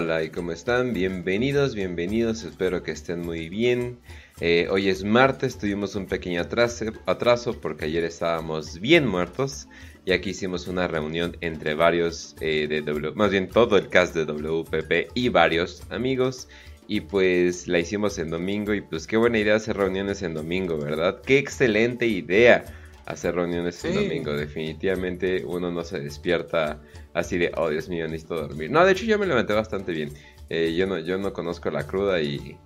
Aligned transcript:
Hola, 0.00 0.22
¿y 0.22 0.30
cómo 0.30 0.52
están? 0.52 0.92
Bienvenidos, 0.92 1.74
bienvenidos, 1.74 2.44
espero 2.44 2.84
que 2.84 2.92
estén 2.92 3.20
muy 3.20 3.48
bien. 3.48 3.98
Eh, 4.40 4.68
hoy 4.70 4.88
es 4.88 5.02
martes, 5.02 5.58
tuvimos 5.58 5.96
un 5.96 6.06
pequeño 6.06 6.40
atraso, 6.40 6.84
atraso, 7.04 7.60
porque 7.60 7.86
ayer 7.86 8.04
estábamos 8.04 8.78
bien 8.78 9.08
muertos 9.08 9.66
y 10.04 10.12
aquí 10.12 10.30
hicimos 10.30 10.68
una 10.68 10.86
reunión 10.86 11.36
entre 11.40 11.74
varios 11.74 12.36
eh, 12.40 12.68
de 12.68 12.80
W, 12.82 13.16
más 13.16 13.32
bien 13.32 13.48
todo 13.48 13.76
el 13.76 13.88
cast 13.88 14.14
de 14.14 14.24
WPP 14.24 15.10
y 15.14 15.30
varios 15.30 15.82
amigos 15.90 16.48
y 16.86 17.00
pues 17.00 17.66
la 17.66 17.80
hicimos 17.80 18.20
en 18.20 18.30
domingo 18.30 18.74
y 18.74 18.82
pues 18.82 19.04
qué 19.04 19.16
buena 19.16 19.40
idea 19.40 19.56
hacer 19.56 19.76
reuniones 19.76 20.22
en 20.22 20.32
domingo, 20.32 20.78
¿verdad? 20.78 21.22
Qué 21.26 21.38
excelente 21.38 22.06
idea 22.06 22.64
hacer 23.08 23.34
reuniones 23.34 23.84
en 23.84 23.94
domingo. 23.94 24.32
Definitivamente 24.34 25.42
uno 25.44 25.72
no 25.72 25.82
se 25.82 25.98
despierta 25.98 26.80
así 27.18 27.38
de, 27.38 27.52
oh 27.56 27.68
Dios 27.68 27.88
mío, 27.88 28.06
necesito 28.06 28.34
dormir. 28.34 28.70
No, 28.70 28.84
de 28.84 28.92
hecho 28.92 29.04
yo 29.04 29.18
me 29.18 29.26
levanté 29.26 29.52
bastante 29.52 29.92
bien. 29.92 30.10
Eh, 30.50 30.74
yo, 30.74 30.86
no, 30.86 30.98
yo 30.98 31.18
no 31.18 31.32
conozco 31.32 31.70
la 31.70 31.86
cruda 31.86 32.20
y, 32.22 32.56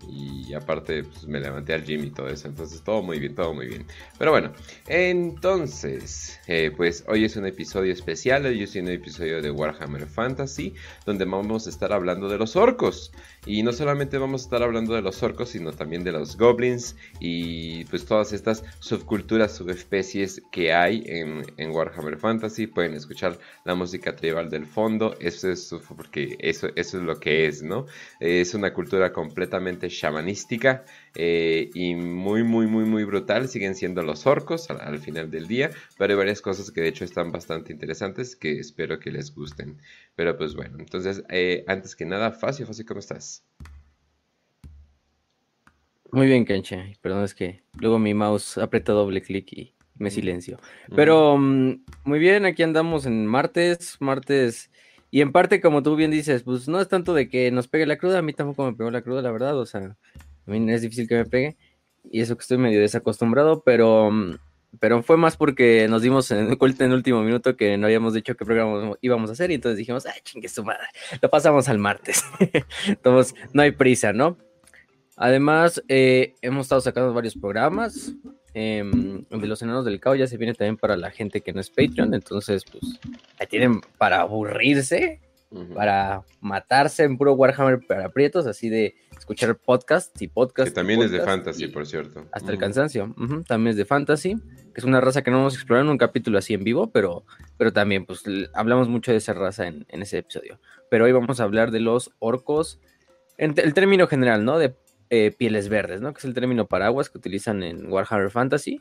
aparte 0.54 1.02
pues, 1.04 1.27
me 1.27 1.41
levanté 1.41 1.72
al 1.72 1.84
gym 1.84 2.05
y 2.05 2.10
todo 2.10 2.28
eso. 2.28 2.46
Entonces 2.46 2.82
todo 2.82 3.02
muy 3.02 3.18
bien, 3.18 3.34
todo 3.34 3.55
muy 3.55 3.66
bien. 3.66 3.86
Pero 4.18 4.30
bueno, 4.30 4.52
entonces, 4.86 6.38
eh, 6.46 6.70
pues 6.77 7.05
hoy 7.08 7.24
es 7.24 7.36
un 7.36 7.46
episodio 7.46 7.92
especial. 7.92 8.46
Hoy 8.46 8.62
es 8.62 8.74
un 8.77 8.88
episodio 8.88 9.41
de 9.41 9.50
Warhammer 9.50 10.06
Fantasy 10.06 10.74
donde 11.06 11.24
vamos 11.24 11.66
a 11.66 11.70
estar 11.70 11.92
hablando 11.92 12.28
de 12.28 12.38
los 12.38 12.55
orcos. 12.56 13.12
Y 13.47 13.62
no 13.62 13.72
solamente 13.72 14.19
vamos 14.19 14.42
a 14.42 14.44
estar 14.44 14.62
hablando 14.62 14.94
de 14.94 15.02
los 15.02 15.22
orcos, 15.22 15.48
sino 15.48 15.72
también 15.72 16.05
de 16.05 16.12
los 16.12 16.36
goblins 16.36 16.96
y 17.19 17.84
pues 17.86 18.05
todas 18.05 18.33
estas 18.33 18.62
subculturas, 18.78 19.56
subespecies 19.56 20.42
que 20.52 20.72
hay 20.72 21.02
en, 21.06 21.42
en 21.56 21.70
Warhammer 21.70 22.19
Fantasy. 22.19 22.67
Pueden 22.67 22.94
escuchar 22.94 23.39
la 23.64 23.74
música 23.74 24.14
tribal 24.14 24.50
del 24.50 24.67
fondo. 24.67 25.17
Eso 25.19 25.50
es 25.50 25.74
porque 25.96 26.36
eso, 26.39 26.69
eso 26.77 26.98
es 26.98 27.05
lo 27.05 27.19
que 27.19 27.46
es, 27.46 27.62
¿no? 27.62 27.72
Es 28.20 28.55
una 28.55 28.73
cultura 28.73 29.12
completamente 29.12 29.89
shamanística 29.89 30.84
eh, 31.15 31.70
y 31.75 31.95
muy, 31.95 32.42
muy, 32.42 32.67
muy, 32.67 32.84
muy 32.84 33.05
brutal. 33.05 33.48
Siguen 33.48 33.75
siendo 33.75 34.03
los 34.03 34.27
orcos 34.27 34.70
al, 34.70 34.98
final 34.98 35.31
del 35.31 35.47
día, 35.48 35.70
pero 35.98 36.12
hay 36.12 36.19
varias 36.19 36.41
cosas 36.41 36.70
que 36.70 36.81
de 36.81 36.89
hecho 36.89 37.05
están 37.05 37.33
bastante 37.33 37.73
interesantes 37.73 38.37
que 38.37 38.59
espero 38.59 38.98
que 38.98 39.11
les 39.11 39.34
gusten. 39.34 39.79
Pero 40.14 40.37
pues 40.37 40.55
bueno, 40.55 40.77
entonces, 40.79 41.23
eh, 41.29 41.64
antes 41.67 41.97
que 41.97 42.05
nada, 42.05 42.33
Facio, 42.33 42.67
Facio, 42.67 42.84
¿cómo 42.87 43.01
estás? 43.01 43.45
Muy 46.12 46.27
bien, 46.27 46.45
Kenche. 46.45 46.98
Perdón, 47.01 47.25
es 47.25 47.34
que 47.34 47.62
luego 47.79 47.98
mi 47.98 48.12
mouse 48.12 48.59
aprieta 48.59 48.92
doble 48.92 49.23
clic 49.23 49.51
y 49.53 49.75
me 49.97 50.11
silencio. 50.11 50.59
Pero 50.95 51.39
mm, 51.39 51.84
muy 52.05 52.19
bien, 52.19 52.45
aquí 52.45 52.62
andamos 52.62 53.07
en 53.07 53.27
martes, 53.27 53.97
martes 54.01 54.70
y 55.14 55.20
en 55.20 55.30
parte, 55.30 55.60
como 55.60 55.82
tú 55.82 55.94
bien 55.94 56.10
dices, 56.10 56.42
pues 56.42 56.68
no 56.68 56.80
es 56.80 56.88
tanto 56.88 57.12
de 57.12 57.28
que 57.28 57.50
nos 57.50 57.68
pegue 57.68 57.84
la 57.84 57.98
cruda, 57.98 58.20
a 58.20 58.22
mí 58.22 58.32
tampoco 58.32 58.64
me 58.64 58.74
pegó 58.74 58.91
la 58.91 59.02
cruda, 59.02 59.20
la 59.20 59.30
verdad, 59.30 59.58
o 59.58 59.66
sea, 59.66 59.94
a 60.46 60.50
mí 60.50 60.72
es 60.72 60.80
difícil 60.80 61.06
que 61.06 61.16
me 61.16 61.27
pegue, 61.27 61.58
y 62.10 62.22
eso 62.22 62.34
que 62.34 62.41
estoy 62.41 62.56
medio 62.56 62.80
desacostumbrado, 62.80 63.62
pero, 63.62 64.10
pero 64.80 65.02
fue 65.02 65.18
más 65.18 65.36
porque 65.36 65.86
nos 65.86 66.00
dimos 66.00 66.30
en, 66.30 66.48
en 66.58 66.86
el 66.86 66.92
último 66.94 67.22
minuto 67.22 67.58
que 67.58 67.77
no 67.77 67.88
habíamos 67.88 68.14
dicho 68.14 68.34
qué 68.34 68.46
programa 68.46 68.96
íbamos 69.02 69.28
a 69.28 69.34
hacer, 69.34 69.50
y 69.50 69.55
entonces 69.56 69.77
dijimos, 69.77 70.06
ay, 70.06 70.18
chingue 70.24 70.48
su 70.48 70.64
madre, 70.64 70.86
lo 71.20 71.28
pasamos 71.28 71.68
al 71.68 71.77
martes. 71.77 72.24
entonces, 72.86 73.34
no 73.52 73.60
hay 73.60 73.72
prisa, 73.72 74.14
¿no? 74.14 74.38
Además, 75.18 75.83
eh, 75.88 76.36
hemos 76.40 76.64
estado 76.64 76.80
sacando 76.80 77.12
varios 77.12 77.36
programas, 77.36 78.14
Em, 78.55 79.24
de 79.30 79.46
los 79.46 79.63
enanos 79.63 79.86
del 79.86 79.98
caos 79.98 80.18
ya 80.18 80.27
se 80.27 80.36
viene 80.36 80.52
también 80.52 80.77
para 80.77 80.96
la 80.96 81.11
gente 81.11 81.40
que 81.40 81.55
no 81.55 81.61
es 81.61 81.70
Patreon, 81.70 82.13
entonces 82.13 82.64
pues 82.70 83.01
ahí 83.39 83.46
tienen 83.46 83.80
para 83.96 84.20
aburrirse, 84.20 85.20
para 85.74 86.23
matarse 86.40 87.05
en 87.05 87.17
puro 87.17 87.33
Warhammer 87.33 87.80
para 87.86 88.07
aprietos, 88.07 88.46
así 88.46 88.68
de 88.68 88.95
escuchar 89.17 89.57
podcasts 89.57 90.20
y 90.20 90.29
podcasts. 90.29 90.70
Que 90.70 90.74
también 90.74 91.01
es 91.01 91.11
de 91.11 91.20
fantasy, 91.20 91.68
por 91.68 91.86
cierto. 91.86 92.27
Hasta 92.33 92.52
el 92.52 92.58
cansancio, 92.58 93.14
también 93.46 93.70
es 93.70 93.77
de 93.77 93.86
fantasy, 93.86 94.36
que 94.74 94.80
es 94.80 94.84
una 94.84 95.01
raza 95.01 95.23
que 95.23 95.30
no 95.30 95.39
hemos 95.40 95.55
explorado 95.55 95.86
en 95.86 95.92
un 95.92 95.98
capítulo 95.98 96.36
así 96.36 96.52
en 96.52 96.64
vivo, 96.64 96.90
pero, 96.90 97.24
pero 97.57 97.73
también 97.73 98.05
pues 98.05 98.23
hablamos 98.52 98.89
mucho 98.89 99.13
de 99.13 99.19
esa 99.19 99.33
raza 99.33 99.67
en, 99.67 99.86
en 99.89 100.02
ese 100.02 100.19
episodio. 100.19 100.58
Pero 100.90 101.07
hoy 101.07 101.13
vamos 101.13 101.40
a 101.40 101.45
hablar 101.45 101.70
de 101.70 101.80
los 101.80 102.11
orcos, 102.19 102.80
en 103.39 103.55
el 103.57 103.73
término 103.73 104.07
general, 104.07 104.45
¿no? 104.45 104.58
De 104.58 104.74
eh, 105.14 105.30
pieles 105.30 105.68
verdes, 105.68 106.00
¿no? 106.00 106.14
Que 106.14 106.20
es 106.20 106.24
el 106.24 106.33
término 106.33 106.67
paraguas 106.67 107.11
que 107.11 107.18
utilizan 107.18 107.62
en 107.62 107.92
Warhammer 107.92 108.30
Fantasy 108.30 108.80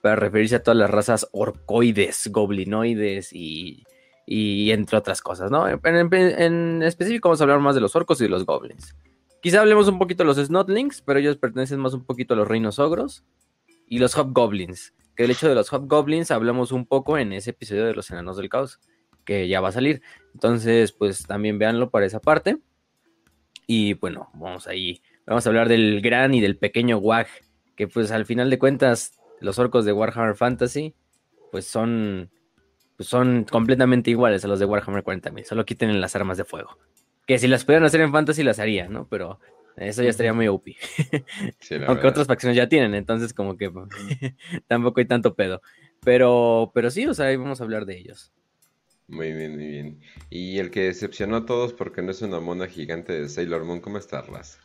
para 0.00 0.14
referirse 0.14 0.54
a 0.54 0.62
todas 0.62 0.78
las 0.78 0.88
razas 0.88 1.28
orcoides, 1.32 2.28
goblinoides 2.30 3.32
y, 3.32 3.82
entre 4.28 4.96
otras 4.96 5.20
cosas, 5.20 5.50
¿no? 5.50 5.66
En, 5.66 6.82
específico 6.84 7.28
vamos 7.28 7.40
a 7.40 7.42
hablar 7.42 7.58
más 7.58 7.74
de 7.74 7.80
los 7.80 7.96
orcos 7.96 8.20
y 8.20 8.24
de 8.24 8.30
los 8.30 8.46
goblins. 8.46 8.94
Quizá 9.42 9.60
hablemos 9.60 9.88
un 9.88 9.98
poquito 9.98 10.22
de 10.22 10.28
los 10.28 10.36
snotlings, 10.36 11.02
pero 11.02 11.18
ellos 11.18 11.36
pertenecen 11.36 11.80
más 11.80 11.94
un 11.94 12.04
poquito 12.04 12.34
a 12.34 12.36
los 12.36 12.46
reinos 12.46 12.78
ogros 12.78 13.24
y 13.88 13.98
los 13.98 14.14
hobgoblins. 14.16 14.94
Que 15.16 15.24
el 15.24 15.32
hecho 15.32 15.48
de 15.48 15.56
los 15.56 15.72
hobgoblins 15.72 16.30
hablamos 16.30 16.70
un 16.70 16.86
poco 16.86 17.18
en 17.18 17.32
ese 17.32 17.50
episodio 17.50 17.86
de 17.86 17.94
los 17.94 18.08
enanos 18.12 18.36
del 18.36 18.48
caos, 18.48 18.78
que 19.24 19.48
ya 19.48 19.60
va 19.60 19.70
a 19.70 19.72
salir. 19.72 20.00
Entonces, 20.32 20.92
pues 20.92 21.26
también 21.26 21.58
véanlo 21.58 21.90
para 21.90 22.06
esa 22.06 22.20
parte. 22.20 22.58
Y 23.66 23.94
bueno, 23.94 24.30
vamos 24.34 24.68
ahí 24.68 25.02
Vamos 25.32 25.46
a 25.46 25.48
hablar 25.48 25.70
del 25.70 26.02
gran 26.02 26.34
y 26.34 26.42
del 26.42 26.58
pequeño 26.58 26.98
Wag, 26.98 27.26
que 27.74 27.88
pues 27.88 28.12
al 28.12 28.26
final 28.26 28.50
de 28.50 28.58
cuentas 28.58 29.18
los 29.40 29.58
orcos 29.58 29.86
de 29.86 29.92
Warhammer 29.94 30.36
Fantasy 30.36 30.94
pues 31.50 31.64
son 31.64 32.30
pues 32.98 33.08
son 33.08 33.44
completamente 33.44 34.10
iguales 34.10 34.44
a 34.44 34.48
los 34.48 34.58
de 34.58 34.66
Warhammer 34.66 35.02
40.000, 35.02 35.44
solo 35.44 35.64
quiten 35.64 35.98
las 36.02 36.14
armas 36.16 36.36
de 36.36 36.44
fuego. 36.44 36.76
Que 37.26 37.38
si 37.38 37.48
las 37.48 37.64
pudieran 37.64 37.86
hacer 37.86 38.02
en 38.02 38.12
Fantasy 38.12 38.42
las 38.42 38.58
harían, 38.58 38.92
¿no? 38.92 39.08
Pero 39.08 39.40
eso 39.78 40.02
ya 40.02 40.10
estaría 40.10 40.34
muy 40.34 40.48
OP. 40.48 40.66
Aunque 41.86 42.06
otras 42.08 42.26
facciones 42.26 42.54
ya 42.54 42.68
tienen, 42.68 42.94
entonces 42.94 43.32
como 43.32 43.56
que 43.56 43.72
tampoco 44.66 45.00
hay 45.00 45.06
tanto 45.06 45.34
pedo. 45.34 45.62
Pero, 46.04 46.72
pero 46.74 46.90
sí, 46.90 47.06
o 47.06 47.14
sea, 47.14 47.34
vamos 47.38 47.62
a 47.62 47.64
hablar 47.64 47.86
de 47.86 47.96
ellos. 47.96 48.34
Muy 49.08 49.32
bien, 49.32 49.54
muy 49.56 49.66
bien. 49.66 50.00
Y 50.28 50.58
el 50.58 50.70
que 50.70 50.82
decepcionó 50.82 51.36
a 51.36 51.46
todos 51.46 51.72
porque 51.72 52.02
no 52.02 52.10
es 52.10 52.20
una 52.20 52.38
mona 52.38 52.66
gigante 52.66 53.14
de 53.14 53.30
Sailor 53.30 53.64
Moon, 53.64 53.80
¿cómo 53.80 53.96
está, 53.96 54.20
Raz? 54.20 54.58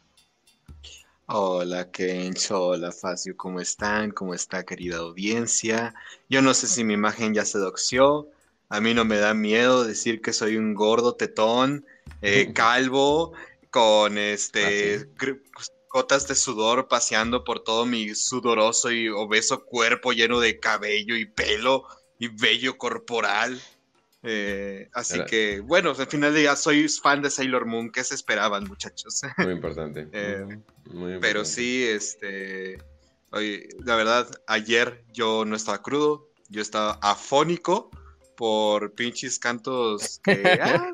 Hola 1.30 1.92
Kencho, 1.92 2.68
hola 2.68 2.94
Facio, 2.94 3.36
¿cómo 3.36 3.60
están? 3.60 4.12
¿Cómo 4.12 4.34
está 4.34 4.66
querida 4.66 5.00
audiencia? 5.00 5.94
Yo 6.30 6.42
no 6.42 6.54
sé 6.54 6.68
si 6.68 6.86
mi 6.86 6.94
imagen 6.94 7.34
ya 7.34 7.44
se 7.44 7.58
doxió, 7.58 8.30
a 8.70 8.80
mí 8.80 8.94
no 8.94 9.04
me 9.04 9.18
da 9.18 9.34
miedo 9.34 9.84
decir 9.84 10.22
que 10.22 10.32
soy 10.32 10.56
un 10.56 10.74
gordo 10.74 11.16
tetón, 11.16 11.86
eh, 12.22 12.52
calvo, 12.56 13.34
con 13.72 14.18
este 14.18 15.06
gotas 15.90 16.28
de 16.28 16.36
sudor 16.36 16.88
paseando 16.88 17.44
por 17.44 17.62
todo 17.62 17.86
mi 17.86 18.16
sudoroso 18.16 18.92
y 18.92 19.10
obeso 19.10 19.66
cuerpo 19.66 20.14
lleno 20.14 20.40
de 20.40 20.60
cabello 20.60 21.18
y 21.18 21.26
pelo 21.26 21.86
y 22.20 22.30
vello 22.30 22.78
corporal. 22.78 23.62
Eh, 24.30 24.90
así 24.94 25.24
que, 25.24 25.62
bueno, 25.62 25.94
al 25.98 26.08
final 26.08 26.34
de 26.34 26.42
día 26.42 26.56
soy 26.58 26.90
fan 26.90 27.22
de 27.22 27.30
Sailor 27.30 27.66
Moon. 27.66 27.90
¿Qué 27.90 28.04
se 28.04 28.14
esperaban, 28.14 28.66
muchachos? 28.66 29.22
Muy 29.38 29.54
importante. 29.54 30.06
Eh, 30.12 30.60
pero 31.22 31.46
sí, 31.46 31.86
este. 31.86 32.78
la 33.32 33.96
verdad, 33.96 34.30
ayer 34.48 35.06
yo 35.14 35.46
no 35.46 35.56
estaba 35.56 35.82
crudo, 35.82 36.30
yo 36.50 36.62
estaba 36.62 37.00
afónico 37.02 37.90
por 38.36 38.94
pinches 38.94 39.40
cantos 39.40 40.20
que. 40.24 40.44
Ah, 40.62 40.94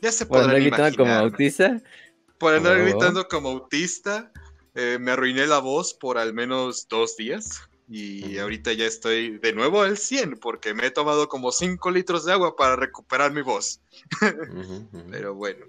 ya 0.00 0.10
se 0.10 0.26
podrán 0.26 0.50
¿Por 0.50 0.60
gritando 0.60 0.96
como 0.96 1.12
autista? 1.12 1.80
Por 2.38 2.54
andar 2.54 2.76
oh. 2.76 2.82
gritando 2.82 3.28
como 3.28 3.50
autista. 3.50 4.32
Eh, 4.74 4.98
me 5.00 5.12
arruiné 5.12 5.46
la 5.46 5.60
voz 5.60 5.94
por 5.94 6.18
al 6.18 6.34
menos 6.34 6.88
dos 6.88 7.16
días. 7.16 7.60
Y 7.94 8.38
ahorita 8.38 8.72
ya 8.72 8.86
estoy 8.86 9.36
de 9.36 9.52
nuevo 9.52 9.82
al 9.82 9.98
100 9.98 10.38
porque 10.38 10.72
me 10.72 10.86
he 10.86 10.90
tomado 10.90 11.28
como 11.28 11.52
5 11.52 11.90
litros 11.90 12.24
de 12.24 12.32
agua 12.32 12.56
para 12.56 12.74
recuperar 12.74 13.34
mi 13.34 13.42
voz. 13.42 13.82
Pero 15.10 15.34
bueno. 15.34 15.66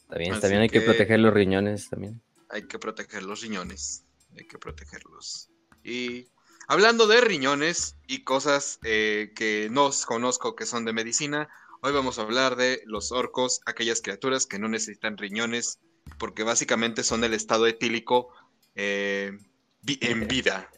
Está 0.00 0.18
bien, 0.18 0.40
también 0.40 0.62
hay 0.62 0.68
que... 0.68 0.80
proteger 0.80 1.20
los 1.20 1.32
riñones 1.32 1.88
también. 1.88 2.20
Hay 2.48 2.66
que 2.66 2.80
proteger 2.80 3.22
los 3.22 3.42
riñones. 3.42 4.04
Hay 4.36 4.48
que 4.48 4.58
protegerlos. 4.58 5.48
Y 5.84 6.26
hablando 6.66 7.06
de 7.06 7.20
riñones 7.20 7.96
y 8.08 8.24
cosas 8.24 8.80
eh, 8.82 9.30
que 9.36 9.68
no 9.70 9.90
conozco 10.06 10.56
que 10.56 10.66
son 10.66 10.84
de 10.84 10.92
medicina, 10.92 11.48
hoy 11.82 11.92
vamos 11.92 12.18
a 12.18 12.22
hablar 12.22 12.56
de 12.56 12.82
los 12.84 13.12
orcos, 13.12 13.60
aquellas 13.64 14.02
criaturas 14.02 14.46
que 14.46 14.58
no 14.58 14.68
necesitan 14.68 15.16
riñones 15.16 15.78
porque 16.18 16.42
básicamente 16.42 17.04
son 17.04 17.22
el 17.22 17.32
estado 17.32 17.68
etílico 17.68 18.30
eh, 18.74 19.38
en 19.86 20.26
vida. 20.26 20.68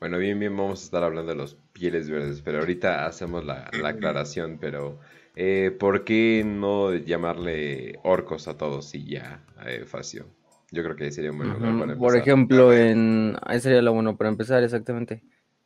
Bueno, 0.00 0.18
bien, 0.18 0.38
bien, 0.38 0.56
vamos 0.56 0.80
a 0.80 0.84
estar 0.84 1.04
hablando 1.04 1.32
de 1.32 1.36
los 1.36 1.56
pieles 1.72 2.08
verdes, 2.08 2.42
pero 2.42 2.60
ahorita 2.60 3.06
hacemos 3.06 3.44
la, 3.44 3.70
aclaración, 3.84 4.58
pero 4.60 4.98
eh, 5.36 5.74
¿por 5.78 6.04
qué 6.04 6.42
no 6.44 6.94
llamarle 6.94 7.98
orcos 8.02 8.48
a 8.48 8.56
todos 8.56 8.94
y 8.94 9.04
ya, 9.04 9.44
eh, 9.66 9.84
Facio? 9.86 10.26
Yo 10.72 10.82
creo 10.84 10.96
que 10.96 11.10
sería 11.10 11.32
un 11.32 11.38
buen 11.38 11.48
lugar 11.50 11.72
para 11.72 11.82
empezar. 11.82 11.98
Por 11.98 12.16
ejemplo, 12.16 12.72
en... 12.72 13.36
Ahí 13.42 13.60
sería 13.60 13.82
lo 13.82 13.92
bueno 13.92 14.16
para 14.16 14.30
empezar, 14.30 14.62
exactamente. 14.62 15.22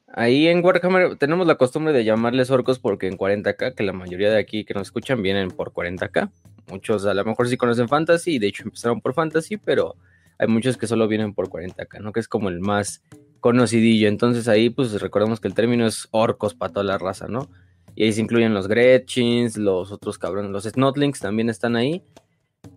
Ahí 0.09 0.47
en 0.49 0.65
Warhammer 0.65 1.17
tenemos 1.17 1.47
la 1.47 1.57
costumbre 1.57 1.93
de 1.93 2.05
llamarles 2.05 2.51
orcos 2.51 2.79
porque 2.79 3.09
en 3.09 3.19
40k, 3.19 3.75
que 3.75 3.83
la 3.83 3.93
mayoría 3.93 4.31
de 4.31 4.39
aquí 4.39 4.65
que 4.65 4.73
nos 4.73 4.89
escuchan 4.89 5.23
vienen 5.23 5.51
por 5.51 5.73
40k, 5.73 6.31
Muchos 6.71 7.05
a 7.05 7.15
lo 7.15 7.25
mejor 7.25 7.49
sí 7.49 7.57
conocen 7.57 7.89
Fantasy, 7.89 8.39
de 8.39 8.49
hecho 8.49 8.65
empezaron 8.65 9.01
por 9.01 9.15
Fantasy, 9.15 9.59
pero 9.59 9.97
hay 10.39 10.49
muchos 10.49 10.77
que 10.77 10.87
solo 10.87 11.07
vienen 11.09 11.35
por 11.35 11.49
40k, 11.49 12.01
¿no? 12.01 12.13
Que 12.13 12.21
es 12.21 12.29
como 12.29 12.49
el 12.49 12.61
más 12.61 13.03
conocidillo. 13.45 14.09
Entonces 14.09 14.49
ahí, 14.49 14.71
pues 14.71 14.99
recordemos 15.03 15.39
que 15.39 15.49
el 15.49 15.55
término 15.55 15.87
es 15.87 16.09
orcos 16.13 16.55
para 16.55 16.73
toda 16.73 16.85
la 16.85 16.97
raza, 16.97 17.29
¿no? 17.29 17.51
Y 17.95 18.05
ahí 18.05 18.13
se 18.15 18.23
incluyen 18.23 18.55
los 18.55 18.69
Gretchins, 18.69 19.59
los 19.59 19.93
otros 19.93 20.17
cabrones, 20.17 20.51
los 20.51 20.65
Snotlings 20.65 21.21
también 21.21 21.51
están 21.51 21.77
ahí. 21.77 22.03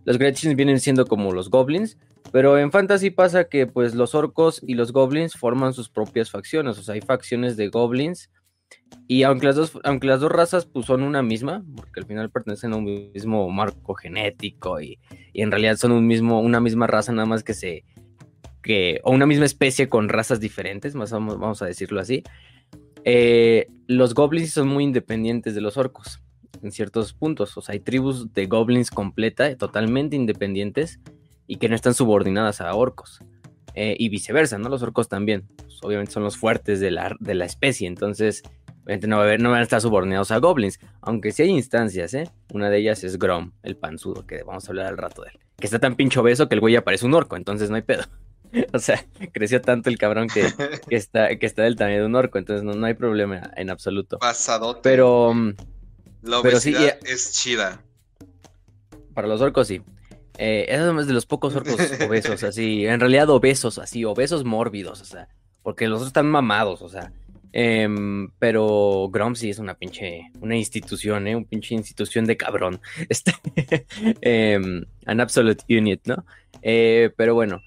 Los 0.03 0.17
Gretchins 0.17 0.57
vienen 0.57 0.81
siendo 0.81 1.05
como 1.05 1.31
los 1.31 1.49
Goblins, 1.49 1.97
pero 2.33 2.57
en 2.57 2.73
Fantasy 2.73 3.11
pasa 3.11 3.45
que 3.45 3.65
pues 3.65 3.95
los 3.95 4.13
orcos 4.13 4.61
y 4.61 4.73
los 4.73 4.91
Goblins 4.91 5.35
forman 5.35 5.71
sus 5.71 5.87
propias 5.87 6.29
facciones, 6.31 6.77
o 6.77 6.83
sea, 6.83 6.95
hay 6.95 7.01
facciones 7.01 7.55
de 7.55 7.69
Goblins 7.69 8.29
y 9.07 9.23
aunque 9.23 9.45
las 9.45 9.55
dos, 9.55 9.79
aunque 9.85 10.07
las 10.07 10.19
dos 10.19 10.33
razas 10.33 10.65
pues, 10.65 10.85
son 10.85 11.01
una 11.01 11.23
misma, 11.23 11.63
porque 11.77 12.01
al 12.01 12.05
final 12.05 12.29
pertenecen 12.29 12.73
a 12.73 12.75
un 12.75 12.83
mismo 13.13 13.49
marco 13.49 13.93
genético 13.93 14.81
y, 14.81 14.99
en 15.33 15.49
realidad 15.49 15.77
son 15.77 15.93
un 15.93 16.05
mismo, 16.05 16.41
una 16.41 16.59
misma 16.59 16.87
raza, 16.87 17.13
nada 17.13 17.25
más 17.25 17.41
que 17.45 17.53
se. 17.53 17.85
Que, 18.61 18.99
o 19.03 19.11
una 19.11 19.25
misma 19.25 19.45
especie 19.45 19.87
con 19.87 20.09
razas 20.09 20.39
diferentes, 20.39 20.95
más 20.95 21.11
vamos, 21.11 21.39
vamos 21.39 21.61
a 21.61 21.65
decirlo 21.65 21.99
así. 21.99 22.23
Eh, 23.05 23.67
los 23.87 24.13
goblins 24.13 24.51
son 24.51 24.67
muy 24.67 24.83
independientes 24.83 25.55
de 25.55 25.61
los 25.61 25.77
orcos 25.77 26.21
en 26.61 26.71
ciertos 26.71 27.13
puntos. 27.13 27.55
O 27.57 27.61
sea, 27.61 27.73
hay 27.73 27.79
tribus 27.79 28.33
de 28.33 28.45
goblins 28.47 28.91
completa, 28.91 29.55
totalmente 29.55 30.15
independientes 30.15 30.99
y 31.47 31.57
que 31.57 31.69
no 31.69 31.75
están 31.75 31.93
subordinadas 31.93 32.61
a 32.61 32.73
orcos. 32.73 33.19
Eh, 33.75 33.95
y 33.99 34.09
viceversa, 34.09 34.57
¿no? 34.57 34.69
Los 34.69 34.81
orcos 34.81 35.07
también. 35.07 35.45
Pues, 35.57 35.77
obviamente 35.83 36.11
son 36.11 36.23
los 36.23 36.35
fuertes 36.35 36.79
de 36.79 36.91
la, 36.91 37.15
de 37.19 37.35
la 37.35 37.45
especie. 37.45 37.87
Entonces, 37.87 38.43
no, 39.07 39.37
no 39.37 39.51
van 39.51 39.59
a 39.59 39.61
estar 39.61 39.81
subordinados 39.81 40.31
a 40.31 40.37
goblins, 40.39 40.79
aunque 41.01 41.31
sí 41.31 41.43
hay 41.43 41.49
instancias, 41.49 42.13
¿eh? 42.13 42.29
Una 42.53 42.69
de 42.69 42.79
ellas 42.79 43.03
es 43.03 43.19
Grom, 43.19 43.51
el 43.63 43.75
panzudo, 43.75 44.25
que 44.25 44.43
vamos 44.43 44.65
a 44.65 44.71
hablar 44.71 44.87
al 44.87 44.97
rato 44.97 45.23
de 45.23 45.29
él. 45.29 45.39
Que 45.57 45.67
está 45.67 45.79
tan 45.79 45.95
pincho 45.95 46.23
beso 46.23 46.47
que 46.47 46.55
el 46.55 46.61
güey 46.61 46.73
ya 46.73 46.83
parece 46.83 47.05
un 47.05 47.13
orco, 47.13 47.35
entonces 47.35 47.69
no 47.69 47.75
hay 47.75 47.81
pedo. 47.81 48.03
o 48.73 48.79
sea, 48.79 49.05
creció 49.31 49.61
tanto 49.61 49.89
el 49.89 49.97
cabrón 49.97 50.27
que, 50.27 50.47
está, 50.89 51.35
que 51.37 51.45
está 51.45 51.63
del 51.63 51.75
tamaño 51.75 51.99
de 51.99 52.05
un 52.05 52.15
orco, 52.15 52.37
entonces 52.37 52.63
no, 52.63 52.85
hay 52.85 52.93
problema 52.93 53.51
en 53.55 53.69
absoluto. 53.69 54.19
Pasadote. 54.19 54.81
Pero... 54.83 55.33
La 56.23 56.39
obesidad 56.39 56.97
es 57.05 57.31
chida. 57.33 57.81
Para 59.13 59.27
los 59.27 59.39
orcos 59.41 59.67
sí. 59.67 59.81
Eh, 60.37 60.65
es 60.67 61.07
de 61.07 61.13
los 61.13 61.25
pocos 61.25 61.55
orcos 61.55 61.79
obesos, 62.07 62.43
así, 62.43 62.85
en 62.85 62.99
realidad 62.99 63.29
obesos, 63.29 63.79
así, 63.79 64.05
obesos 64.05 64.43
mórbidos, 64.43 65.01
o 65.01 65.05
sea, 65.05 65.29
porque 65.63 65.87
los 65.87 65.97
otros 65.97 66.09
están 66.09 66.27
mamados, 66.27 66.81
o 66.83 66.89
sea, 66.89 67.11
Em, 67.59 68.29
pero 68.37 69.09
Grom 69.11 69.35
sí 69.35 69.49
es 69.49 69.59
una 69.59 69.73
pinche, 69.73 70.31
una 70.41 70.55
institución, 70.55 71.27
¿eh? 71.27 71.35
Un 71.35 71.45
pinche 71.45 71.73
institución 71.73 72.25
de 72.25 72.37
cabrón. 72.37 72.79
Este, 73.09 73.33
em, 74.21 74.85
an 75.05 75.19
absolute 75.19 75.63
unit, 75.67 76.01
¿no? 76.05 76.25
Eh, 76.61 77.11
pero 77.17 77.33
bueno, 77.33 77.61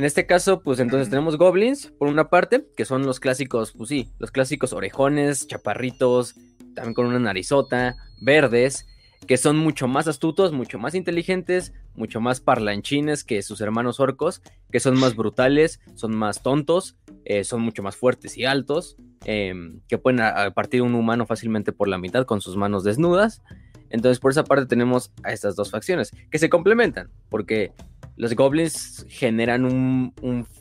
en 0.00 0.06
este 0.06 0.24
caso, 0.24 0.62
pues 0.62 0.80
entonces 0.80 1.10
tenemos 1.10 1.36
goblins, 1.36 1.88
por 1.98 2.08
una 2.08 2.30
parte, 2.30 2.66
que 2.74 2.86
son 2.86 3.04
los 3.04 3.20
clásicos, 3.20 3.72
pues 3.72 3.90
sí, 3.90 4.08
los 4.18 4.30
clásicos 4.30 4.72
orejones, 4.72 5.46
chaparritos, 5.46 6.36
también 6.74 6.94
con 6.94 7.04
una 7.04 7.18
narizota, 7.18 7.96
verdes, 8.18 8.86
que 9.26 9.36
son 9.36 9.58
mucho 9.58 9.88
más 9.88 10.08
astutos, 10.08 10.52
mucho 10.52 10.78
más 10.78 10.94
inteligentes, 10.94 11.74
mucho 11.94 12.18
más 12.22 12.40
parlanchines 12.40 13.24
que 13.24 13.42
sus 13.42 13.60
hermanos 13.60 14.00
orcos, 14.00 14.40
que 14.72 14.80
son 14.80 14.98
más 14.98 15.16
brutales, 15.16 15.80
son 15.96 16.16
más 16.16 16.42
tontos, 16.42 16.96
eh, 17.26 17.44
son 17.44 17.60
mucho 17.60 17.82
más 17.82 17.94
fuertes 17.94 18.38
y 18.38 18.46
altos, 18.46 18.96
em, 19.26 19.82
que 19.86 19.98
pueden 19.98 20.22
partir 20.54 20.80
un 20.80 20.94
humano 20.94 21.26
fácilmente 21.26 21.72
por 21.72 21.88
la 21.88 21.98
mitad 21.98 22.24
con 22.24 22.40
sus 22.40 22.56
manos 22.56 22.84
desnudas. 22.84 23.42
Entonces 23.90 24.18
por 24.18 24.30
esa 24.30 24.44
parte 24.44 24.66
tenemos 24.66 25.12
a 25.22 25.32
estas 25.32 25.56
dos 25.56 25.70
facciones 25.70 26.12
que 26.30 26.38
se 26.38 26.48
complementan, 26.48 27.10
porque 27.28 27.72
los 28.16 28.34
goblins 28.34 29.04
generan 29.08 29.64
un, 29.64 30.14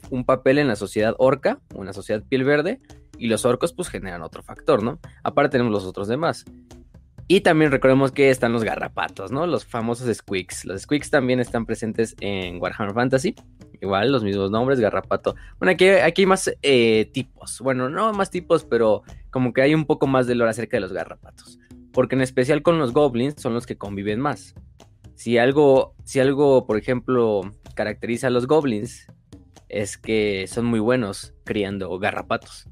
un 0.09 0.25
papel 0.25 0.57
en 0.59 0.67
la 0.67 0.75
sociedad 0.75 1.15
orca, 1.17 1.59
la 1.81 1.93
sociedad 1.93 2.23
piel 2.27 2.43
verde, 2.43 2.79
y 3.17 3.27
los 3.27 3.45
orcos 3.45 3.73
pues 3.73 3.89
generan 3.89 4.23
otro 4.23 4.41
factor, 4.41 4.81
¿no? 4.81 4.99
Aparte 5.23 5.51
tenemos 5.51 5.71
los 5.71 5.85
otros 5.85 6.07
demás. 6.07 6.45
Y 7.31 7.41
también 7.41 7.69
recordemos 7.69 8.11
que 8.11 8.31
están 8.31 8.53
los 8.53 8.63
garrapatos, 8.63 9.31
¿no? 9.31 9.45
Los 9.45 9.63
famosos 9.63 10.11
squeaks. 10.17 10.65
Los 10.65 10.81
squeaks 10.81 11.11
también 11.11 11.39
están 11.39 11.67
presentes 11.67 12.15
en 12.21 12.59
Warhammer 12.59 12.95
Fantasy. 12.95 13.35
Igual, 13.81 14.11
los 14.11 14.23
mismos 14.23 14.49
nombres, 14.49 14.79
garrapato. 14.79 15.35
Bueno, 15.59 15.71
aquí, 15.71 15.87
aquí 15.89 16.23
hay 16.23 16.25
más 16.25 16.51
eh, 16.63 17.11
tipos. 17.13 17.59
Bueno, 17.61 17.87
no 17.87 18.11
más 18.13 18.31
tipos, 18.31 18.65
pero 18.65 19.03
como 19.29 19.53
que 19.53 19.61
hay 19.61 19.75
un 19.75 19.85
poco 19.85 20.07
más 20.07 20.25
de 20.25 20.33
lore 20.33 20.49
acerca 20.49 20.77
de 20.77 20.81
los 20.81 20.91
garrapatos. 20.91 21.59
Porque 21.93 22.15
en 22.15 22.21
especial 22.21 22.61
con 22.61 22.77
los 22.77 22.93
goblins 22.93 23.41
son 23.41 23.53
los 23.53 23.65
que 23.65 23.77
conviven 23.77 24.19
más. 24.19 24.55
Si 25.15 25.37
algo, 25.37 25.95
si 26.05 26.19
algo, 26.19 26.65
por 26.65 26.77
ejemplo, 26.77 27.41
caracteriza 27.75 28.27
a 28.27 28.29
los 28.29 28.47
goblins, 28.47 29.07
es 29.67 29.97
que 29.97 30.47
son 30.47 30.65
muy 30.65 30.79
buenos 30.79 31.33
criando 31.43 31.97
garrapatos. 31.99 32.67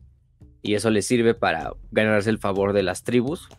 Y 0.62 0.76
eso 0.76 0.90
les 0.90 1.06
sirve 1.06 1.34
para 1.34 1.74
ganarse 1.92 2.30
el 2.30 2.40
favor 2.40 2.74
de 2.74 2.84
las 2.84 3.04
tribus 3.04 3.50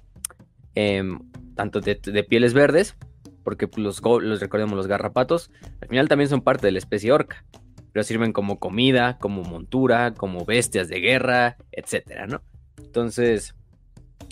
Em, 0.81 1.19
tanto 1.56 1.81
de, 1.81 1.96
pieles 2.22 2.54
verdes, 2.54 2.96
porque 3.43 3.69
los, 3.78 4.00
los 4.00 4.40
recordemos, 4.40 4.76
los 4.76 4.87
garrapatos, 4.87 5.50
al 5.82 5.88
final 5.88 6.08
también 6.08 6.28
son 6.28 6.40
parte 6.40 6.69
de 6.69 6.70
la 6.70 6.78
especie 6.78 7.11
orca, 7.11 7.44
pero 7.93 8.04
sirven 8.04 8.32
como 8.32 8.61
comida, 8.61 9.19
como 9.19 9.43
montura, 9.43 10.14
como 10.14 10.44
bestias 10.44 10.87
de 10.87 11.00
guerra, 11.00 11.56
etcétera, 11.72 12.28
¿no? 12.28 12.43
Entonces, 12.76 13.56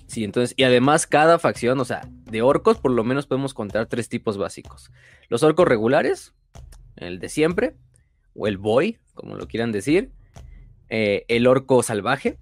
sí, 0.06 0.24
entonces, 0.24 0.54
y 0.56 0.64
además 0.64 1.06
cada 1.06 1.38
facción, 1.38 1.80
o 1.80 1.84
sea, 1.84 2.08
de 2.24 2.42
orcos 2.42 2.78
por 2.78 2.90
lo 2.90 3.04
menos 3.04 3.26
podemos 3.26 3.54
contar 3.54 3.86
tres 3.86 4.08
tipos 4.08 4.38
básicos. 4.38 4.90
Los 5.28 5.42
orcos 5.42 5.66
regulares, 5.66 6.34
el 6.96 7.18
de 7.18 7.28
siempre, 7.28 7.74
o 8.34 8.46
el 8.46 8.58
boy, 8.58 8.98
como 9.14 9.36
lo 9.36 9.46
quieran 9.48 9.72
decir, 9.72 10.10
eh, 10.88 11.24
el 11.28 11.46
orco 11.46 11.82
salvaje, 11.82 12.38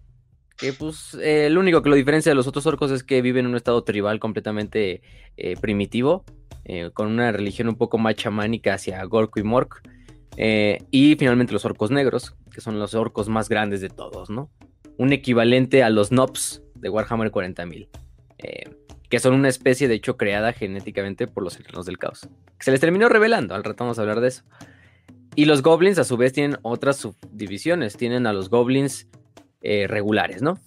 que 0.57 0.73
pues 0.73 1.17
eh, 1.21 1.49
lo 1.51 1.61
único 1.61 1.83
que 1.83 1.89
lo 1.89 1.97
diferencia 1.97 2.31
de 2.31 2.37
los 2.37 2.47
otros 2.47 2.67
orcos 2.67 2.91
es 2.91 3.03
que 3.03 3.23
viven 3.23 3.47
en 3.47 3.51
un 3.51 3.57
estado 3.57 3.83
tribal 3.83 4.21
completamente 4.21 5.03
eh, 5.37 5.57
primitivo, 5.61 6.25
eh, 6.65 6.91
con 6.93 7.09
una 7.09 7.33
religión 7.33 7.69
un 7.69 7.77
poco 7.77 7.99
más 7.99 8.15
chamánica 8.15 8.75
hacia 8.75 9.03
Gork 9.05 9.37
y 9.37 9.43
Mork. 9.43 9.83
y 10.37 11.17
finalmente 11.17 11.53
los 11.53 11.65
orcos 11.65 11.91
negros, 11.91 12.37
que 12.53 12.61
son 12.61 12.79
los 12.79 12.95
orcos 12.95 13.29
más 13.29 13.49
grandes 13.49 13.81
de 13.81 13.89
todos, 13.89 14.31
¿no? 14.31 14.51
Un 14.97 15.13
equivalente 15.13 15.83
a 15.83 15.91
los 15.91 16.13
Nobs 16.13 16.63
de 16.85 16.91
Warhammer 16.91 17.33
40.000. 17.33 17.89
que 19.09 19.19
son 19.19 19.35
una 19.35 19.49
especie 19.49 19.89
de 19.89 19.95
hecho 19.95 20.17
creada 20.17 20.53
genéticamente 20.53 21.27
por 21.27 21.43
los 21.43 21.59
enanos 21.59 21.87
del 21.87 21.99
caos. 21.99 22.29
se 22.61 22.71
les 22.71 22.81
terminó 22.81 23.09
revelando, 23.09 23.55
al 23.55 23.65
rato 23.65 23.85
vamos 23.85 23.99
a 23.99 24.03
hablar 24.03 24.21
de 24.21 24.29
eso. 24.29 24.45
Y 25.35 25.47
los 25.47 25.63
goblins 25.63 25.99
a 25.99 26.05
su 26.05 26.17
vez 26.17 26.33
tienen 26.33 26.59
otras 26.63 26.97
subdivisiones. 26.99 27.97
Tienen 27.97 28.27
a 28.27 28.33
los 28.33 28.51
goblins 28.51 29.09
eh, 29.63 29.87
regulares, 29.89 30.43
¿no? 30.43 30.61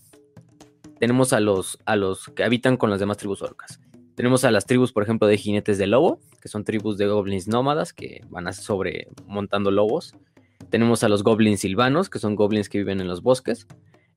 Tenemos 1.00 1.32
a 1.32 1.40
los, 1.40 1.80
a 1.86 1.96
los 1.96 2.26
que 2.36 2.44
habitan 2.44 2.76
con 2.76 2.90
las 2.90 3.00
demás 3.00 3.18
tribus 3.18 3.42
orcas. 3.42 3.80
Tenemos 4.16 4.44
a 4.44 4.52
las 4.52 4.66
tribus, 4.66 4.92
por 4.92 5.04
ejemplo, 5.04 5.28
de 5.28 5.38
jinetes 5.38 5.78
de 5.78 5.88
lobo, 5.88 6.20
que 6.42 6.50
son 6.50 6.66
tribus 6.66 6.98
de 6.98 7.08
goblins 7.08 7.48
nómadas 7.48 7.94
que 7.94 8.26
van 8.30 8.48
a 8.48 8.52
sobre 8.52 9.08
montando 9.26 9.72
lobos. 9.72 10.16
Tenemos 10.70 11.04
a 11.04 11.10
los 11.10 11.24
goblins 11.24 11.62
silvanos, 11.62 12.10
que 12.10 12.20
son 12.20 12.36
goblins 12.36 12.68
que 12.68 12.80
viven 12.80 13.00
en 13.00 13.08
los 13.08 13.22
bosques 13.22 13.68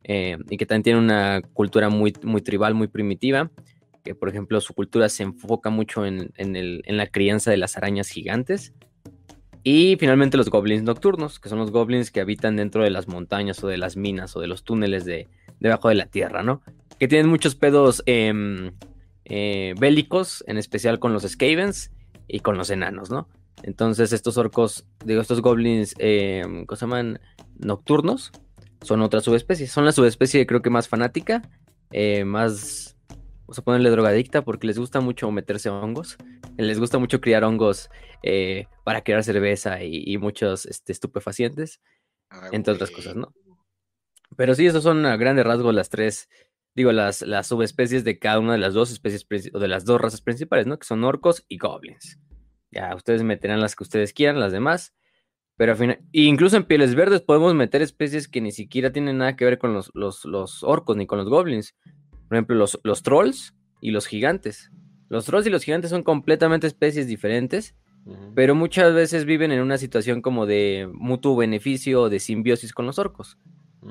eh, 0.04 0.38
y 0.49 0.57
que 0.57 0.66
también 0.66 0.83
tienen 0.83 1.04
una 1.04 1.42
cultura 1.54 1.88
muy, 1.88 2.14
muy 2.23 2.42
tribal, 2.42 2.75
muy 2.75 2.88
primitiva. 2.88 3.50
Que, 4.04 4.14
por 4.14 4.30
ejemplo, 4.30 4.61
su 4.61 4.73
cultura 4.73 5.09
se 5.11 5.25
enfoca 5.25 5.69
mucho 5.69 6.07
en, 6.07 6.33
en 6.37 6.97
la 6.97 7.07
crianza 7.07 7.50
de 7.50 7.59
las 7.59 7.76
arañas 7.76 8.09
gigantes 8.09 8.73
y 9.62 9.97
finalmente 9.99 10.37
los 10.37 10.49
goblins 10.49 10.83
nocturnos, 10.83 11.38
que 11.38 11.49
son 11.49 11.59
los 11.59 11.71
goblins 11.71 12.11
que 12.11 12.21
habitan 12.21 12.57
dentro 12.57 12.83
de 12.83 12.90
las 12.90 13.09
montañas 13.09 13.62
o 13.62 13.69
de 13.69 13.76
las 13.76 13.97
minas 13.97 14.35
o 14.37 14.40
de 14.40 14.47
los 14.47 14.64
túneles 14.64 15.04
de 15.04 15.28
debajo 15.59 15.90
de 15.90 15.97
la 15.97 16.07
tierra, 16.07 16.42
¿no? 16.42 16.62
Que 16.99 17.09
tienen 17.09 17.28
muchos 17.28 17.54
pedos 17.54 18.02
em, 18.07 18.73
eh, 19.26 19.75
bélicos, 19.78 20.42
en 20.47 20.57
especial 20.57 20.99
con 20.99 21.12
los 21.12 21.25
Skavens 21.25 21.92
y 22.26 22.40
con 22.40 22.57
los 22.57 22.71
enanos, 22.71 23.11
¿no? 23.11 23.28
Entonces 23.62 24.14
estos 24.14 24.38
orcos, 24.38 24.87
digo, 25.04 25.21
estos 25.21 25.42
goblins, 25.42 25.95
eh, 25.99 26.42
¿cómo 26.66 26.76
se 26.76 26.87
llaman? 26.87 27.21
Nocturnos, 27.59 28.33
son 28.83 29.03
otra 29.03 29.21
subespecie. 29.21 29.67
Son 29.67 29.85
la 29.85 29.93
subespecie 29.93 30.47
creo 30.47 30.63
que 30.63 30.71
más 30.71 30.89
fanática, 30.89 31.43
eh, 31.91 32.25
más 32.25 32.97
vamos 33.43 33.59
a 33.59 33.63
ponerle 33.63 33.91
drogadicta 33.91 34.43
porque 34.43 34.69
les 34.69 34.79
gusta 34.79 35.01
mucho 35.01 35.31
meterse 35.33 35.71
hongos, 35.71 36.17
les 36.57 36.79
gusta 36.79 36.99
mucho 36.99 37.21
criar 37.21 37.43
hongos 37.43 37.91
eh, 38.23 38.67
para 38.85 39.03
crear 39.03 39.25
cerveza 39.25 39.83
y, 39.83 40.17
muchos 40.19 40.67
este, 40.67 40.93
estupefacientes, 40.93 41.81
entre 42.53 42.75
otras 42.75 42.93
cosas, 42.93 43.17
¿no? 43.17 43.35
Pero 44.37 44.55
sí, 44.55 44.67
esos 44.67 44.85
son 44.85 45.05
a 45.05 45.17
grandes 45.17 45.45
rasgos 45.45 45.75
las 45.75 45.89
tres, 45.89 46.29
digo, 46.77 46.93
las, 46.93 47.23
las 47.23 47.49
subespecies 47.49 48.05
de 48.05 48.21
cada 48.21 48.39
una 48.39 48.53
de 48.53 48.59
las 48.59 48.73
dos 48.73 48.93
especies 48.93 49.27
o 49.53 49.59
de 49.59 49.69
las 49.69 49.85
dos 49.85 50.01
razas 50.01 50.21
principales, 50.21 50.69
¿no? 50.69 50.79
Que 50.79 50.87
son 50.87 51.03
orcos 51.03 51.45
y 51.49 51.59
goblins. 51.59 52.21
Ya, 52.71 52.95
ustedes 52.95 53.25
meterán 53.25 53.61
las 53.61 53.75
que 53.75 53.83
ustedes 53.83 54.13
quieran, 54.13 54.39
las 54.39 54.53
demás. 54.53 54.95
Pero 55.61 55.73
al 55.73 55.79
final, 55.79 55.99
incluso 56.12 56.57
en 56.57 56.64
pieles 56.64 56.95
verdes 56.95 57.21
podemos 57.21 57.55
meter 57.55 57.83
especies 57.83 58.29
que 58.29 58.40
ni 58.40 58.50
siquiera 58.50 58.93
tienen 58.93 59.19
nada 59.19 59.37
que 59.37 59.45
ver 59.45 59.59
con 59.59 59.75
los, 59.75 59.90
los 59.93 60.64
orcos 60.64 60.97
ni 60.97 61.07
con 61.07 61.19
los 61.19 61.29
goblins. 61.29 61.75
Por 62.29 62.38
ejemplo, 62.38 62.57
los, 62.57 62.81
los 62.83 63.02
trolls 63.02 63.55
y 63.79 63.90
los 63.90 64.07
gigantes. 64.07 64.71
Los 65.11 65.26
trolls 65.26 65.47
y 65.47 65.50
los 65.50 65.62
gigantes 65.62 65.90
son 65.90 66.02
completamente 66.02 66.67
especies 66.67 67.07
diferentes, 67.07 67.75
pero 68.35 68.55
muchas 68.55 68.95
veces 68.95 69.26
viven 69.26 69.52
en 69.52 69.61
una 69.61 69.76
situación 69.76 70.23
como 70.23 70.47
de 70.47 70.88
mutuo 70.95 71.37
beneficio 71.37 72.00
o 72.00 72.09
de 72.09 72.21
simbiosis 72.21 72.73
con 72.73 72.87
los 72.87 72.99
orcos. 72.99 73.37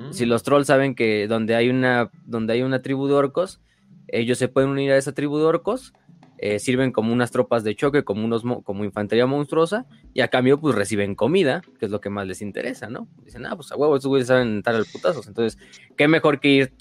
Si 0.09 0.25
mm. 0.25 0.29
los 0.29 0.41
trolls 0.41 0.65
saben 0.65 0.95
que 0.95 1.27
donde 1.27 1.53
hay 1.53 1.69
una, 1.69 2.09
donde 2.25 2.53
hay 2.53 2.63
una 2.63 2.81
tribu 2.81 3.05
de 3.05 3.13
orcos, 3.13 3.61
ellos 4.07 4.39
se 4.39 4.47
pueden 4.47 4.71
unir 4.71 4.91
a 4.91 4.97
esa 4.97 5.13
tribu 5.13 5.38
de 5.38 5.45
orcos, 5.45 5.93
eh, 6.41 6.58
sirven 6.60 6.91
como 6.93 7.12
unas 7.12 7.31
tropas 7.31 7.65
de 7.65 7.75
choque, 7.75 8.03
como, 8.03 8.24
unos, 8.24 8.43
como 8.63 8.86
infantería 8.86 9.25
monstruosa, 9.25 9.86
y 10.13 10.22
a 10.22 10.29
cambio 10.29 10.60
pues 10.60 10.74
reciben 10.74 11.13
comida, 11.13 11.62
que 11.79 11.86
es 11.86 11.91
lo 11.91 12.00
que 12.00 12.10
más 12.10 12.27
les 12.27 12.41
interesa, 12.41 12.89
¿no? 12.89 13.10
Dicen, 13.25 13.46
ah, 13.46 13.58
pues 13.58 13.74
a 13.74 13.75
huevo, 13.75 13.96
estos 13.98 14.08
güeyes 14.08 14.27
saben 14.27 14.60
estar 14.60 14.74
al 14.74 14.86
putazos, 14.86 15.27
entonces, 15.27 15.60
¿qué 15.98 16.08
mejor 16.08 16.39
que 16.39 16.50
ir 16.50 16.74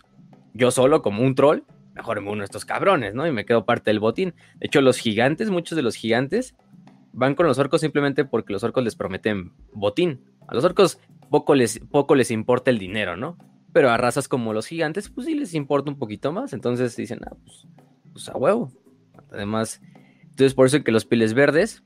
yo 0.54 0.70
solo 0.70 1.02
como 1.02 1.24
un 1.24 1.34
troll? 1.34 1.62
Mejor 1.94 2.20
me 2.20 2.30
uno 2.30 2.42
a 2.42 2.44
estos 2.44 2.64
cabrones, 2.64 3.14
¿no? 3.14 3.26
Y 3.26 3.32
me 3.32 3.44
quedo 3.44 3.64
parte 3.64 3.90
del 3.90 3.98
botín. 3.98 4.32
De 4.60 4.66
hecho, 4.66 4.80
los 4.80 4.98
gigantes, 4.98 5.50
muchos 5.50 5.74
de 5.74 5.82
los 5.82 5.96
gigantes, 5.96 6.54
van 7.12 7.34
con 7.34 7.46
los 7.46 7.58
orcos 7.58 7.80
simplemente 7.80 8.24
porque 8.24 8.52
los 8.52 8.62
orcos 8.62 8.84
les 8.84 8.94
prometen 8.94 9.52
botín. 9.72 10.20
A 10.46 10.54
los 10.54 10.64
orcos 10.64 11.00
poco 11.30 11.56
les, 11.56 11.80
poco 11.80 12.14
les 12.14 12.30
importa 12.30 12.70
el 12.70 12.78
dinero, 12.78 13.16
¿no? 13.16 13.36
Pero 13.72 13.90
a 13.90 13.96
razas 13.96 14.28
como 14.28 14.52
los 14.52 14.66
gigantes, 14.66 15.10
pues 15.10 15.26
sí 15.26 15.34
les 15.34 15.54
importa 15.54 15.90
un 15.90 15.98
poquito 15.98 16.32
más. 16.32 16.52
Entonces 16.52 16.94
dicen, 16.94 17.18
ah, 17.26 17.34
pues, 17.44 17.66
pues 18.12 18.28
a 18.28 18.36
huevo. 18.36 18.70
Además, 19.30 19.80
entonces 20.22 20.54
por 20.54 20.66
eso 20.66 20.82
que 20.82 20.92
los 20.92 21.04
piles 21.04 21.34
verdes 21.34 21.82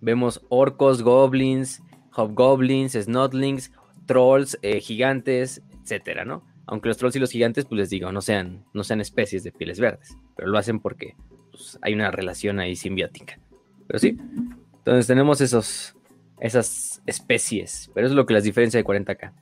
vemos 0.00 0.44
orcos, 0.48 1.02
goblins, 1.02 1.82
hobgoblins, 2.12 2.92
snotlings, 2.92 3.72
trolls, 4.06 4.58
eh, 4.62 4.80
gigantes, 4.80 5.62
etcétera, 5.82 6.24
¿no? 6.24 6.44
Aunque 6.66 6.88
los 6.88 6.98
trolls 6.98 7.16
y 7.16 7.18
los 7.18 7.30
gigantes, 7.30 7.64
pues 7.64 7.78
les 7.78 7.90
digo, 7.90 8.12
no 8.12 8.20
sean, 8.20 8.64
no 8.74 8.84
sean 8.84 9.00
especies 9.00 9.42
de 9.42 9.52
pieles 9.52 9.80
verdes, 9.80 10.16
pero 10.36 10.48
lo 10.48 10.58
hacen 10.58 10.80
porque 10.80 11.16
pues, 11.50 11.78
hay 11.82 11.94
una 11.94 12.10
relación 12.10 12.60
ahí 12.60 12.76
simbiótica. 12.76 13.38
Pero 13.86 13.98
sí, 13.98 14.18
entonces 14.78 15.06
tenemos 15.06 15.40
esos, 15.40 15.96
esas 16.40 17.02
especies, 17.06 17.90
pero 17.94 18.06
eso 18.06 18.12
es 18.12 18.16
lo 18.16 18.26
que 18.26 18.34
las 18.34 18.44
diferencia 18.44 18.78
de 18.78 18.84
40k, 18.84 19.32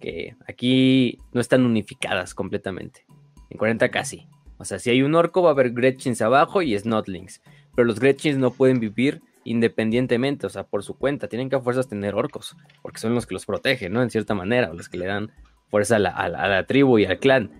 que 0.00 0.36
aquí 0.46 1.18
no 1.32 1.40
están 1.40 1.64
unificadas 1.64 2.34
completamente. 2.34 3.04
En 3.50 3.58
40k 3.58 4.04
sí. 4.04 4.28
O 4.58 4.64
sea, 4.64 4.78
si 4.78 4.90
hay 4.90 5.02
un 5.02 5.14
orco 5.14 5.42
va 5.42 5.50
a 5.50 5.52
haber 5.52 5.72
Gretchins 5.72 6.22
abajo 6.22 6.62
y 6.62 6.78
Snotlings, 6.78 7.42
pero 7.74 7.86
los 7.86 8.00
Gretchins 8.00 8.38
no 8.38 8.50
pueden 8.50 8.80
vivir 8.80 9.22
independientemente, 9.44 10.46
o 10.46 10.50
sea, 10.50 10.64
por 10.64 10.82
su 10.82 10.94
cuenta, 10.94 11.28
tienen 11.28 11.48
que 11.48 11.56
a 11.56 11.60
fuerzas 11.60 11.88
tener 11.88 12.14
orcos, 12.14 12.56
porque 12.82 12.98
son 12.98 13.14
los 13.14 13.26
que 13.26 13.34
los 13.34 13.46
protegen, 13.46 13.92
¿no? 13.92 14.02
En 14.02 14.10
cierta 14.10 14.34
manera, 14.34 14.72
los 14.72 14.88
que 14.88 14.98
le 14.98 15.06
dan 15.06 15.30
fuerza 15.68 15.96
a 15.96 15.98
la, 16.00 16.10
a 16.10 16.28
la 16.28 16.66
tribu 16.66 16.98
y 16.98 17.04
al 17.04 17.18
clan. 17.18 17.50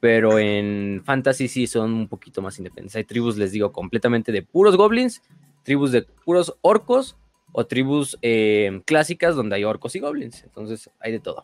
Pero 0.00 0.38
en 0.38 1.02
Fantasy 1.04 1.48
sí 1.48 1.66
son 1.66 1.92
un 1.94 2.08
poquito 2.08 2.42
más 2.42 2.58
independientes. 2.58 2.94
Hay 2.94 3.04
tribus, 3.04 3.36
les 3.36 3.52
digo, 3.52 3.72
completamente 3.72 4.32
de 4.32 4.42
puros 4.42 4.76
goblins, 4.76 5.22
tribus 5.62 5.92
de 5.92 6.02
puros 6.02 6.56
orcos 6.60 7.16
o 7.52 7.66
tribus 7.66 8.18
eh, 8.20 8.82
clásicas 8.84 9.34
donde 9.34 9.56
hay 9.56 9.64
orcos 9.64 9.96
y 9.96 10.00
goblins. 10.00 10.44
Entonces 10.44 10.90
hay 11.00 11.12
de 11.12 11.20
todo. 11.20 11.42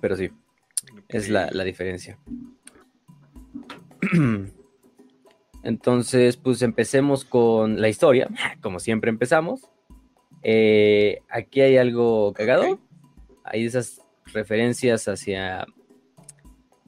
Pero 0.00 0.16
sí, 0.16 0.30
es 1.08 1.28
la, 1.28 1.50
diferencia. 1.64 2.18
Entonces, 5.62 6.36
pues 6.36 6.62
empecemos 6.62 7.24
con 7.24 7.80
la 7.80 7.88
historia, 7.88 8.28
como 8.60 8.80
siempre 8.80 9.10
empezamos. 9.10 9.62
Eh, 10.42 11.20
aquí 11.28 11.60
hay 11.60 11.76
algo 11.76 12.32
cagado. 12.32 12.78
Hay 13.44 13.64
esas 13.64 14.02
referencias 14.26 15.08
hacia... 15.08 15.66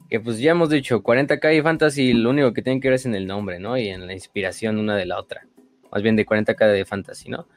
Que 0.09 0.19
pues 0.19 0.39
ya 0.39 0.51
hemos 0.51 0.69
dicho, 0.69 1.01
40k 1.01 1.57
y 1.57 1.61
fantasy, 1.61 2.13
lo 2.13 2.29
único 2.29 2.53
que 2.53 2.61
tienen 2.61 2.79
que 2.79 2.89
ver 2.89 2.95
es 2.95 3.05
en 3.05 3.15
el 3.15 3.25
nombre, 3.25 3.59
¿no? 3.59 3.77
Y 3.77 3.87
en 3.87 4.05
la 4.05 4.13
inspiración 4.13 4.77
una 4.77 4.95
de 4.95 5.07
la 5.07 5.19
otra. 5.19 5.47
Más 5.91 6.03
bien 6.03 6.15
de 6.15 6.25
40k 6.25 6.71
de 6.71 6.85
fantasy, 6.85 7.29
¿no? 7.29 7.47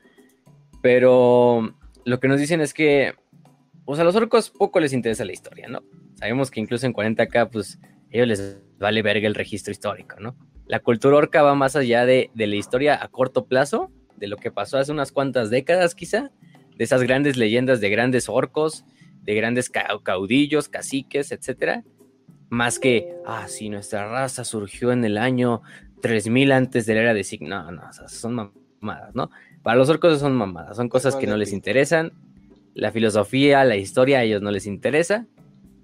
Pero 0.80 1.74
lo 2.04 2.20
que 2.20 2.28
nos 2.28 2.40
dicen 2.40 2.62
es 2.62 2.72
que, 2.72 3.14
pues 3.84 4.00
a 4.00 4.04
los 4.04 4.16
orcos 4.16 4.48
poco 4.48 4.80
les 4.80 4.94
interesa 4.94 5.26
la 5.26 5.32
historia, 5.32 5.68
¿no? 5.68 5.82
Sabemos 6.14 6.50
que 6.50 6.60
incluso 6.60 6.86
en 6.86 6.94
40k, 6.94 7.50
pues 7.50 7.78
ellos 8.10 8.28
les 8.28 8.58
vale 8.78 9.02
verga 9.02 9.26
el 9.26 9.34
registro 9.34 9.72
histórico, 9.72 10.16
¿no? 10.20 10.36
La 10.66 10.80
cultura 10.80 11.16
orca 11.16 11.42
va 11.42 11.54
más 11.54 11.76
allá 11.76 12.06
de, 12.06 12.30
la 12.34 12.56
historia 12.56 13.02
a 13.02 13.08
corto 13.08 13.46
plazo, 13.46 13.90
de 14.16 14.26
lo 14.26 14.36
que 14.36 14.50
pasó 14.50 14.78
hace 14.78 14.92
unas 14.92 15.12
cuantas 15.12 15.50
décadas 15.50 15.94
quizá, 15.94 16.30
de 16.76 16.84
esas 16.84 17.02
grandes 17.02 17.36
leyendas 17.36 17.80
de 17.80 17.88
grandes 17.88 18.28
orcos, 18.28 18.84
de 19.22 19.34
grandes 19.34 19.70
caudillos, 19.70 20.68
caciques, 20.68 21.32
etcétera, 21.32 21.84
más 22.48 22.78
que, 22.78 23.14
ah, 23.26 23.46
sí, 23.48 23.68
nuestra 23.68 24.08
raza 24.08 24.44
surgió 24.44 24.92
en 24.92 25.04
el 25.04 25.18
año 25.18 25.62
3000 26.02 26.52
antes 26.52 26.86
de 26.86 26.94
la 26.94 27.00
era 27.00 27.14
de 27.14 27.24
Sig. 27.24 27.42
No, 27.42 27.70
no, 27.70 27.82
son 28.08 28.52
mamadas, 28.80 29.14
¿no? 29.14 29.30
Para 29.62 29.76
los 29.76 29.88
orcos 29.88 30.20
son 30.20 30.34
mamadas, 30.34 30.76
son 30.76 30.88
cosas 30.88 31.16
que 31.16 31.26
no 31.26 31.36
les 31.36 31.52
interesan. 31.52 32.12
La 32.74 32.92
filosofía, 32.92 33.64
la 33.64 33.76
historia 33.76 34.18
a 34.18 34.22
ellos 34.22 34.42
no 34.42 34.50
les 34.50 34.66
interesa. 34.66 35.26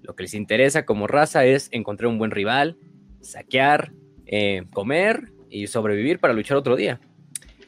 Lo 0.03 0.15
que 0.15 0.23
les 0.23 0.33
interesa 0.33 0.85
como 0.85 1.07
raza 1.07 1.45
es 1.45 1.69
encontrar 1.71 2.09
un 2.09 2.19
buen 2.19 2.31
rival, 2.31 2.77
saquear, 3.21 3.93
eh, 4.25 4.63
comer 4.71 5.31
y 5.49 5.67
sobrevivir 5.67 6.19
para 6.19 6.33
luchar 6.33 6.57
otro 6.57 6.75
día. 6.75 6.99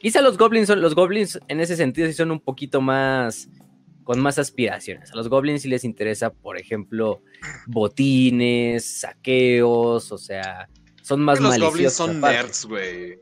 Quizá 0.00 0.20
los 0.20 0.38
goblins 0.38 0.68
son, 0.68 0.82
los 0.82 0.94
goblins 0.94 1.40
en 1.48 1.60
ese 1.60 1.76
sentido 1.76 2.06
sí 2.06 2.12
son 2.12 2.30
un 2.30 2.40
poquito 2.40 2.80
más 2.80 3.48
con 4.04 4.20
más 4.20 4.38
aspiraciones. 4.38 5.10
A 5.10 5.16
los 5.16 5.28
goblins 5.28 5.62
sí 5.62 5.68
les 5.68 5.82
interesa, 5.82 6.30
por 6.30 6.58
ejemplo, 6.58 7.22
botines, 7.66 9.00
saqueos, 9.00 10.12
o 10.12 10.18
sea, 10.18 10.68
son 11.02 11.22
más 11.22 11.40
Los 11.40 11.58
goblins 11.58 11.92
son 11.94 12.20
nerds, 12.20 12.66
güey. 12.66 13.18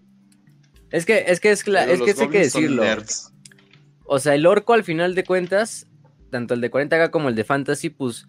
Es 0.91 1.07
que, 1.07 1.25
es 1.27 1.41
que 1.41 1.51
es, 1.51 1.67
es 1.67 2.03
que 2.03 2.23
hay 2.23 2.29
que 2.29 2.39
decirlo. 2.39 2.85
O 4.05 4.19
sea, 4.19 4.35
el 4.35 4.45
orco 4.45 4.75
al 4.75 4.85
final 4.85 5.15
de 5.15 5.25
cuentas, 5.25 5.87
tanto 6.31 6.53
el 6.55 6.61
de 6.61 6.71
40k 6.71 7.11
como 7.11 7.31
el 7.31 7.35
de 7.35 7.45
fantasy, 7.45 7.89
pues 7.89 8.27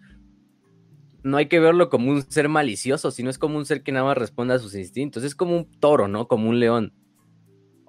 no 1.26 1.38
hay 1.38 1.46
que 1.46 1.58
verlo 1.58 1.90
como 1.90 2.12
un 2.12 2.22
ser 2.22 2.48
malicioso, 2.48 3.10
sino 3.10 3.30
es 3.30 3.38
como 3.38 3.58
un 3.58 3.66
ser 3.66 3.82
que 3.82 3.90
nada 3.90 4.06
más 4.06 4.16
responde 4.16 4.54
a 4.54 4.58
sus 4.60 4.76
instintos. 4.76 5.24
Es 5.24 5.34
como 5.34 5.56
un 5.56 5.70
toro, 5.80 6.06
¿no? 6.06 6.28
Como 6.28 6.48
un 6.48 6.60
león. 6.60 6.92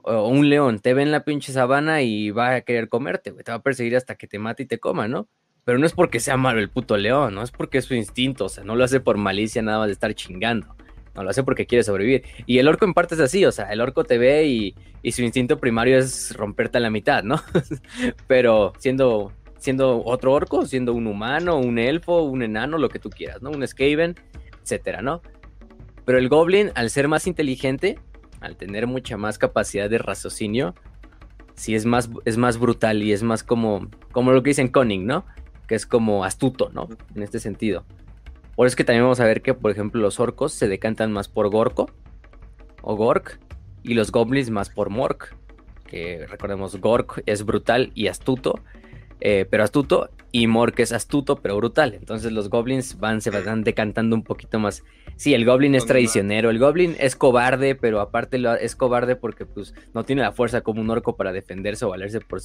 O 0.02 0.28
un 0.28 0.50
león, 0.50 0.80
te 0.80 0.96
ve 0.96 1.04
en 1.04 1.12
la 1.12 1.24
pinche 1.24 1.54
sabana 1.54 2.02
y 2.02 2.32
va 2.32 2.56
a 2.56 2.62
querer 2.62 2.90
comerte, 2.90 3.30
güey. 3.30 3.44
Te 3.44 3.52
va 3.52 3.58
a 3.58 3.62
perseguir 3.62 3.96
hasta 3.96 4.16
que 4.16 4.26
te 4.28 4.40
mate 4.40 4.64
y 4.64 4.66
te 4.66 4.80
coma, 4.80 5.08
¿no? 5.08 5.30
Pero 5.66 5.78
no 5.78 5.86
es 5.86 5.94
porque 5.94 6.20
sea 6.20 6.36
malo 6.36 6.60
el 6.60 6.70
puto 6.70 6.98
león, 6.98 7.36
¿no? 7.36 7.44
Es 7.44 7.52
porque 7.52 7.78
es 7.78 7.86
su 7.86 7.94
instinto, 7.94 8.46
o 8.46 8.50
sea, 8.50 8.64
no 8.64 8.76
lo 8.76 8.84
hace 8.84 9.02
por 9.02 9.18
malicia 9.18 9.62
nada 9.62 9.80
más 9.80 9.88
de 9.88 9.94
estar 9.94 10.16
chingando. 10.16 10.76
No 11.14 11.24
lo 11.24 11.30
hace 11.30 11.44
porque 11.44 11.68
quiere 11.68 11.84
sobrevivir. 11.84 12.24
Y 12.48 12.58
el 12.58 12.68
orco 12.68 12.86
en 12.86 12.94
parte 12.94 13.16
es 13.16 13.22
así, 13.22 13.46
o 13.46 13.52
sea, 13.52 13.72
el 13.72 13.82
orco 13.82 14.04
te 14.04 14.18
ve 14.18 14.46
y, 14.48 14.76
su 15.12 15.22
instinto 15.22 15.60
primario 15.60 16.00
es 16.00 16.36
romperte 16.36 16.80
a 16.80 16.82
la 16.82 16.90
mitad, 16.90 17.24
¿no? 17.24 17.42
Pero 18.28 18.74
siendo, 18.80 19.32
siendo 19.58 20.04
otro 20.06 20.34
orco, 20.34 20.66
siendo 20.66 20.94
un 20.94 21.08
humano, 21.08 21.58
un 21.58 21.80
elfo, 21.80 22.22
un 22.22 22.44
enano, 22.44 22.78
lo 22.78 22.90
que 22.90 23.00
tú 23.00 23.10
quieras, 23.10 23.42
¿no? 23.42 23.50
Un 23.50 23.68
Skaven, 23.68 24.16
etcétera, 24.62 25.02
¿no? 25.02 25.22
Pero 26.06 26.18
el 26.20 26.30
goblin, 26.30 26.72
al 26.76 26.90
ser 26.90 27.08
más 27.08 27.28
inteligente, 27.28 28.00
al 28.40 28.56
tener 28.56 28.88
mucha 28.88 29.18
más 29.18 29.38
capacidad 29.38 29.90
de 29.90 29.98
raciocinio, 29.98 30.76
sí 31.56 31.76
es 31.76 31.86
más, 31.86 32.10
es 32.26 32.38
más 32.38 32.58
brutal 32.60 33.04
y 33.04 33.12
es 33.12 33.24
más 33.24 33.44
como, 33.44 33.88
como 34.12 34.32
lo 34.32 34.44
que 34.44 34.52
dicen 34.52 34.70
cunning, 34.70 35.06
¿no? 35.06 35.26
Que 35.68 35.76
es 35.76 35.86
como 35.86 36.24
astuto, 36.24 36.70
¿no? 36.74 36.88
En 37.16 37.24
este 37.24 37.40
sentido. 37.40 37.84
Por 38.56 38.66
eso 38.66 38.74
es 38.74 38.76
que 38.76 38.84
también 38.84 39.04
vamos 39.04 39.20
a 39.20 39.26
ver 39.26 39.42
que, 39.42 39.54
por 39.54 39.70
ejemplo, 39.70 40.02
los 40.02 40.20
orcos 40.20 40.54
se 40.54 40.68
decantan 40.68 41.12
más 41.12 41.28
por 41.28 41.50
Gorko 41.50 41.92
o 42.82 42.96
Gork 42.96 43.40
y 43.84 43.94
los 43.94 44.12
goblins 44.12 44.50
más 44.50 44.70
por 44.70 44.90
Mork. 44.90 45.36
Que 45.86 46.26
recordemos, 46.28 46.76
Gork 46.78 47.22
es 47.26 47.46
brutal 47.46 47.92
y 47.96 48.08
astuto, 48.08 48.62
eh, 49.20 49.46
pero 49.50 49.64
astuto, 49.64 50.10
y 50.32 50.48
Mork 50.48 50.80
es 50.80 50.92
astuto 50.92 51.38
pero 51.38 51.58
brutal. 51.58 51.94
Entonces 51.94 52.32
los 52.32 52.50
goblins 52.50 53.00
van, 53.00 53.22
se 53.22 53.30
van 53.30 53.64
decantando 53.64 54.16
un 54.16 54.24
poquito 54.24 54.60
más. 54.60 54.84
Sí, 55.16 55.34
el 55.34 55.46
goblin 55.46 55.76
es 55.76 55.86
traicionero, 55.86 56.50
el 56.50 56.60
goblin 56.60 56.96
es 57.00 57.16
cobarde, 57.16 57.76
pero 57.76 58.00
aparte 58.00 58.40
es 58.62 58.76
cobarde 58.76 59.16
porque 59.16 59.46
pues, 59.46 59.74
no 59.94 60.04
tiene 60.04 60.22
la 60.22 60.32
fuerza 60.32 60.62
como 60.62 60.82
un 60.82 60.90
orco 60.90 61.16
para 61.16 61.32
defenderse 61.32 61.86
o 61.86 61.90
valerse 61.90 62.20
por 62.22 62.42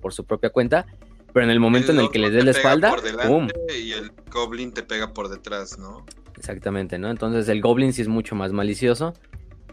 por 0.00 0.12
su 0.12 0.24
propia 0.24 0.50
cuenta. 0.50 0.86
Pero 1.32 1.44
en 1.44 1.50
el 1.50 1.60
momento 1.60 1.92
en 1.92 2.00
el 2.00 2.10
que 2.10 2.18
le 2.18 2.30
des 2.30 2.44
la 2.44 2.52
espalda, 2.52 2.96
¡pum! 3.26 3.48
Y 3.78 3.92
el 3.92 4.10
goblin 4.30 4.72
te 4.72 4.82
pega 4.82 5.12
por 5.12 5.28
detrás, 5.28 5.78
¿no? 5.78 6.06
Exactamente, 6.38 6.98
¿no? 6.98 7.10
Entonces 7.10 7.48
el 7.48 7.60
goblin 7.60 7.92
sí 7.92 8.00
es 8.00 8.08
mucho 8.08 8.34
más 8.34 8.52
malicioso 8.52 9.12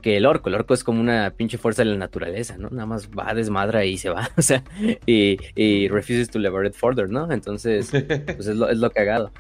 que 0.05 0.17
el 0.17 0.27
orco. 0.27 0.50
El 0.50 0.55
orco 0.55 0.75
es 0.75 0.83
como 0.83 1.01
una 1.01 1.31
pinche 1.31 1.57
fuerza 1.57 1.83
de 1.83 1.89
la 1.89 1.97
naturaleza, 1.97 2.59
¿no? 2.59 2.69
Nada 2.69 2.85
más 2.85 3.09
va, 3.09 3.33
desmadra 3.33 3.85
y 3.85 3.97
se 3.97 4.12
va, 4.12 4.29
o 4.38 4.41
sea, 4.43 4.63
y, 5.07 5.35
y 5.55 5.88
refuses 5.88 6.29
to 6.29 6.38
liberate 6.38 6.77
further, 6.77 7.09
¿no? 7.09 7.31
Entonces, 7.31 7.89
pues 7.89 8.45
es 8.45 8.55
lo, 8.55 8.69
es 8.69 8.77
lo 8.77 8.91
cagado. 8.91 9.31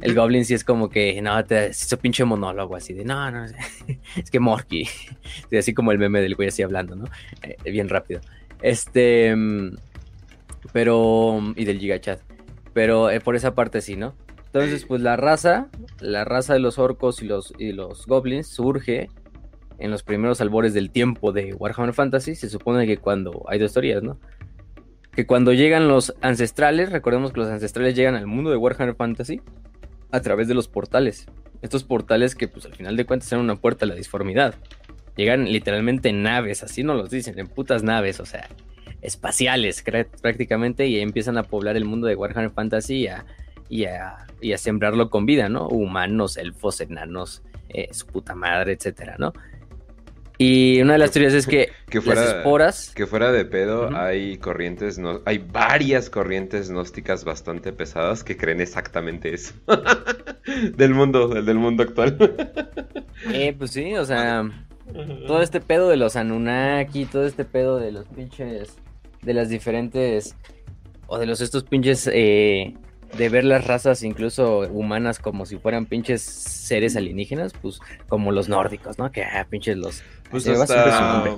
El 0.00 0.14
goblin 0.14 0.46
sí 0.46 0.54
es 0.54 0.64
como 0.64 0.88
que, 0.88 1.20
no, 1.20 1.44
te 1.44 1.68
hizo 1.68 1.98
pinche 1.98 2.24
monólogo 2.24 2.76
así 2.76 2.94
de, 2.94 3.04
no, 3.04 3.30
no, 3.30 3.44
es 4.16 4.30
que 4.30 4.40
Morky. 4.40 4.88
Así 5.58 5.74
como 5.74 5.92
el 5.92 5.98
meme 5.98 6.22
del 6.22 6.34
güey 6.34 6.48
así 6.48 6.62
hablando, 6.62 6.96
¿no? 6.96 7.04
Eh, 7.42 7.70
bien 7.70 7.90
rápido. 7.90 8.22
Este, 8.62 9.36
mm, 9.36 9.76
pero. 10.72 11.42
Y 11.56 11.66
del 11.66 11.78
gigachat. 11.78 12.20
Pero 12.72 13.10
eh, 13.10 13.20
por 13.20 13.36
esa 13.36 13.54
parte 13.54 13.82
sí, 13.82 13.96
¿no? 13.96 14.14
Entonces, 14.46 14.86
pues 14.86 15.02
la 15.02 15.16
raza, 15.16 15.68
la 16.00 16.24
raza 16.24 16.54
de 16.54 16.60
los 16.60 16.78
orcos 16.78 17.20
y 17.20 17.26
los, 17.26 17.52
y 17.58 17.72
los 17.72 18.06
goblins 18.06 18.46
surge 18.46 19.10
en 19.78 19.90
los 19.90 20.02
primeros 20.02 20.40
albores 20.40 20.74
del 20.74 20.90
tiempo 20.90 21.32
de 21.32 21.54
Warhammer 21.54 21.94
Fantasy, 21.94 22.34
se 22.34 22.48
supone 22.48 22.86
que 22.86 22.98
cuando 22.98 23.44
hay 23.48 23.58
dos 23.58 23.72
teorías, 23.72 24.02
¿no? 24.02 24.18
Que 25.12 25.26
cuando 25.26 25.52
llegan 25.52 25.88
los 25.88 26.14
ancestrales, 26.20 26.90
recordemos 26.90 27.32
que 27.32 27.40
los 27.40 27.48
ancestrales 27.48 27.94
llegan 27.94 28.14
al 28.14 28.26
mundo 28.26 28.50
de 28.50 28.56
Warhammer 28.56 28.94
Fantasy 28.94 29.40
a 30.10 30.20
través 30.20 30.48
de 30.48 30.54
los 30.54 30.68
portales. 30.68 31.26
Estos 31.62 31.84
portales 31.84 32.34
que 32.34 32.48
pues 32.48 32.66
al 32.66 32.74
final 32.74 32.96
de 32.96 33.06
cuentas 33.06 33.30
eran 33.32 33.44
una 33.44 33.56
puerta 33.56 33.84
a 33.84 33.88
la 33.88 33.94
disformidad. 33.94 34.54
Llegan 35.16 35.50
literalmente 35.50 36.10
en 36.10 36.22
naves, 36.22 36.62
así 36.62 36.82
nos 36.82 36.96
los 36.96 37.10
dicen, 37.10 37.38
en 37.38 37.46
putas 37.46 37.82
naves, 37.82 38.20
o 38.20 38.26
sea, 38.26 38.48
espaciales 39.00 39.82
prácticamente 40.20 40.86
y 40.86 41.00
empiezan 41.00 41.38
a 41.38 41.44
poblar 41.44 41.76
el 41.76 41.84
mundo 41.84 42.06
de 42.06 42.16
Warhammer 42.16 42.50
Fantasy 42.50 43.08
y 43.68 43.84
a, 43.86 44.26
sembrarlo 44.58 45.08
con 45.08 45.24
vida, 45.24 45.48
¿no? 45.48 45.68
Humanos, 45.68 46.36
elfos, 46.36 46.80
enanos, 46.80 47.42
eh, 47.68 47.88
su 47.92 48.06
puta 48.06 48.34
madre, 48.34 48.72
etcétera, 48.72 49.16
¿no? 49.18 49.32
Y 50.38 50.80
una 50.82 50.94
de 50.94 50.98
las 50.98 51.12
teorías 51.12 51.32
es 51.32 51.46
que, 51.46 51.70
fuera, 52.02 52.20
las 52.20 52.34
esporas. 52.36 52.92
Que 52.94 53.06
fuera 53.06 53.32
de 53.32 53.44
pedo, 53.44 53.96
hay 53.96 54.36
corrientes, 54.38 54.98
no, 54.98 55.20
hay 55.24 55.38
varias 55.38 56.10
corrientes 56.10 56.70
gnósticas 56.70 57.24
bastante 57.24 57.72
pesadas 57.72 58.22
que 58.22 58.36
creen 58.36 58.60
exactamente 58.60 59.32
eso. 59.32 59.54
del 60.76 60.94
mundo, 60.94 61.28
del, 61.28 61.46
del 61.46 61.58
mundo 61.58 61.82
actual. 61.82 62.16
eh, 63.32 63.54
pues 63.56 63.70
sí, 63.70 63.94
o 63.94 64.04
sea. 64.04 64.44
Todo 65.26 65.42
este 65.42 65.60
pedo 65.60 65.88
de 65.88 65.96
los 65.96 66.14
Anunnaki, 66.14 67.06
todo 67.06 67.26
este 67.26 67.44
pedo 67.44 67.78
de 67.78 67.90
los 67.90 68.06
pinches. 68.06 68.76
De 69.22 69.34
las 69.34 69.48
diferentes. 69.48 70.36
O 71.08 71.18
de 71.18 71.26
los 71.26 71.40
estos 71.40 71.64
pinches 71.64 72.08
eh, 72.12 72.74
de 73.16 73.28
ver 73.28 73.44
las 73.44 73.66
razas 73.66 74.02
incluso 74.02 74.60
humanas 74.70 75.18
como 75.18 75.46
si 75.46 75.56
fueran 75.58 75.86
pinches 75.86 76.22
seres 76.22 76.96
alienígenas, 76.96 77.52
pues 77.60 77.80
como 78.08 78.32
los 78.32 78.48
nórdicos, 78.48 78.98
¿no? 78.98 79.10
Que 79.10 79.24
ah, 79.24 79.46
pinches 79.48 79.76
los... 79.76 80.02
Pues 80.30 80.46
hasta, 80.48 81.36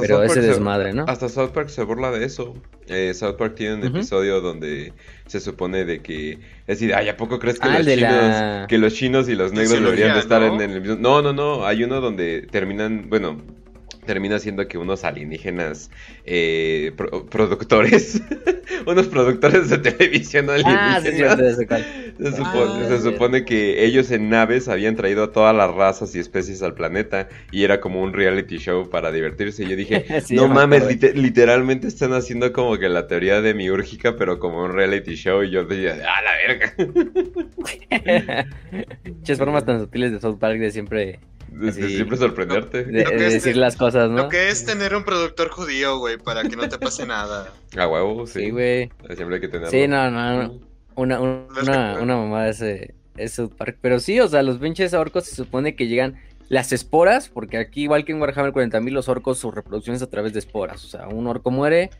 pero 0.00 0.22
ese 0.22 0.40
desmadre, 0.40 0.94
¿no? 0.94 1.04
Hasta 1.06 1.28
South 1.28 1.50
Park 1.50 1.68
se 1.68 1.82
burla 1.84 2.10
de 2.10 2.24
eso. 2.24 2.54
Eh, 2.86 3.12
South 3.12 3.36
Park 3.36 3.54
tiene 3.54 3.74
un 3.74 3.84
episodio 3.84 4.40
donde 4.40 4.94
se 5.26 5.40
supone 5.40 5.84
de 5.84 6.00
que... 6.00 6.32
Es 6.66 6.80
decir, 6.80 6.94
ay, 6.94 7.10
¿a 7.10 7.16
poco 7.18 7.38
crees 7.38 7.58
que, 7.58 7.68
ah, 7.68 7.78
los, 7.78 7.86
chinos, 7.86 8.66
que 8.66 8.78
los 8.78 8.94
chinos 8.94 9.28
y 9.28 9.34
los 9.34 9.52
negros 9.52 9.82
deberían 9.82 10.14
de 10.14 10.20
estar 10.20 10.42
en, 10.42 10.54
en 10.54 10.70
el 10.70 10.80
mismo... 10.80 10.96
No, 10.96 11.20
no, 11.20 11.34
no. 11.34 11.66
Hay 11.66 11.84
uno 11.84 12.00
donde 12.00 12.48
terminan... 12.50 13.10
Bueno, 13.10 13.42
termina 14.04 14.38
siendo 14.38 14.66
que 14.68 14.78
unos 14.78 15.04
alienígenas 15.04 15.90
eh, 16.24 16.92
productores, 17.30 18.22
unos 18.86 19.08
productores 19.08 19.70
de 19.70 19.78
televisión 19.78 20.48
ah, 20.50 20.54
alienígenas, 20.54 21.56
se, 22.18 23.02
supone, 23.02 23.44
que 23.44 23.84
ellos 23.84 24.10
en 24.10 24.28
naves 24.28 24.68
habían 24.68 24.96
traído 24.96 25.24
a 25.24 25.32
todas 25.32 25.54
las 25.54 25.74
razas 25.74 26.14
y 26.14 26.18
especies 26.18 26.62
al 26.62 26.74
planeta 26.74 27.28
y 27.50 27.64
era 27.64 27.80
como 27.80 28.02
un 28.02 28.12
reality 28.12 28.58
show 28.58 28.88
para 28.88 29.10
divertirse. 29.12 29.64
Y 29.64 29.68
yo 29.68 29.76
dije, 29.76 30.04
no 30.30 30.48
mames, 30.48 30.86
literalmente 31.14 31.86
están 31.86 32.12
haciendo 32.12 32.52
como 32.52 32.78
que 32.78 32.88
la 32.88 33.06
teoría 33.06 33.40
de 33.40 33.54
miúrgica, 33.54 34.16
pero 34.16 34.38
como 34.38 34.62
un 34.62 34.72
reality 34.72 35.14
show. 35.14 35.42
Y 35.42 35.50
yo 35.50 35.64
decía, 35.64 35.98
¡ah, 36.06 36.22
la 36.22 36.32
verga! 36.46 36.74
Muchas 39.04 39.38
formas 39.38 39.64
tan 39.64 39.80
sutiles 39.80 40.12
de 40.12 40.20
South 40.20 40.38
Park 40.38 40.58
de 40.58 40.70
siempre 40.70 41.18
siempre 41.72 42.16
sorprenderte. 42.16 42.84
De, 42.84 43.04
decir 43.04 43.56
las 43.56 43.76
cosas, 43.76 44.10
¿no? 44.10 44.16
Lo 44.16 44.28
que 44.28 44.48
es 44.48 44.64
tener 44.64 44.94
un 44.94 45.04
productor 45.04 45.48
judío, 45.50 45.98
güey, 45.98 46.18
para 46.18 46.42
que 46.42 46.56
no 46.56 46.68
te 46.68 46.78
pase 46.78 47.06
nada. 47.06 47.52
A 47.76 47.86
huevo, 47.86 48.26
sí. 48.26 48.50
güey. 48.50 48.90
Siempre 49.14 49.36
hay 49.36 49.40
que 49.40 49.48
tenerlo. 49.48 49.70
Sí, 49.70 49.86
no, 49.88 50.10
no. 50.10 50.60
Una, 50.96 51.20
una, 51.20 51.98
una, 52.00 52.16
mamá 52.16 52.44
de 52.44 52.50
ese, 52.50 52.94
ese 53.16 53.46
parque. 53.48 53.78
Pero 53.80 54.00
sí, 54.00 54.20
o 54.20 54.28
sea, 54.28 54.42
los 54.42 54.58
pinches 54.58 54.92
orcos 54.92 55.24
se 55.24 55.34
supone 55.34 55.74
que 55.74 55.86
llegan 55.86 56.18
las 56.50 56.72
esporas, 56.72 57.28
porque 57.28 57.58
aquí, 57.58 57.84
igual 57.84 58.04
que 58.04 58.10
en 58.10 58.20
Warhammer 58.20 58.52
40.000, 58.52 58.90
los 58.90 59.08
orcos, 59.08 59.38
su 59.38 59.52
reproducción 59.52 59.94
es 59.94 60.02
a 60.02 60.10
través 60.10 60.32
de 60.32 60.40
esporas. 60.40 60.84
O 60.84 60.88
sea, 60.88 61.06
un 61.06 61.28
orco 61.28 61.52
muere, 61.52 61.90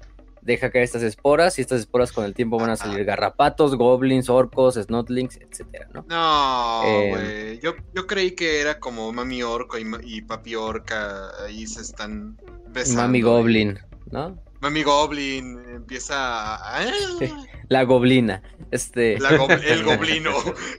deja 0.43 0.71
caer 0.71 0.85
estas 0.85 1.03
esporas 1.03 1.59
y 1.59 1.63
estas 1.63 1.81
esporas 1.81 2.13
con 2.13 2.25
el 2.25 2.35
tiempo 2.35 2.59
van 2.59 2.71
a 2.71 2.77
salir 2.77 3.05
garrapatos, 3.05 3.77
goblins, 3.77 4.29
orcos, 4.29 4.75
snotlings, 4.75 5.37
etcétera, 5.37 5.89
¿no? 5.93 6.05
No, 6.09 6.83
eh, 6.85 7.11
güey. 7.11 7.61
yo, 7.61 7.75
yo, 7.95 8.07
creí 8.07 8.33
que 8.33 8.61
era 8.61 8.79
como 8.79 9.13
mami 9.13 9.43
orco 9.43 9.77
y, 9.79 10.23
papi 10.23 10.55
orca, 10.55 11.31
ahí 11.45 11.67
se 11.67 11.83
están 11.83 12.39
besando. 12.69 13.03
Mami 13.03 13.23
goblin, 13.23 13.79
¿no? 14.11 14.43
Mami 14.61 14.83
goblin 14.83 15.59
empieza 15.69 16.57
a... 16.57 16.85
La 17.69 17.85
goblina, 17.85 18.43
este... 18.73 19.15
el 19.15 19.85
goblino, 19.85 20.33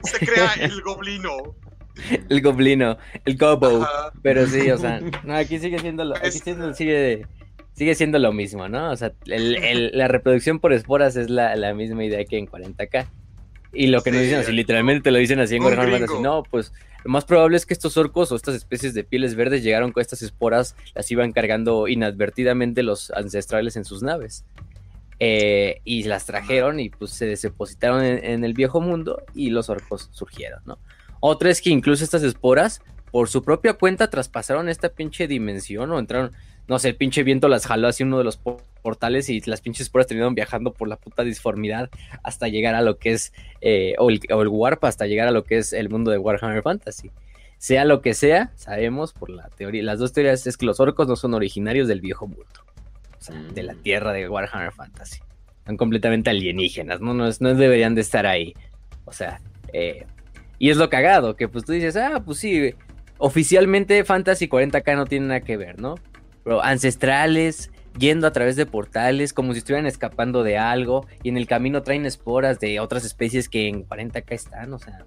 se 0.04 0.26
crea 0.26 0.54
el 0.56 0.82
goblino. 0.82 1.56
El 2.30 2.42
goblino, 2.42 2.98
el 3.26 3.38
gobo. 3.38 3.88
Pero 4.22 4.46
sí, 4.48 4.70
o 4.72 4.78
sea, 4.78 5.00
no, 5.24 5.36
aquí 5.36 5.60
sigue 5.60 5.80
siendo 5.80 6.04
lo, 6.04 6.16
aquí 6.16 6.32
sigue 6.32 6.74
sigue 6.74 7.28
siendo 7.96 8.20
lo 8.20 8.32
mismo, 8.34 8.70
¿no? 8.70 8.92
O 8.92 8.96
sea, 8.96 9.14
la 9.26 10.08
reproducción 10.08 10.60
por 10.60 10.74
esporas 10.74 11.16
es 11.16 11.30
la, 11.30 11.74
misma 11.74 12.06
idea 12.06 12.24
que 12.26 12.38
en 12.38 12.48
40k. 12.48 13.08
Y 13.74 13.88
lo 13.88 14.02
que 14.02 14.12
nos 14.12 14.22
dicen 14.22 14.40
así, 14.40 14.52
literalmente 14.52 15.04
te 15.04 15.12
lo 15.12 15.18
dicen 15.18 15.40
así 15.40 15.56
en 15.56 15.64
así, 15.64 16.14
no, 16.22 16.44
pues 16.44 16.74
lo 17.04 17.12
más 17.12 17.26
probable 17.26 17.58
es 17.58 17.66
que 17.66 17.74
estos 17.74 17.96
orcos 17.98 18.32
o 18.32 18.36
estas 18.36 18.54
especies 18.56 18.94
de 18.94 19.04
pieles 19.04 19.36
verdes 19.36 19.64
llegaron 19.64 19.92
con 19.92 20.02
estas 20.02 20.22
esporas, 20.22 20.76
las 20.94 21.10
iban 21.10 21.32
cargando 21.32 21.88
inadvertidamente 21.88 22.84
los 22.84 23.12
ancestrales 23.12 23.76
en 23.78 23.86
sus 23.86 24.04
naves. 24.04 24.46
Eh, 25.24 25.82
y 25.84 26.04
las 26.04 26.26
trajeron 26.26 26.80
y 26.80 26.90
pues 26.90 27.12
se 27.12 27.28
depositaron 27.28 28.04
en, 28.04 28.44
el 28.44 28.54
viejo 28.56 28.82
mundo 28.82 29.22
y 29.36 29.52
los 29.52 29.70
orcos 29.70 30.10
surgieron, 30.12 30.62
¿no? 30.66 30.80
Otra 31.20 31.52
es 31.52 31.62
que 31.62 31.70
incluso 31.70 32.04
estas 32.04 32.24
esporas, 32.24 32.82
por 33.12 33.30
su 33.30 33.44
propia 33.44 33.74
cuenta, 33.74 34.10
traspasaron 34.10 34.68
esta 34.68 34.90
pinche 34.90 35.28
dimensión 35.28 35.92
o 35.92 36.00
entraron, 36.00 36.32
no 36.72 36.80
sé, 36.80 36.88
el 36.88 36.96
pinche 36.96 37.24
viento 37.24 37.50
las 37.50 37.66
jaló 37.66 37.90
hacia 37.90 38.06
uno 38.06 38.18
de 38.18 38.24
los 38.24 38.38
portales 38.38 39.28
y 39.28 39.42
las 39.42 39.60
pinches 39.60 39.88
esporas 39.88 40.08
terminaron 40.08 40.36
viajando 40.36 40.72
por 40.72 40.88
la 40.88 40.96
puta 40.96 41.26
disformidad 41.26 41.90
hasta 42.24 42.48
llegar 42.48 42.76
a 42.76 42.82
lo 42.82 42.98
que 42.98 43.12
es, 43.12 43.34
eh, 43.60 43.96
o, 43.98 44.10
el, 44.10 44.22
Warp, 44.48 44.86
hasta 44.86 45.06
llegar 45.06 45.28
a 45.28 45.32
lo 45.32 45.44
que 45.44 45.58
es 45.58 45.74
el 45.74 45.90
mundo 45.90 46.12
de 46.12 46.18
Warhammer 46.18 46.64
Fantasy. 46.64 47.12
Sea 47.58 47.84
lo 47.84 48.02
que 48.02 48.14
sea, 48.14 48.54
sabemos 48.56 49.12
por 49.12 49.30
la 49.30 49.50
teoría, 49.50 49.84
las 49.84 50.00
dos 50.00 50.14
teorías 50.14 50.48
es 50.48 50.56
que 50.56 50.66
los 50.66 50.80
orcos 50.80 51.10
no 51.10 51.18
son 51.18 51.34
originarios 51.34 51.90
del 51.90 52.00
viejo 52.00 52.26
mundo, 52.26 52.46
o 53.20 53.22
sea, 53.22 53.36
de 53.36 53.64
la 53.64 53.74
mm. 53.74 53.82
tierra 53.82 54.14
de 54.14 54.30
Warhammer 54.30 54.72
Fantasy. 54.72 55.20
Son 55.66 55.76
completamente 55.76 56.30
alienígenas, 56.30 57.02
no, 57.02 57.14
no, 57.14 57.30
no 57.38 57.54
deberían 57.54 57.96
de 57.96 58.02
estar 58.02 58.26
ahí. 58.26 58.54
O 59.04 59.12
sea, 59.12 59.42
eh, 59.74 60.06
y 60.58 60.70
es 60.70 60.78
lo 60.78 60.90
cagado, 60.90 61.36
que 61.36 61.50
pues 61.50 61.66
tú 61.66 61.74
dices, 61.74 61.98
ah, 61.98 62.24
pues 62.26 62.38
sí, 62.38 62.74
oficialmente 63.18 64.06
Fantasy 64.06 64.48
40k 64.48 64.96
no 64.96 65.06
tiene 65.06 65.28
nada 65.28 65.42
que 65.42 65.58
ver, 65.58 65.78
¿no? 65.78 65.96
Pero 66.44 66.64
ancestrales, 66.64 67.72
yendo 67.98 68.28
a 68.28 68.32
través 68.32 68.56
de 68.56 68.66
portales, 68.66 69.34
como 69.34 69.54
si 69.54 69.60
estuvieran 69.60 69.86
escapando 69.86 70.44
de 70.44 70.58
algo, 70.58 71.06
y 71.24 71.30
en 71.30 71.38
el 71.38 71.48
camino 71.48 71.84
traen 71.84 72.06
esporas 72.06 72.60
de 72.60 72.80
otras 72.80 73.06
especies 73.06 73.50
que 73.50 73.68
en 73.68 73.88
40k 73.88 74.32
están, 74.32 74.74
o 74.74 74.80
sea, 74.80 75.06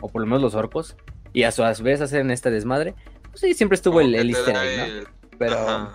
o 0.00 0.08
por 0.08 0.20
lo 0.20 0.26
menos 0.26 0.42
los 0.42 0.54
orcos, 0.54 0.96
y 1.32 1.44
a 1.44 1.52
su 1.52 1.62
vez 1.82 2.00
hacen 2.00 2.30
esta 2.30 2.50
desmadre. 2.50 2.94
Pues 3.30 3.40
sí, 3.40 3.54
siempre 3.54 3.76
estuvo 3.76 4.00
el, 4.00 4.14
el 4.14 4.30
easter 4.30 4.56
egg, 4.56 5.04
¿no? 5.04 5.10
Pero... 5.38 5.92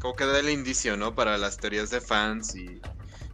Como 0.00 0.14
que 0.14 0.26
da 0.26 0.38
el 0.38 0.50
indicio, 0.50 0.96
¿no? 0.96 1.14
Para 1.14 1.38
las 1.38 1.56
teorías 1.56 1.90
de 1.90 2.00
fans 2.00 2.54
y 2.54 2.80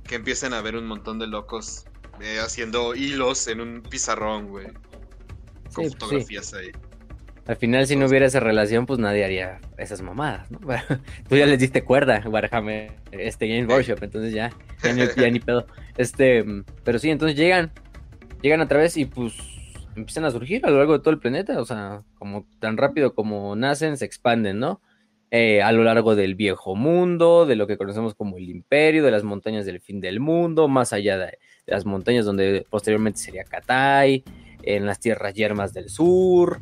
que 0.04 0.14
empiecen 0.14 0.54
a 0.54 0.60
ver 0.60 0.76
un 0.76 0.86
montón 0.86 1.18
de 1.18 1.26
locos 1.26 1.84
eh, 2.20 2.38
haciendo 2.40 2.94
hilos 2.94 3.48
en 3.48 3.60
un 3.60 3.82
pizarrón, 3.82 4.48
güey. 4.48 4.66
Con 4.66 5.84
pues 5.84 5.92
fotografías 5.92 6.54
ahí. 6.54 6.70
Al 7.46 7.56
final, 7.56 7.86
si 7.88 7.96
no 7.96 8.06
hubiera 8.06 8.26
esa 8.26 8.38
relación, 8.38 8.86
pues 8.86 9.00
nadie 9.00 9.24
haría 9.24 9.60
esas 9.76 10.00
mamadas, 10.00 10.50
¿no? 10.50 10.60
Tú 11.28 11.36
ya 11.36 11.46
les 11.46 11.58
diste 11.58 11.82
cuerda, 11.82 12.22
Warhammer, 12.24 12.92
este 13.10 13.48
Game 13.48 13.66
Workshop, 13.66 13.98
entonces 14.02 14.32
ya, 14.32 14.52
ya 14.82 15.30
ni, 15.30 15.40
pedo. 15.40 15.66
Este, 15.96 16.44
pero 16.84 17.00
sí, 17.00 17.10
entonces 17.10 17.36
llegan, 17.36 17.72
llegan 18.42 18.60
otra 18.60 18.78
vez 18.78 18.96
y 18.96 19.06
pues 19.06 19.34
empiezan 19.96 20.24
a 20.24 20.30
surgir 20.30 20.64
a 20.64 20.70
lo 20.70 20.78
largo 20.78 20.92
de 20.92 21.00
todo 21.00 21.10
el 21.10 21.18
planeta, 21.18 21.60
o 21.60 21.64
sea, 21.64 22.02
como 22.14 22.46
tan 22.60 22.76
rápido 22.76 23.14
como 23.14 23.56
nacen, 23.56 23.96
se 23.96 24.04
expanden, 24.04 24.60
¿no? 24.60 24.80
Eh, 25.32 25.62
a 25.62 25.72
lo 25.72 25.82
largo 25.82 26.14
del 26.14 26.36
viejo 26.36 26.76
mundo, 26.76 27.46
de 27.46 27.56
lo 27.56 27.66
que 27.66 27.76
conocemos 27.76 28.14
como 28.14 28.36
el 28.36 28.50
imperio, 28.50 29.02
de 29.02 29.10
las 29.10 29.24
montañas 29.24 29.66
del 29.66 29.80
fin 29.80 30.00
del 30.00 30.20
mundo, 30.20 30.68
más 30.68 30.92
allá 30.92 31.18
de, 31.18 31.38
de 31.66 31.72
las 31.72 31.86
montañas 31.86 32.24
donde 32.24 32.66
posteriormente 32.70 33.18
sería 33.18 33.42
Katai, 33.42 34.22
en 34.62 34.86
las 34.86 35.00
tierras 35.00 35.34
yermas 35.34 35.72
del 35.72 35.88
sur, 35.88 36.60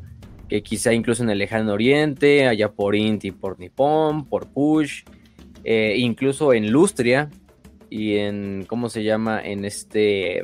que 0.51 0.65
quizá 0.65 0.93
incluso 0.93 1.23
en 1.23 1.31
el 1.31 1.39
lejano 1.39 1.73
oriente, 1.73 2.49
allá 2.49 2.73
por 2.73 2.97
Inti, 2.97 3.31
por 3.31 3.61
Nippon, 3.61 4.27
por 4.27 4.49
Push, 4.49 5.05
eh, 5.63 5.95
incluso 5.97 6.53
en 6.53 6.73
Lustria 6.73 7.31
y 7.89 8.17
en, 8.17 8.65
¿cómo 8.67 8.89
se 8.89 9.05
llama? 9.05 9.41
En 9.41 9.65
este, 9.65 10.41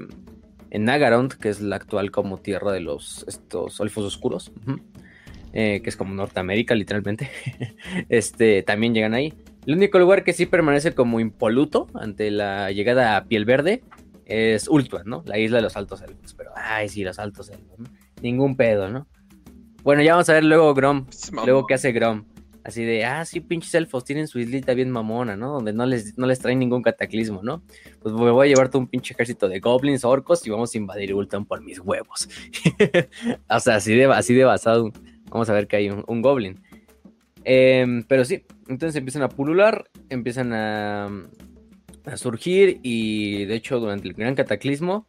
en 0.70 0.84
Nagarond, 0.84 1.32
que 1.32 1.48
es 1.48 1.60
la 1.60 1.74
actual 1.74 2.12
como 2.12 2.38
tierra 2.38 2.70
de 2.70 2.78
los, 2.78 3.24
estos 3.26 3.80
elfos 3.80 4.04
oscuros, 4.04 4.52
eh, 5.52 5.80
que 5.82 5.90
es 5.90 5.96
como 5.96 6.14
Norteamérica 6.14 6.76
literalmente, 6.76 7.28
este, 8.08 8.62
también 8.62 8.94
llegan 8.94 9.12
ahí. 9.12 9.34
El 9.66 9.74
único 9.74 9.98
lugar 9.98 10.22
que 10.22 10.32
sí 10.32 10.46
permanece 10.46 10.94
como 10.94 11.18
impoluto 11.18 11.88
ante 11.94 12.30
la 12.30 12.70
llegada 12.70 13.16
a 13.16 13.24
Piel 13.24 13.44
Verde 13.44 13.82
es 14.24 14.68
Ultuan, 14.68 15.08
¿no? 15.08 15.24
La 15.26 15.36
isla 15.36 15.56
de 15.56 15.62
los 15.62 15.76
Altos 15.76 16.00
Elfos, 16.02 16.32
pero, 16.34 16.52
ay, 16.54 16.88
sí, 16.88 17.02
los 17.02 17.18
Altos 17.18 17.50
Elfos. 17.50 17.88
Ningún 18.22 18.56
pedo, 18.56 18.88
¿no? 18.88 19.08
Bueno, 19.86 20.02
ya 20.02 20.14
vamos 20.14 20.28
a 20.28 20.32
ver 20.32 20.42
luego 20.42 20.74
Grom. 20.74 21.06
Luego 21.46 21.64
qué 21.64 21.74
hace 21.74 21.92
Grom. 21.92 22.24
Así 22.64 22.82
de, 22.82 23.04
ah, 23.04 23.24
sí, 23.24 23.38
pinches 23.38 23.72
elfos 23.76 24.04
tienen 24.04 24.26
su 24.26 24.40
islita 24.40 24.74
bien 24.74 24.90
mamona, 24.90 25.36
¿no? 25.36 25.52
Donde 25.52 25.72
no 25.72 25.86
les, 25.86 26.18
no 26.18 26.26
les 26.26 26.40
traen 26.40 26.58
ningún 26.58 26.82
cataclismo, 26.82 27.40
¿no? 27.44 27.62
Pues 28.02 28.12
me 28.12 28.32
voy 28.32 28.48
a 28.48 28.50
llevarte 28.50 28.78
un 28.78 28.88
pinche 28.88 29.14
ejército 29.14 29.48
de 29.48 29.60
goblins, 29.60 30.04
orcos 30.04 30.44
y 30.44 30.50
vamos 30.50 30.74
a 30.74 30.78
invadir 30.78 31.14
Ultan 31.14 31.44
por 31.44 31.62
mis 31.62 31.78
huevos. 31.78 32.28
o 33.48 33.60
sea, 33.60 33.76
así 33.76 33.94
de, 33.94 34.06
así 34.06 34.34
de 34.34 34.42
basado. 34.42 34.90
Vamos 35.30 35.48
a 35.50 35.52
ver 35.52 35.68
que 35.68 35.76
hay 35.76 35.90
un, 35.90 36.20
goblin. 36.20 36.60
Em, 37.44 38.02
pero 38.08 38.24
sí, 38.24 38.42
entonces 38.66 38.96
empiezan 38.96 39.22
a 39.22 39.28
pulular, 39.28 39.88
empiezan 40.08 40.52
a, 40.52 41.06
a 42.06 42.16
surgir 42.16 42.80
y 42.82 43.44
de 43.44 43.54
hecho 43.54 43.78
durante 43.78 44.08
el 44.08 44.14
gran 44.14 44.34
cataclismo 44.34 45.06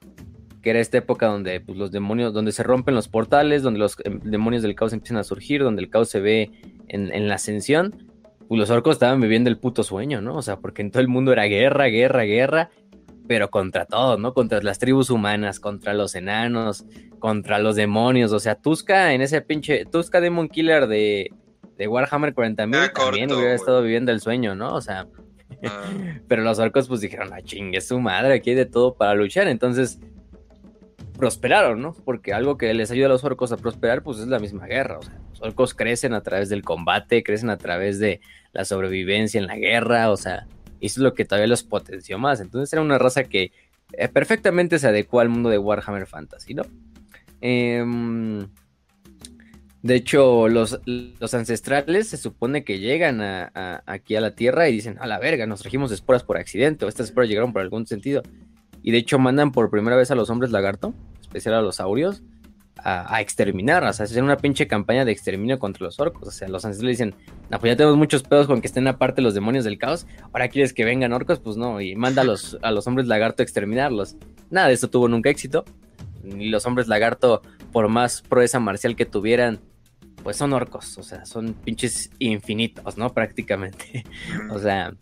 que 0.68 0.72
era 0.72 0.82
esta 0.82 0.98
época 0.98 1.28
donde 1.28 1.62
pues, 1.62 1.78
los 1.78 1.94
demonios, 1.94 2.34
donde 2.34 2.52
se 2.52 2.62
rompen 2.62 2.94
los 2.94 3.08
portales, 3.08 3.64
donde 3.64 3.80
los 3.80 3.96
em, 4.04 4.20
demonios 4.20 4.64
del 4.64 4.76
caos 4.76 4.92
empiezan 4.92 5.16
a 5.16 5.24
surgir, 5.24 5.64
donde 5.64 5.82
el 5.82 5.90
caos 5.90 6.10
se 6.10 6.20
ve 6.20 6.52
en, 6.90 7.30
la 7.30 7.36
ascensión, 7.36 8.06
pues 8.50 8.60
los 8.60 8.70
orcos 8.70 8.98
estaban 8.98 9.22
viviendo 9.22 9.50
el 9.50 9.58
puto 9.58 9.84
sueño, 9.84 10.20
¿no? 10.20 10.36
O 10.36 10.42
sea, 10.42 10.58
porque 10.60 10.82
en 10.82 10.92
todo 10.92 11.00
el 11.00 11.08
mundo 11.08 11.32
era 11.32 11.46
guerra, 11.46 11.86
guerra, 11.86 12.24
guerra, 12.24 12.70
pero 13.30 13.50
contra 13.50 13.86
todo, 13.86 14.18
¿no? 14.18 14.34
Contra 14.34 14.62
las 14.62 14.78
tribus 14.78 15.10
humanas, 15.10 15.62
contra 15.62 15.94
los 15.94 16.16
enanos, 16.16 16.84
contra 17.20 17.60
los 17.60 17.78
demonios, 17.78 18.34
o 18.34 18.40
sea, 18.42 18.56
Tuska 18.56 19.14
en 19.14 19.22
ese 19.22 19.40
pinche, 19.40 19.86
Tuska 19.86 20.20
Demon 20.20 20.50
Killer 20.50 20.88
de, 20.88 21.30
de 21.78 21.88
Warhammer 21.88 22.36
40.000 22.36 22.92
también 22.92 23.32
hubiera 23.32 23.54
estado 23.54 23.82
viviendo 23.82 24.12
el 24.12 24.20
sueño, 24.20 24.54
¿no? 24.54 24.76
O 24.76 24.82
sea, 24.82 25.08
ah. 25.64 25.84
pero 26.28 26.44
los 26.44 26.60
orcos 26.60 26.90
pues 26.90 27.00
dijeron, 27.00 27.30
ah, 27.32 27.42
chingue 27.42 27.80
su 27.80 28.02
madre, 28.02 28.34
aquí 28.34 28.50
hay 28.50 28.58
de 28.58 28.66
todo 28.66 28.96
para 28.96 29.14
luchar, 29.16 29.48
entonces 29.48 30.02
prosperaron, 31.18 31.82
¿no? 31.82 31.94
Porque 32.06 32.34
algo 32.34 32.58
que 32.58 32.74
les 32.74 32.92
ayuda 32.92 33.08
a 33.08 33.10
los 33.10 33.24
orcos 33.24 33.52
a 33.52 33.58
prosperar, 33.58 34.04
pues 34.04 34.20
es 34.20 34.28
la 34.28 34.40
misma 34.40 34.68
guerra. 34.68 35.00
O 35.00 35.02
sea, 35.02 35.20
los 35.30 35.42
orcos 35.42 35.74
crecen 35.74 36.14
a 36.14 36.22
través 36.22 36.50
del 36.50 36.64
combate, 36.64 37.24
crecen 37.24 37.50
a 37.50 37.58
través 37.58 38.00
de 38.00 38.22
la 38.54 38.66
sobrevivencia 38.66 39.40
en 39.40 39.48
la 39.48 39.58
guerra, 39.58 40.12
o 40.12 40.18
sea, 40.18 40.48
eso 40.80 41.00
es 41.00 41.04
lo 41.04 41.14
que 41.14 41.26
todavía 41.26 41.48
los 41.48 41.64
potenció 41.64 42.20
más. 42.20 42.40
Entonces 42.40 42.72
era 42.72 42.82
una 42.82 42.98
raza 42.98 43.24
que 43.24 43.52
eh, 43.94 44.08
perfectamente 44.08 44.80
se 44.80 44.88
adecuó 44.88 45.20
al 45.20 45.30
mundo 45.30 45.50
de 45.50 45.58
Warhammer 45.58 46.08
Fantasy, 46.08 46.54
¿no? 46.54 46.64
Em, 47.42 48.48
de 49.84 49.96
hecho, 49.96 50.48
los, 50.48 50.80
los, 50.86 51.34
ancestrales 51.34 52.10
se 52.10 52.18
supone 52.18 52.64
que 52.64 52.80
llegan 52.80 53.22
aquí 53.22 54.16
a 54.16 54.22
la 54.22 54.32
Tierra 54.32 54.68
y 54.68 54.74
dicen, 54.74 54.98
a 55.00 55.08
la 55.08 55.20
verga, 55.20 55.46
nos 55.46 55.62
trajimos 55.62 55.92
esporas 55.92 56.24
por 56.24 56.38
accidente, 56.38 56.84
o 56.84 56.88
estas 56.90 57.08
esporas 57.08 57.30
llegaron 57.30 57.54
por 57.54 57.62
algún 57.62 57.86
sentido. 57.86 58.24
Y 58.84 58.92
de 58.92 58.98
hecho 58.98 59.20
mandan 59.20 59.52
por 59.52 59.70
primera 59.70 59.96
vez 59.96 60.12
a 60.12 60.16
los 60.16 60.30
hombres 60.30 60.52
lagarto, 60.52 60.94
especial 61.22 61.56
a 61.56 61.62
los 61.62 61.78
saurios, 61.78 62.24
a, 62.84 63.22
exterminar, 63.22 63.84
o 63.84 63.92
sea, 63.92 64.06
hacer 64.06 64.24
una 64.24 64.38
pinche 64.38 64.68
campaña 64.68 65.04
de 65.04 65.12
exterminio 65.12 65.60
contra 65.60 65.86
los 65.86 66.00
orcos. 66.00 66.28
O 66.28 66.32
sea, 66.32 66.48
los 66.48 66.64
ancestrales 66.64 66.98
dicen, 66.98 67.16
no, 67.50 67.60
pues 67.60 67.72
ya 67.72 67.76
tenemos 67.76 67.98
muchos 67.98 68.24
pedos 68.24 68.48
con 68.48 68.62
que 68.62 68.68
estén 68.68 68.88
aparte 68.88 69.22
los 69.22 69.34
demonios 69.34 69.66
del 69.66 69.78
caos, 69.78 70.08
ahora 70.32 70.48
quieres 70.48 70.74
que 70.74 70.86
vengan 70.86 71.14
orcos, 71.14 71.40
pues 71.40 71.58
no, 71.58 71.82
y 71.82 71.96
manda 71.96 72.22
a 72.22 72.26
los, 72.26 72.58
a 72.62 72.72
los 72.72 72.88
hombres 72.88 73.08
lagarto 73.08 73.42
a 73.42 73.46
exterminarlos. 73.46 74.16
Nada 74.50 74.68
de 74.68 74.74
eso 74.74 74.90
tuvo 74.90 75.08
nunca 75.08 75.30
éxito. 75.30 75.66
Ni 76.24 76.50
los 76.50 76.66
hombres 76.66 76.88
lagarto, 76.88 77.42
por 77.72 77.88
más 77.88 78.22
proeza 78.22 78.60
marcial 78.60 78.96
que 78.96 79.06
tuvieran, 79.06 79.60
pues 80.24 80.38
son 80.38 80.54
orcos, 80.54 80.98
o 80.98 81.04
sea, 81.04 81.26
son 81.26 81.54
pinches 81.54 82.10
infinitos, 82.20 82.98
¿no? 82.98 83.10
Prácticamente. 83.14 84.04
o 84.50 84.60
sea, 84.60 84.94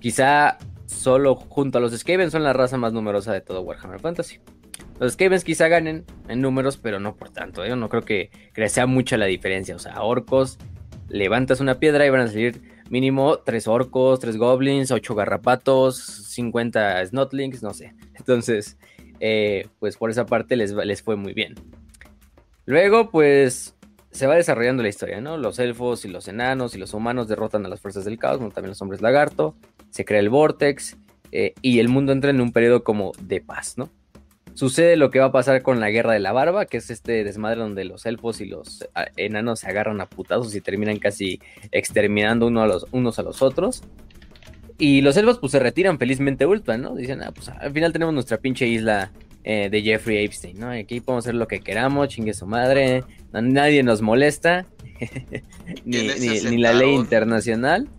quizá 0.00 0.58
solo 0.96 1.36
junto 1.36 1.78
a 1.78 1.80
los 1.80 1.96
Skavens 1.96 2.32
son 2.32 2.42
la 2.42 2.52
raza 2.52 2.76
más 2.76 2.92
numerosa 2.92 3.32
de 3.32 3.40
todo 3.40 3.60
Warhammer 3.60 4.00
Fantasy. 4.00 4.40
Los 4.98 5.12
Skavens 5.12 5.44
quizá 5.44 5.68
ganen 5.68 6.04
en 6.28 6.40
números, 6.40 6.78
pero 6.78 6.98
no 6.98 7.14
por 7.16 7.30
tanto. 7.30 7.64
Yo 7.66 7.74
¿eh? 7.74 7.76
no 7.76 7.88
creo 7.88 8.02
que, 8.02 8.30
sea 8.68 8.86
mucha 8.86 9.16
la 9.16 9.26
diferencia. 9.26 9.76
O 9.76 9.78
sea, 9.78 10.02
orcos, 10.02 10.58
levantas 11.08 11.60
una 11.60 11.78
piedra 11.78 12.06
y 12.06 12.10
van 12.10 12.22
a 12.22 12.28
salir 12.28 12.62
mínimo 12.88 13.38
tres 13.38 13.68
orcos, 13.68 14.20
tres 14.20 14.36
goblins, 14.36 14.90
ocho 14.90 15.14
garrapatos, 15.14 15.98
50 15.98 17.06
snotlings, 17.06 17.62
no 17.62 17.74
sé. 17.74 17.94
Entonces, 18.14 18.78
eh, 19.20 19.68
pues 19.78 19.96
por 19.96 20.10
esa 20.10 20.26
parte 20.26 20.56
les, 20.56 20.72
les 20.72 21.02
fue 21.02 21.16
muy 21.16 21.34
bien. 21.34 21.54
Luego, 22.64 23.10
pues 23.10 23.76
se 24.10 24.26
va 24.26 24.36
desarrollando 24.36 24.82
la 24.82 24.88
historia, 24.88 25.20
¿no? 25.20 25.36
Los 25.36 25.58
elfos 25.58 26.06
y 26.06 26.08
los 26.08 26.26
enanos 26.26 26.74
y 26.74 26.78
los 26.78 26.94
humanos 26.94 27.28
derrotan 27.28 27.66
a 27.66 27.68
las 27.68 27.80
fuerzas 27.80 28.06
del 28.06 28.18
caos, 28.18 28.38
también 28.38 28.70
los 28.70 28.80
hombres 28.80 29.02
lagarto 29.02 29.54
se 29.90 30.04
crea 30.04 30.20
el 30.20 30.28
Vortex 30.28 30.96
eh, 31.32 31.54
y 31.62 31.78
el 31.80 31.88
mundo 31.88 32.12
entra 32.12 32.30
en 32.30 32.40
un 32.40 32.52
periodo 32.52 32.84
como 32.84 33.12
de 33.20 33.40
paz, 33.40 33.76
¿no? 33.76 33.90
Sucede 34.54 34.96
lo 34.96 35.10
que 35.10 35.18
va 35.18 35.26
a 35.26 35.32
pasar 35.32 35.60
con 35.60 35.80
la 35.80 35.90
Guerra 35.90 36.14
de 36.14 36.18
la 36.18 36.32
Barba, 36.32 36.64
que 36.64 36.78
es 36.78 36.88
este 36.88 37.24
desmadre 37.24 37.60
donde 37.60 37.84
los 37.84 38.06
elfos 38.06 38.40
y 38.40 38.46
los 38.46 38.88
ah, 38.94 39.04
enanos 39.18 39.60
se 39.60 39.68
agarran 39.68 40.00
a 40.00 40.06
putazos 40.06 40.54
y 40.54 40.62
terminan 40.62 40.98
casi 40.98 41.40
exterminando 41.72 42.46
uno 42.46 42.62
a 42.62 42.66
los, 42.66 42.86
unos 42.90 43.18
a 43.18 43.22
los 43.22 43.42
otros. 43.42 43.82
Y 44.78 45.02
los 45.02 45.14
elfos 45.18 45.38
pues 45.38 45.52
se 45.52 45.58
retiran 45.58 45.98
felizmente 45.98 46.46
ultra, 46.46 46.78
¿no? 46.78 46.94
Dicen, 46.94 47.22
ah, 47.22 47.32
pues 47.34 47.50
al 47.50 47.70
final 47.70 47.92
tenemos 47.92 48.14
nuestra 48.14 48.38
pinche 48.38 48.66
isla 48.66 49.12
eh, 49.44 49.68
de 49.70 49.82
Jeffrey 49.82 50.24
Epstein, 50.24 50.58
¿no? 50.58 50.70
Aquí 50.70 51.00
podemos 51.00 51.26
hacer 51.26 51.34
lo 51.34 51.46
que 51.46 51.60
queramos, 51.60 52.08
chingue 52.08 52.32
su 52.32 52.46
madre, 52.46 53.04
nadie 53.32 53.82
nos 53.82 54.00
molesta, 54.00 54.64
ni, 55.84 56.08
ni 56.08 56.56
la 56.56 56.72
ley 56.72 56.94
internacional. 56.94 57.90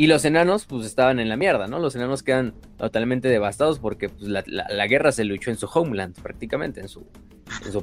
Y 0.00 0.06
los 0.06 0.24
enanos, 0.24 0.64
pues 0.64 0.86
estaban 0.86 1.20
en 1.20 1.28
la 1.28 1.36
mierda, 1.36 1.66
¿no? 1.66 1.78
Los 1.78 1.94
enanos 1.94 2.22
quedan 2.22 2.54
totalmente 2.78 3.28
devastados 3.28 3.78
porque 3.78 4.08
pues, 4.08 4.30
la, 4.30 4.86
guerra 4.86 5.12
se 5.12 5.24
luchó 5.24 5.50
en 5.50 5.58
su 5.58 5.66
homeland, 5.66 6.18
prácticamente, 6.22 6.80
en 6.80 6.88
su, 6.88 7.04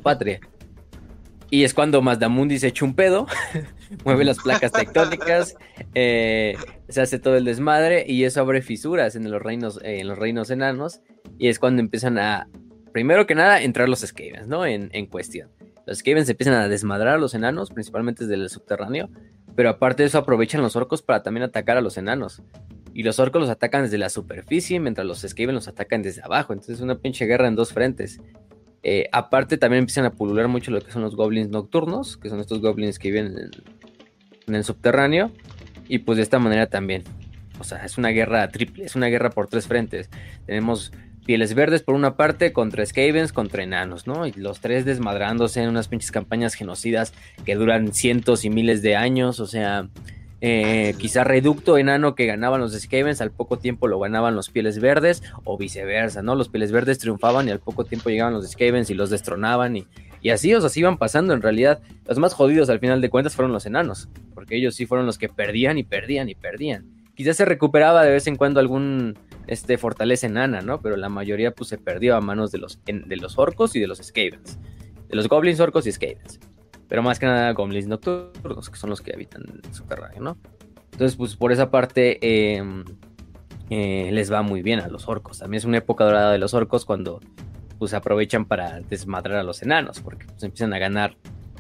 patria. 0.02 0.40
Y 1.52 1.64
es 1.64 1.76
cuando 1.76 2.02
Mazdamundi 2.02 2.58
se 2.58 2.70
echa 2.70 2.86
un 2.86 2.96
pedo, 2.96 3.28
mueve 4.04 4.26
las 4.26 4.40
placas 4.40 4.72
tectónicas, 4.72 5.58
eh, 5.94 6.58
se 6.90 7.02
hace 7.02 7.20
todo 7.20 7.38
el 7.38 7.46
desmadre 7.46 8.04
y 8.08 8.24
eso 8.24 8.42
abre 8.42 8.64
fisuras 8.64 9.16
en 9.16 9.30
los 9.30 9.40
reinos, 9.40 9.80
eh, 9.84 10.00
en 10.00 10.08
los 10.08 10.18
reinos 10.18 10.50
enanos. 10.50 11.02
Y 11.38 11.50
es 11.50 11.60
cuando 11.60 11.82
empiezan 11.82 12.18
a, 12.18 12.50
primero 12.94 13.28
que 13.28 13.36
nada, 13.36 13.62
entrar 13.62 13.88
los 13.90 14.00
Skavens, 14.00 14.48
¿no? 14.48 14.66
En, 14.66 14.90
en 14.92 15.06
cuestión. 15.06 15.52
Los 15.86 16.00
Skavens 16.00 16.28
empiezan 16.28 16.56
a 16.56 16.68
desmadrar 16.68 17.14
a 17.14 17.18
los 17.20 17.36
enanos, 17.36 17.70
principalmente 17.70 18.26
desde 18.26 18.42
el 18.42 18.50
subterráneo, 18.50 19.08
pero 19.58 19.72
aparte 19.72 20.04
de 20.04 20.08
eso 20.08 20.20
aprovechan 20.20 20.62
los 20.62 20.76
orcos 20.76 21.02
para 21.02 21.24
también 21.24 21.44
atacar 21.44 21.78
a 21.78 21.82
los 21.82 21.98
enanos. 21.98 22.44
Y 22.94 23.02
los 23.02 23.18
orcos 23.18 23.42
los 23.42 23.50
atacan 23.50 23.82
desde 23.82 23.98
la 23.98 24.10
superficie, 24.10 24.80
mientras 24.80 25.08
los 25.08 25.22
Skaven 25.22 25.56
los 25.56 25.68
atacan 25.68 26.04
desde 26.04 26.22
abajo. 26.22 26.54
Entonces 26.54 26.76
es 26.76 26.82
una 26.82 27.00
pinche 27.00 27.26
guerra 27.26 27.48
en 27.48 27.56
dos 27.56 27.74
frentes. 27.74 28.22
Eh, 28.84 29.10
aparte 29.12 29.58
también 29.58 29.80
empiezan 29.80 30.06
a 30.06 30.12
pulular 30.12 30.48
mucho 30.48 30.70
lo 30.70 30.80
que 30.80 30.92
son 30.92 31.02
los 31.02 31.16
goblins 31.16 31.50
nocturnos, 31.50 32.18
que 32.18 32.30
son 32.30 32.40
estos 32.40 32.62
goblins 32.62 33.00
que 33.00 33.10
viven 33.10 33.36
en, 33.36 33.50
en 34.46 34.54
el 34.54 34.64
subterráneo. 34.64 35.32
Y 35.88 35.98
pues 36.00 36.18
de 36.18 36.22
esta 36.22 36.38
manera 36.38 36.68
también. 36.68 37.02
O 37.60 37.64
sea, 37.64 37.84
es 37.84 37.98
una 37.98 38.10
guerra 38.10 38.48
triple, 38.50 38.86
es 38.86 38.96
una 38.96 39.08
guerra 39.08 39.32
por 39.32 39.48
tres 39.48 39.66
frentes. 39.66 40.12
Tenemos 40.46 40.92
Pieles 41.28 41.54
Verdes 41.54 41.84
por 41.84 41.94
una 41.94 42.16
parte, 42.16 42.54
contra 42.54 42.86
Skavens, 42.86 43.34
contra 43.34 43.62
enanos, 43.62 44.08
¿no? 44.08 44.26
Y 44.26 44.32
los 44.32 44.62
tres 44.62 44.86
desmadrándose 44.86 45.62
en 45.62 45.68
unas 45.68 45.90
pinches 45.90 46.10
campañas 46.10 46.54
genocidas 46.54 47.14
que 47.46 47.56
duran 47.56 47.94
cientos 47.94 48.46
y 48.46 48.50
miles 48.50 48.82
de 48.82 48.96
años, 48.96 49.42
o 49.42 49.46
sea, 49.46 49.90
eh, 50.40 50.96
quizá 50.98 51.26
reducto 51.26 51.78
enano 51.78 52.16
que 52.16 52.28
ganaban 52.28 52.62
los 52.62 52.72
Skavens, 52.80 53.20
al 53.20 53.32
poco 53.32 53.60
tiempo 53.60 53.90
lo 53.90 54.00
ganaban 54.00 54.36
los 54.36 54.50
Pieles 54.50 54.80
Verdes, 54.80 55.22
o 55.44 55.58
viceversa, 55.58 56.22
¿no? 56.22 56.34
Los 56.34 56.48
Pieles 56.48 56.72
Verdes 56.72 56.98
triunfaban 56.98 57.50
y 57.50 57.52
al 57.52 57.60
poco 57.60 57.84
tiempo 57.84 58.10
llegaban 58.10 58.34
los 58.34 58.50
Skavens 58.50 58.90
y 58.90 58.94
los 58.94 59.10
destronaban 59.10 59.76
y, 59.76 59.86
y 60.22 60.30
así, 60.30 60.54
o 60.54 60.62
sea, 60.62 60.68
así 60.68 60.80
iban 60.80 60.98
pasando 60.98 61.34
en 61.34 61.42
realidad. 61.42 61.82
Los 62.08 62.20
más 62.20 62.34
jodidos 62.34 62.70
al 62.70 62.80
final 62.80 63.02
de 63.02 63.10
cuentas 63.10 63.36
fueron 63.36 63.52
los 63.52 63.66
enanos, 63.66 64.08
porque 64.34 64.56
ellos 64.56 64.76
sí 64.76 64.86
fueron 64.86 65.06
los 65.06 65.18
que 65.18 65.28
perdían 65.28 65.78
y 65.78 65.84
perdían 65.84 66.30
y 66.30 66.36
perdían. 66.36 66.86
Quizás 67.16 67.36
se 67.36 67.44
recuperaba 67.44 68.06
de 68.06 68.12
vez 68.12 68.28
en 68.28 68.38
cuando 68.38 68.62
algún 68.62 69.18
este, 69.48 69.78
fortaleza 69.78 70.28
enana, 70.28 70.62
¿no? 70.62 70.82
Pero 70.82 70.98
la 70.98 71.10
mayoría 71.10 71.52
pues 71.52 71.70
se 71.70 71.78
perdió 71.78 72.16
a 72.16 72.22
manos 72.22 72.52
de 72.52 72.60
los, 72.60 72.80
de 72.86 73.18
los 73.18 73.38
orcos 73.38 73.76
y 73.76 73.80
de 73.80 73.88
los 73.88 74.00
skavens. 74.00 74.60
De 75.08 75.16
los 75.16 75.28
goblins, 75.28 75.60
orcos 75.60 75.88
y 75.88 75.92
skavens. 75.92 76.40
Pero 76.88 77.02
más 77.02 77.20
que 77.20 77.26
nada 77.26 77.52
goblins 77.54 77.88
nocturnos, 77.88 78.70
que 78.70 78.78
son 78.78 78.90
los 78.90 79.02
que 79.02 79.14
habitan 79.14 79.44
en 79.64 79.74
subterráneo, 79.74 80.22
¿no? 80.22 80.38
Entonces, 80.92 81.16
pues 81.16 81.36
por 81.36 81.52
esa 81.52 81.70
parte 81.70 82.56
em, 82.56 82.84
eh, 83.70 84.10
les 84.12 84.32
va 84.32 84.42
muy 84.42 84.62
bien 84.62 84.80
a 84.80 84.88
los 84.88 85.08
orcos. 85.08 85.40
También 85.40 85.60
es 85.60 85.66
una 85.66 85.78
época 85.78 86.06
dorada 86.06 86.32
de 86.32 86.38
los 86.38 86.54
orcos 86.54 86.86
cuando 86.86 87.20
pues 87.78 87.94
aprovechan 87.94 88.46
para 88.46 88.80
desmadrar 88.82 89.38
a 89.38 89.44
los 89.44 89.62
enanos, 89.62 90.00
porque 90.02 90.26
pues, 90.26 90.42
empiezan 90.44 90.74
a 90.74 90.80
ganar 90.80 91.16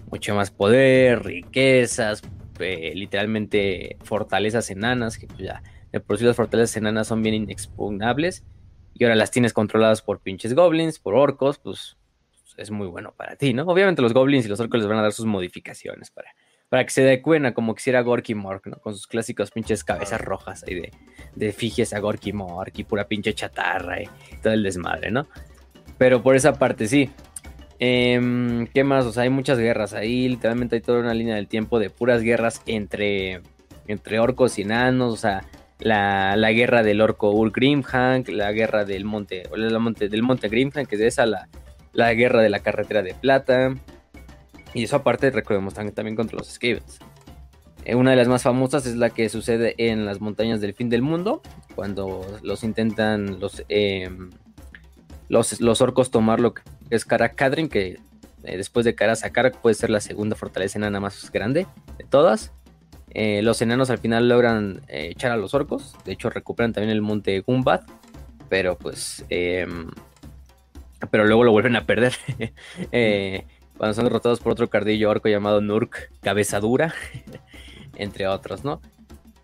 mucho 0.10 0.34
más 0.34 0.52
poder, 0.52 1.23
riquezas, 1.23 2.23
eh, 2.60 2.93
literalmente 2.95 3.97
fortalezas 4.04 4.71
enanas, 4.71 5.17
que 5.17 5.28
pues 5.28 5.39
ya 5.39 5.62
de 5.91 6.00
por 6.00 6.17
sí 6.17 6.26
las 6.26 6.36
fortalezas 6.36 6.78
enanas 6.78 7.08
son 7.08 7.21
bien 7.23 7.36
inexpugnables, 7.36 8.43
y 8.93 9.04
ahora 9.04 9.15
las 9.15 9.32
tienes 9.32 9.54
controladas 9.54 10.02
por 10.02 10.19
pinches 10.19 10.54
goblins, 10.56 11.00
por 11.00 11.15
orcos, 11.15 11.60
pues 11.60 11.97
es 12.58 12.71
muy 12.71 12.88
bueno 12.88 13.13
para 13.15 13.36
ti, 13.36 13.54
¿no? 13.54 13.63
Obviamente 13.63 14.02
los 14.02 14.13
goblins 14.13 14.45
y 14.45 14.50
los 14.50 14.60
orcos 14.60 14.80
les 14.80 14.89
van 14.89 14.97
a 14.97 15.04
dar 15.04 15.13
sus 15.13 15.26
modificaciones 15.26 16.10
para, 16.10 16.32
para 16.69 16.84
que 16.84 16.89
se 16.89 17.04
adecuen 17.04 17.45
a 17.45 17.54
como 17.54 17.76
quisiera 17.76 18.02
Gorky 18.02 18.34
Mork, 18.34 18.65
¿no? 18.67 18.78
Con 18.78 18.93
sus 18.93 19.06
clásicos 19.06 19.52
pinches 19.52 19.84
cabezas 19.84 20.19
rojas 20.19 20.63
ahí 20.63 20.76
de, 20.76 20.91
de 21.36 21.52
fijes 21.54 21.93
a 21.93 22.00
Gorky 22.00 22.34
Mork 22.34 22.78
y 22.80 22.84
pura 22.84 23.08
pinche 23.08 23.34
chatarra 23.34 24.02
y 24.02 24.10
todo 24.41 24.54
el 24.54 24.63
desmadre, 24.63 25.12
¿no? 25.12 25.28
Pero 25.97 26.21
por 26.21 26.36
esa 26.36 26.54
parte 26.54 26.88
sí. 26.88 27.10
Em, 27.80 28.65
¿Qué 28.67 28.84
más? 28.84 29.06
O 29.06 29.12
sea, 29.12 29.23
hay 29.23 29.30
muchas 29.30 29.60
guerras 29.60 29.93
ahí. 29.93 30.28
Literalmente 30.28 30.76
hay 30.76 30.82
toda 30.82 31.00
una 31.00 31.13
línea 31.13 31.36
del 31.36 31.47
tiempo 31.47 31.80
de 31.80 31.89
puras 31.89 32.21
guerras 32.21 32.62
entre, 32.65 33.41
entre 33.88 34.19
orcos 34.19 34.58
y 34.58 34.63
enanos. 34.63 35.13
O 35.13 35.17
sea, 35.17 35.43
la, 35.79 36.51
guerra 36.51 36.83
del 36.83 37.01
orco 37.01 37.31
Ur 37.31 37.51
Grimhank, 37.51 38.29
la 38.29 38.51
guerra 38.51 38.85
del 38.85 39.05
monte, 39.05 39.43
la 39.55 39.79
monte 39.79 40.09
del 40.09 40.23
monte 40.23 40.49
Grimhank, 40.49 40.87
que 40.87 40.95
es 40.95 41.01
esa 41.01 41.25
la, 41.25 41.47
la 41.93 42.13
guerra 42.13 42.41
de 42.41 42.49
la 42.49 42.59
carretera 42.59 43.01
de 43.01 43.13
plata. 43.13 43.75
Y 44.73 44.83
eso 44.83 44.97
aparte 44.97 45.31
recordemos 45.31 45.73
también 45.73 46.15
contra 46.15 46.37
los 46.37 46.47
Skavens. 46.47 46.99
Eh, 47.85 47.95
una 47.95 48.11
de 48.11 48.17
las 48.17 48.27
más 48.27 48.43
famosas 48.43 48.85
es 48.85 48.97
la 48.97 49.09
que 49.09 49.29
sucede 49.29 49.75
en 49.77 50.05
las 50.05 50.19
montañas 50.19 50.59
del 50.59 50.73
fin 50.73 50.89
del 50.89 51.01
mundo, 51.01 51.41
cuando 51.73 52.25
los 52.43 52.63
intentan 52.63 53.39
los, 53.39 53.63
em, 53.69 54.29
los, 55.29 55.61
los, 55.61 55.81
orcos 55.81 56.11
tomar 56.11 56.41
lo 56.41 56.53
que 56.53 56.63
es 56.89 57.05
Karakadrin, 57.05 57.69
que 57.69 57.97
eh, 58.43 58.57
después 58.57 58.83
de 58.85 58.93
Karasakar 58.93 59.53
puede 59.53 59.73
ser 59.73 59.89
la 59.89 60.01
segunda 60.01 60.35
fortaleza 60.35 60.77
enana 60.77 60.99
más 60.99 61.31
grande 61.31 61.65
de 61.97 62.03
todas. 62.03 62.51
Eh, 63.19 63.41
los 63.41 63.62
enanos 63.62 63.89
al 63.89 63.97
final 63.97 64.30
logran 64.30 64.82
echar 64.88 65.32
a 65.32 65.38
los 65.38 65.53
orcos, 65.53 65.95
de 66.06 66.13
hecho 66.13 66.30
recuperan 66.30 66.71
también 66.71 66.91
el 66.91 67.01
monte 67.01 67.41
Gumbad, 67.41 67.82
pero 68.47 68.77
pues... 68.77 69.25
Em, 69.30 69.89
pero 71.12 71.25
luego 71.25 71.43
lo 71.43 71.51
vuelven 71.51 71.75
a 71.75 71.86
perder. 71.86 72.13
cuando 73.77 73.93
son 73.93 74.06
derrotados 74.06 74.39
por 74.39 74.53
otro 74.53 74.69
cardillo 74.69 75.10
orco 75.10 75.30
llamado 75.30 75.62
Nurk 75.62 76.12
Cabezadura. 76.21 76.93
entre 77.97 78.27
otros, 78.27 78.63
¿no? 78.63 78.82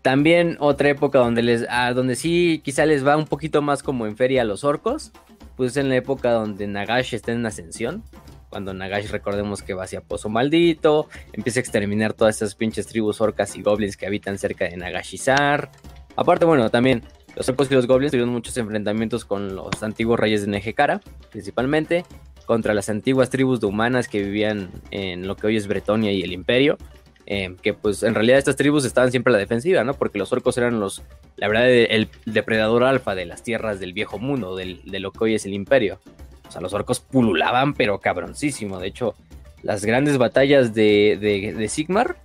También 0.02 0.56
otra 0.60 0.90
época 0.90 1.18
donde 1.18 1.42
les, 1.42 1.66
ah, 1.68 1.92
donde 1.92 2.14
sí 2.14 2.60
quizá 2.64 2.86
les 2.86 3.06
va 3.06 3.16
un 3.16 3.26
poquito 3.26 3.62
más 3.62 3.82
como 3.82 4.06
en 4.06 4.16
feria 4.16 4.42
a 4.42 4.44
los 4.44 4.64
orcos, 4.64 5.12
pues 5.56 5.76
en 5.76 5.88
la 5.88 5.96
época 5.96 6.32
donde 6.32 6.66
Nagash 6.66 7.14
está 7.14 7.32
en 7.32 7.46
ascensión, 7.46 8.02
cuando 8.48 8.74
Nagash 8.74 9.08
recordemos 9.10 9.62
que 9.62 9.74
va 9.74 9.84
hacia 9.84 10.00
Pozo 10.00 10.28
Maldito, 10.28 11.08
empieza 11.32 11.60
a 11.60 11.62
exterminar 11.62 12.12
todas 12.12 12.36
esas 12.36 12.54
pinches 12.54 12.86
tribus 12.86 13.20
orcas 13.20 13.56
y 13.56 13.62
goblins 13.62 13.96
que 13.96 14.06
habitan 14.06 14.38
cerca 14.38 14.66
de 14.66 14.76
Nagashizar. 14.76 15.70
Aparte, 16.16 16.44
bueno, 16.44 16.70
también 16.70 17.02
los 17.36 17.48
orcos 17.48 17.70
y 17.70 17.74
los 17.74 17.86
goblins 17.86 18.12
tuvieron 18.12 18.32
muchos 18.32 18.56
enfrentamientos 18.56 19.24
con 19.24 19.56
los 19.56 19.82
antiguos 19.82 20.18
reyes 20.20 20.42
de 20.42 20.48
Nejekara, 20.48 21.00
principalmente, 21.30 22.04
contra 22.46 22.74
las 22.74 22.88
antiguas 22.88 23.30
tribus 23.30 23.60
de 23.60 23.66
humanas 23.66 24.08
que 24.08 24.22
vivían 24.22 24.70
en 24.90 25.26
lo 25.26 25.36
que 25.36 25.48
hoy 25.48 25.56
es 25.56 25.66
Bretonia 25.66 26.12
y 26.12 26.22
el 26.22 26.32
Imperio. 26.32 26.78
Eh, 27.26 27.56
que 27.62 27.72
pues 27.72 28.02
en 28.02 28.14
realidad 28.14 28.36
estas 28.36 28.56
tribus 28.56 28.84
estaban 28.84 29.10
siempre 29.10 29.30
a 29.30 29.32
la 29.32 29.38
defensiva, 29.38 29.82
¿no? 29.82 29.94
Porque 29.94 30.18
los 30.18 30.30
orcos 30.32 30.58
eran 30.58 30.78
los, 30.78 31.02
la 31.36 31.48
verdad, 31.48 31.70
el 31.70 32.10
depredador 32.26 32.84
alfa 32.84 33.14
de 33.14 33.24
las 33.24 33.42
tierras 33.42 33.80
del 33.80 33.94
viejo 33.94 34.18
mundo, 34.18 34.54
del, 34.56 34.82
de 34.84 35.00
lo 35.00 35.10
que 35.10 35.24
hoy 35.24 35.34
es 35.34 35.46
el 35.46 35.54
imperio. 35.54 36.00
O 36.48 36.50
sea, 36.50 36.60
los 36.60 36.72
orcos 36.72 37.00
pululaban, 37.00 37.74
pero 37.74 38.00
cabroncísimo. 38.00 38.78
De 38.78 38.88
hecho, 38.88 39.14
las 39.62 39.84
grandes 39.84 40.18
batallas 40.18 40.74
de, 40.74 41.54
de, 41.56 41.68
Sigmar, 41.68 42.18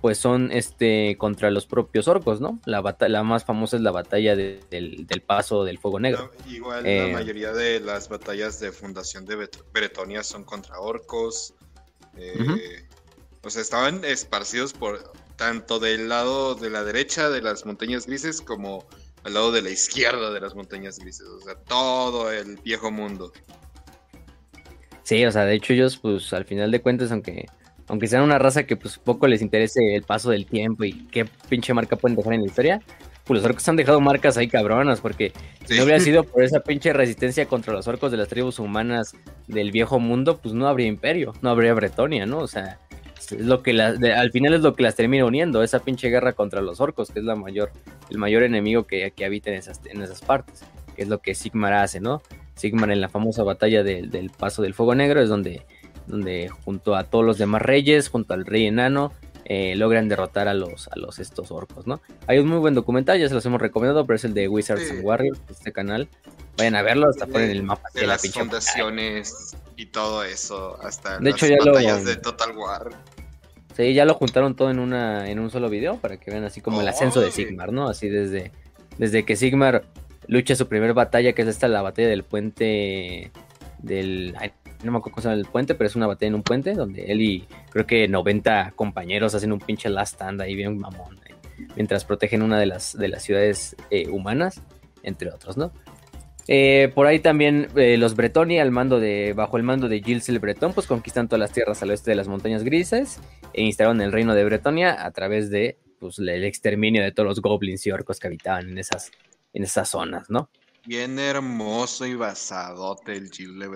pues 0.00 0.18
son 0.18 0.50
este 0.50 1.16
contra 1.18 1.50
los 1.50 1.66
propios 1.66 2.08
orcos, 2.08 2.40
¿no? 2.40 2.58
La, 2.64 2.82
la 3.00 3.22
más 3.22 3.44
famosa 3.44 3.76
es 3.76 3.82
la 3.82 3.90
batalla 3.90 4.34
del, 4.34 5.22
paso 5.26 5.64
del 5.64 5.78
fuego 5.78 6.00
negro. 6.00 6.32
igual 6.48 6.84
la 6.84 6.90
eh, 6.90 7.12
mayoría 7.12 7.52
de 7.52 7.80
las 7.80 8.08
batallas 8.08 8.60
de 8.60 8.72
fundación 8.72 9.26
de 9.26 9.48
Bretonia 9.72 10.22
son 10.22 10.44
contra 10.44 10.80
orcos. 10.80 11.54
Eh, 12.16 12.86
o 13.42 13.50
sea, 13.50 13.62
estaban 13.62 14.04
esparcidos 14.04 14.72
por 14.72 15.12
tanto 15.36 15.78
del 15.78 16.08
lado 16.08 16.54
de 16.54 16.70
la 16.70 16.84
derecha 16.84 17.30
de 17.30 17.40
las 17.40 17.64
montañas 17.64 18.06
grises 18.06 18.42
como 18.42 18.86
al 19.24 19.34
lado 19.34 19.52
de 19.52 19.62
la 19.62 19.70
izquierda 19.70 20.30
de 20.30 20.40
las 20.40 20.54
montañas 20.54 20.98
grises. 20.98 21.26
O 21.26 21.40
sea, 21.40 21.54
todo 21.54 22.32
el 22.32 22.56
viejo 22.56 22.90
mundo. 22.90 23.32
Sí, 25.02 25.24
o 25.24 25.32
sea, 25.32 25.44
de 25.44 25.54
hecho 25.54 25.72
ellos, 25.72 25.96
pues 25.96 26.32
al 26.32 26.44
final 26.44 26.70
de 26.70 26.80
cuentas, 26.80 27.10
aunque, 27.10 27.46
aunque 27.88 28.06
sean 28.06 28.22
una 28.22 28.38
raza 28.38 28.64
que 28.64 28.76
pues 28.76 28.98
poco 28.98 29.26
les 29.26 29.42
interese 29.42 29.94
el 29.94 30.02
paso 30.02 30.30
del 30.30 30.46
tiempo 30.46 30.84
y 30.84 31.08
qué 31.08 31.26
pinche 31.48 31.74
marca 31.74 31.96
pueden 31.96 32.16
dejar 32.16 32.34
en 32.34 32.42
la 32.42 32.46
historia, 32.46 32.80
pues 33.24 33.42
los 33.42 33.48
orcos 33.48 33.68
han 33.68 33.76
dejado 33.76 34.00
marcas 34.00 34.36
ahí 34.36 34.48
cabronas, 34.48 35.00
porque 35.00 35.32
si 35.64 35.76
no 35.76 35.84
hubiera 35.84 36.00
sido 36.00 36.24
por 36.24 36.42
esa 36.42 36.60
pinche 36.60 36.92
resistencia 36.92 37.46
contra 37.46 37.72
los 37.72 37.86
orcos 37.88 38.10
de 38.10 38.16
las 38.16 38.28
tribus 38.28 38.58
humanas 38.58 39.14
del 39.46 39.70
viejo 39.70 39.98
mundo, 39.98 40.38
pues 40.38 40.54
no 40.54 40.68
habría 40.68 40.86
imperio, 40.86 41.32
no 41.42 41.50
habría 41.50 41.74
Bretonia, 41.74 42.26
¿no? 42.26 42.38
O 42.38 42.48
sea, 42.48 42.78
es 43.30 43.40
lo 43.40 43.62
que 43.62 43.80
al 43.80 44.30
final 44.30 44.54
es 44.54 44.60
lo 44.60 44.74
que 44.74 44.82
las 44.82 44.94
termina 44.94 45.24
uniendo, 45.24 45.62
esa 45.62 45.80
pinche 45.80 46.08
guerra 46.08 46.32
contra 46.32 46.60
los 46.60 46.80
orcos, 46.80 47.10
que 47.10 47.20
es 47.20 47.24
la 47.24 47.36
mayor, 47.36 47.70
el 48.10 48.18
mayor 48.18 48.42
enemigo 48.42 48.86
que, 48.86 49.12
que 49.12 49.24
habita 49.24 49.50
en 49.50 49.56
esas, 49.56 49.80
en 49.86 50.02
esas 50.02 50.20
partes, 50.20 50.62
que 50.96 51.02
es 51.02 51.08
lo 51.08 51.18
que 51.18 51.34
Sigmar 51.34 51.72
hace, 51.74 52.00
¿no? 52.00 52.22
Sigmar 52.54 52.90
en 52.90 53.00
la 53.00 53.08
famosa 53.08 53.42
batalla 53.42 53.82
del 53.82 54.30
Paso 54.36 54.62
del 54.62 54.74
Fuego 54.74 54.94
Negro 54.94 55.22
es 55.22 55.28
donde, 55.28 55.64
donde 56.06 56.48
junto 56.48 56.96
a 56.96 57.04
todos 57.04 57.24
los 57.24 57.38
demás 57.38 57.62
reyes, 57.62 58.08
junto 58.08 58.34
al 58.34 58.44
rey 58.44 58.66
enano, 58.66 59.12
eh, 59.52 59.74
logran 59.74 60.08
derrotar 60.08 60.46
a 60.46 60.54
los, 60.54 60.86
a 60.88 60.96
los 60.96 61.18
estos 61.18 61.50
orcos, 61.50 61.84
¿no? 61.84 62.00
Hay 62.28 62.38
un 62.38 62.46
muy 62.46 62.58
buen 62.58 62.74
documental, 62.74 63.18
ya 63.18 63.28
se 63.28 63.34
los 63.34 63.44
hemos 63.46 63.60
recomendado, 63.60 64.06
pero 64.06 64.14
es 64.14 64.24
el 64.24 64.32
de 64.32 64.46
Wizards 64.46 64.90
and 64.90 65.04
Warriors, 65.04 65.40
este 65.50 65.72
canal. 65.72 66.08
Vayan 66.56 66.76
a 66.76 66.82
verlo, 66.82 67.08
hasta 67.08 67.26
ponen 67.26 67.50
el 67.50 67.64
mapa 67.64 67.88
de, 67.92 68.06
las 68.06 68.30
fundaciones 68.30 69.56
y 69.74 69.86
todo 69.86 70.22
eso, 70.22 70.78
hasta 70.82 71.18
de 71.18 71.32
las 71.32 71.42
hecho, 71.42 71.52
batallas 71.64 72.04
de 72.04 72.14
Total 72.14 72.56
War. 72.56 72.90
Sí, 73.76 73.94
ya 73.94 74.04
lo 74.04 74.14
juntaron 74.14 74.56
todo 74.56 74.70
en 74.70 74.78
una 74.78 75.30
en 75.30 75.38
un 75.38 75.50
solo 75.50 75.68
video 75.68 75.96
para 75.96 76.16
que 76.16 76.30
vean 76.30 76.44
así 76.44 76.60
como 76.60 76.80
el 76.80 76.88
ascenso 76.88 77.20
de 77.20 77.30
Sigmar, 77.30 77.72
¿no? 77.72 77.88
Así 77.88 78.08
desde, 78.08 78.52
desde 78.98 79.24
que 79.24 79.36
Sigmar 79.36 79.84
lucha 80.26 80.54
su 80.56 80.68
primer 80.68 80.92
batalla, 80.94 81.32
que 81.32 81.42
es 81.42 81.48
esta 81.48 81.68
la 81.68 81.82
batalla 81.82 82.08
del 82.08 82.24
puente 82.24 83.30
del 83.78 84.34
no 84.82 84.92
me 84.92 84.98
acuerdo 84.98 85.14
cómo 85.14 85.22
se 85.22 85.28
llama 85.28 85.40
el 85.40 85.46
puente, 85.46 85.74
pero 85.74 85.88
es 85.88 85.96
una 85.96 86.06
batalla 86.06 86.28
en 86.28 86.34
un 86.34 86.42
puente 86.42 86.74
donde 86.74 87.04
él 87.04 87.20
y 87.20 87.46
creo 87.70 87.86
que 87.86 88.08
90 88.08 88.72
compañeros 88.76 89.34
hacen 89.34 89.52
un 89.52 89.60
pinche 89.60 89.88
last 89.90 90.14
stand 90.14 90.40
ahí 90.40 90.54
bien 90.54 90.78
mamón, 90.78 91.18
eh, 91.28 91.34
mientras 91.76 92.04
protegen 92.04 92.42
una 92.42 92.58
de 92.58 92.66
las 92.66 92.96
de 92.96 93.08
las 93.08 93.22
ciudades 93.22 93.76
eh, 93.90 94.08
humanas, 94.08 94.60
entre 95.02 95.30
otros, 95.30 95.56
¿no? 95.56 95.72
Eh, 96.52 96.90
por 96.96 97.06
ahí 97.06 97.20
también 97.20 97.68
eh, 97.76 97.96
los 97.96 98.16
Bretoni, 98.16 98.58
al 98.58 98.72
mando 98.72 98.98
de, 98.98 99.34
bajo 99.34 99.56
el 99.56 99.62
mando 99.62 99.88
de 99.88 100.02
Gilles 100.02 100.28
el 100.30 100.40
Bretón, 100.40 100.72
pues 100.72 100.88
conquistan 100.88 101.28
todas 101.28 101.38
las 101.38 101.52
tierras 101.52 101.80
al 101.80 101.90
oeste 101.90 102.10
de 102.10 102.16
las 102.16 102.26
montañas 102.26 102.64
grises 102.64 103.20
e 103.52 103.62
instalaron 103.62 104.00
el 104.00 104.10
reino 104.10 104.34
de 104.34 104.44
Bretonia 104.44 105.06
a 105.06 105.12
través 105.12 105.48
de 105.48 105.78
pues, 106.00 106.18
el 106.18 106.42
exterminio 106.42 107.04
de 107.04 107.12
todos 107.12 107.28
los 107.28 107.40
goblins 107.40 107.86
y 107.86 107.92
orcos 107.92 108.18
que 108.18 108.26
habitaban 108.26 108.68
en 108.68 108.78
esas, 108.78 109.12
en 109.52 109.62
esas 109.62 109.90
zonas, 109.90 110.28
¿no? 110.28 110.50
Bien 110.84 111.20
hermoso 111.20 112.04
y 112.04 112.16
basadote 112.16 113.12
el 113.12 113.30
Gilles 113.30 113.54
le. 113.54 113.68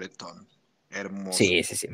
Hermoso. 0.90 1.38
Sí, 1.38 1.62
sí, 1.62 1.76
sí. 1.76 1.86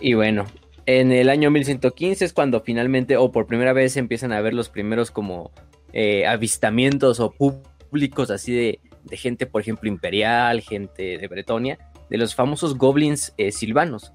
Y 0.00 0.14
bueno, 0.14 0.44
en 0.86 1.12
el 1.12 1.28
año 1.28 1.52
1115 1.52 2.24
es 2.24 2.32
cuando 2.32 2.62
finalmente, 2.62 3.16
o 3.16 3.30
por 3.30 3.46
primera 3.46 3.72
vez, 3.72 3.96
empiezan 3.96 4.32
a 4.32 4.40
ver 4.40 4.54
los 4.54 4.68
primeros 4.68 5.12
como 5.12 5.52
eh, 5.92 6.26
avistamientos 6.26 7.20
o 7.20 7.30
públicos 7.30 8.32
así 8.32 8.52
de 8.52 8.80
de 9.04 9.16
gente, 9.16 9.46
por 9.46 9.60
ejemplo, 9.60 9.88
imperial, 9.88 10.60
gente 10.60 11.18
de 11.18 11.28
Bretonia, 11.28 11.78
de 12.10 12.18
los 12.18 12.34
famosos 12.34 12.76
goblins 12.76 13.32
eh, 13.36 13.52
silvanos, 13.52 14.12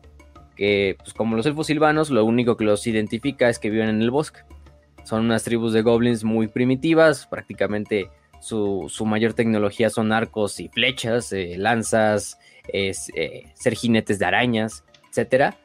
que 0.55 0.95
pues 0.99 1.13
como 1.13 1.35
los 1.35 1.45
elfos 1.45 1.67
silvanos, 1.67 2.09
lo 2.09 2.23
único 2.25 2.57
que 2.57 2.65
los 2.65 2.85
identifica 2.87 3.49
es 3.49 3.59
que 3.59 3.69
viven 3.69 3.89
en 3.89 4.01
el 4.01 4.11
bosque. 4.11 4.41
Son 5.03 5.23
unas 5.23 5.43
tribus 5.43 5.73
de 5.73 5.81
goblins 5.81 6.23
muy 6.23 6.47
primitivas, 6.47 7.27
prácticamente 7.27 8.09
su, 8.39 8.89
mayor 9.05 9.33
tecnología 9.33 9.89
son 9.89 10.11
arcos 10.11 10.59
y 10.59 10.69
flechas, 10.69 11.31
eh, 11.33 11.55
lanzas, 11.57 12.37
eh, 12.71 12.93
ser 13.53 13.75
jinetes 13.75 14.19
de 14.19 14.25
arañas, 14.25 14.83
etc. 15.15 15.55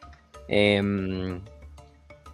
Em, 0.48 1.40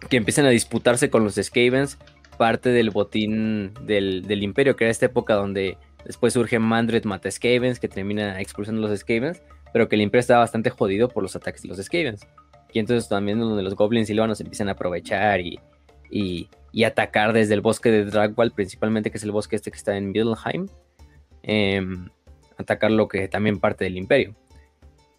que 0.09 0.17
empiezan 0.17 0.45
a 0.45 0.49
disputarse 0.49 1.09
con 1.09 1.23
los 1.23 1.35
Skavens, 1.35 1.97
parte 2.37 2.69
del 2.69 2.89
botín 2.89 3.73
del, 3.85 4.25
del 4.25 4.43
imperio, 4.43 4.75
que 4.75 4.85
era 4.85 4.91
esta 4.91 5.07
época 5.07 5.35
donde 5.35 5.77
Después 6.05 6.33
surge 6.33 6.59
Mandred 6.59 7.03
mata 7.05 7.29
Skavens, 7.29 7.79
que 7.79 7.87
termina 7.87 8.39
expulsando 8.41 8.81
los 8.81 8.97
Skavens, 8.99 9.41
pero 9.73 9.87
que 9.87 9.95
el 9.95 10.01
Imperio 10.01 10.21
está 10.21 10.37
bastante 10.37 10.69
jodido 10.69 11.09
por 11.09 11.23
los 11.23 11.35
ataques 11.35 11.61
de 11.61 11.69
los 11.69 11.77
Skavens. 11.77 12.27
Y 12.71 12.79
entonces 12.79 13.09
también 13.09 13.39
donde 13.39 13.63
los 13.63 13.75
Goblins 13.75 14.07
silvanos 14.07 14.39
empiezan 14.41 14.69
a 14.69 14.73
aprovechar 14.73 15.41
y, 15.41 15.59
atacar 16.85 17.33
desde 17.33 17.53
el 17.53 17.61
bosque 17.61 17.91
de 17.91 18.05
Dragwall, 18.05 18.51
principalmente 18.51 19.11
que 19.11 19.17
es 19.17 19.23
el 19.23 19.31
bosque 19.31 19.55
este 19.55 19.71
que 19.71 19.77
está 19.77 19.97
en 19.97 20.11
Middelheim. 20.11 20.67
Em, 21.43 22.09
atacar 22.57 22.91
lo 22.91 23.07
que 23.07 23.27
también 23.27 23.59
parte 23.59 23.85
del 23.85 23.97
Imperio. 23.97 24.35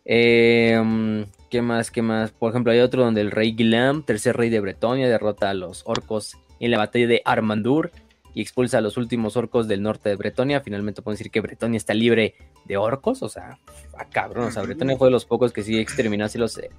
Em, 0.05 1.27
¿Qué 1.51 1.63
más? 1.63 1.91
¿Qué 1.91 2.03
más? 2.03 2.31
Por 2.31 2.51
ejemplo, 2.51 2.73
hay 2.73 2.81
otro 2.81 3.05
donde 3.05 3.21
el 3.21 3.31
rey 3.31 3.53
Guilam, 3.53 4.05
tercer 4.05 4.37
rey 4.37 4.49
de 4.49 4.61
Bretonia, 4.61 5.09
derrota 5.09 5.51
a 5.51 5.55
los 5.55 5.83
orcos 5.85 6.37
en 6.61 6.71
la 6.71 6.79
batalla 6.79 7.07
de 7.07 7.23
Armandur 7.25 7.91
y 8.35 8.43
expulsa 8.43 8.79
a 8.79 8.81
los 8.81 8.97
últimos 8.97 9.37
orcos 9.37 9.69
del 9.69 9.83
norte 9.83 10.09
de 10.09 10.17
Bretonia. 10.17 10.61
Finalmente 10.61 11.03
puedo 11.03 11.15
decir 11.15 11.31
que 11.31 11.41
Bretonia 11.41 11.77
está 11.77 11.95
libre 11.95 12.35
de 12.65 12.77
orcos, 12.77 13.23
o 13.23 13.29
sea, 13.29 13.59
a 13.97 14.05
cabrón, 14.07 14.47
o 14.47 14.51
sea, 14.51 14.63
Bretonia 14.63 14.97
fue 14.97 15.09
de 15.09 15.13
los 15.13 15.25
pocos 15.25 15.53
que 15.53 15.63
sí 15.63 15.79
exterminó 15.79 16.25
a 16.25 16.29
los, 16.35 16.59
eh, 16.59 16.71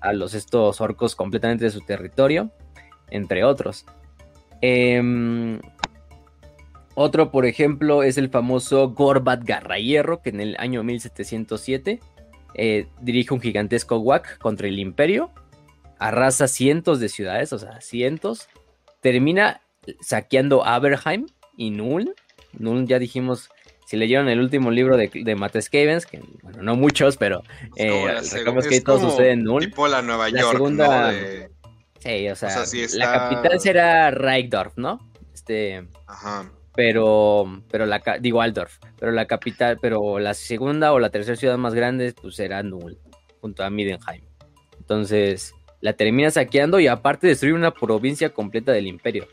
a 0.00 0.12
los 0.12 0.34
estos 0.34 0.80
orcos 0.80 1.14
completamente 1.16 1.64
de 1.64 1.70
su 1.70 1.80
territorio, 1.80 2.50
entre 3.10 3.44
otros. 3.44 3.86
Em, 4.60 5.60
otro, 6.94 7.30
por 7.30 7.44
ejemplo, 7.44 8.02
es 8.02 8.18
el 8.18 8.30
famoso 8.30 8.90
Gorbat 8.90 9.44
Garrahierro, 9.44 10.22
que 10.22 10.30
en 10.30 10.40
el 10.40 10.56
año 10.58 10.82
1707 10.84 12.00
eh, 12.54 12.86
dirige 13.00 13.34
un 13.34 13.40
gigantesco 13.40 13.98
WAC 13.98 14.38
contra 14.38 14.68
el 14.68 14.78
imperio, 14.78 15.32
arrasa 15.98 16.46
cientos 16.46 17.00
de 17.00 17.08
ciudades, 17.08 17.52
o 17.52 17.58
sea, 17.58 17.80
cientos, 17.80 18.48
termina 19.00 19.60
saqueando 20.00 20.64
Aberheim 20.64 21.26
y 21.56 21.70
Null. 21.70 22.14
Null 22.52 22.86
ya 22.86 22.98
dijimos, 22.98 23.50
si 23.86 23.96
leyeron 23.96 24.28
el 24.28 24.40
último 24.40 24.70
libro 24.70 24.96
de, 24.96 25.10
de 25.12 25.34
Matt 25.34 25.60
Skavens, 25.60 26.06
que 26.06 26.22
bueno, 26.42 26.62
no 26.62 26.76
muchos, 26.76 27.16
pero 27.16 27.42
eh, 27.76 28.16
que 28.68 28.80
todo 28.80 29.10
sucede 29.10 29.32
en 29.32 29.44
Null. 29.44 29.64
Tipo 29.64 29.88
la 29.88 30.02
Nueva 30.02 30.28
York, 30.28 30.52
segunda, 30.52 31.12
Sí, 31.98 32.28
o 32.28 32.36
sea, 32.36 32.64
la 32.94 33.12
capital 33.12 33.60
será 33.60 34.10
Reichdorf, 34.10 34.76
¿no? 34.76 35.00
Este... 35.32 35.88
Ajá 36.06 36.50
pero, 36.74 37.62
pero 37.70 37.86
la, 37.86 38.02
digo 38.20 38.42
Aldorf, 38.42 38.78
pero 38.98 39.12
la 39.12 39.26
capital, 39.26 39.78
pero 39.80 40.18
la 40.18 40.34
segunda 40.34 40.92
o 40.92 40.98
la 40.98 41.10
tercera 41.10 41.36
ciudad 41.36 41.56
más 41.56 41.74
grande, 41.74 42.14
pues 42.20 42.34
será 42.34 42.62
Null, 42.62 42.98
junto 43.40 43.62
a 43.62 43.70
Midenheim. 43.70 44.24
Entonces, 44.78 45.54
la 45.80 45.92
termina 45.92 46.30
saqueando 46.30 46.80
y 46.80 46.88
aparte 46.88 47.28
destruye 47.28 47.54
una 47.54 47.72
provincia 47.72 48.30
completa 48.30 48.72
del 48.72 48.88
imperio. 48.88 49.28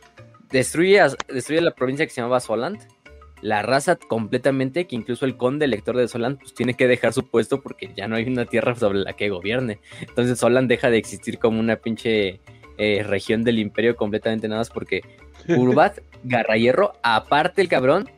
Destruye, 0.52 1.02
destruye 1.30 1.62
la 1.62 1.72
provincia 1.72 2.06
que 2.06 2.12
se 2.12 2.22
llamaba 2.22 2.40
Soland, 2.40 2.80
la 3.42 3.62
raza 3.62 3.96
completamente, 3.96 4.86
que 4.86 4.96
incluso 4.96 5.26
el 5.26 5.38
conde 5.38 5.66
elector 5.66 5.98
de 5.98 6.08
Soland 6.08 6.40
pues, 6.40 6.54
tiene 6.54 6.76
que 6.76 6.88
dejar 6.88 7.14
su 7.14 7.28
puesto 7.28 7.62
porque 7.62 7.92
ya 7.96 8.08
no 8.08 8.16
hay 8.16 8.26
una 8.26 8.46
tierra 8.46 8.76
sobre 8.76 9.00
la 9.00 9.14
que 9.14 9.30
gobierne. 9.30 9.80
Entonces 10.02 10.40
Soland 10.40 10.70
deja 10.70 10.90
de 10.90 10.98
existir 10.98 11.40
como 11.40 11.60
una 11.60 11.78
pinche 11.78 12.40
eh, 12.78 13.04
región 13.04 13.44
del 13.44 13.60
imperio 13.60 13.96
completamente 13.96 14.48
nada 14.48 14.62
más 14.62 14.70
porque 14.70 15.02
Urbat 15.48 16.00
Garrahierro, 16.24 16.94
aparte 17.02 17.62
el 17.62 17.68
cabrón, 17.68 18.10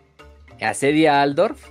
asedia 0.62 1.20
a 1.20 1.22
Aldorf 1.22 1.70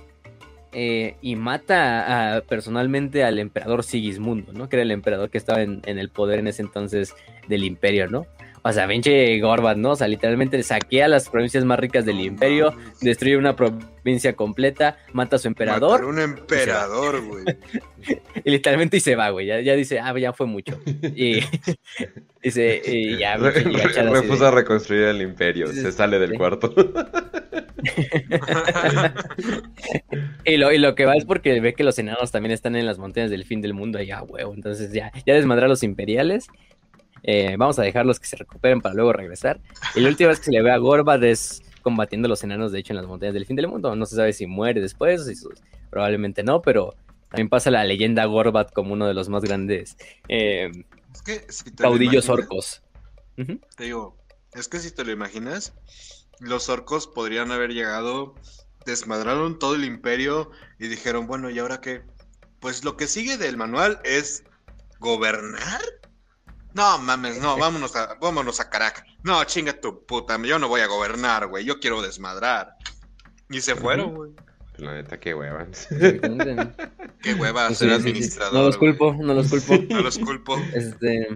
eh, 0.71 1.15
y 1.21 1.35
mata 1.35 2.43
personalmente 2.47 3.23
al 3.23 3.39
emperador 3.39 3.83
Sigismundo, 3.83 4.53
¿no? 4.53 4.69
Que 4.69 4.77
era 4.77 4.83
el 4.83 4.91
emperador 4.91 5.29
que 5.29 5.37
estaba 5.37 5.61
en, 5.61 5.81
el 5.85 6.09
poder 6.09 6.39
en 6.39 6.47
ese 6.47 6.61
entonces 6.63 7.15
del 7.47 7.63
imperio, 7.63 8.07
¿no? 8.07 8.25
O 8.65 8.71
sea, 8.71 8.87
pinche 8.87 9.39
Gorbat, 9.41 9.77
¿no? 9.77 9.91
O 9.91 9.95
sea, 9.95 10.07
literalmente 10.07 10.61
saquea 10.63 11.09
las 11.09 11.29
provincias 11.29 11.65
más 11.65 11.77
ricas 11.77 12.05
del 12.05 12.21
imperio, 12.21 12.73
destruye 13.01 13.35
una 13.35 13.57
provincia 13.57 14.37
completa, 14.37 14.97
mata 15.11 15.35
a 15.35 15.39
su 15.39 15.49
emperador. 15.49 16.05
un 16.05 16.19
emperador, 16.19 17.21
güey. 17.25 17.43
y 18.45 18.51
literalmente 18.51 18.97
y 18.97 18.99
se 19.01 19.17
va, 19.17 19.31
güey. 19.31 19.47
Ya, 19.47 19.59
ya, 19.59 19.75
dice, 19.75 19.99
ah, 19.99 20.17
ya 20.17 20.31
fue 20.31 20.47
mucho. 20.47 20.79
Y 20.85 21.41
dice, 22.43 22.81
y 22.85 23.17
ya, 23.17 23.37
me 23.37 24.21
puso 24.21 24.47
a 24.47 24.51
reconstruir 24.51 25.03
el 25.03 25.21
imperio, 25.21 25.67
se 25.67 25.91
sale 25.91 26.17
del 26.17 26.37
cuarto. 26.37 26.73
y, 30.45 30.55
lo, 30.55 30.71
y 30.71 30.77
lo 30.77 30.95
que 30.95 31.05
va 31.05 31.15
es 31.15 31.25
porque 31.25 31.59
ve 31.59 31.73
que 31.73 31.83
los 31.83 31.99
enanos 31.99 32.31
también 32.31 32.53
están 32.53 32.77
en 32.77 32.85
las 32.85 32.97
montañas 32.97 33.29
del 33.29 33.43
fin 33.43 33.61
del 33.61 33.73
mundo 33.73 33.99
allá, 33.99 34.23
huevo. 34.23 34.53
Entonces 34.53 34.93
ya, 34.93 35.11
ya 35.25 35.33
desmadra 35.33 35.65
a 35.65 35.69
los 35.69 35.83
imperiales 35.83 36.47
eh, 37.23 37.55
vamos 37.57 37.79
a 37.79 37.83
dejarlos 37.83 38.19
que 38.19 38.27
se 38.27 38.35
recuperen 38.35 38.81
para 38.81 38.95
luego 38.95 39.13
regresar. 39.13 39.59
Y 39.95 40.01
la 40.01 40.09
última 40.09 40.29
vez 40.29 40.39
que 40.39 40.45
se 40.45 40.51
le 40.51 40.61
ve 40.61 40.71
a 40.71 40.77
Gorbad 40.77 41.23
es 41.23 41.63
combatiendo 41.81 42.27
a 42.27 42.29
los 42.29 42.43
enanos, 42.43 42.71
de 42.71 42.79
hecho, 42.79 42.93
en 42.93 42.97
las 42.97 43.07
montañas 43.07 43.33
del 43.33 43.45
fin 43.45 43.55
del 43.55 43.67
mundo. 43.67 43.95
No 43.95 44.05
se 44.05 44.15
sabe 44.15 44.33
si 44.33 44.45
muere 44.45 44.81
después, 44.81 45.25
probablemente 45.89 46.43
no, 46.43 46.61
pero 46.61 46.95
también 47.29 47.49
pasa 47.49 47.71
la 47.71 47.83
leyenda 47.83 48.25
Gorbat 48.25 48.71
como 48.73 48.93
uno 48.93 49.07
de 49.07 49.15
los 49.15 49.27
más 49.27 49.43
grandes 49.43 49.97
eh, 50.27 50.71
caudillos 51.77 52.29
orcos. 52.29 52.83
Te 53.35 53.83
digo, 53.85 54.15
es 54.53 54.67
que 54.67 54.79
si 54.79 54.91
te 54.91 55.03
lo 55.03 55.11
imaginas, 55.11 55.73
los 56.39 56.69
orcos 56.69 57.07
podrían 57.07 57.51
haber 57.51 57.71
llegado, 57.71 58.35
desmadraron 58.85 59.57
todo 59.57 59.73
el 59.73 59.83
imperio 59.83 60.51
y 60.77 60.87
dijeron, 60.89 61.25
bueno, 61.25 61.49
¿y 61.49 61.57
ahora 61.57 61.81
qué? 61.81 62.03
Pues 62.59 62.83
lo 62.83 62.97
que 62.97 63.07
sigue 63.07 63.37
del 63.37 63.57
manual 63.57 63.99
es 64.03 64.43
gobernar 64.99 65.81
no 66.73 66.97
mames, 66.99 67.39
no, 67.39 67.57
vámonos 67.57 67.95
a, 67.95 68.15
vámonos 68.19 68.59
a 68.59 68.69
Caracas. 68.69 69.05
No, 69.23 69.43
chinga 69.43 69.73
tu 69.73 70.05
puta, 70.05 70.41
yo 70.43 70.59
no 70.59 70.67
voy 70.67 70.81
a 70.81 70.87
gobernar, 70.87 71.47
güey, 71.47 71.65
yo 71.65 71.79
quiero 71.79 72.01
desmadrar. 72.01 72.75
Y 73.49 73.61
se 73.61 73.75
fueron, 73.75 74.15
güey. 74.15 74.31
La 74.77 74.95
neta, 74.95 75.19
qué 75.19 75.35
hueva. 75.35 75.67
qué 77.21 77.33
hueva 77.35 77.73
ser 77.73 77.91
administrador. 77.91 78.53
No 78.53 78.63
los 78.63 78.77
culpo, 78.77 79.15
no 79.19 79.33
los 79.33 79.49
culpo. 79.49 79.75
no 79.89 80.01
los 80.01 80.17
culpo. 80.17 80.57
Este. 80.73 81.27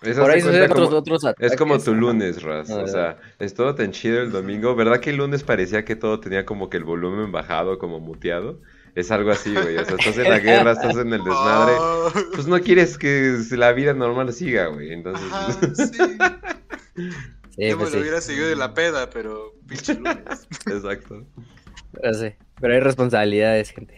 Por 0.00 0.30
ahí 0.32 0.40
se 0.40 0.62
otros, 0.64 0.88
como, 0.88 0.98
otros 0.98 1.22
Es 1.38 1.56
como 1.56 1.78
tu 1.78 1.94
lunes, 1.94 2.42
Raz. 2.42 2.68
o 2.70 2.88
sea, 2.88 3.18
es 3.38 3.54
todo 3.54 3.76
tan 3.76 3.92
chido 3.92 4.20
el 4.20 4.32
domingo. 4.32 4.74
¿Verdad 4.74 4.98
que 4.98 5.10
el 5.10 5.16
lunes 5.16 5.44
parecía 5.44 5.84
que 5.84 5.94
todo 5.94 6.18
tenía 6.18 6.44
como 6.44 6.68
que 6.68 6.76
el 6.76 6.82
volumen 6.82 7.30
bajado, 7.30 7.78
como 7.78 8.00
muteado? 8.00 8.60
Es 8.94 9.10
algo 9.10 9.30
así, 9.30 9.52
güey. 9.52 9.76
O 9.76 9.84
sea, 9.84 9.96
estás 9.96 10.18
en 10.18 10.28
la 10.28 10.38
guerra, 10.40 10.72
estás 10.72 10.96
en 10.96 11.12
el 11.12 11.24
desmadre. 11.24 11.74
Pues 12.34 12.46
no 12.46 12.60
quieres 12.60 12.98
que 12.98 13.38
la 13.52 13.72
vida 13.72 13.94
normal 13.94 14.32
siga, 14.32 14.66
güey. 14.66 14.92
Entonces. 14.92 15.26
sí. 15.92 15.98
Yo 17.56 17.76
me 17.76 17.76
pues 17.76 17.94
lo 17.94 18.00
hubiera 18.00 18.20
seguido 18.20 18.48
de 18.48 18.56
la 18.56 18.74
peda, 18.74 19.08
pero 19.10 19.54
pinche 19.66 19.94
lunes. 19.94 20.46
Exacto. 20.66 21.24
Pero 21.92 22.14
sí, 22.14 22.34
pero 22.60 22.74
hay 22.74 22.80
responsabilidades, 22.80 23.70
gente. 23.70 23.94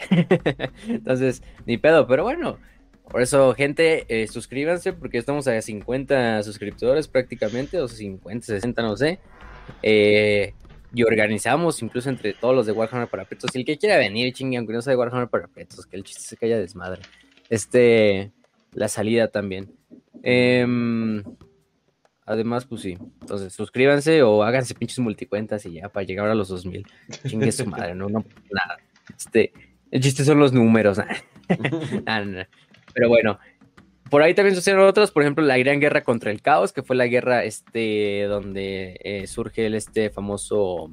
Entonces, 0.87 1.43
ni 1.67 1.79
pedo, 1.79 2.07
pero 2.07 2.23
bueno. 2.25 2.59
Por 3.11 3.21
eso, 3.21 3.55
gente, 3.55 4.07
eh, 4.09 4.27
suscríbanse 4.27 4.93
porque 4.93 5.19
estamos 5.19 5.47
a 5.47 5.61
50 5.61 6.43
suscriptores 6.43 7.07
prácticamente, 7.07 7.79
o 7.79 7.87
50, 7.87 8.47
60, 8.47 8.83
no 8.83 8.97
sé. 8.97 9.21
Eh, 9.83 10.55
y 10.95 11.03
organizamos 11.03 11.83
incluso 11.83 12.09
entre 12.09 12.35
todos 12.35 12.55
los 12.55 12.67
de 12.67 12.73
Warhammer 12.73 13.09
para 13.09 13.25
Pretos. 13.25 13.51
Y 13.55 13.59
el 13.59 13.65
que 13.65 13.77
quiera 13.77 13.99
venir, 13.99 14.33
chingue, 14.33 14.57
aunque 14.57 14.73
no 14.73 14.81
sea 14.81 14.93
de 14.93 14.97
Warhammer 14.97 15.29
para 15.29 15.49
Pretos, 15.49 15.87
que 15.87 15.97
el 15.97 16.05
chiste 16.05 16.23
se 16.23 16.37
caiga 16.37 16.57
desmadre. 16.57 17.03
Este, 17.51 18.33
la 18.73 18.89
salida 18.89 19.29
también. 19.29 19.73
Em, 20.23 21.23
además, 22.25 22.65
pues 22.65 22.83
sí. 22.83 22.97
Entonces, 23.21 23.53
suscríbanse 23.53 24.23
o 24.23 24.43
háganse 24.43 24.75
pinches 24.75 25.01
multicuentas 25.01 25.67
y 25.67 25.75
ya 25.75 25.89
para 25.89 26.07
llegar 26.07 26.29
a 26.29 26.35
los 26.35 26.49
2000. 26.49 26.87
Chingue 27.27 27.53
su 27.53 27.67
madre, 27.67 27.95
no, 27.95 28.09
no, 28.09 28.25
nada. 28.51 28.79
Este, 29.17 29.53
el 29.91 30.01
chiste 30.01 30.25
son 30.25 30.39
los 30.39 30.53
números. 30.53 30.99
Pero 32.95 33.09
bueno, 33.09 33.39
por 34.11 34.23
ahí 34.23 34.35
también 34.35 34.55
sucedieron 34.55 34.87
otros, 34.87 35.11
por 35.11 35.23
ejemplo, 35.23 35.45
la 35.45 35.59
gran 35.59 35.81
guerra 35.81 36.03
contra 36.03 36.31
el 36.31 36.43
caos, 36.43 36.73
que 36.73 36.83
fue 36.83 36.95
la 36.97 37.07
guerra 37.07 37.45
este, 37.45 38.25
donde 38.29 39.01
eh, 39.03 39.27
surge 39.27 39.67
el 39.67 39.75
este 39.75 40.11
famoso 40.11 40.91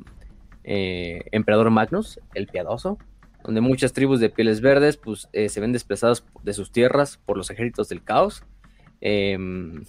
eh, 0.64 1.24
emperador 1.32 1.70
Magnus, 1.72 2.20
el 2.34 2.48
piadoso, 2.48 2.98
donde 3.44 3.62
muchas 3.62 3.94
tribus 3.94 4.20
de 4.20 4.30
pieles 4.30 4.62
verdes 4.62 4.98
pues, 4.98 5.28
eh, 5.34 5.50
se 5.50 5.60
ven 5.60 5.74
desplazadas 5.74 6.24
de 6.44 6.54
sus 6.54 6.72
tierras 6.72 7.20
por 7.26 7.38
los 7.38 7.50
ejércitos 7.50 7.90
del 7.90 8.04
caos. 8.04 8.44
Em, 9.02 9.84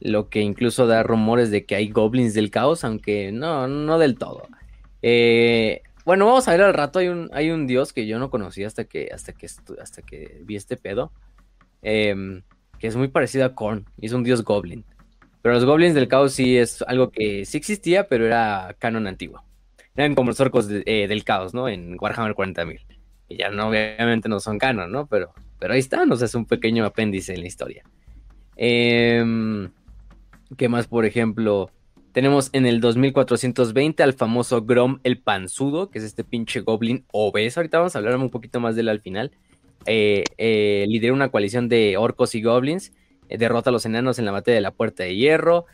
lo 0.00 0.28
que 0.28 0.40
incluso 0.40 0.86
da 0.86 1.02
rumores 1.02 1.50
de 1.50 1.64
que 1.64 1.76
hay 1.76 1.90
goblins 1.90 2.34
del 2.34 2.50
caos, 2.50 2.82
aunque 2.82 3.30
no, 3.30 3.68
no 3.68 3.98
del 3.98 4.16
todo. 4.16 4.48
bueno, 6.04 6.26
vamos 6.26 6.48
a 6.48 6.52
ver 6.52 6.62
al 6.62 6.74
rato. 6.74 6.98
Hay 6.98 7.08
un, 7.08 7.30
hay 7.32 7.50
un 7.50 7.66
dios 7.66 7.92
que 7.92 8.06
yo 8.06 8.18
no 8.18 8.30
conocía 8.30 8.66
hasta 8.66 8.84
que, 8.84 9.10
hasta 9.12 9.32
que, 9.32 9.46
hasta 9.80 10.02
que 10.02 10.40
vi 10.44 10.56
este 10.56 10.76
pedo 10.76 11.12
Em, 11.82 12.42
que 12.78 12.86
es 12.86 12.96
muy 12.96 13.08
parecido 13.08 13.44
a 13.44 13.54
Korn, 13.54 13.86
y 13.98 14.06
es 14.06 14.12
un 14.12 14.24
dios 14.24 14.42
goblin. 14.42 14.84
Pero 15.42 15.54
los 15.56 15.64
goblins 15.64 15.94
del 15.94 16.08
caos 16.08 16.32
sí 16.32 16.56
es 16.56 16.82
algo 16.82 17.10
que 17.10 17.44
sí 17.44 17.58
existía, 17.58 18.08
pero 18.08 18.26
era 18.26 18.74
canon 18.78 19.06
antiguo. 19.06 19.42
Eran 19.96 20.14
como 20.14 20.30
los 20.30 20.40
orcos 20.40 20.68
eh, 20.70 21.06
del 21.08 21.24
caos, 21.24 21.52
¿no? 21.52 21.68
En 21.68 21.96
Warhammer 22.00 22.34
40.000. 22.34 22.80
Y 23.28 23.36
ya 23.36 23.50
no, 23.50 23.68
obviamente 23.68 24.28
no 24.28 24.40
son 24.40 24.58
canon, 24.58 24.90
¿no? 24.90 25.06
Pero, 25.06 25.32
pero 25.58 25.74
ahí 25.74 25.80
están, 25.80 26.10
o 26.12 26.16
sea, 26.16 26.26
es 26.26 26.34
un 26.34 26.46
pequeño 26.46 26.84
apéndice 26.84 27.34
en 27.34 27.40
la 27.40 27.46
historia. 27.46 27.84
Em, 28.56 29.70
¿Qué 30.56 30.68
más, 30.68 30.86
por 30.86 31.04
ejemplo? 31.04 31.70
Tenemos 32.12 32.50
en 32.52 32.66
el 32.66 32.80
2420 32.80 34.02
al 34.02 34.12
famoso 34.12 34.62
Grom 34.62 35.00
el 35.02 35.18
Panzudo, 35.18 35.90
que 35.90 35.98
es 35.98 36.04
este 36.04 36.24
pinche 36.24 36.60
goblin 36.60 37.04
obeso. 37.10 37.60
Ahorita 37.60 37.78
vamos 37.78 37.96
a 37.96 37.98
hablar 37.98 38.16
un 38.16 38.30
poquito 38.30 38.60
más 38.60 38.74
de 38.76 38.82
él 38.82 38.88
al 38.88 39.00
final 39.00 39.32
eh, 39.86 40.24
eh, 40.38 40.86
lidera 40.88 41.12
una 41.12 41.30
coalición 41.30 41.68
de 41.68 41.96
orcos 41.96 42.34
y 42.34 42.42
goblins, 42.42 42.92
eh, 43.28 43.38
derrota 43.38 43.70
a 43.70 43.72
los 43.72 43.86
enanos 43.86 44.18
en 44.18 44.24
la 44.24 44.32
batalla 44.32 44.56
de 44.56 44.60
la 44.60 44.72
Puerta 44.72 45.04
de 45.04 45.16
Hierro, 45.16 45.66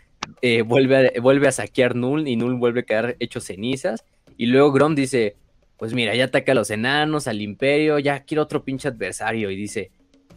eh, 0.43 0.63
vuelve, 0.63 1.13
a, 1.17 1.21
vuelve 1.21 1.49
a 1.49 1.53
saquear 1.53 1.97
Null 1.97 2.29
y 2.29 2.37
Null 2.37 2.55
vuelve 2.55 2.81
a 2.81 2.85
quedar 2.85 3.17
hecho 3.19 3.41
cenizas. 3.41 4.05
Y 4.37 4.47
luego 4.47 4.73
Grom 4.73 4.95
dice, 4.95 5.37
pues 5.77 5.95
mira, 5.95 6.15
ya 6.15 6.25
ataca 6.25 6.53
a 6.53 6.55
los 6.55 6.71
enanos, 6.71 7.27
al 7.27 7.41
imperio, 7.41 7.99
ya 7.99 8.25
quiero 8.25 8.43
otro 8.43 8.65
pinche 8.65 8.89
adversario. 8.89 9.51
Y 9.51 9.57
dice, 9.57 9.91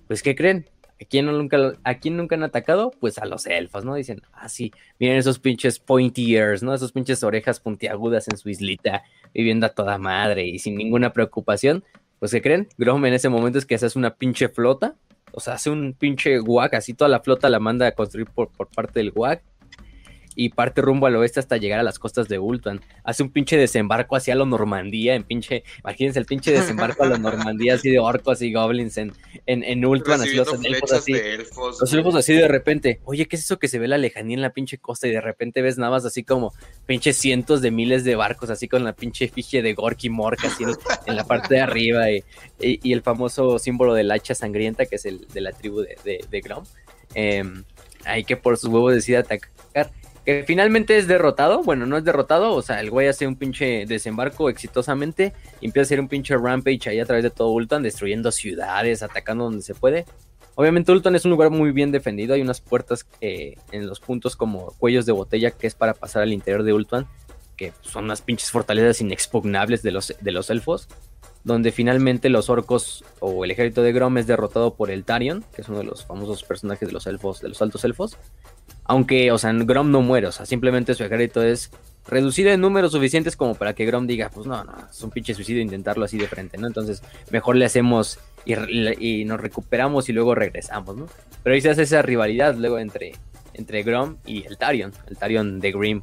pues 0.07 0.23
¿qué 0.23 0.35
creen? 0.35 0.67
¿A 1.01 1.05
quién, 1.05 1.25
nunca, 1.25 1.73
¿A 1.83 1.95
quién 1.95 2.15
nunca 2.15 2.35
han 2.35 2.43
atacado? 2.43 2.91
Pues 2.99 3.17
a 3.17 3.25
los 3.25 3.47
elfos, 3.47 3.83
¿no? 3.83 3.95
Dicen, 3.95 4.21
ah, 4.33 4.49
sí, 4.49 4.71
miren 4.99 5.17
esos 5.17 5.39
pinches 5.39 5.79
pointy 5.79 6.35
ears, 6.35 6.61
¿no? 6.61 6.75
Esos 6.75 6.91
pinches 6.91 7.23
orejas 7.23 7.59
puntiagudas 7.59 8.27
en 8.27 8.37
su 8.37 8.49
islita, 8.49 9.03
viviendo 9.33 9.65
a 9.65 9.69
toda 9.69 9.97
madre 9.97 10.45
y 10.45 10.59
sin 10.59 10.75
ninguna 10.75 11.11
preocupación. 11.11 11.83
Pues, 12.21 12.33
¿qué 12.33 12.41
creen? 12.43 12.67
Grom 12.77 13.03
en 13.07 13.15
ese 13.15 13.29
momento 13.29 13.57
es 13.57 13.65
que 13.65 13.79
se 13.79 13.87
hace 13.87 13.97
una 13.97 14.13
pinche 14.13 14.47
flota. 14.47 14.93
O 15.31 15.39
sea, 15.39 15.55
hace 15.55 15.71
un 15.71 15.95
pinche 15.97 16.37
guac, 16.37 16.75
así 16.75 16.93
toda 16.93 17.09
la 17.09 17.21
flota 17.21 17.49
la 17.49 17.59
manda 17.59 17.87
a 17.87 17.93
construir 17.93 18.27
por, 18.27 18.51
parte 18.67 18.99
del 18.99 19.09
guac. 19.09 19.41
Y 20.35 20.49
parte 20.49 20.81
rumbo 20.81 21.07
al 21.07 21.15
oeste 21.15 21.39
hasta 21.39 21.57
llegar 21.57 21.79
a 21.79 21.83
las 21.83 21.99
costas 21.99 22.27
de 22.27 22.39
Ultuan. 22.39 22.81
Hace 23.03 23.23
un 23.23 23.31
pinche 23.31 23.57
desembarco 23.57 24.15
hacia 24.15 24.35
la 24.35 24.45
Normandía, 24.45 25.15
en 25.15 25.23
pinche, 25.23 25.63
imagínense 25.79 26.19
el 26.19 26.25
pinche 26.25 26.51
desembarco 26.51 27.03
a 27.03 27.07
la 27.07 27.17
Normandía 27.17 27.75
así 27.75 27.89
de 27.89 27.99
orcos 27.99 28.41
y 28.41 28.53
goblins 28.53 28.97
en, 28.97 29.13
en, 29.45 29.63
en 29.63 29.85
Ultuan, 29.85 30.21
así 30.21 30.35
los 30.35 30.47
elfos 30.63 30.93
así. 30.93 31.13
los 31.79 31.93
elfos 31.93 32.15
así 32.15 32.33
de 32.33 32.47
repente, 32.47 32.99
oye, 33.05 33.27
¿qué 33.27 33.35
es 33.35 33.43
eso 33.43 33.59
que 33.59 33.67
se 33.67 33.79
ve 33.79 33.87
la 33.87 33.97
lejanía 33.97 34.35
en 34.35 34.41
la 34.41 34.51
pinche 34.51 34.77
costa? 34.77 35.07
Y 35.07 35.11
de 35.11 35.21
repente 35.21 35.61
ves 35.61 35.77
nada 35.77 35.91
más 35.91 36.05
así 36.05 36.23
como 36.23 36.53
pinche 36.85 37.13
cientos 37.13 37.61
de 37.61 37.71
miles 37.71 38.03
de 38.03 38.15
barcos, 38.15 38.49
así 38.49 38.67
con 38.67 38.83
la 38.83 38.93
pinche 38.93 39.25
efigie 39.25 39.61
de 39.61 39.73
Gorky 39.73 40.09
Mork 40.09 40.43
así 40.45 40.63
en, 41.05 41.15
la 41.15 41.25
parte 41.25 41.55
de 41.55 41.61
arriba 41.61 42.11
y, 42.11 42.23
y, 42.59 42.93
el 42.93 43.01
famoso 43.01 43.59
símbolo 43.59 43.93
del 43.93 44.11
hacha 44.11 44.35
sangrienta 44.35 44.85
que 44.85 44.95
es 44.95 45.05
el 45.05 45.27
de 45.27 45.41
la 45.41 45.51
tribu 45.51 45.81
de, 45.81 45.97
de, 46.03 46.25
de 46.29 46.41
Grom. 46.41 46.63
Em, 47.13 47.63
ahí 48.05 48.23
que 48.23 48.37
por 48.37 48.57
sus 48.57 48.69
huevos 48.69 48.93
decide 48.93 49.17
atacar 49.17 49.50
que 50.25 50.43
finalmente 50.45 50.97
es 50.97 51.07
derrotado. 51.07 51.63
Bueno, 51.63 51.85
no 51.85 51.97
es 51.97 52.03
derrotado, 52.03 52.53
o 52.53 52.61
sea, 52.61 52.79
el 52.79 52.89
güey 52.89 53.07
hace 53.07 53.27
un 53.27 53.35
pinche 53.35 53.85
desembarco 53.85 54.49
exitosamente 54.49 55.33
y 55.59 55.67
empieza 55.67 55.81
a 55.81 55.87
hacer 55.87 55.99
un 55.99 56.07
pinche 56.07 56.35
rampage 56.37 56.89
ahí 56.89 56.99
a 56.99 57.05
través 57.05 57.23
de 57.23 57.29
todo 57.29 57.49
Ultan, 57.49 57.83
destruyendo 57.83 58.31
ciudades, 58.31 59.03
atacando 59.03 59.45
donde 59.45 59.61
se 59.61 59.73
puede. 59.73 60.05
Obviamente 60.55 60.91
Ultan 60.91 61.15
es 61.15 61.25
un 61.25 61.31
lugar 61.31 61.49
muy 61.49 61.71
bien 61.71 61.91
defendido, 61.91 62.33
hay 62.33 62.41
unas 62.41 62.61
puertas 62.61 63.07
eh, 63.21 63.55
en 63.71 63.87
los 63.87 63.99
puntos 63.99 64.35
como 64.35 64.73
cuellos 64.77 65.05
de 65.05 65.13
botella 65.13 65.51
que 65.51 65.65
es 65.65 65.75
para 65.75 65.93
pasar 65.93 66.23
al 66.23 66.33
interior 66.33 66.63
de 66.63 66.73
Ultan, 66.73 67.07
que 67.55 67.73
son 67.81 68.05
unas 68.05 68.21
pinches 68.21 68.51
fortalezas 68.51 69.01
inexpugnables 69.01 69.81
de 69.81 69.91
los, 69.91 70.13
de 70.19 70.31
los 70.31 70.49
elfos, 70.49 70.87
donde 71.43 71.71
finalmente 71.71 72.29
los 72.29 72.49
orcos 72.49 73.03
o 73.19 73.45
el 73.45 73.51
ejército 73.51 73.81
de 73.81 73.93
Grom 73.93 74.17
es 74.17 74.27
derrotado 74.27 74.75
por 74.75 74.91
el 74.91 75.03
Tarion, 75.03 75.43
que 75.55 75.61
es 75.61 75.69
uno 75.69 75.79
de 75.79 75.85
los 75.85 76.05
famosos 76.05 76.43
personajes 76.43 76.87
de 76.87 76.93
los 76.93 77.07
elfos, 77.07 77.41
de 77.41 77.49
los 77.49 77.61
altos 77.61 77.83
elfos, 77.85 78.17
aunque, 78.91 79.31
o 79.31 79.37
sea, 79.37 79.53
Grom 79.53 79.89
no 79.89 80.01
muere, 80.01 80.27
o 80.27 80.33
sea, 80.33 80.45
simplemente 80.45 80.93
su 80.95 81.05
ejército 81.05 81.41
es 81.41 81.71
reducido 82.05 82.51
en 82.51 82.59
números 82.59 82.91
suficientes 82.91 83.37
como 83.37 83.55
para 83.55 83.73
que 83.73 83.85
Grom 83.85 84.05
diga, 84.05 84.29
pues 84.29 84.47
no, 84.47 84.65
no, 84.65 84.73
es 84.91 85.01
un 85.01 85.11
pinche 85.11 85.33
suicidio 85.33 85.61
intentarlo 85.61 86.03
así 86.03 86.17
de 86.17 86.27
frente, 86.27 86.57
¿no? 86.57 86.67
Entonces, 86.67 87.01
mejor 87.29 87.55
le 87.55 87.63
hacemos 87.63 88.19
y, 88.43 89.23
nos 89.23 89.39
recuperamos 89.39 90.09
y 90.09 90.11
luego 90.11 90.35
regresamos, 90.35 90.97
¿no? 90.97 91.07
Pero 91.41 91.53
ahí 91.53 91.61
se 91.61 91.69
hace 91.69 91.83
esa 91.83 92.01
rivalidad 92.01 92.55
luego 92.55 92.79
entre, 92.79 93.13
entre 93.53 93.81
Grom 93.83 94.17
y 94.25 94.45
el 94.45 94.57
Tarion, 94.57 94.91
el 95.07 95.15
Tarion 95.15 95.61
de 95.61 95.71
Grim 95.71 96.01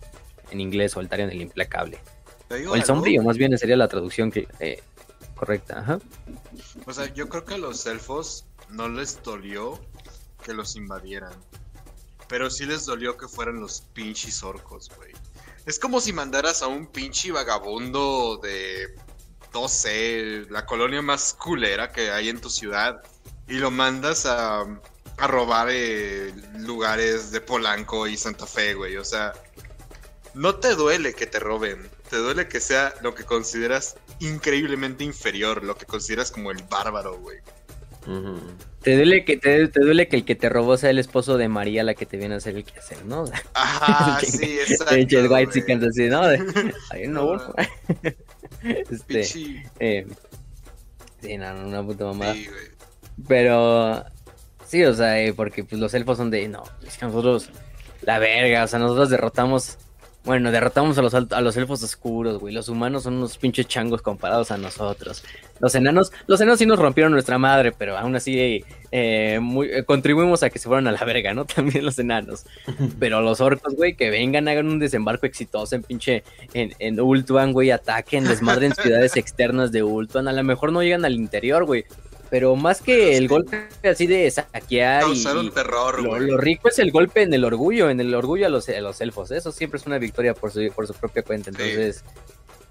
en 0.51 0.59
inglés 0.59 0.97
o 0.97 1.01
el 1.01 1.11
Tarion 1.11 1.28
el 1.28 1.43
implacable. 1.43 1.99
O 2.70 2.74
el 2.74 2.84
sombrío, 2.84 3.22
más 3.22 3.36
bien 3.36 3.59
sería 3.59 3.76
la 3.76 3.89
traducción 3.89 4.30
que, 4.30 4.49
eh, 4.61 4.82
correcta, 5.34 5.80
ajá. 5.80 5.99
O 6.86 6.93
sea, 6.95 7.12
yo 7.12 7.28
creo 7.28 7.45
que 7.45 7.53
a 7.53 7.59
los 7.59 7.84
elfos 7.84 8.47
no 8.70 8.89
les 8.89 9.22
dolió 9.22 9.78
que 10.43 10.55
los 10.55 10.74
invadieran. 10.74 11.34
Pero 12.29 12.51
sí 12.51 12.66
les 12.66 12.85
dolió 12.85 13.16
que 13.16 13.29
fueran 13.29 13.61
los 13.61 13.83
pinches 13.93 14.43
orcos, 14.43 14.91
güey. 14.97 15.12
Es 15.66 15.79
como 15.79 16.01
si 16.01 16.12
mandaras 16.12 16.62
a 16.62 16.66
un 16.66 16.87
pinche 16.87 17.33
vagabundo 17.33 18.39
de, 18.43 18.95
no 19.53 19.68
sé, 19.68 20.47
la 20.51 20.64
colonia 20.66 21.03
más 21.03 21.35
culera 21.35 21.93
que 21.93 22.11
hay 22.11 22.29
en 22.29 22.41
tu 22.41 22.51
ciudad 22.51 23.03
y 23.47 23.55
lo 23.55 23.70
mandas 23.70 24.26
a, 24.26 24.61
a 24.61 25.26
robar 25.26 25.68
eh, 25.70 26.33
lugares 26.59 27.31
de 27.31 27.41
Polanco 27.41 28.07
y 28.07 28.16
Santa 28.16 28.47
Fe, 28.47 28.74
güey. 28.74 28.97
O 28.97 29.05
sea, 29.05 29.33
no 30.35 30.55
te 30.55 30.74
duele 30.74 31.14
que 31.14 31.26
te 31.26 31.41
roben, 31.41 31.91
te 32.09 32.16
duele 32.16 32.49
que 32.49 32.61
sea 32.61 32.95
lo 33.03 33.14
que 33.14 33.24
consideras 33.24 33.97
increíblemente 34.20 35.05
inferior, 35.05 35.64
lo 35.64 35.76
que 35.76 35.87
consideras 35.87 36.31
como 36.31 36.51
el 36.51 36.62
bárbaro, 36.62 37.18
güey. 37.18 37.39
Te 38.82 38.96
duele 38.96 39.24
que 39.24 39.36
te, 39.36 39.68
duele 39.68 40.09
que 40.09 40.16
el 40.16 40.24
que 40.24 40.34
te 40.34 40.48
robó 40.48 40.76
sea 40.76 40.90
el 40.90 40.98
esposo 40.98 41.36
de 41.36 41.48
María 41.48 41.82
la 41.82 41.94
que 41.94 42.06
te 42.06 42.16
viene 42.16 42.34
a 42.34 42.38
hacer 42.38 42.56
el 42.56 42.64
quehacer, 42.64 43.04
¿no? 43.04 43.24
Ajá, 43.54 44.20
sí, 44.24 44.59
exacto. 44.61 44.94
El 44.94 45.30
White 45.30 45.52
Chickens 45.52 45.84
así, 45.84 46.09
¿no? 46.09 46.22
Hay 46.90 47.06
un 47.06 47.12
no, 47.12 47.36
este, 48.62 49.61
eh, 49.80 50.06
sí, 51.20 51.36
no, 51.36 51.66
una 51.66 51.84
puta 51.84 52.06
mamada. 52.06 52.34
Sí. 52.34 52.48
Pero 53.26 54.04
sí, 54.66 54.84
o 54.84 54.94
sea, 54.94 55.20
eh, 55.20 55.34
porque 55.34 55.64
pues 55.64 55.80
los 55.80 55.92
elfos 55.92 56.16
son 56.16 56.30
de, 56.30 56.48
no, 56.48 56.62
es 56.86 56.96
que 56.96 57.06
nosotros 57.06 57.50
la 58.02 58.18
verga, 58.18 58.64
o 58.64 58.68
sea, 58.68 58.78
nosotros 58.78 59.11
derrotamos 59.11 59.76
bueno, 60.29 60.53
derrotamos 60.53 60.99
a 60.99 61.01
los, 61.01 61.14
a 61.14 61.41
los 61.41 61.57
elfos 61.57 61.83
oscuros, 61.83 62.39
güey. 62.39 62.53
Los 62.53 62.68
humanos 62.68 63.05
son 63.05 63.14
unos 63.14 63.39
pinches 63.39 63.66
changos 63.66 64.03
comparados 64.03 64.51
a 64.51 64.59
nosotros. 64.59 65.24
Los 65.59 65.74
enanos, 65.74 66.12
los 66.26 66.39
enanos 66.43 66.59
sí 66.59 66.66
nos 66.66 66.79
rompieron 66.79 67.12
nuestra 67.12 67.39
madre, 67.39 67.72
pero 67.72 67.97
aún 67.97 68.14
así 68.14 68.62
eh, 68.93 69.39
muy, 69.41 69.70
eh, 69.70 69.85
contribuimos 69.85 70.43
a 70.43 70.51
que 70.51 70.59
se 70.59 70.68
fueran 70.68 70.87
a 70.87 70.93
la 70.93 71.03
verga, 71.03 71.33
¿no? 71.33 71.45
También 71.55 71.83
los 71.83 71.99
enanos. 71.99 72.45
Pero 73.01 73.22
los 73.22 73.41
orcos, 73.41 73.74
güey, 73.74 73.97
que 73.97 74.11
vengan, 74.11 74.49
hagan 74.49 74.68
un 74.68 74.79
desembarco 74.79 75.24
exitoso 75.24 75.74
en 75.74 75.83
pinche, 75.83 76.24
en, 76.53 76.74
en 76.79 77.01
Ultuan, 77.01 77.55
güey, 77.55 77.70
ataquen, 77.70 78.24
desmadren 78.24 78.74
ciudades 78.83 79.16
externas 79.16 79.72
de 79.72 79.83
Ultuan. 79.83 80.29
A 80.29 80.35
lo 80.35 80.45
mejor 80.45 80.72
no 80.72 80.83
llegan 80.83 81.07
al 81.07 81.14
interior, 81.14 81.64
güey, 81.64 81.87
pero 82.31 82.57
más 82.57 82.83
que 82.83 83.16
el 83.16 83.29
golpe 83.29 83.68
así 83.85 84.07
de 84.07 84.31
saquear 84.31 85.05
y, 85.12 85.26
un 85.26 85.51
terror, 85.51 86.03
lo, 86.03 86.37
rico 86.37 86.68
es 86.68 86.79
el 86.79 86.91
golpe 86.91 87.22
en 87.22 87.33
el 87.33 87.45
orgullo, 87.45 87.91
en 87.91 88.01
el 88.01 88.14
orgullo 88.14 88.47
a 88.47 88.49
los, 88.49 88.68
los 88.68 89.01
elfos. 89.01 89.31
Eso 89.31 89.53
siempre 89.53 89.79
es 89.79 89.87
una 89.87 89.99
victoria 89.99 90.35
por 90.35 90.51
su, 90.51 90.70
por 90.74 90.87
su 90.87 90.95
propia 90.95 91.22
cuenta. 91.22 91.51
Entonces, 91.51 92.05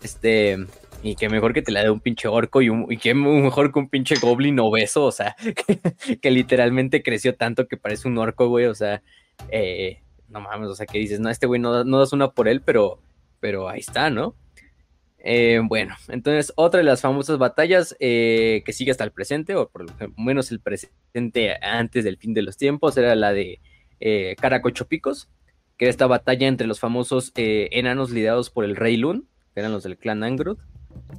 este, 0.03 0.67
y 1.03 1.15
que 1.15 1.29
mejor 1.29 1.53
que 1.53 1.61
te 1.61 1.71
la 1.71 1.83
dé 1.83 1.89
un 1.89 1.99
pinche 1.99 2.27
orco 2.27 2.61
y, 2.61 2.69
un, 2.69 2.85
y 2.89 2.97
que 2.97 3.13
mejor 3.13 3.71
que 3.71 3.79
un 3.79 3.89
pinche 3.89 4.15
goblin 4.19 4.59
obeso, 4.59 5.05
o 5.05 5.11
sea, 5.11 5.35
que, 6.21 6.31
literalmente 6.31 7.03
creció 7.03 7.35
tanto 7.35 7.67
que 7.67 7.77
parece 7.77 8.07
un 8.07 8.17
orco, 8.17 8.47
güey, 8.47 8.65
o 8.65 8.75
sea, 8.75 9.01
eh, 9.49 10.01
no 10.29 10.41
mames, 10.41 10.69
o 10.69 10.75
sea, 10.75 10.85
que 10.85 10.99
dices, 10.99 11.19
no, 11.19 11.29
este 11.29 11.47
güey 11.47 11.59
no, 11.59 11.83
no 11.83 11.99
das 11.99 12.13
una 12.13 12.29
por 12.31 12.47
él, 12.47 12.61
pero, 12.61 12.99
pero 13.39 13.69
ahí 13.69 13.79
está, 13.79 14.09
¿no? 14.09 14.35
Eh, 15.19 15.59
bueno, 15.63 15.95
entonces 16.09 16.53
otra 16.55 16.79
de 16.79 16.83
las 16.83 17.01
famosas 17.01 17.37
batallas 17.37 17.95
eh, 17.99 18.61
que 18.65 18.73
sigue 18.73 18.91
hasta 18.91 19.03
el 19.03 19.11
presente, 19.11 19.55
o 19.55 19.67
por 19.69 19.85
lo 19.85 20.13
menos 20.17 20.51
el 20.51 20.59
presente 20.59 21.57
antes 21.61 22.03
del 22.03 22.17
fin 22.17 22.33
de 22.33 22.43
los 22.43 22.57
tiempos, 22.57 22.97
era 22.97 23.15
la 23.15 23.33
de 23.33 23.59
eh, 23.99 24.35
Caracochopicos, 24.39 25.29
que 25.77 25.85
era 25.85 25.89
esta 25.89 26.07
batalla 26.07 26.47
entre 26.47 26.67
los 26.67 26.79
famosos 26.79 27.31
eh, 27.35 27.69
enanos 27.71 28.11
liderados 28.11 28.49
por 28.49 28.63
el 28.63 28.75
rey 28.75 28.97
Lun, 28.97 29.27
que 29.53 29.61
eran 29.61 29.71
los 29.71 29.83
del 29.83 29.97
clan 29.97 30.23
Angrud. 30.23 30.59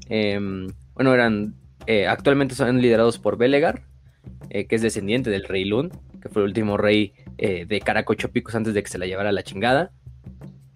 Em, 0.08 0.68
bueno, 0.94 1.14
eran 1.14 1.54
actualmente 2.06 2.54
son 2.54 2.82
liderados 2.82 3.18
por 3.18 3.38
Belegar, 3.38 3.84
que 4.50 4.66
es 4.68 4.82
descendiente 4.82 5.30
del 5.30 5.44
rey 5.44 5.64
Lun, 5.64 5.90
que 6.20 6.28
fue 6.28 6.42
el 6.42 6.48
último 6.48 6.76
rey 6.76 7.14
de 7.38 7.80
Caracochopicos 7.82 8.54
antes 8.54 8.74
de 8.74 8.82
que 8.82 8.90
se 8.90 8.98
la 8.98 9.06
llevara 9.06 9.32
la 9.32 9.42
chingada. 9.42 9.90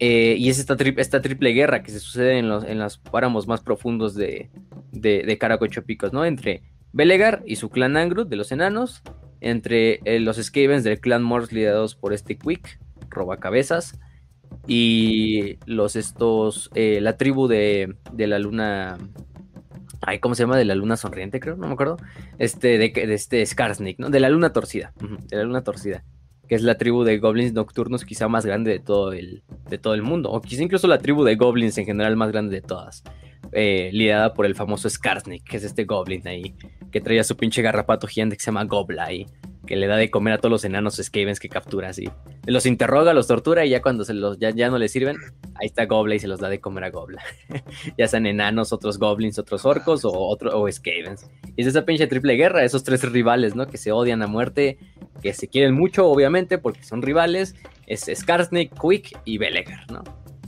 Eh, 0.05 0.35
y 0.37 0.49
es 0.49 0.59
esta, 0.59 0.75
esta, 0.97 1.21
triple 1.21 1.51
guerra 1.51 1.81
que 1.81 1.89
se 1.89 2.01
sucede 2.01 2.37
en 2.37 2.49
los, 2.49 2.65
en 2.65 2.77
los 2.77 2.97
páramos 2.97 3.47
más 3.47 3.61
profundos 3.61 4.15
de, 4.15 4.49
de, 4.91 5.23
de 5.23 5.37
Caracochopicos, 5.37 6.11
¿no? 6.11 6.25
Entre 6.25 6.61
Belegar 6.91 7.41
y 7.45 7.55
su 7.55 7.69
clan 7.69 7.95
Angrud 7.95 8.27
de 8.27 8.35
los 8.35 8.51
enanos, 8.51 9.01
entre 9.39 10.01
eh, 10.03 10.19
los 10.19 10.35
Skavens 10.35 10.83
del 10.83 10.99
clan 10.99 11.23
Morse 11.23 11.55
liderados 11.55 11.95
por 11.95 12.11
este 12.11 12.37
Quick, 12.37 12.81
robacabezas, 13.09 13.97
y 14.67 15.57
los 15.67 15.95
estos, 15.95 16.69
eh, 16.75 16.99
la 16.99 17.15
tribu 17.15 17.47
de, 17.47 17.95
de, 18.11 18.27
la 18.27 18.39
luna, 18.39 18.97
ay, 20.01 20.19
¿cómo 20.19 20.35
se 20.35 20.43
llama? 20.43 20.57
De 20.57 20.65
la 20.65 20.75
luna 20.75 20.97
sonriente, 20.97 21.39
creo, 21.39 21.55
no 21.55 21.67
me 21.67 21.75
acuerdo, 21.75 21.95
este, 22.39 22.77
de, 22.77 22.89
de 22.89 23.13
este 23.13 23.45
Skarsnik, 23.45 23.99
¿no? 23.99 24.09
De 24.09 24.19
la 24.19 24.27
luna 24.27 24.51
torcida, 24.51 24.91
de 25.29 25.37
la 25.37 25.43
luna 25.43 25.63
torcida 25.63 26.03
que 26.47 26.55
es 26.55 26.61
la 26.61 26.75
tribu 26.75 27.03
de 27.03 27.19
goblins 27.19 27.53
nocturnos 27.53 28.05
quizá 28.05 28.27
más 28.27 28.45
grande 28.45 28.71
de 28.71 28.79
todo 28.79 29.13
el, 29.13 29.43
de 29.69 29.77
todo 29.77 29.93
el 29.93 30.01
mundo, 30.01 30.31
o 30.31 30.41
quizá 30.41 30.63
incluso 30.63 30.87
la 30.87 30.99
tribu 30.99 31.23
de 31.23 31.35
goblins 31.35 31.77
en 31.77 31.85
general 31.85 32.15
más 32.15 32.31
grande 32.31 32.55
de 32.55 32.61
todas, 32.61 33.03
eh, 33.51 33.89
liderada 33.93 34.33
por 34.33 34.45
el 34.45 34.55
famoso 34.55 34.89
Skarsnik, 34.89 35.43
que 35.43 35.57
es 35.57 35.63
este 35.63 35.85
goblin 35.85 36.27
ahí, 36.27 36.53
que 36.91 37.01
traía 37.01 37.23
su 37.23 37.37
pinche 37.37 37.61
garrapato 37.61 38.07
gigante 38.07 38.35
que 38.35 38.43
se 38.43 38.47
llama 38.47 38.65
Gobla 38.65 39.05
ahí, 39.05 39.25
que 39.65 39.75
le 39.75 39.87
da 39.87 39.95
de 39.95 40.11
comer 40.11 40.33
a 40.33 40.37
todos 40.37 40.51
los 40.51 40.65
enanos 40.65 40.95
Skavens 41.01 41.39
que 41.39 41.49
captura 41.49 41.89
así. 41.89 42.09
Los 42.45 42.65
interroga, 42.65 43.13
los 43.13 43.27
tortura 43.27 43.65
y 43.65 43.69
ya 43.69 43.81
cuando 43.81 44.03
se 44.03 44.13
los, 44.13 44.37
ya, 44.39 44.49
ya 44.49 44.69
no 44.69 44.77
le 44.77 44.89
sirven, 44.89 45.17
ahí 45.55 45.67
está 45.67 45.85
Gobla 45.85 46.15
y 46.15 46.19
se 46.19 46.27
los 46.27 46.39
da 46.39 46.49
de 46.49 46.59
comer 46.59 46.83
a 46.85 46.89
Gobla. 46.89 47.21
ya 47.97 48.07
sean 48.07 48.25
enanos, 48.25 48.73
otros 48.73 48.99
goblins, 48.99 49.39
otros 49.39 49.65
orcos 49.65 50.03
o, 50.05 50.11
otro, 50.11 50.59
o 50.59 50.71
Skavens. 50.71 51.29
Y 51.55 51.61
es 51.61 51.67
esa 51.67 51.85
pinche 51.85 52.07
triple 52.07 52.35
guerra, 52.35 52.63
esos 52.63 52.83
tres 52.83 53.03
rivales, 53.09 53.55
¿no? 53.55 53.67
Que 53.67 53.77
se 53.77 53.91
odian 53.91 54.21
a 54.21 54.27
muerte, 54.27 54.77
que 55.21 55.33
se 55.33 55.47
quieren 55.47 55.73
mucho, 55.73 56.07
obviamente, 56.07 56.57
porque 56.57 56.83
son 56.83 57.01
rivales. 57.01 57.55
Es 57.87 58.09
Skarsnik, 58.13 58.71
Quick 58.79 59.17
y 59.25 59.37
Belegar, 59.37 59.89
¿no? 59.91 60.03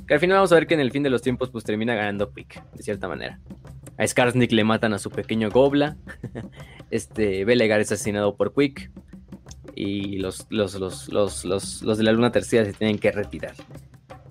Que 0.08 0.14
al 0.14 0.20
final 0.20 0.38
vamos 0.38 0.52
a 0.52 0.56
ver 0.56 0.68
que 0.68 0.76
en 0.76 0.80
el 0.80 0.92
fin 0.92 1.04
de 1.04 1.10
los 1.10 1.22
tiempos 1.22 1.50
pues 1.50 1.64
termina 1.64 1.96
ganando 1.96 2.32
Quick, 2.32 2.64
de 2.74 2.84
cierta 2.84 3.08
manera. 3.08 3.40
A 3.98 4.06
Skarsnik 4.06 4.52
le 4.52 4.64
matan 4.64 4.94
a 4.94 5.00
su 5.00 5.10
pequeño 5.10 5.50
Gobla. 5.50 5.98
este 6.92 7.44
Belegar 7.44 7.80
es 7.80 7.92
asesinado 7.92 8.36
por 8.36 8.54
Quick. 8.54 8.92
Y 9.74 10.18
los, 10.18 10.46
los, 10.50 10.76
los, 10.76 11.10
los, 11.44 11.98
de 11.98 12.04
la 12.04 12.12
luna 12.12 12.32
tercera 12.32 12.66
se 12.66 12.74
tienen 12.74 13.00
que 13.00 13.12
retirar. 13.12 13.56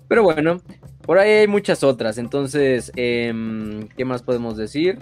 Pero 0.07 0.23
bueno, 0.23 0.61
por 1.01 1.19
ahí 1.19 1.31
hay 1.31 1.47
muchas 1.47 1.83
otras. 1.83 2.17
Entonces, 2.17 2.91
em, 2.95 3.87
¿qué 3.89 4.05
más 4.05 4.23
podemos 4.23 4.57
decir? 4.57 4.97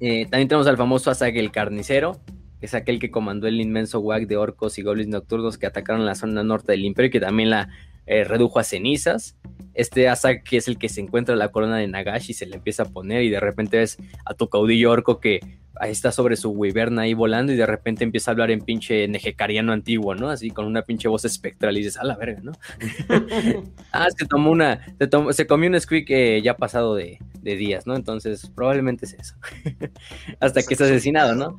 Eh, 0.00 0.26
también 0.28 0.48
tenemos 0.48 0.66
al 0.66 0.76
famoso 0.76 1.10
Asag 1.10 1.36
el 1.36 1.52
Carnicero, 1.52 2.20
que 2.58 2.66
es 2.66 2.74
aquel 2.74 2.98
que 2.98 3.10
comandó 3.12 3.46
el 3.46 3.60
inmenso 3.60 4.00
wag 4.00 4.26
de 4.26 4.36
orcos 4.36 4.76
y 4.78 4.82
goblins 4.82 5.08
nocturnos 5.08 5.56
que 5.56 5.66
atacaron 5.66 6.04
la 6.04 6.16
zona 6.16 6.42
norte 6.42 6.72
del 6.72 6.84
imperio 6.84 7.08
y 7.08 7.12
que 7.12 7.20
también 7.20 7.50
la, 7.50 7.68
eh, 8.06 8.24
redujo 8.24 8.58
a 8.58 8.64
cenizas. 8.64 9.36
Este 9.74 10.08
Asa 10.08 10.40
que 10.40 10.58
es 10.58 10.68
el 10.68 10.78
que 10.78 10.88
se 10.88 11.00
encuentra 11.00 11.34
la 11.34 11.48
corona 11.48 11.78
de 11.78 11.88
Nagashi 11.88 12.34
se 12.34 12.46
le 12.46 12.56
empieza 12.56 12.82
a 12.82 12.86
poner 12.86 13.22
y 13.22 13.30
de 13.30 13.40
repente 13.40 13.78
ves 13.78 13.96
a 14.26 14.34
tu 14.34 14.48
caudillo 14.48 14.90
orco 14.90 15.18
que 15.18 15.40
ahí 15.80 15.90
está 15.90 16.12
sobre 16.12 16.36
su 16.36 16.50
wyverna 16.50 17.02
ahí 17.02 17.14
volando 17.14 17.52
y 17.52 17.56
de 17.56 17.66
repente 17.66 18.04
empieza 18.04 18.30
a 18.30 18.32
hablar 18.32 18.50
en 18.50 18.60
pinche 18.60 19.08
nejecariano 19.08 19.72
antiguo, 19.72 20.14
¿no? 20.14 20.28
Así 20.28 20.50
con 20.50 20.66
una 20.66 20.82
pinche 20.82 21.08
voz 21.08 21.24
espectral 21.24 21.76
y 21.76 21.80
dices, 21.80 21.96
a 21.96 22.04
la 22.04 22.16
verga, 22.16 22.40
¿no? 22.42 22.52
ah, 23.92 24.08
se 24.16 24.26
tomó 24.26 24.50
una, 24.50 24.84
se, 24.98 25.06
tomó, 25.06 25.32
se 25.32 25.46
comió 25.46 25.70
un 25.70 25.80
squeak 25.80 26.10
eh, 26.10 26.42
ya 26.42 26.56
pasado 26.56 26.94
de, 26.94 27.18
de, 27.40 27.56
días, 27.56 27.86
¿no? 27.86 27.96
Entonces 27.96 28.50
probablemente 28.54 29.06
es 29.06 29.14
eso. 29.14 29.34
Hasta 30.40 30.62
que 30.62 30.74
es 30.74 30.80
asesinado, 30.80 31.34
¿no? 31.34 31.58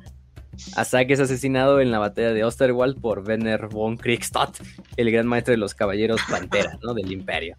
Hasta 0.76 1.06
que 1.06 1.14
es 1.14 1.20
asesinado 1.20 1.80
en 1.80 1.90
la 1.90 1.98
batalla 1.98 2.32
de 2.32 2.44
Osterwald 2.44 3.00
por 3.00 3.20
Werner 3.20 3.68
von 3.68 3.96
Kriegstadt, 3.96 4.56
el 4.96 5.10
gran 5.10 5.26
maestro 5.26 5.52
de 5.52 5.58
los 5.58 5.74
caballeros 5.74 6.20
Pantera, 6.28 6.78
¿no? 6.82 6.94
Del 6.94 7.10
Imperio. 7.12 7.56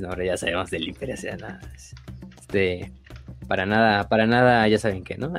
No, 0.00 0.08
ahora 0.08 0.24
ya 0.24 0.36
sabemos 0.36 0.70
del 0.70 0.88
Imperio, 0.88 1.14
o 1.14 1.18
sea, 1.18 1.36
nada. 1.36 1.60
Este, 2.40 2.92
para 3.46 3.66
nada, 3.66 4.08
para 4.08 4.26
nada, 4.26 4.66
ya 4.68 4.78
saben 4.78 5.04
que, 5.04 5.18
¿no? 5.18 5.32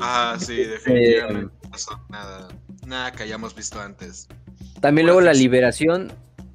ah, 0.00 0.36
sí, 0.38 0.56
definitivamente. 0.56 1.54
nada, 2.10 2.48
nada 2.86 3.12
que 3.12 3.22
hayamos 3.22 3.54
visto 3.54 3.80
antes. 3.80 4.28
También 4.80 5.06
luego 5.06 5.22
la 5.22 5.32
liberación 5.32 6.12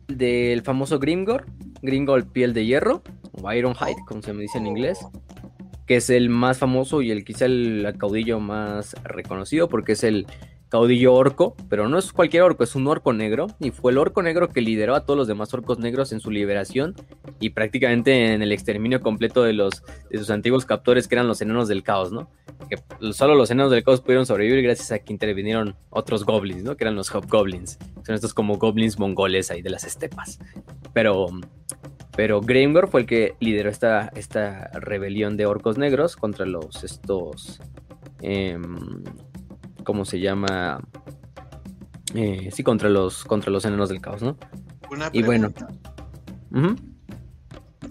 del 0.08 0.62
famoso 0.62 1.00
Grimgor, 1.00 1.46
Grimgor 1.82 2.28
piel 2.28 2.54
de 2.54 2.66
hierro, 2.66 3.02
o 3.32 3.52
Ironhide, 3.52 4.04
como 4.06 4.22
se 4.22 4.34
me 4.34 4.44
dice 4.44 4.60
en 4.60 4.68
inglés, 4.68 5.00
que 5.92 5.98
es 5.98 6.10
el 6.10 6.30
más 6.30 6.58
famoso 6.58 7.02
y 7.02 7.12
el 7.12 7.26
quizá 7.26 7.44
el 7.44 7.94
caudillo 7.98 8.40
más 8.40 8.96
reconocido 9.04 9.68
porque 9.68 9.92
es 9.92 10.06
el 10.06 10.26
caudillo 10.70 11.14
orco, 11.14 11.54
pero 11.68 11.90
no 11.90 11.98
es 11.98 12.14
cualquier 12.14 12.44
orco, 12.44 12.64
es 12.64 12.76
un 12.76 12.88
orco 12.88 13.12
negro, 13.12 13.48
y 13.60 13.72
fue 13.72 13.92
el 13.92 13.98
orco 13.98 14.24
negro 14.24 14.48
que 14.48 14.62
lideró 14.62 14.96
a 14.96 15.04
todos 15.04 15.18
los 15.18 15.28
demás 15.28 15.54
orcos 15.54 15.80
negros 15.80 16.14
en 16.14 16.22
su 16.22 16.32
liberación 16.32 16.96
y 17.42 17.50
prácticamente 17.50 18.34
en 18.34 18.42
el 18.42 18.54
exterminio 18.54 19.02
completo 19.02 19.44
de 19.44 19.52
los 19.52 19.84
de 20.10 20.18
sus 20.18 20.30
antiguos 20.30 20.66
captores 20.66 21.10
que 21.10 21.16
eran 21.16 21.28
los 21.28 21.42
enanos 21.42 21.68
del 21.68 21.84
caos, 21.84 22.14
¿no? 22.14 22.30
Que 22.70 22.78
solo 23.12 23.36
los 23.36 23.52
enanos 23.52 23.74
del 23.74 23.84
caos 23.84 24.00
pudieron 24.00 24.26
sobrevivir 24.26 24.64
gracias 24.64 24.94
a 24.94 25.00
que 25.00 25.12
intervinieron 25.12 25.76
otros 25.90 26.24
goblins, 26.24 26.64
¿no? 26.64 26.78
Que 26.78 26.86
eran 26.86 26.96
los 26.96 27.10
hobgoblins. 27.14 27.80
Son 28.06 28.16
estos 28.16 28.34
como 28.34 28.58
goblins 28.58 28.98
mongoles 28.98 29.52
ahí 29.52 29.62
de 29.62 29.72
las 29.72 29.84
estepas. 29.84 30.40
Pero 30.94 31.28
pero 32.16 32.42
Grimgor 32.42 32.90
fue 32.90 33.02
el 33.02 33.08
que 33.08 33.36
lideró 33.40 33.70
esta, 33.70 34.12
esta 34.16 34.70
rebelión 34.74 35.38
de 35.38 35.46
orcos 35.46 35.78
negros 35.78 36.16
contra 36.16 36.46
los 36.46 36.84
estos 36.84 37.60
eh, 38.22 38.58
¿cómo 39.84 40.06
se 40.06 40.20
llama? 40.20 40.80
Eh, 42.14 42.50
sí, 42.52 42.64
contra 42.64 42.90
los, 42.90 43.24
contra 43.26 43.52
los 43.52 43.66
enanos 43.66 43.90
del 43.90 44.02
caos, 44.02 44.22
¿no? 44.22 44.38
Una 44.90 45.10
y 45.14 45.24
bueno. 45.24 45.54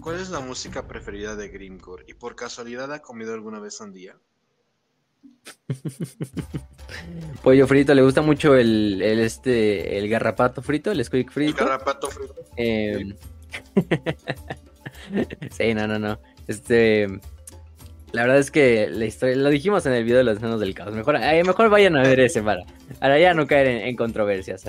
¿Cuál 0.01 0.19
es 0.19 0.29
la 0.29 0.39
música 0.39 0.87
preferida 0.87 1.35
de 1.35 1.49
Grimgor? 1.49 2.05
¿Y 2.07 2.13
por 2.13 2.35
casualidad 2.35 2.91
ha 2.93 3.01
comido 3.01 3.33
alguna 3.33 3.59
vez 3.59 3.77
sandía? 3.77 4.17
Pollo 7.43 7.67
frito, 7.67 7.93
le 7.93 8.01
gusta 8.01 8.21
mucho 8.21 8.55
el, 8.55 9.01
el, 9.01 9.19
este 9.19 9.97
el 9.97 10.09
garrapato 10.09 10.61
frito, 10.61 10.91
el 10.91 11.03
squeak 11.03 11.31
frito. 11.31 11.63
El 11.63 11.69
garrapato 11.69 12.09
frito. 12.09 12.35
Eh... 12.57 13.15
sí, 13.15 13.15
no, 15.75 15.87
no, 15.87 15.99
no. 15.99 16.19
Este 16.47 17.07
la 18.11 18.23
verdad 18.23 18.39
es 18.39 18.51
que 18.51 18.89
la 18.89 19.05
historia, 19.05 19.37
lo 19.37 19.49
dijimos 19.49 19.85
en 19.85 19.93
el 19.93 20.03
video 20.03 20.17
de 20.17 20.25
los 20.25 20.39
enanos 20.39 20.59
del 20.59 20.73
caos. 20.73 20.93
Mejor, 20.93 21.17
mejor 21.19 21.69
vayan 21.69 21.95
a 21.95 22.01
ver 22.01 22.19
ese 22.19 22.41
para, 22.41 22.65
para 22.99 23.17
ya 23.17 23.33
no 23.33 23.47
caer 23.47 23.67
en, 23.67 23.95
controversias. 23.95 24.65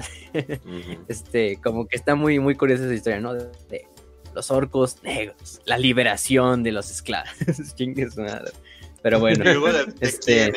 Este, 1.08 1.58
como 1.62 1.86
que 1.86 1.96
está 1.96 2.14
muy, 2.14 2.38
muy 2.38 2.54
curiosa 2.54 2.84
esa 2.84 2.94
historia, 2.94 3.20
¿no? 3.20 3.34
De, 3.34 3.86
los 4.34 4.50
orcos 4.50 5.02
negros, 5.02 5.60
la 5.66 5.76
liberación 5.76 6.62
de 6.62 6.72
los 6.72 6.90
esclavos. 6.90 7.28
Pero 9.03 9.18
bueno, 9.18 9.44
este, 10.00 10.53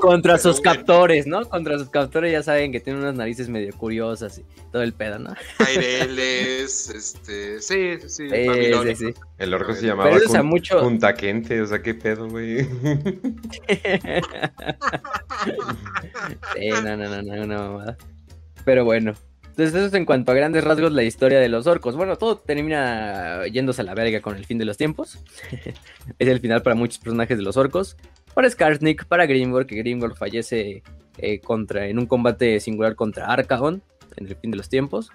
contra 0.00 0.38
sus 0.38 0.62
captores, 0.62 1.26
¿no? 1.26 1.44
Contra 1.48 1.78
sus 1.78 1.90
captores 1.90 2.32
ya 2.32 2.42
saben 2.42 2.72
que 2.72 2.80
tienen 2.80 3.02
unas 3.02 3.14
narices 3.14 3.50
medio 3.50 3.72
curiosas 3.76 4.38
y 4.38 4.44
todo 4.70 4.82
el 4.82 4.94
pedo, 4.94 5.18
¿no? 5.18 5.34
Aireles, 5.58 6.88
este, 6.88 7.60
sí, 7.60 7.98
sí, 8.08 8.30
sí. 8.30 8.96
sí, 8.96 9.12
El 9.36 9.52
orco 9.52 9.74
se 9.74 9.86
llamaba 9.86 10.16
Punta 10.80 11.14
Quente, 11.14 11.60
o 11.60 11.66
sea, 11.66 11.82
qué 11.82 11.94
pedo, 11.94 12.28
güey. 12.28 12.64
sí, 16.54 16.70
no, 16.70 16.96
no, 16.96 16.96
no, 16.96 17.22
no, 17.22 17.42
una 17.42 17.58
mamada. 17.58 17.98
Pero 18.64 18.86
bueno, 18.86 19.12
entonces 19.52 19.74
eso 19.74 19.86
es 19.88 19.92
en 19.92 20.06
cuanto 20.06 20.32
a 20.32 20.34
grandes 20.34 20.64
rasgos 20.64 20.92
la 20.92 21.02
historia 21.02 21.38
de 21.38 21.50
los 21.50 21.66
orcos. 21.66 21.94
Bueno, 21.94 22.16
todo 22.16 22.38
termina 22.38 23.46
yéndose 23.48 23.82
a 23.82 23.84
la 23.84 23.94
verga 23.94 24.22
con 24.22 24.34
el 24.34 24.46
fin 24.46 24.56
de 24.56 24.64
los 24.64 24.78
tiempos. 24.78 25.22
es 26.18 26.28
el 26.28 26.40
final 26.40 26.62
para 26.62 26.74
muchos 26.74 26.98
personajes 26.98 27.36
de 27.36 27.44
los 27.44 27.58
orcos. 27.58 27.98
Para 28.32 28.48
Skarsnik, 28.48 29.04
para 29.04 29.26
Grimgor, 29.26 29.66
que 29.66 29.76
Grimgor 29.76 30.16
fallece 30.16 30.82
eh, 31.18 31.40
contra, 31.40 31.86
en 31.86 31.98
un 31.98 32.06
combate 32.06 32.60
singular 32.60 32.94
contra 32.94 33.26
Arcaon 33.26 33.82
en 34.16 34.26
el 34.26 34.36
fin 34.36 34.52
de 34.52 34.56
los 34.56 34.70
tiempos. 34.70 35.10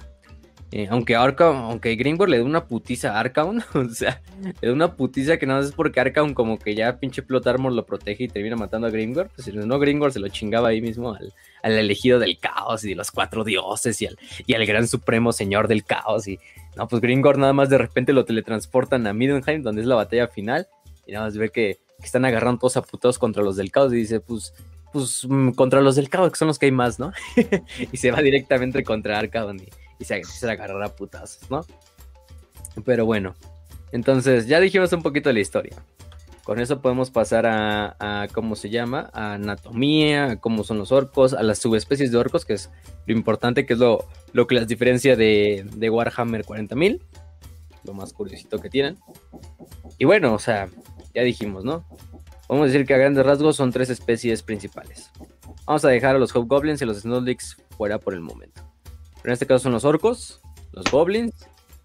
Eh, 0.71 0.88
aunque 0.91 1.15
Arca, 1.15 1.47
aunque 1.47 1.95
Grimgor 1.95 2.29
le 2.29 2.38
da 2.38 2.43
una 2.43 2.65
putiza 2.65 3.13
a 3.13 3.21
Arcaon, 3.21 3.63
o 3.73 3.89
sea, 3.89 4.21
le 4.61 4.67
da 4.67 4.73
una 4.73 4.95
putiza 4.95 5.38
que 5.38 5.47
no 5.47 5.57
es 5.59 5.71
porque 5.71 5.99
Arcaon 5.99 6.33
como 6.33 6.59
que 6.59 6.75
ya 6.75 6.99
pinche 6.99 7.23
Plot 7.23 7.47
Armor 7.47 7.71
lo 7.71 7.85
protege 7.85 8.25
y 8.25 8.27
termina 8.27 8.55
matando 8.55 8.85
a 8.85 8.91
Grimgor, 8.91 9.29
pues 9.33 9.45
si 9.45 9.51
no 9.53 9.79
Grimgor 9.79 10.11
se 10.11 10.19
lo 10.19 10.27
chingaba 10.27 10.67
ahí 10.67 10.81
mismo 10.81 11.13
al, 11.13 11.33
elegido 11.63 12.19
del 12.19 12.39
caos 12.39 12.83
y 12.83 12.89
de 12.89 12.95
los 12.95 13.11
cuatro 13.11 13.43
dioses 13.43 14.01
y 14.01 14.07
al, 14.07 14.17
y 14.45 14.53
al 14.53 14.65
gran 14.65 14.87
supremo 14.87 15.31
señor 15.33 15.67
del 15.67 15.83
caos 15.83 16.27
y 16.27 16.39
no, 16.75 16.87
pues 16.87 17.01
Grimgor 17.01 17.37
nada 17.37 17.53
más 17.53 17.69
de 17.69 17.77
repente 17.77 18.13
lo 18.13 18.25
teletransportan 18.25 19.07
a 19.07 19.13
Middenheim 19.13 19.63
donde 19.63 19.81
es 19.81 19.87
la 19.87 19.95
batalla 19.95 20.27
final 20.27 20.67
y 21.05 21.13
nada 21.13 21.25
más 21.25 21.37
ve 21.37 21.49
que, 21.49 21.79
están 22.03 22.25
agarrando 22.25 22.59
todos 22.59 22.77
a 22.77 22.83
putos 22.83 23.17
contra 23.17 23.41
los 23.41 23.55
del 23.55 23.71
caos 23.71 23.91
y 23.91 23.95
dice 23.95 24.19
pues 24.19 24.53
pues 24.93 25.25
mm, 25.27 25.49
contra 25.51 25.81
los 25.81 25.95
del 25.95 26.09
caos 26.09 26.31
que 26.31 26.37
son 26.37 26.47
los 26.47 26.59
que 26.59 26.67
hay 26.67 26.71
más, 26.71 26.99
¿no? 26.99 27.11
y 27.91 27.97
se 27.97 28.11
va 28.11 28.21
directamente 28.21 28.83
contra 28.83 29.17
Arcaon 29.17 29.57
y 29.59 29.69
y 29.99 30.05
se 30.05 30.15
empieza 30.15 30.51
a 30.51 30.95
putazos, 30.95 31.49
¿no? 31.49 31.65
Pero 32.85 33.05
bueno, 33.05 33.35
entonces 33.91 34.47
ya 34.47 34.59
dijimos 34.59 34.93
un 34.93 35.01
poquito 35.01 35.29
de 35.29 35.33
la 35.33 35.39
historia. 35.39 35.77
Con 36.47 36.61
eso 36.61 36.81
podemos 36.81 37.11
pasar 37.11 37.45
a, 37.45 38.27
cómo 38.33 38.55
se 38.55 38.69
llama, 38.69 39.09
a 39.11 39.33
anatomía, 39.33 40.31
a 40.31 40.39
cómo 40.39 40.63
son 40.63 40.77
los 40.77 40.93
orcos, 40.93 41.33
a 41.33 41.43
las 41.43 41.59
subespecies 41.59 42.09
de 42.09 42.17
orcos, 42.17 42.45
que 42.45 42.53
es 42.53 42.71
lo 43.05 43.13
importante, 43.13 43.65
que 43.65 43.73
es 43.73 43.79
lo, 43.79 44.05
lo 44.31 44.47
que 44.47 44.55
las 44.55 44.65
diferencia 44.65 45.17
de, 45.17 45.65
de 45.75 45.89
Warhammer 45.89 46.45
40.000, 46.45 47.01
lo 47.83 47.93
más 47.93 48.13
curiosito 48.13 48.59
que 48.59 48.69
tienen. 48.69 48.97
Y 49.97 50.05
bueno, 50.05 50.33
o 50.33 50.39
sea, 50.39 50.69
ya 51.13 51.23
dijimos, 51.23 51.65
¿no? 51.65 51.85
Vamos 52.47 52.63
a 52.63 52.67
decir 52.67 52.85
que 52.85 52.93
a 52.93 52.97
grandes 52.97 53.25
rasgos 53.25 53.57
son 53.57 53.73
tres 53.73 53.89
especies 53.89 54.41
principales. 54.41 55.11
Vamos 55.65 55.83
a 55.83 55.89
dejar 55.89 56.15
a 56.15 56.19
los 56.19 56.33
Hobgoblins 56.33 56.81
y 56.81 56.85
los 56.85 57.01
Snowdicks 57.01 57.57
fuera 57.77 57.99
por 57.99 58.13
el 58.13 58.21
momento 58.21 58.67
en 59.27 59.33
este 59.33 59.45
caso 59.45 59.63
son 59.63 59.73
los 59.73 59.83
orcos, 59.83 60.39
los 60.71 60.85
goblins 60.89 61.33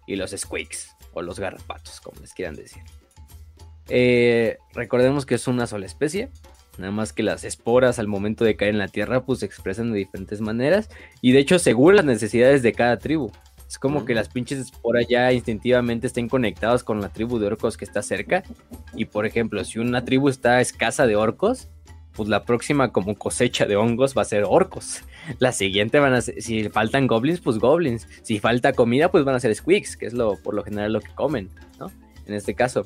y 0.07 0.15
los 0.15 0.31
squakes, 0.31 0.87
o 1.13 1.21
los 1.21 1.39
garrapatos, 1.39 1.99
como 1.99 2.21
les 2.21 2.33
quieran 2.33 2.55
decir. 2.55 2.83
Eh, 3.89 4.57
recordemos 4.73 5.25
que 5.25 5.35
es 5.35 5.47
una 5.47 5.67
sola 5.67 5.85
especie, 5.85 6.29
nada 6.77 6.91
más 6.91 7.13
que 7.13 7.23
las 7.23 7.43
esporas 7.43 7.99
al 7.99 8.07
momento 8.07 8.45
de 8.45 8.55
caer 8.55 8.71
en 8.71 8.79
la 8.79 8.87
tierra 8.87 9.25
pues 9.25 9.39
se 9.39 9.45
expresan 9.45 9.91
de 9.91 9.99
diferentes 9.99 10.41
maneras 10.41 10.89
y 11.21 11.31
de 11.31 11.39
hecho 11.39 11.59
según 11.59 11.95
las 11.95 12.05
necesidades 12.05 12.63
de 12.63 12.73
cada 12.73 12.97
tribu. 12.97 13.31
Es 13.67 13.79
como 13.79 14.05
que 14.05 14.13
las 14.13 14.29
pinches 14.29 14.59
esporas 14.59 15.07
ya 15.09 15.33
instintivamente 15.33 16.05
estén 16.05 16.29
conectadas 16.29 16.83
con 16.83 17.01
la 17.01 17.09
tribu 17.09 17.39
de 17.39 17.47
orcos 17.47 17.75
que 17.75 17.85
está 17.85 18.01
cerca 18.03 18.43
y 18.95 19.05
por 19.05 19.25
ejemplo 19.25 19.63
si 19.65 19.79
una 19.79 20.05
tribu 20.05 20.29
está 20.29 20.61
escasa 20.61 21.07
de 21.07 21.15
orcos, 21.15 21.69
pues 22.13 22.29
la 22.29 22.43
próxima 22.43 22.91
como 22.91 23.15
cosecha 23.15 23.65
de 23.65 23.75
hongos 23.75 24.15
va 24.15 24.21
a 24.21 24.25
ser 24.25 24.45
orcos. 24.47 25.01
La 25.39 25.51
siguiente 25.51 25.99
van 25.99 26.13
a 26.13 26.21
ser, 26.21 26.41
si 26.41 26.69
faltan 26.69 27.07
goblins, 27.07 27.41
pues 27.41 27.57
goblins. 27.57 28.07
Si 28.21 28.39
falta 28.39 28.73
comida, 28.73 29.09
pues 29.09 29.23
van 29.25 29.35
a 29.35 29.39
ser 29.39 29.53
squeaks, 29.55 29.97
que 29.97 30.05
es 30.05 30.13
lo 30.13 30.37
por 30.37 30.53
lo 30.53 30.63
general 30.63 30.93
lo 30.93 31.01
que 31.01 31.13
comen, 31.15 31.49
¿no? 31.79 31.91
En 32.25 32.33
este 32.33 32.53
caso. 32.53 32.85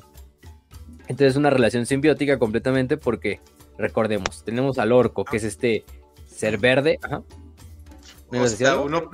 Entonces 1.08 1.32
es 1.32 1.36
una 1.36 1.50
relación 1.50 1.86
simbiótica 1.86 2.38
completamente 2.38 2.96
porque, 2.96 3.40
recordemos, 3.78 4.44
tenemos 4.44 4.78
al 4.78 4.92
orco, 4.92 5.24
que 5.24 5.38
es 5.38 5.44
este 5.44 5.84
ser 6.26 6.58
verde. 6.58 6.98
Ajá. 7.02 7.22
uno, 8.30 9.10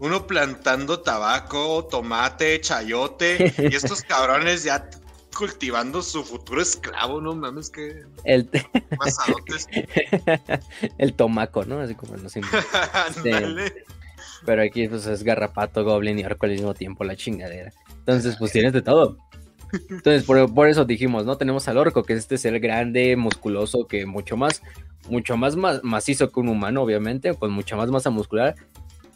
uno 0.00 0.26
plantando 0.26 1.00
tabaco, 1.00 1.86
tomate, 1.90 2.60
chayote, 2.60 3.54
y 3.58 3.74
estos 3.74 4.02
cabrones 4.02 4.64
ya 4.64 4.88
cultivando 5.36 6.02
su 6.02 6.24
futuro 6.24 6.60
esclavo, 6.60 7.20
no 7.20 7.36
mames 7.36 7.70
que 7.70 8.02
el 8.24 8.50
el 10.98 11.14
tomaco, 11.14 11.64
¿no? 11.64 11.80
Así 11.80 11.94
como 11.94 12.16
no 12.16 12.28
sé. 12.28 12.40
pero 14.44 14.62
aquí 14.62 14.88
pues 14.88 15.06
es 15.06 15.22
garrapato, 15.22 15.84
goblin 15.84 16.18
y 16.18 16.24
arco 16.24 16.46
al 16.46 16.52
mismo 16.52 16.74
tiempo 16.74 17.04
la 17.04 17.14
chingadera. 17.14 17.72
Entonces, 17.98 18.36
pues 18.36 18.50
tienes 18.50 18.72
de 18.72 18.82
todo. 18.82 19.16
Entonces, 19.90 20.24
por, 20.24 20.68
eso 20.68 20.84
dijimos, 20.84 21.24
¿no? 21.24 21.36
Tenemos 21.36 21.68
al 21.68 21.78
orco, 21.78 22.02
que 22.02 22.14
es 22.14 22.20
este 22.20 22.38
ser 22.38 22.58
grande, 22.60 23.16
musculoso, 23.16 23.86
que 23.86 24.06
mucho 24.06 24.36
más, 24.36 24.62
mucho 25.08 25.36
más 25.36 25.56
macizo 25.82 26.30
que 26.30 26.40
un 26.40 26.48
humano, 26.48 26.82
obviamente, 26.82 27.34
con 27.34 27.50
mucha 27.50 27.76
más 27.76 27.90
masa 27.90 28.10
muscular, 28.10 28.54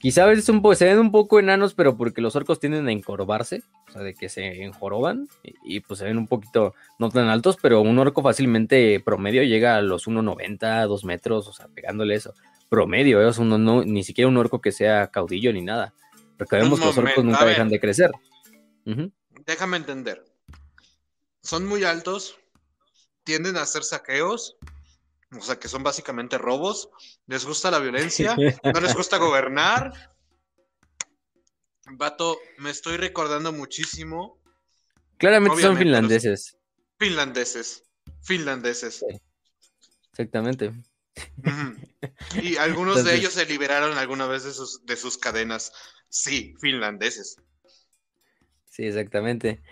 Quizá 0.03 0.24
a 0.24 0.26
veces 0.26 0.48
un 0.48 0.62
poco, 0.62 0.74
se 0.74 0.84
ven 0.84 0.98
un 0.98 1.12
poco 1.12 1.38
enanos, 1.38 1.74
pero 1.74 1.96
porque 1.96 2.20
los 2.20 2.34
orcos 2.34 2.59
tienden 2.59 2.88
a 2.88 2.90
encorvarse, 2.90 3.62
o 3.88 3.92
sea, 3.92 4.03
de 4.03 4.14
que 4.14 4.28
se 4.28 4.64
enjoroban 4.64 5.28
y, 5.62 5.78
pues 5.78 6.00
se 6.00 6.05
ven 6.05 6.18
un 6.18 6.26
poquito 6.26 6.74
no 6.98 7.09
tan 7.09 7.28
altos, 7.28 7.57
pero 7.62 7.80
un 7.82 7.96
orco 8.00 8.20
fácilmente 8.20 8.98
promedio 8.98 9.44
llega 9.44 9.76
a 9.76 9.80
los 9.80 10.09
1,90, 10.09 10.88
2 10.88 11.05
metros, 11.05 11.46
o 11.46 11.53
sea, 11.53 11.68
pegándole 11.68 12.16
eso. 12.16 12.34
Promedio, 12.68 13.22
¿eh? 13.22 13.26
o 13.26 13.44
no, 13.44 13.84
ni 13.84 14.03
siquiera 14.03 14.26
un 14.26 14.36
orco 14.36 14.61
que 14.61 14.72
sea 14.72 15.07
caudillo 15.07 15.53
ni 15.53 15.62
nada. 15.62 15.94
Porque 16.36 16.57
vemos 16.57 16.80
que 16.80 16.86
los 16.86 16.98
orcos 16.98 17.24
nunca 17.24 17.44
dejan 17.44 17.68
de 17.68 17.78
crecer. 17.78 18.11
Déjame 19.46 19.76
entender. 19.76 20.24
Son 21.43 21.66
muy 21.66 21.84
altos, 21.84 22.38
tienden 23.24 23.57
a 23.57 23.62
hacer 23.62 23.84
saqueos, 23.84 24.57
o 25.36 25.40
sea, 25.40 25.59
que 25.59 25.68
son 25.68 25.82
básicamente 25.82 26.38
robos, 26.38 26.90
les 27.26 27.45
gusta 27.45 27.70
la 27.70 27.78
violencia, 27.78 28.36
no 28.74 28.80
les 28.80 28.95
gusta 28.95 29.18
gobernar. 29.18 29.93
Vato, 31.93 32.38
me 32.59 32.70
estoy 32.70 32.97
recordando 32.97 33.53
muchísimo. 33.53 34.40
Claramente 35.18 35.61
son 35.62 35.76
finlandeses. 35.76 36.57
Finlandeses, 36.99 37.84
finlandeses. 38.22 39.05
Exactamente. 40.11 40.72
Y 42.40 42.57
algunos 42.59 43.05
de 43.05 43.16
ellos 43.16 43.32
se 43.32 43.47
liberaron 43.47 43.97
alguna 43.99 44.26
vez 44.26 44.45
de 44.45 44.53
sus, 44.53 44.84
de 44.84 44.97
sus 44.97 45.18
cadenas. 45.18 45.72
Sí, 46.09 46.55
finlandeses. 46.61 47.36
Sí, 48.66 48.84
exactamente. 48.84 49.62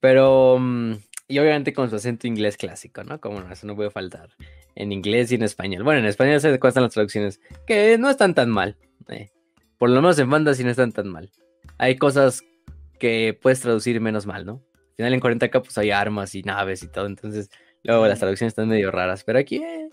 Pero, 0.00 0.58
mm, 0.58 0.94
y 1.30 1.38
obviamente 1.38 1.72
con 1.72 1.88
su 1.88 1.96
acento 1.96 2.26
inglés 2.26 2.56
clásico, 2.56 3.04
¿no? 3.04 3.20
Como 3.20 3.40
no, 3.40 3.52
eso 3.52 3.66
no 3.66 3.76
puede 3.76 3.90
faltar 3.90 4.30
en 4.74 4.90
inglés 4.90 5.30
y 5.30 5.36
en 5.36 5.44
español. 5.44 5.84
Bueno, 5.84 6.00
en 6.00 6.06
español 6.06 6.40
se 6.40 6.58
cuestan 6.58 6.82
las 6.82 6.92
traducciones, 6.92 7.40
que 7.66 7.96
no 7.98 8.10
están 8.10 8.34
tan 8.34 8.50
mal. 8.50 8.76
Eh. 9.08 9.30
Por 9.78 9.90
lo 9.90 10.02
menos 10.02 10.18
en 10.18 10.28
fantasy 10.28 10.64
no 10.64 10.70
están 10.70 10.90
tan 10.90 11.08
mal. 11.08 11.30
Hay 11.78 11.96
cosas 11.96 12.42
que 12.98 13.38
puedes 13.40 13.60
traducir 13.60 14.00
menos 14.00 14.26
mal, 14.26 14.44
¿no? 14.44 14.62
Al 14.74 14.96
final 14.96 15.14
en 15.14 15.20
40k 15.20 15.62
pues 15.62 15.78
hay 15.78 15.92
armas 15.92 16.34
y 16.34 16.42
naves 16.42 16.82
y 16.82 16.88
todo, 16.88 17.06
entonces 17.06 17.48
luego 17.84 18.06
las 18.06 18.18
traducciones 18.18 18.50
están 18.50 18.68
medio 18.68 18.90
raras, 18.90 19.24
pero 19.24 19.38
aquí, 19.38 19.62
eh, 19.62 19.88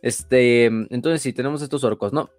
este, 0.00 0.66
entonces 0.66 1.20
sí, 1.20 1.32
tenemos 1.32 1.62
estos 1.62 1.82
orcos, 1.84 2.12
¿no? 2.12 2.30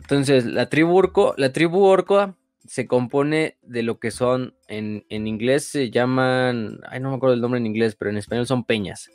Entonces, 0.00 0.44
la 0.44 0.68
tribu 0.68 0.94
orco, 0.94 1.34
la 1.38 1.52
tribu 1.52 1.82
orco 1.84 2.36
se 2.66 2.86
compone 2.86 3.58
de 3.62 3.82
lo 3.82 3.98
que 3.98 4.10
son, 4.10 4.54
en, 4.68 5.04
en 5.08 5.26
inglés 5.26 5.64
se 5.64 5.90
llaman, 5.90 6.80
ay, 6.88 7.00
no 7.00 7.10
me 7.10 7.16
acuerdo 7.16 7.34
el 7.34 7.40
nombre 7.40 7.58
en 7.60 7.66
inglés, 7.66 7.96
pero 7.96 8.10
en 8.10 8.16
español 8.16 8.46
son 8.46 8.64
peñas. 8.64 9.10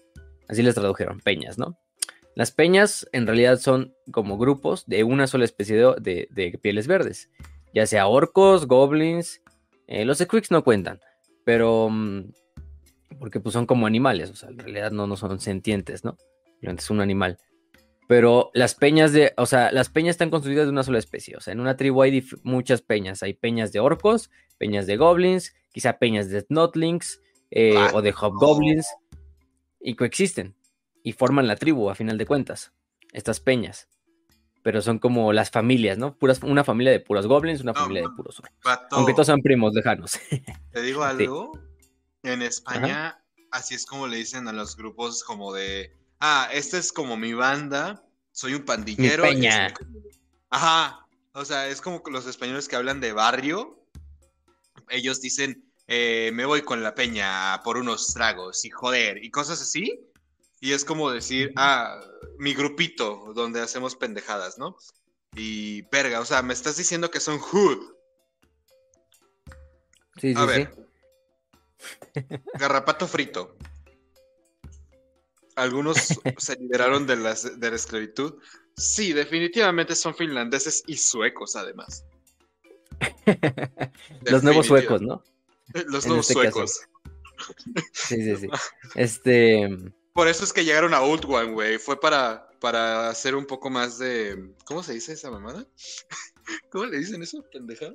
Así 0.47 0.63
les 0.63 0.75
tradujeron, 0.75 1.19
peñas, 1.19 1.57
¿no? 1.57 1.77
Las 2.35 2.51
peñas 2.51 3.07
en 3.11 3.27
realidad 3.27 3.59
son 3.59 3.93
como 4.11 4.37
grupos 4.37 4.85
de 4.87 5.03
una 5.03 5.27
sola 5.27 5.45
especie 5.45 5.75
de, 5.75 6.59
pieles 6.61 6.87
verdes, 6.87 7.29
ya 7.73 7.85
sea 7.85 8.07
orcos, 8.07 8.65
goblins, 8.65 9.41
eh, 9.87 10.05
los 10.05 10.21
equics 10.21 10.51
no 10.51 10.63
cuentan, 10.63 10.99
pero 11.43 11.89
mm, 11.89 12.31
porque 13.19 13.39
pues 13.39 13.53
son 13.53 13.65
como 13.65 13.87
animales, 13.87 14.29
o 14.29 14.35
sea, 14.35 14.49
en 14.49 14.59
realidad 14.59 14.91
no, 14.91 15.05
no 15.05 15.17
son 15.17 15.39
sentientes, 15.39 16.03
¿no? 16.03 16.17
Es 16.61 16.89
un 16.89 17.01
animal. 17.01 17.37
Pero 18.09 18.49
las 18.55 18.73
peñas 18.73 19.11
de, 19.13 19.35
o 19.37 19.45
sea, 19.45 19.71
las 19.71 19.89
peñas 19.89 20.15
están 20.15 20.31
construidas 20.31 20.65
de 20.65 20.71
una 20.71 20.81
sola 20.81 20.97
especie, 20.97 21.37
o 21.37 21.41
sea, 21.41 21.53
en 21.53 21.59
una 21.59 21.77
tribu 21.77 22.01
hay 22.01 22.27
muchas 22.41 22.81
peñas, 22.81 23.21
hay 23.21 23.35
peñas 23.35 23.71
de 23.71 23.79
orcos, 23.79 24.31
peñas 24.57 24.87
de 24.87 24.97
goblins, 24.97 25.53
quizá 25.71 25.99
peñas 25.99 26.27
de 26.27 26.41
snotlings 26.41 27.21
eh, 27.51 27.75
ah, 27.77 27.91
o 27.93 28.01
de 28.01 28.11
hobgoblins 28.11 28.87
y 29.79 29.93
coexisten 29.93 30.55
y 31.03 31.11
forman 31.11 31.45
la 31.45 31.55
tribu 31.55 31.87
a 31.91 31.93
final 31.93 32.17
de 32.17 32.25
cuentas, 32.25 32.73
estas 33.13 33.39
peñas. 33.39 33.87
Pero 34.63 34.81
son 34.81 34.97
como 34.97 35.31
las 35.31 35.51
familias, 35.51 35.99
¿no? 35.99 36.17
Puras, 36.17 36.41
una 36.41 36.63
familia 36.63 36.91
de 36.91 37.01
puros 37.01 37.27
goblins, 37.27 37.61
una 37.61 37.75
familia 37.75 38.01
de 38.01 38.09
puros 38.15 38.39
orcos. 38.39 38.87
Aunque 38.89 39.13
todos 39.13 39.27
son 39.27 39.43
primos 39.43 39.71
lejanos. 39.75 40.13
Te 40.71 40.81
digo 40.81 41.03
algo. 41.03 41.51
En 42.23 42.41
España, 42.41 43.23
así 43.51 43.75
es 43.75 43.85
como 43.85 44.07
le 44.07 44.17
dicen 44.17 44.47
a 44.47 44.51
los 44.51 44.75
grupos 44.75 45.23
como 45.23 45.53
de, 45.53 45.98
ah, 46.19 46.49
esta 46.51 46.77
es 46.77 46.91
como 46.91 47.17
mi 47.17 47.33
banda, 47.33 48.03
soy 48.31 48.53
un 48.53 48.65
pandillero. 48.65 49.23
peña. 49.23 49.73
Ajá. 50.49 51.05
O 51.33 51.45
sea, 51.45 51.67
es 51.67 51.81
como 51.81 52.01
los 52.11 52.25
españoles 52.25 52.67
que 52.67 52.75
hablan 52.75 52.99
de 52.99 53.13
barrio. 53.13 53.85
Ellos 54.89 55.21
dicen, 55.21 55.63
eh, 55.87 56.31
me 56.33 56.45
voy 56.45 56.61
con 56.61 56.83
la 56.83 56.95
peña 56.95 57.61
por 57.63 57.77
unos 57.77 58.13
tragos 58.13 58.65
y 58.65 58.69
joder, 58.69 59.23
y 59.23 59.31
cosas 59.31 59.61
así. 59.61 59.99
Y 60.59 60.73
es 60.73 60.83
como 60.83 61.11
decir, 61.11 61.53
ah, 61.55 61.99
mi 62.37 62.53
grupito 62.53 63.31
donde 63.33 63.61
hacemos 63.61 63.95
pendejadas, 63.95 64.57
¿no? 64.57 64.75
Y 65.35 65.83
verga, 65.83 66.19
o 66.19 66.25
sea, 66.25 66.41
me 66.41 66.53
estás 66.53 66.77
diciendo 66.77 67.09
que 67.09 67.19
son 67.19 67.39
hood. 67.39 67.79
Sí, 70.17 70.33
sí, 70.33 70.35
A 70.35 70.45
ver. 70.45 70.75
Garrapato 72.55 73.07
frito. 73.07 73.55
Algunos 75.59 75.97
se 76.37 76.55
liberaron 76.55 77.05
de, 77.05 77.15
de 77.15 77.69
la 77.69 77.75
esclavitud. 77.75 78.35
Sí, 78.75 79.13
definitivamente 79.13 79.95
son 79.95 80.15
finlandeses 80.15 80.83
y 80.87 80.95
suecos, 80.95 81.55
además. 81.55 82.05
Los 84.21 84.43
nuevos 84.43 84.67
suecos, 84.67 85.01
¿no? 85.01 85.23
Los 85.87 86.05
nuevos 86.05 86.29
este 86.29 86.33
suecos. 86.33 86.81
Sí, 87.93 88.23
sí, 88.23 88.35
sí. 88.35 88.47
Este. 88.95 89.69
Por 90.13 90.27
eso 90.27 90.43
es 90.43 90.51
que 90.51 90.65
llegaron 90.65 90.93
a 90.93 91.01
Old 91.01 91.25
One, 91.25 91.51
güey. 91.53 91.77
Fue 91.77 91.99
para, 91.99 92.49
para 92.59 93.09
hacer 93.09 93.35
un 93.35 93.45
poco 93.45 93.69
más 93.69 93.97
de. 93.99 94.53
¿Cómo 94.65 94.83
se 94.83 94.93
dice 94.93 95.13
esa 95.13 95.31
mamada? 95.31 95.65
¿Cómo 96.71 96.85
le 96.85 96.97
dicen 96.97 97.21
eso, 97.21 97.43
pendejada? 97.51 97.93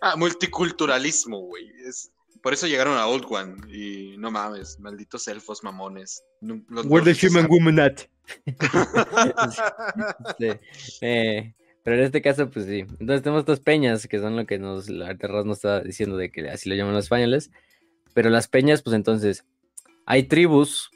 ah, 0.00 0.16
multiculturalismo, 0.16 1.40
güey. 1.40 1.70
Es... 1.84 2.10
Por 2.42 2.52
eso 2.52 2.66
llegaron 2.66 2.96
a 2.96 3.06
Old 3.06 3.26
One. 3.28 3.56
Y 3.72 4.16
no 4.18 4.30
mames, 4.30 4.78
malditos 4.80 5.28
elfos 5.28 5.62
mamones. 5.62 6.22
Where 6.40 7.04
the 7.04 7.26
human 7.26 7.46
woman 7.48 7.80
at? 7.80 8.00
eh, 11.00 11.52
pero 11.82 11.96
en 11.96 12.02
este 12.02 12.22
caso, 12.22 12.50
pues 12.50 12.66
sí. 12.66 12.80
Entonces 12.80 13.22
tenemos 13.22 13.40
estas 13.40 13.60
peñas, 13.60 14.06
que 14.06 14.18
son 14.18 14.36
lo 14.36 14.46
que 14.46 14.58
nos, 14.58 14.88
la 14.88 15.16
Terras 15.16 15.44
nos 15.44 15.58
está 15.58 15.80
diciendo 15.80 16.16
de 16.16 16.30
que 16.30 16.48
así 16.48 16.68
lo 16.68 16.76
llaman 16.76 16.94
los 16.94 17.04
españoles. 17.04 17.50
Pero 18.14 18.30
las 18.30 18.48
peñas, 18.48 18.82
pues 18.82 18.94
entonces, 18.94 19.44
hay 20.06 20.24
tribus. 20.24 20.90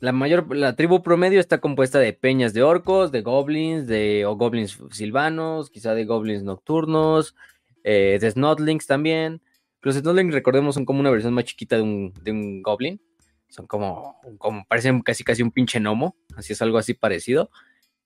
La 0.00 0.12
mayor, 0.12 0.54
la 0.54 0.76
tribu 0.76 1.02
promedio 1.02 1.40
está 1.40 1.58
compuesta 1.58 1.98
de 1.98 2.12
peñas 2.12 2.54
de 2.54 2.62
orcos, 2.62 3.10
de 3.10 3.22
goblins, 3.22 3.88
de 3.88 4.26
o 4.26 4.36
goblins 4.36 4.78
silvanos, 4.92 5.70
quizá 5.70 5.94
de 5.94 6.04
goblins 6.04 6.44
nocturnos, 6.44 7.34
eh, 7.82 8.18
de 8.20 8.30
snotlings 8.30 8.86
también. 8.86 9.40
Los 9.82 9.96
snotlings, 9.96 10.34
recordemos, 10.34 10.74
son 10.74 10.84
como 10.84 11.00
una 11.00 11.10
versión 11.10 11.34
más 11.34 11.44
chiquita 11.44 11.76
de 11.76 11.82
un, 11.82 12.12
de 12.22 12.32
un 12.32 12.62
goblin. 12.62 13.00
Son 13.48 13.66
como, 13.66 14.20
como, 14.38 14.66
parecen 14.66 15.00
casi 15.00 15.24
casi 15.24 15.42
un 15.42 15.50
pinche 15.50 15.80
gnomo, 15.80 16.16
así 16.36 16.52
es 16.52 16.60
algo 16.60 16.78
así 16.78 16.94
parecido. 16.94 17.50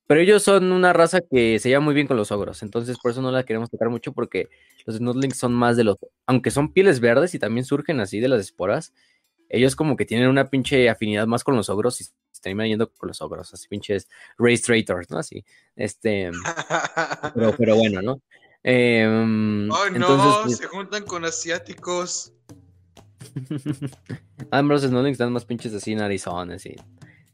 Pero 0.07 0.21
ellos 0.21 0.43
son 0.43 0.73
una 0.73 0.93
raza 0.93 1.21
que 1.21 1.59
se 1.59 1.69
lleva 1.69 1.81
muy 1.81 1.95
bien 1.95 2.07
con 2.07 2.17
los 2.17 2.33
ogros, 2.33 2.63
entonces 2.63 2.99
por 2.99 3.13
eso 3.13 3.23
no 3.23 3.31
la 3.31 3.45
queremos 3.45 3.71
tocar 3.71 3.89
mucho 3.89 4.13
porque 4.13 4.49
los 4.85 4.97
Snotlings 4.97 5.39
son 5.39 5.55
más 5.55 5.77
de 5.77 5.85
los, 5.85 5.97
aunque 6.27 6.51
son 6.51 6.73
pieles 6.73 7.01
verdes 7.01 7.35
y 7.35 7.39
también 7.39 7.65
surgen 7.65 8.01
así 8.01 8.21
de 8.21 8.29
las 8.29 8.41
esporas, 8.41 8.93
ellos 9.49 9.77
como 9.77 9.97
que 9.97 10.05
tienen 10.05 10.29
una 10.29 10.51
pinche 10.51 10.89
afinidad 10.89 11.27
más 11.27 11.45
con 11.45 11.57
los 11.57 11.69
ogros 11.69 12.01
y 12.01 12.05
se 12.05 12.13
están 12.33 12.59
yendo 12.59 12.93
con 12.93 13.09
los 13.09 13.23
ogros, 13.23 13.55
así 13.55 13.69
pinches 13.69 14.09
race 14.39 14.63
traitors, 14.63 15.09
¿no? 15.11 15.19
Así, 15.19 15.45
este, 15.77 16.31
pero, 17.59 17.77
bueno, 17.77 18.03
¿no? 18.03 18.21
Eh, 18.65 19.05
no, 19.07 19.75
pues 20.45 20.57
se 20.57 20.67
juntan 20.67 21.05
con 21.05 21.25
asiáticos. 21.25 22.33
los 24.51 24.83
Snotlings 24.83 25.15
están 25.15 25.33
más 25.33 25.45
pinches 25.45 25.75
así 25.75 25.95
narizones 25.95 26.67
y 26.67 26.77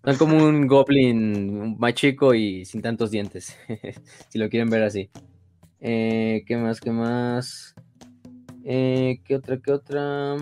son 0.04 0.16
como 0.16 0.44
un 0.44 0.66
goblin 0.68 1.78
más 1.78 1.94
chico 1.94 2.34
y 2.34 2.64
sin 2.64 2.82
tantos 2.82 3.10
dientes. 3.10 3.56
si 4.28 4.38
lo 4.38 4.48
quieren 4.48 4.70
ver 4.70 4.82
así. 4.82 5.10
Eh, 5.80 6.44
¿Qué 6.46 6.56
más? 6.56 6.80
¿Qué 6.80 6.90
más? 6.90 7.74
Eh, 8.64 9.20
¿Qué 9.24 9.36
otra? 9.36 9.58
¿Qué 9.58 9.72
otra? 9.72 10.36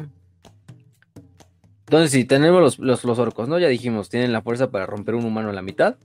Entonces, 1.80 2.11
sí, 2.11 2.24
tenemos 2.24 2.78
los, 2.78 3.05
los, 3.05 3.18
orcos, 3.18 3.49
¿no? 3.49 3.59
Ya 3.59 3.68
dijimos, 3.68 4.09
tienen 4.09 4.32
la 4.32 4.43
fuerza 4.43 4.70
para 4.70 4.87
romper 4.87 5.14
un 5.14 5.24
humano 5.24 5.51
a 5.51 5.53
la 5.53 5.62
mitad. 5.62 5.97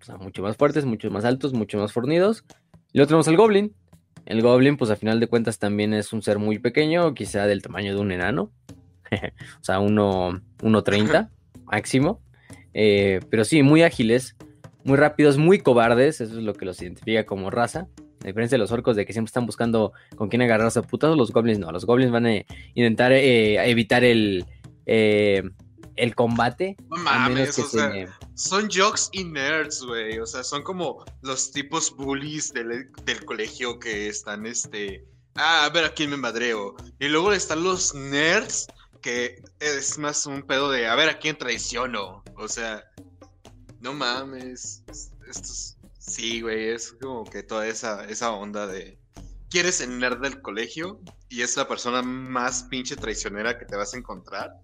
O 0.00 0.04
sea, 0.04 0.16
mucho 0.16 0.42
más 0.42 0.56
fuertes, 0.56 0.84
mucho 0.84 1.10
más 1.10 1.24
altos, 1.24 1.52
mucho 1.54 1.78
más 1.78 1.92
fornidos. 1.92 2.44
Y 2.92 2.98
luego 2.98 3.08
tenemos 3.08 3.28
al 3.28 3.36
goblin. 3.36 3.74
El 4.26 4.42
goblin, 4.42 4.76
pues 4.76 4.90
a 4.90 4.96
final 4.96 5.20
de 5.20 5.26
cuentas, 5.26 5.58
también 5.58 5.92
es 5.92 6.12
un 6.12 6.22
ser 6.22 6.38
muy 6.38 6.58
pequeño, 6.58 7.14
quizá 7.14 7.46
del 7.46 7.62
tamaño 7.62 7.94
de 7.94 8.00
un 8.00 8.12
enano. 8.12 8.50
o 9.60 9.64
sea, 9.64 9.80
1.30 9.80 11.28
máximo. 11.64 12.20
Eh, 12.72 13.20
pero 13.30 13.44
sí, 13.44 13.62
muy 13.62 13.82
ágiles, 13.82 14.36
muy 14.84 14.96
rápidos, 14.96 15.38
muy 15.38 15.58
cobardes, 15.58 16.20
eso 16.20 16.38
es 16.38 16.42
lo 16.42 16.54
que 16.54 16.64
los 16.64 16.80
identifica 16.80 17.24
como 17.24 17.50
raza. 17.50 17.88
A 18.22 18.26
diferencia 18.26 18.56
de 18.56 18.60
los 18.60 18.72
orcos 18.72 18.96
de 18.96 19.04
que 19.04 19.12
siempre 19.12 19.28
están 19.28 19.44
buscando 19.44 19.92
con 20.16 20.28
quién 20.28 20.40
agarrarse 20.40 20.78
a 20.78 20.82
putados, 20.82 21.16
los 21.16 21.30
goblins 21.30 21.58
no. 21.58 21.70
Los 21.70 21.84
goblins 21.84 22.10
van 22.10 22.26
a 22.26 22.42
intentar 22.74 23.12
eh, 23.12 23.70
evitar 23.70 24.02
el, 24.02 24.46
eh, 24.86 25.42
el 25.96 26.14
combate. 26.14 26.76
No 26.88 26.96
mames, 26.96 27.58
o 27.58 27.68
sea, 27.68 27.92
son 28.34 28.68
jocks 28.70 29.08
y 29.12 29.24
nerds, 29.24 29.82
güey. 29.82 30.18
O 30.18 30.26
sea, 30.26 30.42
son 30.42 30.62
como 30.62 31.04
los 31.22 31.52
tipos 31.52 31.94
bullies 31.96 32.52
del, 32.52 32.90
del 33.04 33.24
colegio 33.24 33.78
que 33.78 34.08
están, 34.08 34.46
este. 34.46 35.06
Ah, 35.36 35.64
a 35.64 35.70
ver 35.70 35.84
a 35.84 35.94
quién 35.94 36.10
me 36.10 36.16
madreo. 36.16 36.76
Y 36.98 37.08
luego 37.08 37.32
están 37.32 37.64
los 37.64 37.94
nerds, 37.94 38.68
que 39.00 39.42
es 39.60 39.98
más 39.98 40.26
un 40.26 40.42
pedo 40.42 40.70
de 40.70 40.86
a 40.86 40.94
ver 40.94 41.08
a 41.08 41.18
quién 41.18 41.36
traiciono. 41.36 42.22
O 42.36 42.48
sea, 42.48 42.84
no 43.80 43.92
mames. 43.92 44.82
Estos, 45.28 45.76
sí, 45.98 46.40
güey, 46.40 46.68
es 46.68 46.92
como 47.00 47.24
que 47.24 47.42
toda 47.42 47.66
esa, 47.66 48.04
esa 48.04 48.32
onda 48.32 48.66
de. 48.66 48.98
¿Quieres 49.50 49.80
el 49.80 49.98
nerd 49.98 50.20
del 50.20 50.40
colegio? 50.42 51.00
Y 51.28 51.42
es 51.42 51.56
la 51.56 51.68
persona 51.68 52.02
más 52.02 52.64
pinche 52.64 52.96
traicionera 52.96 53.58
que 53.58 53.64
te 53.66 53.76
vas 53.76 53.94
a 53.94 53.98
encontrar. 53.98 54.60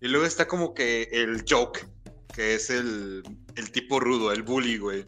Y 0.00 0.08
luego 0.08 0.26
está 0.26 0.48
como 0.48 0.72
que 0.74 1.08
el 1.12 1.44
joke, 1.48 1.86
que 2.34 2.54
es 2.54 2.70
el, 2.70 3.22
el 3.56 3.70
tipo 3.70 4.00
rudo, 4.00 4.32
el 4.32 4.42
bully, 4.42 4.78
güey. 4.78 5.06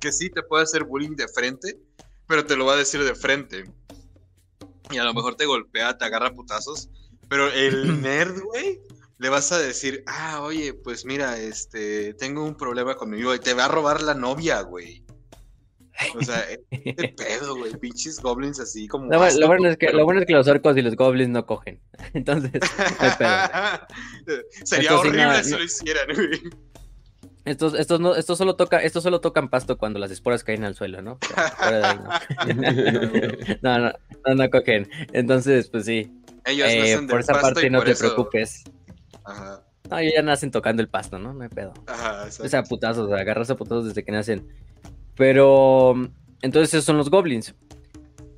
Que 0.00 0.12
sí 0.12 0.30
te 0.30 0.42
puede 0.42 0.62
hacer 0.62 0.84
bullying 0.84 1.16
de 1.16 1.26
frente, 1.28 1.78
pero 2.26 2.46
te 2.46 2.56
lo 2.56 2.66
va 2.66 2.74
a 2.74 2.76
decir 2.76 3.02
de 3.02 3.14
frente. 3.14 3.64
Y 4.90 4.98
a 4.98 5.04
lo 5.04 5.14
mejor 5.14 5.34
te 5.34 5.46
golpea, 5.46 5.98
te 5.98 6.04
agarra 6.04 6.34
putazos. 6.34 6.88
Pero 7.28 7.48
el 7.48 8.00
nerd, 8.02 8.40
güey, 8.40 8.80
le 9.18 9.28
vas 9.28 9.50
a 9.50 9.58
decir, 9.58 10.04
ah, 10.06 10.42
oye, 10.42 10.74
pues 10.74 11.04
mira, 11.04 11.38
este, 11.38 12.14
tengo 12.14 12.44
un 12.44 12.56
problema 12.56 12.94
conmigo 12.94 13.34
y 13.34 13.40
te 13.40 13.54
va 13.54 13.64
a 13.64 13.68
robar 13.68 14.02
la 14.02 14.14
novia, 14.14 14.60
güey. 14.62 15.04
O 16.14 16.22
sea, 16.22 16.44
el 16.70 17.14
pedo, 17.14 17.56
güey, 17.56 17.76
pinches 17.76 18.20
goblins 18.20 18.60
así 18.60 18.88
como. 18.88 19.10
Lo, 19.10 19.46
bueno 19.46 19.68
es 19.68 19.76
que, 19.76 19.92
lo 19.92 20.04
bueno 20.04 20.20
es 20.20 20.26
que 20.26 20.34
los 20.34 20.46
orcos 20.46 20.76
y 20.76 20.82
los 20.82 20.96
goblins 20.96 21.30
no 21.30 21.46
cogen. 21.46 21.80
Entonces, 22.14 22.52
Sería 24.64 24.98
horrible 24.98 25.44
si 25.44 25.52
lo 25.52 25.62
hicieran, 25.62 26.06
güey. 26.14 26.40
Estos, 27.44 27.74
estos, 27.74 27.98
no, 27.98 28.14
estos, 28.14 28.36
solo 28.36 28.56
toca, 28.56 28.78
estos 28.78 29.02
solo 29.02 29.22
tocan 29.22 29.48
pasto 29.48 29.78
cuando 29.78 29.98
las 29.98 30.10
esporas 30.10 30.44
caen 30.44 30.64
al 30.64 30.74
suelo, 30.74 31.00
¿no? 31.00 31.18
no. 33.62 33.78
no, 33.78 33.92
no, 34.26 34.34
no, 34.34 34.50
cogen. 34.50 34.90
Entonces, 35.12 35.70
pues 35.70 35.86
sí. 35.86 36.12
Ellos 36.44 36.68
eh, 36.68 36.98
por 37.08 37.20
esa 37.20 37.40
parte 37.40 37.70
no 37.70 37.82
te 37.82 37.94
preocupes. 37.94 38.64
Ajá. 39.24 39.62
No, 39.90 39.98
ellos 39.98 40.12
ya 40.14 40.22
nacen 40.22 40.50
tocando 40.50 40.82
el 40.82 40.88
pasto, 40.88 41.18
¿no? 41.18 41.32
No 41.32 41.42
hay 41.42 41.48
pedo. 41.48 41.72
Ajá, 41.86 42.26
o 42.26 42.48
sea, 42.48 42.62
putazos, 42.62 43.06
o 43.06 43.08
sea, 43.08 43.20
agarras 43.20 43.50
a 43.50 43.56
putazos 43.56 43.86
desde 43.86 44.04
que 44.04 44.12
nacen. 44.12 44.46
Pero, 45.18 45.94
entonces 46.40 46.72
esos 46.72 46.84
son 46.84 46.96
los 46.96 47.10
goblins. 47.10 47.54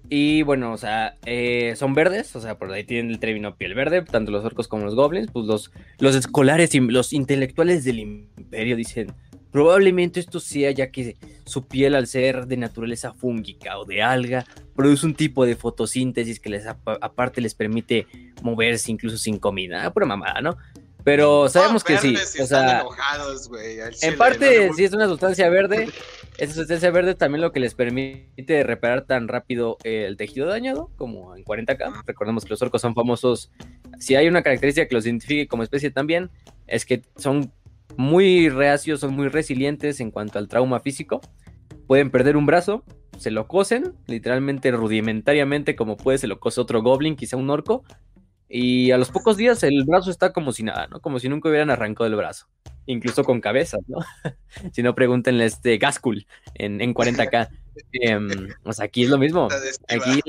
Y 0.09 0.43
bueno, 0.43 0.73
o 0.73 0.77
sea, 0.77 1.15
eh, 1.25 1.75
son 1.77 1.95
verdes, 1.95 2.35
o 2.35 2.41
sea, 2.41 2.59
por 2.59 2.73
ahí 2.73 2.83
tienen 2.83 3.13
el 3.13 3.21
término 3.21 3.55
piel 3.55 3.75
verde, 3.75 4.03
tanto 4.03 4.33
los 4.33 4.45
orcos 4.45 4.67
como 4.67 4.85
los 4.85 4.97
goblins, 4.97 5.31
pues 5.31 5.47
los, 5.47 5.71
los 6.01 6.17
escolares 6.17 6.75
y 6.75 6.81
los 6.81 7.13
intelectuales 7.13 7.85
del 7.85 8.01
imperio 8.01 8.75
dicen, 8.75 9.13
probablemente 9.53 10.19
esto 10.19 10.41
sea 10.41 10.73
ya 10.73 10.91
que 10.91 11.17
su 11.45 11.67
piel 11.69 11.95
al 11.95 12.09
ser 12.09 12.47
de 12.47 12.57
naturaleza 12.57 13.13
fúngica 13.13 13.79
o 13.79 13.85
de 13.85 14.03
alga, 14.03 14.47
produce 14.75 15.07
un 15.07 15.15
tipo 15.15 15.47
de 15.47 15.55
fotosíntesis 15.55 16.41
que 16.41 16.51
les 16.51 16.67
aparte 16.67 17.41
les 17.41 17.55
permite 17.55 18.07
moverse 18.43 18.91
incluso 18.91 19.17
sin 19.17 19.39
comida, 19.39 19.85
ah, 19.85 19.93
pura 19.93 20.07
mamada, 20.07 20.41
¿no? 20.41 20.57
Pero 21.05 21.49
sabemos 21.49 21.85
que 21.85 21.99
sí. 21.99 22.15
O 22.41 22.47
sea, 22.47 22.85
en 24.03 24.17
parte, 24.17 24.73
si 24.75 24.85
es 24.85 24.93
una 24.93 25.07
sustancia 25.07 25.49
verde, 25.49 25.89
esa 26.39 26.55
sustancia 26.55 26.91
verde 26.91 27.15
también 27.15 27.41
lo 27.41 27.53
que 27.53 27.61
les 27.61 27.75
permite 27.75 28.63
reparar 28.63 29.07
tan 29.07 29.29
rápido 29.29 29.79
el 29.85 30.17
tejido 30.17 30.47
dañado 30.47 30.91
como 30.97 31.37
en 31.37 31.45
40K. 31.45 32.05
Recordemos 32.07 32.45
que 32.45 32.51
los 32.51 32.63
orcos 32.63 32.81
son 32.81 32.95
famosos. 32.95 33.51
Si 33.99 34.17
hay 34.17 34.29
una 34.29 34.43
característica 34.43 34.89
que 34.89 34.95
los 34.95 35.07
identifique 35.07 35.49
como 35.49 35.63
especie 35.63 35.91
también, 35.91 36.31
es 36.67 36.85
que 36.85 37.03
son 37.17 37.53
muy 37.97 38.49
reacios, 38.49 39.01
son 39.01 39.15
muy 39.15 39.29
resilientes 39.29 40.01
en 40.01 40.11
cuanto 40.11 40.39
al 40.39 40.49
trauma 40.49 40.81
físico. 40.81 41.21
Pueden 41.87 42.11
perder 42.11 42.37
un 42.37 42.47
brazo, 42.47 42.85
se 43.19 43.31
lo 43.31 43.49
cosen, 43.49 43.95
literalmente 44.07 44.71
rudimentariamente, 44.71 45.77
como 45.77 45.97
puede 45.97 46.19
se 46.19 46.27
lo 46.27 46.41
cose 46.41 46.61
otro 46.61 46.83
goblin, 46.83 47.17
quizá 47.17 47.37
un 47.37 47.51
orco, 47.51 47.85
y 48.53 48.91
a 48.91 48.99
los 48.99 49.11
pocos 49.11 49.37
días 49.37 49.63
el 49.63 49.85
brazo 49.85 50.11
está 50.11 50.33
como 50.33 50.51
si 50.51 50.65
nada, 50.65 50.89
¿no? 50.89 51.01
Como 51.01 51.21
si 51.21 51.29
nunca 51.29 51.49
hubieran 51.49 51.71
arrancado 51.71 52.09
el 52.09 52.17
brazo. 52.17 52.49
Incluso 52.85 53.23
con 53.23 53.41
cabezas, 53.41 53.81
¿no? 53.87 53.99
si 54.73 54.83
no, 54.83 54.97
pregúntenle 54.97 55.45
este 55.45 55.79
Gaskul 55.79 56.27
en, 56.55 56.81
en 56.81 56.93
40K. 56.93 57.49
Em, 57.93 58.49
o 58.65 58.73
sea, 58.73 58.87
aquí 58.87 59.05
es 59.05 59.11
lo 59.11 59.19
mismo. 59.19 59.47
Aquí, 59.89 60.21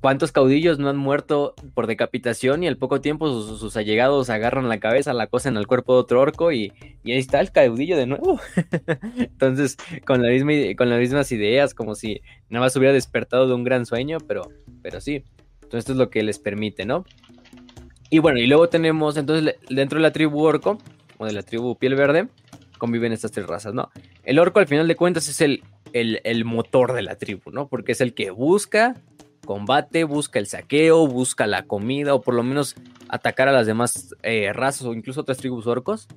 ¿cuántos 0.00 0.30
caudillos 0.30 0.78
no 0.78 0.88
han 0.88 0.96
muerto 0.96 1.56
por 1.74 1.88
decapitación 1.88 2.62
y 2.62 2.68
al 2.68 2.76
poco 2.76 3.00
tiempo 3.00 3.28
sus, 3.42 3.76
allegados 3.76 4.30
agarran 4.30 4.68
la 4.68 4.78
cabeza, 4.78 5.12
la 5.14 5.26
cosen 5.26 5.56
al 5.56 5.66
cuerpo 5.66 5.94
de 5.94 6.00
otro 6.00 6.20
orco 6.20 6.52
y, 6.52 6.72
y 7.02 7.10
ahí 7.10 7.18
está 7.18 7.40
el 7.40 7.50
caudillo 7.50 7.96
de 7.96 8.06
nuevo? 8.06 8.38
Entonces, 9.18 9.76
con, 10.06 10.22
la 10.22 10.28
misma, 10.28 10.52
con 10.78 10.90
las 10.90 11.00
mismas 11.00 11.32
ideas, 11.32 11.74
como 11.74 11.96
si 11.96 12.20
nada 12.48 12.66
más 12.66 12.76
hubiera 12.76 12.94
despertado 12.94 13.48
de 13.48 13.54
un 13.54 13.64
gran 13.64 13.84
sueño, 13.84 14.18
pero, 14.28 14.48
pero 14.80 15.00
sí. 15.00 15.24
Entonces 15.64 15.80
esto 15.80 15.92
es 15.92 15.98
lo 15.98 16.10
que 16.10 16.22
les 16.22 16.38
permite, 16.38 16.86
¿no? 16.86 17.04
Y 18.10 18.20
bueno, 18.20 18.38
y 18.38 18.46
luego 18.46 18.68
tenemos, 18.68 19.16
entonces 19.16 19.56
dentro 19.68 19.98
de 19.98 20.02
la 20.02 20.12
tribu 20.12 20.44
orco, 20.44 20.78
o 21.18 21.26
de 21.26 21.32
la 21.32 21.42
tribu 21.42 21.76
piel 21.76 21.94
verde, 21.96 22.28
conviven 22.78 23.12
estas 23.12 23.32
tres 23.32 23.46
razas, 23.46 23.74
¿no? 23.74 23.90
El 24.24 24.38
orco 24.38 24.60
al 24.60 24.66
final 24.66 24.86
de 24.86 24.96
cuentas 24.96 25.28
es 25.28 25.40
el, 25.40 25.62
el, 25.92 26.44
motor 26.44 26.92
de 26.92 27.02
la 27.02 27.16
tribu, 27.16 27.50
¿no? 27.50 27.68
Porque 27.68 27.92
es 27.92 28.00
el 28.00 28.14
que 28.14 28.30
busca, 28.30 28.94
combate, 29.44 30.04
busca 30.04 30.38
el 30.38 30.46
saqueo, 30.46 31.06
busca 31.06 31.46
la 31.46 31.64
comida, 31.64 32.14
o 32.14 32.20
por 32.20 32.34
lo 32.34 32.42
menos 32.42 32.74
atacar 33.08 33.48
a 33.48 33.52
las 33.52 33.66
demás 33.66 34.14
eh, 34.22 34.52
razas 34.52 34.86
o 34.86 34.94
incluso 34.94 35.22
otras 35.22 35.38
tribus 35.38 35.66
orcos. 35.66 36.08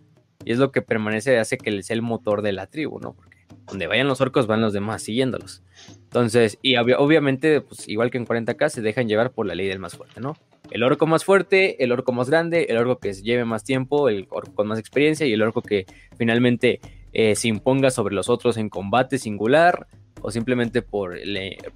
Y 0.46 0.52
es 0.52 0.60
lo 0.60 0.72
que 0.72 0.82
permanece, 0.82 1.40
hace 1.40 1.58
que 1.58 1.84
sea 1.84 1.96
el 1.96 2.02
motor 2.02 2.42
de 2.42 2.54
la 2.54 2.68
tribu, 2.68 3.00
¿no? 3.00 3.14
Porque 3.14 3.46
donde 3.66 3.88
vayan 3.88 4.08
los 4.08 4.22
orcos 4.22 4.48
van 4.48 4.62
los 4.62 4.74
demás 4.74 5.04
siguiéndolos. 5.04 5.62
Entonces, 6.08 6.58
y 6.62 6.78
obviamente, 6.78 7.60
pues 7.60 7.88
igual 7.90 8.10
que 8.10 8.18
en 8.18 8.26
40k, 8.26 8.70
se 8.70 8.82
dejan 8.82 9.10
llevar 9.10 9.32
por 9.32 9.46
la 9.46 9.56
ley 9.56 9.68
del 9.68 9.80
más 9.80 9.98
fuerte, 9.98 10.22
¿no? 10.22 10.38
El 10.72 10.84
orco 10.84 11.06
más 11.06 11.26
fuerte, 11.26 11.84
el 11.84 11.92
orco 11.92 12.14
más 12.14 12.30
grande, 12.30 12.68
el 12.70 12.78
orco 12.78 12.98
que 12.98 13.14
lleve 13.14 13.44
más 13.44 13.66
tiempo, 13.66 14.08
el 14.08 14.26
orco 14.30 14.54
con 14.54 14.68
más 14.68 14.80
experiencia 14.80 15.26
y 15.26 15.34
el 15.34 15.42
orco 15.42 15.62
que 15.62 15.86
finalmente 16.18 16.80
eh, 17.12 17.36
se 17.36 17.50
imponga 17.50 17.92
sobre 17.92 18.16
los 18.16 18.30
otros 18.30 18.58
en 18.58 18.70
combate 18.70 19.18
singular 19.18 19.88
o 20.22 20.32
simplemente 20.32 20.82
por, 20.82 21.18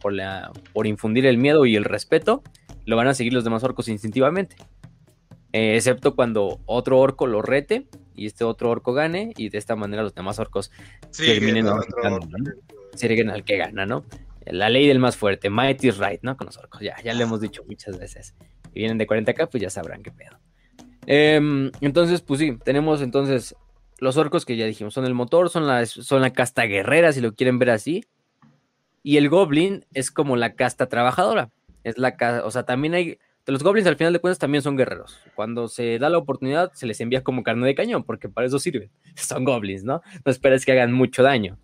por, 0.01 0.13
la, 0.13 0.51
por 0.73 0.88
infundir 0.88 1.25
el 1.25 1.38
miedo 1.38 1.65
y 1.65 1.75
el 1.75 1.84
respeto, 1.84 2.41
lo 2.86 2.95
van 2.95 3.07
a 3.07 3.13
seguir 3.13 3.34
los 3.34 3.43
demás 3.43 3.63
orcos 3.63 3.89
instintivamente. 3.89 4.55
Eh, 5.53 5.75
excepto 5.75 6.15
cuando 6.15 6.61
otro 6.65 6.99
orco 6.99 7.27
lo 7.27 7.41
rete 7.41 7.88
y 8.15 8.25
este 8.25 8.45
otro 8.45 8.69
orco 8.69 8.93
gane 8.93 9.34
y 9.36 9.49
de 9.49 9.57
esta 9.57 9.75
manera 9.75 10.03
los 10.03 10.15
demás 10.15 10.39
orcos 10.39 10.71
terminen 11.15 11.65
ganando, 12.99 13.33
al 13.33 13.43
que 13.43 13.57
gana, 13.57 13.85
¿no? 13.85 14.05
La 14.45 14.69
ley 14.69 14.87
del 14.87 14.99
más 14.99 15.17
fuerte, 15.17 15.49
might 15.49 15.83
is 15.83 15.97
right, 15.97 16.21
¿no? 16.23 16.35
Con 16.35 16.47
los 16.47 16.57
orcos, 16.57 16.81
ya, 16.81 16.95
ya 17.03 17.13
lo 17.13 17.23
hemos 17.23 17.41
dicho 17.41 17.63
muchas 17.67 17.97
veces. 17.99 18.35
Y 18.73 18.79
vienen 18.79 18.97
de 18.97 19.07
40k, 19.07 19.49
pues 19.49 19.61
ya 19.61 19.69
sabrán 19.69 20.03
qué 20.03 20.11
pedo. 20.11 20.39
Em, 21.05 21.71
entonces, 21.81 22.21
pues 22.21 22.39
sí, 22.39 22.57
tenemos 22.63 23.01
entonces 23.01 23.55
los 23.99 24.17
orcos 24.17 24.45
que 24.45 24.55
ya 24.55 24.65
dijimos, 24.65 24.93
son 24.93 25.05
el 25.05 25.13
motor, 25.13 25.49
son 25.49 25.67
la, 25.67 25.85
son 25.85 26.21
la 26.21 26.33
casta 26.33 26.63
guerrera, 26.63 27.11
si 27.11 27.21
lo 27.21 27.33
quieren 27.33 27.59
ver 27.59 27.69
así. 27.69 28.03
Y 29.03 29.17
el 29.17 29.29
goblin 29.29 29.85
es 29.93 30.11
como 30.11 30.35
la 30.35 30.53
casta 30.53 30.87
trabajadora. 30.87 31.49
Es 31.83 31.97
la 31.97 32.15
o 32.43 32.51
sea, 32.51 32.63
también 32.63 32.93
hay 32.93 33.17
los 33.47 33.63
goblins 33.63 33.87
al 33.87 33.95
final 33.95 34.13
de 34.13 34.19
cuentas 34.19 34.39
también 34.39 34.61
son 34.61 34.77
guerreros. 34.77 35.19
Cuando 35.35 35.67
se 35.67 35.97
da 35.97 36.09
la 36.09 36.17
oportunidad 36.17 36.71
se 36.73 36.85
les 36.85 37.01
envía 37.01 37.23
como 37.23 37.43
carne 37.43 37.65
de 37.65 37.75
cañón, 37.75 38.03
porque 38.03 38.29
para 38.29 38.47
eso 38.47 38.59
sirven. 38.59 38.91
Son 39.15 39.43
goblins, 39.43 39.83
¿no? 39.83 40.01
No 40.23 40.31
esperes 40.31 40.65
que 40.65 40.71
hagan 40.71 40.93
mucho 40.93 41.23
daño. 41.23 41.57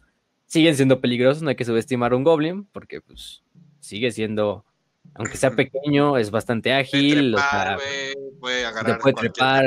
Siguen 0.48 0.76
siendo 0.76 1.00
peligrosos, 1.02 1.44
no 1.44 1.50
hay 1.50 1.56
que 1.56 1.66
subestimar 1.66 2.14
un 2.14 2.24
goblin, 2.24 2.66
porque 2.72 3.02
pues 3.02 3.44
sigue 3.80 4.12
siendo, 4.12 4.66
aunque 5.14 5.38
sea 5.38 5.52
pequeño, 5.52 6.18
es 6.18 6.32
bastante 6.32 6.74
ágil. 6.74 7.36
puede, 8.40 8.66
agarrar 8.66 9.00
puede 9.00 9.16
trepar, 9.16 9.66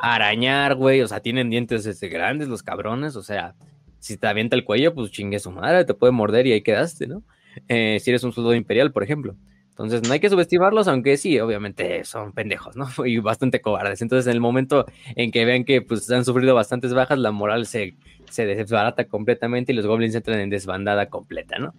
arañar, 0.00 0.74
güey. 0.76 1.02
O 1.02 1.08
sea, 1.08 1.20
tienen 1.20 1.50
dientes 1.50 1.84
este, 1.86 2.08
grandes 2.08 2.48
los 2.48 2.62
cabrones. 2.62 3.16
O 3.16 3.22
sea, 3.22 3.54
si 3.98 4.16
te 4.16 4.26
avienta 4.26 4.56
el 4.56 4.64
cuello, 4.64 4.94
pues 4.94 5.10
chingue 5.10 5.38
su 5.38 5.50
madre, 5.50 5.84
te 5.84 5.94
puede 5.94 6.12
morder 6.12 6.46
y 6.46 6.52
ahí 6.52 6.62
quedaste, 6.62 7.06
¿no? 7.06 7.22
Eh, 7.68 7.98
si 8.00 8.10
eres 8.10 8.24
un 8.24 8.32
soldado 8.32 8.54
imperial, 8.54 8.92
por 8.92 9.02
ejemplo. 9.02 9.36
Entonces 9.82 10.06
no 10.06 10.12
hay 10.12 10.20
que 10.20 10.28
subestimarlos, 10.28 10.88
aunque 10.88 11.16
sí, 11.16 11.40
obviamente 11.40 12.04
son 12.04 12.32
pendejos, 12.32 12.76
¿no? 12.76 12.86
Y 13.06 13.18
bastante 13.18 13.60
cobardes. 13.60 14.02
Entonces 14.02 14.26
en 14.26 14.32
el 14.32 14.40
momento 14.40 14.86
en 15.16 15.30
que 15.30 15.44
vean 15.44 15.64
que 15.64 15.80
pues 15.82 16.10
han 16.10 16.24
sufrido 16.24 16.54
bastantes 16.54 16.92
bajas, 16.92 17.18
la 17.18 17.30
moral 17.30 17.66
se, 17.66 17.94
se 18.30 18.46
desbarata 18.46 19.04
completamente 19.04 19.72
y 19.72 19.76
los 19.76 19.86
goblins 19.86 20.14
entran 20.14 20.40
en 20.40 20.50
desbandada 20.50 21.06
completa, 21.06 21.58
¿no? 21.58 21.74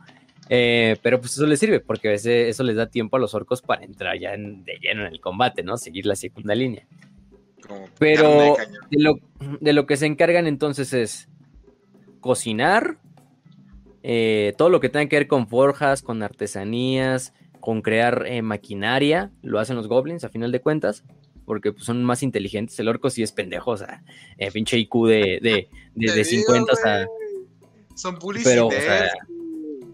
Eh, 0.49 0.97
pero 1.02 1.20
pues 1.20 1.34
eso 1.34 1.45
les 1.45 1.60
sirve, 1.60 1.80
porque 1.80 2.14
eso 2.14 2.64
les 2.64 2.76
da 2.76 2.88
tiempo 2.88 3.16
a 3.16 3.20
los 3.20 3.34
orcos 3.34 3.62
para 3.62 3.86
entrar 3.86 4.20
ya 4.20 4.32
de 4.32 4.80
lleno 4.82 5.06
en 5.06 5.14
el 5.14 5.22
combate, 5.22 5.64
¿no? 5.64 5.78
Seguir 5.78 6.06
la 6.06 6.16
segunda 6.16 6.56
línea. 6.56 6.86
Pero 7.99 8.58
de 8.89 8.99
lo, 8.99 9.14
de 9.62 9.74
lo, 9.74 9.86
que 9.86 9.95
se 9.95 10.08
encargan 10.08 10.47
entonces 10.47 10.93
es 10.93 11.30
cocinar, 12.20 12.97
eh, 14.04 14.54
todo 14.58 14.70
lo 14.70 14.80
que 14.80 14.89
tenga 14.89 15.08
que 15.08 15.16
ver 15.18 15.28
con 15.28 15.47
forjas, 15.47 16.02
con 16.02 16.22
artesanías, 16.22 17.34
con 17.62 17.82
crear 17.82 18.26
eh, 18.28 18.41
maquinaria, 18.41 19.32
lo 19.41 19.59
hacen 19.59 19.78
los 19.78 19.88
goblins 19.88 20.24
a 20.26 20.30
final 20.30 20.51
de 20.51 20.59
cuentas. 20.59 21.05
porque 21.45 21.72
pues, 21.72 21.86
son 21.86 22.03
más 22.03 22.24
inteligentes. 22.24 22.80
El 22.80 22.89
orco 22.89 23.09
sí 23.09 23.24
es 23.24 23.32
pendejo, 23.32 23.72
o 23.72 23.78
sea, 23.78 24.03
eh, 24.38 24.51
pinche 24.51 24.78
IQ 24.78 25.07
de, 25.07 25.39
de, 25.41 25.70
de, 25.95 26.14
Te 26.14 26.24
50 26.26 26.59
digo, 26.59 26.72
hasta... 26.72 27.07
Son 27.95 28.18
Pero, 28.43 28.68
o 28.68 28.72
sea, 28.72 29.12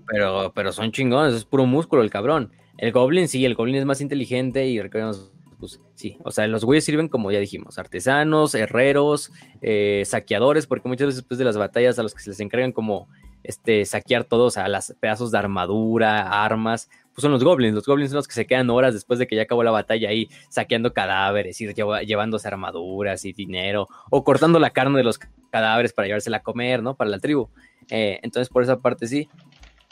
pero, 0.07 0.51
pero 0.55 0.71
son 0.71 0.91
chingones, 0.91 1.33
es 1.33 1.45
puro 1.45 1.65
músculo 1.65 2.01
el 2.01 2.09
cabrón. 2.09 2.51
El 2.77 2.91
Goblin 2.91 3.27
sí, 3.27 3.43
el 3.45 3.55
Goblin 3.55 3.75
es 3.75 3.85
más 3.85 4.01
inteligente 4.01 4.67
y 4.67 4.81
recordemos, 4.81 5.31
pues 5.59 5.81
sí, 5.95 6.17
o 6.23 6.31
sea, 6.31 6.47
los 6.47 6.63
güeyes 6.63 6.85
sirven 6.85 7.09
como 7.09 7.31
ya 7.31 7.39
dijimos, 7.39 7.79
artesanos, 7.79 8.55
herreros, 8.55 9.31
eh, 9.61 10.03
saqueadores, 10.05 10.67
porque 10.67 10.87
muchas 10.87 11.07
veces 11.07 11.21
después 11.23 11.37
de 11.37 11.45
las 11.45 11.57
batallas 11.57 11.97
a 11.99 12.03
los 12.03 12.13
que 12.13 12.21
se 12.21 12.29
les 12.29 12.39
encargan 12.39 12.71
como 12.71 13.09
este, 13.43 13.85
saquear 13.85 14.25
todos, 14.25 14.57
a 14.57 14.67
las 14.67 14.95
pedazos 14.99 15.31
de 15.31 15.39
armadura, 15.39 16.43
armas, 16.43 16.89
pues 17.17 17.23
son 17.23 17.31
los 17.31 17.43
Goblins. 17.43 17.73
Los 17.73 17.87
Goblins 17.87 18.11
son 18.11 18.17
los 18.17 18.27
que 18.27 18.35
se 18.35 18.45
quedan 18.45 18.69
horas 18.69 18.93
después 18.93 19.17
de 19.17 19.25
que 19.25 19.35
ya 19.35 19.41
acabó 19.41 19.63
la 19.63 19.71
batalla 19.71 20.09
ahí 20.09 20.29
saqueando 20.49 20.93
cadáveres, 20.93 21.57
lleva- 21.57 22.03
llevándose 22.03 22.47
armaduras 22.47 23.25
y 23.25 23.33
dinero, 23.33 23.87
o 24.11 24.23
cortando 24.23 24.59
la 24.59 24.69
carne 24.69 24.99
de 24.99 25.03
los 25.03 25.17
cadáveres 25.49 25.93
para 25.93 26.05
llevársela 26.07 26.37
a 26.37 26.43
comer, 26.43 26.83
¿no? 26.83 26.95
Para 26.95 27.09
la 27.09 27.17
tribu. 27.17 27.49
Eh, 27.89 28.19
entonces, 28.21 28.49
por 28.49 28.61
esa 28.61 28.77
parte 28.81 29.07
sí. 29.07 29.27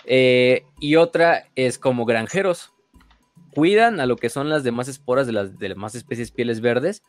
Eh, 0.05 0.65
y 0.79 0.97
otra 0.97 1.47
es 1.55 1.79
como 1.79 2.05
granjeros. 2.05 2.73
Cuidan 3.55 3.99
a 3.99 4.05
lo 4.05 4.17
que 4.17 4.29
son 4.29 4.47
las 4.47 4.63
demás 4.63 4.87
esporas 4.87 5.25
de 5.25 5.33
las 5.33 5.57
de 5.57 5.69
demás 5.69 5.95
especies 5.95 6.29
pieles 6.29 6.61
verdes. 6.61 7.01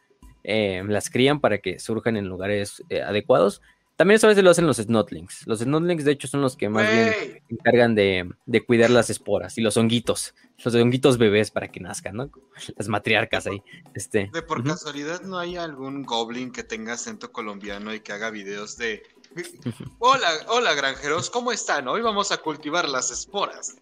eh, 0.45 0.83
las 0.89 1.11
crían 1.11 1.41
para 1.41 1.59
que 1.59 1.79
surjan 1.79 2.17
en 2.17 2.27
lugares 2.27 2.83
adecuados. 3.07 3.61
También 3.97 4.17
eso 4.17 4.27
a 4.27 4.29
veces 4.29 4.45
lo 4.45 4.51
hacen 4.51 4.67
los 4.67 4.77
snotlings. 4.77 5.47
Los 5.47 5.61
snotlings, 5.61 6.05
de 6.05 6.13
hecho, 6.13 6.29
son 6.29 6.43
los 6.43 6.55
que 6.57 6.69
más 6.69 6.87
bien 6.91 7.11
se 7.11 7.43
encargan 7.49 7.95
de, 7.95 8.31
de 8.45 8.65
cuidar 8.65 8.91
las 8.91 9.09
esporas 9.09 9.57
y 9.57 9.63
los 9.63 9.77
honguitos. 9.79 10.35
Los 10.63 10.75
honguitos 10.75 11.17
bebés 11.17 11.51
para 11.51 11.69
que 11.69 11.81
nazcan, 11.81 12.15
¿no? 12.17 12.31
Las 12.77 12.89
matriarcas 12.89 13.47
ahí. 13.47 13.63
Este. 13.95 14.31
de 14.33 14.43
por 14.43 14.63
casualidad 14.65 15.23
no 15.23 15.39
hay 15.39 15.57
algún 15.57 16.03
goblin 16.03 16.53
que 16.53 16.63
tenga 16.63 16.93
acento 16.93 17.33
colombiano 17.33 17.95
y 17.95 18.01
que 18.01 18.13
haga 18.13 18.29
videos 18.31 18.77
de 18.77 19.03
Hola, 19.99 20.29
hola 20.49 20.75
granjeros, 20.75 21.31
¿cómo 21.31 21.51
están? 21.53 21.89
Hoy 21.89 22.03
vamos 22.03 22.33
a 22.33 22.37
cultivar 22.39 22.89
las 22.89 23.11
esporas, 23.11 23.77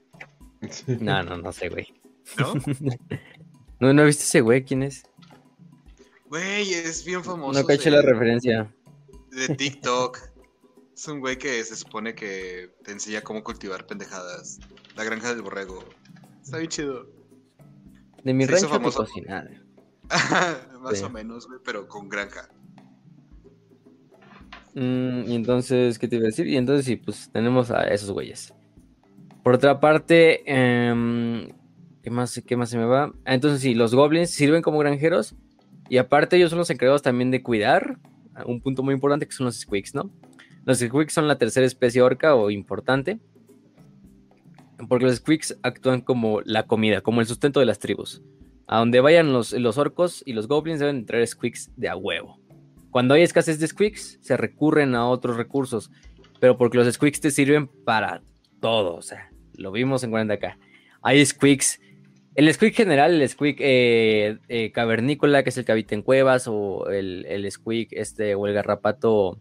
No, 0.86 1.22
no, 1.24 1.36
no 1.38 1.52
sé, 1.52 1.68
güey. 1.68 1.92
¿no? 2.38 2.54
No, 3.80 3.92
no 3.92 4.04
viste 4.04 4.22
ese 4.22 4.40
güey, 4.40 4.64
¿quién 4.64 4.84
es? 4.84 5.02
Güey, 6.26 6.72
es 6.72 7.04
bien 7.04 7.22
famoso. 7.24 7.60
No 7.60 7.66
caché 7.66 7.90
de- 7.90 7.96
la 7.96 8.02
referencia. 8.02 8.72
De 9.34 9.54
TikTok. 9.56 10.18
Es 10.94 11.08
un 11.08 11.20
güey 11.20 11.36
que 11.38 11.62
se 11.64 11.74
supone 11.76 12.14
que 12.14 12.70
te 12.84 12.92
enseña 12.92 13.22
cómo 13.22 13.42
cultivar 13.42 13.86
pendejadas. 13.86 14.60
La 14.96 15.04
granja 15.04 15.30
del 15.34 15.42
borrego. 15.42 15.84
Está 16.42 16.58
bien 16.58 16.70
chido. 16.70 17.06
De 18.22 18.32
mi 18.32 18.44
Se 18.46 18.52
rancho 18.52 18.68
famoso. 18.68 18.98
cocinar. 19.00 19.50
Más 20.80 20.98
Sí. 20.98 21.04
o 21.04 21.10
menos, 21.10 21.46
güey, 21.48 21.58
pero 21.64 21.88
con 21.88 22.08
granja. 22.08 22.48
Mm, 24.74 25.28
y 25.28 25.34
entonces, 25.34 25.98
¿qué 25.98 26.08
te 26.08 26.16
iba 26.16 26.24
a 26.24 26.26
decir? 26.26 26.46
Y 26.48 26.56
entonces 26.56 26.84
sí, 26.84 26.96
pues 26.96 27.30
tenemos 27.32 27.70
a 27.70 27.82
esos 27.88 28.10
güeyes. 28.10 28.52
Por 29.42 29.54
otra 29.54 29.78
parte, 29.80 30.42
em, 30.46 31.48
¿qué 32.02 32.10
más, 32.10 32.40
qué 32.46 32.56
más 32.56 32.70
se 32.70 32.78
me 32.78 32.84
va? 32.84 33.12
Ah, 33.24 33.34
entonces 33.34 33.60
sí, 33.60 33.74
los 33.74 33.94
goblins 33.94 34.30
sirven 34.30 34.62
como 34.62 34.78
granjeros. 34.78 35.34
Y 35.88 35.98
aparte 35.98 36.36
ellos 36.36 36.50
son 36.50 36.58
los 36.60 36.70
encargados 36.70 37.02
también 37.02 37.30
de 37.30 37.42
cuidar. 37.42 37.98
Un 38.46 38.60
punto 38.60 38.82
muy 38.82 38.94
importante 38.94 39.26
que 39.26 39.32
son 39.32 39.46
los 39.46 39.56
squigs, 39.56 39.94
¿no? 39.94 40.10
Los 40.64 40.78
squigs 40.78 41.12
son 41.12 41.28
la 41.28 41.38
tercera 41.38 41.66
especie 41.66 42.02
orca 42.02 42.34
o 42.34 42.50
importante. 42.50 43.18
Porque 44.88 45.04
los 45.04 45.16
squigs 45.16 45.56
actúan 45.62 46.00
como 46.00 46.40
la 46.42 46.64
comida, 46.64 47.00
como 47.00 47.20
el 47.20 47.26
sustento 47.26 47.60
de 47.60 47.66
las 47.66 47.78
tribus. 47.78 48.22
A 48.66 48.78
donde 48.78 49.00
vayan 49.00 49.32
los, 49.32 49.52
los 49.52 49.78
orcos 49.78 50.22
y 50.26 50.32
los 50.32 50.48
goblins 50.48 50.80
deben 50.80 51.06
traer 51.06 51.26
squigs 51.26 51.70
de 51.76 51.88
a 51.88 51.96
huevo. 51.96 52.40
Cuando 52.90 53.14
hay 53.14 53.22
escasez 53.22 53.58
de 53.58 53.66
squigs, 53.66 54.18
se 54.20 54.36
recurren 54.36 54.94
a 54.94 55.08
otros 55.08 55.36
recursos. 55.36 55.90
Pero 56.40 56.56
porque 56.56 56.78
los 56.78 56.92
squigs 56.92 57.20
te 57.20 57.30
sirven 57.30 57.68
para 57.68 58.22
todo. 58.60 58.94
O 58.96 59.02
sea, 59.02 59.30
lo 59.56 59.72
vimos 59.72 60.04
en 60.04 60.12
40k. 60.12 60.56
Hay 61.02 61.24
squigs. 61.24 61.80
El 62.34 62.52
squig 62.52 62.74
general, 62.74 63.20
el 63.20 63.28
squig 63.28 63.56
eh, 63.60 64.38
eh, 64.48 64.72
cavernícola, 64.72 65.44
que 65.44 65.50
es 65.50 65.58
el 65.58 65.64
que 65.64 65.72
habita 65.72 65.94
en 65.94 66.02
cuevas, 66.02 66.46
o 66.48 66.88
el, 66.90 67.24
el 67.26 67.50
squig 67.50 67.88
este, 67.92 68.34
o 68.34 68.46
el 68.46 68.54
garrapato 68.54 69.38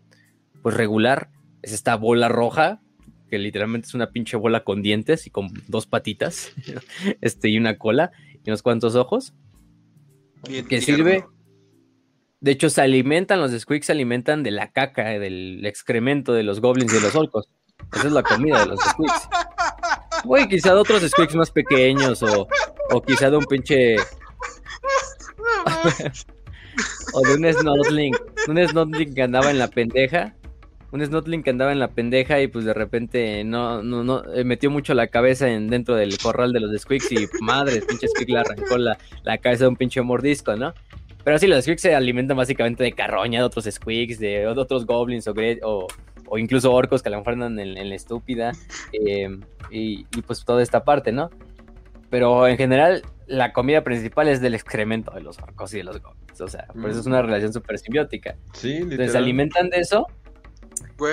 pues 0.62 0.76
regular, 0.76 1.30
es 1.64 1.74
esta 1.74 1.96
bola 1.96 2.30
roja, 2.30 2.82
que 3.30 3.40
literalmente 3.40 3.88
es 3.88 3.96
una 3.96 4.12
pinche 4.12 4.38
bola 4.38 4.64
con 4.64 4.84
dientes 4.84 5.26
y 5.26 5.32
con 5.32 5.50
dos 5.68 5.88
patitas, 5.88 6.54
este, 7.22 7.50
y 7.50 7.58
una 7.58 7.78
cola, 7.78 8.12
y 8.44 8.50
unos 8.50 8.62
cuantos 8.62 8.96
ojos. 8.96 9.34
Bien 10.48 10.68
Que 10.68 10.80
tierno. 10.80 11.04
sirve. 11.04 11.26
De 12.42 12.52
hecho, 12.52 12.70
se 12.70 12.82
alimentan, 12.82 13.40
los 13.40 13.52
squigs 13.52 13.86
se 13.88 13.94
alimentan 13.94 14.44
de 14.44 14.52
la 14.52 14.72
caca, 14.72 15.18
del 15.18 15.66
excremento 15.66 16.34
de 16.34 16.44
los 16.44 16.60
goblins 16.60 16.92
y 16.92 16.98
de 16.98 17.02
los 17.02 17.16
orcos. 17.16 17.50
Esa 17.96 18.08
es 18.08 18.14
la 18.14 18.22
comida 18.22 18.60
de 18.60 18.66
los 18.68 18.80
squigs. 18.82 19.30
Güey, 20.24 20.48
quizá 20.48 20.74
de 20.74 20.80
otros 20.80 21.02
squigs 21.02 21.36
más 21.36 21.52
pequeños 21.52 22.24
o, 22.24 22.48
o 22.92 23.02
quizá 23.02 23.30
de 23.30 23.38
un 23.38 23.46
pinche... 23.46 23.98
o 27.14 27.22
de 27.22 27.36
un 27.36 27.54
snotling. 27.54 28.16
Un 28.48 28.68
snotling 28.68 29.14
que 29.14 29.22
andaba 29.22 29.52
en 29.52 29.60
la 29.60 29.68
pendeja. 29.68 30.34
Un 30.92 31.06
snotling 31.06 31.44
que 31.44 31.50
andaba 31.50 31.72
en 31.72 31.80
la 31.80 31.90
pendeja 31.90 32.42
y 32.42 32.48
pues 32.48 32.66
de 32.66 32.74
repente 32.74 33.44
no, 33.44 33.82
no, 33.82 34.04
no, 34.04 34.24
eh, 34.34 34.44
metió 34.44 34.70
mucho 34.70 34.94
la 34.94 35.08
cabeza 35.08 35.50
en, 35.50 35.68
dentro 35.68 35.96
del 35.96 36.18
corral 36.20 36.54
de 36.54 36.60
los 36.60 36.80
squigs 36.80 37.12
y 37.12 37.28
madre, 37.42 37.82
pinche 37.82 38.08
squig 38.08 38.30
le 38.30 38.40
arrancó 38.40 38.78
la, 38.78 39.00
la 39.24 39.40
cabeza 39.40 39.64
de 39.64 39.70
un 39.70 39.76
pinche 39.76 40.04
mordisco, 40.04 40.56
¿no? 40.56 40.76
Pero 41.24 41.40
sí, 41.40 41.48
los 41.48 41.64
squigs 41.64 41.82
se 41.82 41.96
alimentan 41.96 42.38
básicamente 42.38 42.84
de 42.84 42.92
carroña 42.92 43.40
de 43.40 43.46
otros 43.46 43.66
squigs, 43.66 44.20
de, 44.20 44.46
otros 44.46 44.86
goblins 44.86 45.28
o, 45.28 45.34
o, 45.64 45.88
o 46.34 46.40
incluso 46.40 46.74
orcos 46.74 47.04
que 47.04 47.10
a 47.10 47.12
lo 47.12 47.20
mejor 47.20 47.34
andan 47.34 47.60
en, 47.60 47.78
en 47.78 47.90
la 47.90 47.96
estúpida. 47.96 48.54
eh, 48.92 49.30
y, 49.70 50.08
y, 50.16 50.22
pues 50.26 50.44
toda 50.44 50.64
esta 50.64 50.84
parte, 50.84 51.12
¿no? 51.12 51.30
Pero 52.10 52.48
en 52.48 52.58
general, 52.58 53.04
la 53.28 53.54
comida 53.54 53.84
principal 53.84 54.28
es 54.28 54.42
del 54.42 54.56
excremento 54.56 55.12
de 55.12 55.22
los 55.22 55.38
orcos 55.38 55.72
y 55.76 55.78
de 55.78 55.84
los 55.84 56.02
goblins. 56.02 56.42
O 56.42 56.48
sea, 56.48 56.66
por 56.74 56.90
eso 56.90 57.02
es 57.02 57.06
una 57.06 57.22
relación 57.22 57.54
súper 57.54 57.78
simbiótica. 57.78 58.36
Sí, 58.54 58.78
Entonces 58.78 58.98
se 58.98 58.98
literal. 58.98 59.24
alimentan 59.24 59.70
de 59.70 59.78
eso, 59.78 60.08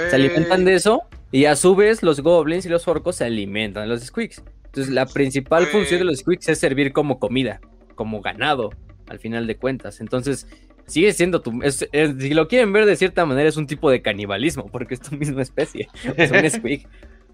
se 0.09 0.17
alimentan 0.17 0.65
de 0.65 0.75
eso, 0.75 1.03
y 1.31 1.45
a 1.45 1.55
su 1.55 1.77
vez 1.77 2.03
los 2.03 2.21
goblins 2.23 2.65
y 2.65 2.71
los 2.71 2.89
orcos 2.89 3.17
se 3.17 3.25
alimentan 3.25 3.83
de 3.83 3.89
los 3.91 4.01
squigs. 4.03 4.43
Entonces 4.65 4.91
la 4.91 5.05
principal 5.05 5.67
función 5.67 6.01
de 6.01 6.07
los 6.07 6.21
squigs 6.21 6.49
es 6.49 6.59
servir 6.59 6.95
como 6.95 7.19
comida, 7.19 7.61
como 7.95 8.23
ganado, 8.23 8.71
al 9.07 9.19
final 9.19 9.47
de 9.47 9.57
cuentas. 9.57 10.01
Entonces 10.01 10.47
sigue 10.91 11.13
siendo 11.13 11.41
tu... 11.41 11.63
es- 11.63 11.89
es- 11.93 12.15
si 12.19 12.35
lo 12.35 12.49
quieren 12.49 12.73
ver 12.73 12.85
de 12.87 12.97
cierta 12.97 13.25
manera 13.25 13.49
es 13.49 13.57
un 13.57 13.67
tipo 13.67 13.91
de 13.91 14.03
canibalismo, 14.03 14.67
porque 14.67 14.95
es 14.95 15.01
tu 15.01 15.17
misma 15.17 15.43
especie, 15.43 15.89
es 16.17 16.31
un 16.31 16.51
squig. 16.51 16.87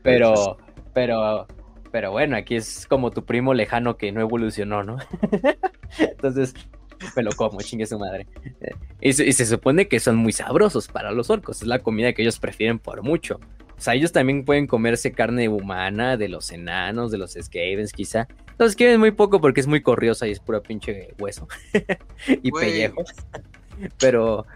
Pero, 0.03 0.57
pero, 0.95 1.47
pero 1.91 2.13
bueno, 2.13 2.37
aquí 2.37 2.55
es 2.57 2.87
como 2.87 3.11
tu 3.11 3.25
primo 3.25 3.55
lejano 3.55 3.97
que 3.97 4.13
no 4.13 4.21
evolucionó, 4.21 4.85
¿no? 4.85 4.99
Entonces, 5.99 6.55
me 7.17 7.23
lo 7.23 7.33
como, 7.33 7.61
chingue 7.61 7.87
su 7.87 7.99
madre. 7.99 8.27
Y 9.01 9.13
se, 9.13 9.27
y 9.27 9.33
se 9.33 9.47
supone 9.47 9.89
que 9.89 10.01
son 10.01 10.17
muy 10.17 10.33
sabrosos 10.33 10.89
para 10.89 11.11
los 11.11 11.31
orcos, 11.31 11.63
es 11.63 11.69
la 11.69 11.81
comida 11.81 12.13
que 12.13 12.23
ellos 12.23 12.39
prefieren 12.39 12.79
por 12.79 13.03
mucho. 13.03 13.41
O 13.77 13.81
sea, 13.81 13.95
ellos 13.95 14.13
también 14.13 14.45
pueden 14.45 14.67
comerse 14.67 15.13
carne 15.13 15.49
humana 15.49 16.17
de 16.17 16.29
los 16.29 16.51
enanos, 16.51 17.11
de 17.11 17.19
los 17.19 17.33
skavens, 17.41 17.93
quizá. 17.93 18.27
Los 18.59 18.73
Skavens 18.73 18.99
muy 18.99 19.11
poco 19.11 19.41
porque 19.41 19.61
es 19.61 19.67
muy 19.67 19.83
corriosa 19.83 20.27
y 20.27 20.33
es 20.33 20.41
pura 20.41 20.61
pinche 20.61 21.15
hueso 21.19 21.47
y 22.43 22.51
Güey. 22.51 22.67
pellejo. 22.71 23.05
Pero, 23.99 24.47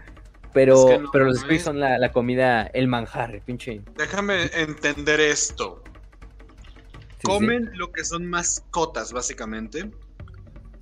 pero, 0.51 0.89
Es 0.89 0.95
que 0.97 1.03
no 1.03 1.11
pero 1.11 1.25
los. 1.25 1.39
Squigs 1.41 1.63
son 1.63 1.79
la, 1.79 1.99
la 1.99 2.11
comida, 2.11 2.63
el 2.73 2.87
manjar, 2.87 3.35
el 3.35 3.41
pinche. 3.41 3.81
Déjame 3.95 4.45
entender 4.53 5.19
esto. 5.19 5.83
sí, 5.85 7.17
sí. 7.19 7.27
Comen 7.27 7.69
lo 7.75 7.91
que 7.91 8.03
son 8.03 8.25
mascotas, 8.25 9.13
básicamente. 9.13 9.91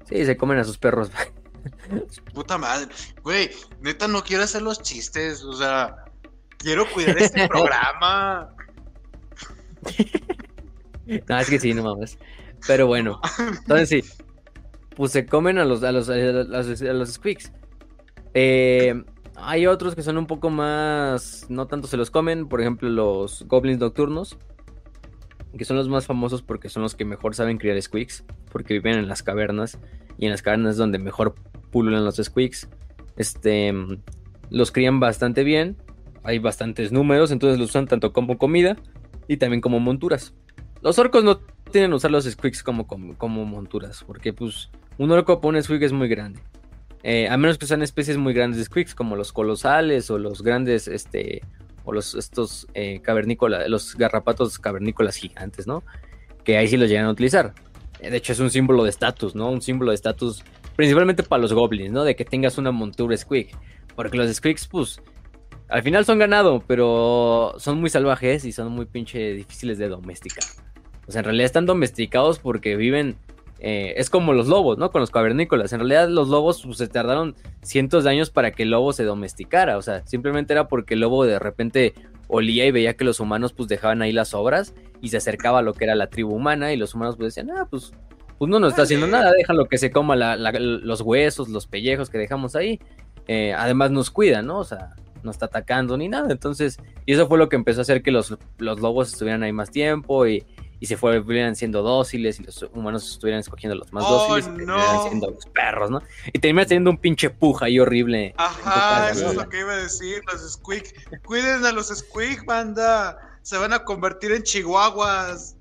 Sí, 0.07 0.25
se 0.25 0.37
comen 0.37 0.57
a 0.59 0.63
sus 0.63 0.77
perros. 0.77 1.11
Puta 2.33 2.57
madre. 2.57 2.87
Güey, 3.21 3.51
neta 3.81 4.07
no 4.07 4.23
quiero 4.23 4.43
hacer 4.43 4.61
los 4.61 4.81
chistes. 4.81 5.43
O 5.43 5.51
sea, 5.53 6.05
quiero 6.57 6.89
cuidar 6.89 7.17
este 7.21 7.45
programa. 7.49 8.55
No, 11.27 11.39
es 11.39 11.49
que 11.49 11.59
sí, 11.59 11.73
no 11.73 11.83
mames. 11.83 12.17
Pero 12.67 12.87
bueno, 12.87 13.19
entonces 13.59 13.89
sí. 13.89 14.03
Pues 14.95 15.11
se 15.13 15.25
comen 15.25 15.57
a 15.57 15.65
los, 15.65 15.81
a 15.83 15.91
los, 15.91 16.09
a 16.09 16.15
los, 16.15 16.81
a 16.81 16.93
los 16.93 17.13
squigs. 17.13 17.53
Eh, 18.33 19.01
hay 19.35 19.67
otros 19.67 19.95
que 19.95 20.03
son 20.03 20.17
un 20.17 20.27
poco 20.27 20.49
más. 20.49 21.45
No 21.49 21.67
tanto 21.67 21.87
se 21.87 21.97
los 21.97 22.11
comen. 22.11 22.47
Por 22.47 22.61
ejemplo, 22.61 22.89
los 22.89 23.45
goblins 23.47 23.79
nocturnos. 23.79 24.37
Que 25.57 25.65
son 25.65 25.77
los 25.77 25.89
más 25.89 26.05
famosos 26.05 26.41
porque 26.41 26.69
son 26.69 26.83
los 26.83 26.95
que 26.95 27.05
mejor 27.05 27.35
saben 27.35 27.57
criar 27.57 27.81
squigs. 27.81 28.25
Porque 28.51 28.73
viven 28.73 28.99
en 28.99 29.07
las 29.07 29.23
cavernas. 29.23 29.79
Y 30.17 30.25
en 30.25 30.31
las 30.31 30.41
cavernas 30.41 30.71
es 30.71 30.77
donde 30.77 30.99
mejor 30.99 31.35
pululan 31.71 32.03
los 32.03 32.17
squigs. 32.17 32.67
Este. 33.15 33.73
Los 34.49 34.71
crían 34.71 34.99
bastante 34.99 35.43
bien. 35.43 35.77
Hay 36.23 36.39
bastantes 36.39 36.91
números. 36.91 37.31
Entonces 37.31 37.57
los 37.57 37.69
usan 37.69 37.87
tanto 37.87 38.11
como 38.11 38.37
comida. 38.37 38.75
Y 39.27 39.37
también 39.37 39.61
como 39.61 39.79
monturas. 39.79 40.33
Los 40.81 40.99
orcos 40.99 41.23
no 41.23 41.39
tienen 41.69 41.91
que 41.91 41.95
usar 41.95 42.11
los 42.11 42.25
squigs 42.25 42.63
como, 42.63 42.87
como, 42.87 43.45
monturas, 43.45 44.03
porque 44.05 44.33
pues 44.33 44.69
un 44.97 45.11
orco 45.11 45.39
para 45.39 45.57
un 45.57 45.63
squig 45.63 45.83
es 45.83 45.91
muy 45.91 46.07
grande. 46.07 46.41
Eh, 47.03 47.29
a 47.29 47.37
menos 47.37 47.57
que 47.57 47.65
sean 47.65 47.81
especies 47.81 48.17
muy 48.17 48.33
grandes 48.33 48.57
de 48.57 48.65
squigs, 48.65 48.93
como 48.93 49.15
los 49.15 49.31
colosales 49.31 50.09
o 50.11 50.17
los 50.17 50.43
grandes, 50.43 50.87
este, 50.87 51.41
o 51.85 51.93
los 51.93 52.15
estos 52.15 52.67
eh, 52.73 52.99
cavernícolas, 53.01 53.69
los 53.69 53.95
garrapatos 53.95 54.59
cavernícolas 54.59 55.15
gigantes, 55.15 55.65
¿no? 55.65 55.83
Que 56.43 56.57
ahí 56.57 56.67
sí 56.67 56.77
los 56.77 56.89
llegan 56.89 57.05
a 57.05 57.11
utilizar. 57.11 57.53
Eh, 57.99 58.09
de 58.09 58.17
hecho, 58.17 58.33
es 58.33 58.39
un 58.39 58.49
símbolo 58.49 58.83
de 58.83 58.89
estatus, 58.89 59.35
¿no? 59.35 59.49
Un 59.49 59.61
símbolo 59.61 59.91
de 59.91 59.95
estatus 59.95 60.43
principalmente 60.75 61.23
para 61.23 61.41
los 61.41 61.53
goblins, 61.53 61.91
¿no? 61.91 62.03
De 62.03 62.15
que 62.15 62.25
tengas 62.25 62.57
una 62.57 62.71
montura 62.71 63.15
squig. 63.15 63.49
Porque 63.95 64.17
los 64.17 64.33
squigs, 64.33 64.67
pues, 64.67 65.01
al 65.67 65.83
final 65.83 66.05
son 66.05 66.19
ganado, 66.19 66.63
pero 66.65 67.53
son 67.57 67.79
muy 67.79 67.89
salvajes 67.89 68.45
y 68.45 68.51
son 68.51 68.71
muy 68.71 68.85
pinche 68.85 69.33
difíciles 69.33 69.77
de 69.77 69.89
domesticar. 69.89 70.43
Sea, 71.11 71.19
en 71.19 71.25
realidad 71.25 71.45
están 71.45 71.65
domesticados 71.65 72.39
porque 72.39 72.75
viven 72.75 73.15
eh, 73.61 73.95
es 73.97 74.09
como 74.09 74.33
los 74.33 74.47
lobos, 74.47 74.77
¿no? 74.77 74.89
Con 74.91 75.01
los 75.01 75.11
cavernícolas. 75.11 75.73
En 75.73 75.79
realidad 75.79 76.07
los 76.07 76.29
lobos 76.29 76.63
pues, 76.63 76.77
se 76.77 76.87
tardaron 76.87 77.35
cientos 77.61 78.05
de 78.05 78.11
años 78.11 78.29
para 78.29 78.51
que 78.51 78.63
el 78.63 78.69
lobo 78.69 78.93
se 78.93 79.03
domesticara. 79.03 79.77
O 79.77 79.81
sea, 79.81 80.05
simplemente 80.07 80.53
era 80.53 80.67
porque 80.67 80.93
el 80.93 81.01
lobo 81.01 81.25
de 81.25 81.39
repente 81.39 81.93
olía 82.27 82.65
y 82.65 82.71
veía 82.71 82.95
que 82.95 83.03
los 83.03 83.19
humanos 83.19 83.53
pues 83.53 83.67
dejaban 83.67 84.01
ahí 84.01 84.13
las 84.13 84.33
obras 84.33 84.73
y 85.01 85.09
se 85.09 85.17
acercaba 85.17 85.59
a 85.59 85.61
lo 85.61 85.73
que 85.73 85.83
era 85.83 85.95
la 85.95 86.07
tribu 86.07 86.35
humana 86.35 86.71
y 86.71 86.77
los 86.77 86.93
humanos 86.93 87.17
pues 87.17 87.35
decían, 87.35 87.51
ah, 87.57 87.67
pues, 87.69 87.91
pues 88.37 88.49
no 88.49 88.59
nos 88.59 88.71
está 88.71 88.83
haciendo 88.83 89.07
nada, 89.07 89.33
déjalo 89.33 89.67
que 89.67 89.77
se 89.77 89.91
coma 89.91 90.15
los 90.15 91.01
huesos, 91.01 91.49
los 91.49 91.67
pellejos 91.67 92.09
que 92.09 92.17
dejamos 92.17 92.55
ahí. 92.55 92.79
Eh, 93.27 93.53
además 93.53 93.91
nos 93.91 94.09
cuida, 94.09 94.41
¿no? 94.41 94.59
O 94.59 94.63
sea, 94.63 94.95
no 95.21 95.31
está 95.31 95.47
atacando 95.47 95.97
ni 95.97 96.07
nada. 96.07 96.31
Entonces, 96.31 96.77
y 97.05 97.13
eso 97.13 97.27
fue 97.27 97.37
lo 97.37 97.49
que 97.49 97.57
empezó 97.57 97.81
a 97.81 97.83
hacer 97.83 98.01
que 98.01 98.11
los, 98.11 98.37
los 98.57 98.79
lobos 98.79 99.11
estuvieran 99.11 99.43
ahí 99.43 99.51
más 99.51 99.69
tiempo 99.69 100.25
y 100.25 100.45
y 100.79 100.85
se 100.85 100.95
fueran 100.97 101.55
siendo 101.55 101.81
dóciles 101.81 102.39
y 102.39 102.43
los 102.43 102.63
humanos 102.73 103.11
estuvieran 103.11 103.41
escogiendo 103.41 103.75
los 103.75 103.91
más 103.91 104.05
oh, 104.07 104.27
dóciles 104.29 104.65
no. 104.65 105.03
siendo 105.07 105.31
los 105.31 105.45
perros, 105.47 105.91
¿no? 105.91 106.01
Y 106.31 106.39
terminas 106.39 106.67
teniendo 106.67 106.89
un 106.89 106.97
pinche 106.97 107.29
puja 107.29 107.65
ahí 107.65 107.79
horrible. 107.79 108.33
Ajá, 108.37 109.09
eso 109.11 109.29
es 109.29 109.35
lo 109.35 109.49
que 109.49 109.59
iba 109.59 109.73
a 109.73 109.77
decir, 109.77 110.21
los 110.31 110.53
squeak. 110.53 111.21
Cuiden 111.23 111.65
a 111.65 111.71
los 111.71 111.87
squeak, 111.87 112.45
banda. 112.45 113.19
Se 113.41 113.57
van 113.57 113.73
a 113.73 113.83
convertir 113.83 114.31
en 114.31 114.43
chihuahuas. 114.43 115.55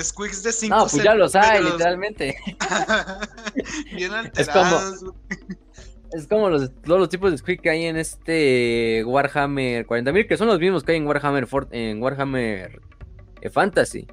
Squeaks 0.00 0.44
de 0.44 0.52
5 0.52 0.76
No, 0.76 0.86
pues 0.86 1.02
ya 1.02 1.14
los 1.14 1.34
hay, 1.34 1.64
literalmente. 1.64 2.36
Bien 3.92 4.12
alterados. 4.12 4.92
Es 4.92 5.00
como, 5.00 5.14
es 6.12 6.26
como 6.28 6.50
los, 6.50 6.70
todos 6.82 7.00
los 7.00 7.08
tipos 7.08 7.32
de 7.32 7.38
squeak 7.38 7.60
que 7.62 7.70
hay 7.70 7.86
en 7.86 7.96
este 7.96 9.02
Warhammer 9.04 9.84
40.000, 9.86 10.28
que 10.28 10.36
son 10.36 10.46
los 10.46 10.60
mismos 10.60 10.84
que 10.84 10.92
hay 10.92 10.98
en 10.98 11.06
Warhammer, 11.08 11.48
en 11.72 12.00
Warhammer 12.00 12.80
eh, 13.40 13.50
Fantasy. 13.50 14.06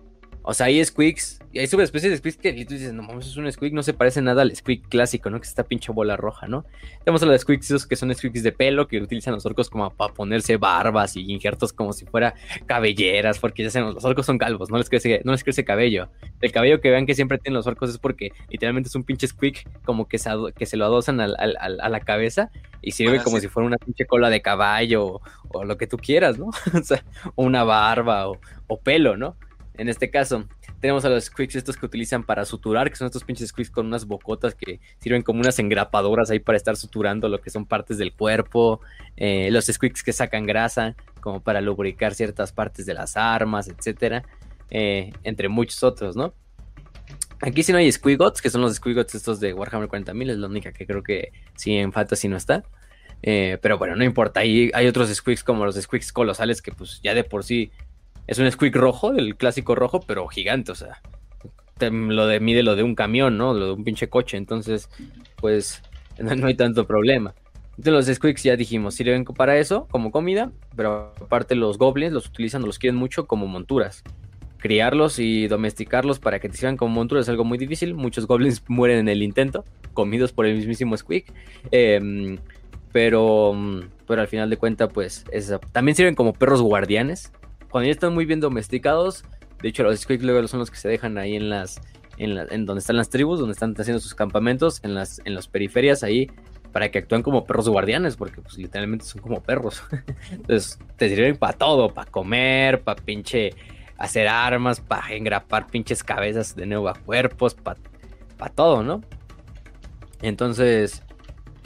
O 0.49 0.53
sea, 0.53 0.67
hay 0.67 0.81
squeaks, 0.85 1.41
y 1.51 1.59
hay 1.59 1.67
subespecies 1.67 2.09
de 2.09 2.17
squeaks 2.19 2.37
que 2.37 2.65
tú 2.65 2.73
dices, 2.73 2.93
no 2.93 3.03
mames, 3.03 3.27
es 3.27 3.35
un 3.35 3.51
squeak, 3.51 3.73
no 3.73 3.83
se 3.83 3.93
parece 3.93 4.21
nada 4.21 4.43
al 4.43 4.55
squeak 4.55 4.87
clásico, 4.87 5.29
¿no? 5.29 5.41
Que 5.41 5.43
es 5.43 5.49
esta 5.49 5.65
pinche 5.65 5.91
bola 5.91 6.15
roja, 6.15 6.47
¿no? 6.47 6.63
Tenemos 7.03 7.21
a 7.21 7.25
los 7.25 7.41
squeaks 7.41 7.85
que 7.85 7.97
son 7.97 8.15
squeaks 8.15 8.43
de 8.43 8.53
pelo, 8.53 8.87
que 8.87 8.97
utilizan 9.01 9.33
los 9.33 9.45
orcos 9.45 9.69
como 9.69 9.89
para 9.89 10.13
ponerse 10.13 10.55
barbas 10.55 11.17
y 11.17 11.33
injertos 11.33 11.73
como 11.73 11.91
si 11.91 12.05
fuera 12.05 12.33
cabelleras, 12.65 13.39
porque 13.39 13.61
ya 13.61 13.71
saben, 13.71 13.93
los 13.93 14.05
orcos 14.05 14.25
son 14.25 14.37
calvos, 14.37 14.71
no 14.71 14.77
les 14.77 14.89
crece, 14.89 15.19
no 15.25 15.33
les 15.33 15.43
crece 15.43 15.65
cabello. 15.65 16.07
El 16.39 16.53
cabello 16.53 16.79
que 16.79 16.91
vean 16.91 17.05
que 17.05 17.13
siempre 17.13 17.39
tienen 17.39 17.57
los 17.57 17.67
orcos 17.67 17.89
es 17.89 17.97
porque 17.97 18.31
literalmente 18.47 18.87
es 18.87 18.95
un 18.95 19.03
pinche 19.03 19.27
squeak 19.27 19.83
como 19.83 20.07
que 20.07 20.17
se, 20.17 20.29
que 20.55 20.65
se 20.65 20.77
lo 20.77 20.85
adosan 20.85 21.19
a 21.19 21.27
la 21.27 21.99
cabeza 21.99 22.51
y 22.81 22.91
sirve 22.91 23.21
como 23.21 23.41
si 23.41 23.49
fuera 23.49 23.67
una 23.67 23.77
pinche 23.77 24.05
cola 24.05 24.29
de 24.29 24.41
caballo 24.41 25.19
o, 25.49 25.65
lo 25.65 25.77
que 25.77 25.87
tú 25.87 25.97
quieras, 25.97 26.37
¿no? 26.39 26.45
o 26.73 26.83
sea, 26.83 27.03
una 27.35 27.65
barba 27.65 28.29
o, 28.29 28.39
o 28.67 28.79
pelo, 28.79 29.17
¿no? 29.17 29.35
En 29.77 29.89
este 29.89 30.09
caso, 30.09 30.45
tenemos 30.79 31.05
a 31.05 31.09
los 31.09 31.25
squeaks 31.25 31.55
estos 31.55 31.77
que 31.77 31.85
utilizan 31.85 32.23
para 32.23 32.45
suturar, 32.45 32.89
que 32.89 32.95
son 32.95 33.05
estos 33.05 33.23
pinches 33.23 33.49
squeaks 33.49 33.69
con 33.69 33.85
unas 33.85 34.05
bocotas 34.05 34.55
que 34.55 34.79
sirven 34.99 35.21
como 35.21 35.39
unas 35.39 35.59
engrapadoras 35.59 36.31
ahí 36.31 36.39
para 36.39 36.57
estar 36.57 36.75
suturando 36.75 37.29
lo 37.29 37.39
que 37.39 37.49
son 37.49 37.65
partes 37.65 37.97
del 37.97 38.13
cuerpo. 38.13 38.81
Eh, 39.15 39.49
los 39.51 39.65
squeaks 39.65 40.03
que 40.03 40.13
sacan 40.13 40.45
grasa, 40.45 40.95
como 41.21 41.41
para 41.41 41.61
lubricar 41.61 42.15
ciertas 42.15 42.51
partes 42.51 42.85
de 42.85 42.95
las 42.95 43.17
armas, 43.17 43.67
etcétera. 43.67 44.23
Eh, 44.69 45.13
entre 45.23 45.47
muchos 45.47 45.83
otros, 45.83 46.15
¿no? 46.15 46.33
Aquí 47.41 47.61
sí 47.61 47.71
no 47.71 47.77
hay 47.77 47.91
squigots, 47.91 48.41
que 48.41 48.49
son 48.49 48.61
los 48.61 48.73
squigots 48.75 49.13
estos 49.13 49.39
de 49.39 49.53
Warhammer 49.53 49.87
40.000, 49.87 50.31
es 50.31 50.37
la 50.37 50.47
única 50.47 50.71
que 50.71 50.87
creo 50.87 51.03
que 51.03 51.31
sí 51.55 51.75
en 51.75 51.93
Fantasy 51.93 52.27
no 52.27 52.35
está. 52.35 52.63
Eh, 53.21 53.57
pero 53.61 53.77
bueno, 53.77 53.95
no 53.95 54.03
importa, 54.03 54.41
hay, 54.41 54.71
hay 54.73 54.87
otros 54.87 55.13
squeaks 55.13 55.43
como 55.43 55.65
los 55.65 55.75
squeaks 55.75 56.11
colosales 56.11 56.61
que 56.61 56.71
pues 56.71 56.99
ya 57.03 57.13
de 57.13 57.23
por 57.23 57.43
sí 57.43 57.71
es 58.27 58.39
un 58.39 58.51
squeak 58.51 58.75
rojo, 58.75 59.13
el 59.13 59.35
clásico 59.37 59.73
rojo, 59.73 60.01
pero 60.01 60.27
gigante, 60.27 60.73
o 60.73 60.75
sea, 60.75 61.01
lo 61.79 62.27
de 62.27 62.39
mide 62.39 62.63
lo 62.63 62.75
de 62.75 62.83
un 62.83 62.93
camión, 62.93 63.37
¿no? 63.37 63.53
Lo 63.53 63.67
de 63.67 63.71
un 63.73 63.83
pinche 63.83 64.09
coche, 64.09 64.37
entonces, 64.37 64.89
pues, 65.37 65.81
no, 66.19 66.47
hay 66.47 66.55
tanto 66.55 66.85
problema. 66.85 67.33
Entonces 67.77 67.93
los 67.93 68.15
squeaks 68.15 68.43
ya 68.43 68.55
dijimos, 68.55 68.95
sirven 68.95 69.23
para 69.23 69.57
eso, 69.57 69.87
como 69.91 70.11
comida, 70.11 70.51
pero 70.75 71.13
aparte 71.21 71.55
los 71.55 71.77
goblins 71.77 72.11
los 72.11 72.27
utilizan, 72.27 72.63
los 72.63 72.79
quieren 72.79 72.97
mucho 72.97 73.27
como 73.27 73.47
monturas. 73.47 74.03
Criarlos 74.57 75.19
y 75.19 75.47
domesticarlos 75.47 76.17
para 76.17 76.39
que 76.39 76.49
te 76.49 76.57
sirvan 76.57 76.77
como 76.77 76.95
monturas 76.95 77.25
es 77.25 77.29
algo 77.29 77.43
muy 77.43 77.59
difícil. 77.59 77.93
Muchos 77.93 78.25
goblins 78.25 78.63
mueren 78.67 78.97
en 78.97 79.09
el 79.09 79.21
intento, 79.21 79.63
comidos 79.93 80.33
por 80.33 80.47
el 80.47 80.55
mismísimo 80.55 80.97
squeak. 80.97 81.31
Em, 81.69 82.39
pero, 82.91 83.55
pero 84.07 84.21
al 84.21 84.27
final 84.27 84.49
de 84.49 84.57
cuentas, 84.57 84.89
pues, 84.91 85.23
también 85.71 85.95
sirven 85.95 86.15
como 86.15 86.33
perros 86.33 86.63
guardianes 86.63 87.31
cuando 87.69 87.85
ya 87.87 87.91
están 87.91 88.13
muy 88.13 88.25
bien 88.25 88.39
domesticados, 88.39 89.23
de 89.61 89.69
hecho 89.69 89.83
los 89.83 89.99
Squeak 89.99 90.21
luego 90.23 90.47
son 90.47 90.59
los 90.59 90.71
que 90.71 90.77
se 90.77 90.87
dejan 90.89 91.17
ahí 91.17 91.35
en 91.35 91.49
las, 91.49 91.81
en, 92.17 92.65
donde 92.65 92.79
están 92.79 92.97
las 92.97 93.09
tribus, 93.09 93.39
donde 93.39 93.53
están 93.53 93.75
haciendo 93.77 93.99
sus 93.99 94.15
campamentos, 94.15 94.79
en 94.83 94.93
las, 94.95 95.21
en 95.25 95.35
las 95.35 95.47
periferias 95.47 96.03
ahí, 96.03 96.29
para 96.71 96.91
que 96.91 96.99
actúen 96.99 97.23
como 97.23 97.45
perros 97.45 97.69
guardianes, 97.69 98.17
porque 98.17 98.41
pues 98.41 98.57
literalmente 98.57 99.05
son 99.05 99.21
como 99.21 99.41
perros. 99.41 99.83
Entonces 100.31 100.79
te 100.97 101.09
sirven 101.09 101.37
para 101.37 101.53
todo, 101.53 101.93
para 101.93 102.09
comer, 102.09 102.81
para 102.81 103.01
pinche 103.01 103.53
hacer 103.97 104.27
armas, 104.27 104.79
para 104.79 105.13
engrapar 105.13 105.67
pinches 105.67 106.03
cabezas 106.03 106.55
de 106.55 106.65
nuevo 106.65 106.87
a 106.89 106.93
cuerpos, 106.93 107.55
para 107.55 108.53
todo, 108.53 108.83
¿no? 108.83 109.01
Entonces, 110.21 111.03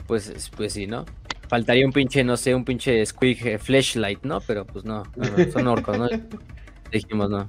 pues, 0.08 0.52
pues 0.56 0.74
sí, 0.74 0.88
¿no? 0.88 1.06
Faltaría 1.52 1.86
un 1.86 1.92
pinche, 1.92 2.24
no 2.24 2.38
sé, 2.38 2.56
un 2.56 2.64
pinche 2.64 3.06
squeak 3.06 3.46
eh, 3.46 3.58
flashlight, 3.58 4.24
¿no? 4.24 4.40
Pero 4.40 4.66
pues 4.66 4.86
no, 4.86 5.04
son 5.52 5.68
orcos, 5.68 6.00
¿no? 6.00 6.08
Dijimos, 6.94 7.30
no. 7.30 7.46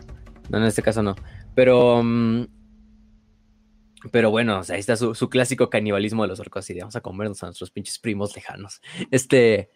No, 0.51 0.59
en 0.59 0.65
este 0.65 0.83
caso 0.83 1.05
no. 1.05 1.15
Pero. 1.55 2.03
Mm, 2.03 2.47
pero 4.11 4.33
bueno, 4.33 4.59
o 4.59 4.65
sea, 4.65 4.75
ahí 4.75 4.81
está 4.81 4.97
su, 4.97 5.15
clásico 5.31 5.71
canibalismo 5.71 6.23
de 6.23 6.29
los 6.31 6.41
orcos. 6.41 6.69
Y 6.71 6.81
vamos 6.81 6.97
a 6.97 7.01
comernos 7.01 7.45
a 7.45 7.47
nuestros 7.47 7.71
pinches 7.71 8.01
primos 8.01 8.35
lejanos. 8.35 8.81
Este. 9.13 9.71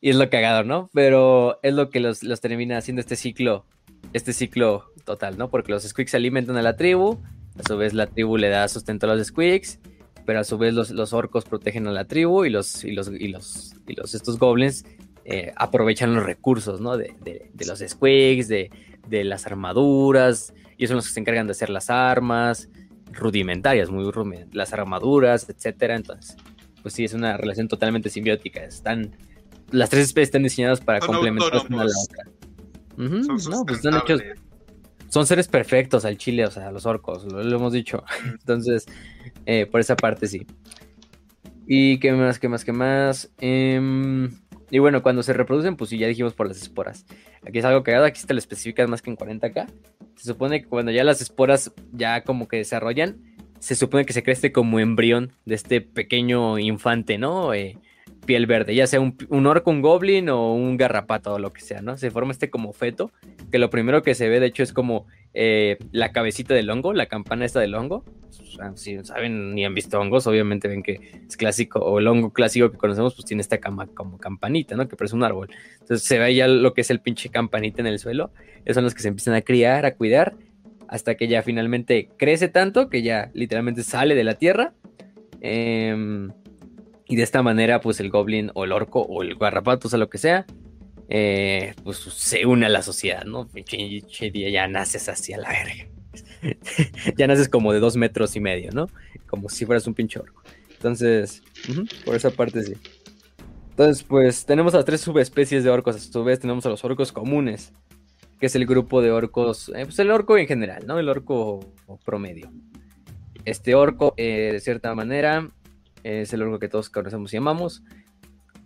Y 0.00 0.10
es 0.10 0.16
lo 0.16 0.30
cagado, 0.30 0.62
¿no? 0.62 0.88
Pero 0.94 1.58
es 1.64 1.74
lo 1.74 1.90
que 1.90 1.98
los, 1.98 2.20
termina 2.40 2.78
haciendo 2.78 3.00
este 3.00 3.16
ciclo. 3.16 3.66
Este 4.12 4.32
ciclo 4.32 4.92
total, 5.04 5.38
¿no? 5.38 5.50
Porque 5.50 5.72
los 5.72 5.82
se 5.82 6.16
alimentan 6.16 6.56
a 6.56 6.62
la 6.62 6.76
tribu. 6.76 7.18
A 7.58 7.66
su 7.66 7.76
vez, 7.76 7.94
la 7.94 8.06
tribu 8.06 8.36
le 8.36 8.48
da 8.48 8.68
sustento 8.68 9.10
a 9.10 9.16
los 9.16 9.26
squeaks 9.26 9.80
pero 10.26 10.40
a 10.40 10.44
su 10.44 10.58
vez 10.58 10.74
los, 10.74 11.12
orcos 11.12 11.44
protegen 11.44 11.86
a 11.86 11.92
la 11.92 12.04
tribu 12.04 12.44
y 12.44 12.50
los, 12.50 12.84
y 12.84 12.90
los, 12.90 13.08
y 13.08 13.28
los, 13.28 13.74
y 13.86 13.94
los 13.94 14.14
estos 14.14 14.38
goblins 14.38 14.84
eh, 15.24 15.52
aprovechan 15.56 16.14
los 16.14 16.24
recursos, 16.24 16.80
¿no? 16.80 16.96
De, 16.96 17.14
los 17.66 17.78
squigs, 17.78 18.48
de, 18.48 18.70
las 19.08 19.46
armaduras, 19.46 20.52
y 20.76 20.86
son 20.88 20.96
los 20.96 21.06
que 21.06 21.12
se 21.12 21.20
encargan 21.20 21.46
de 21.46 21.52
hacer 21.52 21.70
las 21.70 21.88
armas 21.88 22.68
rudimentarias, 23.12 23.88
muy 23.88 24.10
rudimentarias, 24.10 24.54
las 24.54 24.72
armaduras, 24.72 25.48
etcétera. 25.48 25.94
Entonces, 25.96 26.36
pues 26.82 26.92
sí, 26.92 27.04
es 27.04 27.14
una 27.14 27.36
relación 27.36 27.68
totalmente 27.68 28.10
simbiótica. 28.10 28.64
Están, 28.64 29.16
las 29.70 29.88
tres 29.90 30.06
especies 30.06 30.28
están 30.28 30.42
diseñadas 30.42 30.80
para 30.80 30.98
complementar 31.00 31.62
una 31.68 31.82
a 31.82 31.84
la 31.84 31.92
otra. 32.04 32.24
no, 32.96 33.64
pues 33.64 33.78
están 33.78 33.96
hechos, 33.96 34.20
son 35.08 35.26
seres 35.26 35.48
perfectos 35.48 36.04
al 36.04 36.16
chile, 36.18 36.44
o 36.44 36.50
sea, 36.50 36.70
los 36.70 36.86
orcos, 36.86 37.24
lo 37.24 37.56
hemos 37.56 37.72
dicho. 37.72 38.04
Entonces, 38.40 38.86
eh, 39.46 39.66
por 39.66 39.80
esa 39.80 39.96
parte 39.96 40.26
sí. 40.26 40.46
¿Y 41.66 41.98
qué 41.98 42.12
más, 42.12 42.38
qué 42.38 42.48
más, 42.48 42.64
qué 42.64 42.72
más? 42.72 43.30
Em, 43.38 44.30
y 44.70 44.78
bueno, 44.78 45.02
cuando 45.02 45.22
se 45.22 45.32
reproducen, 45.32 45.76
pues 45.76 45.90
sí, 45.90 45.98
ya 45.98 46.06
dijimos 46.06 46.34
por 46.34 46.48
las 46.48 46.60
esporas. 46.60 47.04
Aquí 47.46 47.58
es 47.58 47.64
algo 47.64 47.82
cagado, 47.82 48.04
aquí 48.04 48.20
se 48.20 48.26
te 48.26 48.34
lo 48.34 48.38
especificas 48.38 48.88
más 48.88 49.02
que 49.02 49.10
en 49.10 49.16
40k. 49.16 49.66
Se 50.16 50.24
supone 50.24 50.62
que 50.62 50.68
cuando 50.68 50.92
ya 50.92 51.04
las 51.04 51.20
esporas 51.20 51.72
ya 51.92 52.22
como 52.22 52.46
que 52.48 52.58
desarrollan, 52.58 53.16
se 53.58 53.74
supone 53.74 54.04
que 54.04 54.12
se 54.12 54.22
crece 54.22 54.52
como 54.52 54.78
embrión 54.78 55.32
de 55.44 55.54
este 55.54 55.80
pequeño 55.80 56.58
infante, 56.58 57.18
¿no? 57.18 57.52
Eh, 57.54 57.78
piel 58.26 58.46
verde, 58.46 58.74
ya 58.74 58.86
sea 58.86 59.00
un, 59.00 59.16
un, 59.28 59.46
orco, 59.46 59.70
un 59.70 59.80
goblin 59.80 60.28
o 60.28 60.52
un 60.52 60.76
garrapato 60.76 61.34
o 61.34 61.38
lo 61.38 61.52
que 61.52 61.60
sea, 61.60 61.80
¿no? 61.80 61.96
Se 61.96 62.10
forma 62.10 62.32
este 62.32 62.50
como 62.50 62.72
feto, 62.72 63.10
que 63.50 63.58
lo 63.58 63.70
primero 63.70 64.02
que 64.02 64.14
se 64.14 64.28
ve 64.28 64.40
de 64.40 64.46
hecho 64.46 64.62
es 64.62 64.72
como 64.72 65.06
eh, 65.32 65.78
la 65.92 66.12
cabecita 66.12 66.54
del 66.54 66.70
hongo, 66.70 66.92
la 66.92 67.06
campana 67.06 67.44
esta 67.44 67.60
del 67.60 67.74
hongo. 67.74 68.04
Si 68.74 69.04
saben 69.04 69.54
ni 69.54 69.64
han 69.64 69.74
visto 69.74 70.00
hongos, 70.00 70.26
obviamente 70.26 70.66
ven 70.66 70.82
que 70.82 71.20
es 71.28 71.36
clásico, 71.36 71.78
o 71.78 71.98
el 71.98 72.06
hongo 72.06 72.32
clásico 72.32 72.70
que 72.70 72.78
conocemos, 72.78 73.14
pues 73.14 73.26
tiene 73.26 73.42
esta 73.42 73.58
cama 73.58 73.86
como 73.86 74.18
campanita, 74.18 74.76
¿no? 74.76 74.88
Que 74.88 74.96
parece 74.96 75.14
un 75.14 75.24
árbol. 75.24 75.50
Entonces 75.80 76.06
se 76.06 76.18
ve 76.18 76.34
ya 76.34 76.48
lo 76.48 76.74
que 76.74 76.80
es 76.80 76.90
el 76.90 77.00
pinche 77.00 77.28
campanita 77.28 77.80
en 77.82 77.86
el 77.86 77.98
suelo. 77.98 78.30
Esos 78.64 78.76
son 78.76 78.84
los 78.84 78.94
que 78.94 79.02
se 79.02 79.08
empiezan 79.08 79.34
a 79.34 79.42
criar, 79.42 79.84
a 79.84 79.94
cuidar, 79.94 80.36
hasta 80.88 81.16
que 81.16 81.28
ya 81.28 81.42
finalmente 81.42 82.08
crece 82.16 82.48
tanto 82.48 82.88
que 82.88 83.02
ya 83.02 83.30
literalmente 83.34 83.82
sale 83.82 84.14
de 84.14 84.24
la 84.24 84.34
tierra. 84.34 84.72
Eh, 85.42 86.28
Y 87.08 87.16
de 87.16 87.22
esta 87.22 87.42
manera, 87.42 87.80
pues 87.80 88.00
el 88.00 88.10
goblin 88.10 88.50
o 88.54 88.64
el 88.64 88.72
orco 88.72 89.02
o 89.02 89.22
el 89.22 89.36
garrapato, 89.36 89.88
o 89.88 89.90
sea, 89.90 89.98
lo 89.98 90.10
que 90.10 90.18
sea, 90.18 90.44
eh, 91.08 91.74
pues 91.84 91.98
se 91.98 92.46
une 92.46 92.66
a 92.66 92.68
la 92.68 92.82
sociedad, 92.82 93.24
¿no? 93.24 93.44
Día 93.44 94.50
ya 94.50 94.66
naces 94.66 95.08
hacia 95.08 95.38
la 95.38 95.48
verga. 95.48 95.88
ya 97.16 97.26
naces 97.26 97.48
como 97.48 97.72
de 97.72 97.80
dos 97.80 97.96
metros 97.96 98.34
y 98.36 98.40
medio, 98.40 98.72
¿no? 98.72 98.88
Como 99.28 99.48
si 99.48 99.66
fueras 99.66 99.86
un 99.86 99.94
pinche 99.94 100.18
orco. 100.18 100.42
Entonces, 100.72 101.42
por 102.04 102.14
esa 102.14 102.30
parte 102.30 102.62
sí. 102.62 102.74
Entonces, 103.70 104.02
pues 104.04 104.46
tenemos 104.46 104.74
a 104.74 104.78
las 104.78 104.86
tres 104.86 105.00
subespecies 105.00 105.62
de 105.62 105.70
orcos. 105.70 105.96
A 105.96 105.98
su 105.98 106.24
vez 106.24 106.40
tenemos 106.40 106.64
a 106.66 106.70
los 106.70 106.84
orcos 106.84 107.12
comunes, 107.12 107.72
que 108.40 108.46
es 108.46 108.56
el 108.56 108.66
grupo 108.66 109.02
de 109.02 109.10
orcos, 109.10 109.70
eh, 109.70 109.84
pues 109.84 109.98
el 109.98 110.10
orco 110.10 110.38
en 110.38 110.46
general, 110.46 110.86
¿no? 110.86 110.98
El 110.98 111.08
orco 111.08 111.60
promedio. 112.04 112.50
Este 113.44 113.74
orco, 113.74 114.14
eh, 114.16 114.50
de 114.52 114.60
cierta 114.60 114.94
manera, 114.94 115.50
es 116.06 116.32
el 116.32 116.42
orco 116.42 116.58
que 116.58 116.68
todos 116.68 116.88
conocemos 116.88 117.32
y 117.34 117.36
amamos. 117.36 117.82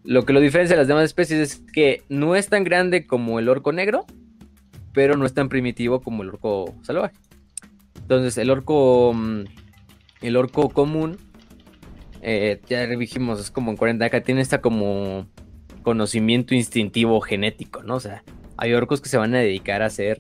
Lo 0.05 0.25
que 0.25 0.33
lo 0.33 0.41
diferencia 0.41 0.77
de 0.77 0.83
las 0.83 0.89
demás 0.89 1.05
especies 1.05 1.41
es 1.41 1.63
que 1.73 2.03
no 2.09 2.37
es 2.37 2.49
tan 2.49 2.65
grande 2.65 3.07
como 3.07 3.39
el 3.39 3.49
orco 3.49 3.73
negro, 3.73 4.07
pero 4.93 5.17
no 5.17 5.27
es 5.27 5.35
tan 5.35 5.49
primitivo 5.49 6.01
como 6.01 6.23
el 6.23 6.31
orco 6.31 6.75
salvaje. 6.83 7.15
Entonces, 8.01 8.39
el 8.39 8.51
orco, 8.51 9.13
mm, 9.15 9.45
el 10.23 10.37
orco 10.37 10.69
común, 10.71 11.17
eh, 12.23 12.61
ya 12.69 12.87
dijimos, 12.87 13.41
es 13.41 13.51
como 13.51 13.71
en 13.71 13.77
40 13.77 14.05
acá, 14.05 14.23
tiene 14.23 14.41
esta 14.41 14.61
como 14.61 15.27
conocimiento 15.83 16.55
instintivo 16.55 17.21
genético, 17.21 17.83
¿no? 17.83 17.97
O 17.97 18.01
sea, 18.01 18.23
hay 18.57 18.75
orcos 18.75 19.01
que 19.01 19.09
se 19.09 19.17
van 19.17 19.35
a 19.35 19.39
dedicar 19.39 19.83
a 19.83 19.91
ser 19.91 20.19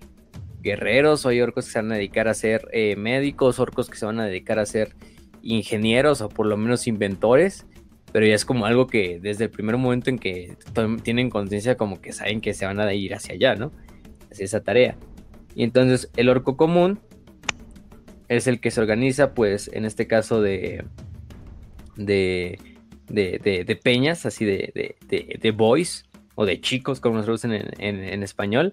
guerreros, 0.62 1.26
hay 1.26 1.40
orcos 1.40 1.66
que 1.66 1.72
se 1.72 1.78
van 1.78 1.92
a 1.92 1.96
dedicar 1.96 2.28
a 2.28 2.34
ser 2.34 2.68
eh, 2.72 2.96
médicos, 2.96 3.58
orcos 3.58 3.90
que 3.90 3.98
se 3.98 4.06
van 4.06 4.20
a 4.20 4.24
dedicar 4.24 4.58
a 4.58 4.66
ser 4.66 4.94
ingenieros 5.42 6.20
o 6.20 6.28
por 6.28 6.46
lo 6.46 6.56
menos 6.56 6.86
inventores 6.86 7.66
pero 8.12 8.26
ya 8.26 8.34
es 8.34 8.44
como 8.44 8.66
algo 8.66 8.86
que 8.86 9.20
desde 9.20 9.44
el 9.44 9.50
primer 9.50 9.76
momento 9.76 10.10
en 10.10 10.18
que 10.18 10.56
tienen 11.02 11.30
conciencia 11.30 11.76
como 11.76 12.00
que 12.00 12.12
saben 12.12 12.40
que 12.40 12.54
se 12.54 12.66
van 12.66 12.80
a 12.80 12.92
ir 12.92 13.14
hacia 13.14 13.34
allá, 13.34 13.54
¿no? 13.54 13.72
Hacia 14.30 14.44
esa 14.44 14.62
tarea. 14.62 14.96
Y 15.54 15.62
entonces 15.62 16.10
el 16.16 16.28
orco 16.28 16.56
común 16.56 16.98
es 18.28 18.46
el 18.46 18.60
que 18.60 18.70
se 18.70 18.80
organiza, 18.80 19.34
pues 19.34 19.70
en 19.72 19.84
este 19.84 20.06
caso 20.06 20.40
de, 20.40 20.84
de, 21.96 22.58
de, 23.08 23.80
peñas, 23.82 24.26
así 24.26 24.44
de, 24.44 24.96
de, 25.08 25.50
boys 25.50 26.04
o 26.34 26.46
de 26.46 26.60
chicos, 26.60 27.00
como 27.00 27.16
nos 27.16 27.24
traducen 27.24 27.52
en, 27.52 28.22
español, 28.22 28.72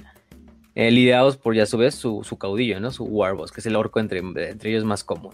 eh, 0.76 0.92
lidiados 0.92 1.38
por 1.38 1.56
ya 1.56 1.66
su 1.66 1.78
vez 1.78 1.96
su, 1.96 2.24
caudillo, 2.40 2.80
¿no? 2.80 2.92
Su 2.92 3.06
warboss, 3.06 3.52
que 3.52 3.62
es 3.62 3.66
el 3.66 3.76
orco 3.76 4.00
entre, 4.00 4.20
entre 4.20 4.70
ellos 4.70 4.86
más 4.86 5.04
común. 5.04 5.34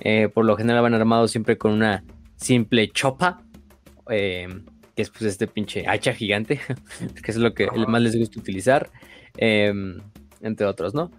Eh, 0.00 0.28
por 0.28 0.44
lo 0.44 0.56
general 0.56 0.82
van 0.82 0.94
armados 0.94 1.30
siempre 1.30 1.56
con 1.56 1.72
una 1.72 2.04
simple 2.36 2.88
chopa, 2.90 3.42
eh, 4.10 4.48
que 4.94 5.02
es 5.02 5.10
pues 5.10 5.22
este 5.22 5.46
pinche 5.46 5.86
hacha 5.86 6.12
gigante, 6.12 6.60
que 7.22 7.30
es 7.30 7.36
lo 7.36 7.54
que 7.54 7.68
más 7.88 8.02
les 8.02 8.16
gusta 8.16 8.38
utilizar, 8.38 8.90
em, 9.36 9.98
entre 10.40 10.66
otros, 10.66 10.94
¿no? 10.94 11.10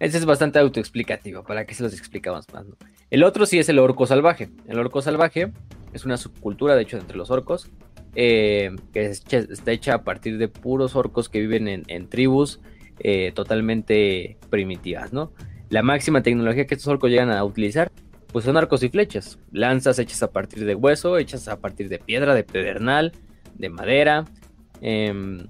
Ese 0.00 0.18
es 0.18 0.24
bastante 0.24 0.58
autoexplicativo, 0.58 1.44
¿para 1.44 1.64
que 1.64 1.74
se 1.74 1.82
los 1.82 1.94
explicamos 1.94 2.46
más? 2.52 2.66
El 3.10 3.22
otro 3.22 3.46
sí 3.46 3.58
es 3.58 3.68
el 3.68 3.78
orco 3.78 4.06
salvaje. 4.06 4.50
El 4.66 4.78
orco 4.78 5.00
salvaje 5.00 5.52
es 5.92 6.04
una 6.04 6.16
subcultura, 6.16 6.74
de 6.74 6.82
hecho, 6.82 6.98
entre 6.98 7.16
los 7.16 7.30
orcos, 7.30 7.70
eh, 8.16 8.74
que 8.92 9.06
está 9.06 9.72
hecha 9.72 9.94
a 9.94 10.02
partir 10.02 10.38
de 10.38 10.48
puros 10.48 10.96
orcos 10.96 11.28
que 11.28 11.40
viven 11.40 11.84
en, 11.86 12.08
tribus 12.08 12.60
eh, 12.98 13.32
totalmente 13.34 14.36
primitivas, 14.50 15.12
¿no? 15.12 15.32
La 15.70 15.82
máxima 15.82 16.22
tecnología 16.22 16.66
que 16.66 16.74
estos 16.74 16.88
orcos 16.88 17.10
llegan 17.10 17.30
a 17.30 17.42
utilizar 17.44 17.90
pues 18.34 18.46
son 18.46 18.56
arcos 18.56 18.82
y 18.82 18.88
flechas, 18.88 19.38
lanzas 19.52 20.00
hechas 20.00 20.20
a 20.24 20.32
partir 20.32 20.64
de 20.64 20.74
hueso, 20.74 21.18
hechas 21.18 21.46
a 21.46 21.60
partir 21.60 21.88
de 21.88 22.00
piedra, 22.00 22.34
de 22.34 22.42
pedernal, 22.42 23.12
de 23.54 23.68
madera. 23.68 24.24
Em, 24.80 25.46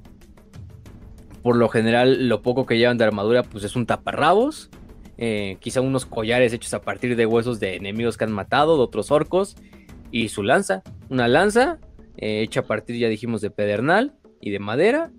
por 1.43 1.57
lo 1.57 1.71
general, 1.71 2.29
lo 2.29 2.43
poco 2.43 2.67
que 2.67 2.77
llevan 2.77 2.99
de 2.99 3.05
armadura, 3.05 3.43
pues 3.43 3.65
es 3.65 3.75
un 3.75 3.87
taparrabos. 3.87 4.69
Eh, 5.17 5.57
quizá 5.61 5.81
unos 5.81 6.05
collares 6.05 6.53
hechos 6.53 6.75
a 6.75 6.83
partir 6.83 7.17
de 7.17 7.25
huesos 7.25 7.59
de 7.59 7.77
enemigos 7.77 8.19
que 8.19 8.25
han 8.25 8.33
matado, 8.33 8.77
de 8.77 8.83
otros 8.83 9.11
orcos. 9.11 9.57
Y 10.11 10.29
su 10.29 10.43
lanza, 10.43 10.83
una 11.09 11.27
lanza 11.27 11.79
eh, 12.19 12.43
hecha 12.43 12.61
a 12.61 12.67
partir, 12.67 12.99
ya 12.99 13.09
dijimos, 13.09 13.41
de 13.41 13.49
pedernal 13.49 14.13
y 14.43 14.51
de 14.51 14.59
madera. 14.59 15.11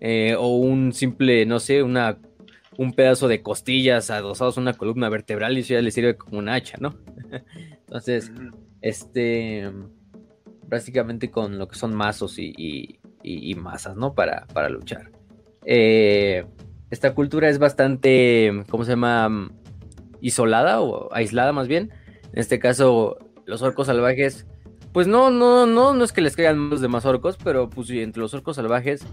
Eh, 0.00 0.34
o 0.38 0.56
un 0.56 0.94
simple, 0.94 1.44
no 1.44 1.60
sé, 1.60 1.82
una 1.82 2.16
un 2.78 2.92
pedazo 2.92 3.28
de 3.28 3.42
costillas 3.42 4.10
adosados 4.10 4.56
a 4.56 4.60
una 4.60 4.74
columna 4.74 5.08
vertebral 5.08 5.56
y 5.56 5.60
eso 5.60 5.74
ya 5.74 5.82
le 5.82 5.90
sirve 5.90 6.16
como 6.16 6.38
un 6.38 6.48
hacha, 6.48 6.78
¿no? 6.80 6.96
Entonces, 7.86 8.32
este, 8.80 9.70
básicamente 10.66 11.30
con 11.30 11.58
lo 11.58 11.68
que 11.68 11.76
son 11.76 11.94
mazos 11.94 12.38
y, 12.38 12.98
masas, 13.56 13.96
¿no? 13.96 14.14
Para, 14.14 14.46
para 14.52 14.68
luchar. 14.68 15.10
Eh, 15.64 16.44
esta 16.90 17.14
cultura 17.14 17.48
es 17.48 17.58
bastante, 17.58 18.64
¿cómo 18.68 18.84
se 18.84 18.92
llama? 18.92 19.50
Isolada 20.20 20.80
o 20.80 21.12
aislada 21.12 21.52
más 21.52 21.68
bien. 21.68 21.90
En 22.32 22.38
este 22.38 22.58
caso, 22.58 23.18
los 23.44 23.62
orcos 23.62 23.86
salvajes, 23.86 24.46
pues 24.92 25.06
no, 25.06 25.30
no, 25.30 25.66
no, 25.66 25.94
no 25.94 26.04
es 26.04 26.12
que 26.12 26.20
les 26.20 26.36
caigan 26.36 26.70
los 26.70 26.80
demás 26.80 27.04
orcos, 27.04 27.36
pero 27.42 27.68
pues 27.70 27.90
entre 27.90 28.20
los 28.20 28.34
orcos 28.34 28.56
salvajes 28.56 29.06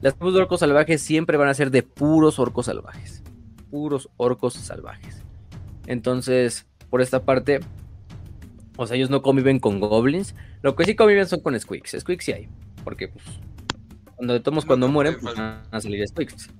las 0.00 0.14
tribus 0.14 0.34
de 0.34 0.40
orcos 0.40 0.60
salvajes 0.60 1.02
siempre 1.02 1.36
van 1.36 1.48
a 1.48 1.54
ser 1.54 1.70
de 1.70 1.82
puros 1.82 2.38
orcos 2.38 2.66
salvajes. 2.66 3.22
Puros 3.70 4.08
orcos 4.16 4.54
salvajes. 4.54 5.22
Entonces, 5.86 6.66
por 6.88 7.02
esta 7.02 7.24
parte, 7.24 7.60
o 8.76 8.86
sea, 8.86 8.96
ellos 8.96 9.10
no 9.10 9.22
conviven 9.22 9.58
con 9.58 9.78
goblins. 9.78 10.34
Lo 10.62 10.74
que 10.74 10.84
sí 10.84 10.94
conviven 10.94 11.26
son 11.26 11.40
con 11.40 11.58
squeaks. 11.58 11.96
Squeaks 12.00 12.24
sí 12.24 12.32
hay. 12.32 12.48
Porque, 12.82 13.08
pues, 13.08 13.24
cuando 14.16 14.40
tomos 14.42 14.64
cuando 14.64 14.88
mueren, 14.88 15.16
pues 15.20 15.36
van 15.36 15.62
a 15.70 15.80
salir 15.80 16.06
squeaks. 16.08 16.50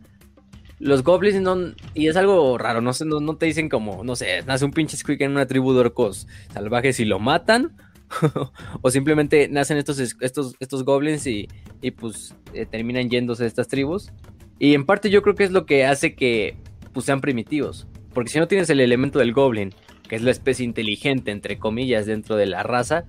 Los 0.79 1.03
goblins 1.03 1.41
no. 1.41 1.75
Y 1.95 2.09
es 2.09 2.17
algo 2.17 2.57
raro, 2.59 2.81
no, 2.81 2.93
no, 3.05 3.21
no 3.21 3.37
te 3.37 3.47
dicen 3.47 3.69
como, 3.69 4.05
no 4.05 4.17
sé, 4.17 4.43
nace 4.47 4.65
un 4.65 4.71
pinche 4.71 4.97
squeak 4.97 5.21
en 5.23 5.33
una 5.33 5.47
tribu 5.47 5.73
de 5.73 5.81
orcos 5.81 6.27
salvajes 6.53 7.01
y 7.01 7.05
lo 7.05 7.19
matan 7.19 7.77
o 8.83 8.91
simplemente 8.91 9.49
nacen 9.49 9.77
estos, 9.77 9.99
estos, 9.99 10.55
estos 10.61 10.85
goblins 10.85 11.27
y, 11.27 11.49
pues 11.97 12.35
eh, 12.53 12.67
terminan 12.67 13.09
yéndose 13.09 13.45
de 13.45 13.49
estas 13.49 13.69
tribus. 13.69 14.11
Y 14.59 14.75
en 14.75 14.85
parte 14.85 15.11
yo 15.11 15.23
creo 15.23 15.35
que 15.35 15.45
es 15.45 15.53
lo 15.53 15.67
que 15.67 15.87
hace 15.87 16.15
que 16.15 16.57
pues, 16.93 17.07
sean 17.07 17.21
primitivos. 17.21 17.87
Porque 18.13 18.31
si 18.31 18.39
no 18.39 18.49
tienes 18.49 18.69
el 18.71 18.81
elemento 18.81 19.19
del 19.19 19.33
goblin, 19.33 19.73
que 20.09 20.17
es 20.17 20.23
la 20.23 20.33
especie 20.33 20.65
inteligente, 20.65 21.31
entre 21.31 21.59
comillas, 21.59 22.07
dentro 22.07 22.37
de 22.37 22.47
la 22.47 22.63
raza, 22.63 23.05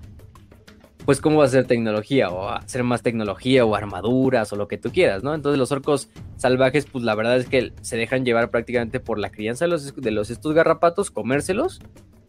pues 1.04 1.20
cómo 1.20 1.38
va 1.38 1.46
a 1.46 1.48
ser 1.48 1.66
tecnología, 1.66 2.30
o 2.30 2.48
hacer 2.48 2.84
más 2.84 3.02
tecnología, 3.02 3.64
o 3.64 3.74
armaduras, 3.74 4.52
o 4.52 4.56
lo 4.56 4.68
que 4.68 4.78
tú 4.78 4.92
quieras, 4.92 5.24
¿no? 5.24 5.34
Entonces 5.34 5.58
los 5.58 5.72
orcos 5.72 6.08
salvajes, 6.36 6.86
pues 6.86 7.04
la 7.04 7.16
verdad 7.16 7.36
es 7.38 7.48
que 7.48 7.72
se 7.82 7.96
dejan 7.96 8.24
llevar 8.24 8.50
prácticamente 8.50 9.00
por 9.00 9.18
la 9.18 9.30
crianza 9.30 9.64
de 9.64 9.70
los, 9.70 9.94
de 9.96 10.10
los 10.12 10.30
estos 10.30 10.54
garrapatos, 10.54 11.10
comérselos, 11.10 11.80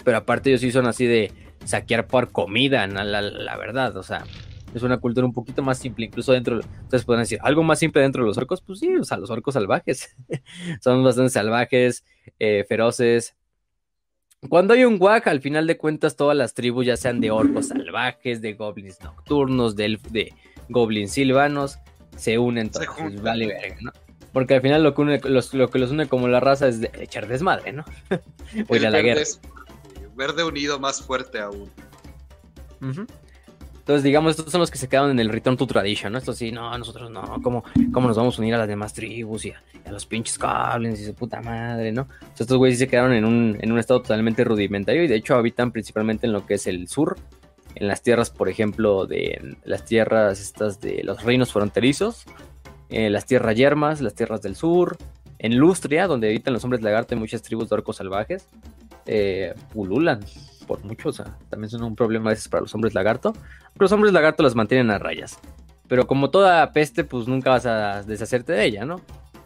pero 0.04 0.18
aparte 0.18 0.50
ellos 0.50 0.62
sí 0.62 0.72
son 0.72 0.88
así 0.88 1.06
de 1.06 1.32
saquear 1.66 2.08
por 2.08 2.32
comida, 2.32 2.86
la, 2.88 3.58
verdad, 3.58 3.96
o 3.98 4.04
sea, 4.04 4.24
es 4.74 4.84
una 4.84 4.98
cultura 4.98 5.26
un 5.26 5.34
poquito 5.34 5.62
más 5.62 5.78
simple, 5.78 6.06
incluso 6.06 6.34
dentro, 6.34 6.60
ustedes 6.60 7.06
pueden 7.06 7.22
decir, 7.22 7.40
algo 7.42 7.64
más 7.64 7.80
simple 7.80 8.02
dentro 8.02 8.24
de 8.24 8.28
los 8.28 8.38
orcos, 8.38 8.62
pues 8.62 8.80
sí, 8.80 8.96
o 8.96 9.04
sea, 9.04 9.18
los 9.18 9.30
orcos 9.30 9.54
salvajes, 9.54 10.16
son 10.82 11.04
bastante 11.04 11.30
salvajes, 11.30 12.04
eh, 12.40 12.66
feroces. 12.68 13.36
Cuando 14.50 14.74
hay 14.74 14.84
un 14.84 14.98
guac, 14.98 15.28
al 15.28 15.40
final 15.40 15.68
de 15.68 15.78
cuentas, 15.78 16.18
todas 16.18 16.36
las 16.36 16.54
tribus, 16.54 16.86
ya 16.86 16.98
sean 16.98 17.22
de 17.22 17.32
orcos 17.32 17.70
salvajes, 17.70 18.42
de 18.42 18.54
goblins 18.54 19.02
nocturnos, 19.02 19.76
de, 19.78 20.00
de 20.10 20.34
goblins 20.68 21.12
silvanos, 21.12 21.80
se 22.18 22.38
unen 22.38 22.70
todos, 22.70 23.22
vale 23.22 23.48
verga, 23.48 23.78
¿no? 23.82 23.92
Porque 24.34 24.56
al 24.56 24.62
final 24.62 24.84
lo 24.84 24.96
que, 24.96 25.22
los, 25.30 25.54
lo 25.54 25.70
que 25.70 25.80
los 25.80 25.92
une 25.92 26.08
como 26.08 26.28
la 26.28 26.40
raza 26.40 26.68
es 26.68 26.82
echar 27.00 27.28
desmadre, 27.28 27.72
¿no? 27.72 27.86
o 28.68 28.76
ir 28.76 28.86
a 28.86 28.90
la 28.90 29.02
guerra 29.02 29.22
verde 30.16 30.44
unido 30.44 30.80
más 30.80 31.02
fuerte 31.02 31.40
aún. 31.40 31.70
Entonces, 33.84 34.04
digamos, 34.04 34.32
estos 34.32 34.52
son 34.52 34.62
los 34.62 34.72
que 34.72 34.78
se 34.78 34.88
quedaron 34.88 35.12
en 35.12 35.20
el 35.20 35.30
Return 35.30 35.58
to 35.58 35.68
Tradition, 35.68 36.14
¿no? 36.14 36.18
Estos 36.18 36.38
sí, 36.38 36.52
no, 36.52 36.78
nosotros 36.78 37.12
no, 37.12 37.42
¿cómo, 37.42 37.64
cómo 37.92 38.08
nos 38.08 38.16
vamos 38.16 38.38
a 38.38 38.42
unir 38.42 38.56
a 38.56 38.58
las 38.58 38.68
demás 38.68 38.94
tribus 38.94 39.46
y 39.46 39.52
a, 39.52 39.92
los 39.92 40.06
pinches 40.06 40.40
goblins 40.40 41.00
y 41.02 41.06
su 41.06 41.14
puta 41.14 41.42
madre, 41.42 41.92
¿no? 41.92 42.08
estos 42.40 42.58
güeyes 42.58 42.80
se 42.80 42.88
quedaron 42.88 43.12
en 43.12 43.26
un, 43.26 43.58
en 43.60 43.72
un 43.72 43.78
estado 43.78 44.02
totalmente 44.02 44.46
rudimentario 44.46 45.04
y 45.04 45.08
de 45.08 45.16
hecho 45.16 45.36
habitan 45.36 45.72
principalmente 45.72 46.26
en 46.26 46.32
lo 46.32 46.46
que 46.46 46.54
es 46.54 46.66
el 46.66 46.88
sur, 46.88 47.18
en 47.76 47.88
las 47.88 48.02
tierras, 48.02 48.30
por 48.30 48.48
ejemplo, 48.48 49.06
de 49.06 49.58
las 49.66 49.84
tierras 49.86 50.40
estas 50.40 50.80
de 50.80 51.04
los 51.04 51.24
reinos 51.24 51.52
fronterizos, 51.52 52.26
eh, 52.90 53.10
las 53.10 53.26
tierras 53.26 53.56
yermas, 53.56 54.02
las 54.02 54.14
tierras 54.14 54.42
del 54.42 54.56
sur, 54.56 54.98
en 55.40 55.58
Lustria, 55.58 56.08
donde 56.08 56.30
habitan 56.30 56.54
los 56.54 56.64
hombres 56.64 56.82
lagarto 56.82 57.16
y 57.16 57.18
muchas 57.18 57.42
tribus 57.42 57.70
de 57.70 57.76
orcos 57.76 57.98
salvajes, 57.98 58.48
eh, 59.06 59.54
por 60.68 60.84
mucho, 60.84 61.10
o 61.10 61.14
sea, 61.14 61.38
también 61.50 61.70
son 61.70 61.84
un 61.84 61.96
problema 61.96 62.30
a 62.30 62.34
veces 62.34 62.48
para 62.48 62.62
los 62.62 62.74
hombres 62.74 62.94
lagarto. 62.94 63.34
Los 63.78 63.92
hombres 63.92 64.14
lagarto 64.14 64.44
las 64.44 64.56
mantienen 64.56 64.92
a 64.92 65.00
rayas. 65.00 65.40
Pero 65.88 66.08
como 66.08 66.30
toda 66.30 66.72
peste, 66.72 67.04
pues 67.04 67.28
nunca 67.28 67.50
vas 67.50 67.66
a 67.66 68.04
deshacerte 68.04 68.54
de 68.54 68.66
ella, 68.66 68.86
¿no? 68.86 68.96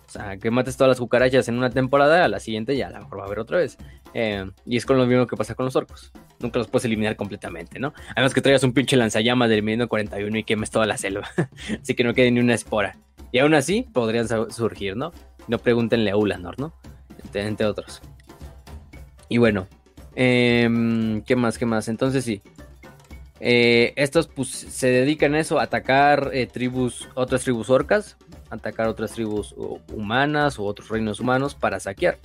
O 0.07 0.09
sea, 0.09 0.38
que 0.38 0.51
mates 0.51 0.77
todas 0.77 0.89
las 0.89 0.99
cucarachas 0.99 1.49
en 1.49 1.57
una 1.57 1.69
temporada, 1.69 2.23
a 2.23 2.27
la 2.29 2.39
siguiente 2.39 2.77
ya 2.77 2.88
a 2.88 2.91
lo 2.91 2.99
mejor 2.99 3.19
va 3.19 3.23
a 3.23 3.25
haber 3.25 3.39
otra 3.39 3.57
vez. 3.57 3.77
Eh, 4.13 4.49
y 4.65 4.77
es 4.77 4.85
con 4.85 4.97
lo 4.97 5.05
mismo 5.05 5.27
que 5.27 5.35
pasa 5.35 5.53
con 5.53 5.65
los 5.65 5.75
orcos. 5.75 6.13
Nunca 6.39 6.59
los 6.59 6.69
puedes 6.69 6.85
eliminar 6.85 7.17
completamente, 7.17 7.77
¿no? 7.79 7.93
Además 8.15 8.34
que 8.34 8.41
traigas 8.41 8.63
un 8.63 8.71
pinche 8.71 8.95
lanzallamas 8.95 9.49
del 9.49 9.63
minuto 9.63 9.89
41 9.89 10.38
y 10.38 10.43
quemes 10.45 10.71
toda 10.71 10.85
la 10.85 10.97
selva. 10.97 11.27
así 11.81 11.93
que 11.93 12.05
no 12.05 12.13
quede 12.13 12.31
ni 12.31 12.39
una 12.39 12.53
espora. 12.53 12.97
Y 13.34 13.39
aún 13.39 13.53
así 13.53 13.85
podrían 13.91 14.27
surgir, 14.49 14.95
¿no? 14.95 15.11
No 15.49 15.57
pregúntenle 15.57 16.11
a 16.11 16.15
Ulanor, 16.15 16.57
¿no? 16.57 16.73
Entre, 17.34 17.65
otros. 17.65 18.01
Y 19.29 19.37
bueno, 19.37 19.67
em, 20.15 21.21
¿qué 21.21 21.35
más? 21.35 21.57
¿Qué 21.57 21.65
más? 21.65 21.87
Entonces 21.87 22.23
sí. 22.23 22.41
Eh, 23.39 23.93
estos 23.95 24.27
pues 24.27 24.49
se 24.49 24.87
dedican 24.87 25.35
a 25.35 25.39
eso, 25.39 25.59
a 25.59 25.63
atacar 25.63 26.31
eh, 26.33 26.47
tribus, 26.47 27.07
otras 27.13 27.43
tribus 27.43 27.69
orcas, 27.69 28.17
atacar 28.49 28.87
otras 28.87 29.11
tribus 29.11 29.53
humanas 29.93 30.57
o 30.57 30.63
otros 30.63 30.89
reinos 30.89 31.19
humanos 31.19 31.55
para 31.55 31.79
saquear. 31.79 32.17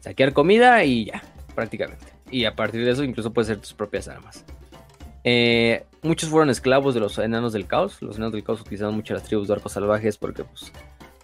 Saquear 0.00 0.32
comida 0.32 0.84
y 0.84 1.06
ya, 1.06 1.22
prácticamente. 1.54 2.06
Y 2.30 2.44
a 2.44 2.56
partir 2.56 2.84
de 2.84 2.90
eso 2.90 3.04
incluso 3.04 3.32
puede 3.32 3.46
ser 3.46 3.58
tus 3.58 3.72
propias 3.72 4.08
armas. 4.08 4.44
Eh, 5.28 5.84
muchos 6.02 6.28
fueron 6.28 6.50
esclavos 6.50 6.94
de 6.94 7.00
los 7.00 7.18
enanos 7.18 7.52
del 7.52 7.66
caos. 7.66 8.00
Los 8.00 8.16
enanos 8.16 8.32
del 8.32 8.44
caos 8.44 8.60
utilizaban 8.60 8.94
mucho 8.94 9.14
las 9.14 9.24
tribus 9.24 9.48
de 9.48 9.54
orcos 9.54 9.72
salvajes 9.72 10.16
porque 10.16 10.44
pues 10.44 10.72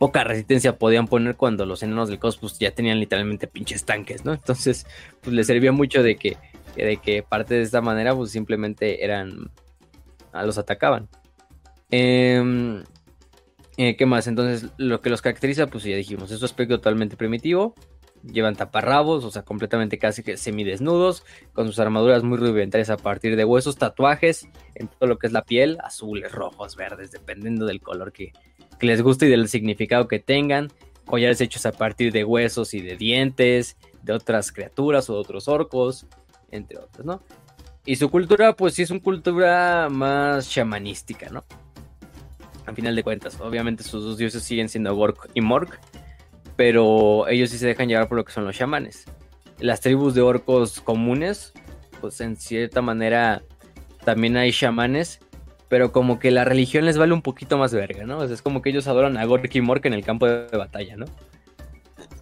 poca 0.02 0.24
resistencia 0.24 0.78
podían 0.78 1.06
poner 1.06 1.36
cuando 1.36 1.64
los 1.64 1.84
enanos 1.84 2.08
del 2.08 2.18
caos 2.18 2.36
pues, 2.36 2.58
ya 2.58 2.72
tenían 2.72 2.98
literalmente 2.98 3.46
pinches 3.46 3.84
tanques, 3.84 4.24
¿no? 4.24 4.32
Entonces 4.32 4.84
pues 5.20 5.32
les 5.32 5.46
servía 5.46 5.70
mucho 5.70 6.02
de 6.02 6.16
que, 6.16 6.36
de 6.74 6.96
que 6.96 7.22
parte 7.22 7.54
de 7.54 7.62
esta 7.62 7.80
manera 7.80 8.12
pues 8.12 8.32
simplemente 8.32 9.04
eran... 9.04 9.52
Los 10.32 10.58
atacaban. 10.58 11.08
Eh, 11.92 12.82
eh, 13.76 13.96
¿Qué 13.96 14.04
más? 14.04 14.26
Entonces, 14.26 14.70
lo 14.76 15.00
que 15.00 15.08
los 15.08 15.22
caracteriza, 15.22 15.68
pues 15.68 15.84
ya 15.84 15.94
dijimos, 15.94 16.32
es 16.32 16.40
su 16.40 16.46
aspecto 16.46 16.78
totalmente 16.78 17.16
primitivo. 17.16 17.76
Llevan 18.24 18.56
taparrabos, 18.56 19.24
o 19.24 19.30
sea, 19.30 19.42
completamente 19.42 19.98
casi 19.98 20.24
que 20.24 20.36
semidesnudos, 20.36 21.24
con 21.52 21.68
sus 21.68 21.78
armaduras 21.78 22.24
muy 22.24 22.38
rudimentarias 22.38 22.90
a 22.90 22.96
partir 22.96 23.36
de 23.36 23.44
huesos, 23.44 23.76
tatuajes 23.76 24.48
en 24.74 24.88
todo 24.88 25.08
lo 25.08 25.18
que 25.18 25.28
es 25.28 25.32
la 25.32 25.44
piel, 25.44 25.78
azules, 25.84 26.32
rojos, 26.32 26.74
verdes, 26.74 27.12
dependiendo 27.12 27.66
del 27.66 27.80
color 27.80 28.12
que, 28.12 28.32
les 28.86 29.02
guste 29.02 29.26
y 29.26 29.30
del 29.30 29.48
significado 29.48 30.08
que 30.08 30.18
tengan. 30.18 30.68
Collares 31.04 31.40
hechos 31.40 31.66
a 31.66 31.72
partir 31.72 32.12
de 32.12 32.24
huesos 32.24 32.74
y 32.74 32.80
de 32.80 32.96
dientes, 32.96 33.76
de 34.02 34.12
otras 34.12 34.52
criaturas 34.52 35.10
o 35.10 35.14
de 35.14 35.20
otros 35.20 35.48
orcos, 35.48 36.06
entre 36.50 36.78
otros, 36.78 37.04
¿no? 37.04 37.22
Y 37.84 37.96
su 37.96 38.10
cultura, 38.10 38.54
pues 38.54 38.74
sí 38.74 38.82
es 38.82 38.90
una 38.90 39.00
cultura 39.00 39.88
más 39.90 40.48
chamanística, 40.48 41.28
¿no? 41.30 41.44
a 42.66 42.72
final 42.72 42.94
de 42.94 43.02
cuentas. 43.02 43.38
Obviamente 43.40 43.82
sus 43.82 44.04
dos 44.04 44.18
dioses 44.18 44.42
siguen 44.42 44.68
siendo 44.68 44.94
Gork 44.94 45.30
y 45.34 45.40
Mork, 45.40 45.80
pero 46.56 47.26
ellos 47.28 47.50
sí 47.50 47.58
se 47.58 47.66
dejan 47.66 47.88
llevar 47.88 48.08
por 48.08 48.18
lo 48.18 48.24
que 48.24 48.32
son 48.32 48.44
los 48.44 48.56
chamanes. 48.56 49.04
Las 49.58 49.80
tribus 49.80 50.14
de 50.14 50.22
orcos 50.22 50.80
comunes, 50.80 51.52
pues 52.00 52.20
en 52.20 52.36
cierta 52.36 52.82
manera 52.82 53.42
también 54.04 54.36
hay 54.36 54.52
chamanes, 54.52 55.20
pero 55.72 55.90
como 55.90 56.18
que 56.18 56.30
la 56.30 56.44
religión 56.44 56.84
les 56.84 56.98
vale 56.98 57.14
un 57.14 57.22
poquito 57.22 57.56
más 57.56 57.72
verga, 57.72 58.04
¿no? 58.04 58.22
es 58.22 58.42
como 58.42 58.60
que 58.60 58.68
ellos 58.68 58.86
adoran 58.88 59.16
a 59.16 59.24
Gork 59.24 59.54
y 59.54 59.62
Mork 59.62 59.86
en 59.86 59.94
el 59.94 60.04
campo 60.04 60.26
de 60.26 60.54
batalla, 60.54 60.98
¿no? 60.98 61.06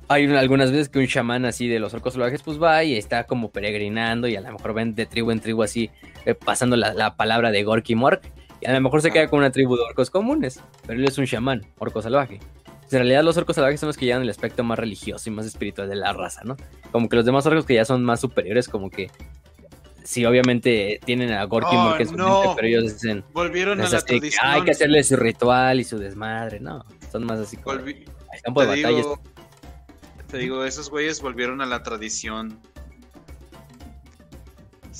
Hay 0.06 0.32
algunas 0.32 0.70
veces 0.70 0.88
que 0.88 1.00
un 1.00 1.08
chamán 1.08 1.44
así 1.44 1.66
de 1.66 1.80
los 1.80 1.92
orcos 1.92 2.12
salvajes 2.12 2.44
pues 2.44 2.62
va 2.62 2.84
y 2.84 2.94
está 2.94 3.24
como 3.24 3.50
peregrinando 3.50 4.28
y 4.28 4.36
a 4.36 4.40
lo 4.40 4.52
mejor 4.52 4.72
ven 4.72 4.94
de 4.94 5.04
tribu 5.04 5.32
en 5.32 5.40
tribu 5.40 5.64
así 5.64 5.90
eh, 6.26 6.36
pasando 6.36 6.76
la, 6.76 6.94
la, 6.94 7.16
palabra 7.16 7.50
de 7.50 7.64
Gork 7.64 7.90
y 7.90 7.96
Mork 7.96 8.22
y 8.60 8.66
a 8.66 8.72
lo 8.72 8.80
mejor 8.80 9.02
se 9.02 9.10
queda 9.10 9.26
con 9.26 9.40
una 9.40 9.50
tribu 9.50 9.74
de 9.74 9.82
orcos 9.82 10.10
comunes, 10.10 10.62
pero 10.86 11.00
él 11.00 11.04
es 11.04 11.18
un 11.18 11.26
chamán, 11.26 11.66
orco 11.80 12.02
salvaje. 12.02 12.38
En 12.92 12.98
realidad 12.98 13.24
los 13.24 13.36
orcos 13.36 13.56
salvajes 13.56 13.80
son 13.80 13.88
los 13.88 13.96
que 13.96 14.06
llevan 14.06 14.22
el 14.22 14.30
aspecto 14.30 14.62
más 14.62 14.78
religioso 14.78 15.28
y 15.28 15.32
más 15.32 15.44
espiritual 15.44 15.88
de 15.88 15.96
la 15.96 16.12
raza, 16.12 16.42
¿no? 16.44 16.56
Como 16.92 17.08
que 17.08 17.16
los 17.16 17.24
demás 17.24 17.44
orcos 17.46 17.66
que 17.66 17.74
ya 17.74 17.84
son 17.84 18.04
más 18.04 18.20
superiores, 18.20 18.68
como 18.68 18.90
que 18.90 19.10
sí, 20.04 20.24
obviamente 20.24 21.00
tienen 21.04 21.32
a 21.32 21.44
Gorky 21.44 21.76
oh, 21.76 21.96
su 22.04 22.12
mente, 22.12 22.48
pero 22.56 22.68
ellos 22.68 22.84
dicen... 22.94 23.24
Volvieron 23.32 23.80
a 23.80 23.88
la 23.88 24.00
tradición. 24.00 24.46
hay 24.46 24.62
que 24.62 24.70
hacerle 24.72 25.02
su 25.04 25.16
ritual 25.16 25.80
y 25.80 25.84
su 25.84 25.98
desmadre, 25.98 26.60
¿no? 26.60 26.84
Son 27.10 27.24
más 27.24 27.40
así 27.40 27.56
como... 27.56 27.78
Volvi... 27.78 28.04
De 28.44 28.76
digo, 28.76 29.20
Te 30.28 30.38
digo, 30.38 30.64
esos 30.64 30.88
güeyes 30.88 31.20
volvieron 31.20 31.60
a 31.60 31.66
la 31.66 31.82
tradición 31.82 32.60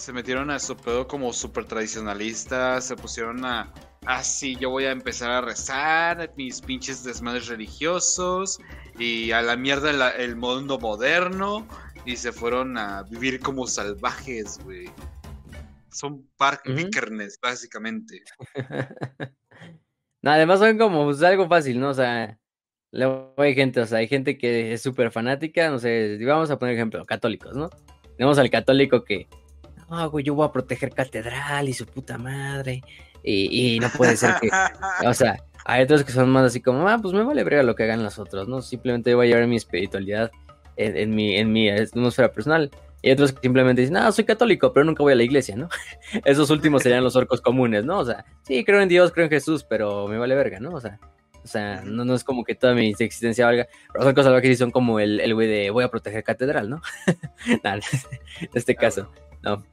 se 0.00 0.12
metieron 0.12 0.50
a 0.50 0.58
su 0.58 0.76
pedo 0.76 1.06
como 1.06 1.32
súper 1.32 1.66
tradicionalistas, 1.66 2.86
se 2.86 2.96
pusieron 2.96 3.44
a, 3.44 3.72
ah, 4.06 4.24
sí, 4.24 4.56
yo 4.56 4.70
voy 4.70 4.84
a 4.84 4.92
empezar 4.92 5.30
a 5.30 5.40
rezar 5.42 6.32
mis 6.36 6.60
pinches 6.60 7.04
desmadres 7.04 7.48
religiosos 7.48 8.58
y 8.98 9.30
a 9.32 9.42
la 9.42 9.56
mierda 9.56 10.10
el 10.12 10.36
mundo 10.36 10.78
moderno 10.78 11.66
y 12.04 12.16
se 12.16 12.32
fueron 12.32 12.76
a 12.78 13.02
vivir 13.04 13.40
como 13.40 13.66
salvajes, 13.66 14.58
güey. 14.64 14.90
Son 15.92 16.26
park 16.36 16.62
básicamente. 17.42 18.22
no, 20.22 20.30
además 20.30 20.60
son 20.60 20.78
como 20.78 21.04
pues, 21.04 21.22
algo 21.22 21.48
fácil, 21.48 21.80
¿no? 21.80 21.90
O 21.90 21.94
sea, 21.94 22.38
luego 22.92 23.34
hay 23.38 23.54
gente, 23.54 23.80
o 23.80 23.86
sea, 23.86 23.98
hay 23.98 24.08
gente 24.08 24.38
que 24.38 24.72
es 24.72 24.82
súper 24.82 25.10
fanática, 25.10 25.68
no 25.70 25.78
sé, 25.78 26.18
vamos 26.24 26.50
a 26.50 26.58
poner 26.58 26.74
ejemplo, 26.76 27.04
católicos, 27.04 27.56
¿no? 27.56 27.70
Tenemos 28.16 28.38
al 28.38 28.50
católico 28.50 29.04
que 29.04 29.28
ah, 29.90 30.06
güey, 30.06 30.24
yo 30.24 30.34
voy 30.34 30.46
a 30.46 30.52
proteger 30.52 30.92
catedral 30.94 31.68
y 31.68 31.74
su 31.74 31.86
puta 31.86 32.16
madre. 32.16 32.82
Y, 33.22 33.78
no 33.80 33.90
puede 33.90 34.16
ser 34.16 34.36
que, 34.40 34.48
o 35.06 35.12
sea, 35.12 35.36
hay 35.66 35.82
otros 35.82 36.04
que 36.04 36.12
son 36.12 36.30
más 36.30 36.44
así 36.44 36.62
como, 36.62 36.88
ah, 36.88 36.98
pues 37.00 37.12
me 37.12 37.22
vale 37.22 37.44
brega 37.44 37.62
lo 37.62 37.74
que 37.74 37.82
hagan 37.82 38.02
los 38.02 38.18
otros, 38.18 38.48
¿no? 38.48 38.62
Simplemente 38.62 39.14
voy 39.14 39.26
a 39.26 39.30
llevar 39.30 39.46
mi 39.46 39.56
espiritualidad 39.56 40.30
en, 40.84 41.14
mi, 41.14 41.36
en 41.36 41.52
mi 41.52 41.68
atmósfera 41.70 42.32
personal. 42.32 42.70
Y 43.02 43.10
otros 43.10 43.32
que 43.32 43.40
simplemente 43.40 43.80
dicen, 43.80 43.96
ah, 43.96 44.12
soy 44.12 44.24
católico, 44.24 44.72
pero 44.72 44.84
nunca 44.84 45.02
voy 45.02 45.14
a 45.14 45.16
la 45.16 45.22
iglesia, 45.22 45.56
¿no? 45.56 45.68
Esos 46.24 46.50
últimos 46.50 46.82
serían 46.82 47.02
los 47.02 47.16
orcos 47.16 47.40
comunes, 47.40 47.84
¿no? 47.84 47.98
O 47.98 48.04
sea, 48.04 48.26
sí, 48.42 48.64
creo 48.64 48.82
en 48.82 48.88
Dios, 48.88 49.10
creo 49.12 49.24
en 49.24 49.30
Jesús, 49.30 49.64
pero 49.64 50.06
me 50.06 50.18
vale 50.18 50.34
verga, 50.34 50.60
¿no? 50.60 50.70
O 50.70 50.80
sea, 50.80 50.98
o 51.42 51.46
sea, 51.46 51.80
no, 51.82 52.04
no 52.04 52.14
es 52.14 52.24
como 52.24 52.44
que 52.44 52.54
toda 52.54 52.74
mi 52.74 52.90
existencia 52.90 53.46
valga. 53.46 53.66
Los 53.94 54.04
orcos 54.04 54.26
que 54.42 54.48
sí 54.48 54.56
son 54.56 54.70
como 54.70 55.00
el 55.00 55.34
güey 55.34 55.48
de 55.48 55.70
voy 55.70 55.84
a 55.84 55.88
proteger 55.88 56.22
catedral, 56.22 56.68
¿no? 56.68 56.82
en 57.46 57.80
este 58.52 58.74
caso. 58.74 59.10
¿no? 59.42 59.64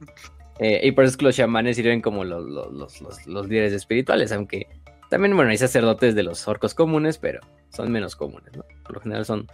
Eh, 0.58 0.80
y 0.84 0.92
por 0.92 1.04
eso 1.04 1.12
es 1.12 1.16
que 1.16 1.24
los 1.24 1.36
chamanes 1.36 1.76
sirven 1.76 2.00
como 2.00 2.24
los, 2.24 3.00
líderes 3.48 3.72
espirituales, 3.72 4.32
aunque 4.32 4.66
también, 5.08 5.36
bueno, 5.36 5.50
hay 5.50 5.58
sacerdotes 5.58 6.14
de 6.14 6.22
los 6.22 6.46
orcos 6.48 6.74
comunes, 6.74 7.18
pero 7.18 7.40
son 7.70 7.90
menos 7.92 8.16
comunes, 8.16 8.54
¿no? 8.56 8.64
Por 8.84 8.96
lo 8.96 9.00
general 9.00 9.24
son, 9.24 9.46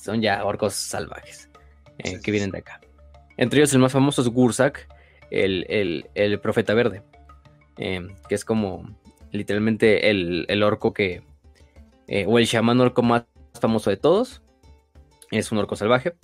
son 0.00 0.20
ya 0.20 0.44
orcos 0.44 0.74
salvajes 0.74 1.50
eh, 1.98 2.20
que 2.22 2.30
vienen 2.30 2.50
de 2.50 2.58
acá. 2.58 2.80
Entre 3.36 3.60
ellos 3.60 3.72
el 3.72 3.80
más 3.80 3.92
famoso 3.92 4.22
es 4.22 4.28
Gursak, 4.28 4.88
el, 5.30 6.40
profeta 6.42 6.74
verde, 6.74 7.02
eh, 7.78 8.08
que 8.28 8.34
es 8.34 8.44
como 8.44 8.96
literalmente 9.32 10.10
el, 10.10 10.62
orco 10.62 10.92
que, 10.92 11.22
o 12.26 12.38
el 12.38 12.46
chamán 12.46 12.80
orco 12.80 13.02
más 13.02 13.24
famoso 13.60 13.90
de 13.90 13.96
todos, 13.96 14.42
es 15.30 15.52
un 15.52 15.58
orco 15.58 15.76
salvaje. 15.76 16.14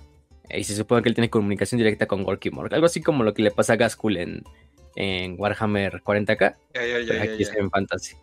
Y 0.51 0.65
se 0.65 0.77
supone 0.77 1.03
que 1.03 1.09
él 1.09 1.15
tiene 1.15 1.31
comunicación 1.31 1.79
directa 1.79 2.07
con 2.07 2.23
Gorky 2.23 2.51
Morg. 2.51 2.73
Algo 2.73 2.87
así 2.87 3.03
como 3.03 3.25
lo 3.25 3.35
que 3.35 3.43
le 3.43 3.51
pasa 3.51 3.73
a 3.73 3.77
Gaskul 3.77 4.17
en, 4.17 4.45
en 4.95 5.35
Warhammer 5.39 6.03
40k. 6.03 6.55
aquí 7.21 7.43
es 7.43 7.55
en 7.55 7.71
Fantasy. 7.71 8.17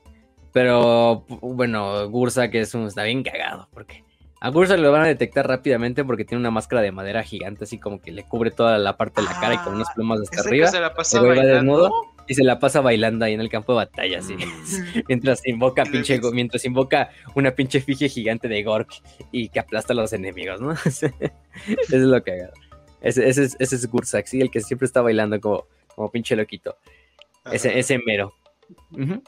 Pero 0.54 1.26
bueno, 1.42 2.10
Gursa 2.10 2.50
que 2.50 2.62
es 2.62 2.74
un, 2.76 2.88
está 2.88 3.04
bien 3.04 3.24
cagado. 3.24 3.68
Porque 3.74 4.04
a 4.44 4.50
Gursa 4.50 4.76
lo 4.76 4.92
van 4.92 5.04
a 5.04 5.08
detectar 5.08 5.48
rápidamente 5.48 6.04
porque 6.04 6.26
tiene 6.26 6.42
una 6.42 6.52
máscara 6.52 6.82
de 6.82 6.92
madera 6.92 7.24
gigante, 7.24 7.64
así 7.64 7.80
como 7.80 8.02
que 8.02 8.12
le 8.12 8.24
cubre 8.24 8.52
toda 8.52 8.78
la 8.78 8.98
parte 8.98 9.22
de 9.22 9.28
la 9.30 9.40
cara 9.40 9.54
y 9.54 9.58
con 9.60 9.76
unas 9.76 9.88
plumas 9.96 10.20
hasta 10.20 10.42
arriba. 10.42 10.68
Se 10.68 10.82
la 10.82 10.94
pasa 10.94 11.22
desnudo 11.22 11.90
y 12.28 12.34
se 12.36 12.44
la 12.44 12.60
pasa 12.60 12.82
bailando 12.82 13.24
ahí 13.24 13.36
en 13.36 13.40
el 13.40 13.48
campo 13.48 13.72
de 13.72 13.78
batalla, 13.78 14.20
así. 14.20 14.36
Mm. 14.36 15.04
mientras 15.08 15.48
invoca 15.48 15.86
pinche, 15.86 16.20
mientras 16.34 16.66
invoca 16.66 17.10
una 17.36 17.52
pinche 17.52 17.78
efigie 17.78 18.10
gigante 18.10 18.50
de 18.50 18.62
Gork 18.64 18.92
y 19.32 19.48
que 19.48 19.62
aplasta 19.62 19.94
a 19.94 19.96
los 19.96 20.12
enemigos, 20.12 20.60
¿no? 20.60 20.74
Eso 20.74 21.08
es 21.68 21.94
lo 21.94 22.22
que 22.22 22.34
haga. 22.34 22.50
Ese, 23.00 23.30
ese, 23.30 23.44
ese 23.44 23.76
es 23.78 23.90
Gursak, 23.90 24.26
sí, 24.26 24.42
el 24.42 24.52
que 24.52 24.60
siempre 24.60 24.88
está 24.88 25.02
bailando 25.02 25.40
como, 25.40 25.68
como 25.96 26.12
pinche 26.12 26.36
loquito. 26.36 26.76
Ese, 27.50 27.80
ese 27.80 27.98
mero. 28.06 28.34
Ah, 28.98 29.20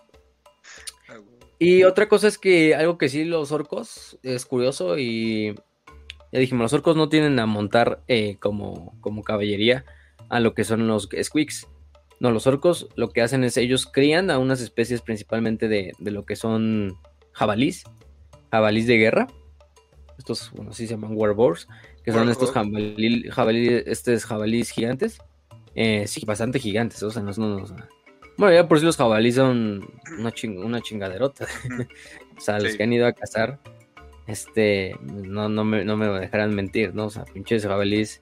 y 1.60 1.84
otra 1.84 2.08
cosa 2.08 2.28
es 2.28 2.38
que 2.38 2.76
algo 2.76 2.98
que 2.98 3.10
sí 3.10 3.24
los 3.24 3.52
orcos 3.52 4.18
es 4.24 4.46
curioso 4.46 4.98
y 4.98 5.56
ya 6.32 6.40
dijimos, 6.40 6.64
los 6.64 6.74
orcos 6.74 6.98
no 6.98 7.08
tienen 7.08 7.40
a 7.40 7.46
montar 7.46 8.04
eh, 8.08 8.38
como, 8.40 9.00
como 9.00 9.24
caballería 9.24 9.86
a 10.30 10.40
lo 10.40 10.54
que 10.54 10.64
son 10.64 10.88
los 10.88 11.08
squeaks. 11.22 11.68
No, 12.20 12.32
los 12.32 12.48
orcos 12.48 12.90
lo 12.96 13.10
que 13.10 13.22
hacen 13.22 13.44
es 13.44 13.58
ellos 13.58 13.86
crían 13.86 14.32
a 14.32 14.38
unas 14.38 14.62
especies 14.62 15.02
principalmente 15.02 15.68
de, 15.68 15.94
lo 16.00 16.26
que 16.26 16.36
son 16.36 16.98
jabalís, 17.32 17.84
jabalís 18.52 18.88
de 18.88 18.98
guerra. 18.98 19.28
Estos, 20.18 20.52
bueno, 20.52 20.74
sí 20.74 20.88
se 20.88 20.94
llaman 20.94 21.16
warboars, 21.16 21.68
que 22.04 22.12
son 22.12 22.30
estos 22.30 22.52
jabalí, 22.52 23.84
estos 23.86 24.26
jabalís 24.26 24.72
gigantes. 24.72 25.20
Eh, 25.76 26.08
sí, 26.08 26.26
bastante 26.26 26.60
gigantes, 26.60 27.04
o 27.04 27.12
sea, 27.12 27.22
no, 27.22 27.32
no, 27.34 27.66
bueno, 28.38 28.54
ya 28.56 28.68
por 28.68 28.80
si 28.80 28.86
los 28.86 28.98
jabalís 28.98 29.36
son 29.36 29.88
una, 30.20 30.34
una 30.64 30.82
chingaderota. 30.82 31.46
o 32.38 32.42
sea, 32.42 32.60
los 32.60 32.76
que 32.76 32.84
han 32.84 32.94
ido 32.94 33.08
a 33.08 33.14
cazar, 33.14 33.60
este, 34.28 34.96
no, 35.02 35.50
no, 35.50 35.64
me, 35.64 35.86
no 35.86 35.98
me 35.98 36.08
dejarán 36.08 36.54
mentir, 36.54 36.94
¿no? 36.94 37.06
O 37.06 37.10
sea, 37.10 37.26
pinches 37.26 37.66
jabalís, 37.66 38.22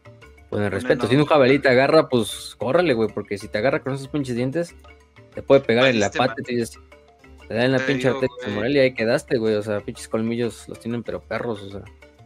pues 0.49 0.63
en 0.63 0.71
respeto. 0.71 1.07
Si 1.07 1.15
un 1.15 1.25
jabalí 1.25 1.59
te 1.59 1.69
agarra, 1.69 2.09
pues 2.09 2.55
córrele, 2.57 2.93
güey, 2.93 3.09
porque 3.09 3.37
si 3.37 3.47
te 3.47 3.57
agarra 3.57 3.81
con 3.81 3.93
esos 3.93 4.07
pinches 4.07 4.35
dientes, 4.35 4.75
te 5.33 5.41
puede 5.41 5.61
pegar 5.61 5.87
en 5.87 5.99
la 5.99 6.11
pata 6.11 6.35
y 6.37 6.43
te 6.43 6.51
dices, 6.53 6.79
te 7.47 7.53
da 7.53 7.65
en 7.65 7.71
la 7.71 7.79
pinche 7.79 8.07
arteria 8.07 8.29
moral 8.53 8.75
y 8.75 8.79
ahí 8.79 8.93
quedaste, 8.93 9.37
güey. 9.37 9.55
O 9.55 9.63
sea, 9.63 9.79
pinches 9.79 10.07
colmillos 10.07 10.67
los 10.69 10.79
tienen, 10.79 11.03
pero 11.03 11.21
perros, 11.21 11.61
o 11.63 11.69
sea, 11.71 11.81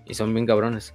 y 0.05 0.13
son 0.13 0.33
bien 0.33 0.45
cabrones. 0.45 0.93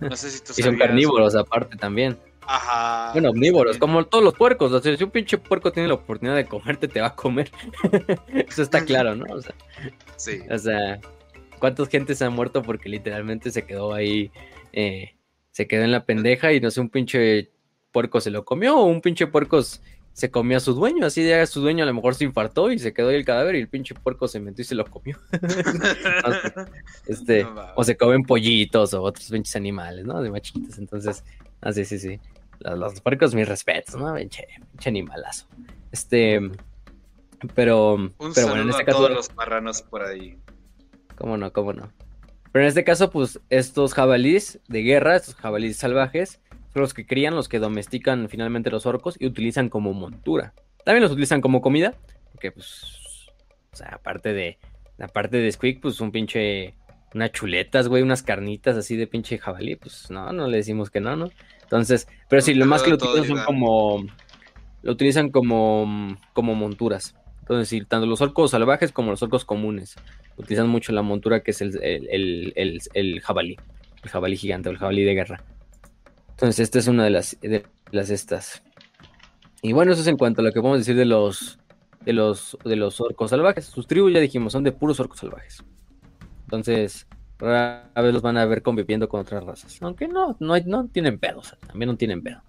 No 0.00 0.16
sé 0.16 0.30
si 0.30 0.42
tú 0.42 0.52
Y 0.56 0.62
son 0.62 0.76
carnívoros, 0.76 1.34
aparte 1.34 1.76
también. 1.76 2.18
Ajá. 2.50 3.12
Bueno, 3.12 3.28
omnívoros, 3.28 3.76
como 3.76 4.06
todos 4.06 4.24
los 4.24 4.32
puercos. 4.32 4.72
O 4.72 4.80
sea, 4.80 4.96
si 4.96 5.04
un 5.04 5.10
pinche 5.10 5.36
puerco 5.36 5.70
tiene 5.70 5.86
la 5.86 5.94
oportunidad 5.94 6.34
de 6.34 6.46
comerte, 6.46 6.88
te 6.88 6.98
va 6.98 7.08
a 7.08 7.14
comer. 7.14 7.50
Eso 8.48 8.62
está 8.62 8.86
claro, 8.86 9.14
¿no? 9.14 9.26
O 9.34 9.42
sea, 9.42 9.54
sí. 10.16 10.40
O 10.50 10.56
sea, 10.56 10.98
¿cuántas 11.58 11.88
gente 11.88 12.14
se 12.14 12.24
ha 12.24 12.30
muerto 12.30 12.62
porque 12.62 12.88
literalmente 12.88 13.50
se 13.50 13.66
quedó 13.66 13.92
ahí, 13.92 14.30
eh, 14.72 15.14
se 15.50 15.66
quedó 15.66 15.84
en 15.84 15.92
la 15.92 16.06
pendeja 16.06 16.54
y 16.54 16.60
no 16.60 16.70
sé, 16.70 16.80
un 16.80 16.88
pinche 16.88 17.50
puerco 17.92 18.18
se 18.18 18.30
lo 18.30 18.46
comió 18.46 18.78
o 18.78 18.84
un 18.84 19.02
pinche 19.02 19.26
puerco 19.26 19.60
se 20.18 20.30
comió 20.30 20.56
a 20.56 20.60
su 20.60 20.72
dueño, 20.72 21.04
así 21.04 21.22
de 21.22 21.46
su 21.46 21.60
dueño 21.60 21.84
a 21.84 21.86
lo 21.86 21.92
mejor 21.92 22.14
se 22.14 22.24
infartó 22.24 22.72
y 22.72 22.78
se 22.78 22.94
quedó 22.94 23.10
ahí 23.10 23.16
el 23.16 23.26
cadáver 23.26 23.56
y 23.56 23.60
el 23.60 23.68
pinche 23.68 23.94
puerco 23.94 24.26
se 24.26 24.40
metió 24.40 24.62
y 24.62 24.64
se 24.64 24.74
lo 24.74 24.86
comió. 24.86 25.18
este, 27.06 27.46
o 27.76 27.84
se 27.84 27.96
comen 27.96 28.22
pollitos 28.22 28.94
o 28.94 29.02
otros 29.02 29.28
pinches 29.28 29.54
animales, 29.54 30.06
¿no? 30.06 30.22
De 30.22 30.30
machitos. 30.30 30.78
Entonces, 30.78 31.22
así, 31.60 31.84
sí, 31.84 31.98
sí. 31.98 32.18
Los, 32.60 32.78
los, 32.78 33.00
puercos, 33.00 33.34
mis 33.34 33.48
respetos, 33.48 33.96
¿no? 33.96 34.14
Pinche, 34.14 34.46
pinche 34.72 34.88
animalazo. 34.88 35.46
Este, 35.92 36.40
pero, 37.54 37.94
Un 37.94 38.14
pero 38.34 38.48
bueno, 38.48 38.62
en 38.62 38.70
este 38.70 38.84
caso. 38.84 38.98
Todos 38.98 39.10
los 39.10 39.34
marranos 39.34 39.82
por 39.82 40.02
ahí. 40.02 40.38
¿Cómo 41.16 41.36
no? 41.36 41.52
¿Cómo 41.52 41.72
no? 41.72 41.92
Pero 42.52 42.64
en 42.64 42.68
este 42.68 42.84
caso, 42.84 43.10
pues, 43.10 43.40
estos 43.50 43.94
jabalíes 43.94 44.60
de 44.68 44.82
guerra, 44.82 45.16
estos 45.16 45.34
jabalíes 45.34 45.76
salvajes, 45.76 46.40
los 46.78 46.94
que 46.94 47.06
crían, 47.06 47.34
los 47.34 47.48
que 47.48 47.58
domestican 47.58 48.28
finalmente 48.28 48.70
los 48.70 48.86
orcos 48.86 49.16
y 49.18 49.26
utilizan 49.26 49.68
como 49.68 49.92
montura. 49.92 50.54
También 50.84 51.02
los 51.02 51.12
utilizan 51.12 51.40
como 51.40 51.60
comida, 51.60 51.94
porque 52.32 52.52
pues, 52.52 52.84
o 53.72 53.76
sea, 53.76 53.88
aparte 53.88 54.32
de, 54.32 54.58
aparte 54.98 55.38
de 55.38 55.52
Squeak, 55.52 55.80
pues 55.80 56.00
un 56.00 56.12
pinche, 56.12 56.74
unas 57.14 57.32
chuletas, 57.32 57.88
güey, 57.88 58.02
unas 58.02 58.22
carnitas 58.22 58.76
así 58.76 58.96
de 58.96 59.06
pinche 59.06 59.38
jabalí, 59.38 59.76
pues 59.76 60.10
no, 60.10 60.32
no 60.32 60.46
le 60.46 60.58
decimos 60.58 60.90
que 60.90 61.00
no, 61.00 61.16
¿no? 61.16 61.30
Entonces, 61.62 62.08
pero 62.28 62.42
sí, 62.42 62.54
lo 62.54 62.66
más 62.66 62.82
que 62.82 62.90
lo 62.90 62.96
utilizan 62.96 63.26
son 63.26 63.44
como, 63.44 64.04
lo 64.82 64.92
utilizan 64.92 65.30
como, 65.30 66.16
como 66.32 66.54
monturas. 66.54 67.14
Entonces, 67.40 67.68
sí, 67.68 67.82
tanto 67.84 68.06
los 68.06 68.20
orcos 68.20 68.50
salvajes 68.50 68.92
como 68.92 69.10
los 69.10 69.22
orcos 69.22 69.44
comunes 69.44 69.96
utilizan 70.36 70.68
mucho 70.68 70.92
la 70.92 71.02
montura 71.02 71.40
que 71.40 71.52
es 71.52 71.60
el, 71.62 71.82
el, 71.82 72.52
el, 72.56 72.80
el 72.94 73.20
jabalí, 73.20 73.56
el 74.02 74.10
jabalí 74.10 74.36
gigante 74.36 74.68
o 74.68 74.72
el 74.72 74.78
jabalí 74.78 75.04
de 75.04 75.14
guerra. 75.14 75.42
Entonces, 76.30 76.60
esta 76.60 76.78
es 76.78 76.86
una 76.88 77.04
de 77.04 77.10
las, 77.10 77.38
de 77.40 77.64
las 77.90 78.10
estas. 78.10 78.62
Y 79.62 79.72
bueno, 79.72 79.92
eso 79.92 80.02
es 80.02 80.06
en 80.06 80.16
cuanto 80.16 80.40
a 80.40 80.44
lo 80.44 80.52
que 80.52 80.60
podemos 80.60 80.78
decir 80.78 80.94
de 80.94 81.04
los, 81.04 81.58
de 82.04 82.12
los, 82.12 82.56
de 82.64 82.76
los 82.76 83.00
orcos 83.00 83.30
salvajes. 83.30 83.64
Sus 83.64 83.86
tribus, 83.86 84.12
ya 84.12 84.20
dijimos, 84.20 84.52
son 84.52 84.62
de 84.62 84.72
puros 84.72 85.00
orcos 85.00 85.18
salvajes. 85.18 85.64
Entonces, 86.48 87.06
rara 87.38 87.90
vez 87.94 88.14
los 88.14 88.22
van 88.22 88.38
a 88.38 88.46
ver 88.46 88.62
conviviendo 88.62 89.06
con 89.06 89.20
otras 89.20 89.44
razas. 89.44 89.76
Aunque 89.82 90.08
no, 90.08 90.34
no, 90.40 90.58
no 90.64 90.88
tienen 90.88 91.18
pedos, 91.18 91.54
también 91.66 91.90
no 91.90 91.96
tienen 91.98 92.22
pedo. 92.22 92.42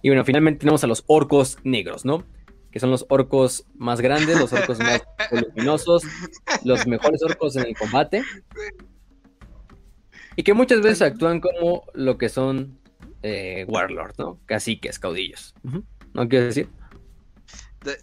Y 0.00 0.08
bueno, 0.08 0.24
finalmente 0.24 0.60
tenemos 0.60 0.82
a 0.82 0.86
los 0.86 1.04
orcos 1.06 1.58
negros, 1.62 2.06
¿no? 2.06 2.24
Que 2.70 2.80
son 2.80 2.90
los 2.90 3.04
orcos 3.10 3.66
más 3.74 4.00
grandes, 4.00 4.40
los 4.40 4.50
orcos 4.54 4.78
más 4.78 5.02
voluminosos, 5.30 6.04
los 6.64 6.86
mejores 6.86 7.22
orcos 7.22 7.54
en 7.56 7.66
el 7.66 7.76
combate. 7.76 8.22
Y 10.36 10.42
que 10.42 10.54
muchas 10.54 10.80
veces 10.80 11.02
actúan 11.02 11.42
como 11.42 11.84
lo 11.92 12.16
que 12.16 12.30
son 12.30 12.78
eh, 13.22 13.66
warlord, 13.68 14.14
¿no? 14.16 14.40
Caciques, 14.46 14.98
caudillos. 14.98 15.54
¿No 16.14 16.26
quiero 16.30 16.46
decir? 16.46 16.70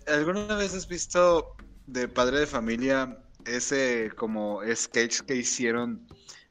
¿Alguna 0.05 0.55
vez 0.55 0.75
has 0.75 0.87
visto 0.87 1.55
de 1.87 2.07
Padre 2.07 2.41
de 2.41 2.45
Familia 2.45 3.17
ese 3.45 4.11
como 4.15 4.61
sketch 4.73 5.21
que 5.21 5.35
hicieron 5.35 6.07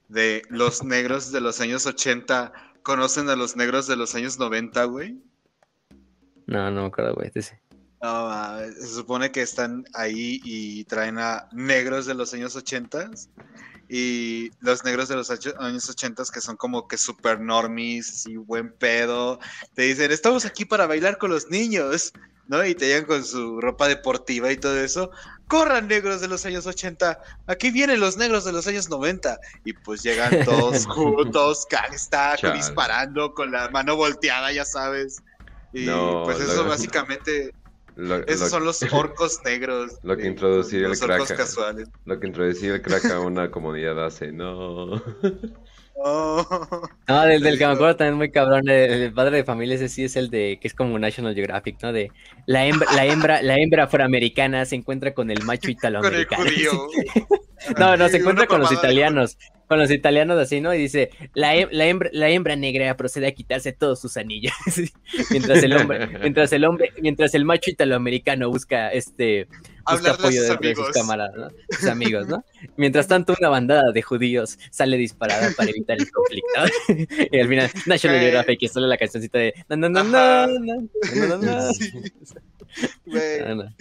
de 0.09 0.43
los 0.49 0.83
negros 0.83 1.33
de 1.33 1.41
los 1.41 1.61
años 1.61 1.87
80 1.87 2.53
conocen 2.83 3.29
a 3.29 3.37
los 3.37 3.57
negros 3.57 3.87
de 3.87 3.97
los 3.97 4.15
años 4.15 4.39
90, 4.39 4.85
güey? 4.85 5.23
No, 6.47 6.71
no 6.71 6.87
acuerdo, 6.87 7.15
güey, 7.15 7.31
No, 8.03 8.59
se 8.73 8.87
supone 8.89 9.31
que 9.31 9.43
están 9.43 9.85
ahí 9.95 10.41
y 10.43 10.85
traen 10.85 11.19
a 11.19 11.49
negros 11.53 12.07
de 12.07 12.15
los 12.15 12.35
años 12.35 12.57
80 12.57 13.11
y 13.93 14.53
los 14.61 14.85
negros 14.85 15.09
de 15.09 15.17
los 15.17 15.31
años 15.31 15.91
80 15.91 16.23
que 16.33 16.41
son 16.41 16.57
como 16.57 16.87
que 16.87 16.97
super 16.97 17.41
normies 17.41 18.25
y 18.25 18.37
buen 18.37 18.73
pedo, 18.73 19.41
te 19.75 19.83
dicen, 19.83 20.13
estamos 20.13 20.45
aquí 20.45 20.65
para 20.65 20.87
bailar 20.87 21.19
con 21.19 21.31
los 21.33 21.51
niños, 21.51 22.13
¿no? 22.47 22.65
Y 22.65 22.77
te 22.77 22.87
llegan 22.87 23.05
con 23.07 23.25
su 23.25 23.61
ropa 23.61 23.89
deportiva 23.89 24.53
y 24.53 24.57
todo 24.57 24.79
eso. 24.79 25.11
Corran 25.49 25.89
negros 25.89 26.21
de 26.21 26.29
los 26.29 26.47
años 26.47 26.69
80, 26.69 27.21
aquí 27.49 27.73
vienen 27.73 27.99
los 27.99 28.17
negros 28.17 28.45
de 28.45 28.53
los 28.53 28.69
años 28.69 28.89
90. 28.89 29.37
Y 29.65 29.73
pues 29.73 30.05
llegan 30.05 30.45
todos 30.45 30.87
juntos, 30.87 31.67
está 31.93 32.37
disparando 32.55 33.35
con 33.35 33.51
la 33.51 33.71
mano 33.71 33.97
volteada, 33.97 34.53
ya 34.53 34.65
sabes. 34.65 35.21
Y 35.73 35.87
pues 36.25 36.39
eso 36.39 36.65
básicamente 36.65 37.53
esos 38.27 38.51
son 38.51 38.65
los 38.65 38.83
orcos 38.93 39.41
negros. 39.45 39.99
Lo 40.03 40.17
que 40.17 40.27
introducir 40.27 40.85
el 40.85 40.99
crack. 40.99 41.39
Lo 42.05 42.21
que 42.21 42.27
introducir 42.27 42.73
el 42.73 42.83
crack 42.83 43.07
a 43.07 43.21
una 43.21 43.51
comunidad 43.51 44.05
hace, 44.05 44.33
no. 44.33 45.03
No, 46.03 47.27
del, 47.27 47.43
del 47.43 47.59
que 47.59 47.67
me 47.67 47.73
acuerdo 47.73 47.97
también 47.97 48.17
muy 48.17 48.31
cabrón, 48.31 48.69
el, 48.69 49.13
padre 49.13 49.39
de 49.39 49.45
familia 49.45 49.75
ese 49.75 49.89
sí 49.89 50.05
es 50.05 50.17
el 50.17 50.31
de, 50.31 50.59
que 50.61 50.67
es 50.67 50.73
como 50.73 50.99
National 50.99 51.35
Geographic, 51.35 51.77
¿no? 51.83 51.93
De 51.93 52.11
la 52.47 52.65
hembra, 52.65 52.91
la 52.95 53.05
hembra, 53.05 53.43
la 53.43 53.57
hembra 53.57 53.85
afroamericana 53.85 54.65
se 54.65 54.77
encuentra 54.77 55.13
con 55.13 55.31
el 55.31 55.43
macho 55.45 55.71
italoamericano. 55.71 56.45
no, 57.79 57.97
no, 57.99 58.09
se 58.09 58.17
encuentra 58.17 58.47
con 58.47 58.61
los 58.61 58.73
italianos, 58.73 59.37
con 59.71 59.79
los 59.79 59.93
italianos 59.93 60.37
así, 60.37 60.61
¿no? 60.61 60.75
Y 60.75 60.79
dice, 60.79 61.11
la, 61.33 61.55
la, 61.71 61.87
hembra, 61.87 62.11
la 62.13 62.29
hembra 62.29 62.57
negra 62.57 62.97
procede 62.97 63.29
a 63.29 63.31
quitarse 63.31 63.71
todos 63.71 64.01
sus 64.01 64.17
anillos. 64.17 64.53
mientras 65.31 65.63
el 65.63 65.77
hombre, 65.77 66.09
mientras 66.21 66.53
el 66.53 66.65
hombre, 66.65 66.93
mientras 67.01 67.35
el 67.37 67.45
macho 67.45 67.71
italoamericano 67.71 68.51
busca 68.51 68.91
este 68.91 69.47
busca 69.89 70.11
apoyo 70.11 70.43
de, 70.43 70.75
sus 70.75 70.89
camaradas, 70.89 71.37
¿no? 71.37 71.49
Sus 71.71 71.87
amigos, 71.87 72.27
¿no? 72.27 72.45
Mientras 72.77 73.07
tanto, 73.07 73.37
una 73.39 73.49
bandada 73.49 73.93
de 73.93 74.03
judíos 74.03 74.59
sale 74.73 74.97
disparada 74.97 75.53
para 75.57 75.71
evitar 75.71 75.97
el 76.01 76.11
conflicto. 76.11 77.29
y 77.31 77.39
al 77.39 77.47
final, 77.47 77.71
National 77.87 78.19
Geographic, 78.19 78.69
sale 78.69 78.89
la 78.89 78.99
cancioncita 78.99 79.39
de 79.39 79.55
no, 79.69 79.77
no, 79.77 79.89
no, 79.89 80.03
no, 80.03 80.49
no, 81.39 81.71
no, 83.55 83.75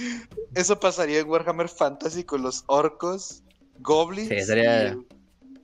Eso 0.54 0.80
pasaría 0.80 1.22
en 1.22 1.28
Warhammer 1.28 1.68
Fantasy 1.68 2.26
con 2.26 2.44
los 2.44 2.64
orcos, 2.68 3.42
goblins. 3.80 4.30
Sí, 4.30 4.42
sería. 4.42 4.96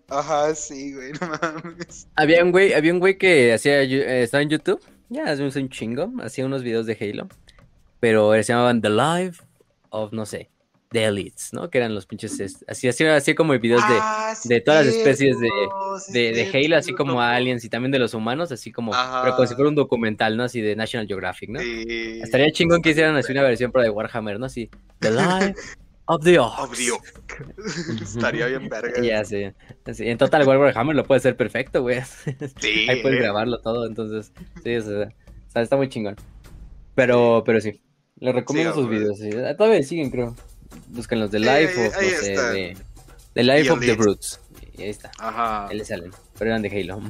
Ajá, 0.10 0.54
sí, 0.54 0.94
güey, 0.94 1.12
no 1.14 1.28
mames. 1.28 2.08
Había 2.16 2.44
un 2.44 2.52
güey, 2.52 2.74
había 2.74 2.94
un 2.94 3.00
güey 3.00 3.18
que 3.18 3.54
hacía, 3.54 3.82
eh, 3.82 4.24
estaba 4.24 4.44
en 4.44 4.50
YouTube, 4.50 4.82
ya 5.10 5.26
hace 5.26 5.44
un 5.44 5.70
chingo, 5.70 6.12
hacía 6.22 6.46
unos 6.46 6.64
videos 6.64 6.86
de 6.86 6.98
Halo, 7.00 7.28
pero 8.00 8.34
se 8.34 8.44
llamaban 8.44 8.82
The 8.82 8.90
Live 8.90 9.38
of, 9.90 10.14
no 10.14 10.26
sé, 10.26 10.50
The 10.92 11.06
Elites, 11.06 11.54
¿no? 11.54 11.70
Que 11.70 11.80
eran 11.80 11.96
los 11.96 12.06
pinches, 12.06 12.40
así, 12.68 12.88
así, 12.88 13.04
así 13.06 13.34
como 13.34 13.58
videos 13.58 13.82
de, 13.88 13.96
ah, 14.00 14.36
de 14.44 14.62
todas 14.62 14.86
las 14.86 14.96
especies 14.96 15.38
de, 15.40 15.50
de, 16.10 16.32
de, 16.34 16.50
Halo, 16.54 16.78
así 16.78 16.94
como 16.94 17.20
aliens 17.20 17.64
y 17.66 17.70
también 17.70 17.92
de 17.92 18.00
los 18.00 18.14
humanos, 18.14 18.52
así 18.52 18.72
como, 18.72 18.92
pero 18.92 19.36
como 19.36 19.48
si 19.48 19.56
fuera 19.56 19.70
un 19.70 19.76
documental, 19.76 20.38
¿no? 20.38 20.44
Así 20.44 20.62
de 20.62 20.76
National 20.76 21.08
Geographic, 21.08 21.50
¿no? 21.50 21.60
Estaría 21.60 22.52
chingón 22.52 22.82
que 22.84 22.92
hicieran 22.92 23.16
así 23.16 23.32
una 23.32 23.42
versión 23.42 23.72
para 23.72 23.84
de 23.84 23.90
Warhammer, 23.90 24.40
¿no? 24.40 24.46
Así, 24.46 24.70
The 25.00 25.12
Live 25.12 25.56
Of 26.08 26.24
the 26.24 26.40
Ox. 26.40 26.54
Estaría 28.02 28.46
bien 28.46 28.70
verga. 28.70 29.02
Ya, 29.02 29.26
sí. 29.26 29.52
En 29.86 30.18
Total 30.18 30.48
Warhammer 30.48 30.96
lo 30.96 31.04
puede 31.04 31.18
hacer 31.18 31.36
perfecto, 31.36 31.82
güey. 31.82 32.02
Sí. 32.60 32.86
Ahí 32.90 33.02
puedes 33.02 33.20
grabarlo 33.20 33.60
todo, 33.60 33.88
entonces. 33.88 34.32
Sí, 34.64 34.76
o 34.76 34.82
sea, 34.84 35.10
está 35.56 35.76
muy 35.78 35.90
chingón. 35.90 36.16
Pero, 36.94 37.44
pero 37.46 37.60
sí. 37.60 37.82
Les 38.20 38.36
recomiendo 38.36 38.74
sus 38.74 38.88
videos. 38.88 39.18
Sí. 39.18 39.32
Todavía 39.58 39.82
siguen, 39.84 40.12
creo. 40.12 40.36
Buscan 40.90 41.20
los 41.20 41.32
de 41.32 41.40
Life 41.40 41.88
of, 41.88 41.98
de, 41.98 42.78
de, 43.34 43.44
Life 43.44 43.72
of 43.72 43.80
the 43.80 43.94
Brutes. 43.96 44.40
Y 44.78 44.84
ahí 44.84 44.90
está. 44.90 45.12
Ajá. 45.18 45.68
Ahí 45.68 45.78
le 45.78 45.86
salen. 45.86 46.12
Pero 46.38 46.52
eran 46.52 46.62
de 46.62 46.70
Halo. 46.70 47.02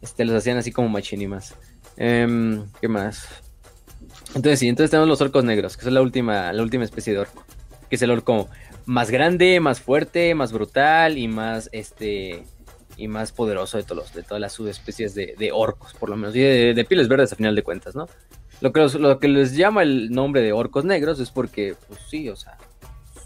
Este, 0.00 0.24
los 0.24 0.34
hacían 0.34 0.56
así 0.56 0.72
como 0.72 0.88
machinimas. 0.88 1.54
Eh, 1.98 2.62
¿Qué 2.80 2.88
más? 2.88 3.28
Entonces 4.34 4.58
sí, 4.58 4.68
entonces 4.68 4.90
tenemos 4.90 5.08
los 5.08 5.20
orcos 5.20 5.44
negros, 5.44 5.76
que 5.76 5.84
son 5.84 5.94
la 5.94 6.02
última, 6.02 6.52
la 6.52 6.62
última 6.62 6.84
especie 6.84 7.12
de 7.12 7.20
orco 7.20 7.45
que 7.88 7.96
es 7.96 8.02
el 8.02 8.10
orco 8.10 8.48
más 8.84 9.10
grande, 9.10 9.60
más 9.60 9.80
fuerte, 9.80 10.34
más 10.34 10.52
brutal 10.52 11.18
y 11.18 11.28
más 11.28 11.68
este 11.72 12.44
y 12.96 13.08
más 13.08 13.32
poderoso 13.32 13.76
de 13.76 13.82
todos 13.82 14.14
de 14.14 14.22
todas 14.22 14.40
las 14.40 14.52
subespecies 14.52 15.14
de, 15.14 15.50
orcos, 15.52 15.94
por 15.94 16.08
lo 16.08 16.16
menos, 16.16 16.34
y 16.34 16.40
de, 16.40 16.84
pieles 16.88 17.08
verdes 17.08 17.32
a 17.32 17.36
final 17.36 17.54
de 17.54 17.62
cuentas, 17.62 17.94
¿no? 17.94 18.08
Lo 18.62 18.72
que, 18.72 18.80
lo 18.98 19.18
que 19.18 19.28
les 19.28 19.54
llama 19.54 19.82
el 19.82 20.10
nombre 20.10 20.40
de 20.40 20.52
orcos 20.52 20.86
negros 20.86 21.20
es 21.20 21.30
porque, 21.30 21.74
pues 21.88 22.00
sí, 22.08 22.30
o 22.30 22.36
sea, 22.36 22.56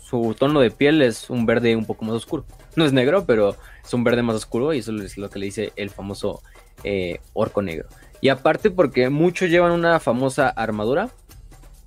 su 0.02 0.34
tono 0.36 0.60
de 0.60 0.72
piel 0.72 1.02
es 1.02 1.30
un 1.30 1.46
verde 1.46 1.76
un 1.76 1.84
poco 1.84 2.04
más 2.04 2.16
oscuro. 2.16 2.44
No 2.74 2.84
es 2.84 2.92
negro, 2.92 3.24
pero 3.26 3.54
es 3.84 3.94
un 3.94 4.02
verde 4.02 4.22
más 4.22 4.34
oscuro 4.34 4.74
y 4.74 4.78
eso 4.78 4.92
es 4.96 5.16
lo 5.16 5.30
que 5.30 5.38
le 5.38 5.46
dice 5.46 5.72
el 5.76 5.90
famoso 5.90 6.42
eh, 6.82 7.20
orco 7.32 7.62
negro. 7.62 7.88
Y 8.20 8.28
aparte 8.28 8.72
porque 8.72 9.08
muchos 9.08 9.50
llevan 9.50 9.70
una 9.70 10.00
famosa 10.00 10.48
armadura, 10.48 11.10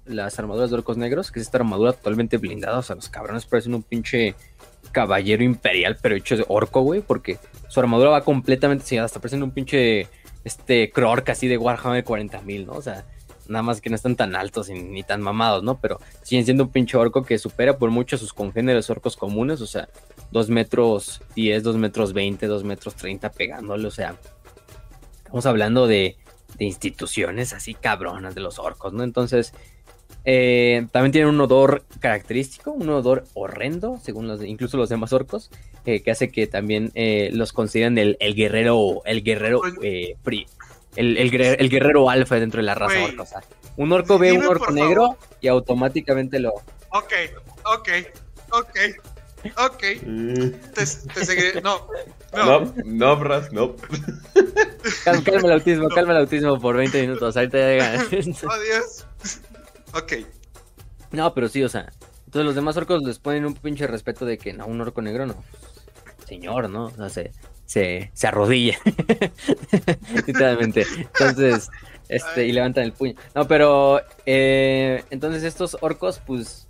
las 0.05 0.37
armaduras 0.39 0.69
de 0.69 0.77
orcos 0.77 0.97
negros, 0.97 1.31
que 1.31 1.39
es 1.39 1.45
esta 1.45 1.57
armadura 1.57 1.93
totalmente 1.93 2.37
blindada, 2.37 2.79
o 2.79 2.81
sea, 2.81 2.95
los 2.95 3.09
cabrones 3.09 3.45
parecen 3.45 3.73
un 3.73 3.83
pinche 3.83 4.35
caballero 4.91 5.43
imperial, 5.43 5.97
pero 6.01 6.15
hecho 6.15 6.37
de 6.37 6.45
orco, 6.47 6.81
güey, 6.81 7.01
porque 7.01 7.39
su 7.69 7.79
armadura 7.79 8.09
va 8.09 8.23
completamente 8.23 8.85
sellada, 8.85 9.05
hasta 9.05 9.19
parecen 9.19 9.43
un 9.43 9.51
pinche 9.51 10.07
este 10.43 10.91
Krork 10.91 11.29
así 11.29 11.47
de 11.47 11.57
Warhammer 11.57 12.03
40.000, 12.03 12.65
¿no? 12.65 12.73
O 12.73 12.81
sea, 12.81 13.05
nada 13.47 13.63
más 13.63 13.81
que 13.81 13.89
no 13.89 13.95
están 13.95 14.15
tan 14.15 14.35
altos 14.35 14.69
ni, 14.69 15.03
tan 15.03 15.21
mamados, 15.21 15.63
¿no? 15.63 15.79
Pero 15.79 15.99
siguen 16.21 16.45
siendo 16.45 16.63
un 16.63 16.69
pinche 16.69 16.97
orco 16.97 17.23
que 17.23 17.37
supera 17.37 17.77
por 17.77 17.89
mucho 17.89 18.15
a 18.15 18.19
sus 18.19 18.33
congéneres 18.33 18.89
orcos 18.89 19.15
comunes, 19.15 19.61
o 19.61 19.67
sea, 19.67 19.89
2 20.31 20.49
metros 20.49 21.21
10, 21.35 21.63
2 21.63 21.77
metros 21.77 22.13
20, 22.13 22.47
2 22.47 22.63
metros 22.63 22.95
30 22.95 23.31
pegándole, 23.31 23.87
o 23.87 23.91
sea, 23.91 24.15
estamos 25.17 25.45
hablando 25.45 25.87
de, 25.87 26.17
de 26.57 26.65
instituciones 26.65 27.53
así 27.53 27.73
cabronas 27.73 28.35
de 28.35 28.41
los 28.41 28.59
orcos, 28.59 28.93
¿no? 28.93 29.03
Entonces, 29.03 29.53
eh, 30.25 30.87
también 30.91 31.11
tienen 31.11 31.29
un 31.29 31.41
odor 31.41 31.83
característico, 31.99 32.71
un 32.71 32.89
odor 32.89 33.25
horrendo, 33.33 33.99
según 34.01 34.27
los, 34.27 34.43
incluso 34.43 34.77
los 34.77 34.89
demás 34.89 35.13
orcos, 35.13 35.49
eh, 35.85 36.01
que 36.01 36.11
hace 36.11 36.29
que 36.29 36.47
también 36.47 36.91
eh, 36.95 37.29
los 37.33 37.53
consideren 37.53 37.97
el, 37.97 38.17
guerrero, 38.35 39.01
el 39.05 39.23
guerrero 39.23 39.61
free, 40.23 40.47
el, 40.95 41.17
el, 41.17 41.69
guerrero 41.69 42.09
alfa 42.09 42.39
dentro 42.39 42.61
de 42.61 42.65
la 42.65 42.75
raza 42.75 43.03
orca. 43.03 43.21
O 43.21 43.25
sea, 43.25 43.43
un 43.77 43.91
orco 43.91 44.17
ve 44.17 44.31
un 44.31 44.45
orco 44.45 44.71
negro 44.71 45.17
y 45.41 45.47
automáticamente 45.47 46.39
lo. 46.39 46.53
Ok, 46.89 47.13
ok, 47.65 47.89
ok. 48.51 48.77
Ok. 49.57 49.83
Mm. 50.05 50.51
Te, 50.73 50.85
seguiré. 50.85 51.61
No. 51.61 51.87
No, 52.33 52.73
no, 52.85 53.17
Bras, 53.17 53.51
no. 53.51 53.75
Calma, 55.03 55.47
el 55.47 55.51
autismo, 55.51 55.89
calma 55.89 56.13
el 56.13 56.19
autismo 56.19 56.59
por 56.59 56.77
20 56.77 57.01
minutos. 57.01 57.35
Ahorita 57.35 57.57
ya. 57.57 57.93
Adiós. 58.01 59.05
Ok. 59.93 60.13
No, 61.11 61.33
pero 61.33 61.47
sí, 61.47 61.63
o 61.63 61.69
sea. 61.69 61.91
Entonces 62.25 62.45
los 62.45 62.55
demás 62.55 62.75
orcos 62.77 63.03
les 63.03 63.19
ponen 63.19 63.45
un 63.45 63.53
pinche 63.53 63.85
respeto 63.85 64.25
de 64.25 64.37
que 64.37 64.53
no, 64.53 64.65
un 64.65 64.81
orco 64.81 65.01
negro 65.01 65.27
no. 65.27 65.35
Señor, 66.27 66.69
¿no? 66.69 66.85
O 66.85 66.91
sea, 66.91 67.09
se, 67.09 67.31
se, 67.65 68.09
se 68.13 68.27
arrodilla. 68.27 68.77
Literalmente. 70.27 70.85
Entonces, 70.97 71.69
este, 72.09 72.47
y 72.47 72.51
levantan 72.51 72.85
el 72.85 72.93
puño. 72.93 73.13
No, 73.35 73.47
pero 73.47 74.01
eh, 74.25 75.03
entonces 75.11 75.43
estos 75.43 75.77
orcos, 75.81 76.21
pues, 76.25 76.67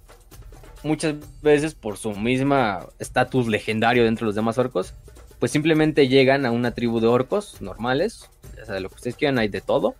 muchas 0.84 1.16
veces 1.42 1.76
por 1.76 1.98
su 1.98 2.12
misma 2.12 2.88
estatus 3.00 3.48
legendario 3.48 4.04
dentro 4.04 4.26
de 4.26 4.30
los 4.30 4.36
demás 4.36 4.58
orcos, 4.58 4.94
pues 5.40 5.52
simplemente 5.52 6.08
llegan 6.08 6.46
a 6.46 6.52
una 6.52 6.74
tribu 6.74 7.00
de 7.00 7.08
orcos 7.08 7.62
normales. 7.62 8.30
O 8.62 8.66
sea, 8.66 8.76
de 8.76 8.82
lo 8.82 8.90
que 8.90 8.96
ustedes 8.96 9.16
quieran, 9.16 9.40
hay 9.40 9.48
de 9.48 9.62
todo. 9.62 9.96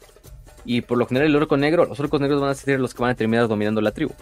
Y 0.66 0.82
por 0.82 0.98
lo 0.98 1.06
general 1.06 1.30
el 1.30 1.36
orco 1.36 1.58
negro, 1.58 1.86
los 1.86 2.00
orcos 2.00 2.22
negros 2.22 2.42
van 2.42 2.50
a 2.50 2.56
ser 2.56 2.80
los 2.80 2.94
que 2.94 3.02
van 3.02 3.12
a 3.12 3.16
terminar 3.16 3.48
dominando 3.48 3.82
la 3.82 3.92
tribu. 3.92 4.14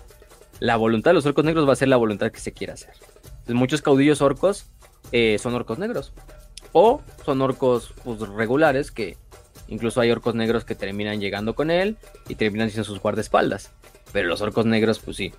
La 0.59 0.75
voluntad 0.75 1.11
de 1.11 1.15
los 1.15 1.25
orcos 1.25 1.45
negros 1.45 1.67
va 1.67 1.73
a 1.73 1.75
ser 1.75 1.87
la 1.87 1.97
voluntad 1.97 2.31
que 2.31 2.39
se 2.39 2.51
quiera 2.51 2.73
hacer. 2.73 2.93
Entonces 3.25 3.55
muchos 3.55 3.81
caudillos 3.81 4.21
orcos 4.21 4.65
eh, 5.11 5.37
son 5.39 5.53
orcos 5.53 5.79
negros. 5.79 6.13
O 6.73 7.01
son 7.25 7.41
orcos 7.41 7.93
pues, 8.03 8.19
regulares 8.19 8.91
que 8.91 9.17
incluso 9.67 10.01
hay 10.01 10.11
orcos 10.11 10.35
negros 10.35 10.63
que 10.63 10.75
terminan 10.75 11.19
llegando 11.19 11.55
con 11.55 11.71
él 11.71 11.97
y 12.27 12.35
terminan 12.35 12.69
siendo 12.69 12.85
sus 12.85 12.99
guardaespaldas. 12.99 13.71
Pero 14.13 14.27
los 14.27 14.41
orcos 14.41 14.65
negros, 14.65 14.99
pues 14.99 15.17
sí. 15.17 15.33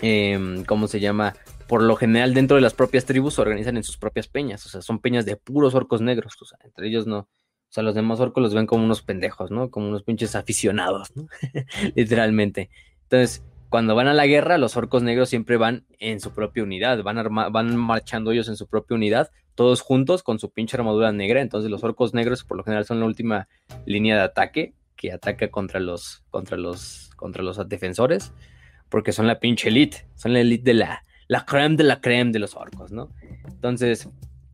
Em, 0.00 0.64
¿Cómo 0.64 0.88
se 0.88 1.00
llama? 1.00 1.34
Por 1.68 1.82
lo 1.82 1.96
general, 1.96 2.34
dentro 2.34 2.56
de 2.56 2.62
las 2.62 2.74
propias 2.74 3.04
tribus 3.04 3.34
se 3.34 3.42
organizan 3.42 3.76
en 3.76 3.84
sus 3.84 3.96
propias 3.96 4.26
peñas. 4.26 4.64
O 4.66 4.68
sea, 4.68 4.82
son 4.82 4.98
peñas 5.00 5.24
de 5.24 5.36
puros 5.36 5.74
orcos 5.74 6.00
negros. 6.00 6.34
O 6.40 6.44
sea, 6.44 6.58
entre 6.64 6.88
ellos 6.88 7.06
no. 7.06 7.28
O 7.70 7.72
sea, 7.72 7.84
los 7.84 7.94
demás 7.94 8.18
orcos 8.18 8.42
los 8.42 8.52
ven 8.52 8.66
como 8.66 8.84
unos 8.84 9.00
pendejos, 9.00 9.52
¿no? 9.52 9.70
Como 9.70 9.86
unos 9.88 10.02
pinches 10.02 10.34
aficionados, 10.34 11.14
¿no? 11.14 11.28
Literalmente. 11.94 12.68
Entonces, 13.04 13.44
cuando 13.68 13.94
van 13.94 14.08
a 14.08 14.12
la 14.12 14.26
guerra, 14.26 14.58
los 14.58 14.76
orcos 14.76 15.04
negros 15.04 15.28
siempre 15.28 15.56
van 15.56 15.86
en 16.00 16.18
su 16.18 16.32
propia 16.32 16.64
unidad, 16.64 17.00
van, 17.04 17.32
van 17.32 17.76
marchando 17.76 18.32
ellos 18.32 18.48
en 18.48 18.56
su 18.56 18.66
propia 18.66 18.96
unidad, 18.96 19.30
todos 19.54 19.82
juntos 19.82 20.24
con 20.24 20.40
su 20.40 20.50
pinche 20.50 20.76
armadura 20.76 21.12
negra. 21.12 21.40
Entonces 21.40 21.70
los 21.70 21.84
orcos 21.84 22.12
negros 22.12 22.42
por 22.42 22.56
lo 22.56 22.64
general 22.64 22.84
son 22.84 22.98
la 22.98 23.06
última 23.06 23.46
línea 23.86 24.16
de 24.16 24.22
ataque 24.22 24.74
que 24.96 25.12
ataca 25.12 25.48
contra 25.48 25.78
los, 25.78 26.24
contra 26.30 26.56
los, 26.56 27.10
contra 27.14 27.44
los 27.44 27.68
defensores, 27.68 28.32
porque 28.88 29.12
son 29.12 29.28
la 29.28 29.38
pinche 29.38 29.68
elite, 29.68 30.08
son 30.16 30.32
la 30.32 30.40
elite 30.40 30.64
de 30.64 30.74
la, 30.74 31.04
la 31.28 31.46
creme 31.46 31.76
de 31.76 31.84
la 31.84 32.00
creme 32.00 32.32
de 32.32 32.40
los 32.40 32.56
orcos, 32.56 32.90
¿no? 32.90 33.10
Entonces 33.46 34.08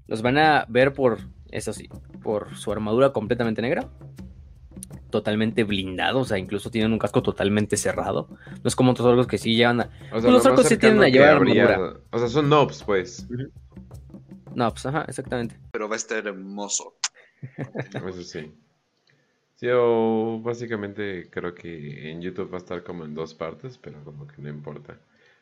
los 0.06 0.20
van 0.20 0.36
a 0.36 0.66
ver 0.68 0.92
por, 0.92 1.20
eso 1.50 1.72
sí, 1.72 1.88
por 2.22 2.56
su 2.56 2.72
armadura 2.72 3.12
completamente 3.12 3.62
negra 3.62 3.88
totalmente 5.10 5.64
blindados, 5.64 6.22
o 6.22 6.24
sea, 6.28 6.38
incluso 6.38 6.70
tienen 6.70 6.92
un 6.92 6.98
casco 6.98 7.22
totalmente 7.22 7.76
cerrado. 7.76 8.28
No 8.62 8.68
es 8.68 8.76
como 8.76 8.90
otros 8.90 9.06
orcos 9.06 9.26
que 9.26 9.38
sí 9.38 9.56
llevan 9.56 9.80
a... 9.80 9.90
O 10.12 10.20
sea, 10.20 10.30
los 10.30 10.44
orcos 10.44 10.66
sí 10.66 10.76
tienen 10.76 11.02
a 11.02 11.08
llevar 11.08 11.36
armadura. 11.36 11.94
O 12.10 12.18
sea, 12.18 12.28
son 12.28 12.48
nobs, 12.48 12.82
pues. 12.82 13.26
Nobs, 14.54 14.86
ajá, 14.86 15.04
exactamente. 15.08 15.58
Pero 15.72 15.88
va 15.88 15.94
a 15.94 15.96
estar 15.96 16.26
hermoso. 16.26 16.96
Eso 17.94 18.22
sí. 18.22 18.52
Sí, 19.54 19.68
o 19.72 20.38
básicamente 20.42 21.30
creo 21.30 21.54
que 21.54 22.10
en 22.10 22.20
YouTube 22.20 22.52
va 22.52 22.56
a 22.56 22.60
estar 22.60 22.82
como 22.82 23.04
en 23.04 23.14
dos 23.14 23.34
partes, 23.34 23.78
pero 23.78 24.04
como 24.04 24.26
que 24.26 24.42
no 24.42 24.50
importa. 24.50 24.98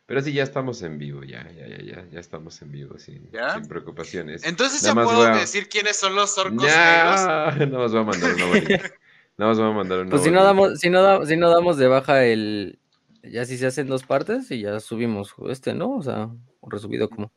Pero 0.06 0.20
sí, 0.20 0.32
ya 0.34 0.42
estamos 0.42 0.82
en 0.82 0.98
vivo, 0.98 1.22
ya, 1.22 1.50
ya, 1.50 1.66
ya, 1.66 1.82
ya, 1.82 2.06
ya 2.10 2.20
estamos 2.20 2.60
en 2.60 2.70
vivo, 2.70 2.98
sin, 2.98 3.30
sin 3.54 3.68
preocupaciones. 3.68 4.44
Entonces 4.44 4.82
ya 4.82 4.92
puedo 4.92 5.24
decir 5.34 5.68
quiénes 5.68 5.96
son 5.96 6.14
los 6.14 6.36
orcos 6.36 6.62
ya, 6.62 7.50
negros. 7.56 7.70
No, 7.72 7.84
os 7.84 7.92
voy 7.92 8.02
a 8.02 8.04
mandar 8.04 8.34
una 8.34 8.44
Nada 9.36 9.50
más 9.50 9.58
vamos 9.58 9.74
a 9.74 9.76
mandar 9.78 10.00
un 10.00 10.10
Pues 10.10 10.22
si 10.22 10.30
no, 10.30 10.44
damos, 10.44 10.78
si, 10.78 10.90
no 10.90 11.26
si 11.26 11.36
no 11.36 11.50
damos 11.50 11.76
de 11.76 11.88
baja 11.88 12.24
el. 12.24 12.78
Ya 13.22 13.44
si 13.44 13.56
se 13.56 13.66
hacen 13.66 13.88
dos 13.88 14.04
partes 14.04 14.50
y 14.50 14.60
ya 14.60 14.78
subimos 14.80 15.34
este, 15.48 15.74
¿no? 15.74 15.96
O 15.96 16.02
sea, 16.02 16.30
resubido 16.62 17.08
como. 17.08 17.32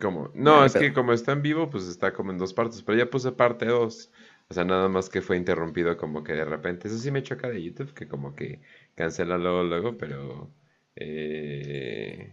¿Cómo? 0.00 0.30
No, 0.34 0.64
es 0.64 0.72
que 0.72 0.92
como 0.92 1.12
está 1.12 1.32
en 1.32 1.42
vivo, 1.42 1.68
pues 1.68 1.86
está 1.86 2.12
como 2.12 2.30
en 2.30 2.38
dos 2.38 2.54
partes. 2.54 2.82
Pero 2.82 2.98
ya 2.98 3.10
puse 3.10 3.32
parte 3.32 3.66
dos. 3.66 4.10
O 4.48 4.54
sea, 4.54 4.64
nada 4.64 4.88
más 4.88 5.08
que 5.08 5.20
fue 5.20 5.36
interrumpido 5.36 5.96
como 5.96 6.24
que 6.24 6.32
de 6.32 6.44
repente. 6.44 6.88
Eso 6.88 6.98
sí 6.98 7.10
me 7.10 7.22
choca 7.22 7.48
de 7.48 7.62
YouTube, 7.62 7.92
que 7.92 8.08
como 8.08 8.34
que 8.34 8.60
cancela 8.94 9.36
luego, 9.36 9.64
luego, 9.64 9.98
pero. 9.98 10.50
Eh... 10.96 12.32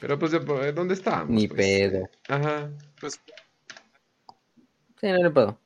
Pero 0.00 0.18
pues, 0.18 0.32
¿dónde 0.74 0.94
estábamos? 0.94 1.30
Ni 1.30 1.48
pues? 1.48 1.58
pedo. 1.58 2.08
Ajá. 2.28 2.70
Pues. 3.00 3.20
Sí, 5.00 5.06
no 5.06 5.16
le 5.16 5.30
puedo. 5.30 5.58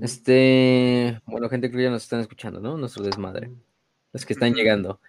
Este, 0.00 1.20
bueno, 1.26 1.48
gente 1.48 1.70
que 1.70 1.82
ya 1.82 1.90
nos 1.90 2.02
están 2.02 2.20
escuchando, 2.20 2.60
¿no? 2.60 2.76
Nuestro 2.76 3.04
desmadre. 3.04 3.50
Los 4.12 4.24
que 4.24 4.34
están 4.34 4.54
llegando. 4.54 5.00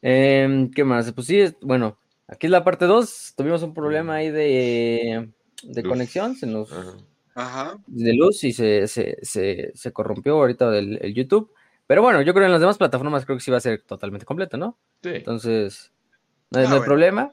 Em, 0.00 0.70
¿Qué 0.70 0.84
más? 0.84 1.10
Pues 1.12 1.26
sí, 1.26 1.44
bueno, 1.60 1.98
aquí 2.26 2.46
es 2.46 2.50
la 2.50 2.64
parte 2.64 2.84
2. 2.84 3.34
Tuvimos 3.36 3.62
un 3.62 3.74
problema 3.74 4.16
ahí 4.16 4.30
de, 4.30 5.30
de 5.62 5.82
conexión, 5.82 6.36
se 6.36 6.46
nos... 6.46 6.72
Ajá. 7.34 7.78
De 7.86 8.14
luz 8.14 8.42
y 8.42 8.52
se, 8.52 8.88
se, 8.88 9.16
se, 9.22 9.70
se 9.74 9.92
corrompió 9.92 10.34
ahorita 10.34 10.76
el, 10.76 11.14
YouTube. 11.14 11.52
Pero 11.88 12.02
bueno, 12.02 12.22
yo 12.22 12.32
creo 12.32 12.42
que 12.42 12.46
en 12.46 12.52
las 12.52 12.60
demás 12.60 12.78
plataformas 12.78 13.24
creo 13.24 13.36
que 13.36 13.42
sí 13.42 13.50
va 13.50 13.56
a 13.56 13.60
ser 13.60 13.82
totalmente 13.82 14.24
completo, 14.24 14.56
¿no? 14.56 14.78
Sí. 15.02 15.10
Entonces, 15.14 15.90
no, 16.50 16.60
hay 16.60 16.80
problema. 16.80 17.32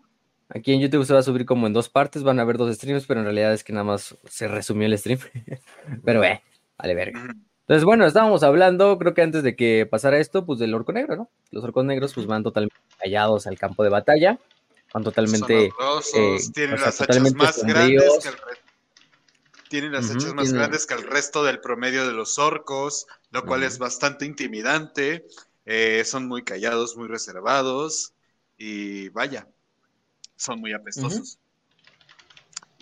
Aquí 0.49 0.73
en 0.73 0.81
YouTube 0.81 1.05
se 1.05 1.13
va 1.13 1.19
a 1.19 1.23
subir 1.23 1.45
como 1.45 1.67
en 1.67 1.73
dos 1.73 1.89
partes, 1.89 2.23
van 2.23 2.39
a 2.39 2.41
haber 2.41 2.57
dos 2.57 2.75
streams, 2.75 3.05
pero 3.05 3.19
en 3.19 3.25
realidad 3.25 3.53
es 3.53 3.63
que 3.63 3.73
nada 3.73 3.83
más 3.83 4.17
se 4.27 4.47
resumió 4.47 4.87
el 4.87 4.97
stream. 4.97 5.19
pero, 6.03 6.23
eh, 6.23 6.41
Vale, 6.77 6.95
verga. 6.95 7.35
Entonces, 7.61 7.83
bueno, 7.83 8.05
estábamos 8.05 8.43
hablando, 8.43 8.97
creo 8.99 9.13
que 9.13 9.23
antes 9.23 9.41
de 9.41 9.55
que 9.55 9.87
pasara 9.89 10.19
esto, 10.19 10.45
pues 10.45 10.59
del 10.59 10.73
orco 10.73 10.91
negro, 10.91 11.15
¿no? 11.15 11.29
Los 11.51 11.63
orcos 11.63 11.83
negros 11.83 12.13
pues 12.13 12.27
van 12.27 12.43
totalmente 12.43 12.75
callados 12.99 13.47
al 13.47 13.57
campo 13.57 13.83
de 13.83 13.89
batalla, 13.89 14.37
van 14.93 15.03
totalmente... 15.03 15.65
Eh, 15.65 16.37
tienen 16.53 16.79
las 16.79 17.01
hachas 17.01 17.33
más 17.33 17.63
grandes 17.63 18.19
que 18.21 18.29
el 18.29 18.35
Tienen 19.67 19.91
las 19.93 20.11
hachas 20.11 20.33
más 20.35 20.53
grandes 20.53 20.85
que 20.85 20.93
el 20.93 21.03
resto 21.03 21.43
del 21.43 21.59
promedio 21.59 22.05
de 22.05 22.13
los 22.13 22.37
orcos, 22.37 23.07
lo 23.35 23.45
cual 23.45 23.63
es 23.63 23.77
bastante 23.77 24.25
intimidante. 24.25 25.25
Eh, 25.65 26.03
son 26.05 26.25
muy 26.25 26.43
callados, 26.43 26.95
muy 26.95 27.09
reservados 27.09 28.13
y 28.57 29.09
vaya, 29.09 29.45
son 30.37 30.61
muy 30.61 30.71
apestosos. 30.71 31.37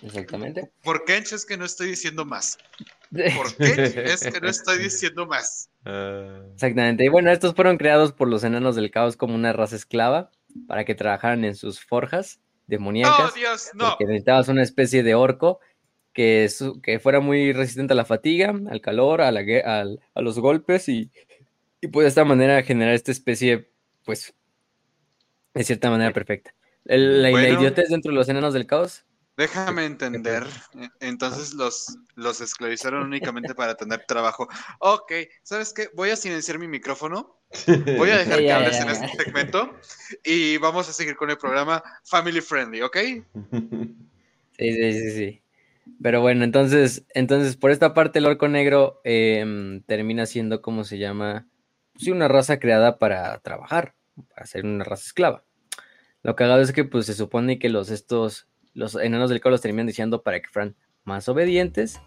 Exactamente. 0.00 0.70
¿Por 0.84 1.04
qué 1.04 1.16
es 1.16 1.44
que 1.44 1.56
no 1.56 1.64
estoy 1.64 1.88
diciendo 1.88 2.24
más? 2.24 2.58
¿Por 3.10 3.56
qué 3.56 4.04
es 4.04 4.20
que 4.22 4.40
no 4.40 4.48
estoy 4.48 4.78
diciendo 4.78 5.26
más? 5.26 5.70
Exactamente. 6.54 7.04
Y 7.04 7.08
bueno, 7.08 7.32
estos 7.32 7.54
fueron 7.54 7.76
creados 7.76 8.12
por 8.12 8.28
los 8.28 8.44
enanos 8.44 8.76
del 8.76 8.92
caos 8.92 9.16
como 9.16 9.34
una 9.34 9.52
raza 9.52 9.74
esclava 9.74 10.30
para 10.68 10.84
que 10.84 10.94
trabajaran 10.94 11.44
en 11.44 11.56
sus 11.56 11.80
forjas 11.80 12.38
demoníacas. 12.68 13.18
¡No, 13.18 13.30
Dios, 13.32 13.70
no! 13.74 13.88
Porque 13.88 14.04
necesitabas 14.04 14.46
una 14.46 14.62
especie 14.62 15.02
de 15.02 15.16
orco 15.16 15.58
que, 16.14 16.48
que 16.82 16.98
fuera 17.00 17.20
muy 17.20 17.52
resistente 17.52 17.92
a 17.92 17.96
la 17.96 18.06
fatiga, 18.06 18.54
al 18.70 18.80
calor, 18.80 19.20
a, 19.20 19.30
la, 19.32 19.42
a 20.14 20.22
los 20.22 20.38
golpes 20.38 20.88
y, 20.88 21.10
y 21.80 21.88
pues 21.88 22.04
de 22.04 22.08
esta 22.08 22.24
manera 22.24 22.62
generar 22.62 22.94
esta 22.94 23.12
especie, 23.12 23.70
pues, 24.04 24.34
de 25.54 25.64
cierta 25.64 25.90
manera 25.90 26.12
perfecta. 26.12 26.54
El- 26.84 27.22
la, 27.22 27.30
la 27.30 27.32
Bueno. 27.32 27.60
idiotez 27.60 27.88
dentro 27.88 28.10
de 28.10 28.16
los 28.16 28.28
enanos 28.28 28.54
del 28.54 28.66
caos. 28.66 29.04
Déjame 29.36 29.84
entender. 29.84 30.46
E- 30.78 30.88
Entonces 31.00 31.54
los, 31.54 31.98
los 32.14 32.40
esclavizaron 32.40 33.02
únicamente 33.04 33.54
para 33.54 33.74
tener 33.74 34.04
trabajo. 34.06 34.48
Ok, 34.78 35.12
¿sabes 35.42 35.72
qué? 35.72 35.88
Voy 35.94 36.10
a 36.10 36.16
silenciar 36.16 36.58
mi 36.58 36.68
micrófono. 36.68 37.40
Voy 37.98 38.10
a 38.10 38.18
dejar 38.18 38.38
que 38.40 38.52
hables 38.52 38.80
en 38.80 38.90
este 38.90 39.08
segmento. 39.24 39.74
Y 40.24 40.56
vamos 40.58 40.88
a 40.88 40.92
seguir 40.92 41.16
con 41.16 41.30
el 41.30 41.38
programa 41.38 41.82
Family 42.04 42.40
Friendly, 42.40 42.82
¿ok? 42.82 42.96
Sí, 44.56 44.72
sí, 44.72 44.92
sí, 44.92 45.10
sí. 45.10 45.43
Pero 46.02 46.20
bueno, 46.20 46.44
entonces, 46.44 47.04
entonces 47.14 47.56
por 47.56 47.70
esta 47.70 47.94
parte 47.94 48.18
el 48.18 48.26
orco 48.26 48.48
negro 48.48 49.00
em, 49.04 49.82
termina 49.82 50.26
siendo, 50.26 50.62
¿cómo 50.62 50.84
se 50.84 50.98
llama? 50.98 51.46
Sí, 51.96 52.10
una 52.10 52.28
raza 52.28 52.58
creada 52.58 52.98
para 52.98 53.38
trabajar, 53.38 53.94
para 54.34 54.46
ser 54.46 54.64
una 54.64 54.84
raza 54.84 55.04
esclava. 55.04 55.44
Lo 56.22 56.36
cagado 56.36 56.62
es 56.62 56.72
que 56.72 56.84
pues 56.84 57.06
se 57.06 57.14
supone 57.14 57.58
que 57.58 57.68
los 57.68 57.90
estos, 57.90 58.48
los 58.72 58.94
enanos 58.94 59.30
del 59.30 59.40
caos 59.40 59.52
los 59.52 59.60
terminan 59.60 59.86
diciendo 59.86 60.22
para 60.22 60.40
que 60.40 60.48
fueran 60.48 60.74
más 61.04 61.28
obedientes. 61.28 62.00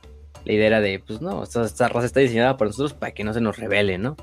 La 0.43 0.53
idea 0.53 0.67
era 0.67 0.81
de, 0.81 0.99
pues 0.99 1.21
no, 1.21 1.43
esta, 1.43 1.63
esta 1.63 1.87
raza 1.87 2.07
está 2.07 2.19
diseñada 2.19 2.57
por 2.57 2.67
nosotros 2.67 2.93
para 2.93 3.13
que 3.13 3.23
no 3.23 3.33
se 3.33 3.41
nos 3.41 3.57
revele, 3.57 3.97
¿no? 3.97 4.15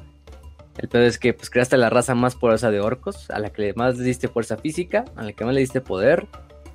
El 0.78 0.88
peor 0.88 1.04
es 1.04 1.18
que 1.18 1.32
pues 1.32 1.50
creaste 1.50 1.76
la 1.76 1.90
raza 1.90 2.14
más 2.14 2.34
poderosa 2.34 2.70
de 2.70 2.80
orcos, 2.80 3.30
a 3.30 3.38
la 3.38 3.50
que 3.50 3.72
más 3.74 3.96
le 3.96 4.04
diste 4.04 4.28
fuerza 4.28 4.56
física, 4.56 5.04
a 5.14 5.22
la 5.22 5.32
que 5.32 5.44
más 5.44 5.54
le 5.54 5.60
diste 5.60 5.80
poder, 5.80 6.26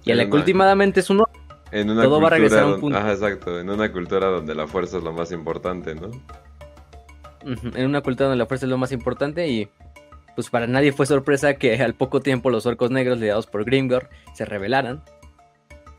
y 0.06 0.12
a 0.12 0.16
la 0.16 0.30
que 0.30 0.36
últimamente 0.36 1.02
es 1.02 1.10
un 1.10 1.22
orco. 1.22 1.39
En 1.72 1.90
una 1.90 2.04
Todo 2.04 2.22
va 2.22 2.28
a 2.28 2.32
regresar 2.32 2.64
a 2.64 2.68
un 2.68 2.80
punto. 2.80 2.98
Ajá, 2.98 3.12
exacto. 3.12 3.60
En 3.60 3.70
una 3.70 3.92
cultura 3.92 4.28
donde 4.28 4.56
la 4.56 4.68
fuerza 4.68 4.98
es 4.98 5.04
lo 5.04 5.14
más 5.14 5.32
importante, 5.32 5.96
¿no? 5.96 6.10
En 7.44 7.86
una 7.86 8.02
cultura 8.02 8.28
donde 8.28 8.38
la 8.38 8.46
fuerza 8.46 8.66
es 8.66 8.70
lo 8.70 8.78
más 8.78 8.92
importante 8.92 9.48
y 9.48 9.70
pues 10.36 10.50
para 10.50 10.68
nadie 10.68 10.92
fue 10.92 11.06
sorpresa 11.06 11.56
que 11.56 11.76
al 11.84 11.94
poco 11.94 12.22
tiempo 12.22 12.50
los 12.50 12.66
orcos 12.66 12.92
negros 12.92 13.20
liderados 13.20 13.48
por 13.48 13.66
Grimgor 13.66 14.10
se 14.34 14.46
rebelaran, 14.46 15.04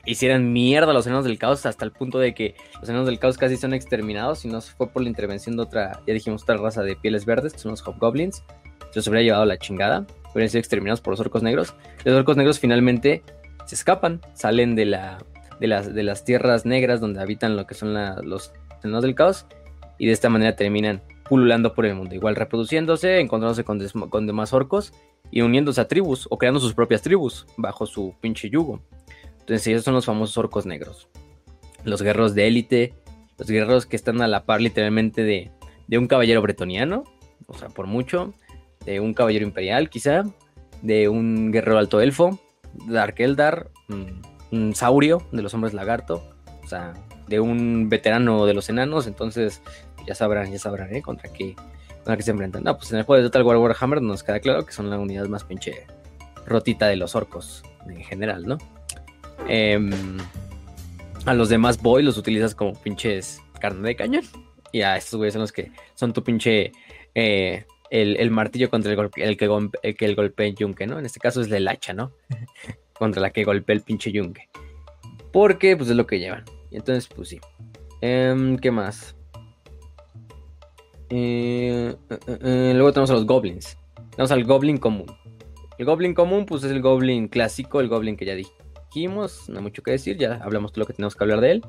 hicieran 0.04 0.52
mierda 0.52 0.90
a 0.90 0.94
los 0.94 1.06
enanos 1.06 1.24
del 1.24 1.38
caos 1.38 1.66
hasta 1.66 1.84
el 1.84 1.92
punto 1.92 2.18
de 2.18 2.34
que 2.34 2.54
los 2.80 2.88
enanos 2.88 3.06
del 3.06 3.18
caos 3.18 3.38
casi 3.38 3.56
son 3.56 3.74
exterminados 3.74 4.44
y 4.44 4.48
no 4.48 4.60
fue 4.60 4.88
por 4.88 5.02
la 5.02 5.08
intervención 5.08 5.56
de 5.56 5.62
otra, 5.62 6.00
ya 6.06 6.14
dijimos, 6.14 6.42
otra 6.42 6.56
raza 6.56 6.82
de 6.82 6.96
pieles 6.96 7.24
verdes, 7.24 7.52
que 7.52 7.58
son 7.58 7.72
los 7.72 7.82
hobgoblins, 7.82 8.42
se 8.90 8.98
los 8.98 9.06
hubiera 9.06 9.22
llevado 9.22 9.44
la 9.44 9.58
chingada, 9.58 10.06
hubieran 10.32 10.48
sido 10.48 10.60
exterminados 10.60 11.00
por 11.00 11.12
los 11.12 11.20
orcos 11.20 11.42
negros. 11.42 11.74
Los 12.04 12.16
orcos 12.16 12.36
negros 12.36 12.58
finalmente 12.58 13.22
se 13.66 13.74
escapan, 13.74 14.20
salen 14.34 14.74
de, 14.74 14.86
la, 14.86 15.18
de, 15.60 15.66
las, 15.68 15.94
de 15.94 16.02
las 16.02 16.24
tierras 16.24 16.64
negras 16.66 17.00
donde 17.00 17.20
habitan 17.20 17.56
lo 17.56 17.66
que 17.66 17.74
son 17.74 17.94
la- 17.94 18.20
los 18.22 18.52
enanos 18.82 19.02
del 19.02 19.14
caos 19.14 19.46
y 19.98 20.06
de 20.06 20.12
esta 20.12 20.28
manera 20.30 20.56
terminan 20.56 21.02
pululando 21.28 21.74
por 21.74 21.86
el 21.86 21.94
mundo, 21.94 22.14
igual 22.14 22.34
reproduciéndose, 22.34 23.20
encontrándose 23.20 23.62
con, 23.62 23.78
con 24.08 24.26
demás 24.26 24.52
orcos 24.52 24.92
y 25.30 25.42
uniéndose 25.42 25.80
a 25.80 25.86
tribus 25.86 26.26
o 26.30 26.38
creando 26.38 26.58
sus 26.58 26.74
propias 26.74 27.02
tribus 27.02 27.46
bajo 27.56 27.86
su 27.86 28.14
pinche 28.20 28.50
yugo. 28.50 28.80
Entonces 29.40 29.66
ellos 29.68 29.84
son 29.84 29.94
los 29.94 30.06
famosos 30.06 30.36
orcos 30.38 30.66
negros. 30.66 31.08
Los 31.84 32.02
guerreros 32.02 32.34
de 32.34 32.48
élite, 32.48 32.94
los 33.38 33.48
guerreros 33.48 33.86
que 33.86 33.96
están 33.96 34.20
a 34.22 34.26
la 34.28 34.44
par 34.44 34.60
literalmente 34.60 35.22
de, 35.22 35.50
de 35.86 35.98
un 35.98 36.08
caballero 36.08 36.42
bretoniano, 36.42 37.04
o 37.46 37.54
sea, 37.54 37.68
por 37.68 37.86
mucho, 37.86 38.34
de 38.84 39.00
un 39.00 39.14
caballero 39.14 39.44
imperial 39.46 39.88
quizá, 39.88 40.24
de 40.82 41.08
un 41.08 41.52
guerrero 41.52 41.78
alto 41.78 42.00
elfo, 42.00 42.40
Dark 42.88 43.14
Eldar, 43.18 43.70
un, 43.88 44.22
un 44.52 44.74
saurio 44.74 45.22
de 45.32 45.42
los 45.42 45.54
hombres 45.54 45.74
lagarto, 45.74 46.22
o 46.64 46.66
sea, 46.68 46.94
de 47.28 47.40
un 47.40 47.88
veterano 47.88 48.46
de 48.46 48.54
los 48.54 48.68
enanos, 48.68 49.06
entonces 49.06 49.62
ya 50.06 50.14
sabrán, 50.14 50.50
ya 50.50 50.58
sabrán, 50.58 50.94
¿eh? 50.94 51.02
Contra 51.02 51.32
qué, 51.32 51.54
contra 51.96 52.16
qué 52.16 52.22
se 52.22 52.30
enfrentan. 52.32 52.64
No, 52.64 52.76
pues 52.76 52.90
en 52.92 52.98
el 52.98 53.04
juego 53.04 53.22
de 53.22 53.28
Total 53.28 53.42
War 53.44 53.56
Warhammer 53.58 54.02
nos 54.02 54.22
queda 54.22 54.40
claro 54.40 54.64
que 54.66 54.72
son 54.72 54.90
la 54.90 54.98
unidad 54.98 55.26
más 55.26 55.44
pinche 55.44 55.86
rotita 56.46 56.86
de 56.88 56.96
los 56.96 57.14
orcos 57.14 57.62
en 57.86 58.02
general, 58.02 58.46
¿no? 58.46 58.58
Em, 59.48 59.90
a 61.26 61.34
los 61.34 61.48
demás 61.48 61.80
boy 61.80 62.02
los 62.02 62.16
utilizas 62.18 62.54
como 62.54 62.72
pinches 62.74 63.40
carne 63.60 63.86
de 63.88 63.96
cañón. 63.96 64.24
Y 64.72 64.82
a 64.82 64.96
estos 64.96 65.16
güeyes 65.16 65.32
son 65.34 65.42
los 65.42 65.52
que 65.52 65.72
son 65.94 66.12
tu 66.12 66.22
pinche 66.22 66.72
eh, 67.14 67.64
el, 67.90 68.16
el 68.18 68.30
martillo 68.30 68.70
contra 68.70 68.90
el, 68.92 68.96
gol- 68.96 69.10
el 69.16 69.36
que, 69.36 69.46
el 69.82 69.96
que 69.96 70.04
el 70.04 70.14
golpea 70.14 70.46
el 70.46 70.54
yunque, 70.54 70.86
¿no? 70.86 70.98
En 70.98 71.06
este 71.06 71.18
caso 71.20 71.40
es 71.40 71.50
el 71.50 71.66
hacha, 71.68 71.92
¿no? 71.92 72.12
contra 73.00 73.22
la 73.22 73.30
que 73.30 73.44
golpea 73.44 73.74
el 73.74 73.80
pinche 73.80 74.12
yunque. 74.12 74.50
Porque 75.32 75.74
pues 75.74 75.88
es 75.88 75.96
lo 75.96 76.06
que 76.06 76.18
llevan. 76.18 76.44
Y 76.70 76.76
entonces, 76.76 77.08
pues 77.08 77.30
sí. 77.30 77.40
Em, 78.02 78.58
¿Qué 78.58 78.70
más? 78.70 79.16
Eh, 81.08 81.96
eh, 82.10 82.18
eh, 82.28 82.72
luego 82.74 82.92
tenemos 82.92 83.10
a 83.10 83.14
los 83.14 83.26
goblins. 83.26 83.78
Tenemos 84.10 84.30
al 84.30 84.44
goblin 84.44 84.76
común. 84.76 85.06
El 85.78 85.86
goblin 85.86 86.12
común, 86.12 86.44
pues 86.44 86.62
es 86.62 86.70
el 86.70 86.82
goblin 86.82 87.28
clásico, 87.28 87.80
el 87.80 87.88
goblin 87.88 88.18
que 88.18 88.26
ya 88.26 88.34
dijimos, 88.34 89.48
no 89.48 89.56
hay 89.56 89.62
mucho 89.62 89.82
que 89.82 89.92
decir, 89.92 90.18
ya 90.18 90.34
hablamos 90.42 90.72
todo 90.72 90.82
lo 90.82 90.86
que 90.86 90.92
tenemos 90.92 91.16
que 91.16 91.24
hablar 91.24 91.40
de 91.40 91.52
él. 91.52 91.62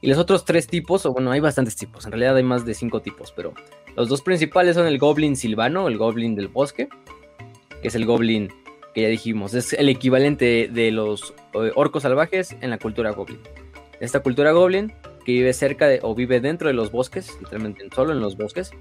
Y 0.00 0.08
los 0.08 0.18
otros 0.18 0.44
tres 0.44 0.68
tipos, 0.68 1.04
o 1.06 1.12
bueno, 1.12 1.32
hay 1.32 1.40
bastantes 1.40 1.74
tipos, 1.74 2.06
en 2.06 2.12
realidad 2.12 2.36
hay 2.36 2.44
más 2.44 2.64
de 2.64 2.74
cinco 2.74 3.02
tipos, 3.02 3.32
pero 3.32 3.52
los 3.96 4.08
dos 4.08 4.22
principales 4.22 4.76
son 4.76 4.86
el 4.86 4.98
goblin 4.98 5.34
silvano, 5.34 5.88
el 5.88 5.98
goblin 5.98 6.36
del 6.36 6.46
bosque, 6.46 6.88
que 7.80 7.88
es 7.88 7.96
el 7.96 8.06
goblin 8.06 8.48
que 8.94 9.02
ya 9.02 9.08
dijimos, 9.08 9.54
es 9.54 9.72
el 9.72 9.88
equivalente 9.88 10.68
de 10.72 10.90
los 10.90 11.34
eh, 11.54 11.70
orcos 11.74 12.02
salvajes 12.02 12.56
en 12.60 12.70
la 12.70 12.78
cultura 12.78 13.10
goblin. 13.12 13.40
Esta 14.00 14.20
cultura 14.20 14.52
goblin 14.52 14.92
que 15.24 15.32
vive 15.32 15.52
cerca 15.52 15.86
de, 15.86 16.00
o 16.02 16.14
vive 16.14 16.40
dentro 16.40 16.68
de 16.68 16.74
los 16.74 16.90
bosques, 16.90 17.36
literalmente 17.40 17.88
solo 17.94 18.12
en 18.12 18.20
los 18.20 18.36
bosques. 18.36 18.72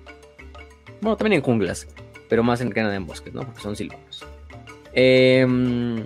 Bueno, 1.02 1.16
también 1.18 1.40
en 1.40 1.46
junglas, 1.46 1.88
pero 2.30 2.44
más 2.44 2.62
en 2.62 2.72
Canadá 2.72 2.96
en 2.96 3.06
bosques, 3.06 3.34
¿no? 3.34 3.42
Porque 3.42 3.62
son 3.62 3.76
silvanos. 3.76 4.26
Em, 4.94 6.06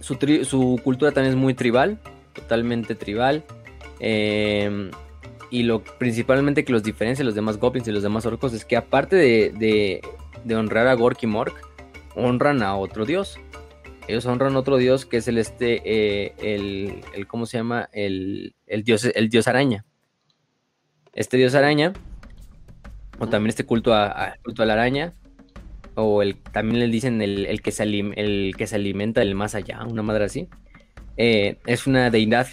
su, 0.00 0.14
su 0.44 0.80
cultura 0.84 1.12
también 1.12 1.34
es 1.34 1.38
muy 1.40 1.54
tribal, 1.54 1.98
totalmente 2.34 2.94
tribal. 2.94 3.44
Em, 4.00 4.90
y 5.50 5.62
lo 5.62 5.82
principalmente 5.82 6.64
que 6.64 6.72
los 6.72 6.82
diferencia 6.82 7.22
de 7.22 7.26
los 7.26 7.34
demás 7.34 7.56
goblins 7.58 7.88
y 7.88 7.92
los 7.92 8.02
demás 8.02 8.26
orcos 8.26 8.52
es 8.52 8.64
que 8.64 8.76
aparte 8.76 9.16
de, 9.16 9.52
de- 9.56 10.00
de 10.44 10.54
honrar 10.56 10.86
a 10.88 10.94
Gork 10.94 11.22
y 11.22 11.26
Mork, 11.26 11.54
honran 12.16 12.62
a 12.62 12.76
otro 12.76 13.04
dios. 13.06 13.38
Ellos 14.08 14.24
honran 14.26 14.54
a 14.56 14.58
otro 14.60 14.76
dios 14.76 15.04
que 15.04 15.16
es 15.18 15.28
el 15.28 15.38
este, 15.38 15.82
eh, 15.84 16.32
el, 16.38 17.00
el- 17.14 17.26
¿cómo 17.26 17.46
se 17.46 17.58
llama? 17.58 17.88
El, 17.92 18.54
el 18.66 18.82
dios, 18.84 19.04
el 19.04 19.28
dios 19.28 19.48
araña. 19.48 19.84
Este 21.12 21.36
dios 21.36 21.54
araña, 21.54 21.92
o 23.18 23.26
también 23.26 23.48
este 23.48 23.64
culto 23.64 23.94
a, 23.94 24.06
a- 24.06 24.36
culto 24.44 24.62
a 24.62 24.66
la 24.66 24.74
araña, 24.74 25.12
o 25.94 26.22
el, 26.22 26.36
también 26.36 26.78
le 26.80 26.88
dicen 26.88 27.22
el, 27.22 27.46
el 27.46 27.62
que 27.62 27.72
se 27.72 27.84
alim- 27.84 28.12
el 28.16 28.54
que 28.56 28.66
se 28.66 28.76
alimenta 28.76 29.20
del 29.20 29.34
más 29.34 29.54
allá, 29.54 29.82
una 29.84 30.02
madre 30.02 30.26
así. 30.26 30.48
Eh, 31.16 31.58
es 31.66 31.86
una 31.86 32.10
deidad 32.10 32.48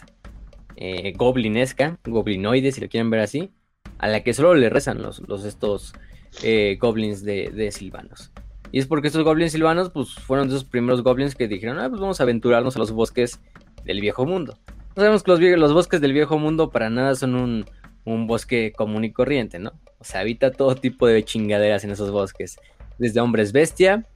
eh, 0.78 1.14
goblinesca, 1.18 2.00
goblinoide, 2.06 2.72
si 2.72 2.80
lo 2.82 2.88
quieren 2.88 3.10
ver 3.10 3.20
así, 3.20 3.52
a 4.00 4.08
la 4.08 4.24
que 4.24 4.34
solo 4.34 4.56
le 4.56 4.70
rezan 4.70 5.02
los, 5.02 5.20
los 5.28 5.44
estos 5.44 5.94
eh, 6.42 6.78
goblins 6.80 7.24
de, 7.24 7.50
de 7.50 7.72
silvanos. 7.72 8.32
Y 8.74 8.80
es 8.80 8.88
porque 8.88 9.06
estos 9.06 9.24
goblins 9.24 9.52
silvanos, 9.52 9.92
pues 9.92 10.16
fueron 10.16 10.48
de 10.48 10.56
esos 10.56 10.68
primeros 10.68 11.04
goblins 11.04 11.36
que 11.36 11.48
dijeron, 11.48 11.78
ah, 11.78 11.88
pues 11.90 12.02
vamos 12.02 12.20
a 12.20 12.24
aventurarnos 12.24 12.76
a 12.76 12.80
los 12.80 12.92
bosques 12.92 13.40
del 13.86 14.02
viejo 14.02 14.26
mundo. 14.26 14.58
No 14.96 15.04
sabemos 15.04 15.22
que 15.22 15.58
los, 15.58 15.74
bosques 15.74 16.02
del 16.02 16.12
viejo 16.12 16.40
mundo 16.40 16.72
para 16.72 16.90
nada 16.90 17.14
son 17.14 17.36
un, 17.36 17.66
un 18.04 18.26
bosque 18.26 18.74
común 18.76 19.04
y 19.04 19.12
corriente, 19.12 19.60
¿no? 19.60 19.74
O 20.00 20.04
sea, 20.04 20.22
habita 20.22 20.50
todo 20.50 20.74
tipo 20.74 21.06
de 21.06 21.24
chingaderas 21.24 21.84
en 21.84 21.92
esos 21.92 22.10
bosques. 22.10 22.58
Desde 22.98 23.20
hombres 23.20 23.52
bestia, 23.52 24.08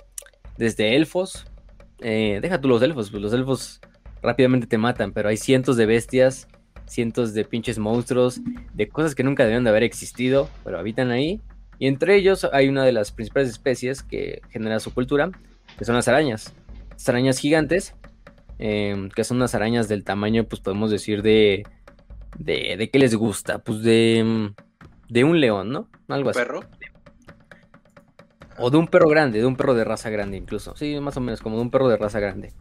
desde 0.57 0.95
elfos. 0.95 1.45
eh, 1.99 2.39
deja 2.41 2.59
tú 2.59 2.67
los 2.67 2.81
elfos, 2.81 3.11
pues 3.11 3.21
los 3.21 3.33
elfos 3.33 3.79
rápidamente 4.23 4.65
te 4.65 4.79
matan, 4.79 5.13
pero 5.13 5.29
hay 5.29 5.37
cientos 5.37 5.77
de 5.77 5.85
bestias, 5.85 6.47
cientos 6.87 7.35
de 7.35 7.45
pinches 7.45 7.77
monstruos, 7.77 8.41
de 8.73 8.89
cosas 8.89 9.13
que 9.13 9.23
nunca 9.23 9.43
debieron 9.43 9.65
de 9.65 9.69
haber 9.69 9.83
existido, 9.83 10.49
pero 10.63 10.79
habitan 10.79 11.11
ahí. 11.11 11.41
Y 11.79 11.87
entre 11.87 12.15
ellos 12.15 12.47
hay 12.51 12.69
una 12.69 12.83
de 12.85 12.91
las 12.91 13.11
principales 13.11 13.49
especies 13.49 14.03
que 14.03 14.41
genera 14.49 14.79
su 14.79 14.93
cultura, 14.93 15.31
que 15.77 15.85
son 15.85 15.95
las 15.95 16.07
arañas. 16.07 16.53
Las 16.91 17.09
arañas 17.09 17.37
gigantes, 17.37 17.93
eh, 18.59 19.09
que 19.15 19.23
son 19.23 19.37
unas 19.37 19.53
arañas 19.55 19.87
del 19.87 20.03
tamaño, 20.03 20.45
pues 20.45 20.61
podemos 20.61 20.91
decir 20.91 21.21
de... 21.21 21.65
¿De, 22.37 22.75
de 22.77 22.89
qué 22.89 22.99
les 22.99 23.15
gusta? 23.15 23.59
Pues 23.59 23.81
de... 23.81 24.23
mm, 24.23 24.55
De 25.09 25.23
un 25.23 25.39
león, 25.39 25.71
¿no? 25.71 25.87
Algo 26.07 26.29
así. 26.31 26.39
¿Perro? 26.39 26.61
O 28.57 28.71
de 28.71 28.77
un 28.77 28.87
perro 28.87 29.07
grande, 29.09 29.39
de 29.39 29.45
un 29.45 29.55
perro 29.55 29.75
de 29.75 29.83
raza 29.83 30.09
grande 30.09 30.37
incluso. 30.37 30.75
Sí, 30.75 30.99
más 30.99 31.15
o 31.17 31.21
menos, 31.21 31.41
como 31.41 31.57
de 31.57 31.61
un 31.61 31.69
perro 31.71 31.89
de 31.89 31.97
raza 31.97 32.19
grande. 32.19 32.53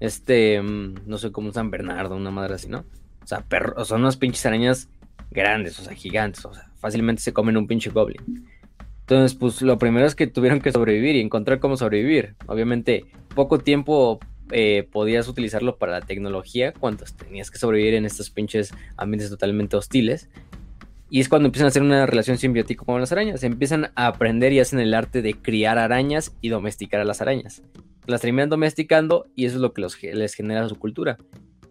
Este, 0.00 0.60
mm, 0.62 1.06
no 1.06 1.18
sé, 1.18 1.32
como 1.32 1.48
un 1.48 1.54
San 1.54 1.70
Bernardo, 1.70 2.14
una 2.16 2.30
madre 2.30 2.54
así, 2.54 2.68
¿no? 2.68 2.84
O 3.22 3.26
sea, 3.26 3.40
perro, 3.40 3.84
son 3.84 4.02
unas 4.02 4.16
pinches 4.16 4.44
arañas 4.46 4.88
grandes, 5.32 5.78
o 5.78 5.84
sea, 5.84 5.94
gigantes, 5.94 6.44
o 6.44 6.54
sea, 6.54 6.70
fácilmente 6.78 7.22
se 7.22 7.32
comen 7.32 7.56
un 7.56 7.66
pinche 7.66 7.90
goblin. 7.90 8.46
Entonces, 9.00 9.36
pues 9.36 9.60
lo 9.62 9.78
primero 9.78 10.06
es 10.06 10.14
que 10.14 10.26
tuvieron 10.26 10.60
que 10.60 10.72
sobrevivir 10.72 11.16
y 11.16 11.20
encontrar 11.20 11.58
cómo 11.58 11.76
sobrevivir. 11.76 12.36
Obviamente, 12.46 13.04
poco 13.34 13.58
tiempo 13.58 14.20
eh, 14.52 14.88
podías 14.90 15.28
utilizarlo 15.28 15.76
para 15.76 15.92
la 15.92 16.00
tecnología, 16.02 16.72
cuando 16.72 17.04
tenías 17.16 17.50
que 17.50 17.58
sobrevivir 17.58 17.94
en 17.94 18.04
estos 18.04 18.30
pinches 18.30 18.72
ambientes 18.96 19.30
totalmente 19.30 19.76
hostiles. 19.76 20.28
Y 21.10 21.20
es 21.20 21.28
cuando 21.28 21.46
empiezan 21.46 21.66
a 21.66 21.68
hacer 21.68 21.82
una 21.82 22.06
relación 22.06 22.38
simbiótica 22.38 22.84
con 22.84 23.00
las 23.00 23.12
arañas. 23.12 23.42
Empiezan 23.44 23.92
a 23.96 24.06
aprender 24.06 24.52
y 24.52 24.60
hacen 24.60 24.78
el 24.78 24.94
arte 24.94 25.20
de 25.20 25.34
criar 25.34 25.78
arañas 25.78 26.34
y 26.40 26.48
domesticar 26.48 27.00
a 27.00 27.04
las 27.04 27.20
arañas. 27.20 27.62
Las 28.06 28.22
terminan 28.22 28.48
domesticando 28.48 29.26
y 29.34 29.44
eso 29.44 29.56
es 29.56 29.60
lo 29.60 29.72
que 29.74 29.82
les 30.14 30.34
genera 30.34 30.68
su 30.68 30.78
cultura. 30.78 31.18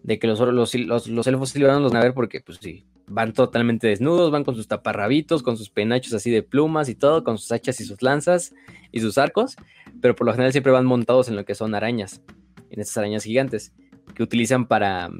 De 0.02 0.18
que 0.18 0.26
los, 0.26 0.38
los, 0.38 0.74
los, 1.08 1.26
elfos 1.26 1.50
silvanos 1.50 1.82
los 1.82 1.92
van 1.92 2.02
a 2.02 2.04
ver 2.04 2.14
porque, 2.14 2.40
pues 2.40 2.58
sí, 2.60 2.84
van 3.06 3.32
totalmente 3.32 3.86
desnudos, 3.86 4.30
van 4.30 4.44
con 4.44 4.54
sus 4.54 4.68
taparrabitos, 4.68 5.42
con 5.42 5.56
sus 5.56 5.70
penachos 5.70 6.12
así 6.12 6.30
de 6.30 6.42
plumas 6.42 6.88
y 6.88 6.94
todo, 6.94 7.24
con 7.24 7.38
sus 7.38 7.52
hachas 7.52 7.80
y 7.80 7.84
sus 7.84 8.02
lanzas 8.02 8.54
y 8.90 9.00
sus 9.00 9.18
arcos. 9.18 9.56
Pero 10.00 10.14
por 10.14 10.26
lo 10.26 10.32
general 10.32 10.52
siempre 10.52 10.72
van 10.72 10.86
montados 10.86 11.28
en 11.28 11.36
lo 11.36 11.44
que 11.44 11.54
son 11.54 11.74
arañas, 11.74 12.22
en 12.70 12.80
estas 12.80 12.96
arañas 12.98 13.24
gigantes, 13.24 13.72
que 14.14 14.22
utilizan 14.22 14.66
para, 14.66 15.10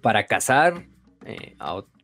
para 0.00 0.26
cazar, 0.26 0.86
eh, 1.24 1.56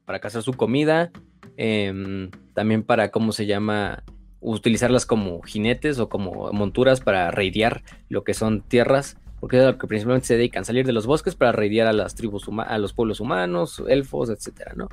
para 0.05 0.21
cazar 0.21 0.43
su 0.43 0.53
comida, 0.53 1.11
em, 1.57 2.31
también 2.55 2.83
para, 2.83 3.11
¿cómo 3.11 3.33
se 3.33 3.47
llama? 3.47 4.05
Utilizarlas 4.41 5.07
como 5.07 5.43
jinetes 5.43 5.99
o 5.99 6.09
como 6.09 6.53
monturas 6.53 7.01
para 7.01 7.31
raidear 7.31 7.83
lo 8.09 8.23
que 8.23 8.35
son 8.35 8.63
tierras, 8.63 9.17
porque 9.41 9.59
es 9.59 9.65
lo 9.65 9.79
que 9.79 9.87
principalmente 9.87 10.27
se 10.27 10.37
dedican, 10.37 10.65
salir 10.65 10.87
de 10.87 10.93
los 10.93 11.07
bosques 11.07 11.35
para 11.35 11.53
raidear 11.53 11.87
a 11.87 11.93
las 11.93 12.15
tribus, 12.15 12.49
a 12.67 12.79
los 12.79 12.93
pueblos 12.93 13.21
humanos, 13.21 13.83
elfos, 13.89 14.31
etcétera, 14.31 14.73
¿no? 14.77 14.89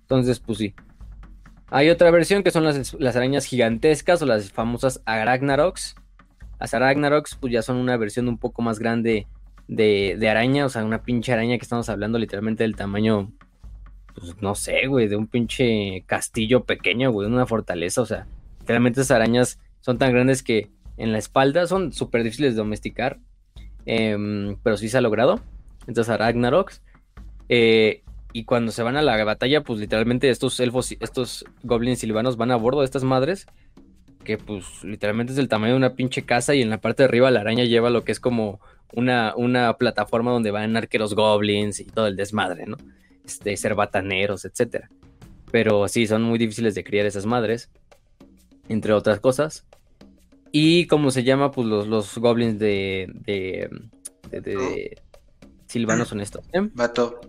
Entonces, 0.00 0.40
pues 0.40 0.58
sí. 0.58 0.74
Hay 1.70 1.90
otra 1.90 2.10
versión 2.10 2.42
que 2.42 2.50
son 2.50 2.64
las, 2.64 2.94
las 2.94 3.16
arañas 3.16 3.44
gigantescas 3.44 4.22
o 4.22 4.26
las 4.26 4.50
famosas 4.52 5.02
Aragnarox. 5.04 5.96
Las 6.60 6.74
Aragnarox, 6.74 7.36
pues 7.36 7.52
ya 7.52 7.62
son 7.62 7.76
una 7.76 7.96
versión 7.96 8.26
un 8.28 8.38
poco 8.38 8.62
más 8.62 8.78
grande 8.78 9.26
de, 9.68 10.16
de 10.18 10.28
araña, 10.28 10.64
o 10.64 10.68
sea, 10.68 10.84
una 10.84 11.02
pinche 11.02 11.32
araña 11.32 11.58
que 11.58 11.62
estamos 11.62 11.88
hablando 11.88 12.18
literalmente 12.18 12.64
del 12.64 12.74
tamaño 12.74 13.32
pues 14.18 14.40
no 14.40 14.54
sé, 14.54 14.86
güey, 14.86 15.08
de 15.08 15.16
un 15.16 15.26
pinche 15.26 16.02
castillo 16.06 16.64
pequeño, 16.64 17.10
güey, 17.10 17.28
de 17.28 17.34
una 17.34 17.46
fortaleza, 17.46 18.02
o 18.02 18.06
sea, 18.06 18.26
realmente 18.66 19.00
esas 19.00 19.16
arañas 19.16 19.60
son 19.80 19.98
tan 19.98 20.12
grandes 20.12 20.42
que 20.42 20.70
en 20.96 21.12
la 21.12 21.18
espalda 21.18 21.66
son 21.66 21.92
súper 21.92 22.24
difíciles 22.24 22.54
de 22.54 22.58
domesticar, 22.58 23.18
em, 23.88 24.56
pero 24.62 24.76
sí 24.76 24.88
se 24.88 24.98
ha 24.98 25.00
logrado. 25.00 25.40
Entonces, 25.86 26.10
Aragnarox. 26.10 26.82
Eh, 27.48 28.02
y 28.32 28.44
cuando 28.44 28.72
se 28.72 28.82
van 28.82 28.96
a 28.96 29.02
la 29.02 29.24
batalla, 29.24 29.62
pues 29.62 29.80
literalmente 29.80 30.28
estos 30.28 30.60
elfos, 30.60 30.94
estos 31.00 31.44
goblins 31.62 31.98
silvanos 31.98 32.36
van 32.36 32.50
a 32.50 32.56
bordo 32.56 32.80
de 32.80 32.84
estas 32.84 33.02
madres, 33.02 33.46
que 34.22 34.36
pues 34.36 34.84
literalmente 34.84 35.32
es 35.32 35.36
del 35.36 35.48
tamaño 35.48 35.72
de 35.72 35.78
una 35.78 35.94
pinche 35.94 36.22
casa 36.22 36.54
y 36.54 36.60
en 36.60 36.68
la 36.68 36.78
parte 36.78 37.02
de 37.02 37.08
arriba 37.08 37.30
la 37.30 37.40
araña 37.40 37.64
lleva 37.64 37.88
lo 37.88 38.04
que 38.04 38.12
es 38.12 38.20
como 38.20 38.60
una, 38.92 39.32
una 39.34 39.72
plataforma 39.78 40.30
donde 40.30 40.50
van 40.50 40.76
arqueros 40.76 41.14
goblins 41.14 41.80
y 41.80 41.84
todo 41.84 42.06
el 42.06 42.16
desmadre, 42.16 42.66
¿no? 42.66 42.76
de 43.42 43.56
ser 43.56 43.74
bataneros, 43.74 44.44
etcétera. 44.44 44.90
Pero 45.50 45.88
sí, 45.88 46.06
son 46.06 46.22
muy 46.22 46.38
difíciles 46.38 46.74
de 46.74 46.84
criar 46.84 47.06
esas 47.06 47.26
madres, 47.26 47.70
entre 48.68 48.92
otras 48.92 49.20
cosas. 49.20 49.66
Y 50.52 50.86
como 50.86 51.10
se 51.10 51.24
llama, 51.24 51.50
pues 51.50 51.66
los, 51.66 51.86
los 51.86 52.16
goblins 52.18 52.58
de, 52.58 53.10
de, 53.26 53.68
de, 54.30 55.02
Silvanos 55.66 56.08
son 56.10 56.20
estos. 56.20 56.44
¿eh? 56.52 56.68
Vato. 56.74 57.20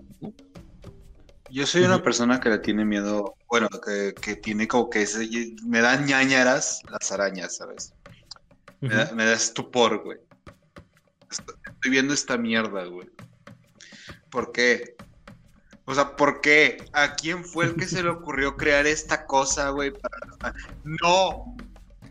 Yo 1.51 1.65
soy 1.65 1.83
una 1.83 2.03
persona 2.03 2.39
que 2.39 2.49
le 2.49 2.59
tiene 2.59 2.85
miedo, 2.85 3.35
bueno, 3.47 3.67
que, 3.69 4.13
que 4.21 4.35
tiene 4.35 4.67
como 4.67 4.89
que 4.89 5.07
me 5.65 5.81
dan 5.81 6.05
ñañaras 6.05 6.81
las 6.91 7.11
arañas, 7.11 7.57
¿sabes? 7.57 7.93
Me, 8.81 8.89
da, 8.93 9.11
me 9.13 9.25
da 9.25 9.33
estupor, 9.33 10.03
güey. 10.03 10.19
Estoy 11.29 11.91
viendo 11.91 12.13
esta 12.13 12.37
mierda, 12.37 12.85
güey. 12.85 13.09
¿Por 14.29 14.51
qué? 14.51 14.95
O 15.85 15.95
sea, 15.95 16.15
¿por 16.15 16.39
qué? 16.39 16.85
¿A 16.93 17.15
quién 17.15 17.43
fue 17.43 17.65
el 17.65 17.75
que 17.75 17.87
se 17.87 18.03
le 18.03 18.09
ocurrió 18.09 18.55
crear 18.55 18.85
esta 18.85 19.25
cosa, 19.25 19.71
güey? 19.71 19.91
No, 20.83 21.57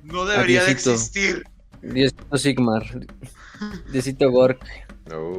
no 0.08 0.24
debería 0.24 0.64
de 0.64 0.72
existir. 0.72 1.44
Diosito 1.82 2.38
Sigmar, 2.38 2.84
Diosito 3.92 4.30
Gork 4.30 4.64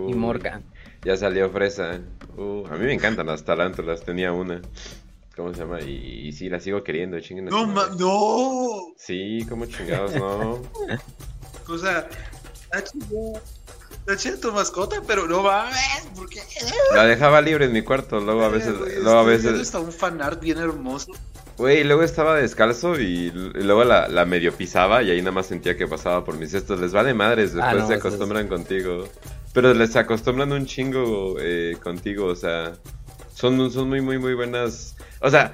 y 0.08 0.14
Morgan. 0.14 0.64
Ya 1.04 1.16
salió 1.18 1.50
fresa. 1.50 2.00
Uh, 2.38 2.66
a 2.68 2.76
mí 2.76 2.86
me 2.86 2.94
encantan 2.94 3.28
las 3.28 3.44
tarántulas, 3.44 4.04
tenía 4.04 4.32
una. 4.32 4.62
¿Cómo 5.36 5.54
se 5.54 5.62
llama? 5.62 5.82
Y, 5.82 6.32
sí, 6.34 6.50
la 6.50 6.60
sigo 6.60 6.84
queriendo, 6.84 7.20
chinguen. 7.20 7.46
No, 7.46 7.66
no. 7.68 8.94
Sí, 8.98 9.46
como 9.48 9.66
chingados, 9.66 10.16
no. 10.16 10.62
o 11.68 11.78
sea, 11.78 12.08
Está 14.08 14.42
tu 14.42 14.52
mascota, 14.52 15.02
pero 15.06 15.28
no 15.28 15.44
mames, 15.44 16.08
¿por 16.16 16.30
qué? 16.30 16.42
La 16.94 17.06
dejaba 17.06 17.42
libre 17.42 17.66
en 17.66 17.74
mi 17.74 17.82
cuarto, 17.82 18.20
luego 18.20 18.44
a 18.44 18.48
eh, 18.48 18.52
veces... 18.52 18.74
luego 19.04 19.20
a 19.20 19.24
veces... 19.24 19.60
Está 19.60 19.80
un 19.80 19.92
fanart 19.92 20.42
bien 20.42 20.58
hermoso. 20.58 21.12
Güey, 21.60 21.84
luego 21.84 22.04
estaba 22.04 22.38
descalzo 22.38 22.98
y, 22.98 23.32
luego 23.32 23.84
la, 23.84 24.26
medio 24.26 24.54
pisaba 24.54 25.04
y 25.04 25.12
ahí 25.12 25.20
nada 25.20 25.34
más 25.34 25.48
sentía 25.48 25.76
que 25.76 25.88
pasaba 25.88 26.24
por 26.24 26.38
mis 26.38 26.52
cestos. 26.52 26.80
Les 26.80 26.94
vale 26.94 27.14
madres, 27.14 27.54
ah, 27.62 27.76
después 27.76 27.88
se 27.88 27.94
acostumbran 27.96 28.48
contigo. 28.48 29.10
Pero 29.54 29.74
les 29.74 29.94
acostumbran 29.98 30.54
un 30.54 30.66
chingo 30.66 31.36
eh, 31.38 31.76
contigo, 31.84 32.28
o 32.28 32.36
sea... 32.36 32.72
Son, 33.34 33.70
son 33.72 33.90
muy, 33.90 34.00
muy, 34.00 34.18
muy 34.18 34.36
buenas... 34.36 34.96
O 35.20 35.30
sea, 35.30 35.54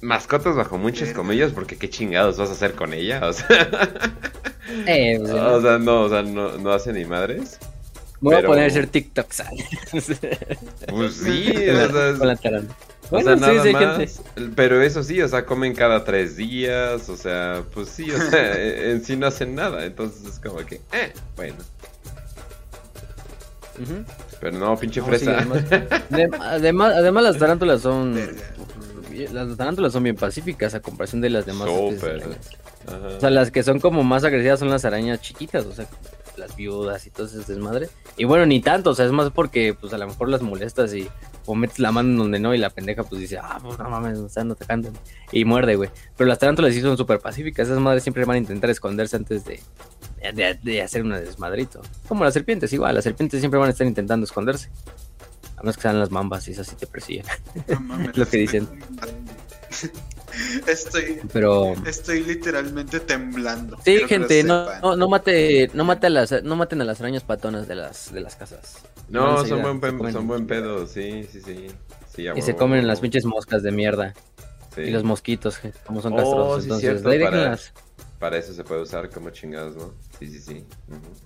mascotas 0.00 0.56
bajo 0.56 0.78
muchas 0.78 1.12
comillas, 1.12 1.52
porque 1.52 1.76
qué 1.76 1.90
chingados 1.90 2.38
vas 2.38 2.48
a 2.48 2.52
hacer 2.52 2.72
con 2.72 2.94
ella, 2.94 3.20
o 3.26 3.32
sea... 3.32 3.68
Eh, 4.86 5.18
pues, 5.18 5.32
o 5.32 5.60
sea, 5.60 5.76
no, 5.78 6.02
o 6.02 6.08
sea, 6.08 6.22
no, 6.22 6.56
no 6.56 6.72
hace 6.72 6.94
ni 6.94 7.04
madres. 7.04 7.58
Voy 8.20 8.36
a 8.36 8.42
poner 8.42 8.64
a 8.64 8.66
hacer 8.68 8.86
TikTok, 8.86 9.26
Pues 10.88 11.14
sí, 11.14 11.52
o 11.68 11.90
sea, 11.90 12.68
o 13.12 13.22
sea, 13.22 13.36
nada 13.36 13.64
más, 13.72 14.22
pero 14.54 14.80
eso 14.80 15.02
sí, 15.02 15.20
o 15.20 15.28
sea, 15.28 15.44
comen 15.44 15.74
cada 15.74 16.04
tres 16.04 16.36
días, 16.36 17.08
o 17.08 17.16
sea, 17.16 17.62
pues 17.74 17.88
sí, 17.88 18.10
o 18.10 18.18
sea, 18.18 18.54
en 18.90 19.04
sí 19.04 19.16
no 19.16 19.26
hacen 19.26 19.54
nada, 19.54 19.84
entonces 19.84 20.26
es 20.26 20.38
como 20.38 20.56
que, 20.58 20.76
eh, 20.92 21.12
bueno. 21.36 21.56
Pero 24.40 24.58
no, 24.58 24.76
pinche 24.76 25.02
fresa. 25.02 25.38
además, 26.50 26.94
además, 26.96 27.24
las 27.24 27.38
tarántulas 27.38 27.80
son, 27.80 28.16
las 29.32 29.56
tarántulas 29.56 29.92
son 29.92 30.02
bien 30.02 30.16
pacíficas 30.16 30.74
a 30.74 30.80
comparación 30.80 31.20
de 31.20 31.30
las 31.30 31.46
demás. 31.46 31.68
O 31.68 33.20
sea, 33.20 33.30
las 33.30 33.50
que 33.50 33.62
son 33.62 33.80
como 33.80 34.02
más 34.02 34.24
agresivas 34.24 34.58
son 34.58 34.70
las 34.70 34.84
arañas 34.84 35.20
chiquitas, 35.20 35.64
o 35.66 35.72
sea, 35.72 35.86
las 36.36 36.56
viudas 36.56 37.06
y 37.06 37.10
todo 37.10 37.26
ese 37.26 37.38
desmadre. 37.38 37.88
Y 38.16 38.24
bueno, 38.24 38.46
ni 38.46 38.60
tanto, 38.60 38.90
o 38.90 38.94
sea, 38.94 39.06
es 39.06 39.12
más 39.12 39.30
porque 39.30 39.74
pues 39.74 39.92
a 39.92 39.98
lo 39.98 40.06
mejor 40.06 40.28
las 40.28 40.42
molestas 40.42 40.92
y 40.94 41.08
o 41.46 41.54
metes 41.54 41.78
la 41.78 41.92
mano 41.92 42.10
en 42.10 42.18
donde 42.18 42.40
no 42.40 42.54
y 42.54 42.58
la 42.58 42.70
pendeja 42.70 43.02
pues 43.04 43.20
dice, 43.20 43.38
ah, 43.38 43.58
pues 43.62 43.78
no 43.78 43.88
mames, 43.88 44.18
me 44.18 44.26
están 44.26 44.50
atacando. 44.50 44.90
Y 45.30 45.44
muerde, 45.44 45.76
güey. 45.76 45.90
Pero 46.16 46.28
las 46.28 46.38
tarántulas 46.38 46.74
sí 46.74 46.80
son 46.80 46.96
súper 46.96 47.20
pacíficas, 47.20 47.68
esas 47.68 47.80
madres 47.80 48.02
siempre 48.02 48.24
van 48.24 48.36
a 48.36 48.38
intentar 48.38 48.70
esconderse 48.70 49.16
antes 49.16 49.44
de, 49.44 49.60
de, 50.62 50.82
hacer 50.82 51.02
un 51.02 51.10
desmadrito. 51.10 51.82
Como 52.08 52.24
las 52.24 52.34
serpientes, 52.34 52.72
igual, 52.72 52.94
las 52.94 53.04
serpientes 53.04 53.40
siempre 53.40 53.58
van 53.58 53.68
a 53.68 53.72
estar 53.72 53.86
intentando 53.86 54.24
esconderse. 54.24 54.70
A 55.56 55.62
menos 55.62 55.76
que 55.76 55.82
sean 55.82 55.98
las 55.98 56.10
mambas 56.10 56.46
y 56.48 56.52
esas 56.52 56.66
sí 56.66 56.76
te 56.76 56.86
persiguen. 56.86 57.26
Lo 58.14 58.26
que 58.26 58.38
dicen. 58.38 58.68
Estoy, 60.66 61.20
Pero... 61.32 61.74
estoy 61.86 62.22
literalmente 62.22 63.00
temblando. 63.00 63.76
Sí, 63.84 63.98
gente, 64.08 64.42
no, 64.42 64.96
no, 64.96 65.08
mate, 65.08 65.70
no 65.74 65.84
mate 65.84 66.06
a 66.06 66.10
las, 66.10 66.42
no 66.42 66.56
maten 66.56 66.80
a 66.80 66.84
las 66.84 67.00
arañas 67.00 67.22
patonas 67.22 67.68
de 67.68 67.74
las, 67.74 68.12
de 68.12 68.20
las 68.20 68.36
casas. 68.36 68.78
No, 69.08 69.44
son 69.44 69.80
buen, 69.80 70.12
son 70.12 70.26
buen 70.26 70.46
pedo, 70.46 70.86
sí, 70.86 71.28
sí, 71.30 71.40
sí. 71.40 71.66
y 72.34 72.42
se 72.42 72.56
comen 72.56 72.86
las 72.86 73.00
pinches 73.00 73.24
moscas 73.24 73.62
de 73.62 73.72
mierda. 73.72 74.14
Y 74.76 74.90
los 74.90 75.04
mosquitos, 75.04 75.60
como 75.84 76.00
son 76.00 76.14
oh, 76.14 76.58
entonces, 76.58 77.02
para, 77.02 77.58
para, 78.18 78.38
eso 78.38 78.54
se 78.54 78.64
puede 78.64 78.80
usar 78.80 79.10
como 79.10 79.28
chingados, 79.28 79.76
¿no? 79.76 79.92
Sí, 80.18 80.28
sí, 80.28 80.40
sí. 80.40 80.64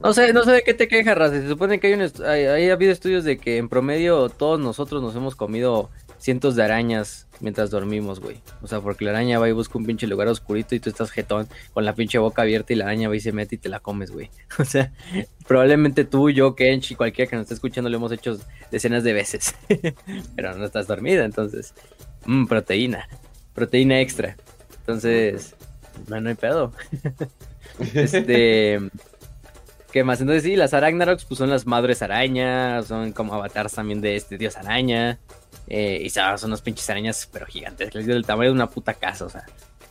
No 0.03 0.13
sé, 0.13 0.33
no 0.33 0.43
sé 0.43 0.51
de 0.51 0.63
qué 0.63 0.75
te 0.75 0.89
quejas, 0.89 1.17
Raza. 1.17 1.41
Se 1.41 1.49
supone 1.49 1.79
que 1.79 1.87
hay, 1.87 1.93
un 1.93 2.03
hay, 2.25 2.47
hay 2.47 2.71
habido 2.71 2.91
estudios 2.91 3.23
de 3.23 3.39
que 3.39 3.59
en 3.59 3.69
promedio 3.69 4.29
todos 4.31 4.59
nosotros 4.59 5.01
nos 5.01 5.15
hemos 5.15 5.37
comido 5.37 5.91
cientos 6.19 6.57
de 6.57 6.65
arañas 6.65 7.26
mientras 7.41 7.71
dormimos, 7.71 8.21
güey. 8.21 8.41
O 8.63 8.67
sea, 8.67 8.81
porque 8.81 9.05
la 9.05 9.13
araña 9.13 9.39
va 9.39 9.49
y 9.49 9.53
busca 9.53 9.79
un 9.79 9.87
pinche 9.87 10.07
lugar 10.07 10.29
oscurito 10.29 10.75
y 10.75 10.81
tú 10.81 10.91
estás 10.91 11.11
jetón 11.11 11.49
con 11.73 11.85
la 11.85 11.95
pinche 11.95 12.19
boca 12.19 12.43
abierta 12.43 12.73
y 12.73 12.77
la 12.77 12.85
araña 12.85 13.09
va 13.09 13.17
y 13.17 13.21
se 13.21 13.33
mete 13.33 13.57
y 13.57 13.59
te 13.59 13.69
la 13.69 13.81
comes, 13.81 14.11
güey. 14.11 14.31
O 14.59 14.65
sea, 14.65 14.93
probablemente 15.47 16.05
tú, 16.05 16.31
yo, 16.31 16.55
Kenchi, 16.55 16.95
cualquiera 16.95 17.29
que 17.29 17.37
nos 17.37 17.45
esté 17.45 17.55
escuchando 17.55 17.91
lo 17.91 17.97
hemos 17.97 18.13
hecho 18.13 18.39
decenas 18.71 19.05
de 19.05 19.13
veces. 19.13 19.55
Pero 20.37 20.57
no 20.57 20.65
estás 20.65 20.87
dormida, 20.87 21.25
entonces. 21.25 21.75
Mmm, 22.25 22.47
proteína. 22.47 23.09
Proteína 23.55 24.01
extra. 24.01 24.37
Entonces, 24.81 25.55
no, 26.09 26.21
no 26.21 26.29
hay 26.29 26.35
pedo. 26.35 26.73
este. 27.95 28.81
¿Qué 29.93 30.05
más? 30.05 30.21
Entonces 30.21 30.43
sí, 30.43 30.57
las 30.57 30.75
Aragnarox 30.75 31.25
pues 31.25 31.39
son 31.39 31.49
las 31.49 31.67
madres 31.67 32.03
arañas, 32.03 32.87
son 32.87 33.13
como 33.13 33.33
avatars 33.33 33.73
también 33.73 34.03
de 34.03 34.17
este 34.17 34.37
dios 34.37 34.57
araña. 34.57 35.19
Eh, 35.69 36.03
y 36.05 36.11
son 36.11 36.25
unas 36.45 36.63
pinches 36.63 36.89
arañas, 36.91 37.29
pero 37.33 37.47
gigantes, 37.47 37.93
del 37.93 38.25
tamaño 38.25 38.51
de 38.51 38.55
una 38.55 38.69
puta 38.69 38.95
casa, 38.95 39.25
o 39.25 39.29
sea, 39.29 39.45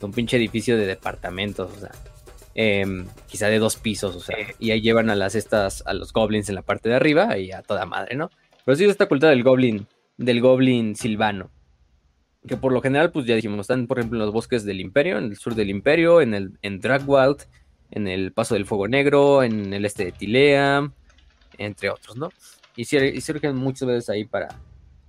un 0.06 0.14
pinche 0.14 0.38
edificio 0.38 0.78
de 0.78 0.86
departamentos, 0.86 1.72
o 1.76 1.80
sea, 1.80 1.92
em, 2.54 3.08
quizá 3.28 3.48
de 3.48 3.60
dos 3.60 3.76
pisos, 3.76 4.16
o 4.16 4.20
sea, 4.22 4.38
y 4.60 4.72
ahí 4.72 4.82
llevan 4.82 5.10
a 5.10 5.16
las 5.16 5.36
estas, 5.36 5.84
a 5.86 5.94
los 5.94 6.14
goblins 6.14 6.48
en 6.50 6.56
la 6.56 6.62
parte 6.62 6.90
de 6.90 6.96
arriba 6.96 7.38
y 7.38 7.52
a 7.52 7.62
toda 7.62 7.86
madre, 7.86 8.16
¿no? 8.16 8.30
Pero 8.64 8.76
sí 8.78 8.86
esta 8.86 9.08
cultura 9.08 9.32
del 9.32 9.44
goblin, 9.44 9.88
del 10.18 10.42
goblin 10.42 10.96
silvano. 10.96 11.52
que 12.48 12.58
por 12.58 12.72
lo 12.72 12.82
general, 12.82 13.12
pues 13.12 13.26
ya 13.26 13.34
dijimos, 13.36 13.62
están 13.62 13.88
por 13.88 13.98
ejemplo 13.98 14.20
en 14.20 14.26
los 14.26 14.34
bosques 14.34 14.66
del 14.66 14.80
Imperio, 14.80 15.18
en 15.18 15.26
el 15.26 15.38
sur 15.38 15.56
del 15.56 15.72
Imperio, 15.72 16.22
en 16.22 16.36
el 16.36 16.60
en 16.62 16.80
Dragwald, 16.80 17.48
en 17.90 18.08
el 18.08 18.34
Paso 18.34 18.54
del 18.54 18.68
Fuego 18.68 18.88
Negro, 18.88 19.42
en 19.42 19.74
el 19.74 19.84
este 19.84 20.06
de 20.06 20.12
Tilea, 20.12 20.92
entre 21.58 21.90
otros, 21.90 22.16
¿no? 22.18 22.30
Y, 22.76 22.86
surgen 22.86 23.56
muchas 23.56 23.88
veces 23.88 24.10
ahí 24.10 24.26
para, 24.26 24.50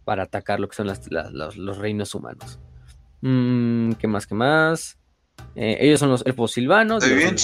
para 0.06 0.22
atacar 0.22 0.60
lo 0.60 0.68
que 0.68 0.76
son 0.76 0.86
los, 0.86 1.78
reinos 1.78 2.14
humanos. 2.14 2.60
Mm, 3.22 3.94
¿Qué 3.94 4.06
más? 4.06 4.24
¿Qué 4.24 4.36
más? 4.36 4.98
Eh, 5.56 5.78
ellos 5.80 5.98
son 5.98 6.10
los 6.10 6.24
elfos 6.24 6.52
silvanos. 6.52 7.04
bien 7.04 7.34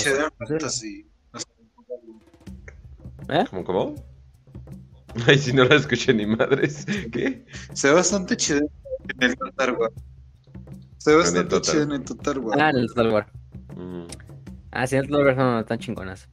¿Eh? 3.28 3.44
¿Cómo, 3.50 3.64
cómo? 3.64 3.94
Ay, 5.26 5.38
si 5.38 5.52
no 5.52 5.64
la 5.64 5.74
escuché 5.74 6.14
ni 6.14 6.24
madres. 6.24 6.86
¿Qué? 7.10 7.44
Se 7.72 7.88
ve 7.88 7.94
bastante 7.94 8.36
chido 8.36 8.60
en 9.08 9.22
el 9.22 9.36
Total 9.36 9.72
War. 9.72 9.90
Se 10.98 11.10
ve 11.10 11.16
bastante 11.16 11.60
chido 11.62 11.82
en 11.82 11.92
el 11.92 12.04
Total 12.04 12.38
War. 12.38 12.60
Ah, 12.60 12.70
en 12.70 12.76
el 12.76 12.86
Total 12.86 13.10
War. 13.10 13.32
Mm. 13.76 14.06
Ah, 14.70 14.86
sí, 14.86 14.94
en 14.94 15.02
el 15.02 15.08
Total 15.08 15.26
War 15.26 15.34
son 15.34 15.64
tan 15.66 15.78
chingonas. 15.80 16.28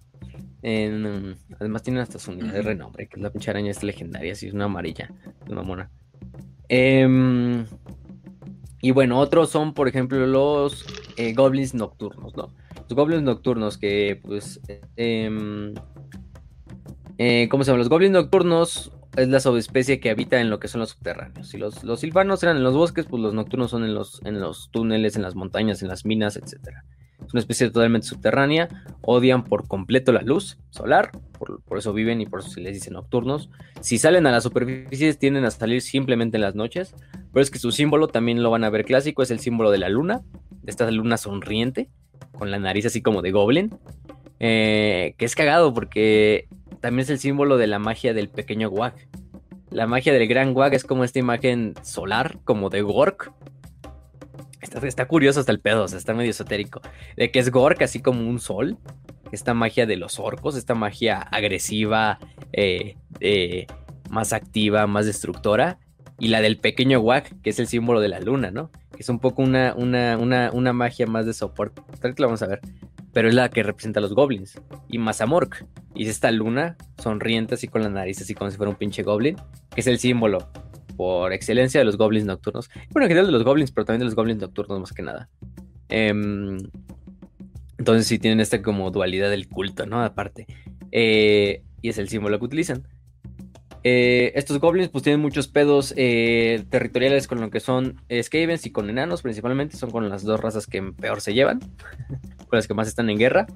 En, 0.61 1.37
además 1.59 1.81
tienen 1.81 2.03
hasta 2.03 2.19
su 2.19 2.29
unidad 2.29 2.53
de 2.53 2.61
renombre, 2.61 3.07
que 3.07 3.15
es 3.15 3.23
la 3.23 3.31
pinche 3.31 3.49
araña 3.49 3.71
es 3.71 3.81
legendaria, 3.81 4.33
así 4.33 4.47
es 4.47 4.53
una 4.53 4.65
amarilla, 4.65 5.09
una 5.47 5.63
mona. 5.63 5.89
Em, 6.67 7.65
y 8.81 8.91
bueno, 8.91 9.19
otros 9.19 9.49
son, 9.49 9.73
por 9.73 9.87
ejemplo, 9.87 10.25
los 10.25 10.85
eh, 11.17 11.33
goblins 11.33 11.73
nocturnos, 11.73 12.35
¿no? 12.35 12.53
Los 12.87 12.95
goblins 12.95 13.23
nocturnos 13.23 13.77
que, 13.77 14.19
pues, 14.23 14.61
eh, 14.97 15.29
eh, 17.17 17.47
¿Cómo 17.49 17.63
se 17.63 17.71
llaman? 17.71 17.79
Los 17.79 17.89
goblins 17.89 18.13
nocturnos 18.13 18.91
es 19.17 19.27
la 19.27 19.39
subespecie 19.39 19.99
que 19.99 20.09
habita 20.09 20.39
en 20.39 20.49
lo 20.49 20.59
que 20.59 20.67
son 20.67 20.79
los 20.79 20.91
subterráneos. 20.91 21.49
Si 21.49 21.57
los, 21.57 21.83
los 21.83 21.99
silvanos 21.99 22.41
eran 22.43 22.57
en 22.57 22.63
los 22.63 22.75
bosques, 22.75 23.05
pues 23.05 23.21
los 23.21 23.33
nocturnos 23.33 23.71
son 23.71 23.83
en 23.83 23.93
los, 23.93 24.21
en 24.23 24.39
los 24.39 24.69
túneles, 24.71 25.15
en 25.15 25.23
las 25.23 25.35
montañas, 25.35 25.81
en 25.81 25.89
las 25.89 26.05
minas, 26.05 26.37
etc. 26.37 26.83
Es 27.29 27.33
una 27.35 27.41
especie 27.41 27.69
totalmente 27.69 28.07
subterránea, 28.07 28.67
odian 29.01 29.43
por 29.43 29.67
completo 29.67 30.11
la 30.11 30.23
luz 30.23 30.57
solar, 30.71 31.11
por, 31.37 31.77
eso 31.77 31.93
viven 31.93 32.21
y 32.21 32.25
por 32.25 32.39
eso 32.39 32.49
se 32.49 32.59
les 32.59 32.73
dice 32.73 32.89
nocturnos. 32.89 33.51
Si 33.81 33.99
salen 33.99 34.25
a 34.25 34.31
las 34.31 34.41
superficies 34.41 35.19
tienden 35.19 35.45
a 35.45 35.51
salir 35.51 35.83
simplemente 35.83 36.37
en 36.37 36.41
las 36.41 36.55
noches, 36.55 36.95
pero 37.31 37.43
es 37.43 37.51
que 37.51 37.59
su 37.59 37.71
símbolo 37.71 38.07
también 38.07 38.41
lo 38.41 38.49
van 38.49 38.63
a 38.63 38.71
ver 38.71 38.83
clásico, 38.83 39.21
es 39.21 39.29
el 39.29 39.37
símbolo 39.37 39.69
de 39.69 39.77
la 39.77 39.89
luna, 39.89 40.23
de 40.63 40.71
esta 40.71 40.89
luna 40.89 41.17
sonriente, 41.17 41.87
con 42.31 42.49
la 42.49 42.57
nariz 42.57 42.87
así 42.87 43.03
como 43.03 43.21
de 43.21 43.29
goblin, 43.29 43.77
eh, 44.39 45.13
que 45.17 45.25
es 45.25 45.35
cagado 45.35 45.71
porque 45.71 46.47
también 46.81 47.03
es 47.03 47.11
el 47.11 47.19
símbolo 47.19 47.57
de 47.57 47.67
la 47.67 47.77
magia 47.77 48.15
del 48.15 48.29
pequeño 48.29 48.69
Wag. 48.69 48.95
La 49.69 49.85
magia 49.85 50.13
del 50.13 50.27
gran 50.27 50.55
Wag 50.55 50.73
es 50.73 50.83
como 50.83 51.03
esta 51.03 51.19
imagen 51.19 51.75
solar, 51.83 52.39
como 52.43 52.71
de 52.71 52.81
Gork. 52.81 53.31
Está, 54.61 55.07
curioso 55.07 55.39
hasta 55.39 55.51
el 55.51 55.59
pedo, 55.59 55.83
o 55.83 55.87
sea, 55.87 55.97
está 55.97 56.13
medio 56.13 56.31
esotérico. 56.31 56.81
De 57.15 57.31
que 57.31 57.39
es 57.39 57.49
Gork, 57.51 57.81
así 57.81 58.01
como 58.01 58.27
un 58.27 58.39
sol. 58.39 58.77
Esta 59.31 59.53
magia 59.53 59.85
de 59.85 59.95
los 59.95 60.19
orcos, 60.19 60.55
esta 60.55 60.75
magia 60.75 61.19
agresiva, 61.19 62.19
eh, 62.51 62.95
más 64.09 64.33
activa, 64.33 64.87
más 64.87 65.05
destructora. 65.05 65.79
Y 66.19 66.27
la 66.27 66.41
del 66.41 66.57
pequeño 66.57 66.99
Wag, 66.99 67.41
que 67.41 67.51
es 67.51 67.59
el 67.59 67.67
símbolo 67.67 68.01
de 68.01 68.09
la 68.09 68.19
luna, 68.19 68.51
¿no? 68.51 68.71
Que 68.91 68.99
es 68.99 69.09
un 69.09 69.19
poco 69.19 69.41
una, 69.41 69.73
una, 69.75 70.17
una, 70.17 70.51
una 70.51 70.73
magia 70.73 71.07
más 71.07 71.25
de 71.25 71.33
soporte. 71.33 71.81
Tal 72.01 72.13
que 72.13 72.21
lo 72.21 72.27
vamos 72.27 72.41
a 72.41 72.47
ver 72.47 72.59
pero 73.13 73.27
es 73.27 73.35
la 73.35 73.49
que 73.49 73.63
representa 73.63 73.99
a 73.99 74.01
los 74.01 74.13
goblins. 74.13 74.59
Y 74.87 74.97
Mazamork. 74.97 75.65
Y 75.95 76.03
es 76.03 76.09
esta 76.09 76.31
luna 76.31 76.77
sonriente 76.97 77.55
así 77.55 77.67
con 77.67 77.81
la 77.81 77.89
nariz, 77.89 78.21
así 78.21 78.33
como 78.33 78.51
si 78.51 78.57
fuera 78.57 78.69
un 78.69 78.77
pinche 78.77 79.03
goblin, 79.03 79.35
que 79.73 79.81
es 79.81 79.87
el 79.87 79.99
símbolo 79.99 80.49
por 80.99 81.31
excelencia 81.31 81.79
de 81.79 81.85
los 81.85 81.95
goblins 81.95 82.25
nocturnos. 82.25 82.69
Bueno, 82.89 83.05
en 83.05 83.11
general 83.11 83.27
de 83.27 83.31
los 83.31 83.45
goblins, 83.45 83.71
pero 83.71 83.85
también 83.85 83.99
de 83.99 84.05
los 84.05 84.15
goblins 84.15 84.41
nocturnos 84.41 84.81
más 84.81 84.91
que 84.91 85.01
nada. 85.01 85.29
Em, 85.87 86.57
entonces 87.77 88.05
sí 88.05 88.19
tienen 88.19 88.41
esta 88.41 88.61
como 88.61 88.91
dualidad 88.91 89.29
del 89.29 89.47
culto, 89.47 89.85
¿no? 89.85 90.03
Aparte. 90.03 90.45
Eh, 90.91 91.63
y 91.81 91.87
es 91.87 91.97
el 91.99 92.09
símbolo 92.09 92.37
que 92.37 92.43
utilizan. 92.43 92.85
Eh, 93.85 94.33
estos 94.35 94.59
goblins 94.59 94.89
pues 94.89 95.05
tienen 95.05 95.21
muchos 95.21 95.47
pedos 95.47 95.93
eh, 95.95 96.65
territoriales 96.69 97.29
con 97.29 97.39
lo 97.39 97.49
que 97.49 97.61
son 97.61 98.01
Skavens 98.21 98.65
y 98.65 98.71
con 98.71 98.89
enanos 98.89 99.21
principalmente, 99.21 99.77
son 99.77 99.91
con 99.91 100.09
las 100.09 100.23
dos 100.23 100.41
razas 100.41 100.67
que 100.67 100.81
peor 100.81 101.21
se 101.21 101.33
llevan, 101.33 101.61
con 102.49 102.57
las 102.57 102.67
que 102.67 102.73
más 102.73 102.89
están 102.89 103.09
en 103.09 103.17
guerra. 103.17 103.47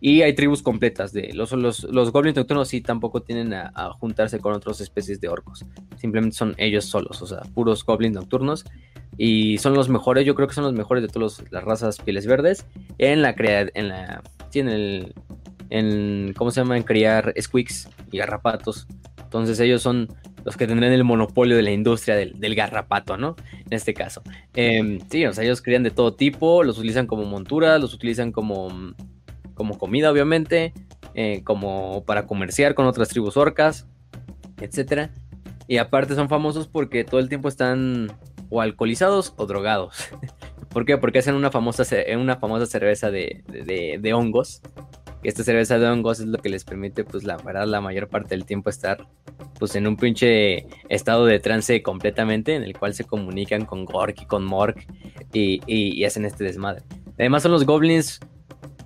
Y 0.00 0.22
hay 0.22 0.34
tribus 0.34 0.62
completas 0.62 1.12
de 1.12 1.32
los, 1.32 1.52
los, 1.52 1.84
los 1.84 2.12
goblins 2.12 2.36
nocturnos 2.36 2.68
sí 2.68 2.80
tampoco 2.80 3.22
tienen 3.22 3.54
a, 3.54 3.90
juntarse 3.98 4.38
con 4.38 4.52
otras 4.52 4.80
especies 4.80 5.20
de 5.20 5.28
orcos. 5.28 5.64
Simplemente 5.96 6.36
son 6.36 6.54
ellos 6.58 6.84
solos, 6.84 7.22
o 7.22 7.26
sea, 7.26 7.40
puros 7.54 7.84
goblins 7.84 8.14
nocturnos. 8.14 8.64
Y 9.18 9.56
son 9.58 9.72
los 9.74 9.88
mejores, 9.88 10.26
yo 10.26 10.34
creo 10.34 10.46
que 10.46 10.54
son 10.54 10.64
los 10.64 10.74
mejores 10.74 11.02
de 11.02 11.08
todas 11.08 11.42
las 11.50 11.64
razas 11.64 11.98
pieles 11.98 12.26
verdes. 12.26 12.66
En 12.98 13.22
la 13.22 13.34
crea 13.34 13.66
en 13.74 13.88
la. 13.88 14.22
Sí, 14.50 14.60
en 14.60 14.68
el. 14.68 15.14
En, 15.70 16.34
¿Cómo 16.36 16.50
se 16.50 16.60
llama? 16.60 16.76
En 16.76 16.82
criar 16.82 17.32
squeaks 17.40 17.88
y 18.12 18.18
garrapatos. 18.18 18.86
Entonces 19.22 19.58
ellos 19.60 19.82
son 19.82 20.08
los 20.44 20.56
que 20.56 20.68
tendrán 20.68 20.92
el 20.92 21.02
monopolio 21.02 21.56
de 21.56 21.62
la 21.62 21.72
industria 21.72 22.14
del, 22.14 22.54
garrapato, 22.54 23.16
¿no? 23.16 23.34
En 23.64 23.72
este 23.72 23.94
caso. 23.94 24.22
Em, 24.54 25.00
sí, 25.10 25.26
o 25.26 25.32
sea, 25.32 25.42
ellos 25.42 25.60
crían 25.60 25.82
de 25.82 25.90
todo 25.90 26.14
tipo, 26.14 26.62
los 26.62 26.78
utilizan 26.78 27.08
como 27.08 27.24
montura, 27.24 27.78
los 27.78 27.92
utilizan 27.92 28.30
como, 28.30 28.68
como 29.56 29.78
comida, 29.78 30.12
obviamente, 30.12 30.72
eh, 31.14 31.42
como 31.42 32.04
para 32.04 32.26
comerciar 32.28 32.76
con 32.76 32.86
otras 32.86 33.08
tribus 33.08 33.36
orcas, 33.36 33.88
etc. 34.60 35.10
Y 35.66 35.78
aparte 35.78 36.14
son 36.14 36.28
famosos 36.28 36.68
porque 36.68 37.02
todo 37.02 37.18
el 37.18 37.28
tiempo 37.28 37.48
están 37.48 38.12
o 38.50 38.60
alcoholizados 38.60 39.34
o 39.36 39.46
drogados. 39.46 39.96
¿Por 40.68 40.84
qué? 40.84 40.96
Porque 40.98 41.18
hacen 41.18 41.34
una 41.34 41.50
famosa, 41.50 41.84
una 42.16 42.36
famosa 42.36 42.66
cerveza 42.66 43.10
de, 43.10 43.42
de 44.00 44.14
hongos 44.14 44.62
esta 45.28 45.42
cerveza 45.42 45.78
de 45.78 45.88
hongos 45.88 46.20
es 46.20 46.26
lo 46.26 46.38
que 46.38 46.48
les 46.48 46.64
permite, 46.64 47.02
pues 47.02 47.24
la 47.24 47.36
verdad, 47.36 47.66
la 47.66 47.80
mayor 47.80 48.08
parte 48.08 48.36
del 48.36 48.44
tiempo 48.44 48.70
estar 48.70 49.08
pues 49.58 49.74
en 49.74 49.88
un 49.88 49.96
pinche 49.96 50.66
estado 50.88 51.26
de 51.26 51.40
trance 51.40 51.82
completamente 51.82 52.54
en 52.54 52.62
el 52.62 52.78
cual 52.78 52.94
se 52.94 53.02
comunican 53.02 53.64
con 53.64 53.84
Gork 53.84 54.22
y 54.22 54.26
con 54.26 54.44
Mork 54.44 54.86
y, 55.32 56.04
hacen 56.04 56.26
este 56.26 56.44
desmadre. 56.44 56.84
Además 57.18 57.42
son 57.42 57.50
los 57.50 57.66
goblins 57.66 58.20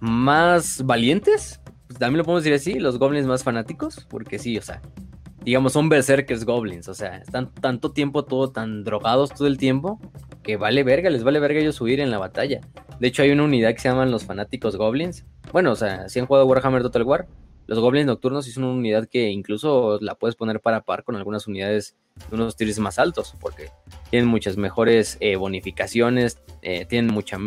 más 0.01 0.85
valientes, 0.85 1.61
pues 1.87 1.99
también 1.99 2.19
lo 2.19 2.25
podemos 2.25 2.45
decir 2.45 2.55
así, 2.55 2.79
los 2.79 2.99
goblins 2.99 3.27
más 3.27 3.45
fanáticos, 3.45 4.07
porque 4.09 4.39
sí, 4.39 4.59
o 4.59 4.63
sea, 4.63 4.81
digamos 5.43 5.73
son 5.73 5.89
berserkers 5.89 6.45
goblins, 6.45 6.89
o 6.89 6.95
sea, 6.95 7.19
están 7.19 7.53
tanto 7.55 7.93
tiempo 7.93 8.25
todo 8.25 8.51
tan 8.51 8.85
drogados 8.85 9.31
todo 9.31 9.49
el 9.49 9.59
tiempo 9.59 10.01
que 10.43 10.57
vale 10.57 10.85
verga, 10.85 11.11
les 11.11 11.25
vale 11.25 11.41
verga 11.41 11.61
ellos 11.61 11.81
huir 11.81 12.01
en 12.01 12.11
la 12.11 12.19
batalla. 12.19 12.61
De 12.99 13.09
hecho 13.09 13.23
hay 13.23 13.31
una 13.31 13.45
unidad 13.45 13.73
que 13.73 13.81
se 13.81 13.89
llaman 13.89 14.11
los 14.11 14.25
fanáticos 14.25 14.77
goblins, 14.77 15.25
bueno, 15.53 15.73
o 15.73 15.77
sea, 15.77 16.09
si 16.09 16.21
han 16.21 16.27
jugado 16.27 16.47
Warhammer 16.47 16.83
Total 16.83 17.03
War, 17.03 17.27
los 17.71 17.79
Goblins 17.79 18.07
Nocturnos 18.07 18.49
es 18.49 18.57
una 18.57 18.67
unidad 18.67 19.09
que 19.09 19.31
incluso 19.31 20.01
la 20.01 20.17
puedes 20.17 20.35
poner 20.35 20.59
para 20.59 20.81
par 20.81 21.05
con 21.05 21.15
algunas 21.15 21.47
unidades 21.47 21.97
de 22.29 22.35
unos 22.35 22.57
tiers 22.57 22.81
más 22.81 22.99
altos, 22.99 23.37
porque 23.41 23.69
tienen 24.11 24.29
muchas 24.29 24.57
mejores 24.57 25.17
eh, 25.21 25.37
bonificaciones, 25.37 26.43
eh, 26.63 26.85
tienen 26.87 27.15
mucha... 27.15 27.39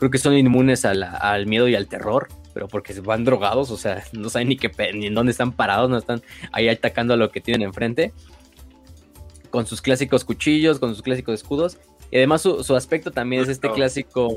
Creo 0.00 0.10
que 0.10 0.18
son 0.18 0.34
inmunes 0.34 0.84
al 0.86 1.46
miedo 1.46 1.68
y 1.68 1.74
al 1.74 1.86
terror, 1.86 2.28
pero 2.54 2.68
porque 2.68 2.94
se 2.94 3.02
van 3.02 3.22
drogados, 3.24 3.70
o 3.70 3.76
sea, 3.76 4.02
no 4.12 4.30
saben 4.30 4.48
ni, 4.48 4.56
qué, 4.56 4.72
ni 4.94 5.08
en 5.08 5.14
dónde 5.14 5.30
están 5.30 5.52
parados, 5.52 5.90
no 5.90 5.98
están 5.98 6.22
ahí 6.52 6.68
atacando 6.68 7.12
a 7.12 7.18
lo 7.18 7.30
que 7.30 7.42
tienen 7.42 7.68
enfrente. 7.68 8.14
Con 9.50 9.66
sus 9.66 9.82
clásicos 9.82 10.24
cuchillos, 10.24 10.78
con 10.78 10.94
sus 10.94 11.02
clásicos 11.02 11.34
escudos. 11.34 11.76
Y 12.10 12.16
además 12.16 12.40
su, 12.40 12.64
su 12.64 12.74
aspecto 12.76 13.10
también 13.10 13.42
es 13.42 13.48
este 13.50 13.70
clásico 13.70 14.36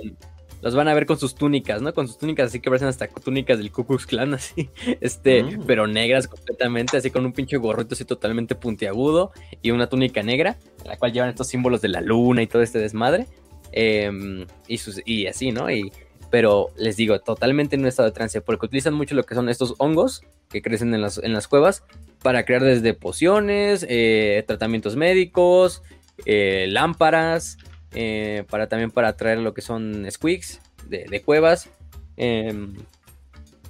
los 0.64 0.76
van 0.76 0.88
a 0.88 0.94
ver 0.94 1.06
con 1.06 1.20
sus 1.20 1.36
túnicas, 1.36 1.82
¿no? 1.82 1.94
Con 1.94 2.08
sus 2.08 2.18
túnicas 2.18 2.48
así 2.48 2.62
que 2.62 2.70
parecen 2.70 2.88
hasta 2.88 3.08
túnicas 3.08 3.58
del 3.58 3.70
Ku 3.70 3.86
Klux 3.86 4.06
Klan, 4.06 4.34
así, 4.36 4.70
este, 5.02 5.44
mm. 5.44 5.64
pero 5.68 5.88
negras 5.88 6.28
completamente, 6.28 6.96
así 6.96 7.12
con 7.12 7.26
un 7.26 7.34
pinche 7.34 7.58
gorrito 7.58 7.96
así 7.96 8.06
totalmente 8.06 8.56
puntiagudo 8.56 9.34
y 9.62 9.72
una 9.72 9.88
túnica 9.88 10.24
negra, 10.24 10.58
en 10.82 10.88
la 10.88 10.98
cual 10.98 11.12
llevan 11.12 11.30
estos 11.30 11.48
símbolos 11.48 11.82
de 11.82 11.90
la 11.90 12.00
luna 12.00 12.42
y 12.42 12.48
todo 12.48 12.62
este 12.62 12.80
desmadre, 12.80 13.28
em, 13.74 14.46
y, 14.68 14.78
sus, 14.78 15.02
y 15.06 15.28
así, 15.28 15.52
¿no? 15.52 15.70
Y, 15.70 15.92
pero 16.34 16.70
les 16.78 16.96
digo, 16.96 17.20
totalmente 17.20 17.76
en 17.76 17.82
un 17.82 17.88
estado 17.88 18.10
de 18.10 18.16
trance, 18.16 18.42
porque 18.42 18.66
utilizan 18.66 18.96
mucho 18.96 19.14
lo 19.14 19.24
que 19.24 19.36
son 19.36 19.50
estos 19.50 19.76
hongos 19.78 20.24
que 20.50 20.62
crecen 20.62 20.94
en 20.94 21.02
las, 21.02 21.18
en 21.20 21.34
las 21.34 21.48
cuevas 21.48 21.84
para 22.24 22.46
crear 22.46 22.64
desde 22.64 22.94
pociones, 22.94 23.86
eh, 23.88 24.44
tratamientos 24.48 24.96
médicos, 24.96 25.84
eh, 26.26 26.66
lámparas, 26.70 27.58
eh, 27.94 28.46
para 28.50 28.68
también 28.68 28.90
para 28.90 29.16
traer 29.16 29.40
lo 29.40 29.54
que 29.54 29.62
son 29.62 30.08
squeaks 30.10 30.60
de, 30.88 31.22
cuevas, 31.22 31.70
em, 32.18 32.74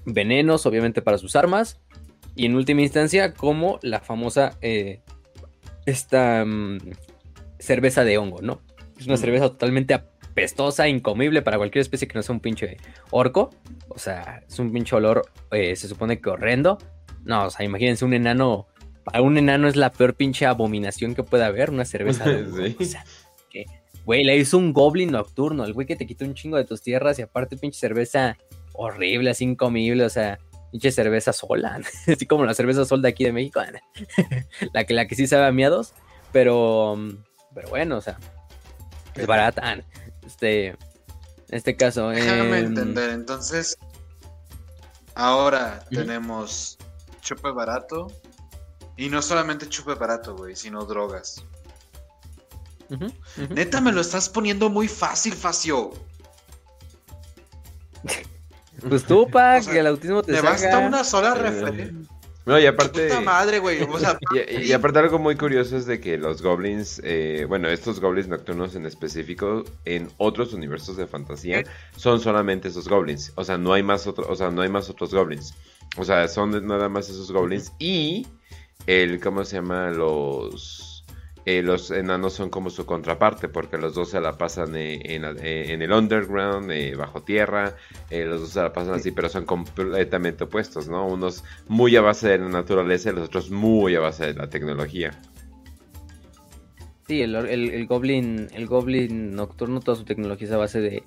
venenos 0.06 0.66
obviamente 0.66 1.02
para 1.02 1.18
sus 1.18 1.36
armas 1.36 1.82
y 2.36 2.46
en 2.46 2.56
última 2.56 2.82
instancia 2.82 3.34
como 3.34 3.80
la 3.82 4.00
famosa 4.00 4.58
esta 5.86 6.46
mm, 6.46 6.78
cerveza 7.60 8.04
de 8.04 8.18
hongo, 8.18 8.42
¿no? 8.42 8.62
Es 8.98 9.06
una 9.06 9.16
mm. 9.16 9.20
cerveza 9.20 9.50
totalmente 9.50 9.94
apestosa, 9.94 10.88
incomible 10.88 11.42
para 11.42 11.58
cualquier 11.58 11.82
especie 11.82 12.08
que 12.08 12.16
no 12.16 12.24
sea 12.24 12.34
un 12.34 12.42
pinche 12.42 12.78
orco. 13.12 13.50
O 13.90 14.00
sea, 14.00 14.44
es 14.48 14.60
un 14.60 14.72
pinche 14.72 14.96
olor, 14.96 15.24
eh, 15.52 15.76
se 15.76 15.88
supone 15.88 16.20
que 16.20 16.30
horrendo. 16.30 16.78
No, 17.24 17.46
o 17.46 17.50
sea, 17.50 17.66
imagínense 17.66 18.06
un 18.06 18.14
enano. 18.14 18.68
Para 19.04 19.22
un 19.22 19.38
enano 19.38 19.68
es 19.68 19.76
la 19.76 19.92
peor 19.92 20.16
pinche 20.16 20.46
abominación 20.46 21.14
que 21.14 21.24
pueda 21.24 21.48
haber, 21.48 21.70
una 21.70 21.86
cerveza 21.86 22.26
de 22.26 22.44
hongo. 22.44 22.76
Güey, 24.06 24.26
le 24.26 24.36
hizo 24.36 24.58
un 24.58 24.74
goblin 24.74 25.12
nocturno, 25.12 25.64
el 25.64 25.74
güey 25.74 25.88
que 25.88 25.96
te 25.96 26.06
quitó 26.06 26.26
un 26.26 26.34
chingo 26.34 26.58
de 26.58 26.66
tus 26.66 26.82
tierras 26.82 27.20
y 27.20 27.22
aparte 27.22 27.56
pinche 27.56 27.80
cerveza 27.80 28.38
horrible, 28.74 29.30
así 29.30 29.46
incomible, 29.46 30.04
o 30.04 30.10
sea, 30.10 30.40
pinche 30.72 30.92
cerveza 30.92 31.32
sola, 31.32 31.80
así 32.08 32.26
como 32.26 32.46
la 32.46 32.54
cerveza 32.54 32.84
sol 32.84 33.02
de 33.02 33.10
aquí 33.10 33.24
de 33.24 33.32
México, 33.32 33.62
la 34.74 34.84
que, 34.84 34.94
la 34.94 35.08
que 35.08 35.16
sí 35.16 35.26
sabe 35.28 35.46
a 35.46 35.52
miados, 35.52 35.94
pero, 36.34 36.98
pero 37.56 37.70
bueno, 37.70 37.98
o 37.98 38.02
sea, 38.02 38.20
es 39.16 39.28
barata, 39.28 39.84
este, 40.26 40.68
en 40.68 40.78
este 41.50 41.76
caso. 41.76 42.10
Déjame 42.10 42.60
em, 42.60 42.66
entender, 42.66 43.10
entonces, 43.12 43.78
ahora 45.16 45.84
tenemos 45.90 46.78
chupe 47.22 47.52
barato, 47.52 48.08
y 48.98 49.10
no 49.10 49.22
solamente 49.22 49.68
chupe 49.68 49.96
barato, 49.96 50.36
güey, 50.36 50.56
sino 50.56 50.86
drogas. 50.86 51.44
ujú. 52.90 53.08
Neta, 53.50 53.82
me 53.82 53.92
lo 53.92 54.02
estás 54.02 54.30
poniendo 54.30 54.70
muy 54.70 54.88
fácil, 54.88 55.34
Facio. 55.34 55.92
Pues 58.88 59.06
tú, 59.06 59.30
pa, 59.30 59.58
O 59.60 59.62
sea, 59.62 59.74
que 59.74 59.80
el 59.80 59.88
autismo 59.88 60.24
te 60.24 60.34
Me 60.34 60.42
basta 60.42 60.72
salga. 60.72 60.88
una 60.88 61.04
sola 61.04 61.36
referencia. 61.36 62.10
No, 62.46 62.60
y 62.60 62.66
aparte... 62.66 63.08
Puta 63.08 63.22
madre, 63.22 63.60
güey. 63.60 63.82
O 63.84 64.00
sea, 64.00 64.20
Y, 64.34 64.64
y 64.64 64.74
aparte 64.74 65.00
algo 65.00 65.20
muy 65.20 65.36
curioso 65.36 65.78
es 65.78 65.86
de 65.86 66.00
que 66.00 66.18
los 66.18 66.42
goblins, 66.42 67.00
eh, 67.04 67.46
bueno, 67.48 67.70
estos 67.70 68.00
goblins 68.00 68.28
nocturnos 68.28 68.76
en 68.76 68.86
específico, 68.86 69.64
en 69.86 70.10
otros 70.18 70.54
universos 70.54 70.98
de 70.98 71.08
fantasía, 71.08 71.64
son 71.96 72.20
solamente 72.20 72.68
esos 72.68 72.88
goblins. 72.90 73.32
O 73.36 73.44
sea, 73.44 73.58
no 73.58 73.74
hay 73.74 73.84
más 73.84 74.08
otro, 74.08 74.26
o 74.28 74.36
sea, 74.36 74.52
no 74.52 74.62
hay 74.62 74.70
más 74.70 74.90
otros 74.90 75.14
goblins. 75.14 75.54
O 75.98 76.04
sea, 76.04 76.28
son 76.28 76.68
nada 76.68 76.90
más 76.90 77.10
esos 77.10 77.32
goblins. 77.32 77.72
Y 77.80 78.28
el, 78.88 79.20
¿cómo 79.22 79.46
se 79.46 79.58
llama? 79.58 79.90
Los 79.92 80.83
eh, 81.46 81.62
los 81.62 81.92
enanos 81.92 82.34
son 82.34 82.50
como 82.50 82.70
su 82.70 82.86
contraparte, 82.86 83.48
porque 83.50 83.78
los 83.78 83.94
dos 83.96 84.10
se 84.10 84.22
la 84.22 84.38
pasan 84.38 84.76
eh, 84.76 85.00
en, 85.16 85.24
eh, 85.26 85.74
en 85.74 85.82
el 85.82 85.92
underground, 85.92 86.72
bajo 86.98 87.22
tierra, 87.24 87.76
los 88.10 88.42
dos 88.42 88.50
se 88.50 88.62
la 88.62 88.72
pasan 88.74 88.96
así, 88.96 89.12
pero 89.12 89.30
son 89.30 89.46
completamente 89.46 90.46
opuestos, 90.46 90.88
¿no? 90.88 91.08
Unos 91.08 91.44
muy 91.68 91.96
a 91.96 92.02
base 92.02 92.30
de 92.30 92.38
la 92.40 92.50
naturaleza 92.50 93.10
y 93.10 93.14
los 93.14 93.28
otros 93.28 93.52
muy 93.52 93.96
a 93.96 94.00
base 94.00 94.28
de 94.28 94.34
la 94.36 94.50
tecnología. 94.50 95.12
Sí, 97.08 97.22
el, 97.22 97.36
el- 97.36 97.86
goblin, 97.88 98.48
el 98.54 98.66
goblin 98.66 99.36
nocturno, 99.36 99.82
toda 99.82 99.98
su 99.98 100.06
tecnología 100.06 100.48
es 100.48 100.54
a 100.54 100.58
base 100.58 100.80
de, 100.80 101.04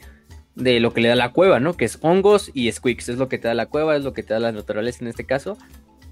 de 0.54 0.78
lo 0.80 0.92
que 0.92 1.00
le 1.00 1.08
da 1.08 1.16
la 1.16 1.32
cueva, 1.32 1.58
¿no? 1.58 1.74
Que 1.76 1.86
es 1.86 1.98
hongos 2.02 2.50
y 2.52 2.70
squicks, 2.70 3.08
es 3.08 3.16
lo 3.18 3.28
que 3.28 3.38
te 3.38 3.48
da 3.48 3.54
la 3.54 3.66
cueva, 3.66 3.96
es 3.96 4.04
lo 4.04 4.12
que 4.12 4.22
te 4.22 4.34
da 4.34 4.40
la 4.40 4.52
naturaleza 4.52 4.98
en 5.02 5.08
este 5.08 5.24
caso. 5.24 5.56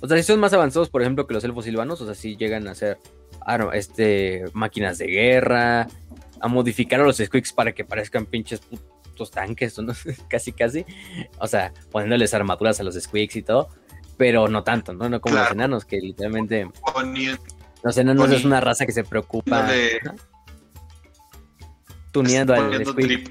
O 0.00 0.08
sea, 0.08 0.16
si 0.16 0.22
son 0.22 0.40
más 0.40 0.52
avanzados, 0.54 0.88
por 0.90 1.02
ejemplo, 1.02 1.26
que 1.26 1.34
los 1.34 1.44
elfos 1.44 1.66
silvanos, 1.66 2.00
o 2.00 2.06
sea, 2.06 2.14
si 2.14 2.36
llegan 2.36 2.66
a 2.66 2.74
ser 2.74 2.98
este, 3.72 4.44
máquinas 4.52 4.98
de 4.98 5.06
guerra, 5.06 5.86
a 6.40 6.48
modificar 6.48 7.00
a 7.00 7.04
los 7.04 7.16
squicks 7.18 7.52
para 7.52 7.72
que 7.72 7.84
parezcan 7.84 8.26
pinches 8.26 8.60
putos 8.60 9.30
tanques, 9.30 9.78
¿no? 9.78 9.92
casi, 10.28 10.52
casi. 10.52 10.84
O 11.38 11.46
sea, 11.46 11.72
poniéndoles 11.90 12.34
armaduras 12.34 12.80
a 12.80 12.82
los 12.82 12.94
squicks 12.94 13.36
y 13.36 13.42
todo, 13.42 13.68
pero 14.16 14.48
no 14.48 14.62
tanto, 14.64 14.92
¿no? 14.92 15.08
No 15.08 15.20
como 15.20 15.36
los 15.36 15.50
enanos, 15.50 15.84
que 15.84 15.98
literalmente 16.00 16.68
los 17.82 17.96
enanos 17.98 18.30
es 18.30 18.44
una 18.44 18.60
raza 18.60 18.86
que 18.86 18.92
se 18.92 19.04
preocupa 19.04 19.62
Dándole- 19.62 20.00
tuneando 22.12 22.54
al 22.54 22.84
trip. 22.94 23.28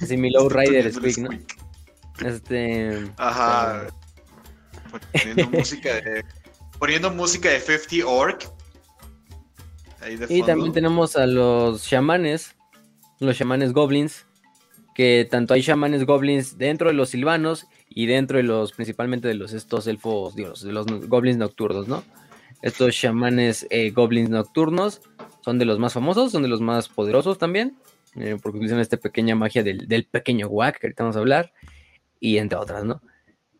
Así 0.00 0.16
mi 0.16 0.30
low 0.30 0.48
rider 0.48 0.92
squeak, 0.92 1.18
¿no? 1.18 1.26
squeak. 1.26 1.56
Este. 2.24 3.10
Ajá. 3.16 3.86
Poniendo 5.12 5.50
música 5.50 5.94
de. 5.94 6.24
Poniendo 6.82 7.12
música 7.12 7.48
de 7.48 7.60
50 7.60 8.08
Orc. 8.08 8.50
Ahí 10.00 10.16
de 10.16 10.26
Y 10.28 10.42
también 10.42 10.72
tenemos 10.72 11.14
a 11.14 11.28
los 11.28 11.84
chamanes, 11.84 12.56
los 13.20 13.38
chamanes 13.38 13.72
goblins, 13.72 14.26
que 14.92 15.24
tanto 15.30 15.54
hay 15.54 15.62
chamanes 15.62 16.04
goblins 16.04 16.58
dentro 16.58 16.88
de 16.88 16.94
los 16.94 17.10
silvanos 17.10 17.68
y 17.88 18.06
dentro 18.06 18.38
de 18.38 18.42
los, 18.42 18.72
principalmente 18.72 19.28
de 19.28 19.34
los 19.34 19.52
estos 19.52 19.86
elfos, 19.86 20.34
digo, 20.34 20.54
de 20.54 20.72
los 20.72 20.86
goblins 21.06 21.38
nocturnos, 21.38 21.86
¿no? 21.86 22.02
Estos 22.62 22.96
chamanes 22.96 23.64
eh, 23.70 23.92
goblins 23.92 24.30
nocturnos 24.30 25.02
son 25.44 25.60
de 25.60 25.66
los 25.66 25.78
más 25.78 25.92
famosos, 25.92 26.32
son 26.32 26.42
de 26.42 26.48
los 26.48 26.60
más 26.60 26.88
poderosos 26.88 27.38
también, 27.38 27.76
eh, 28.16 28.36
porque 28.42 28.58
utilizan 28.58 28.80
esta 28.80 28.96
pequeña 28.96 29.36
magia 29.36 29.62
del, 29.62 29.86
del 29.86 30.06
pequeño 30.06 30.48
Wack, 30.48 30.80
que 30.80 30.88
ahorita 30.88 31.04
vamos 31.04 31.14
a 31.14 31.20
hablar, 31.20 31.52
y 32.18 32.38
entre 32.38 32.58
otras, 32.58 32.82
¿no? 32.82 33.00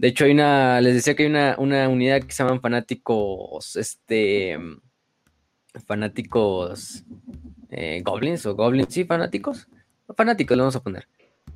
De 0.02 0.08
hecho, 0.08 0.24
hay 0.24 0.32
una, 0.32 0.80
les 0.80 0.94
decía 0.94 1.14
que 1.14 1.22
hay 1.22 1.28
una, 1.28 1.54
una 1.58 1.88
unidad 1.88 2.24
que 2.24 2.32
se 2.32 2.42
llaman 2.42 2.60
fanáticos, 2.60 3.76
este, 3.76 4.58
fanáticos 5.86 7.04
eh, 7.70 8.02
goblins 8.04 8.44
o 8.46 8.56
goblins, 8.56 8.92
sí, 8.92 9.04
fanáticos, 9.04 9.68
fanáticos 10.16 10.56
le 10.56 10.62
vamos 10.62 10.74
a 10.74 10.82
poner. 10.82 11.06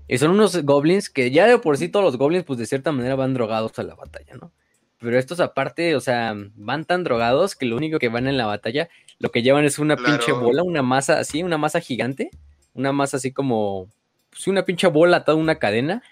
Y 0.07 0.19
son 0.19 0.31
unos 0.31 0.63
goblins 0.63 1.11
que 1.11 1.33
ya 1.33 1.49
de 1.49 1.59
por 1.59 1.77
sí 1.77 1.89
todos 1.89 2.05
los 2.05 2.17
goblins, 2.17 2.45
pues 2.45 2.61
de 2.61 2.67
cierta 2.67 2.93
manera 2.93 3.17
van 3.17 3.35
drogados 3.35 3.77
a 3.81 3.83
la 3.83 3.97
batalla, 3.97 4.37
¿no? 4.41 4.53
Pero 5.01 5.19
estos 5.19 5.41
aparte, 5.41 5.97
o 5.97 6.01
sea, 6.01 6.33
van 6.55 6.85
tan 6.85 7.03
drogados 7.03 7.57
que 7.57 7.67
lo 7.67 7.77
único 7.77 7.99
que 7.99 8.09
van 8.09 8.29
en 8.29 8.37
la 8.37 8.47
batalla, 8.47 8.89
lo 9.19 9.33
que 9.33 9.43
llevan 9.43 9.65
es 9.65 9.81
una 9.81 9.97
Claro. 9.97 10.19
pinche 10.19 10.31
bola, 10.31 10.63
una 10.63 10.83
masa 10.83 11.19
así, 11.19 11.43
una 11.43 11.59
masa 11.59 11.81
gigante, 11.81 12.31
una 12.75 12.93
masa 12.93 13.17
así 13.17 13.33
como, 13.33 13.89
sí, 14.31 14.51
una 14.51 14.65
pinche 14.65 14.87
bola 14.87 15.17
atada 15.17 15.37
a 15.37 15.41
una 15.41 15.57
cadena. 15.57 16.05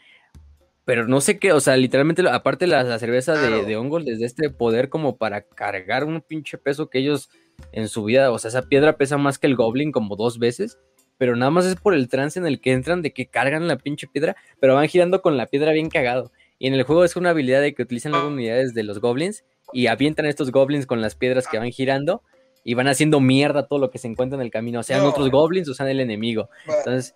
Pero 0.85 1.06
no 1.09 1.20
sé 1.23 1.39
qué, 1.39 1.52
o 1.52 1.61
sea, 1.61 1.77
literalmente, 1.77 2.23
aparte 2.28 2.66
la, 2.66 2.82
la 2.82 2.98
cerveza 2.98 3.32
de, 3.32 3.48
Claro. 3.48 3.65
de 3.65 3.77
hongos 3.77 4.05
les 4.05 4.20
da 4.20 4.27
este 4.27 4.51
poder 4.51 4.89
como 4.90 5.16
para 5.16 5.43
cargar 5.43 6.05
un 6.05 6.20
pinche 6.20 6.59
peso 6.59 6.90
que 6.90 6.98
ellos 6.98 7.31
en 7.73 7.89
su 7.89 8.05
vida, 8.05 8.31
o 8.31 8.39
sea, 8.39 8.48
esa 8.51 8.62
piedra 8.62 8.97
pesa 8.98 9.16
más 9.16 9.39
que 9.39 9.47
el 9.47 9.56
goblin 9.56 9.93
como 9.93 10.15
dos 10.16 10.39
veces, 10.39 10.78
pero 11.16 11.36
nada 11.36 11.51
más 11.51 11.65
es 11.65 11.77
por 11.77 11.94
el 11.94 12.09
trance 12.09 12.39
en 12.39 12.47
el 12.47 12.61
que 12.61 12.73
entran 12.73 13.01
de 13.01 13.12
que 13.12 13.27
cargan 13.27 13.66
la 13.69 13.77
pinche 13.78 14.06
piedra, 14.09 14.36
pero 14.61 14.74
van 14.74 14.89
girando 14.89 15.23
con 15.23 15.36
la 15.36 15.47
piedra 15.47 15.73
bien 15.73 15.89
cagado. 15.89 16.32
Y 16.59 16.66
en 16.66 16.74
el 16.74 16.82
juego 16.82 17.05
es 17.05 17.16
una 17.16 17.31
habilidad 17.31 17.61
de 17.62 17.74
que 17.74 17.82
utilizan 17.82 18.12
las 18.12 18.24
unidades 18.24 18.74
de 18.74 18.82
los 18.82 19.01
goblins 19.01 19.44
y 19.73 19.86
avientan 19.86 20.27
a 20.27 20.28
estos 20.28 20.51
goblins 20.52 20.86
con 20.86 21.01
las 21.01 21.15
piedras 21.15 21.47
que 21.48 21.59
van 21.59 21.70
girando 21.70 22.23
y 22.62 22.74
van 22.74 22.89
haciendo 22.89 23.20
mierda 23.20 23.66
todo 23.66 23.78
lo 23.78 23.90
que 23.90 23.98
se 23.98 24.09
encuentra 24.09 24.36
en 24.36 24.43
el 24.43 24.51
camino, 24.51 24.82
sean 24.82 25.01
No. 25.02 25.11
otros 25.11 25.31
goblins 25.31 25.69
o 25.69 25.74
sean 25.74 25.89
el 25.89 26.01
enemigo. 26.01 26.48
Entonces, 26.78 27.15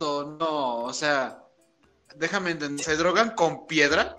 no, 0.00 0.84
o 0.84 0.92
sea, 0.92 1.38
déjame 2.16 2.52
entender, 2.52 2.84
¿se 2.84 2.96
drogan 2.96 3.30
con 3.30 3.66
piedra? 3.66 4.16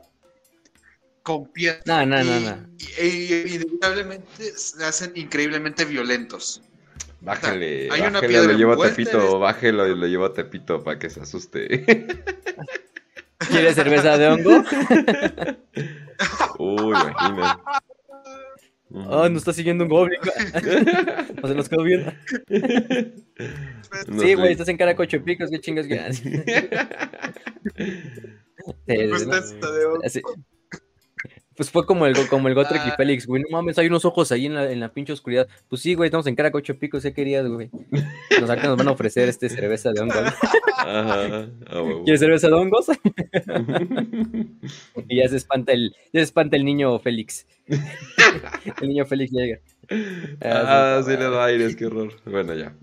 Con 1.24 1.52
piedra. 1.52 1.82
No, 1.86 2.06
no, 2.06 2.22
y, 2.22 2.26
no, 2.28 2.40
no. 2.40 2.68
y- 2.78 3.04
y 3.04 3.56
inevitablemente 3.56 4.52
se 4.58 4.84
hacen 4.86 5.12
increíblemente 5.16 5.86
violentos. 5.86 6.62
Bájale, 7.22 7.90
Hay 7.92 8.02
una 8.02 8.10
bájale, 8.14 8.28
piedra 8.28 8.52
lo 8.54 8.58
llevo 8.58 8.74
a 8.74 8.88
Tepito, 8.90 9.24
este- 9.24 9.38
bájelo 9.38 9.88
y 9.88 9.96
lo 9.96 10.08
llevo 10.08 10.26
a 10.26 10.34
Tepito 10.34 10.84
para 10.84 10.98
que 11.00 11.10
se 11.10 11.22
asuste. 11.22 11.86
¿quieres 13.50 13.76
cerveza 13.76 14.18
de 14.18 14.28
hongo? 14.28 14.64
Uy, 16.60 16.96
imagina. 16.96 17.60
Ujú. 18.90 19.10
Oh, 19.10 19.30
nos 19.30 19.38
está 19.42 19.54
siguiendo 19.54 19.84
un 19.86 19.90
goblin. 19.90 20.20
o 21.44 21.48
se 21.48 21.56
nos 21.56 21.70
quedó 21.70 21.84
viendo. 21.84 22.12
No 24.08 24.22
sí, 24.22 24.28
sé. 24.30 24.36
güey, 24.36 24.52
estás 24.52 24.68
en 24.70 24.78
cara 24.78 24.96
cocho 24.96 25.24
picos, 25.24 25.50
qué 25.50 25.60
chingas 25.60 25.88
que 25.88 26.00
haces. 26.00 26.24
Pues. 28.86 30.22
Pues 31.56 31.70
fue 31.70 31.86
como 31.86 32.06
el, 32.06 32.16
como 32.28 32.48
el 32.48 32.56
Gotrek 32.56 32.86
y 32.86 32.90
Ah. 32.90 32.94
Félix, 32.98 33.28
güey. 33.28 33.44
No 33.44 33.50
mames, 33.52 33.78
hay 33.78 33.88
unos 33.88 34.06
ojos 34.06 34.32
ahí 34.32 34.46
en 34.46 34.54
la, 34.56 34.72
en 34.72 34.80
la 34.80 34.94
pinche 34.94 35.14
oscuridad. 35.14 35.48
Pues 35.68 35.82
sí, 35.82 35.94
güey, 35.96 36.08
estamos 36.08 36.26
en 36.28 36.36
cara 36.36 36.52
cocho 36.52 36.78
picos, 36.80 37.04
¿qué 37.04 37.14
querías, 37.14 37.46
güey? 37.48 37.70
Nos, 38.40 38.50
nos 38.50 38.78
van 38.78 38.88
a 38.88 38.92
ofrecer 38.92 39.28
este 39.30 39.50
cerveza 39.50 39.92
de 39.92 40.02
hongos. 40.02 40.34
Ajá. 40.78 41.48
¿Quieres 42.06 42.20
cerveza 42.20 42.48
de 42.48 42.54
hongos? 42.54 42.88
y 45.10 45.18
ya 45.18 45.28
se 45.28 45.38
espanta 45.38 45.74
el, 45.74 45.92
ya 46.14 46.22
se 46.22 46.24
espanta 46.24 46.56
el 46.56 46.66
niño 46.66 46.98
Félix. 47.00 47.46
el 47.68 48.88
niño 48.88 49.06
Félix 49.06 49.32
llega. 49.32 49.60
Ah, 50.42 51.02
sí 51.06 51.12
le 51.12 51.30
da 51.30 51.46
aires, 51.46 51.76
qué 51.76 51.86
horror. 51.86 52.14
Bueno, 52.26 52.56
ya. 52.56 52.74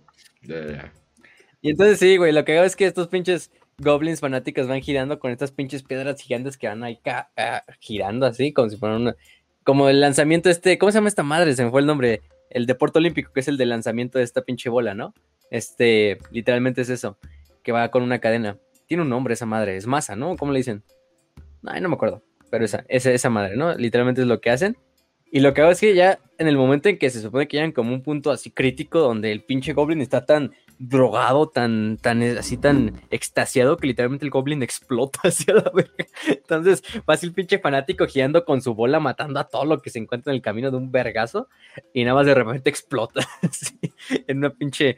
Y 1.61 1.71
entonces 1.71 1.99
sí, 1.99 2.17
güey, 2.17 2.33
lo 2.33 2.45
que 2.45 2.57
hago 2.57 2.65
es 2.65 2.77
que 2.77 2.87
estos 2.87 3.09
pinches 3.09 3.51
goblins 3.79 4.21
fanáticos 4.21 4.67
van 4.67 4.81
girando 4.81 5.19
con 5.19 5.31
estas 5.31 5.53
pinches 5.53 5.83
piedras 5.83 6.21
gigantes 6.21 6.57
que 6.57 6.69
van 6.69 6.83
ahí 6.83 7.01
ah, 7.07 7.65
girando 7.81 8.27
así, 8.27 8.53
como 8.53 8.69
si 8.71 8.77
fueran 8.77 9.03
una... 9.03 9.17
Como 9.65 9.89
el 9.89 10.01
lanzamiento 10.01 10.49
este, 10.49 10.79
¿cómo 10.79 10.91
se 10.91 10.99
llama 10.99 11.09
esta 11.09 11.23
madre? 11.23 11.55
Se 11.55 11.65
me 11.65 11.71
fue 11.71 11.81
el 11.81 11.87
nombre. 11.87 12.23
El 12.49 12.65
deporte 12.65 12.99
olímpico, 12.99 13.33
que 13.33 13.41
es 13.41 13.49
el 13.49 13.59
de 13.59 13.67
lanzamiento 13.67 14.19
de 14.19 14.25
esta 14.25 14.41
pinche 14.41 14.71
bola, 14.71 14.95
¿no? 14.95 15.13
Este, 15.51 16.19
literalmente 16.31 16.81
es 16.81 16.89
eso, 16.89 17.19
que 17.63 17.73
va 17.73 17.91
con 17.91 18.03
una 18.03 18.19
cadena. 18.19 18.57
Tiene 18.87 19.03
un 19.03 19.11
nombre 19.11 19.35
esa 19.35 19.45
madre, 19.45 19.77
es 19.77 19.87
masa, 19.87 20.17
¿no? 20.17 20.37
¿Cómo 20.37 20.53
le 20.53 20.61
dicen? 20.61 20.83
Ay, 21.65 21.83
no 21.83 21.91
me 21.91 21.97
acuerdo. 21.97 22.23
Pero 22.51 22.65
esa, 22.65 22.87
esa, 22.89 23.11
esa 23.11 23.29
madre, 23.29 23.57
¿no? 23.57 23.75
Literalmente 23.75 24.23
es 24.23 24.27
lo 24.27 24.41
que 24.41 24.49
hacen. 24.49 24.79
Y 25.31 25.41
lo 25.41 25.53
que 25.53 25.61
hago 25.61 25.71
es 25.71 25.81
que 25.81 25.95
ya 25.95 26.21
en 26.39 26.47
el 26.49 26.57
momento 26.57 26.89
en 26.89 26.99
que 26.99 27.11
se 27.11 27.21
supone 27.21 27.49
que 27.49 27.57
llegan 27.57 27.73
como 27.73 27.93
un 27.93 28.03
punto 28.03 28.31
así 28.31 28.51
crítico 28.51 29.01
donde 29.01 29.33
el 29.33 29.43
pinche 29.43 29.73
goblin 29.73 30.01
está 30.01 30.25
tan 30.25 30.53
drogado, 30.79 31.49
tan, 31.49 31.99
tan, 32.01 32.23
así 32.23 32.57
tan 32.57 33.03
extasiado 33.11 33.77
que 33.77 33.89
literalmente 33.89 34.25
el 34.25 34.31
goblin 34.31 34.63
explota 34.63 35.21
hacia 35.25 35.55
la 35.55 35.71
verga. 35.75 36.07
Entonces, 36.29 36.83
va 37.09 37.15
así 37.15 37.27
el 37.27 37.35
pinche 37.35 37.59
fanático 37.59 38.07
girando 38.07 38.45
con 38.45 38.63
su 38.63 38.75
bola, 38.75 39.01
matando 39.01 39.41
a 39.41 39.49
todo 39.49 39.65
lo 39.65 39.83
que 39.83 39.91
se 39.91 39.99
encuentra 39.99 40.33
en 40.33 40.37
el 40.37 40.43
camino 40.43 40.71
de 40.71 40.77
un 40.77 40.91
vergazo, 40.93 41.49
y 41.93 42.05
nada 42.05 42.15
más 42.15 42.27
de 42.27 42.35
repente 42.35 42.71
explota 42.71 43.27
en 44.29 44.39
una 44.39 44.51
pinche 44.51 44.97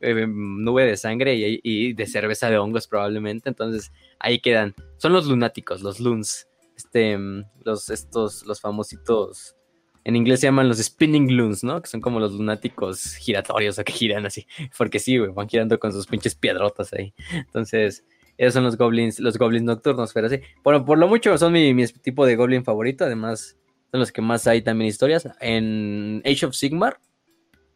eh, 0.00 0.26
nube 0.26 0.84
de 0.84 0.96
sangre 0.96 1.34
y, 1.34 1.60
y, 1.62 1.92
de 1.92 2.06
cerveza 2.06 2.50
de 2.50 2.58
hongos 2.58 2.88
probablemente. 2.88 3.48
Entonces, 3.48 3.92
ahí 4.18 4.40
quedan. 4.40 4.74
Son 4.96 5.12
los 5.12 5.26
lunáticos, 5.26 5.82
los 5.82 6.00
loons. 6.00 6.48
Este, 6.76 7.16
los, 7.64 7.90
estos, 7.90 8.44
los 8.44 8.60
famositos 8.60 9.56
en 10.04 10.16
inglés 10.16 10.40
se 10.40 10.46
llaman 10.46 10.68
los 10.68 10.78
spinning 10.78 11.36
loons, 11.36 11.62
¿no? 11.62 11.80
Que 11.80 11.88
son 11.88 12.00
como 12.00 12.18
los 12.18 12.32
lunáticos 12.32 13.14
giratorios 13.14 13.78
o 13.78 13.84
que 13.84 13.92
giran 13.92 14.26
así. 14.26 14.46
Porque 14.78 14.98
sí, 14.98 15.18
güey, 15.18 15.30
van 15.30 15.48
girando 15.48 15.78
con 15.78 15.92
sus 15.92 16.06
pinches 16.06 16.34
piedrotas 16.34 16.92
ahí. 16.92 17.14
Entonces, 17.32 18.04
esos 18.36 18.54
son 18.54 18.64
los 18.64 18.76
goblins, 18.76 19.20
los 19.20 19.38
goblins 19.38 19.64
nocturnos, 19.64 20.12
pero 20.12 20.28
sí. 20.28 20.40
Bueno, 20.64 20.84
por 20.84 20.98
lo 20.98 21.06
mucho 21.06 21.36
son 21.38 21.52
mi, 21.52 21.86
tipo 22.02 22.26
de 22.26 22.36
goblin 22.36 22.64
favorito. 22.64 23.04
Además, 23.04 23.56
son 23.90 24.00
los 24.00 24.10
que 24.10 24.22
más 24.22 24.46
hay 24.46 24.62
también 24.62 24.88
historias. 24.88 25.28
En 25.40 26.22
Age 26.24 26.46
of 26.46 26.54
Sigmar, 26.54 26.98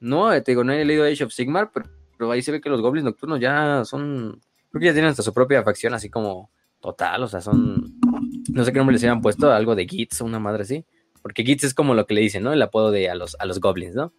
no, 0.01 0.31
te 0.43 0.53
digo, 0.53 0.65
no 0.65 0.73
he 0.73 0.85
leído 0.85 1.05
Age 1.05 1.25
of 1.25 1.33
Sigmar, 1.33 1.71
pero, 1.73 1.89
pero 2.19 2.31
ahí 2.33 2.43
se 2.43 2.53
ve 2.53 2.61
que 2.61 2.69
los 2.69 2.81
goblins 2.81 3.05
nocturnos 3.05 3.39
ya 3.39 3.85
son. 3.85 4.41
Creo 4.71 4.81
que 4.81 4.87
ya 4.87 4.93
tienen 4.93 5.11
hasta 5.11 5.23
su 5.23 5.33
propia 5.33 5.63
facción, 5.63 5.95
así 5.95 6.11
como 6.11 6.51
total. 6.81 7.23
O 7.23 7.29
sea, 7.29 7.41
son. 7.41 7.95
No 8.51 8.65
sé 8.65 8.73
qué 8.73 8.79
nombre 8.79 8.95
les 8.95 9.05
habían 9.05 9.21
puesto, 9.21 9.53
algo 9.53 9.77
de 9.77 9.87
Gits 9.87 10.21
o 10.21 10.25
una 10.25 10.41
madre 10.41 10.63
así. 10.63 10.85
Porque 11.27 11.43
Gits 11.43 11.65
es 11.65 11.75
como 11.75 11.95
lo 11.95 12.07
que 12.07 12.15
le 12.15 12.21
dicen, 12.21 12.45
¿no? 12.45 12.53
El 12.53 12.63
apodo 12.63 12.93
de 12.93 13.11
a 13.11 13.17
los, 13.17 13.35
a 13.41 13.47
los 13.47 13.59
goblins, 13.59 13.97
¿no? 13.97 14.15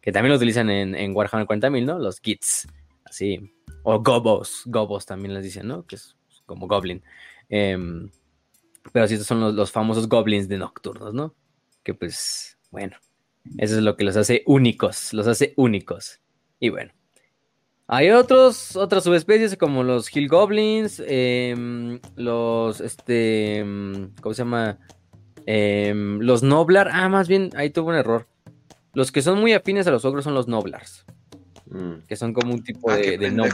Que 0.00 0.12
también 0.12 0.30
lo 0.30 0.36
utilizan 0.36 0.70
en, 0.70 0.94
en 0.94 1.12
Warhammer 1.12 1.48
40.000, 1.48 1.84
¿no? 1.84 1.98
Los 1.98 2.20
Gits, 2.20 2.68
así. 3.04 3.52
O 3.82 4.00
Gobos, 4.00 4.62
Gobos 4.66 5.04
también 5.04 5.34
les 5.34 5.42
dicen, 5.42 5.66
¿no? 5.66 5.84
Que 5.84 5.96
es 5.96 6.14
como 6.46 6.68
goblin. 6.68 7.02
Em, 7.48 8.08
pero 8.92 9.08
sí, 9.08 9.14
estos 9.14 9.26
son 9.26 9.40
los, 9.40 9.52
los, 9.52 9.72
famosos 9.72 10.08
goblins 10.08 10.46
de 10.46 10.58
nocturnos, 10.58 11.12
¿no? 11.12 11.34
Que 11.82 11.92
pues, 11.92 12.56
bueno, 12.70 12.98
eso 13.58 13.74
es 13.74 13.82
lo 13.82 13.96
que 13.96 14.04
los 14.04 14.16
hace 14.16 14.44
únicos, 14.46 15.12
los 15.12 15.26
hace 15.26 15.54
únicos. 15.56 16.20
Y 16.60 16.68
bueno. 16.68 16.92
Hay 17.88 18.10
otros, 18.10 18.76
otras 18.76 19.02
subespecies 19.02 19.56
como 19.56 19.82
los 19.82 20.14
Hill 20.14 20.28
Goblins, 20.28 21.02
eh, 21.04 21.98
los, 22.14 22.80
este, 22.80 23.60
¿cómo 24.20 24.34
se 24.34 24.42
llama? 24.42 24.78
Em, 25.46 26.20
los 26.20 26.42
Noblar, 26.42 26.88
ah, 26.92 27.08
más 27.08 27.28
bien, 27.28 27.50
ahí 27.56 27.70
tuvo 27.70 27.90
un 27.90 27.96
error. 27.96 28.26
Los 28.92 29.12
que 29.12 29.22
son 29.22 29.40
muy 29.40 29.52
afines 29.52 29.86
a 29.86 29.90
los 29.90 30.04
ogros 30.04 30.24
son 30.24 30.34
los 30.34 30.48
Noblars. 30.48 31.04
Mm. 31.66 32.06
Que 32.06 32.16
son 32.16 32.32
como 32.32 32.54
un 32.54 32.62
tipo 32.62 32.90
ah, 32.90 32.96
de, 32.96 33.18
de 33.18 33.52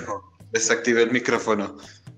Desactivé 0.52 1.02
el 1.02 1.10
micrófono. 1.10 1.76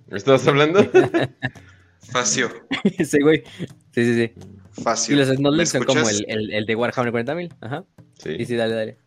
¿Me 0.08 0.18
estabas 0.18 0.46
hablando? 0.46 0.80
Facio. 2.00 2.50
sí, 3.04 3.18
güey. 3.20 3.44
Sí, 3.92 4.04
sí, 4.04 4.14
sí. 4.14 4.32
Facio. 4.82 5.14
Y 5.14 5.18
los 5.18 5.28
Snotlings 5.28 5.70
son 5.70 5.84
como 5.84 6.08
el, 6.08 6.24
el, 6.28 6.52
el, 6.52 6.66
de 6.66 6.74
Warhammer 6.74 7.12
40.000. 7.12 7.54
Ajá. 7.60 7.84
Sí. 8.18 8.36
sí, 8.38 8.46
sí, 8.46 8.56
dale, 8.56 8.74
dale. 8.74 8.98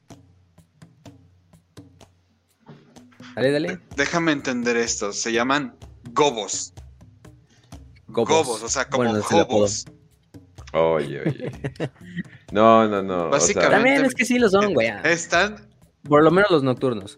Dale, 3.35 3.51
dale. 3.51 3.79
Déjame 3.97 4.31
entender 4.31 4.77
esto. 4.77 5.11
Se 5.11 5.33
llaman 5.33 5.75
gobos. 6.13 6.73
Gobos, 8.07 8.45
gobos 8.45 8.63
o 8.63 8.69
sea, 8.69 8.87
como 8.87 9.03
bueno, 9.03 9.25
gobos. 9.29 9.85
Oye, 10.75 11.21
oye. 11.21 11.51
No, 12.51 12.87
no, 12.87 13.01
no. 13.01 13.29
Básicamente. 13.29 13.75
También 13.75 14.05
es 14.05 14.13
que 14.13 14.25
sí 14.25 14.37
lo 14.37 14.49
son, 14.49 14.73
güey. 14.73 14.91
Están. 15.03 15.67
Por 16.03 16.23
lo 16.23 16.31
menos 16.31 16.51
los 16.51 16.63
nocturnos. 16.63 17.17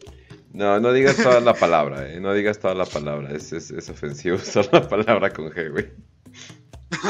No, 0.54 0.80
no 0.80 0.94
digas 0.94 1.18
toda 1.18 1.40
la 1.40 1.54
palabra, 1.54 2.10
eh. 2.12 2.20
No 2.20 2.34
digas 2.34 2.60
toda 2.60 2.74
la 2.74 2.86
palabra. 2.86 3.32
Es, 3.32 3.52
es, 3.54 3.72
es 3.72 3.90
ofensivo 3.90 4.36
usar 4.38 4.70
la 4.72 4.88
palabra 4.88 5.32
con 5.32 5.50
G, 5.50 5.72
güey. 5.72 5.90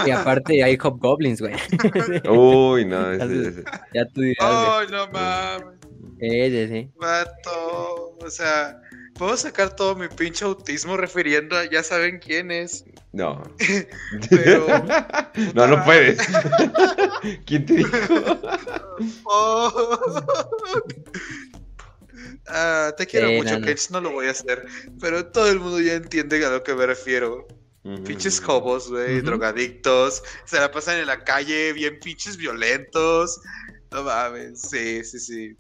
Y 0.06 0.10
aparte 0.10 0.64
hay 0.64 0.78
hobgoblins, 0.78 1.42
güey. 1.42 1.54
Uy, 2.30 2.86
no, 2.86 3.12
ese, 3.12 3.50
ese. 3.50 3.64
Ya 3.94 4.06
tú 4.08 4.22
dirás. 4.22 4.50
Ay, 4.50 4.88
no 4.90 5.08
mames. 5.12 5.78
Sí, 6.20 6.68
sí, 6.68 6.92
Vato, 6.96 8.18
o 8.20 8.30
sea, 8.30 8.82
puedo 9.18 9.36
sacar 9.36 9.76
todo 9.76 9.96
mi 9.96 10.08
pinche 10.08 10.46
autismo 10.46 10.96
refiriendo 10.98 11.58
a 11.58 11.66
ya 11.70 11.84
saben 11.84 12.20
quién 12.20 12.52
es. 12.52 12.86
No. 13.12 13.42
Pero. 14.30 14.68
no, 15.54 15.68
no 15.68 15.84
puedes. 15.84 16.20
¿Quién 17.46 17.66
te 17.66 17.74
dijo? 17.74 17.98
Oh. 19.26 20.00
Ah, 22.48 22.94
te 22.98 23.06
quiero 23.06 23.30
mucho, 23.32 23.60
no, 23.60 24.02
no. 24.02 24.10
lo 24.10 24.12
voy 24.16 24.28
a 24.28 24.32
hacer. 24.32 24.66
Pero 25.02 25.26
todo 25.28 25.50
el 25.50 25.60
mundo 25.60 25.82
ya 25.82 25.94
entiende 25.94 26.44
a 26.46 26.50
lo 26.50 26.64
que 26.64 26.74
me 26.74 26.86
refiero. 26.86 27.48
Pinches 28.06 28.42
hobos, 28.46 28.90
güey, 28.90 29.22
drogadictos. 29.22 30.22
Se 30.46 30.60
la 30.60 30.72
pasan 30.72 31.00
en 31.00 31.08
la 31.08 31.24
calle, 31.24 31.72
bien 31.74 32.00
pinches 32.00 32.36
violentos. 32.36 33.40
No 33.92 34.04
mames, 34.04 34.62
sí, 34.62 35.04
sí, 35.06 35.20
sí. 35.20 35.58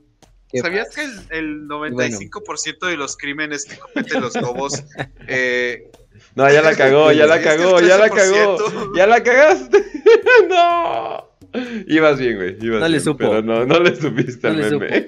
¿Sabías 0.53 0.95
que 0.95 1.03
el, 1.03 1.11
el 1.29 1.67
95% 1.67 2.77
bueno. 2.79 2.91
de 2.91 2.97
los 2.97 3.17
crímenes 3.17 3.65
que 3.65 3.77
cometen 3.77 4.21
los 4.21 4.35
lobos... 4.35 4.83
Eh, 5.29 5.91
no, 6.35 6.49
ya 6.51 6.61
la 6.61 6.75
cagó, 6.75 7.11
ya 7.11 7.25
la 7.25 7.41
cagó, 7.41 7.79
ya 7.81 7.97
la 7.97 8.09
cagó. 8.09 8.93
Ya 8.95 9.07
la 9.07 9.23
cagaste. 9.23 9.83
no. 10.49 11.29
Ibas 11.87 12.19
bien, 12.19 12.35
güey. 12.35 12.57
Ibas 12.61 12.79
no 12.79 12.85
bien, 12.85 12.91
le 12.91 12.99
supo. 12.99 13.17
Pero 13.17 13.41
no, 13.41 13.65
no 13.65 13.79
le 13.79 13.95
supiste 13.95 14.47
no 14.49 14.63
al 14.63 14.79
meme. 14.79 15.07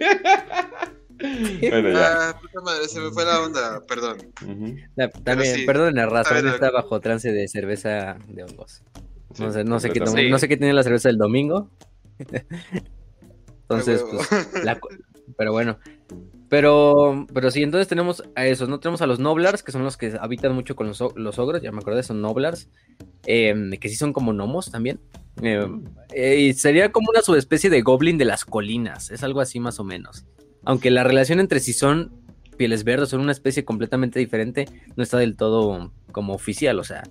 bueno, 1.70 1.90
ya. 1.92 2.30
Ah, 2.30 2.40
puta 2.40 2.62
madre, 2.62 2.88
se 2.88 3.00
me 3.00 3.12
fue 3.12 3.26
la 3.26 3.42
onda, 3.42 3.86
perdón. 3.88 4.18
Uh 4.42 4.48
-huh. 4.48 4.90
la, 4.96 5.10
también, 5.10 5.56
sí. 5.56 5.66
perdón, 5.66 5.96
la 5.96 6.06
razón 6.08 6.48
está 6.48 6.72
bajo 6.72 7.00
trance 7.00 7.32
de 7.32 7.48
cerveza 7.48 8.18
de 8.28 8.44
hongos. 8.44 8.84
No, 9.38 9.52
sé, 9.52 9.64
no, 9.64 9.80
sé 9.80 9.92
qué, 9.92 10.06
sí. 10.06 10.30
no 10.30 10.40
sé 10.40 10.48
qué 10.48 10.58
tiene 10.58 10.74
la 10.74 10.84
cerveza 10.84 11.10
del 11.10 11.18
domingo. 11.18 11.70
Entonces, 13.62 14.04
pues, 14.10 14.64
la, 14.64 14.80
pero 15.38 15.52
bueno. 15.52 15.78
Pero, 16.50 17.28
pero 17.32 17.52
sí, 17.52 17.62
entonces 17.62 17.88
tenemos 17.88 18.24
a 18.36 18.48
esos, 18.48 18.70
¿no? 18.70 18.80
Tenemos 18.80 19.04
a 19.04 19.08
los 19.08 19.20
Noblars, 19.20 19.62
que 19.62 19.72
son 19.72 19.84
los 19.84 19.98
que 19.98 20.18
habitan 20.20 20.54
mucho 20.56 20.76
con 20.76 20.88
los, 20.88 21.04
los 21.16 21.38
ogros, 21.38 21.62
ya 21.62 21.72
me 21.72 21.78
acordé, 21.78 22.02
son 22.02 22.22
Noblars, 22.22 22.70
eh, 23.28 23.54
que 23.80 23.88
sí 23.88 23.96
son 23.96 24.14
como 24.14 24.34
gnomos 24.34 24.72
también. 24.72 25.00
Eh, 25.44 25.68
eh, 26.12 26.40
y 26.40 26.54
sería 26.54 26.92
como 26.92 27.12
una 27.12 27.22
subespecie 27.22 27.70
de 27.70 27.82
goblin 27.82 28.18
de 28.18 28.26
las 28.26 28.46
colinas, 28.46 29.12
es 29.12 29.24
algo 29.24 29.42
así 29.42 29.60
más 29.60 29.80
o 29.80 29.84
menos. 29.84 30.26
Aunque 30.66 30.90
la 30.90 31.04
relación 31.04 31.40
entre 31.40 31.60
si 31.60 31.72
son 31.72 32.12
pieles 32.58 32.84
verdes, 32.84 33.10
son 33.10 33.22
una 33.22 33.32
especie 33.32 33.64
completamente 33.64 34.20
diferente, 34.20 34.68
no 34.96 35.04
está 35.04 35.18
del 35.18 35.36
todo 35.36 35.92
como 36.12 36.34
oficial, 36.34 36.80
o 36.80 36.84
sea, 36.84 37.04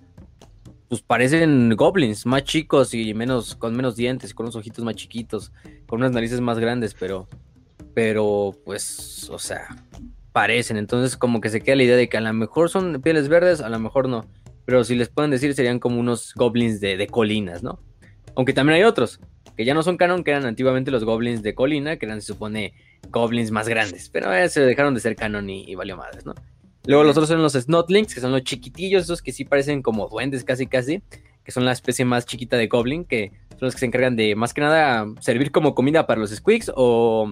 pues 0.89 1.01
parecen 1.03 1.75
goblins 1.77 2.27
más 2.27 2.45
chicos 2.45 2.93
y 2.93 3.15
menos, 3.15 3.55
con 3.55 3.77
menos 3.77 3.95
dientes, 3.95 4.35
con 4.35 4.47
unos 4.47 4.57
ojitos 4.57 4.85
más 4.85 4.97
chiquitos, 4.97 5.53
con 5.87 6.01
unas 6.01 6.13
narices 6.13 6.41
más 6.41 6.59
grandes, 6.59 6.95
pero 6.99 7.29
pero 7.99 8.55
pues, 8.65 9.29
o 9.29 9.41
sea, 9.41 9.67
parecen. 10.31 10.77
Entonces 10.77 11.17
como 11.17 11.41
que 11.41 11.49
se 11.49 11.61
queda 11.61 11.75
la 11.75 11.83
idea 11.83 11.97
de 11.97 12.09
que 12.09 12.17
a 12.17 12.21
lo 12.21 12.33
mejor 12.33 12.71
son 12.71 13.03
pieles 13.03 13.29
verdes, 13.29 13.61
a 13.61 13.69
lo 13.69 13.81
mejor 13.81 14.09
no. 14.09 14.25
Pero 14.65 14.85
si 14.85 14.95
les 14.95 15.09
pueden 15.09 15.33
decir 15.33 15.53
serían 15.53 15.81
como 15.81 15.99
unos 15.99 16.33
goblins 16.37 16.81
de, 16.81 17.09
colinas, 17.09 17.65
¿no? 17.65 17.81
Aunque 18.37 18.53
también 18.53 18.77
hay 18.77 18.85
otros, 18.85 19.19
que 19.57 19.65
ya 19.65 19.75
no 19.75 19.83
son 19.83 19.97
canon, 19.97 20.23
que 20.23 20.31
eran 20.31 20.47
antiguamente 20.47 20.93
los 20.93 21.03
goblins 21.03 21.43
de 21.43 21.57
colina, 21.57 21.97
que 21.97 22.07
eran, 22.07 22.21
se 22.21 22.29
supone, 22.29 22.73
goblins 23.11 23.51
más 23.51 23.69
grandes. 23.69 24.11
Pero 24.11 24.33
eh, 24.33 24.49
se 24.49 24.61
dejaron 24.61 24.95
de 24.95 25.01
ser 25.01 25.17
canon 25.17 25.51
y, 25.51 25.69
y, 25.69 25.75
valió 25.75 25.97
madres, 25.97 26.25
¿no? 26.25 26.37
Luego 26.87 27.03
los 27.03 27.17
otros 27.17 27.29
son 27.29 27.43
los 27.43 27.55
snotlings, 27.55 28.15
que 28.15 28.21
son 28.21 28.31
los 28.31 28.45
chiquitillos, 28.45 29.03
esos 29.03 29.23
que 29.23 29.33
sí 29.33 29.45
parecen 29.45 29.83
como 29.83 30.07
duendes 30.07 30.45
casi 30.45 30.69
casi, 30.69 31.03
que 31.43 31.51
son 31.51 31.65
la 31.65 31.73
especie 31.73 32.05
más 32.05 32.27
chiquita 32.27 32.57
de 32.57 32.69
goblin, 32.69 33.05
que 33.05 33.33
son 33.51 33.63
los 33.63 33.75
que 33.75 33.81
se 33.81 33.87
encargan 33.87 34.15
de 34.15 34.37
más 34.37 34.55
que 34.55 34.61
nada 34.61 35.05
servir 35.19 35.51
como 35.51 35.75
comida 35.75 36.07
para 36.07 36.21
los 36.21 36.31
squigs 36.31 36.71
o 36.77 37.29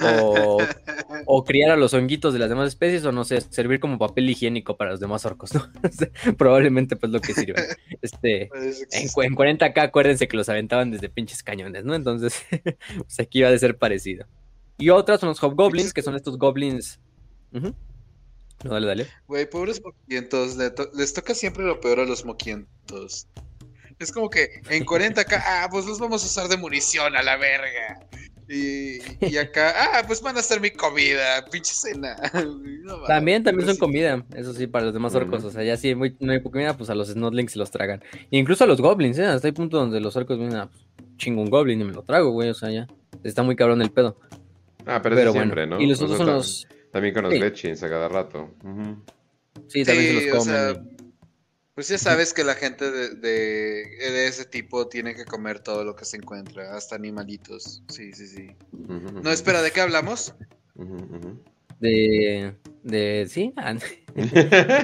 o, 0.00 0.58
o, 1.26 1.44
criar 1.44 1.70
a 1.70 1.76
los 1.76 1.94
honguitos 1.94 2.32
de 2.32 2.38
las 2.38 2.48
demás 2.48 2.68
especies, 2.68 3.04
o 3.04 3.12
no 3.12 3.24
sé, 3.24 3.40
servir 3.40 3.80
como 3.80 3.98
papel 3.98 4.28
higiénico 4.30 4.76
para 4.76 4.90
los 4.92 5.00
demás 5.00 5.24
orcos, 5.24 5.54
¿no? 5.54 5.70
Probablemente 6.38 6.96
pues 6.96 7.12
lo 7.12 7.20
que 7.20 7.34
sirve. 7.34 7.62
Este, 8.02 8.42
en, 8.92 9.08
en, 9.24 9.36
40k 9.36 9.82
acuérdense 9.82 10.28
que 10.28 10.36
los 10.36 10.48
aventaban 10.48 10.90
desde 10.90 11.08
pinches 11.08 11.42
cañones, 11.42 11.84
¿no? 11.84 11.94
Entonces, 11.94 12.42
pues 12.50 13.20
aquí 13.20 13.42
va 13.42 13.48
a 13.50 13.58
ser 13.58 13.76
parecido. 13.78 14.26
Y 14.78 14.90
otras 14.90 15.20
son 15.20 15.30
los 15.30 15.42
hobgoblins, 15.42 15.92
que 15.92 16.02
son 16.02 16.14
estos 16.14 16.38
goblins. 16.38 17.00
Uh 17.52 17.58
-huh. 17.58 17.74
No, 18.64 18.72
dale, 18.72 18.86
dale. 18.86 19.06
Güey, 19.26 19.48
pobres 19.48 19.80
moquientos, 19.82 20.56
les, 20.56 20.74
to 20.74 20.90
les 20.94 21.12
toca 21.12 21.34
siempre 21.34 21.64
lo 21.64 21.80
peor 21.80 22.00
a 22.00 22.04
los 22.04 22.24
moquientos. 22.24 23.28
Es 23.98 24.12
como 24.12 24.30
que 24.30 24.62
en 24.70 24.84
40k, 24.84 25.42
ah, 25.44 25.68
pues 25.70 25.86
los 25.86 25.98
vamos 25.98 26.22
a 26.22 26.26
usar 26.26 26.48
de 26.48 26.56
munición 26.56 27.16
a 27.16 27.22
la 27.22 27.36
verga. 27.36 28.00
Y, 28.48 28.98
y, 29.20 29.36
acá, 29.36 29.74
ah, 29.76 30.02
pues 30.06 30.22
van 30.22 30.36
a 30.36 30.40
hacer 30.40 30.58
mi 30.60 30.70
comida, 30.70 31.44
pinche 31.50 31.72
cena. 31.74 32.16
No, 32.88 33.02
también, 33.02 33.44
también 33.44 33.68
son 33.68 33.76
comida, 33.76 34.24
eso 34.34 34.54
sí, 34.54 34.66
para 34.66 34.86
los 34.86 34.94
demás 34.94 35.14
orcos. 35.14 35.44
O 35.44 35.50
sea, 35.50 35.62
ya 35.62 35.76
si 35.76 35.92
sí, 35.94 36.16
no 36.20 36.32
hay 36.32 36.42
comida, 36.42 36.74
pues 36.74 36.88
a 36.88 36.94
los 36.94 37.08
snotlings 37.08 37.52
se 37.52 37.58
los 37.58 37.70
tragan. 37.70 38.02
E 38.30 38.38
incluso 38.38 38.64
a 38.64 38.66
los 38.66 38.80
goblins, 38.80 39.18
¿eh? 39.18 39.26
Hasta 39.26 39.46
el 39.48 39.52
punto 39.52 39.76
donde 39.76 40.00
los 40.00 40.16
orcos 40.16 40.38
vienen 40.38 40.56
a 40.56 40.70
pues, 40.70 40.82
chingo 41.18 41.42
un 41.42 41.50
goblin 41.50 41.78
y 41.82 41.84
me 41.84 41.92
lo 41.92 42.02
trago, 42.02 42.30
güey. 42.30 42.48
O 42.48 42.54
sea, 42.54 42.70
ya 42.70 42.86
está 43.22 43.42
muy 43.42 43.56
cabrón 43.56 43.82
el 43.82 43.90
pedo. 43.90 44.18
Ah, 44.86 45.00
pero, 45.02 45.16
pero 45.16 45.32
bueno. 45.32 45.42
siempre, 45.44 45.66
¿no? 45.66 45.78
Y 45.80 45.86
los 45.86 46.00
otros 46.00 46.16
son 46.16 46.26
los. 46.28 46.66
También 46.90 47.12
con 47.12 47.24
los 47.24 47.32
Sí. 47.34 47.38
Gretchins 47.38 47.82
a 47.82 47.88
cada 47.90 48.08
rato. 48.08 48.48
Sí, 49.66 49.84
también 49.84 50.06
Sí, 50.14 50.20
se 50.20 50.30
los 50.30 50.38
comen. 50.38 50.54
sea, 50.54 50.82
pues 51.78 51.86
ya 51.86 51.96
sabes 51.96 52.34
que 52.34 52.42
la 52.42 52.56
gente 52.56 52.90
de, 52.90 53.10
de, 53.10 53.84
de 54.00 54.26
ese 54.26 54.44
tipo 54.44 54.88
tiene 54.88 55.14
que 55.14 55.24
comer 55.24 55.60
todo 55.60 55.84
lo 55.84 55.94
que 55.94 56.04
se 56.04 56.16
encuentra, 56.16 56.76
hasta 56.76 56.96
animalitos. 56.96 57.84
Sí, 57.86 58.12
sí, 58.14 58.26
sí. 58.26 58.50
No, 59.22 59.30
espera, 59.30 59.62
¿de 59.62 59.70
qué 59.70 59.82
hablamos? 59.82 60.34
De, 61.78 62.52
de, 62.82 63.26
sí. 63.30 63.52
ah, 63.58 63.76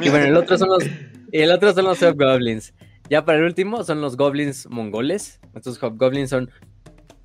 Y 0.02 0.08
bueno, 0.08 0.26
el 0.26 0.36
otro 0.36 0.56
son 0.56 0.68
los, 0.68 0.84
el 1.32 1.50
otro 1.50 1.74
son 1.74 1.86
los 1.86 2.00
hobgoblins. 2.00 2.72
Ya 3.10 3.24
para 3.24 3.38
el 3.38 3.44
último 3.44 3.82
son 3.82 4.00
los 4.00 4.16
goblins 4.16 4.68
mongoles. 4.70 5.40
Estos 5.52 5.82
hobgoblins 5.82 6.30
son, 6.30 6.48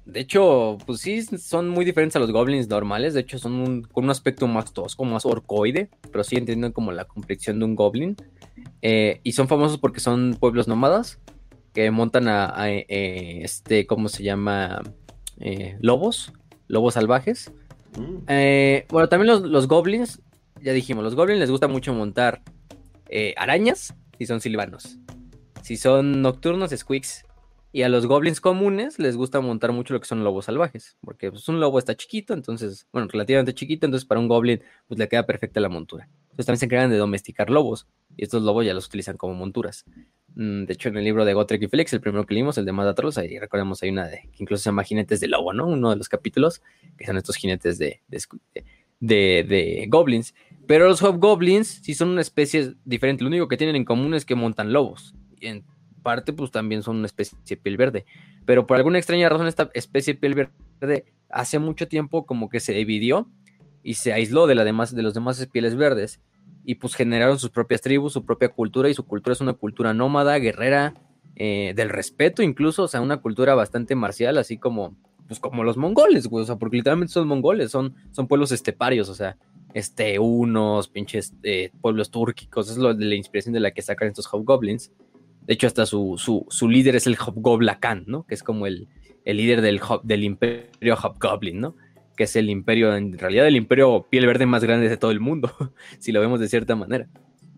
de 0.05 0.19
hecho, 0.21 0.77
pues 0.85 1.01
sí, 1.01 1.21
son 1.21 1.69
muy 1.69 1.85
diferentes 1.85 2.15
a 2.15 2.19
los 2.19 2.31
goblins 2.31 2.67
normales. 2.67 3.13
De 3.13 3.21
hecho, 3.21 3.37
son 3.37 3.53
un- 3.53 3.81
con 3.83 4.05
un 4.05 4.09
aspecto 4.09 4.47
más 4.47 4.73
tosco, 4.73 5.05
más 5.05 5.25
orcoide, 5.25 5.89
pero 6.11 6.23
sí 6.23 6.35
entienden 6.35 6.71
como 6.71 6.91
la 6.91 7.05
complexión 7.05 7.59
de 7.59 7.65
un 7.65 7.75
goblin. 7.75 8.15
Eh, 8.81 9.19
y 9.23 9.33
son 9.33 9.47
famosos 9.47 9.77
porque 9.77 9.99
son 9.99 10.35
pueblos 10.39 10.67
nómadas 10.67 11.19
que 11.73 11.91
montan 11.91 12.27
a, 12.27 12.59
a, 12.59 12.71
eh, 12.71 13.43
este, 13.43 13.85
¿cómo 13.85 14.09
se 14.09 14.23
llama? 14.23 14.81
Eh, 15.39 15.77
lobos, 15.81 16.33
lobos 16.67 16.95
salvajes. 16.95 17.51
Mm. 17.97 18.17
Eh, 18.27 18.85
bueno, 18.89 19.09
también 19.09 19.27
los, 19.27 19.41
los 19.41 19.67
goblins, 19.67 20.21
ya 20.61 20.73
dijimos, 20.73 21.03
los 21.03 21.15
goblins 21.15 21.39
les 21.39 21.51
gusta 21.51 21.67
mucho 21.67 21.93
montar 21.93 22.41
arañas 23.37 23.95
si 24.17 24.25
son 24.25 24.41
silvanos. 24.41 24.97
Si 25.61 25.77
son 25.77 26.21
nocturnos, 26.21 26.71
squeaks. 26.71 27.25
Y 27.71 27.83
a 27.83 27.89
los 27.89 28.07
goblins 28.07 28.41
comunes 28.41 28.97
les 28.97 29.15
gusta 29.15 29.41
montar 29.41 29.71
mucho 29.73 29.93
lo 29.93 29.99
que 29.99 30.07
son 30.07 30.23
lobos 30.23 30.45
salvajes. 30.45 30.97
Porque 31.01 31.29
pues, 31.31 31.47
un 31.49 31.59
lobo 31.59 31.77
está 31.77 31.95
chiquito, 31.95 32.33
entonces, 32.33 32.87
bueno, 32.91 33.07
relativamente 33.11 33.53
chiquito, 33.53 33.85
entonces 33.85 34.07
para 34.07 34.19
un 34.19 34.27
goblin 34.27 34.61
pues 34.87 34.97
le 34.99 35.07
queda 35.07 35.25
perfecta 35.27 35.59
la 35.59 35.69
montura. 35.69 36.09
Entonces 36.31 36.45
también 36.47 36.59
se 36.59 36.65
encargan 36.65 36.89
de 36.89 36.97
domesticar 36.97 37.49
lobos. 37.51 37.85
Y 38.17 38.23
estos 38.23 38.41
lobos 38.41 38.65
ya 38.65 38.73
los 38.73 38.87
utilizan 38.87 39.17
como 39.17 39.35
monturas. 39.35 39.85
Mm, 40.35 40.65
De 40.65 40.73
hecho, 40.73 40.89
en 40.89 40.97
el 40.97 41.03
libro 41.03 41.25
de 41.25 41.33
Gotrek 41.35 41.61
y 41.61 41.67
Felix, 41.67 41.93
el 41.93 42.01
primero 42.01 42.25
que 42.25 42.33
leímos, 42.33 42.57
el 42.57 42.65
de 42.65 42.71
Madatros, 42.71 43.17
ahí 43.19 43.37
recordamos, 43.37 43.83
hay 43.83 43.89
una 43.91 44.07
de, 44.07 44.21
que 44.31 44.43
incluso 44.43 44.63
se 44.63 44.69
llama 44.69 44.83
Jinetes 44.83 45.19
de 45.19 45.27
Lobo, 45.27 45.53
¿no? 45.53 45.67
Uno 45.67 45.91
de 45.91 45.95
los 45.95 46.09
capítulos, 46.09 46.61
que 46.97 47.05
son 47.05 47.17
estos 47.17 47.35
jinetes 47.35 47.77
de, 47.77 48.01
de, 48.07 48.19
de- 48.99 49.45
de 49.47 49.85
goblins. 49.89 50.33
Pero 50.67 50.87
los 50.87 51.01
hobgoblins 51.01 51.67
sí 51.83 51.93
son 51.93 52.09
una 52.09 52.21
especie 52.21 52.73
diferente. 52.83 53.23
Lo 53.23 53.27
único 53.29 53.47
que 53.47 53.57
tienen 53.57 53.75
en 53.75 53.85
común 53.85 54.13
es 54.13 54.25
que 54.25 54.35
montan 54.35 54.73
lobos. 54.73 55.13
Y 55.39 55.47
parte, 55.99 56.33
pues 56.33 56.51
también 56.51 56.83
son 56.83 56.97
una 56.97 57.05
especie 57.05 57.37
de 57.47 57.57
piel 57.57 57.77
verde. 57.77 58.05
Pero 58.45 58.65
por 58.65 58.77
alguna 58.77 58.97
extraña 58.97 59.29
razón, 59.29 59.47
esta 59.47 59.69
especie 59.73 60.13
de 60.13 60.19
piel 60.19 60.49
verde 60.79 61.05
hace 61.29 61.59
mucho 61.59 61.87
tiempo 61.87 62.25
como 62.25 62.49
que 62.49 62.59
se 62.59 62.73
dividió 62.73 63.29
y 63.83 63.95
se 63.95 64.13
aisló 64.13 64.47
de, 64.47 64.55
la 64.55 64.63
demás, 64.63 64.95
de 64.95 65.03
los 65.03 65.13
demás 65.13 65.45
pieles 65.51 65.75
verdes. 65.75 66.19
Y 66.65 66.75
pues 66.75 66.95
generaron 66.95 67.39
sus 67.39 67.49
propias 67.49 67.81
tribus, 67.81 68.13
su 68.13 68.25
propia 68.25 68.49
cultura. 68.49 68.89
Y 68.89 68.93
su 68.93 69.05
cultura 69.05 69.33
es 69.33 69.41
una 69.41 69.53
cultura 69.53 69.93
nómada, 69.93 70.37
guerrera, 70.37 70.93
eh, 71.35 71.73
del 71.75 71.89
respeto 71.89 72.43
incluso. 72.43 72.83
O 72.83 72.87
sea, 72.87 73.01
una 73.01 73.17
cultura 73.17 73.55
bastante 73.55 73.95
marcial, 73.95 74.37
así 74.37 74.57
como, 74.57 74.95
pues 75.27 75.39
como 75.39 75.63
los 75.63 75.77
mongoles, 75.77 76.27
güey. 76.27 76.43
O 76.43 76.45
sea, 76.45 76.57
porque 76.57 76.77
literalmente 76.77 77.13
son 77.13 77.27
mongoles, 77.27 77.71
son, 77.71 77.95
son 78.11 78.27
pueblos 78.27 78.51
esteparios, 78.51 79.09
o 79.09 79.15
sea, 79.15 79.37
este, 79.73 80.19
unos 80.19 80.87
pinches 80.87 81.33
eh, 81.43 81.71
pueblos 81.81 82.11
túrquicos. 82.11 82.69
Es 82.69 82.77
lo 82.77 82.93
de 82.93 83.05
la 83.05 83.15
inspiración 83.15 83.53
de 83.53 83.61
la 83.61 83.71
que 83.71 83.81
sacan 83.81 84.09
estos 84.09 84.27
hobgoblins. 84.27 84.91
De 85.49 85.55
hecho, 85.55 85.65
hasta 85.65 85.87
su, 85.87 86.13
su, 86.19 86.45
su 86.47 86.69
líder 86.69 86.95
es 86.95 87.07
el 87.07 87.17
Hobgoblacan, 87.17 88.03
¿no? 88.05 88.23
Que 88.27 88.35
es 88.35 88.43
como 88.43 88.67
el, 88.67 88.87
el 89.25 89.37
líder 89.37 89.61
del, 89.63 89.81
del 90.03 90.23
imperio 90.23 90.95
Hobgoblin, 90.95 91.59
¿no? 91.59 91.75
Que 92.15 92.25
es 92.25 92.35
el 92.35 92.51
imperio, 92.51 92.95
en 92.95 93.17
realidad, 93.17 93.47
el 93.47 93.55
imperio 93.55 94.05
piel 94.11 94.27
verde 94.27 94.45
más 94.45 94.63
grande 94.63 94.87
de 94.87 94.97
todo 94.97 95.09
el 95.09 95.19
mundo, 95.19 95.51
si 95.97 96.11
lo 96.11 96.21
vemos 96.21 96.39
de 96.39 96.47
cierta 96.49 96.75
manera. 96.75 97.09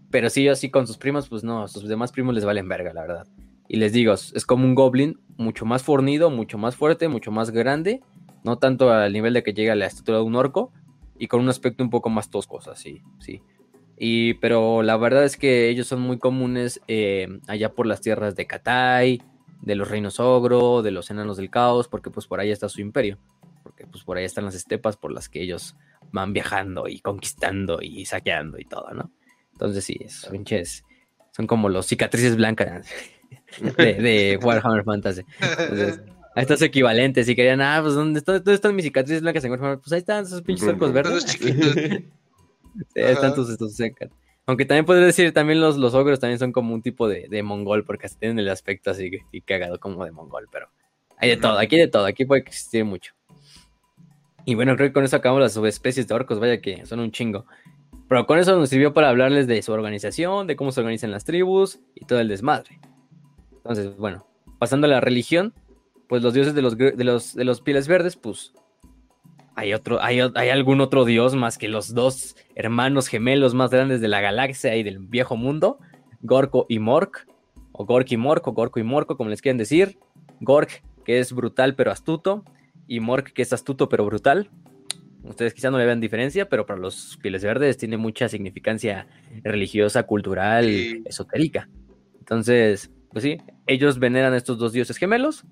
Pero 0.09 0.29
sí, 0.29 0.47
así 0.47 0.71
con 0.71 0.87
sus 0.87 0.97
primos, 0.97 1.27
pues 1.27 1.43
no, 1.43 1.67
sus 1.67 1.85
demás 1.89 2.13
primos 2.13 2.33
les 2.33 2.45
valen 2.45 2.69
verga, 2.69 2.93
la 2.93 3.01
verdad. 3.01 3.27
Y 3.67 3.75
les 3.75 3.91
digo, 3.91 4.13
es 4.13 4.45
como 4.45 4.63
un 4.63 4.73
goblin 4.73 5.19
mucho 5.35 5.65
más 5.65 5.83
fornido, 5.83 6.29
mucho 6.29 6.57
más 6.57 6.77
fuerte, 6.77 7.09
mucho 7.09 7.33
más 7.33 7.51
grande, 7.51 7.99
no 8.45 8.57
tanto 8.57 8.89
al 8.93 9.11
nivel 9.11 9.33
de 9.33 9.43
que 9.43 9.51
llega 9.51 9.73
a 9.73 9.75
la 9.75 9.87
estatura 9.87 10.19
de 10.19 10.23
un 10.23 10.37
orco, 10.37 10.71
y 11.19 11.27
con 11.27 11.41
un 11.41 11.49
aspecto 11.49 11.83
un 11.83 11.89
poco 11.89 12.09
más 12.09 12.29
tosco, 12.29 12.55
o 12.55 12.61
sea, 12.61 12.77
sí, 12.77 13.01
sí. 13.19 13.41
Y, 14.03 14.33
pero 14.35 14.81
la 14.81 14.97
verdad 14.97 15.25
es 15.25 15.37
que 15.37 15.69
ellos 15.69 15.85
son 15.85 16.01
muy 16.01 16.17
comunes 16.17 16.81
eh, 16.87 17.27
allá 17.47 17.69
por 17.73 17.85
las 17.85 18.01
tierras 18.01 18.35
de 18.35 18.47
Katai, 18.47 19.21
de 19.61 19.75
los 19.75 19.89
reinos 19.89 20.19
ogro, 20.19 20.81
de 20.81 20.89
los 20.89 21.11
enanos 21.11 21.37
del 21.37 21.51
caos, 21.51 21.87
porque 21.87 22.09
pues 22.09 22.25
por 22.25 22.39
ahí 22.39 22.49
está 22.49 22.67
su 22.67 22.81
imperio. 22.81 23.19
Porque 23.61 23.85
pues 23.85 24.03
por 24.03 24.17
ahí 24.17 24.25
están 24.25 24.45
las 24.45 24.55
estepas 24.55 24.97
por 24.97 25.11
las 25.11 25.29
que 25.29 25.43
ellos 25.43 25.75
van 26.11 26.33
viajando 26.33 26.87
y 26.87 26.99
conquistando 26.99 27.77
y 27.79 28.05
saqueando 28.05 28.57
y 28.57 28.65
todo, 28.65 28.89
¿no? 28.95 29.11
Entonces 29.51 29.85
sí, 29.85 29.97
esos 30.03 30.31
pinches 30.31 30.83
son 31.31 31.45
como 31.45 31.69
los 31.69 31.85
cicatrices 31.85 32.35
blancas 32.35 32.87
de, 33.77 33.93
de 33.93 34.39
Warhammer 34.41 34.83
Fantasy. 34.83 35.21
Entonces, 35.39 36.01
a 36.35 36.41
estos 36.41 36.59
equivalentes, 36.63 37.27
si 37.27 37.35
querían, 37.35 37.61
ah, 37.61 37.79
pues 37.83 37.93
¿dónde, 37.93 38.17
están- 38.17 38.37
dónde 38.37 38.55
están 38.55 38.75
mis 38.75 38.85
cicatrices 38.85 39.21
blancas 39.21 39.43
en 39.43 39.51
Warhammer? 39.51 39.77
Pues 39.77 39.91
ahí 39.93 39.99
están 39.99 40.23
esos 40.23 40.41
pinches 40.41 40.67
orcos 40.73 40.91
verdes. 40.91 41.37
Están 42.95 43.33
tus, 43.33 43.49
estos 43.49 43.75
secas. 43.75 44.09
Aunque 44.45 44.65
también 44.65 44.85
puedes 44.85 45.05
decir, 45.05 45.33
también 45.33 45.61
los, 45.61 45.77
los 45.77 45.93
ogros 45.93 46.19
también 46.19 46.39
son 46.39 46.51
como 46.51 46.73
un 46.73 46.81
tipo 46.81 47.07
de, 47.07 47.27
de 47.29 47.43
mongol, 47.43 47.83
porque 47.85 48.07
hasta 48.07 48.19
tienen 48.19 48.39
el 48.39 48.49
aspecto 48.49 48.91
así 48.91 49.11
que- 49.11 49.21
y 49.31 49.41
cagado 49.41 49.79
como 49.79 50.03
de 50.03 50.11
mongol, 50.11 50.47
pero 50.51 50.67
hay 51.17 51.29
de 51.29 51.37
todo, 51.37 51.57
aquí 51.59 51.75
hay 51.75 51.81
de 51.81 51.87
todo, 51.87 52.05
aquí 52.05 52.25
puede 52.25 52.41
existir 52.41 52.83
mucho. 52.83 53.13
Y 54.45 54.55
bueno, 54.55 54.75
creo 54.75 54.89
que 54.89 54.93
con 54.93 55.03
eso 55.03 55.15
acabamos 55.15 55.41
las 55.43 55.53
subespecies 55.53 56.07
de 56.07 56.15
orcos, 56.15 56.39
vaya 56.39 56.59
que 56.59 56.85
son 56.85 56.99
un 56.99 57.11
chingo. 57.11 57.45
Pero 58.09 58.25
con 58.25 58.39
eso 58.39 58.57
nos 58.57 58.69
sirvió 58.69 58.93
para 58.93 59.09
hablarles 59.09 59.47
de 59.47 59.61
su 59.61 59.71
organización, 59.71 60.47
de 60.47 60.55
cómo 60.55 60.71
se 60.71 60.81
organizan 60.81 61.11
las 61.11 61.23
tribus 61.23 61.79
y 61.95 62.05
todo 62.05 62.19
el 62.19 62.27
desmadre. 62.27 62.79
Entonces, 63.57 63.95
bueno, 63.95 64.25
pasando 64.57 64.87
a 64.87 64.89
la 64.89 64.99
religión, 64.99 65.53
pues 66.09 66.23
los 66.23 66.33
dioses 66.33 66.55
de 66.55 66.61
los, 66.61 66.77
de 66.77 67.03
los, 67.03 67.35
de 67.35 67.45
los 67.45 67.61
pieles 67.61 67.87
verdes, 67.87 68.17
pues 68.17 68.53
hay 69.61 69.73
otro, 69.75 70.01
hay, 70.01 70.19
hay 70.33 70.49
algún 70.49 70.81
otro 70.81 71.05
dios 71.05 71.35
más 71.35 71.59
que 71.59 71.67
los 71.67 71.93
dos 71.93 72.35
hermanos 72.55 73.07
gemelos 73.07 73.53
más 73.53 73.69
grandes 73.69 74.01
de 74.01 74.07
la 74.07 74.19
galaxia 74.19 74.75
y 74.75 74.81
del 74.81 74.97
viejo 74.97 75.37
mundo, 75.37 75.77
Gorko 76.21 76.65
y 76.67 76.79
Mork, 76.79 77.27
o 77.71 77.85
Gork 77.85 78.11
y 78.11 78.17
Mork, 78.17 78.47
o 78.47 78.53
Gorko 78.53 78.79
y 78.79 78.83
Morko, 78.83 79.17
como 79.17 79.29
les 79.29 79.41
quieran 79.41 79.59
decir. 79.59 79.99
Gork, 80.39 80.81
que 81.05 81.19
es 81.19 81.31
brutal 81.31 81.75
pero 81.75 81.91
astuto, 81.91 82.43
y 82.87 82.99
Mork, 82.99 83.33
que 83.33 83.43
es 83.43 83.53
astuto 83.53 83.87
pero 83.87 84.03
brutal. 84.03 84.49
Ustedes 85.23 85.53
quizá 85.53 85.69
no 85.69 85.77
le 85.77 85.85
vean 85.85 85.99
diferencia, 86.01 86.49
pero 86.49 86.65
para 86.65 86.79
los 86.79 87.19
pieles 87.21 87.43
verdes 87.43 87.77
tiene 87.77 87.97
mucha 87.97 88.27
significancia 88.29 89.05
religiosa, 89.43 90.03
cultural, 90.03 90.65
Sí. 90.65 91.03
esotérica. 91.05 91.69
Entonces, 92.19 92.91
pues 93.11 93.21
sí, 93.23 93.37
ellos 93.67 93.99
veneran 93.99 94.33
a 94.33 94.37
estos 94.37 94.57
dos 94.57 94.73
dioses 94.73 94.97
gemelos 94.97 95.45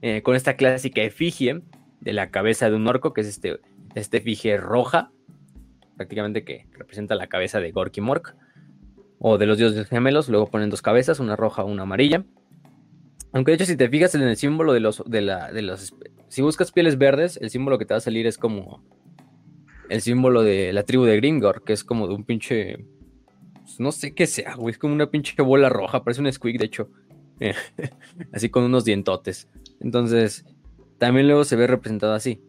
eh, 0.00 0.22
con 0.22 0.34
esta 0.34 0.56
clásica 0.56 1.02
efigie 1.02 1.60
de 2.00 2.12
la 2.12 2.30
cabeza 2.30 2.70
de 2.70 2.76
un 2.76 2.86
orco, 2.86 3.12
que 3.12 3.20
es 3.20 3.26
este, 3.26 3.60
este 3.94 4.18
efigie 4.18 4.56
roja, 4.56 5.10
prácticamente 5.96 6.44
que 6.44 6.66
representa 6.72 7.14
la 7.14 7.26
cabeza 7.26 7.60
de 7.60 7.72
Gork 7.72 7.96
y 7.96 8.00
Mork, 8.00 8.34
o 9.18 9.36
de 9.36 9.46
los 9.46 9.58
dioses 9.58 9.88
gemelos, 9.88 10.28
luego 10.28 10.46
ponen 10.46 10.70
dos 10.70 10.80
cabezas, 10.80 11.20
una 11.20 11.36
roja, 11.36 11.64
una 11.64 11.82
amarilla. 11.82 12.24
Aunque 13.32 13.52
de 13.52 13.56
hecho, 13.56 13.66
si 13.66 13.76
te 13.76 13.88
fijas 13.88 14.14
en 14.14 14.22
el 14.22 14.36
símbolo 14.36 14.72
de 14.72 14.80
los, 14.80 15.02
de 15.06 15.20
la, 15.20 15.52
de 15.52 15.62
los, 15.62 15.94
si 16.28 16.42
buscas 16.42 16.72
pieles 16.72 16.96
verdes, 16.96 17.38
el 17.40 17.50
símbolo 17.50 17.78
que 17.78 17.84
te 17.84 17.94
va 17.94 17.98
a 17.98 18.00
salir 18.00 18.26
es 18.26 18.38
como 18.38 18.82
el 19.90 20.00
símbolo 20.00 20.42
de 20.42 20.72
la 20.72 20.84
tribu 20.84 21.04
de 21.04 21.16
Grimgor, 21.16 21.64
que 21.64 21.74
es 21.74 21.84
como 21.84 22.08
de 22.08 22.14
un 22.14 22.24
pinche, 22.24 22.86
pues, 23.60 23.78
no 23.78 23.92
sé 23.92 24.14
qué 24.14 24.26
sea, 24.26 24.54
güey, 24.54 24.72
es 24.72 24.78
como 24.78 24.94
una 24.94 25.10
pinche 25.10 25.40
bola 25.42 25.68
roja, 25.68 26.02
parece 26.02 26.22
un 26.22 26.32
squeak, 26.32 26.58
de 26.58 26.64
hecho, 26.64 26.90
así 28.32 28.48
con 28.48 28.64
unos 28.64 28.84
dientotes. 28.84 29.48
Entonces, 29.80 30.46
también 31.00 31.26
luego 31.26 31.42
se 31.44 31.56
ve 31.56 31.66
representado 31.66 32.12
así. 32.14 32.40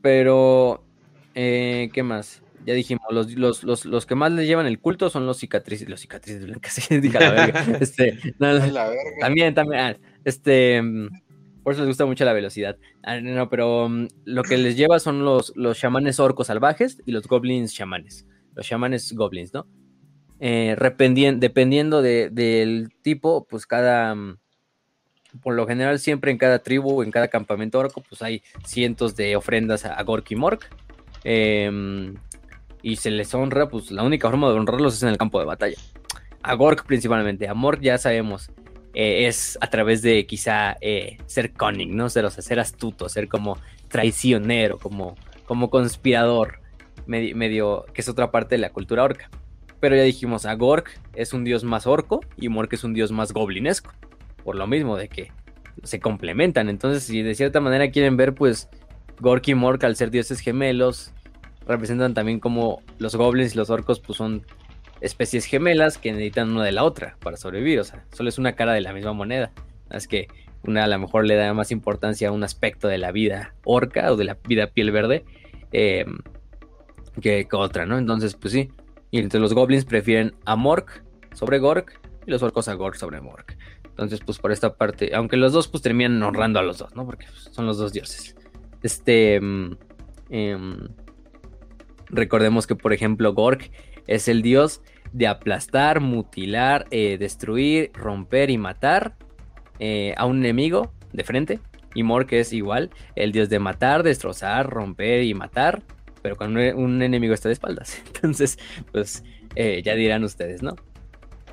Pero, 0.00 0.82
eh, 1.34 1.90
¿qué 1.92 2.02
más? 2.02 2.42
Ya 2.64 2.72
dijimos, 2.74 3.04
los, 3.10 3.32
los, 3.34 3.62
los, 3.64 3.84
los 3.84 4.06
que 4.06 4.14
más 4.14 4.32
le 4.32 4.46
llevan 4.46 4.66
el 4.66 4.78
culto 4.78 5.10
son 5.10 5.26
los 5.26 5.38
cicatrices, 5.38 5.88
los 5.88 6.00
cicatrices 6.00 6.46
blancas, 6.46 6.88
la 6.90 7.30
verga. 7.30 7.64
Este, 7.80 8.18
no, 8.38 8.54
no, 8.58 8.62
Ay, 8.64 8.70
la 8.70 8.84
verga. 8.88 9.02
también, 9.20 9.54
también, 9.54 9.80
ah, 9.82 9.96
este, 10.24 10.80
mm, 10.80 11.08
por 11.62 11.72
eso 11.74 11.82
les 11.82 11.88
gusta 11.88 12.06
mucho 12.06 12.24
la 12.24 12.32
velocidad. 12.32 12.78
Ah, 13.02 13.20
no, 13.20 13.50
pero 13.50 13.88
mm, 13.88 14.08
lo 14.24 14.42
que 14.44 14.56
les 14.56 14.76
lleva 14.76 14.98
son 14.98 15.24
los, 15.24 15.52
los 15.56 15.78
chamanes 15.78 16.20
orcos 16.20 16.46
salvajes 16.46 17.02
y 17.04 17.12
los 17.12 17.26
goblins 17.26 17.74
chamanes. 17.74 18.26
Los 18.54 18.66
chamanes 18.66 19.12
goblins, 19.12 19.52
¿no? 19.52 19.66
Eh, 20.40 20.76
dependiendo 21.38 22.02
de- 22.02 22.30
del 22.30 22.90
tipo, 23.02 23.46
pues 23.48 23.66
cada, 23.66 24.14
mm, 24.14 24.36
por 25.42 25.54
lo 25.54 25.66
general 25.66 25.98
siempre 25.98 26.30
en 26.30 26.38
cada 26.38 26.60
tribu, 26.60 27.02
en 27.02 27.10
cada 27.10 27.28
campamento 27.28 27.78
orco, 27.78 28.02
pues 28.08 28.22
hay 28.22 28.42
cientos 28.64 29.16
de 29.16 29.36
ofrendas 29.36 29.84
a, 29.84 29.94
a 29.94 30.02
Gork 30.02 30.30
y 30.30 30.36
Mork. 30.36 30.70
Em, 31.24 32.14
y 32.82 32.96
se 32.96 33.10
les 33.10 33.34
honra, 33.34 33.68
pues 33.68 33.90
la 33.90 34.02
única 34.02 34.28
forma 34.28 34.48
de 34.48 34.54
honrarlos 34.54 34.94
es 34.94 35.02
en 35.02 35.08
el 35.08 35.16
campo 35.16 35.40
de 35.40 35.46
batalla. 35.46 35.76
A 36.42 36.54
Gork 36.54 36.84
principalmente, 36.84 37.48
a 37.48 37.54
Mork 37.54 37.80
ya 37.80 37.96
sabemos, 37.96 38.50
eh, 38.92 39.26
es 39.26 39.58
a 39.60 39.70
través 39.70 40.02
de 40.02 40.26
quizá 40.26 40.76
eh, 40.80 41.16
ser 41.26 41.52
cunning, 41.52 41.96
¿no? 41.96 42.10
Ser, 42.10 42.26
astuto, 42.60 43.08
ser 43.08 43.28
como 43.28 43.58
traicionero, 43.88 44.78
como, 44.78 45.16
como 45.46 45.70
conspirador. 45.70 46.60
medio, 47.06 47.86
que 47.92 48.02
es 48.02 48.08
otra 48.08 48.30
parte 48.30 48.54
de 48.56 48.60
la 48.60 48.70
cultura 48.70 49.02
orca. 49.02 49.30
Pero 49.80 49.96
ya 49.96 50.02
dijimos, 50.02 50.46
a 50.46 50.54
Gork 50.54 51.00
es 51.14 51.32
un 51.32 51.44
dios 51.44 51.64
más 51.64 51.86
orco 51.86 52.20
y 52.36 52.48
Mork 52.48 52.72
es 52.74 52.84
un 52.84 52.94
dios 52.94 53.12
más 53.12 53.32
goblinesco. 53.32 53.92
Por 54.44 54.56
lo 54.56 54.66
mismo 54.66 54.96
de 54.96 55.08
que 55.08 55.32
se 55.82 56.00
complementan. 56.00 56.68
Entonces, 56.68 57.04
si 57.04 57.22
de 57.22 57.34
cierta 57.34 57.60
manera 57.60 57.90
quieren 57.90 58.16
ver, 58.16 58.34
pues 58.34 58.68
Gork 59.20 59.48
y 59.48 59.54
Mork 59.54 59.82
al 59.84 59.96
ser 59.96 60.10
dioses 60.10 60.40
gemelos, 60.40 61.12
representan 61.66 62.14
también 62.14 62.40
como 62.40 62.82
los 62.98 63.16
goblins 63.16 63.54
y 63.54 63.56
los 63.56 63.70
orcos 63.70 64.00
pues 64.00 64.18
son 64.18 64.44
especies 65.00 65.44
gemelas 65.44 65.98
que 65.98 66.12
necesitan 66.12 66.50
una 66.50 66.64
de 66.64 66.72
la 66.72 66.84
otra 66.84 67.16
para 67.20 67.36
sobrevivir. 67.36 67.80
O 67.80 67.84
sea, 67.84 68.04
solo 68.12 68.28
es 68.28 68.38
una 68.38 68.54
cara 68.54 68.72
de 68.72 68.80
la 68.80 68.92
misma 68.92 69.12
moneda. 69.12 69.52
Es 69.90 70.08
que 70.08 70.28
una 70.62 70.84
a 70.84 70.86
lo 70.86 70.98
mejor 70.98 71.26
le 71.26 71.36
da 71.36 71.52
más 71.52 71.70
importancia 71.70 72.28
a 72.28 72.32
un 72.32 72.42
aspecto 72.42 72.88
de 72.88 72.98
la 72.98 73.12
vida 73.12 73.54
orca 73.64 74.12
o 74.12 74.16
de 74.16 74.24
la 74.24 74.38
vida 74.46 74.68
piel 74.68 74.90
verde 74.92 75.24
em, 75.72 76.18
que, 77.20 77.46
otra, 77.52 77.86
¿no? 77.86 77.98
Entonces, 77.98 78.34
pues 78.34 78.52
sí. 78.52 78.70
Y 79.10 79.18
entre 79.18 79.40
los 79.40 79.54
goblins 79.54 79.84
prefieren 79.84 80.34
a 80.44 80.56
Mork 80.56 81.04
sobre 81.34 81.58
Gork 81.58 82.00
y 82.26 82.30
los 82.30 82.42
orcos 82.42 82.68
a 82.68 82.74
Gork 82.74 82.96
sobre 82.96 83.20
Mork. 83.20 83.53
Entonces, 83.94 84.20
pues 84.26 84.38
por 84.38 84.50
esta 84.50 84.74
parte, 84.74 85.14
aunque 85.14 85.36
los 85.36 85.52
dos 85.52 85.68
pues 85.68 85.82
terminan 85.82 86.20
honrando 86.22 86.58
a 86.58 86.62
los 86.62 86.78
dos, 86.78 86.96
¿no? 86.96 87.06
Porque 87.06 87.26
pues, 87.26 87.48
son 87.52 87.66
los 87.66 87.78
dos 87.78 87.92
dioses. 87.92 88.34
Este... 88.82 89.36
Em, 89.36 89.76
em, 90.30 90.88
recordemos 92.08 92.66
que, 92.66 92.74
por 92.74 92.92
ejemplo, 92.92 93.32
Gork 93.34 93.70
es 94.06 94.28
el 94.28 94.42
dios 94.42 94.82
de 95.12 95.26
aplastar, 95.26 96.00
mutilar, 96.00 96.86
eh, 96.90 97.16
destruir, 97.18 97.92
romper 97.94 98.50
y 98.50 98.58
matar 98.58 99.14
eh, 99.78 100.14
a 100.16 100.26
un 100.26 100.38
enemigo 100.38 100.92
de 101.12 101.24
frente. 101.24 101.60
Y 101.94 102.02
Mork 102.02 102.32
es 102.32 102.52
igual, 102.52 102.90
el 103.14 103.30
dios 103.30 103.48
de 103.48 103.60
matar, 103.60 104.02
destrozar, 104.02 104.68
romper 104.68 105.22
y 105.22 105.34
matar, 105.34 105.82
pero 106.22 106.36
cuando 106.36 106.60
un 106.76 107.00
enemigo 107.02 107.32
está 107.32 107.48
de 107.48 107.52
espaldas. 107.52 108.02
Entonces, 108.06 108.58
pues 108.90 109.22
eh, 109.54 109.82
ya 109.84 109.94
dirán 109.94 110.24
ustedes, 110.24 110.62
¿no? 110.62 110.74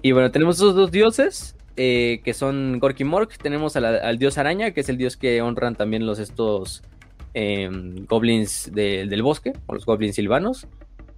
Y 0.01 0.13
bueno, 0.13 0.31
tenemos 0.31 0.55
esos 0.55 0.73
dos 0.73 0.91
dioses, 0.91 1.55
que 1.76 2.34
son 2.34 2.80
Gork 2.80 2.99
y 2.99 3.03
Mork. 3.03 3.38
Tenemos 3.38 3.76
al 3.76 4.18
dios 4.18 4.38
araña, 4.38 4.72
que 4.72 4.81
es 4.81 4.89
el 4.89 4.98
dios 4.98 5.18
que 5.18 5.41
honran 5.41 5.76
también 5.76 6.06
los 6.06 6.19
estos 6.19 6.84
em, 7.34 8.06
goblins 8.06 8.72
del 8.73 9.23
bosque, 9.23 9.53
o 9.68 9.73
los 9.73 9.85
goblins 9.85 10.15
silvanos. 10.15 10.68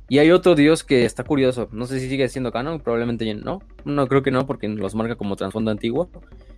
Y 0.10 0.20
hay 0.20 0.32
otro 0.32 0.56
dios 0.56 0.84
que 0.84 1.06
está 1.06 1.24
curioso. 1.24 1.70
No 1.72 1.86
sé 1.86 2.00
si 2.00 2.10
sigue 2.10 2.28
siendo 2.30 2.52
canon, 2.52 2.80
probablemente 2.80 3.34
no. 3.34 3.62
No 3.86 4.08
creo 4.08 4.22
que 4.22 4.32
no, 4.32 4.46
porque 4.46 4.68
los 4.68 4.96
marca 4.96 5.16
como 5.16 5.36
trasfondo 5.36 5.72
antiguo. 5.72 6.10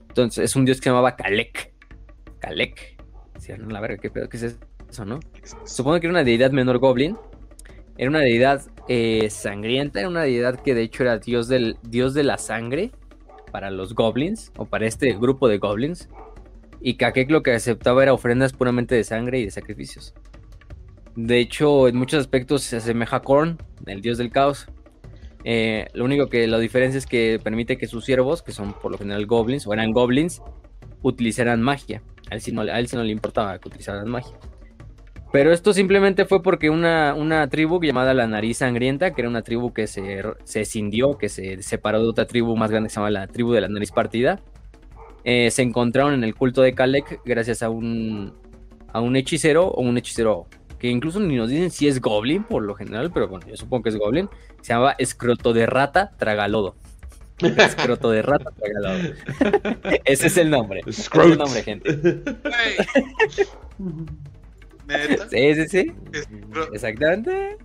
Entonces, 0.10 0.44
es 0.44 0.56
un 0.56 0.66
dios 0.66 0.80
que 0.80 0.86
se 0.86 0.90
llamaba 0.90 1.16
Kalek. 1.16 1.74
Kalek. 2.40 2.98
La 3.68 3.80
verga, 3.80 3.98
¿qué 3.98 4.10
pedo? 4.10 4.28
¿Qué 4.28 4.38
es 4.38 4.58
eso, 4.90 5.06
no? 5.06 5.20
Supongo 5.66 6.00
que 6.00 6.08
era 6.08 6.12
una 6.12 6.24
deidad 6.24 6.52
menor 6.52 6.80
goblin. 6.80 7.16
Era 7.98 8.10
una 8.10 8.20
deidad 8.20 8.64
eh, 8.88 9.30
sangrienta. 9.30 10.00
Era 10.00 10.10
una 10.10 10.24
deidad 10.24 10.60
que 10.60 10.74
de 10.74 10.82
hecho 10.82 11.04
era 11.04 11.20
dios, 11.20 11.48
del, 11.48 11.78
dios 11.84 12.14
de 12.14 12.24
la 12.24 12.38
sangre 12.38 12.92
para 13.56 13.72
los 13.72 13.96
goblins, 13.96 14.52
o 14.58 14.66
para 14.66 14.86
este 14.86 15.14
grupo 15.14 15.48
de 15.48 15.60
goblins. 15.60 16.10
Y 16.82 16.96
Kakek 16.96 17.32
lo 17.32 17.42
que 17.42 17.54
aceptaba 17.54 18.04
era 18.04 18.12
ofrendas 18.12 18.52
puramente 18.52 18.96
de 18.96 19.06
sangre 19.06 19.40
y 19.40 19.46
de 19.46 19.52
sacrificios. 19.52 20.14
De 21.16 21.40
hecho, 21.40 21.88
en 21.88 21.96
muchos 21.96 22.20
aspectos 22.20 22.64
se 22.64 22.76
asemeja 22.76 23.16
a 23.16 23.22
Korn, 23.22 23.58
el 23.86 24.02
dios 24.02 24.18
del 24.18 24.30
caos. 24.30 24.68
Eh, 25.46 25.88
lo 25.94 26.04
único 26.04 26.28
que 26.28 26.48
la 26.48 26.60
diferencia 26.60 26.98
es 26.98 27.06
que 27.06 27.40
permite 27.42 27.78
que 27.78 27.88
sus 27.88 28.04
siervos, 28.04 28.42
que 28.44 28.52
son 28.52 28.74
por 28.74 28.92
lo 28.92 28.98
general 28.98 29.26
goblins, 29.26 29.66
o 29.66 29.72
eran 29.72 29.94
goblins, 29.94 30.42
utilizaran 31.02 31.62
magia. 31.62 32.04
A 32.30 32.36
él 32.36 32.42
sí 32.42 32.52
no, 32.52 32.62
le 32.66 33.12
importaba 33.12 33.58
que 33.58 33.70
utilizaran 33.70 34.10
magia. 34.10 34.36
Pero 35.36 35.52
esto 35.52 35.74
simplemente 35.74 36.24
fue 36.24 36.42
porque 36.42 36.70
una, 36.70 37.14
una, 37.14 37.50
tribu 37.50 37.84
llamada 37.84 38.14
la 38.14 38.26
Nariz 38.26 38.60
Sangrienta, 38.60 39.12
que 39.12 39.20
era 39.20 39.28
una 39.28 39.42
tribu 39.42 39.74
que 39.74 39.86
se, 39.86 40.24
se 40.46 40.62
escindió, 40.62 41.18
que 41.18 41.28
se 41.28 41.62
separó 41.62 42.02
de 42.02 42.08
otra 42.08 42.26
tribu 42.26 42.56
más 42.56 42.72
grande 42.72 42.88
que 42.88 42.94
se 42.94 43.02
llama 43.02 43.10
la 43.10 43.28
tribu 43.28 43.52
de 43.52 43.60
la 43.60 43.68
Nariz 43.68 43.92
Partida, 43.92 44.40
eh, 45.26 45.52
se 45.52 45.62
encontraron 45.62 46.14
en 46.14 46.24
el 46.24 46.36
culto 46.36 46.62
de 46.62 46.74
Kalek 46.74 47.20
gracias 47.26 47.64
a 47.64 47.70
un, 47.70 48.34
a 48.94 49.02
un 49.02 49.18
hechicero 49.18 49.68
o 49.68 49.82
un 49.82 49.98
hechicero 49.98 50.48
que 50.80 50.88
incluso 50.88 51.20
ni 51.20 51.36
nos 51.36 51.50
dicen 51.50 51.70
si 51.70 51.90
es 51.90 52.00
Goblin 52.00 52.46
por 52.46 52.64
lo 52.64 52.74
general, 52.74 53.12
pero 53.12 53.28
bueno, 53.28 53.46
yo 53.46 53.58
supongo 53.58 53.84
que 53.84 53.90
es 53.90 53.98
Goblin, 53.98 54.30
se 54.62 54.72
llama 54.72 54.96
Escroto 54.98 55.52
de 55.52 55.66
Rata 55.66 56.14
Tragalodo. 56.18 56.78
Escroto 57.40 58.10
de 58.10 58.22
Rata 58.22 58.52
Tragalodo. 58.52 59.14
Ese 60.06 60.28
es 60.28 60.38
el 60.38 60.50
nombre. 60.50 60.80
Ese 60.88 61.02
es 61.02 61.10
el 61.14 61.38
nombre, 61.38 61.62
gente. 61.62 62.24
Sí, 65.30 65.56
sí, 65.56 65.68
sí. 65.68 65.92
Exactamente. 66.74 67.58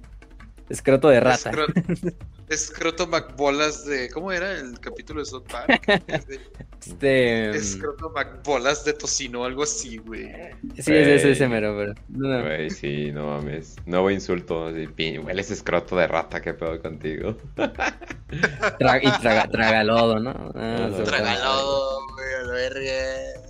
Escroto 0.71 1.09
de 1.09 1.21
rata. 1.21 1.51
Escroto 2.49 3.07
McBolas 3.07 3.85
de. 3.85 4.09
¿Cómo 4.11 4.33
era 4.33 4.59
el 4.59 4.79
capítulo 4.81 5.21
de 5.21 5.27
South 5.27 5.45
Park? 5.51 5.83
este. 6.81 7.51
Escroto 7.51 8.11
McBolas 8.11 8.85
de 8.85 8.93
tocino, 8.93 9.45
algo 9.45 9.63
así, 9.63 9.99
güey. 9.99 10.33
Sí, 10.75 10.93
es 10.93 11.07
ese, 11.07 11.33
ese 11.33 11.49
mero, 11.49 11.77
pero. 11.77 11.95
Güey, 12.09 12.71
sí, 12.71 13.13
no 13.13 13.27
mames. 13.27 13.77
Nuevo 13.87 14.11
insulto. 14.11 14.67
Hueles 14.67 15.51
escroto 15.51 15.97
de 15.97 16.09
rata, 16.09 16.41
qué 16.41 16.55
pedo 16.55 16.81
contigo. 16.81 17.37
y 17.57 19.11
traga, 19.21 19.49
tragalodo, 19.49 20.19
¿no? 20.19 20.53
Ah, 20.55 20.91
tragalodo, 21.05 22.01
güey, 22.15 22.35
a 22.35 22.43
la 22.47 22.53
verga. 22.53 23.50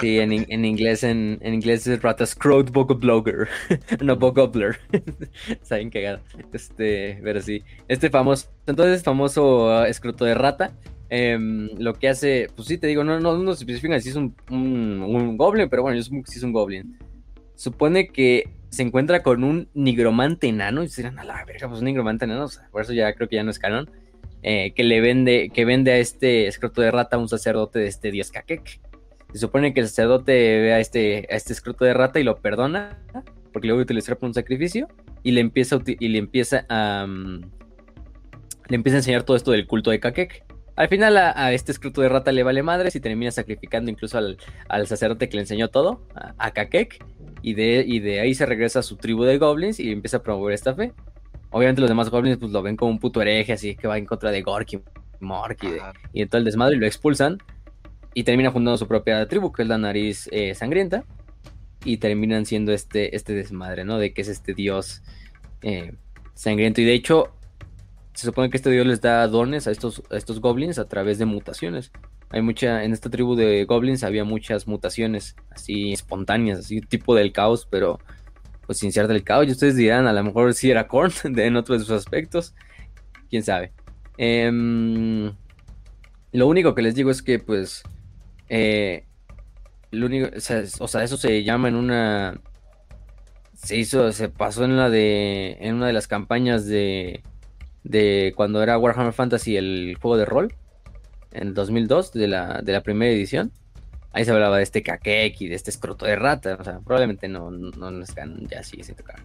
Sí, 0.00 0.18
en, 0.18 0.32
en 0.32 0.64
inglés 0.64 1.02
en, 1.04 1.38
en, 1.40 1.54
inglés 1.54 1.86
es 1.86 2.02
rata 2.02 2.26
scrot 2.26 2.70
blogger, 2.70 3.48
no 4.02 4.16
bogobler. 4.16 4.78
Está 5.48 5.76
bien 5.76 5.90
cagado. 5.90 6.20
Este, 6.52 7.18
pero 7.22 7.40
sí. 7.40 7.62
Este 7.88 8.10
famoso, 8.10 8.48
entonces 8.66 9.02
famoso 9.02 9.66
uh, 9.66 9.84
escroto 9.84 10.24
de 10.24 10.34
rata. 10.34 10.74
Em, 11.08 11.70
lo 11.78 11.94
que 11.94 12.08
hace, 12.08 12.48
pues 12.56 12.68
sí, 12.68 12.78
te 12.78 12.88
digo, 12.88 13.04
no, 13.04 13.20
no, 13.20 13.38
no 13.38 13.54
se 13.54 13.62
especifica 13.62 13.98
si 14.00 14.08
es 14.08 14.16
un, 14.16 14.34
un, 14.50 15.36
goblin, 15.36 15.68
pero 15.68 15.82
bueno, 15.82 15.96
yo 15.96 16.02
supongo 16.02 16.24
que 16.24 16.32
sí 16.32 16.38
es 16.38 16.44
un 16.44 16.52
goblin. 16.52 16.98
Supone 17.54 18.08
que 18.08 18.50
se 18.70 18.82
encuentra 18.82 19.22
con 19.22 19.44
un 19.44 19.68
nigromante 19.72 20.48
enano 20.48 20.82
y 20.82 20.88
se 20.88 21.02
dirán, 21.02 21.18
a 21.18 21.24
la 21.24 21.44
verga, 21.44 21.68
pues 21.68 21.80
un 21.80 21.86
nigromante 21.86 22.24
enano, 22.24 22.48
por 22.70 22.82
eso 22.82 22.92
ya 22.92 23.14
creo 23.14 23.28
que 23.28 23.36
ya 23.36 23.44
no 23.44 23.50
es 23.50 23.58
canon. 23.58 23.88
Eh, 24.42 24.74
que 24.74 24.84
le 24.84 25.00
vende, 25.00 25.50
que 25.52 25.64
vende 25.64 25.90
a 25.92 25.98
este 25.98 26.46
escroto 26.46 26.80
de 26.82 26.90
rata 26.90 27.16
a 27.16 27.18
un 27.18 27.28
sacerdote 27.28 27.78
de 27.78 27.88
este 27.88 28.10
dios 28.10 28.30
Kakek. 28.30 28.80
Se 29.36 29.40
supone 29.40 29.74
que 29.74 29.80
el 29.80 29.88
sacerdote 29.88 30.32
ve 30.32 30.72
a 30.72 30.80
este, 30.80 31.28
a 31.30 31.36
este 31.36 31.52
escroto 31.52 31.84
de 31.84 31.92
rata 31.92 32.18
y 32.18 32.24
lo 32.24 32.38
perdona, 32.38 32.98
porque 33.52 33.68
lo 33.68 33.74
voy 33.74 33.82
a 33.82 33.84
utilizar 33.84 34.16
para 34.16 34.28
un 34.28 34.32
sacrificio, 34.32 34.88
y 35.22 35.32
le 35.32 35.42
empieza 35.42 35.76
a, 35.76 35.80
y 35.84 36.08
le 36.08 36.16
empieza 36.16 36.64
a, 36.70 37.04
mm, 37.06 37.42
le 38.68 38.74
empieza 38.74 38.96
a 38.96 39.00
enseñar 39.00 39.24
todo 39.24 39.36
esto 39.36 39.50
del 39.50 39.66
culto 39.66 39.90
de 39.90 40.00
Kakek. 40.00 40.42
Al 40.76 40.88
final 40.88 41.18
a, 41.18 41.52
este 41.52 41.70
escroto 41.70 42.00
de 42.00 42.08
rata 42.08 42.32
le 42.32 42.44
vale 42.44 42.62
madres 42.62 42.96
y 42.96 43.00
termina 43.00 43.30
sacrificando 43.30 43.90
incluso 43.90 44.16
al, 44.16 44.86
sacerdote 44.86 45.28
que 45.28 45.36
le 45.36 45.42
enseñó 45.42 45.68
todo, 45.68 46.00
a, 46.14 46.32
a 46.38 46.52
Kakek, 46.52 47.04
y 47.42 47.52
de, 47.52 47.84
y 47.86 48.00
de 48.00 48.20
ahí 48.20 48.34
se 48.34 48.46
regresa 48.46 48.78
a 48.78 48.82
su 48.82 48.96
tribu 48.96 49.24
de 49.24 49.36
goblins 49.36 49.78
y 49.80 49.92
empieza 49.92 50.16
a 50.16 50.22
promover 50.22 50.54
esta 50.54 50.74
fe. 50.74 50.94
Obviamente 51.50 51.82
los 51.82 51.90
demás 51.90 52.08
goblins 52.08 52.38
pues 52.38 52.52
lo 52.52 52.62
ven 52.62 52.76
como 52.76 52.90
un 52.90 52.98
puto 52.98 53.20
hereje, 53.20 53.52
así 53.52 53.76
que 53.76 53.86
va 53.86 53.98
en 53.98 54.06
contra 54.06 54.30
de 54.30 54.40
Gork 54.40 54.72
y 54.72 54.80
Mork 55.20 55.62
y, 55.62 55.76
y 56.14 56.20
de 56.20 56.26
todo 56.26 56.38
el 56.38 56.46
desmadre 56.46 56.76
y 56.76 56.78
lo 56.78 56.86
expulsan 56.86 57.36
y 58.16 58.24
termina 58.24 58.50
fundando 58.50 58.78
su 58.78 58.88
propia 58.88 59.28
tribu, 59.28 59.52
que 59.52 59.60
es 59.60 59.68
la 59.68 59.76
nariz 59.76 60.26
eh, 60.32 60.54
sangrienta. 60.54 61.04
Y 61.84 61.98
terminan 61.98 62.46
siendo 62.46 62.72
este, 62.72 63.14
este 63.14 63.34
desmadre, 63.34 63.84
¿no? 63.84 63.98
De 63.98 64.14
que 64.14 64.22
es 64.22 64.28
este 64.28 64.54
dios 64.54 65.02
eh, 65.60 65.92
sangriento. 66.32 66.80
Y 66.80 66.84
de 66.84 66.94
hecho, 66.94 67.34
se 68.14 68.24
supone 68.24 68.48
que 68.48 68.56
este 68.56 68.70
dios 68.70 68.86
les 68.86 69.02
da 69.02 69.28
dones 69.28 69.66
a 69.66 69.70
estos, 69.70 70.02
estos 70.10 70.40
goblins 70.40 70.78
a 70.78 70.88
través 70.88 71.18
de 71.18 71.26
mutaciones. 71.26 71.92
Hay 72.30 72.40
mucha, 72.40 72.84
en 72.84 72.94
esta 72.94 73.10
tribu 73.10 73.36
de 73.36 73.66
goblins 73.66 74.02
había 74.02 74.24
muchas 74.24 74.66
mutaciones 74.66 75.36
así 75.50 75.92
espontáneas, 75.92 76.60
así 76.60 76.80
tipo 76.80 77.14
del 77.14 77.32
caos, 77.32 77.68
pero 77.70 77.98
pues 78.64 78.78
sin 78.78 78.92
ser 78.92 79.08
del 79.08 79.24
caos. 79.24 79.46
Y 79.46 79.50
ustedes 79.50 79.76
dirán, 79.76 80.06
a 80.06 80.14
lo 80.14 80.24
mejor 80.24 80.54
sí 80.54 80.70
era 80.70 80.88
Korn 80.88 81.12
en 81.36 81.56
otros 81.56 81.80
de 81.80 81.84
sus 81.84 81.94
aspectos. 81.94 82.54
Quién 83.28 83.42
sabe. 83.42 83.72
Em, 84.16 85.34
lo 86.32 86.46
único 86.46 86.74
que 86.74 86.80
les 86.80 86.94
digo 86.94 87.10
es 87.10 87.20
que 87.20 87.38
pues 87.38 87.82
eh, 88.48 89.04
lo 89.90 90.06
único, 90.06 90.28
o 90.36 90.88
sea, 90.88 91.02
eso 91.04 91.16
se 91.16 91.44
llama 91.44 91.68
en 91.68 91.76
una. 91.76 92.40
Se 93.54 93.76
hizo, 93.76 94.12
se 94.12 94.28
pasó 94.28 94.64
en 94.64 94.76
la 94.76 94.90
de. 94.90 95.56
En 95.60 95.76
una 95.76 95.86
de 95.86 95.92
las 95.92 96.08
campañas 96.08 96.66
de. 96.66 97.22
De 97.84 98.32
cuando 98.36 98.62
era 98.62 98.78
Warhammer 98.78 99.12
Fantasy 99.12 99.56
el 99.56 99.96
juego 100.00 100.16
de 100.16 100.24
rol. 100.24 100.54
En 101.32 101.54
2002, 101.54 102.12
de 102.12 102.28
la, 102.28 102.60
de 102.62 102.72
la 102.72 102.82
primera 102.82 103.12
edición. 103.12 103.52
Ahí 104.12 104.24
se 104.24 104.30
hablaba 104.30 104.56
de 104.56 104.62
este 104.62 104.82
Kakek 104.82 105.40
y 105.42 105.48
de 105.48 105.54
este 105.54 105.70
escroto 105.70 106.06
de 106.06 106.16
rata. 106.16 106.56
O 106.58 106.64
sea, 106.64 106.80
probablemente 106.80 107.28
no, 107.28 107.50
no, 107.50 107.90
no 107.90 108.02
están 108.02 108.46
ya 108.48 108.60
así 108.60 108.82
se 108.82 108.94
tocar. 108.94 109.20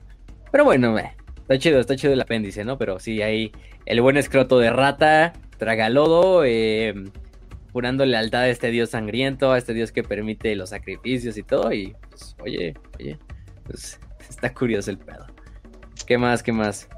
Pero 0.52 0.66
bueno, 0.66 0.98
está 0.98 1.58
chido, 1.58 1.80
está 1.80 1.96
chido 1.96 2.14
el 2.14 2.22
apéndice, 2.22 2.66
¿no? 2.66 2.78
Pero 2.78 3.00
sí, 3.00 3.22
ahí 3.22 3.54
el 3.86 4.02
buen 4.02 4.18
escroto 4.18 4.60
de 4.60 4.70
rata, 4.70 5.34
tragalodo, 5.58 6.44
eh, 6.46 6.94
jurando 7.74 8.06
lealtad 8.06 8.42
a 8.42 8.50
este 8.50 8.70
dios 8.72 8.90
sangriento, 8.92 9.52
a 9.52 9.58
este 9.58 9.74
dios 9.74 9.92
que 9.92 10.04
permite 10.04 10.56
los 10.56 10.70
sacrificios 10.70 11.38
y 11.38 11.44
todo. 11.44 11.72
Y 11.74 11.96
pues, 12.10 12.36
oye, 12.42 12.74
oye, 13.00 13.18
pues 13.64 14.00
está 14.30 14.54
curioso 14.54 14.92
el 14.92 14.98
pedo. 14.98 15.28
¿Qué 16.06 16.18
más? 16.18 16.44
¿Qué 16.44 16.52
más? 16.52 16.90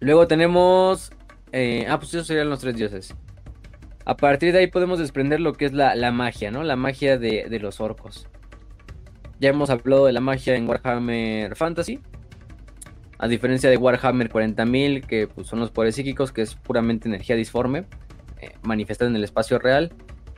Luego 0.00 0.26
tenemos. 0.26 1.12
eh, 1.52 1.86
ah, 1.88 1.98
pues 1.98 2.12
esos 2.14 2.26
serían 2.26 2.50
los 2.50 2.60
tres 2.60 2.76
dioses. 2.76 3.14
A 4.04 4.16
partir 4.16 4.52
de 4.52 4.58
ahí 4.58 4.66
podemos 4.66 4.98
desprender 4.98 5.40
lo 5.40 5.54
que 5.54 5.64
es 5.64 5.72
la, 5.72 5.94
la 5.94 6.12
magia, 6.12 6.50
¿no? 6.50 6.62
La 6.62 6.76
magia 6.76 7.16
de, 7.16 7.46
de 7.48 7.58
los 7.58 7.80
orcos. 7.80 8.28
Ya 9.40 9.48
hemos 9.48 9.70
hablado 9.70 10.06
de 10.06 10.12
la 10.12 10.20
magia 10.20 10.56
en 10.56 10.68
Warhammer 10.68 11.56
Fantasy. 11.56 12.00
A 13.16 13.28
diferencia 13.28 13.70
de 13.70 13.78
Warhammer 13.78 14.30
40.000, 14.30 15.06
que 15.06 15.28
pues, 15.28 15.46
son 15.46 15.60
los 15.60 15.70
poderes 15.70 15.94
psíquicos, 15.94 16.32
que 16.32 16.42
es 16.42 16.54
puramente 16.54 17.08
energía 17.08 17.36
disforme, 17.36 17.86
manifestada 18.62 19.10
en 19.10 19.16
el 19.16 19.24
espacio 19.24 19.58
real. 19.58 19.92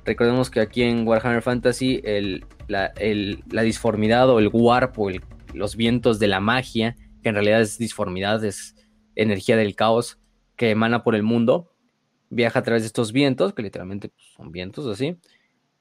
Recordemos 0.05 0.51
que 0.51 0.61
aquí 0.61 0.83
en 0.83 1.07
Warhammer 1.07 1.43
Fantasy 1.43 2.01
el- 2.05 2.45
la, 2.69 2.87
el- 2.99 3.43
la 3.51 3.63
disformidad 3.63 4.29
o 4.31 4.39
el 4.39 4.49
warp 4.53 4.99
o 4.99 5.11
los 5.55 5.77
vientos 5.77 6.19
de 6.19 6.29
la 6.29 6.41
magia, 6.41 6.97
que 7.23 7.29
en 7.31 7.35
realidad 7.35 7.61
es 7.61 7.79
disformidad, 7.79 8.45
es 8.45 8.77
energía 9.15 9.57
del 9.57 9.75
caos 9.75 10.19
que 10.57 10.71
emana 10.71 11.03
por 11.03 11.15
el 11.15 11.23
mundo, 11.23 11.73
viaja 12.31 12.61
a 12.61 12.63
través 12.63 12.83
de 12.83 12.87
estos 12.89 13.13
vientos, 13.13 13.53
que 13.55 13.63
literalmente 13.63 14.09
pues, 14.11 14.27
son 14.37 14.53
vientos 14.53 14.87
así, 14.87 15.17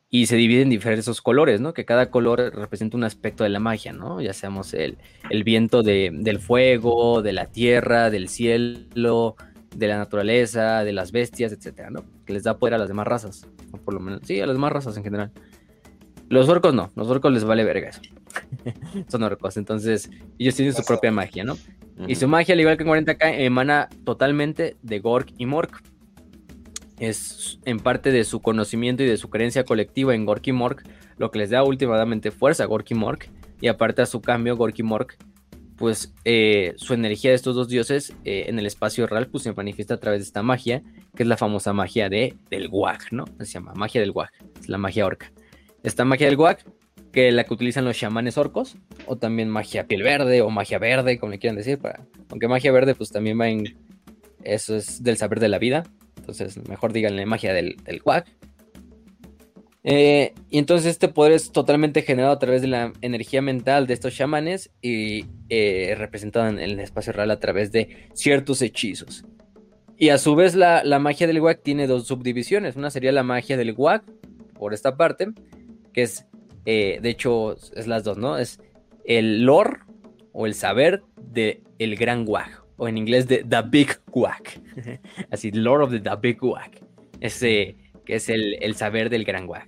y 0.10 0.27
se 0.27 0.35
divide 0.38 0.61
en 0.61 0.69
diversos 0.69 1.22
colores, 1.22 1.60
¿no? 1.60 1.73
Que 1.73 1.84
cada 1.85 2.10
color 2.10 2.52
representa 2.56 2.95
un 2.95 3.03
aspecto 3.03 3.43
de 3.43 3.49
la 3.49 3.60
magia, 3.60 3.91
¿no? 3.91 4.22
Ya 4.22 4.34
seamos 4.34 4.73
el, 4.73 4.97
el 5.30 5.43
viento 5.43 5.84
de- 5.84 6.11
del 6.14 6.39
fuego, 6.39 7.22
de 7.22 7.34
la 7.34 7.47
tierra, 7.47 8.10
del 8.10 8.30
cielo, 8.30 9.35
de 9.76 9.88
la 9.88 9.97
naturaleza, 9.97 10.84
de 10.84 10.93
las 10.93 11.11
bestias, 11.11 11.52
etcétera, 11.52 11.89
¿no? 11.89 12.03
Que 12.26 12.34
les 12.34 12.43
da 12.43 12.57
poder 12.57 12.76
a 12.76 12.77
las 12.77 12.88
demás 12.88 13.07
razas, 13.07 13.47
o 13.72 13.77
por 13.77 13.93
lo 13.93 13.99
menos, 13.99 14.22
sí, 14.23 14.39
a 14.39 14.45
las 14.47 14.56
demás 14.56 14.72
razas 14.72 14.97
en 14.97 15.03
general. 15.03 15.31
Los 16.30 16.49
orcos 16.49 16.73
no, 16.73 16.91
los 16.95 17.07
orcos 17.10 17.31
les 17.31 17.43
vale 17.43 17.64
verga 17.64 17.89
eso. 17.89 18.02
Son 19.07 19.22
orcos, 19.23 19.57
entonces 19.57 20.10
ellos 20.39 20.56
tienen 20.56 20.73
su 20.73 20.84
propia 20.84 21.11
magia, 21.11 21.43
¿no? 21.43 21.57
Y 22.07 22.15
su 22.15 22.27
magia, 22.27 22.53
al 22.53 22.60
igual 22.60 22.77
que 22.77 22.84
en 22.84 22.89
40k, 22.89 23.39
emana 23.39 23.89
totalmente 24.03 24.76
de 24.81 24.99
Gork 24.99 25.31
y 25.38 25.45
Mork. 25.45 25.81
Es 26.99 27.60
en 27.65 27.80
parte 27.80 28.11
de 28.11 28.23
su 28.23 28.41
conocimiento 28.41 29.03
y 29.03 29.06
de 29.06 29.18
su 29.18 29.30
creencia 29.30 29.64
colectiva 29.64 30.15
en 30.15 30.26
Gork 30.26 30.45
y 30.47 30.52
Mork 30.52 30.85
lo 31.18 31.31
que 31.31 31.39
les 31.39 31.49
da 31.49 31.64
últimamente 31.64 32.31
fuerza 32.31 32.64
a 32.64 32.68
Gork 32.68 32.91
y 32.91 32.95
Mork. 32.95 33.30
Y 33.61 33.68
aparte 33.68 34.02
a 34.02 34.06
su 34.06 34.22
cambio, 34.22 34.57
Gork 34.57 34.77
y 34.80 34.84
Mork, 34.84 35.18
pues 35.77 36.14
eh, 36.23 36.73
su 36.77 36.93
energía 36.93 37.31
de 37.31 37.35
estos 37.35 37.56
dos 37.56 37.68
dioses 37.68 38.14
eh, 38.23 38.45
en 38.47 38.60
el 38.60 38.65
espacio 38.65 39.07
real 39.07 39.27
pues 39.27 39.43
se 39.43 39.53
manifiesta 39.53 39.95
a 39.95 39.99
través 39.99 40.22
de 40.22 40.26
esta 40.26 40.43
magia, 40.43 40.84
que 41.15 41.23
es 41.23 41.27
la 41.27 41.38
famosa 41.38 41.73
magia 41.73 42.10
de, 42.10 42.35
del 42.49 42.69
Wag, 42.72 43.11
¿no? 43.11 43.26
Se 43.39 43.45
llama 43.45 43.73
magia 43.76 44.02
del 44.02 44.11
Wag, 44.11 44.31
es 44.60 44.69
la 44.69 44.77
magia 44.77 45.06
orca. 45.06 45.31
Esta 45.84 46.06
magia 46.06 46.27
del 46.27 46.38
Wag, 46.38 46.60
que 47.11 47.31
la 47.31 47.43
que 47.43 47.53
utilizan 47.53 47.85
los 47.85 47.97
chamanes 47.97 48.38
orcos, 48.38 48.77
o 49.06 49.18
también 49.18 49.49
magia 49.49 49.88
piel 49.88 50.03
verde 50.03 50.41
o 50.41 50.49
magia 50.49 50.80
verde, 50.80 51.19
como 51.19 51.31
le 51.31 51.39
quieran 51.39 51.57
decir, 51.57 51.77
para... 51.77 52.06
aunque 52.30 52.47
magia 52.47 52.72
verde 52.72 52.95
pues 52.95 53.11
también 53.11 53.39
va 53.39 53.49
en... 53.49 53.77
Eso 54.43 54.76
es 54.76 55.02
del 55.03 55.18
saber 55.18 55.39
de 55.39 55.49
la 55.49 55.57
vida, 55.57 55.84
entonces 56.18 56.57
mejor 56.69 56.93
díganle 56.93 57.26
magia 57.26 57.53
del, 57.53 57.77
del 57.84 58.02
Wag. 58.06 58.26
Eh, 59.88 60.34
y 60.49 60.57
entonces 60.57 60.88
este 60.88 61.10
poder 61.10 61.34
es 61.34 61.52
totalmente 61.52 62.02
generado 62.02 62.34
a 62.34 62.40
través 62.40 62.64
de 62.64 62.68
la 62.68 62.91
energía 63.02 63.44
mental 63.44 63.86
de 63.86 63.94
estos 63.94 64.16
chamanes 64.16 64.72
y 64.82 65.26
eh, 65.49 65.94
representado 65.95 66.48
en 66.48 66.57
el 66.57 66.80
espacio 66.80 67.14
real 67.14 67.30
a 67.30 67.40
través 67.40 67.72
de 67.72 68.10
ciertos 68.14 68.64
hechizos. 68.64 69.26
Y 69.95 70.10
a 70.10 70.18
su 70.18 70.36
vez 70.36 70.56
la, 70.56 70.84
la 70.84 70.98
magia 70.98 71.28
del 71.28 71.40
Wag 71.40 71.62
tiene 71.62 71.86
dos 71.86 72.07
subdivisiones. 72.07 72.76
Una 72.76 72.90
sería 72.90 73.12
la 73.12 73.22
magia 73.22 73.57
del 73.57 73.76
Wag, 73.78 74.03
por 74.56 74.74
esta 74.74 74.98
parte, 74.98 75.28
que 75.94 76.02
es, 76.02 76.26
eh, 76.66 76.98
de 76.99 77.10
hecho, 77.10 77.53
es 77.53 77.86
las 77.86 78.03
dos, 78.03 78.18
¿no? 78.18 78.40
Es 78.40 78.60
el 79.06 79.44
lore 79.44 79.82
o 80.34 80.48
el 80.48 80.56
saber 80.56 81.03
de 81.16 81.62
el 81.78 81.95
gran 81.95 82.26
Wag, 82.28 82.64
o 82.78 82.88
en 82.88 82.98
inglés 82.98 83.28
de 83.28 83.45
The 83.48 83.62
Big 83.70 83.99
Wag. 84.12 84.41
Así, 85.30 85.52
lore 85.52 85.84
of 85.84 85.91
the, 85.91 85.99
the 85.99 86.16
Big 86.20 86.44
Wag. 86.44 86.72
Ese 87.22 87.76
que 88.06 88.15
es 88.15 88.30
el, 88.30 88.56
el 88.61 88.76
saber 88.76 89.10
del 89.10 89.23
gran 89.26 89.48
Wag, 89.49 89.68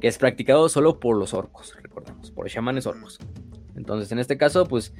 que 0.00 0.08
es 0.08 0.18
practicado 0.18 0.68
solo 0.68 1.00
por 1.00 1.16
los 1.16 1.34
orcos, 1.34 1.74
recordemos, 1.82 2.30
por 2.30 2.48
chamanes 2.48 2.86
orcos. 2.86 3.18
Entonces, 3.76 4.12
en 4.12 4.18
este 4.18 4.36
caso, 4.36 4.66
pues 4.66 4.94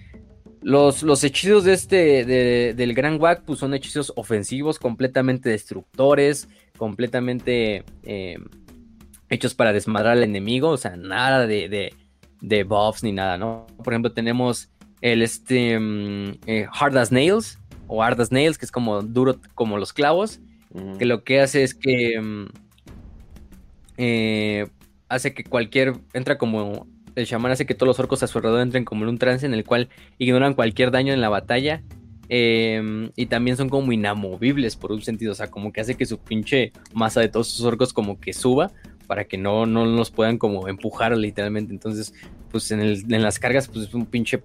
los, 0.60 1.02
los 1.02 1.24
hechizos 1.24 1.64
de 1.64 1.72
este, 1.72 2.24
de- 2.24 2.74
del 2.74 2.94
Gran 2.94 3.20
Wag, 3.20 3.44
pues 3.44 3.58
son 3.58 3.74
hechizos 3.74 4.12
ofensivos, 4.16 4.78
completamente 4.78 5.48
destructores, 5.48 6.48
completamente 6.78 7.84
eh, 8.04 8.38
hechos 9.28 9.54
para 9.54 9.72
desmadrar 9.72 10.12
al 10.18 10.22
enemigo, 10.22 10.68
o 10.70 10.76
sea, 10.76 10.96
nada 10.96 11.46
de, 11.46 11.68
de, 11.68 11.94
de 12.40 12.64
buffs 12.64 13.02
ni 13.02 13.12
nada, 13.12 13.38
¿no? 13.38 13.66
Por 13.82 13.92
ejemplo, 13.92 14.12
tenemos 14.12 14.70
el 15.00 15.22
este 15.22 15.78
mm, 15.78 16.38
eh, 16.46 16.66
Hard 16.72 16.96
as 16.96 17.10
Nails, 17.12 17.58
o 17.88 18.02
Hard 18.02 18.20
as 18.20 18.30
Nails, 18.32 18.56
que 18.56 18.64
es 18.64 18.70
como 18.72 19.02
duro 19.02 19.36
como 19.54 19.78
los 19.78 19.92
clavos, 19.92 20.40
que 20.98 21.04
lo 21.04 21.22
que 21.24 21.40
hace 21.40 21.62
es 21.64 21.74
que 21.74 22.18
mm, 22.20 22.46
eh, 23.96 24.66
hace 25.08 25.34
que 25.34 25.44
cualquier 25.44 25.94
entra 26.12 26.38
como 26.38 26.86
el 27.14 27.26
chamán 27.26 27.52
hace 27.52 27.66
que 27.66 27.74
todos 27.74 27.88
los 27.88 27.98
orcos 28.00 28.22
a 28.22 28.26
su 28.26 28.38
alrededor 28.38 28.62
entren 28.62 28.84
como 28.84 29.02
en 29.04 29.10
un 29.10 29.18
trance 29.18 29.44
en 29.44 29.52
el 29.54 29.64
cual 29.64 29.88
ignoran 30.18 30.54
cualquier 30.54 30.90
daño 30.90 31.12
en 31.12 31.20
la 31.20 31.28
batalla 31.28 31.82
eh, 32.28 33.10
y 33.16 33.26
también 33.26 33.56
son 33.58 33.68
como 33.68 33.92
inamovibles 33.92 34.76
por 34.76 34.92
un 34.92 35.02
sentido, 35.02 35.32
o 35.32 35.34
sea, 35.34 35.50
como 35.50 35.72
que 35.72 35.82
hace 35.82 35.96
que 35.96 36.06
su 36.06 36.18
pinche 36.18 36.72
masa 36.94 37.20
de 37.20 37.28
todos 37.28 37.48
sus 37.48 37.64
orcos 37.66 37.92
como 37.92 38.18
que 38.20 38.32
suba 38.32 38.70
para 39.06 39.24
que 39.24 39.36
no, 39.36 39.66
no 39.66 39.84
los 39.84 40.10
puedan 40.10 40.38
como 40.38 40.68
empujar 40.68 41.14
literalmente. 41.18 41.72
Entonces, 41.74 42.14
pues 42.50 42.70
en, 42.70 42.80
el- 42.80 43.12
en 43.12 43.22
las 43.22 43.38
cargas, 43.38 43.68
pues 43.68 43.88
es 43.88 43.94
un 43.94 44.06
pinche 44.06 44.38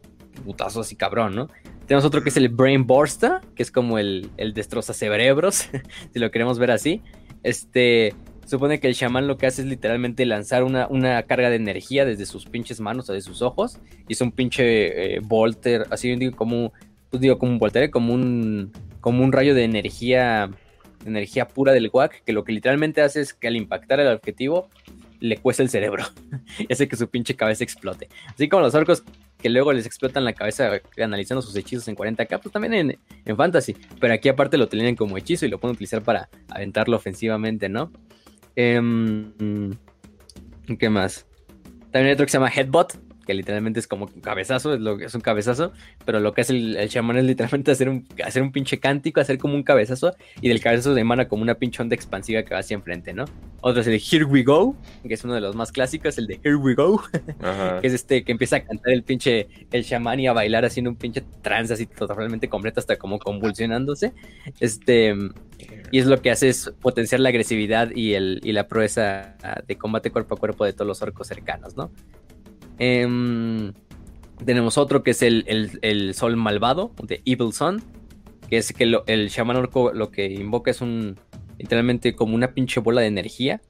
putazo 0.43 0.81
así 0.81 0.95
cabrón, 0.97 1.35
¿no? 1.35 1.49
Tenemos 1.85 2.03
otro 2.03 2.21
que 2.21 2.29
es 2.29 2.35
el 2.37 2.49
Brain 2.49 2.85
Burster, 2.85 3.33
que 3.55 3.63
es 3.63 3.71
como 3.71 3.97
el, 3.97 4.29
el 4.35 4.53
destroza 4.53 4.93
cerebros, 4.93 5.69
si 6.13 6.19
lo 6.19 6.29
queremos 6.31 6.59
ver 6.59 6.71
así. 6.71 7.01
Este, 7.43 8.13
supone 8.47 8.79
que 8.79 8.87
el 8.87 8.95
chamán 8.95 9.27
lo 9.27 9.37
que 9.37 9.45
hace 9.45 9.61
es 9.61 9.67
literalmente 9.67 10.25
lanzar 10.25 10.63
una, 10.63 10.87
una 10.87 11.21
carga 11.23 11.49
de 11.49 11.57
energía 11.57 12.05
desde 12.05 12.25
sus 12.25 12.45
pinches 12.45 12.79
manos 12.79 13.09
o 13.09 13.13
de 13.13 13.21
sus 13.21 13.41
ojos. 13.41 13.79
Y 14.07 14.13
es 14.13 14.21
un 14.21 14.31
pinche 14.31 15.15
eh, 15.15 15.19
volter, 15.19 15.85
así 15.91 16.15
digo, 16.15 16.35
como, 16.35 16.73
pues 17.09 17.21
digo, 17.21 17.37
como 17.37 17.51
un 17.51 17.59
volter, 17.59 17.89
como 17.91 18.13
un, 18.13 18.71
como 19.01 19.23
un 19.23 19.31
rayo 19.31 19.53
de 19.53 19.63
energía, 19.63 20.49
energía 21.05 21.47
pura 21.47 21.73
del 21.73 21.89
guac, 21.89 22.23
que 22.23 22.33
lo 22.33 22.43
que 22.43 22.53
literalmente 22.53 23.01
hace 23.01 23.21
es 23.21 23.33
que 23.33 23.47
al 23.47 23.55
impactar 23.55 23.99
el 23.99 24.07
objetivo, 24.07 24.69
le 25.19 25.37
cuesta 25.37 25.63
el 25.63 25.69
cerebro. 25.69 26.05
y 26.59 26.71
hace 26.71 26.87
que 26.87 26.95
su 26.95 27.09
pinche 27.09 27.35
cabeza 27.35 27.63
explote. 27.63 28.07
Así 28.27 28.47
como 28.47 28.63
los 28.63 28.75
orcos 28.75 29.03
que 29.37 29.49
luego 29.49 29.71
les 29.73 29.85
explotan 29.85 30.25
la 30.25 30.33
cabeza 30.33 30.71
analizando 30.97 31.41
sus 31.41 31.55
hechizos 31.55 31.87
en 31.87 31.95
40k, 31.95 32.39
pues 32.41 32.51
también 32.51 32.73
en, 32.73 32.99
en 33.25 33.37
Fantasy. 33.37 33.75
Pero 33.99 34.13
aquí 34.13 34.29
aparte 34.29 34.57
lo 34.57 34.67
tienen 34.67 34.95
como 34.95 35.17
hechizo 35.17 35.45
y 35.45 35.49
lo 35.49 35.59
pueden 35.59 35.75
utilizar 35.75 36.01
para 36.01 36.29
aventarlo 36.49 36.95
ofensivamente, 36.95 37.69
¿no? 37.69 37.91
Em, 38.57 39.31
¿Qué 40.79 40.89
más? 40.89 41.27
También 41.91 42.07
hay 42.07 42.11
otro 42.13 42.25
que 42.25 42.31
se 42.31 42.37
llama 42.39 42.49
Headbutt, 42.49 42.93
que 43.27 43.33
literalmente 43.33 43.79
es 43.81 43.87
como 43.87 44.05
un 44.05 44.21
cabezazo, 44.21 44.73
es, 44.73 44.79
lo, 44.79 44.99
es 44.99 45.13
un 45.13 45.21
cabezazo, 45.21 45.73
pero 46.05 46.21
lo 46.21 46.33
que 46.33 46.41
hace 46.41 46.53
el, 46.53 46.77
el 46.77 46.89
chamán 46.89 47.17
es 47.17 47.25
literalmente 47.25 47.71
hacer 47.71 47.89
un, 47.89 48.07
hacer 48.25 48.41
un 48.41 48.51
pinche 48.51 48.79
cántico, 48.79 49.19
hacer 49.19 49.37
como 49.37 49.53
un 49.53 49.63
cabezazo, 49.63 50.15
y 50.41 50.47
del 50.47 50.61
cabezazo 50.61 50.95
se 50.95 51.01
emana 51.01 51.27
como 51.27 51.43
una 51.43 51.55
pinche 51.55 51.81
onda 51.83 51.93
expansiva 51.93 52.41
que 52.43 52.53
va 52.53 52.61
hacia 52.61 52.75
enfrente, 52.75 53.13
¿no? 53.13 53.25
Otro 53.61 53.81
es 53.81 53.87
el 53.87 53.95
Here 53.95 54.23
We 54.23 54.43
Go, 54.43 54.75
que 55.05 55.13
es 55.13 55.23
uno 55.25 55.33
de 55.33 55.41
los 55.41 55.55
más 55.55 55.71
clásicos, 55.71 56.17
el 56.17 56.27
de 56.27 56.39
Here 56.41 56.55
We 56.55 56.73
Go, 56.73 57.03
que 57.81 57.87
es 57.87 57.93
este 57.93 58.23
que 58.23 58.31
empieza 58.31 58.57
a 58.57 58.63
cantar 58.63 58.93
el 58.93 59.03
pinche 59.03 59.47
el 59.71 59.83
chamán 59.83 60.19
y 60.21 60.27
a 60.27 60.33
bailar 60.33 60.63
haciendo 60.63 60.89
un 60.89 60.95
pinche 60.95 61.23
trance 61.41 61.73
así 61.73 61.85
totalmente 61.85 62.47
completo 62.47 62.79
hasta 62.79 62.95
como 62.95 63.19
convulsionándose. 63.19 64.13
Este 64.61 65.13
y 65.91 65.99
es 65.99 66.05
lo 66.05 66.21
que 66.21 66.31
hace 66.31 66.49
es 66.49 66.71
potenciar 66.81 67.19
la 67.19 67.29
agresividad 67.29 67.91
y 67.93 68.13
el 68.13 68.39
y 68.43 68.53
la 68.53 68.67
proeza 68.67 69.35
de 69.67 69.75
combate 69.75 70.11
cuerpo 70.11 70.35
a 70.35 70.37
cuerpo 70.37 70.63
de 70.63 70.73
todos 70.73 70.87
los 70.87 71.01
orcos 71.01 71.27
cercanos 71.27 71.75
no 71.75 71.91
Em, 72.79 73.73
tenemos 74.45 74.77
otro 74.77 75.03
que 75.03 75.11
es 75.11 75.21
el, 75.21 75.43
el- 75.47 75.79
el 75.81 76.13
sol 76.13 76.35
malvado 76.35 76.91
de 77.03 77.21
Evil 77.25 77.53
Sun 77.53 77.81
que 78.49 78.57
es 78.57 78.71
que 78.71 78.85
lo- 78.85 79.03
el 79.07 79.29
chamán 79.29 79.57
orco 79.57 79.91
lo 79.93 80.09
que 80.11 80.27
invoca 80.27 80.71
es 80.71 80.79
un 80.81 81.17
literalmente 81.57 82.15
como 82.15 82.35
una 82.35 82.53
pinche 82.53 82.79
bola 82.79 83.01
de 83.01 83.07
energía 83.07 83.61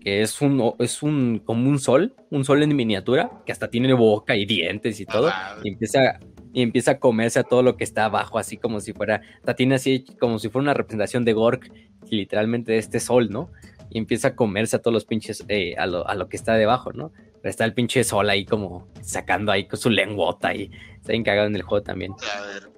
que 0.00 0.22
es 0.22 0.40
un, 0.40 0.74
es 0.78 1.02
un, 1.02 1.42
como 1.44 1.68
un 1.68 1.80
sol, 1.80 2.14
un 2.30 2.44
sol 2.44 2.62
en 2.62 2.76
miniatura, 2.76 3.28
que 3.44 3.50
hasta 3.50 3.68
tiene 3.70 3.92
boca 3.92 4.36
y 4.36 4.46
dientes 4.46 5.00
y 5.00 5.04
todo, 5.06 5.32
y 5.64 5.70
empieza, 5.70 6.20
y 6.52 6.62
empieza 6.62 6.92
a 6.92 6.98
comerse 7.00 7.40
a 7.40 7.42
todo 7.42 7.64
lo 7.64 7.76
que 7.76 7.82
está 7.82 8.04
abajo, 8.04 8.38
así 8.38 8.56
como 8.56 8.78
si 8.78 8.92
fuera, 8.92 9.22
hasta 9.38 9.56
tiene 9.56 9.74
así 9.74 10.04
como 10.20 10.38
si 10.38 10.48
fuera 10.48 10.62
una 10.62 10.74
representación 10.74 11.24
de 11.24 11.32
Gork, 11.32 11.72
literalmente 12.08 12.70
de 12.70 12.78
este 12.78 13.00
sol, 13.00 13.30
¿no? 13.30 13.50
Y 13.90 13.98
empieza 13.98 14.28
a 14.28 14.36
comerse 14.36 14.76
a 14.76 14.78
todos 14.80 14.94
los 14.94 15.04
pinches, 15.04 15.44
eh, 15.48 15.74
a, 15.78 15.86
lo, 15.86 16.06
a 16.08 16.14
lo 16.14 16.28
que 16.28 16.36
está 16.36 16.54
debajo, 16.54 16.92
¿no? 16.92 17.12
Pero 17.40 17.50
está 17.50 17.64
el 17.64 17.74
pinche 17.74 18.02
sol 18.04 18.28
ahí 18.30 18.44
como 18.44 18.88
sacando 19.02 19.52
ahí 19.52 19.66
con 19.66 19.78
su 19.78 19.90
lenguota 19.90 20.54
y 20.54 20.70
está 20.96 21.12
bien 21.12 21.22
cagado 21.24 21.46
en 21.46 21.56
el 21.56 21.62
juego 21.62 21.82
también. 21.84 22.12
a 22.12 22.46
ver. 22.46 22.68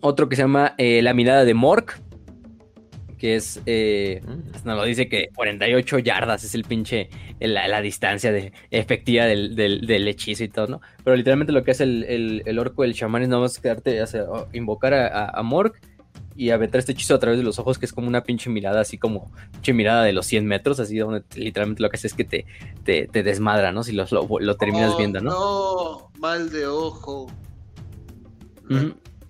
Otro 0.00 0.28
que 0.28 0.36
se 0.36 0.42
llama 0.42 0.74
eh, 0.78 1.02
La 1.02 1.12
mirada 1.12 1.44
de 1.44 1.52
Mork, 1.54 2.00
que 3.18 3.36
es, 3.36 3.60
eh, 3.66 4.20
Mm. 4.24 4.66
nos 4.66 4.76
lo 4.78 4.84
dice 4.84 5.08
que 5.08 5.28
48 5.34 5.98
yardas 5.98 6.42
es 6.42 6.54
el 6.54 6.64
pinche, 6.64 7.10
la, 7.38 7.68
la 7.68 7.82
distancia 7.82 8.32
de, 8.32 8.52
efectiva 8.70 9.26
del, 9.26 9.54
del- 9.54 9.86
del 9.86 10.08
hechizo 10.08 10.42
y 10.44 10.48
todo, 10.48 10.66
¿no? 10.68 10.80
Pero 11.04 11.16
literalmente 11.16 11.52
lo 11.52 11.62
que 11.64 11.72
hace 11.72 11.84
el, 11.84 12.04
el, 12.04 12.42
el 12.46 12.58
orco, 12.58 12.82
el 12.82 12.94
chamán, 12.94 13.22
es 13.22 13.28
nada 13.28 13.42
más 13.42 13.58
quedarte, 13.60 14.02
invocar 14.54 14.94
a, 14.94 15.06
a, 15.06 15.38
a 15.38 15.42
Morg 15.42 15.74
y 16.36 16.50
aventar 16.50 16.78
este 16.78 16.92
hechizo 16.92 17.14
a 17.14 17.18
través 17.18 17.38
de 17.38 17.44
los 17.44 17.58
ojos, 17.58 17.78
que 17.78 17.86
es 17.86 17.92
como 17.92 18.08
una 18.08 18.22
pinche 18.22 18.50
mirada, 18.50 18.80
así 18.80 18.98
como, 18.98 19.30
pinche 19.52 19.72
mirada 19.72 20.02
de 20.04 20.12
los 20.12 20.26
100 20.26 20.46
metros, 20.46 20.80
así 20.80 20.96
donde 20.98 21.20
te- 21.20 21.40
literalmente 21.40 21.82
lo 21.82 21.90
que 21.90 21.96
hace 21.96 22.06
es 22.06 22.14
que 22.14 22.24
te, 22.24 22.46
te, 22.84 23.06
te 23.06 23.22
desmadra, 23.22 23.72
¿no? 23.72 23.82
Si 23.82 23.92
lo, 23.92 24.04
lo, 24.10 24.26
lo 24.40 24.56
terminas 24.56 24.92
Oh, 24.94 24.98
viendo, 24.98 25.20
¿no? 25.20 25.30
No, 25.30 26.10
mal 26.20 26.50
de 26.50 26.66
ojo. 26.66 27.26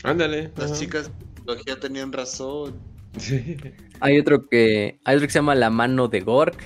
Ándale. 0.05 0.51
Las 0.57 0.79
chicas 0.79 1.09
de 1.09 1.15
psicología 1.37 1.81
tenían 1.81 2.13
razón. 2.13 2.75
Sí. 3.19 3.57
Hay 4.01 4.19
otro 4.19 4.49
que. 4.49 4.99
Hay 5.05 5.17
otro 5.17 5.27
que 5.27 5.33
se 5.33 5.39
llama 5.39 5.55
la 5.55 5.71
mano 5.71 6.09
de 6.09 6.21
Gork. 6.21 6.57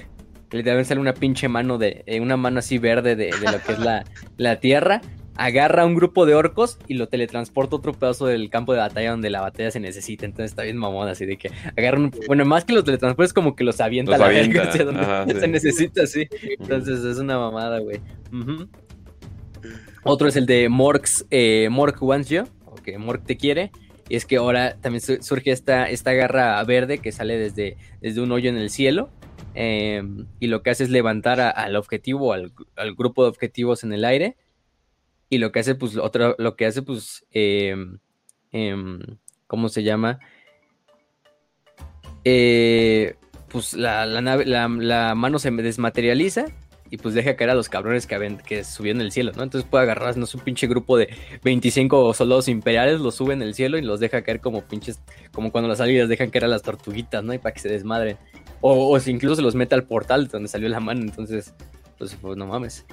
Que 0.49 0.59
literalmente 0.59 0.89
sale 0.89 1.01
una 1.01 1.15
pinche 1.15 1.49
mano 1.49 1.77
de. 1.79 2.03
eh, 2.07 2.21
una 2.21 2.37
mano 2.37 2.61
así 2.61 2.79
verde 2.79 3.17
de, 3.17 3.27
de 3.33 3.53
lo 3.53 3.61
que 3.63 3.73
es 3.73 3.79
la, 3.79 4.05
la 4.37 4.61
tierra. 4.61 5.01
Agarra 5.39 5.83
a 5.83 5.87
un 5.87 5.95
grupo 5.95 6.25
de 6.27 6.35
orcos 6.35 6.79
y 6.89 6.95
lo 6.95 7.09
teletransporta 7.09 7.77
a 7.77 7.79
otro 7.79 7.93
pedazo 7.93 8.27
del 8.27 8.49
campo 8.49 8.73
de 8.73 8.79
batalla 8.79 9.11
donde 9.11 9.29
la 9.31 9.41
batalla 9.43 9.71
se 9.71 9.81
necesita. 9.81 10.25
Entonces 10.25 10.53
está 10.53 10.63
bien 10.63 10.77
mamón, 10.79 11.09
así 11.09 11.27
de 11.27 11.37
que 11.37 11.51
agarran. 11.77 12.05
un- 12.05 12.13
Bueno, 12.27 12.45
más 12.45 12.65
que 12.65 12.73
los 12.73 12.85
teletransportes, 12.85 13.33
como 13.33 13.55
que 13.55 13.65
los 13.65 13.81
avienta 13.81 14.13
Los 14.13 14.21
a 14.21 14.25
la 14.25 14.29
verga 14.31 14.65
donde 14.85 15.01
ajá, 15.01 15.27
se 15.27 15.41
sí. 15.41 15.49
necesita, 15.49 16.07
sí. 16.07 16.27
Entonces 16.59 17.05
es 17.05 17.19
una 17.19 17.39
mamada, 17.39 17.79
güey. 17.81 18.01
Otro 20.05 20.29
es 20.29 20.37
el 20.37 20.47
de 20.47 20.69
Mork's, 20.69 21.27
eh, 21.31 21.69
Mork 21.71 22.01
Wants 22.03 22.29
You, 22.29 22.45
o 22.65 22.77
que 22.77 22.97
Mork 22.99 23.25
te 23.25 23.37
quiere. 23.37 23.73
Y 24.09 24.15
es 24.15 24.25
que 24.25 24.37
ahora 24.37 24.77
también 24.81 25.01
su- 25.01 25.21
surge 25.21 25.51
esta, 25.51 25.91
esta 25.91 26.13
garra 26.13 26.63
verde 26.63 26.99
que 26.99 27.11
sale 27.11 27.37
desde, 27.39 27.77
desde 28.01 28.21
un 28.21 28.31
hoyo 28.33 28.49
en 28.51 28.57
el 28.57 28.71
cielo. 28.71 29.11
eh, 29.59 30.03
y 30.39 30.49
lo 30.49 30.63
que 30.63 30.69
hace 30.71 30.85
es 30.85 30.91
levantar 30.91 31.41
a- 31.41 31.49
al 31.51 31.77
objetivo, 31.77 32.35
al, 32.35 32.53
al 32.77 32.95
grupo 32.95 33.23
de 33.23 33.31
objetivos 33.31 33.85
en 33.85 33.93
el 33.95 34.05
aire. 34.05 34.37
Y 35.29 35.39
lo 35.39 35.51
que 35.53 35.61
hace, 35.61 35.75
pues, 35.75 35.97
otro, 35.97 36.35
lo 36.39 36.57
que 36.57 36.67
hace, 36.67 36.83
pues, 36.83 37.27
em, 37.33 37.99
em, 38.53 39.01
¿cómo 39.47 39.69
se 39.69 39.83
llama? 39.83 40.21
Eh, 42.25 43.15
pues 43.49 43.75
la, 43.75 44.07
la 44.07 44.21
nave, 44.21 44.45
la, 44.47 44.69
la 44.69 45.15
mano 45.15 45.39
se 45.39 45.51
desmaterializa 45.51 46.47
y 46.91 46.99
pues 46.99 47.15
deja 47.15 47.37
caer 47.37 47.51
a 47.51 47.55
los 47.55 47.69
cabrones 47.69 48.07
que, 48.07 48.15
aven- 48.17 48.41
que 48.43 48.63
subieron 48.65 49.01
el 49.03 49.11
cielo, 49.13 49.33
¿no? 49.37 49.43
Entonces 49.43 49.69
puede 49.69 49.85
agarrar, 49.85 50.17
no 50.17 50.27
sé, 50.27 50.37
un 50.37 50.45
pinche 50.45 50.67
grupo 50.67 50.97
de 50.97 51.09
25 51.43 52.15
soldados 52.15 52.49
imperiales, 52.49 53.01
los 53.01 53.15
sube 53.17 53.35
en 53.35 53.43
el 53.43 53.55
cielo 53.55 53.79
y 53.79 53.83
los 53.83 54.01
deja 54.01 54.23
caer 54.23 54.41
como 54.41 54.63
pinches, 54.63 55.01
como 55.33 55.51
cuando 55.53 55.69
las 55.69 55.81
águilas 55.81 56.09
dejan 56.09 56.31
caer 56.31 56.45
a 56.45 56.49
las 56.49 56.63
tortuguitas, 56.63 57.23
¿no? 57.25 57.35
Y 57.35 57.39
para 57.39 57.53
que 57.55 57.61
se 57.61 57.69
desmadren. 57.69 58.19
O, 58.61 58.91
o 58.93 59.01
si 59.01 59.11
incluso 59.11 59.37
se 59.37 59.43
los 59.43 59.55
mete 59.55 59.75
al 59.75 59.85
portal 59.85 60.29
donde 60.29 60.49
salió 60.49 60.69
la 60.69 60.81
mano, 60.81 61.01
entonces, 61.03 61.55
pues, 61.99 62.17
pues 62.21 62.37
no 62.37 62.47
mames. 62.47 62.87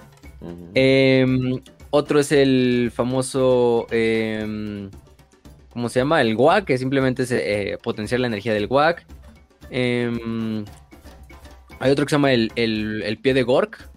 Em, 0.73 1.59
otro 1.95 2.19
es 2.19 2.31
el 2.31 2.91
famoso, 2.91 3.85
em, 3.91 4.89
¿cómo 5.69 5.89
se 5.89 5.99
llama? 5.99 6.21
El 6.21 6.35
guac, 6.35 6.65
que 6.65 6.79
simplemente 6.79 7.21
es 7.21 7.31
eh, 7.31 7.77
potenciar 7.83 8.19
la 8.19 8.25
energía 8.27 8.51
del 8.55 8.65
guac. 8.65 9.05
Em, 9.69 10.65
hay 11.79 11.91
otro 11.91 12.05
que 12.05 12.09
se 12.09 12.15
llama 12.15 12.33
el, 12.33 12.51
el- 12.55 13.03
el 13.03 13.17
pie 13.19 13.35
de 13.35 13.43
Gork, 13.43 13.89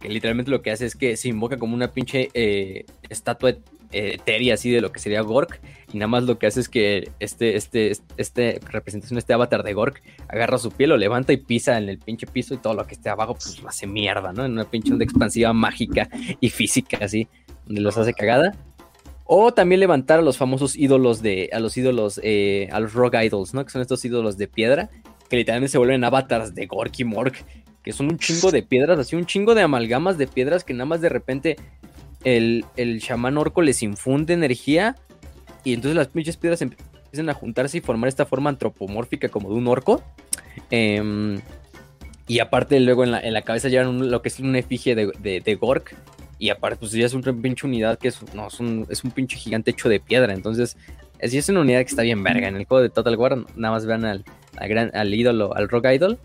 que 0.00 0.08
literalmente 0.08 0.50
lo 0.50 0.62
que 0.62 0.70
hace 0.70 0.86
es 0.86 0.96
que 0.96 1.14
se 1.18 1.28
invoca 1.28 1.58
como 1.58 1.74
una 1.74 1.92
pinche 1.92 2.30
eh, 2.32 2.86
estatua 3.10 3.50
eh, 3.50 4.12
etérea 4.14 4.54
así 4.54 4.70
de 4.70 4.80
lo 4.80 4.90
que 4.90 5.00
sería 5.00 5.20
Gork, 5.20 5.60
y 5.92 5.98
nada 5.98 6.08
más 6.08 6.24
lo 6.24 6.38
que 6.38 6.46
hace 6.46 6.60
es 6.60 6.68
que 6.68 7.10
este, 7.20 7.56
este, 7.56 7.92
este 8.16 8.60
representación, 8.70 9.18
este 9.18 9.32
avatar 9.32 9.62
de 9.62 9.72
Gork, 9.72 10.02
agarra 10.28 10.58
su 10.58 10.72
piel, 10.72 10.90
lo 10.90 10.96
levanta 10.96 11.32
y 11.32 11.36
pisa 11.36 11.78
en 11.78 11.88
el 11.88 11.98
pinche 11.98 12.26
piso 12.26 12.54
y 12.54 12.58
todo 12.58 12.74
lo 12.74 12.86
que 12.86 12.94
esté 12.94 13.08
abajo 13.08 13.34
pues 13.34 13.62
lo 13.62 13.68
hace 13.68 13.86
mierda, 13.86 14.32
¿no? 14.32 14.44
En 14.44 14.52
una 14.52 14.64
pinche 14.64 14.92
onda 14.92 15.04
expansiva 15.04 15.52
mágica 15.52 16.08
y 16.40 16.48
física 16.50 16.98
así, 17.02 17.28
donde 17.66 17.80
los 17.80 17.96
hace 17.96 18.14
cagada. 18.14 18.54
O 19.24 19.52
también 19.52 19.80
levantar 19.80 20.20
a 20.20 20.22
los 20.22 20.36
famosos 20.36 20.76
ídolos 20.76 21.20
de, 21.20 21.50
a 21.52 21.58
los 21.58 21.76
ídolos, 21.76 22.20
eh, 22.22 22.68
a 22.72 22.80
los 22.80 22.92
rock 22.92 23.14
idols, 23.22 23.54
¿no? 23.54 23.64
Que 23.64 23.70
son 23.70 23.82
estos 23.82 24.04
ídolos 24.04 24.36
de 24.36 24.48
piedra, 24.48 24.90
que 25.28 25.36
literalmente 25.36 25.72
se 25.72 25.78
vuelven 25.78 26.04
avatars 26.04 26.54
de 26.54 26.66
Gork 26.66 26.98
y 26.98 27.04
Mork, 27.04 27.44
que 27.82 27.92
son 27.92 28.06
un 28.06 28.18
chingo 28.18 28.50
de 28.50 28.62
piedras, 28.62 28.98
así 28.98 29.14
un 29.14 29.26
chingo 29.26 29.54
de 29.54 29.62
amalgamas 29.62 30.18
de 30.18 30.26
piedras 30.26 30.64
que 30.64 30.74
nada 30.74 30.86
más 30.86 31.00
de 31.00 31.08
repente 31.08 31.56
el, 32.24 32.64
el 32.76 33.00
chamán 33.00 33.38
orco 33.38 33.62
les 33.62 33.82
infunde 33.82 34.34
energía 34.34 34.96
y 35.66 35.74
entonces 35.74 35.96
las 35.96 36.06
pinches 36.06 36.36
piedras 36.36 36.62
empiezan 36.62 37.28
a 37.28 37.34
juntarse 37.34 37.78
y 37.78 37.80
formar 37.80 38.06
esta 38.06 38.24
forma 38.24 38.50
antropomórfica 38.50 39.28
como 39.28 39.48
de 39.48 39.56
un 39.56 39.66
orco. 39.66 40.00
Em, 40.70 41.40
y 42.28 42.38
aparte 42.38 42.78
luego 42.78 43.02
en 43.02 43.10
la, 43.10 43.18
en 43.18 43.32
la 43.32 43.42
cabeza 43.42 43.68
llevan 43.68 44.08
lo 44.08 44.22
que 44.22 44.28
es 44.28 44.38
una 44.38 44.60
efigie 44.60 44.94
de, 44.94 45.40
de, 45.44 45.54
Gork. 45.56 45.96
Y 46.38 46.50
aparte 46.50 46.76
pues 46.78 46.92
ya 46.92 47.04
es 47.04 47.14
una 47.14 47.32
pinche 47.32 47.66
unidad 47.66 47.98
que 47.98 48.06
es, 48.06 48.20
no, 48.32 48.46
es, 48.46 48.60
un, 48.60 48.86
es 48.90 49.02
un 49.02 49.10
pinche 49.10 49.36
gigante 49.36 49.72
hecho 49.72 49.88
de 49.88 49.98
piedra. 49.98 50.32
Entonces 50.32 50.76
es, 51.18 51.34
es 51.34 51.48
una 51.48 51.62
unidad 51.62 51.80
que 51.80 51.88
está 51.88 52.02
bien 52.02 52.22
verga. 52.22 52.46
En 52.46 52.54
el 52.54 52.64
juego 52.64 52.80
de 52.80 52.88
Total 52.88 53.16
War 53.16 53.36
nada 53.56 53.74
más 53.74 53.86
vean 53.86 54.04
al, 54.04 54.24
al, 54.58 54.68
gran, 54.68 54.92
al 54.94 55.12
ídolo, 55.12 55.52
al 55.56 55.68
rock 55.68 55.86
idol. 55.92 56.16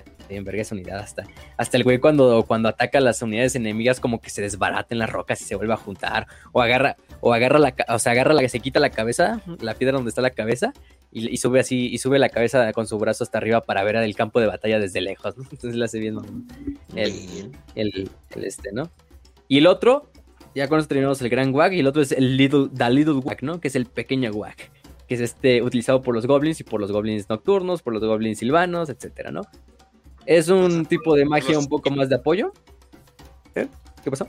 Está 0.00 0.28
bien 0.28 0.44
verga 0.44 0.62
esa 0.62 0.74
unidad. 0.74 0.98
Hasta, 0.98 1.24
hasta 1.56 1.76
el 1.76 1.84
güey 1.84 1.98
cuando, 1.98 2.44
cuando 2.46 2.68
ataca 2.68 2.98
a 2.98 3.00
las 3.00 3.22
unidades 3.22 3.56
enemigas 3.56 4.00
como 4.00 4.20
que 4.20 4.30
se 4.30 4.42
desbarata 4.42 4.94
en 4.94 4.98
las 4.98 5.10
rocas 5.10 5.40
y 5.40 5.44
se 5.44 5.54
vuelve 5.54 5.74
a 5.74 5.76
juntar. 5.76 6.26
O 6.52 6.62
agarra, 6.62 6.96
o 7.20 7.32
agarra 7.32 7.58
la, 7.58 7.74
o 7.88 7.98
sea, 7.98 8.12
agarra 8.12 8.34
la 8.34 8.42
que 8.42 8.48
se 8.48 8.60
quita 8.60 8.80
la 8.80 8.90
cabeza, 8.90 9.40
la 9.60 9.74
piedra 9.74 9.96
donde 9.96 10.10
está 10.10 10.22
la 10.22 10.30
cabeza, 10.30 10.72
y, 11.10 11.32
y 11.32 11.36
sube 11.36 11.60
así, 11.60 11.86
y 11.86 11.98
sube 11.98 12.18
la 12.18 12.28
cabeza 12.28 12.72
con 12.72 12.86
su 12.86 12.98
brazo 12.98 13.24
hasta 13.24 13.38
arriba 13.38 13.60
para 13.60 13.84
ver 13.84 13.96
el 13.96 14.14
campo 14.16 14.40
de 14.40 14.46
batalla 14.46 14.78
desde 14.80 15.00
lejos, 15.00 15.36
¿no? 15.38 15.44
Entonces 15.50 15.76
le 15.76 15.84
hace 15.84 15.98
bien 16.00 16.18
el, 16.94 17.52
el, 17.74 18.10
el 18.34 18.44
este, 18.44 18.72
¿no? 18.72 18.90
Y 19.46 19.58
el 19.58 19.66
otro, 19.66 20.10
ya 20.54 20.68
con 20.68 20.78
esto 20.78 20.88
terminamos 20.88 21.22
el 21.22 21.28
gran 21.28 21.54
wag, 21.54 21.72
y 21.72 21.80
el 21.80 21.86
otro 21.86 22.02
es 22.02 22.12
el 22.12 22.36
little, 22.36 22.68
the 22.76 22.90
little 22.90 23.14
wag, 23.14 23.42
¿no? 23.42 23.60
Que 23.60 23.68
es 23.68 23.76
el 23.76 23.86
pequeño 23.86 24.30
wag, 24.32 24.56
que 25.06 25.14
es 25.14 25.20
este 25.20 25.62
utilizado 25.62 26.02
por 26.02 26.14
los 26.14 26.26
goblins 26.26 26.60
y 26.60 26.64
por 26.64 26.80
los 26.80 26.90
goblins 26.90 27.28
nocturnos, 27.28 27.82
por 27.82 27.92
los 27.92 28.02
goblins 28.02 28.38
silvanos, 28.38 28.88
etcétera, 28.88 29.30
¿no? 29.30 29.42
Es 30.26 30.48
un 30.48 30.86
tipo 30.86 31.14
de 31.14 31.24
magia 31.24 31.58
un 31.58 31.66
poco 31.66 31.90
más 31.90 32.08
de 32.08 32.16
apoyo. 32.16 32.52
¿Eh? 33.54 33.68
¿Qué 34.02 34.10
pasó? 34.10 34.28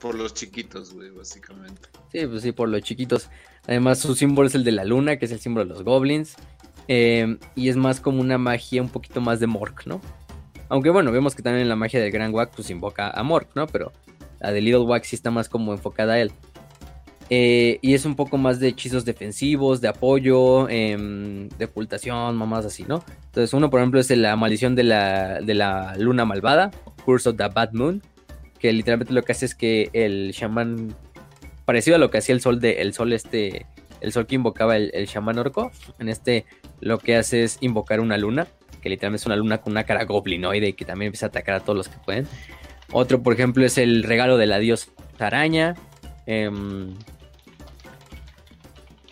Por 0.00 0.14
los 0.14 0.34
chiquitos, 0.34 0.94
güey, 0.94 1.10
básicamente. 1.10 1.88
Sí, 2.12 2.26
pues 2.26 2.42
sí, 2.42 2.52
por 2.52 2.68
los 2.68 2.82
chiquitos. 2.82 3.28
Además, 3.66 3.98
su 3.98 4.14
símbolo 4.14 4.48
es 4.48 4.54
el 4.54 4.64
de 4.64 4.72
la 4.72 4.84
luna, 4.84 5.16
que 5.16 5.24
es 5.24 5.32
el 5.32 5.40
símbolo 5.40 5.64
de 5.64 5.70
los 5.70 5.82
goblins. 5.82 6.36
Eh, 6.88 7.36
y 7.54 7.68
es 7.68 7.76
más 7.76 8.00
como 8.00 8.20
una 8.20 8.38
magia 8.38 8.80
un 8.80 8.88
poquito 8.88 9.20
más 9.20 9.40
de 9.40 9.46
Mork, 9.46 9.86
¿no? 9.86 10.00
Aunque 10.70 10.90
bueno, 10.90 11.12
vemos 11.12 11.34
que 11.34 11.42
también 11.42 11.62
en 11.62 11.68
la 11.68 11.76
magia 11.76 12.00
del 12.00 12.10
Gran 12.10 12.32
Wag 12.34 12.50
pues 12.54 12.70
invoca 12.70 13.10
a 13.10 13.22
Mork, 13.22 13.54
¿no? 13.54 13.66
Pero 13.66 13.92
la 14.40 14.52
de 14.52 14.60
Little 14.60 14.80
Wag 14.82 15.04
sí 15.04 15.16
está 15.16 15.30
más 15.30 15.48
como 15.48 15.72
enfocada 15.72 16.14
a 16.14 16.20
él. 16.20 16.32
Eh, 17.30 17.78
y 17.82 17.94
es 17.94 18.06
un 18.06 18.16
poco 18.16 18.38
más 18.38 18.58
de 18.58 18.68
hechizos 18.68 19.04
defensivos, 19.04 19.80
de 19.80 19.88
apoyo, 19.88 20.68
em, 20.68 21.48
de 21.50 21.66
ocultación, 21.66 22.36
mamás 22.36 22.64
así, 22.64 22.84
¿no? 22.84 23.04
Entonces 23.26 23.52
uno, 23.52 23.68
por 23.68 23.80
ejemplo, 23.80 24.00
es 24.00 24.10
la 24.10 24.34
maldición 24.36 24.74
de 24.74 24.84
la, 24.84 25.40
de 25.40 25.54
la 25.54 25.94
luna 25.98 26.24
malvada, 26.24 26.70
Curse 27.04 27.30
of 27.30 27.36
the 27.36 27.48
Bad 27.48 27.72
Moon, 27.72 28.02
que 28.58 28.72
literalmente 28.72 29.12
lo 29.12 29.22
que 29.22 29.32
hace 29.32 29.44
es 29.44 29.54
que 29.54 29.90
el 29.92 30.32
shaman, 30.32 30.94
parecido 31.66 31.96
a 31.96 31.98
lo 31.98 32.10
que 32.10 32.18
hacía 32.18 32.34
el 32.34 32.40
sol 32.40 32.60
de, 32.60 32.80
el 32.80 32.94
sol 32.94 33.12
este, 33.12 33.66
el 34.00 34.12
sol 34.12 34.26
que 34.26 34.36
invocaba 34.36 34.76
el, 34.76 34.90
el 34.94 35.38
orco, 35.38 35.70
en 35.98 36.08
este 36.08 36.46
lo 36.80 36.98
que 36.98 37.16
hace 37.16 37.44
es 37.44 37.58
invocar 37.60 38.00
una 38.00 38.16
luna, 38.16 38.46
que 38.80 38.88
literalmente 38.88 39.22
es 39.22 39.26
una 39.26 39.36
luna 39.36 39.58
con 39.58 39.72
una 39.72 39.84
cara 39.84 40.04
goblinoide 40.04 40.74
que 40.74 40.84
también 40.84 41.08
empieza 41.08 41.26
a 41.26 41.28
atacar 41.28 41.56
a 41.56 41.60
todos 41.60 41.76
los 41.76 41.88
que 41.88 41.98
pueden. 41.98 42.26
Otro, 42.90 43.22
por 43.22 43.34
ejemplo, 43.34 43.66
es 43.66 43.76
el 43.76 44.02
regalo 44.02 44.38
de 44.38 44.46
la 44.46 44.58
diosa 44.58 44.90
araña. 45.18 45.74
em, 46.26 46.94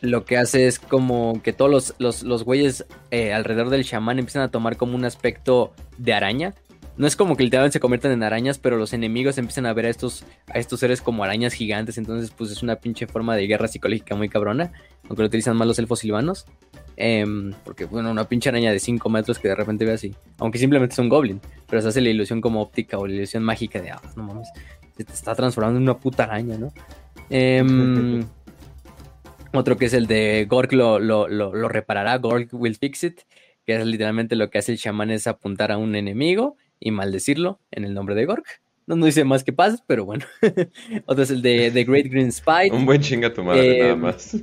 lo 0.01 0.24
que 0.24 0.36
hace 0.36 0.66
es 0.66 0.78
como 0.78 1.40
que 1.43 1.52
todos 1.52 1.70
los, 1.70 1.94
los, 1.98 2.23
los 2.23 2.44
güeyes 2.44 2.86
eh, 3.10 3.32
alrededor 3.32 3.70
del 3.70 3.85
chamán 3.85 4.18
empiezan 4.18 4.43
a 4.43 4.51
tomar 4.51 4.77
como 4.77 4.94
un 4.94 5.05
aspecto 5.05 5.73
de 5.98 6.12
araña. 6.12 6.55
No 6.97 7.06
es 7.06 7.14
como 7.14 7.36
que 7.36 7.44
literalmente 7.44 7.74
se 7.74 7.81
conviertan 7.81 8.12
en 8.12 8.23
arañas, 8.23 8.59
pero 8.59 8.78
los 8.78 8.94
enemigos 8.94 9.36
empiezan 9.36 9.66
a 9.66 9.74
ver 9.74 9.85
a 9.85 9.90
estos, 9.90 10.24
a 10.47 10.59
estos 10.59 10.81
seres 10.81 11.02
como 11.02 11.24
arañas 11.24 11.52
gigantes. 11.52 11.98
Entonces, 11.98 12.31
pues 12.31 12.51
es 12.51 12.62
una 12.62 12.77
pinche 12.77 13.06
forma 13.06 13.36
de 13.36 13.47
guerra 13.47 13.68
psicológica 13.68 14.14
muy 14.14 14.31
cabrona. 14.31 14.73
Aunque 15.05 15.23
lo 15.23 15.27
utilizan 15.27 15.56
más 15.59 15.68
los 15.68 15.78
elfos 15.78 15.98
silvanos. 15.98 16.47
Em, 16.97 17.52
porque, 17.64 17.85
bueno, 17.85 18.10
una 18.10 18.27
pinche 18.27 18.48
araña 18.48 18.73
de 18.73 18.78
5 18.78 19.10
metros 19.10 19.39
que 19.39 19.48
de 19.48 19.55
repente 19.55 19.85
ve 19.85 19.93
así. 19.93 20.14
Aunque 20.39 20.59
simplemente 20.59 20.94
es 20.94 20.98
un 20.98 21.10
goblin. 21.10 21.39
Pero 21.68 21.82
se 21.82 21.89
hace 21.89 22.01
la 22.01 22.09
ilusión 22.09 22.40
como 22.40 22.62
óptica 22.62 22.97
o 22.97 23.06
la 23.06 23.12
ilusión 23.12 23.43
mágica 23.43 23.82
de, 23.82 23.90
ah, 23.90 24.01
no 24.16 24.23
mames, 24.23 24.48
se 24.97 25.02
está 25.02 25.35
transformando 25.35 25.77
en 25.77 25.82
una 25.82 25.98
puta 25.98 26.24
araña, 26.24 26.56
¿no? 26.56 26.73
Em, 27.28 28.24
otro 29.57 29.77
que 29.77 29.87
es 29.87 29.95
el 29.95 30.07
de 30.07 30.47
Gork 30.49 30.73
lo, 30.73 30.99
lo, 30.99 31.28
lo, 31.28 31.55
lo 31.55 31.69
reparará, 31.69 32.16
Gork 32.19 32.49
will 32.53 32.77
fix 32.77 33.05
it. 33.05 33.20
Que 33.65 33.77
es 33.77 33.87
literalmente 33.87 34.37
lo 34.37 34.51
que 34.51 34.59
hace 34.59 34.73
el 34.73 34.78
chamán 34.78 35.11
es 35.11 35.27
apuntar 35.27 35.73
a 35.73 35.78
un 35.78 35.97
enemigo 35.97 36.57
y 36.78 36.93
maldecirlo 36.93 37.61
en 37.70 37.85
el 37.85 37.95
nombre 37.95 38.15
de 38.15 38.27
Gork. 38.27 38.61
No, 38.87 38.95
no 38.95 39.07
dice 39.07 39.24
más 39.24 39.43
que 39.43 39.53
paz, 39.53 39.83
pero 39.87 40.05
bueno. 40.05 40.24
Otro 41.07 41.24
es 41.24 41.31
el 41.31 41.43
de 41.43 41.73
The 41.73 41.85
Great 41.85 42.07
Green 42.07 42.31
Spite. 42.31 42.70
Un 42.70 42.87
buen 42.87 43.01
chinga 43.01 43.33
tu 43.33 43.43
madre, 43.43 43.78
Eh, 43.78 43.83
nada 43.83 43.97
más. 43.97 44.37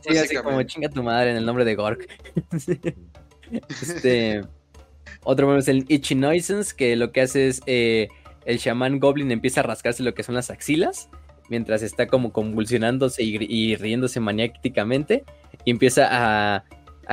Sí, 0.00 0.16
así 0.16 0.36
como 0.36 0.62
chinga 0.62 0.88
tu 0.88 1.02
madre 1.02 1.30
en 1.30 1.38
el 1.38 1.44
nombre 1.46 1.64
de 1.64 1.74
Gork. 1.74 2.08
Este, 3.50 4.42
otro 5.24 5.56
es 5.56 5.68
el 5.68 5.84
Itchy 5.88 6.14
Noisance, 6.14 6.74
que 6.76 6.96
lo 6.96 7.12
que 7.12 7.20
hace 7.20 7.48
es 7.48 7.62
eh, 7.66 8.08
el 8.44 8.58
chamán 8.58 8.98
goblin 9.00 9.30
empieza 9.30 9.60
a 9.60 9.64
rascarse 9.64 10.02
lo 10.02 10.14
que 10.14 10.22
son 10.22 10.34
las 10.34 10.50
axilas, 10.50 11.08
mientras 11.48 11.82
está 11.82 12.06
como 12.06 12.32
convulsionándose 12.32 13.22
y, 13.22 13.76
riéndose 13.76 14.20
maniáticamente, 14.20 15.24
y 15.64 15.70
empieza 15.70 16.08
a, 16.10 16.64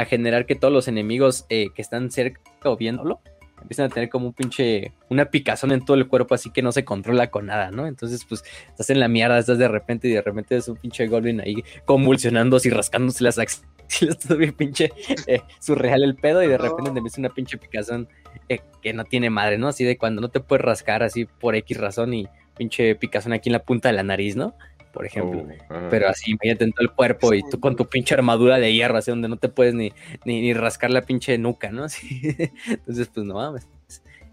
generar 0.06 0.45
que 0.45 0.56
todos 0.56 0.74
los 0.74 0.88
enemigos 0.88 1.45
eh, 1.49 1.68
que 1.76 1.82
están 1.82 2.12
cerca 2.12 2.40
o 2.64 2.78
viéndolo 2.78 3.20
empiezan 3.62 3.86
a 3.86 3.90
tener 3.90 4.10
como 4.10 4.28
un 4.28 4.34
pinche, 4.34 4.94
una 5.10 5.26
picazón 5.26 5.72
en 5.72 5.86
todo 5.86 5.95
el 5.95 6.08
cuerpo, 6.08 6.36
así 6.36 6.49
que 6.49 6.62
no 6.62 6.72
se 6.72 6.84
controla 6.84 7.30
con 7.30 7.45
nada, 7.45 7.72
¿no? 7.72 7.88
Entonces, 7.88 8.26
pues, 8.26 8.44
estás 8.70 8.90
en 8.90 8.99
la 8.99 9.08
mierda, 9.08 9.38
estás 9.38 9.58
de 9.58 9.68
repente 9.68 10.08
y 10.08 10.12
de 10.12 10.22
repente 10.22 10.58
es 10.58 10.68
un 10.68 10.78
pinche 10.78 11.08
Goblin 11.08 11.41
ahí 11.41 11.64
convulsionándose 11.86 12.70
y 12.70 12.72
rascándose 12.72 13.24
las 13.24 13.38
axilas, 13.38 14.18
todo 14.28 14.38
bien 14.38 14.53
pinche 14.53 14.91
eh, 15.28 15.41
surreal 15.60 16.03
el 16.03 16.16
pedo 16.16 16.41
y 16.44 16.48
de 16.48 16.58
repente 16.58 16.91
te 16.91 16.98
empieza 16.98 17.22
una 17.22 17.30
pinche 17.30 17.58
picazón 17.58 18.08
eh, 18.49 18.62
que 18.82 18.94
no 18.94 19.03
tiene 19.03 19.30
madre, 19.30 19.58
¿no? 19.58 19.68
Así 19.68 19.84
de 19.84 19.98
cuando 19.98 20.22
no 20.22 20.30
te 20.30 20.40
puedes 20.40 20.64
rascar 20.64 21.03
así 21.03 21.26
por 21.26 21.56
X 21.56 21.78
razón 21.78 22.14
y 22.14 22.28
pinche 22.61 22.93
picazón 22.93 23.33
aquí 23.33 23.49
en 23.49 23.53
la 23.53 23.63
punta 23.63 23.89
de 23.89 23.95
la 23.95 24.03
nariz, 24.03 24.35
¿no? 24.35 24.53
por 24.93 25.05
ejemplo. 25.05 25.47
Pero 25.89 26.09
así, 26.09 26.31
imagínate 26.31 26.65
en 26.65 26.73
todo 26.73 26.83
el 26.83 26.91
cuerpo 26.91 27.33
y 27.33 27.41
tú 27.49 27.59
con 27.59 27.75
tu 27.75 27.88
pinche 27.88 28.13
armadura 28.13 28.59
de 28.59 28.71
hierro, 28.71 28.97
así 28.97 29.09
donde 29.09 29.29
no 29.29 29.38
te 29.38 29.49
puedes 29.49 29.73
ni, 29.73 29.93
ni, 30.25 30.53
rascar 30.53 30.91
la 30.91 31.01
pinche 31.01 31.38
nuca, 31.38 31.71
¿no? 31.71 31.85
Entonces, 32.67 33.09
pues 33.13 33.25
no 33.25 33.35
mames. 33.35 33.67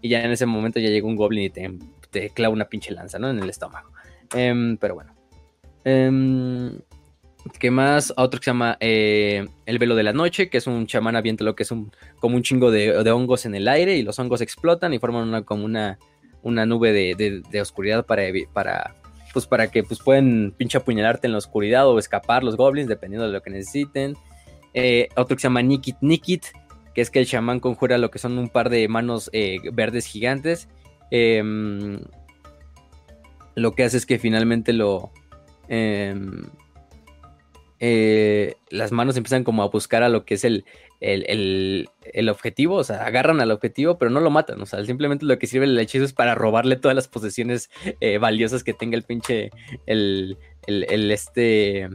Y 0.01 0.09
ya 0.09 0.21
en 0.21 0.31
ese 0.31 0.45
momento 0.45 0.79
ya 0.79 0.89
llega 0.89 1.07
un 1.07 1.15
goblin 1.15 1.45
y 1.45 1.49
te, 1.49 1.71
te 2.11 2.29
clava 2.29 2.53
una 2.53 2.65
pinche 2.65 2.91
lanza, 2.91 3.17
¿no? 3.19 3.29
En 3.29 3.39
el 3.39 3.49
estómago. 3.49 3.89
Em, 4.35 4.77
pero 4.77 4.95
bueno. 4.95 5.15
Em, 5.85 6.77
¿Qué 7.57 7.71
más? 7.71 8.13
Otro 8.17 8.39
que 8.39 8.45
se 8.45 8.51
llama 8.51 8.77
eh, 8.79 9.47
El 9.65 9.79
Velo 9.79 9.95
de 9.95 10.03
la 10.03 10.13
Noche, 10.13 10.49
que 10.49 10.57
es 10.57 10.67
un 10.67 10.87
chamán 10.87 11.15
avienta 11.15 11.43
lo 11.43 11.55
que 11.55 11.63
es 11.63 11.71
un, 11.71 11.91
como 12.19 12.35
un 12.35 12.43
chingo 12.43 12.69
de, 12.69 13.09
hongos 13.11 13.45
en 13.45 13.55
el 13.55 13.67
aire 13.67 13.97
y 13.97 14.03
los 14.03 14.19
hongos 14.19 14.41
explotan 14.41 14.93
y 14.93 14.99
forman 14.99 15.27
una, 15.27 15.43
como 15.43 15.63
una, 15.63 15.97
una 16.41 16.65
nube 16.65 16.91
de, 16.93 17.43
de 17.49 17.61
oscuridad 17.61 18.05
para, 18.05 18.23
para 18.53 18.95
pues 19.33 19.45
para 19.45 19.69
que 19.69 19.83
pues 19.83 19.99
pueden 19.99 20.53
pinche 20.57 20.77
apuñalarte 20.77 21.27
en 21.27 21.33
la 21.33 21.39
oscuridad 21.39 21.87
o 21.87 21.99
escapar 21.99 22.43
los 22.43 22.57
goblins, 22.57 22.89
dependiendo 22.89 23.27
de 23.27 23.33
lo 23.33 23.41
que 23.41 23.49
necesiten. 23.49 24.15
Eh, 24.73 25.09
otro 25.15 25.35
que 25.35 25.41
se 25.41 25.47
llama 25.47 25.61
Nikit 25.61 25.97
Nikit, 26.01 26.45
que 26.93 27.01
es 27.01 27.09
que 27.09 27.19
el 27.19 27.27
chamán 27.27 27.59
conjura 27.59 27.97
lo 27.97 28.11
que 28.11 28.19
son 28.19 28.37
un 28.37 28.49
par 28.49 28.69
de 28.69 28.87
manos 28.87 29.29
eh, 29.33 29.57
verdes 29.73 30.05
gigantes. 30.05 30.67
Em, 31.11 31.99
lo 33.55 33.73
que 33.73 33.83
hace 33.83 33.97
es 33.97 34.05
que 34.05 34.19
finalmente 34.19 34.73
lo... 34.73 35.11
Em, 35.67 36.47
eh, 37.81 38.55
las 38.69 38.91
manos 38.91 39.15
empiezan 39.15 39.45
como 39.45 39.63
a 39.63 39.69
buscar 39.69 40.03
a 40.03 40.09
lo 40.09 40.25
que 40.25 40.33
es 40.33 40.43
el, 40.43 40.65
el, 40.99 41.87
objetivo, 42.29 42.75
o 42.75 42.83
sea, 42.83 43.05
agarran 43.05 43.41
al 43.41 43.51
objetivo, 43.51 43.97
pero 43.97 44.11
no 44.11 44.19
lo 44.19 44.29
matan, 44.29 44.61
o 44.61 44.65
sea, 44.65 44.83
simplemente 44.85 45.25
lo 45.25 45.39
que 45.39 45.47
sirve 45.47 45.65
el 45.65 45.79
hechizo 45.79 46.05
es 46.05 46.13
para 46.13 46.35
robarle 46.35 46.75
todas 46.75 46.95
las 46.95 47.07
posesiones 47.07 47.69
eh, 48.01 48.17
valiosas 48.17 48.63
que 48.63 48.73
tenga 48.73 48.97
el 48.97 49.03
pinche, 49.03 49.51
el, 49.85 50.37
el, 50.67 51.11
este, 51.11 51.89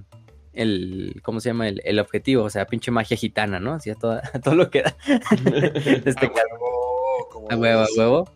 el, 0.54 1.20
¿cómo 1.22 1.40
se 1.40 1.50
llama? 1.50 1.68
El, 1.68 1.98
objetivo, 1.98 2.44
o 2.44 2.50
sea, 2.50 2.66
pinche 2.66 2.90
magia 2.90 3.16
gitana, 3.16 3.60
¿no? 3.60 3.74
Así 3.74 3.90
a, 3.90 3.94
todo 3.94 4.54
lo 4.54 4.70
que 4.70 4.82
da. 4.82 4.96
este 6.04 6.30
a 7.50 7.56
huevo, 7.56 7.80
a 7.80 7.86
huevo. 7.96 8.30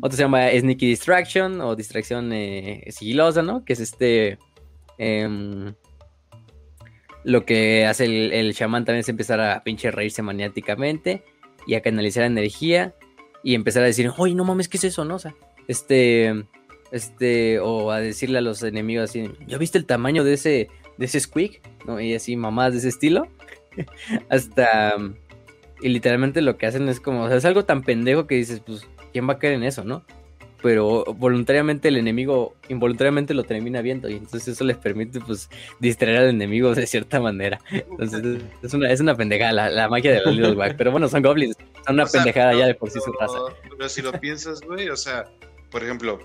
Otro 0.00 0.16
se 0.16 0.22
llama 0.22 0.48
Sneaky 0.48 0.86
Distraction 0.86 1.60
o 1.60 1.76
distracción 1.76 2.32
eh, 2.32 2.84
sigilosa, 2.90 3.42
¿no? 3.42 3.64
Que 3.64 3.74
es 3.74 3.80
este... 3.80 4.38
Em, 4.98 5.74
lo 7.24 7.44
que 7.44 7.86
hace 7.86 8.04
el, 8.04 8.32
el 8.32 8.54
chamán 8.54 8.84
también 8.84 9.00
es 9.00 9.08
empezar 9.08 9.40
a 9.40 9.62
pinche 9.62 9.90
reírse 9.90 10.22
maniáticamente 10.22 11.22
y 11.66 11.74
a 11.74 11.82
canalizar 11.82 12.24
energía 12.24 12.94
y 13.42 13.54
empezar 13.54 13.82
a 13.82 13.86
decir, 13.86 14.10
oye, 14.16 14.34
no 14.34 14.44
mames, 14.44 14.68
¿qué 14.68 14.76
es 14.76 14.84
eso? 14.84 15.04
¿No? 15.04 15.16
O 15.16 15.18
sea, 15.18 15.34
este, 15.68 16.44
este, 16.90 17.58
o 17.60 17.90
a 17.90 18.00
decirle 18.00 18.38
a 18.38 18.42
los 18.42 18.62
enemigos 18.62 19.10
así, 19.10 19.30
¿ya 19.46 19.58
viste 19.58 19.78
el 19.78 19.86
tamaño 19.86 20.24
de 20.24 20.34
ese, 20.34 20.68
de 20.98 21.06
ese 21.06 21.20
squeak? 21.20 21.60
¿No? 21.86 22.00
Y 22.00 22.14
así, 22.14 22.36
mamás 22.36 22.72
de 22.72 22.78
ese 22.78 22.88
estilo. 22.88 23.28
Hasta, 24.28 24.94
y 25.80 25.88
literalmente 25.88 26.42
lo 26.42 26.56
que 26.56 26.66
hacen 26.66 26.88
es 26.88 27.00
como, 27.00 27.22
o 27.22 27.28
sea, 27.28 27.36
es 27.36 27.44
algo 27.44 27.64
tan 27.64 27.82
pendejo 27.82 28.26
que 28.26 28.36
dices, 28.36 28.60
pues, 28.60 28.86
¿quién 29.12 29.28
va 29.28 29.34
a 29.34 29.38
caer 29.38 29.54
en 29.54 29.64
eso, 29.64 29.84
no? 29.84 30.04
Pero 30.62 31.04
voluntariamente 31.04 31.88
el 31.88 31.96
enemigo 31.96 32.54
involuntariamente 32.68 33.34
lo 33.34 33.42
termina 33.42 33.82
viendo 33.82 34.08
y 34.08 34.14
entonces 34.14 34.48
eso 34.48 34.64
les 34.64 34.76
permite 34.76 35.20
pues 35.20 35.50
distraer 35.80 36.18
al 36.18 36.28
enemigo 36.30 36.74
de 36.74 36.86
cierta 36.86 37.20
manera. 37.20 37.58
Entonces 37.70 38.42
es 38.62 38.72
una, 38.72 38.90
es 38.90 39.00
una 39.00 39.16
pendejada 39.16 39.70
la, 39.70 39.88
magia 39.88 40.12
de 40.12 40.20
los 40.20 40.34
Little 40.34 40.54
Wack, 40.54 40.76
pero 40.76 40.92
bueno, 40.92 41.08
son 41.08 41.22
goblins, 41.22 41.56
son 41.84 41.96
una 41.96 42.06
pendejada 42.06 42.54
ya 42.54 42.66
de 42.66 42.74
por 42.74 42.90
sí 42.90 43.00
su 43.00 43.12
raza. 43.12 43.38
Pero 43.68 43.88
si 43.88 44.02
lo 44.02 44.12
piensas, 44.12 44.60
güey, 44.60 44.88
o 44.88 44.96
sea, 44.96 45.24
por 45.70 45.82
ejemplo, 45.82 46.18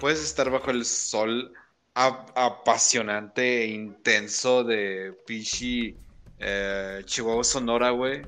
puedes 0.00 0.22
estar 0.22 0.50
bajo 0.50 0.70
el 0.70 0.84
sol 0.84 1.52
apasionante 1.94 3.64
e 3.64 3.66
intenso 3.66 4.64
de 4.64 5.12
Pichi 5.26 5.94
eh, 6.38 7.02
Chihuahua 7.04 7.44
Sonora, 7.44 7.90
güey, 7.90 8.22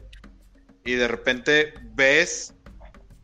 y 0.84 0.92
de 0.92 1.08
repente 1.08 1.72
ves 1.94 2.54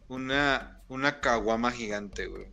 una 0.09 0.80
una 0.91 1.21
caguama 1.21 1.71
gigante, 1.71 2.27
güey. 2.27 2.47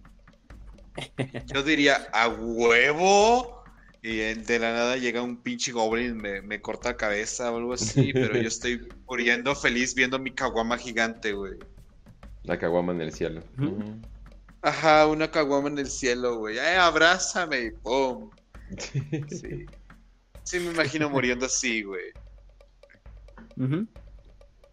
Yo 1.53 1.63
diría, 1.63 2.07
a 2.13 2.29
huevo. 2.29 3.63
Y 4.03 4.17
de 4.17 4.59
la 4.59 4.71
nada 4.71 4.95
llega 4.95 5.21
un 5.21 5.37
pinche 5.37 5.71
goblin, 5.71 6.15
me, 6.15 6.41
me 6.41 6.61
corta 6.61 6.89
la 6.89 6.97
cabeza 6.97 7.51
o 7.51 7.57
algo 7.57 7.73
así, 7.73 8.13
pero 8.13 8.37
yo 8.37 8.47
estoy 8.47 8.87
muriendo 9.05 9.53
feliz 9.53 9.95
viendo 9.95 10.17
mi 10.17 10.31
caguama 10.31 10.77
gigante, 10.77 11.33
güey. 11.33 11.55
La 12.43 12.57
caguama 12.57 12.93
en 12.93 13.01
el 13.01 13.11
cielo. 13.11 13.43
Ajá, 14.61 15.07
una 15.07 15.29
caguama 15.29 15.67
en 15.67 15.79
el 15.79 15.89
cielo, 15.89 16.37
güey. 16.37 16.57
¡Ay, 16.59 16.77
abrázame! 16.77 17.59
Y 17.65 17.71
¡Pum! 17.71 18.29
Sí. 19.29 19.65
Sí 20.43 20.59
me 20.59 20.71
imagino 20.71 21.09
muriendo 21.09 21.47
así, 21.47 21.81
güey. 21.81 22.13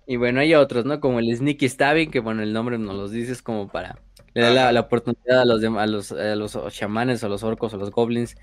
Y 0.06 0.16
bueno, 0.16 0.40
hay 0.40 0.54
otros, 0.54 0.84
¿no? 0.84 1.00
Como 1.00 1.18
el 1.18 1.34
Sneaky 1.34 1.68
Stabbing, 1.68 2.10
que 2.10 2.20
bueno, 2.20 2.42
el 2.42 2.52
nombre 2.52 2.78
nos 2.78 2.94
los 2.94 3.10
dices 3.10 3.42
como 3.42 3.68
para... 3.68 3.98
Le 4.34 4.42
da 4.42 4.72
la, 4.72 4.80
oportunidad 4.80 5.42
a 5.42 5.44
los, 5.44 5.62
a 5.62 5.86
los, 5.86 6.10
a 6.10 6.34
los 6.34 6.58
chamanes 6.74 7.22
o 7.22 7.28
los 7.28 7.44
orcos 7.44 7.72
o 7.72 7.76
los 7.76 7.92
goblins 7.92 8.36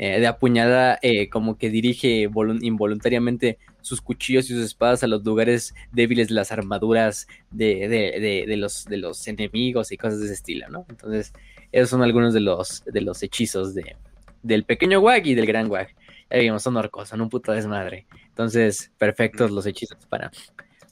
eh, 0.00 0.20
de 0.20 0.28
apuñalada, 0.28 0.98
eh, 1.02 1.28
como 1.28 1.58
que 1.58 1.70
dirige 1.70 2.28
involuntariamente 2.60 3.58
sus 3.80 4.00
cuchillos 4.00 4.48
y 4.48 4.54
sus 4.54 4.62
espadas 4.62 5.02
a 5.02 5.08
los 5.08 5.24
lugares 5.24 5.74
débiles 5.90 6.28
de 6.28 6.34
las 6.34 6.52
armaduras 6.52 7.26
de, 7.50 7.88
de, 7.88 8.46
de, 8.46 8.56
los, 8.56 8.84
de 8.84 8.98
los 8.98 9.26
enemigos 9.26 9.90
y 9.90 9.96
cosas 9.96 10.20
de 10.20 10.26
ese 10.26 10.34
estilo, 10.34 10.68
¿no? 10.68 10.86
Entonces, 10.88 11.32
esos 11.72 11.90
son 11.90 12.02
algunos 12.02 12.32
de 12.32 12.40
los, 12.40 12.84
de 12.84 13.00
los 13.00 13.22
hechizos 13.24 13.74
de, 13.74 13.96
del 14.44 14.62
pequeño 14.62 15.00
Wag 15.00 15.26
y 15.26 15.34
del 15.34 15.46
gran 15.46 15.68
Wag. 15.68 15.88
Ya 16.30 16.38
vimos, 16.38 16.62
son 16.62 16.76
orcos, 16.76 17.08
son 17.08 17.20
un 17.20 17.28
puto 17.28 17.50
desmadre. 17.50 18.06
Entonces, 18.28 18.92
perfectos 18.98 19.50
los 19.50 19.66
hechizos 19.66 19.98
para 20.06 20.30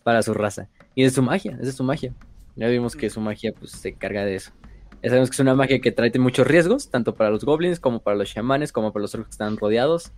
para 0.06 0.22
su 0.22 0.34
raza. 0.34 0.68
Y 0.94 1.02
es 1.02 1.14
su 1.14 1.22
magia, 1.22 1.58
esa 1.60 1.70
es 1.70 1.74
su 1.74 1.82
magia. 1.82 2.14
Ya 2.54 2.68
vimos 2.68 2.94
que 2.94 3.10
su 3.10 3.20
magia 3.20 3.52
pues 3.52 3.72
se 3.72 3.88
encarga 3.88 4.24
de 4.24 4.36
eso. 4.36 4.52
Ya 5.02 5.10
sabemos 5.10 5.30
que 5.30 5.34
es 5.34 5.40
una 5.40 5.56
magia 5.56 5.80
que 5.80 5.90
trae 5.90 6.12
muchos 6.20 6.46
riesgos, 6.46 6.90
tanto 6.92 7.16
para 7.16 7.28
los 7.28 7.44
goblins 7.44 7.80
como 7.80 7.98
para 7.98 8.16
los 8.16 8.32
chamanes, 8.32 8.70
como 8.70 8.92
para 8.92 9.02
los 9.02 9.12
orcos 9.16 9.26
que 9.26 9.32
están 9.32 9.56
rodeados. 9.56 10.12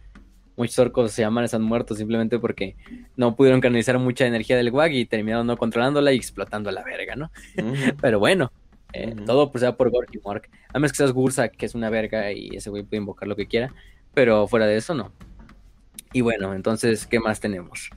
Muchos 0.58 0.78
orcos 0.78 1.18
y 1.18 1.22
chamanes 1.22 1.54
han 1.54 1.62
muerto 1.62 1.94
simplemente 1.94 2.38
porque 2.38 2.76
no 3.16 3.34
pudieron 3.34 3.62
canalizar 3.62 3.98
mucha 3.98 4.26
energía 4.26 4.58
del 4.58 4.68
WAG 4.68 4.92
y 4.92 5.06
terminaron 5.06 5.46
no 5.46 5.56
controlándola 5.56 6.12
y 6.12 6.16
explotando 6.16 6.68
a 6.68 6.72
la 6.72 6.84
verga, 6.84 7.16
¿no? 7.16 7.30
Pero 8.02 8.18
bueno, 8.18 8.52
eh, 8.92 9.16
todo 9.24 9.50
pues 9.50 9.62
sea 9.62 9.74
por 9.74 9.88
Gorky 9.88 10.18
Mark. 10.22 10.50
A 10.68 10.78
menos 10.78 10.92
que 10.92 10.98
seas 10.98 11.12
Gursa, 11.12 11.48
que 11.48 11.64
es 11.64 11.74
una 11.74 11.88
verga 11.88 12.30
y 12.30 12.54
ese 12.54 12.68
güey 12.68 12.82
puede 12.82 12.98
invocar 12.98 13.26
lo 13.26 13.36
que 13.36 13.46
quiera. 13.46 13.72
Pero 14.12 14.46
fuera 14.48 14.66
de 14.66 14.76
eso, 14.76 14.92
no. 14.92 15.12
Y 16.12 16.20
bueno, 16.20 16.52
entonces, 16.54 17.06
¿qué 17.06 17.20
más 17.20 17.40
tenemos? 17.40 17.88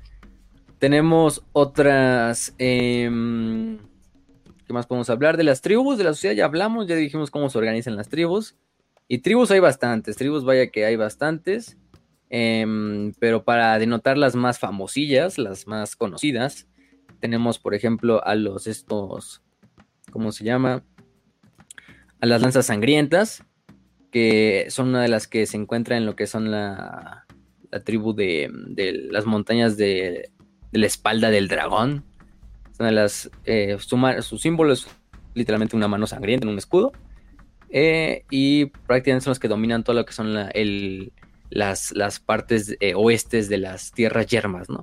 Tenemos 0.81 1.43
otras... 1.53 2.55
Em, 2.57 3.77
¿Qué 4.65 4.73
más 4.73 4.87
podemos 4.87 5.11
hablar? 5.11 5.37
De 5.37 5.43
las 5.43 5.61
tribus, 5.61 5.99
de 5.99 6.05
la 6.05 6.13
sociedad 6.15 6.33
ya 6.33 6.45
hablamos, 6.45 6.87
ya 6.87 6.95
dijimos 6.95 7.29
cómo 7.29 7.51
se 7.51 7.59
organizan 7.59 7.95
las 7.95 8.09
tribus. 8.09 8.57
Y 9.07 9.19
tribus 9.19 9.51
hay 9.51 9.59
bastantes, 9.59 10.15
tribus 10.15 10.43
vaya 10.43 10.71
que 10.71 10.83
hay 10.85 10.95
bastantes. 10.95 11.77
Em, 12.31 13.13
pero 13.19 13.43
para 13.43 13.77
denotar 13.77 14.17
las 14.17 14.33
más 14.33 14.57
famosillas, 14.57 15.37
las 15.37 15.67
más 15.67 15.95
conocidas, 15.95 16.67
tenemos 17.19 17.59
por 17.59 17.75
ejemplo 17.75 18.25
a 18.25 18.33
los 18.33 18.65
estos, 18.65 19.43
¿cómo 20.09 20.31
se 20.31 20.45
llama? 20.45 20.83
A 22.21 22.25
las 22.25 22.41
lanzas 22.41 22.65
sangrientas, 22.65 23.43
que 24.09 24.65
son 24.69 24.87
una 24.87 25.03
de 25.03 25.09
las 25.09 25.27
que 25.27 25.45
se 25.45 25.57
encuentra 25.57 25.95
en 25.95 26.07
lo 26.07 26.15
que 26.15 26.25
son 26.25 26.49
la, 26.49 27.27
la 27.69 27.83
tribu 27.83 28.13
de, 28.15 28.49
de 28.69 28.93
las 29.11 29.27
montañas 29.27 29.77
de 29.77 30.31
de 30.71 30.79
la 30.79 30.87
espalda 30.87 31.29
del 31.29 31.47
dragón. 31.47 32.03
De 32.77 32.91
las, 32.91 33.29
eh, 33.45 33.77
su, 33.79 34.37
símbolo 34.39 34.73
es 34.73 34.87
literalmente 35.35 35.75
una 35.75 35.87
mano 35.87 36.07
sangrienta 36.07 36.45
en 36.45 36.51
un 36.51 36.57
escudo. 36.57 36.91
Eh, 37.69 38.25
y 38.29 38.65
prácticamente 38.65 39.25
son 39.25 39.31
los 39.31 39.39
que 39.39 39.47
dominan 39.47 39.83
todo 39.83 39.95
lo 39.95 40.05
que 40.05 40.13
son 40.13 40.33
las, 40.33 41.91
las, 41.91 42.19
partes 42.19 42.75
eh, 42.79 42.93
oestes 42.95 43.49
de 43.49 43.57
las 43.57 43.91
tierras 43.91 44.25
yermas, 44.27 44.69
¿no? 44.69 44.81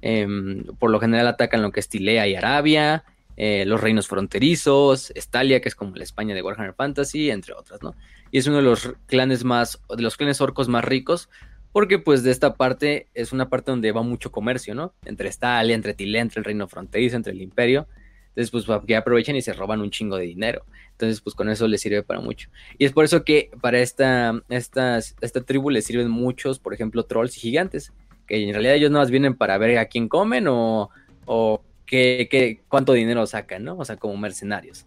Em, 0.00 0.64
por 0.78 0.90
lo 0.90 1.00
general 1.00 1.28
atacan 1.28 1.62
lo 1.62 1.70
que 1.70 1.80
es 1.80 1.88
Tilea 1.88 2.26
y 2.26 2.34
Arabia, 2.34 3.04
los 3.36 3.80
reinos 3.80 4.06
fronterizos, 4.06 5.10
Estalia, 5.14 5.60
que 5.60 5.68
es 5.68 5.74
como 5.74 5.96
la 5.96 6.04
España 6.04 6.34
de 6.34 6.42
Warhammer 6.42 6.74
Fantasy, 6.74 7.30
entre 7.30 7.54
otras, 7.54 7.82
¿no? 7.82 7.94
Y 8.30 8.38
es 8.38 8.46
uno 8.46 8.56
de 8.56 8.62
los 8.62 8.94
clanes 9.06 9.44
más, 9.44 9.80
de 9.94 10.02
los 10.02 10.16
clanes 10.16 10.40
orcos 10.40 10.68
más 10.68 10.84
ricos, 10.84 11.28
porque 11.74 11.98
pues 11.98 12.22
de 12.22 12.30
esta 12.30 12.54
parte 12.54 13.08
es 13.14 13.32
una 13.32 13.48
parte 13.48 13.72
donde 13.72 13.90
va 13.90 14.02
mucho 14.02 14.30
comercio, 14.30 14.76
¿no? 14.76 14.94
Entre 15.04 15.28
Estalia, 15.28 15.74
entre 15.74 15.92
Tilea, 15.92 16.22
entre 16.22 16.38
el 16.38 16.44
reino 16.44 16.68
fronterizo, 16.68 17.16
entre 17.16 17.32
el 17.32 17.42
imperio. 17.42 17.88
Entonces, 18.28 18.52
pues 18.52 18.80
que 18.86 18.94
aprovechan 18.94 19.34
y 19.34 19.42
se 19.42 19.52
roban 19.52 19.80
un 19.80 19.90
chingo 19.90 20.16
de 20.16 20.24
dinero. 20.24 20.64
Entonces, 20.92 21.20
pues 21.20 21.34
con 21.34 21.48
eso 21.48 21.66
les 21.66 21.80
sirve 21.80 22.04
para 22.04 22.20
mucho. 22.20 22.48
Y 22.78 22.84
es 22.84 22.92
por 22.92 23.04
eso 23.04 23.24
que 23.24 23.50
para 23.60 23.80
esta, 23.80 24.40
esta, 24.50 24.98
esta 24.98 25.40
tribu 25.40 25.68
les 25.68 25.84
sirven 25.84 26.08
muchos, 26.08 26.60
por 26.60 26.74
ejemplo, 26.74 27.06
trolls 27.06 27.36
y 27.38 27.40
gigantes. 27.40 27.92
Que 28.28 28.40
en 28.40 28.52
realidad 28.52 28.76
ellos 28.76 28.92
no 28.92 29.00
más 29.00 29.10
vienen 29.10 29.34
para 29.34 29.58
ver 29.58 29.76
a 29.78 29.86
quién 29.86 30.08
comen 30.08 30.46
o, 30.46 30.90
o 31.24 31.60
qué, 31.86 32.28
qué, 32.30 32.60
cuánto 32.68 32.92
dinero 32.92 33.26
sacan, 33.26 33.64
¿no? 33.64 33.76
O 33.78 33.84
sea, 33.84 33.96
como 33.96 34.16
mercenarios. 34.16 34.84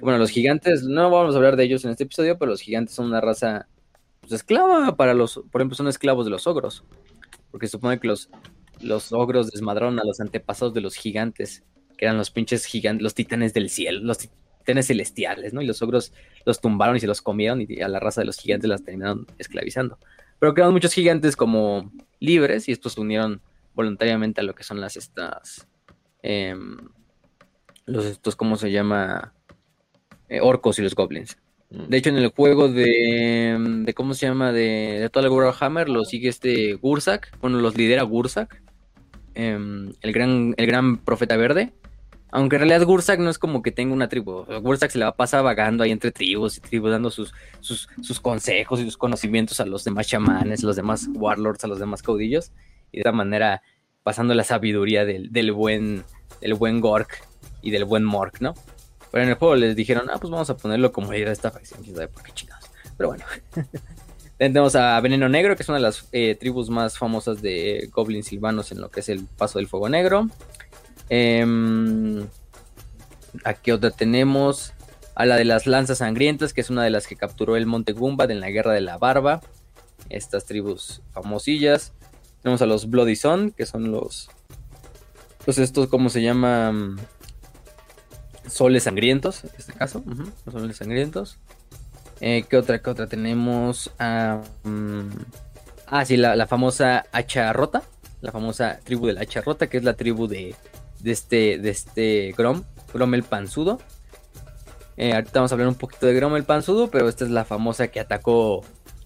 Bueno, 0.00 0.18
los 0.18 0.30
gigantes, 0.30 0.84
no 0.84 1.10
vamos 1.10 1.34
a 1.34 1.38
hablar 1.38 1.56
de 1.56 1.64
ellos 1.64 1.84
en 1.84 1.90
este 1.90 2.04
episodio, 2.04 2.38
pero 2.38 2.52
los 2.52 2.60
gigantes 2.60 2.94
son 2.94 3.06
una 3.06 3.20
raza 3.20 3.66
pues, 4.20 4.32
esclava 4.32 4.96
para 4.96 5.14
los, 5.14 5.42
por 5.50 5.60
ejemplo, 5.60 5.76
son 5.76 5.88
esclavos 5.88 6.24
de 6.24 6.30
los 6.30 6.46
ogros. 6.46 6.84
Porque 7.50 7.66
supone 7.66 7.98
que 7.98 8.08
los, 8.08 8.30
los 8.80 9.12
ogros 9.12 9.50
desmadraron 9.50 9.98
a 9.98 10.04
los 10.04 10.20
antepasados 10.20 10.72
de 10.74 10.80
los 10.80 10.94
gigantes 10.94 11.64
que 12.00 12.06
eran 12.06 12.16
los 12.16 12.30
pinches 12.30 12.64
gigantes, 12.64 13.02
los 13.02 13.14
titanes 13.14 13.52
del 13.52 13.68
cielo, 13.68 14.00
los 14.00 14.16
titanes 14.16 14.86
celestiales, 14.86 15.52
¿no? 15.52 15.60
Y 15.60 15.66
los 15.66 15.82
ogros 15.82 16.14
los 16.46 16.58
tumbaron 16.58 16.96
y 16.96 17.00
se 17.00 17.06
los 17.06 17.20
comieron 17.20 17.60
y 17.60 17.82
a 17.82 17.88
la 17.88 18.00
raza 18.00 18.22
de 18.22 18.24
los 18.24 18.38
gigantes 18.38 18.70
las 18.70 18.82
terminaron 18.82 19.26
esclavizando. 19.36 19.98
Pero 20.38 20.54
quedaron 20.54 20.72
muchos 20.72 20.94
gigantes 20.94 21.36
como 21.36 21.92
libres 22.18 22.70
y 22.70 22.72
estos 22.72 22.94
se 22.94 23.02
unieron 23.02 23.42
voluntariamente 23.74 24.40
a 24.40 24.44
lo 24.44 24.54
que 24.54 24.64
son 24.64 24.80
las 24.80 24.96
estas... 24.96 25.68
Em, 26.22 26.78
los 27.84 28.06
estos, 28.06 28.34
¿cómo 28.34 28.56
se 28.56 28.70
llama? 28.70 29.34
Eh, 30.30 30.40
orcos 30.40 30.78
y 30.78 30.82
los 30.82 30.94
goblins. 30.94 31.36
De 31.70 31.96
hecho, 31.96 32.10
en 32.10 32.16
el 32.16 32.28
juego 32.28 32.68
de, 32.68 33.56
de 33.84 33.94
¿cómo 33.94 34.14
se 34.14 34.26
llama? 34.26 34.52
De, 34.52 34.98
de 35.00 35.08
Total 35.08 35.30
Warhammer 35.30 35.88
lo 35.88 36.04
sigue 36.04 36.28
este 36.28 36.74
Gursak. 36.74 37.38
Bueno, 37.40 37.60
los 37.60 37.76
lidera 37.76 38.02
Gursak. 38.02 38.60
Em, 39.34 39.92
el, 40.02 40.12
gran, 40.12 40.54
el 40.56 40.66
gran 40.66 40.98
profeta 40.98 41.36
verde. 41.36 41.72
Aunque 42.32 42.56
en 42.56 42.62
realidad 42.62 42.86
Gursak 42.86 43.20
no 43.20 43.30
es 43.30 43.38
como 43.38 43.62
que 43.62 43.70
tenga 43.70 43.94
una 43.94 44.08
tribu. 44.08 44.44
Gursak 44.60 44.90
se 44.90 44.98
le 44.98 45.04
va 45.04 45.12
a 45.12 45.16
pasar 45.16 45.44
vagando 45.44 45.84
ahí 45.84 45.92
entre 45.92 46.10
tribus 46.10 46.58
y 46.58 46.60
tribus, 46.60 46.90
dando 46.90 47.10
sus, 47.10 47.32
sus, 47.60 48.20
consejos 48.20 48.80
y 48.80 48.84
sus 48.84 48.96
conocimientos 48.96 49.60
a 49.60 49.66
los 49.66 49.84
demás 49.84 50.08
chamanes, 50.08 50.62
a 50.62 50.66
los 50.66 50.76
demás 50.76 51.08
warlords, 51.14 51.64
a 51.64 51.68
los 51.68 51.78
demás 51.78 52.02
caudillos. 52.02 52.52
Y 52.92 52.96
de 52.96 53.00
esta 53.00 53.12
manera 53.12 53.62
pasando 54.02 54.34
la 54.34 54.44
sabiduría 54.44 55.04
del, 55.04 55.52
buen, 55.52 56.04
del 56.40 56.54
buen 56.54 56.80
Gork 56.80 57.22
y 57.62 57.70
del 57.70 57.84
buen 57.84 58.04
Mork, 58.04 58.40
¿no? 58.40 58.54
Pero 59.10 59.24
en 59.24 59.30
el 59.30 59.36
juego 59.36 59.56
les 59.56 59.74
dijeron, 59.76 60.08
ah, 60.10 60.18
pues 60.20 60.30
vamos 60.30 60.50
a 60.50 60.56
ponerlo 60.56 60.92
como 60.92 61.10
de 61.10 61.22
esta 61.30 61.50
facción. 61.50 61.82
Quién 61.82 61.96
sabe 61.96 62.08
por 62.08 62.22
qué 62.22 62.32
chingados. 62.32 62.70
Pero 62.96 63.08
bueno. 63.10 63.24
Tenemos 64.38 64.74
a 64.74 64.98
Veneno 65.00 65.28
Negro, 65.28 65.54
que 65.54 65.62
es 65.62 65.68
una 65.68 65.76
de 65.76 65.82
las 65.82 66.08
eh, 66.12 66.34
tribus 66.34 66.70
más 66.70 66.96
famosas 66.96 67.42
de 67.42 67.90
goblins 67.92 68.26
silvanos 68.26 68.72
en 68.72 68.80
lo 68.80 68.90
que 68.90 69.00
es 69.00 69.10
el 69.10 69.24
Paso 69.24 69.58
del 69.58 69.68
Fuego 69.68 69.90
Negro. 69.90 70.28
Eh, 71.10 71.44
aquí 73.44 73.70
otra 73.70 73.90
tenemos 73.90 74.72
a 75.14 75.26
la 75.26 75.36
de 75.36 75.44
las 75.44 75.66
lanzas 75.66 75.98
sangrientas, 75.98 76.54
que 76.54 76.62
es 76.62 76.70
una 76.70 76.82
de 76.82 76.88
las 76.90 77.06
que 77.06 77.16
capturó 77.16 77.56
el 77.56 77.66
Monte 77.66 77.92
Gumbad 77.92 78.30
en 78.30 78.40
la 78.40 78.50
Guerra 78.50 78.72
de 78.72 78.80
la 78.80 78.96
Barba. 78.96 79.42
Estas 80.08 80.46
tribus 80.46 81.02
famosillas. 81.12 81.92
Tenemos 82.42 82.62
a 82.62 82.66
los 82.66 82.88
Bloody 82.88 83.16
Sun, 83.16 83.50
que 83.50 83.66
son 83.66 83.92
los. 83.92 84.30
Pues 85.44 85.58
estos, 85.58 85.88
¿cómo 85.88 86.08
se 86.08 86.22
llaman? 86.22 86.98
Soles 88.50 88.82
sangrientos, 88.82 89.44
en 89.44 89.50
este 89.56 89.72
caso. 89.72 90.02
los 90.44 90.52
soles 90.52 90.76
sangrientos. 90.76 91.38
Eh, 92.20 92.44
¿Qué 92.48 92.56
otra? 92.56 92.82
¿Qué 92.82 92.90
otra 92.90 93.06
tenemos? 93.06 93.90
ah, 93.98 94.42
sí, 96.04 96.16
la, 96.16 96.36
la, 96.36 96.46
famosa 96.46 97.06
hacha 97.12 97.52
rota. 97.52 97.82
La 98.20 98.32
famosa 98.32 98.80
tribu 98.84 99.06
de 99.06 99.14
la 99.14 99.22
hacha 99.22 99.40
rota, 99.40 99.68
que 99.68 99.78
es 99.78 99.84
la 99.84 99.94
tribu 99.94 100.26
de 100.26 100.54
de 101.02 101.10
este, 101.10 101.58
de 101.58 101.70
este 101.70 102.34
Grom, 102.36 102.62
Grom 102.92 103.14
el 103.14 103.22
Panzudo. 103.22 103.80
Eh, 104.96 105.14
ahorita 105.14 105.32
vamos 105.34 105.52
a 105.52 105.54
hablar 105.54 105.68
un 105.68 105.74
poquito 105.74 106.06
de 106.06 106.14
Grom 106.14 106.36
el 106.36 106.44
Panzudo, 106.44 106.90
pero 106.90 107.08
esta 107.08 107.24
es 107.24 107.30
la 107.30 107.44
famosa 107.44 107.88
que 107.88 108.00
atacó, 108.00 108.62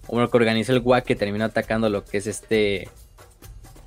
o 0.07 0.29
que 0.29 0.37
organizó 0.37 0.73
el 0.73 0.79
WAC 0.79 1.05
que 1.05 1.15
terminó 1.15 1.45
atacando 1.45 1.89
lo 1.89 2.03
que 2.03 2.17
es 2.17 2.27
este... 2.27 2.89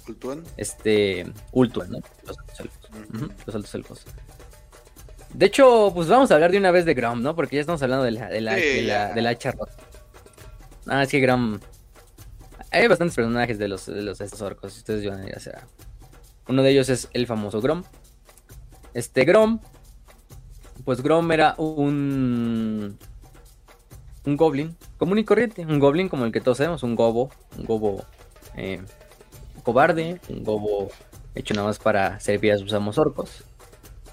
¿Ultuan? 0.07 0.43
Este... 0.57 1.27
Ultuan, 1.53 1.91
¿no? 1.91 1.99
Los 2.27 2.39
altos 2.39 2.61
elfos. 2.61 2.91
los 3.47 3.55
altos 3.55 3.75
elfos. 3.75 4.05
De 5.35 5.47
hecho, 5.47 5.93
pues 5.95 6.09
vamos 6.09 6.31
a 6.31 6.35
hablar 6.35 6.51
de 6.51 6.59
una 6.59 6.71
vez 6.71 6.85
de 6.85 6.95
Grom, 6.95 7.23
¿no? 7.23 7.37
Porque 7.37 7.57
ya 7.57 7.61
estamos 7.61 7.83
hablando 7.83 8.05
de 8.05 8.13
la, 8.13 8.29
de 8.29 8.41
la, 8.41 8.55
de 8.55 8.83
la, 8.83 9.15
de 9.15 9.23
la 9.23 9.39
charrota. 9.39 9.73
Ah, 10.87 11.03
es 11.03 11.11
que 11.11 11.21
Grom... 11.21 11.61
Hay 12.71 12.87
bastantes 12.87 13.15
personajes 13.15 13.59
de 13.59 13.69
los, 13.69 13.87
de 13.87 14.03
los 14.03 14.21
estos 14.21 14.43
orcos, 14.43 14.77
ustedes 14.77 15.09
van 15.09 15.21
a 15.21 15.27
ir 15.27 15.35
uno 16.49 16.63
de 16.63 16.71
ellos 16.71 16.89
es 16.89 17.09
el 17.13 17.27
famoso 17.27 17.61
Grom. 17.61 17.85
Este 18.95 19.25
Grom, 19.25 19.61
pues 20.85 21.03
Grom 21.03 21.31
era 21.31 21.55
un 21.59 22.99
un 24.25 24.37
goblin 24.37 24.77
común 24.99 25.19
y 25.19 25.25
corriente, 25.25 25.65
un 25.65 25.79
goblin 25.79 26.09
como 26.09 26.25
el 26.25 26.33
que 26.33 26.41
todos 26.41 26.59
sabemos, 26.59 26.83
un 26.83 26.97
gobo, 26.97 27.31
un 27.57 27.65
gobo 27.65 28.05
eh, 28.57 28.83
cobarde, 29.63 30.21
un 30.29 30.43
gobo 30.43 30.91
hecho 31.35 31.55
nada 31.55 31.67
más 31.69 31.79
para 31.79 32.19
servir 32.21 32.53
a 32.53 32.59
sus 32.59 32.73
amos 32.73 32.99
orcos. 32.99 33.45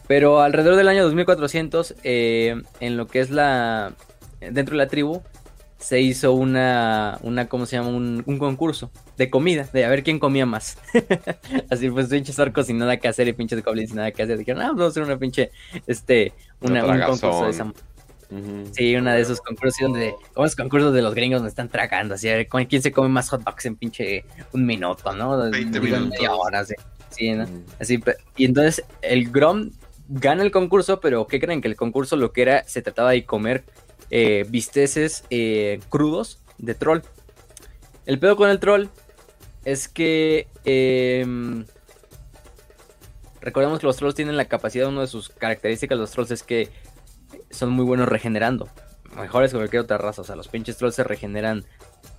Pero 0.08 0.42
alrededor 0.42 0.76
del 0.76 0.88
año 0.88 1.04
2400, 1.04 1.96
eh, 2.04 2.62
en 2.80 2.98
lo 2.98 3.08
que 3.08 3.20
es 3.20 3.32
la 3.32 3.94
dentro 4.40 4.74
de 4.74 4.84
la 4.84 4.88
tribu, 4.88 5.22
se 5.78 6.02
hizo 6.02 6.34
una, 6.34 7.20
una 7.22 7.48
¿cómo 7.48 7.66
se 7.66 7.76
llama? 7.76 7.90
Un, 7.90 8.24
concurso 8.40 8.92
de 9.18 9.30
comida, 9.30 9.70
de 9.72 9.86
a 9.86 9.90
ver 9.90 10.04
quién 10.04 10.20
comía 10.20 10.46
más. 10.46 10.78
Así 11.70 11.90
pues, 11.90 12.08
pinches 12.08 12.38
orcos 12.40 12.68
sin 12.68 12.78
nada 12.78 12.98
que 12.98 13.08
hacer 13.08 13.28
y 13.28 13.34
pinches 13.34 13.64
goblins 13.64 13.90
sin 13.90 13.98
nada 13.98 14.12
que 14.12 14.24
hacer. 14.24 14.38
Dijeron, 14.38 14.62
ah, 14.62 14.68
vamos 14.70 14.84
a 14.84 14.88
hacer 14.88 15.04
una 15.04 15.18
pinche, 15.18 15.52
este, 15.86 16.34
una, 16.62 16.86
un 16.86 17.00
concurso 17.02 17.46
de 17.46 17.52
esa. 17.52 17.74
Sí, 18.72 18.96
una 18.96 19.14
de 19.14 19.22
esos 19.22 19.40
concursos 19.40 19.80
donde, 19.80 20.16
como 20.34 20.46
los 20.46 20.56
concursos 20.56 20.94
de 20.94 21.02
los 21.02 21.14
gringos 21.14 21.38
donde 21.40 21.50
están 21.50 21.70
tragando, 21.70 22.16
así, 22.16 22.28
a 22.30 22.36
ver 22.36 22.48
quién 22.48 22.82
se 22.82 22.92
come 22.92 23.08
más 23.08 23.30
hot 23.30 23.44
dogs 23.44 23.66
en 23.66 23.76
pinche 23.76 24.26
un 24.52 24.66
minuto, 24.66 25.14
¿no? 25.14 25.38
20 25.52 25.80
minutos. 25.80 26.10
Media 26.10 26.34
hora, 26.34 26.66
sí. 26.66 26.74
sí 27.12 27.32
¿no? 27.32 27.46
Así, 27.80 28.04
y 28.36 28.46
entonces 28.46 28.84
el 29.02 29.30
Grom 29.30 29.70
gana 30.08 30.44
el 30.44 30.52
concurso, 30.52 31.00
pero 31.00 31.28
¿qué 31.28 31.40
creen? 31.40 31.62
Que 31.62 31.68
el 31.68 31.76
concurso 31.76 32.16
lo 32.16 32.32
que 32.32 32.42
era, 32.42 32.64
se 32.68 32.82
trataba 32.82 33.12
de 33.12 33.26
comer 33.26 33.64
eh, 34.10 34.46
bisteces 34.48 35.24
eh, 35.30 35.80
crudos 35.90 36.40
de 36.58 36.76
troll. 36.76 37.02
El 38.06 38.20
pedo 38.20 38.36
con 38.36 38.50
el 38.50 38.60
troll 38.60 38.88
es 39.64 39.88
que 39.88 40.48
em, 40.64 41.66
recordemos 43.42 43.80
que 43.80 43.88
los 43.88 43.98
trolls 43.98 44.16
tienen 44.16 44.38
la 44.38 44.46
capacidad, 44.46 44.88
una 44.88 45.02
de 45.02 45.08
sus 45.08 45.30
características 45.30 45.98
los 45.98 46.12
trolls 46.12 46.32
es 46.32 46.44
que 46.44 46.70
son 47.50 47.72
muy 47.72 47.86
buenos 47.86 48.08
regenerando. 48.08 48.70
Mejores 49.16 49.52
que 49.52 49.58
cualquier 49.58 49.84
otra 49.84 49.98
raza. 49.98 50.22
O 50.22 50.26
sea, 50.26 50.36
los 50.36 50.50
pinches 50.50 50.78
trolls 50.78 50.96
se 50.96 51.04
regeneran, 51.04 51.66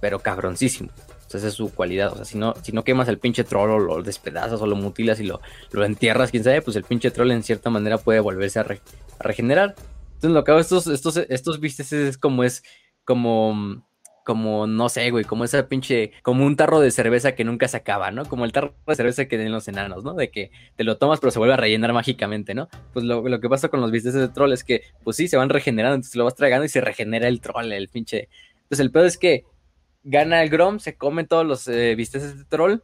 pero 0.00 0.20
cabroncísimo. 0.20 0.90
Esa 1.32 1.48
es 1.48 1.54
su 1.54 1.74
cualidad. 1.74 2.12
O 2.12 2.16
sea, 2.16 2.24
si 2.24 2.38
no, 2.38 2.54
si 2.62 2.72
no 2.72 2.84
quemas 2.84 3.08
el 3.08 3.18
pinche 3.18 3.44
troll 3.44 3.70
o 3.70 3.78
lo 3.78 4.02
despedazas 4.02 4.60
o 4.60 4.66
lo 4.66 4.76
mutilas 4.76 5.20
y 5.20 5.24
lo, 5.24 5.40
lo 5.72 5.84
entierras, 5.84 6.30
quién 6.30 6.44
sabe, 6.44 6.62
pues 6.62 6.76
el 6.76 6.84
pinche 6.84 7.10
troll 7.10 7.30
en 7.30 7.42
cierta 7.42 7.70
manera 7.70 7.98
puede 7.98 8.20
volverse 8.20 8.58
a 8.58 8.66
regenerar. 9.18 9.74
Entonces 10.14 10.30
lo 10.30 10.44
que 10.44 10.50
hago 10.50 10.60
estos, 10.60 10.86
estos, 10.86 11.16
estos 11.16 11.60
vistes 11.60 11.92
es 11.92 12.16
como 12.16 12.42
es, 12.42 12.62
como, 13.04 13.84
como, 14.24 14.66
no 14.66 14.88
sé, 14.88 15.10
güey, 15.10 15.24
como 15.24 15.44
esa 15.44 15.68
pinche, 15.68 16.10
como 16.22 16.44
un 16.44 16.56
tarro 16.56 16.80
de 16.80 16.90
cerveza 16.90 17.36
que 17.36 17.44
nunca 17.44 17.68
se 17.68 17.76
acaba, 17.76 18.10
¿no? 18.10 18.24
Como 18.24 18.44
el 18.44 18.52
tarro 18.52 18.74
de 18.86 18.94
cerveza 18.96 19.24
que 19.26 19.36
tienen 19.36 19.52
los 19.52 19.68
enanos, 19.68 20.04
¿no? 20.04 20.14
De 20.14 20.30
que 20.30 20.50
te 20.74 20.84
lo 20.84 20.98
tomas 20.98 21.20
pero 21.20 21.30
se 21.30 21.38
vuelve 21.38 21.54
a 21.54 21.58
rellenar 21.58 21.92
mágicamente, 21.92 22.54
¿no? 22.54 22.68
Pues 22.92 23.04
lo, 23.04 23.40
que 23.40 23.48
pasa 23.48 23.68
con 23.68 23.80
los 23.80 23.90
vistes 23.90 24.14
de 24.14 24.28
troll 24.28 24.52
es 24.52 24.64
que, 24.64 24.82
pues 25.04 25.16
sí, 25.16 25.28
se 25.28 25.36
van 25.36 25.48
regenerando, 25.48 25.94
entonces 25.94 26.16
lo 26.16 26.24
vas 26.24 26.34
tragando 26.34 26.64
y 26.64 26.68
se 26.68 26.80
regenera 26.80 27.28
el 27.28 27.40
troll, 27.40 27.70
el 27.72 27.88
pinche. 27.88 28.28
Entonces 28.54 28.80
el 28.80 28.90
pedo 28.90 29.04
es 29.04 29.16
que 29.16 29.44
gana 30.06 30.42
el 30.42 30.48
Grom, 30.48 30.78
se 30.78 30.96
comen 30.96 31.26
todos 31.26 31.44
los 31.44 31.66
eh, 31.68 31.96
de 31.96 32.44
troll 32.48 32.80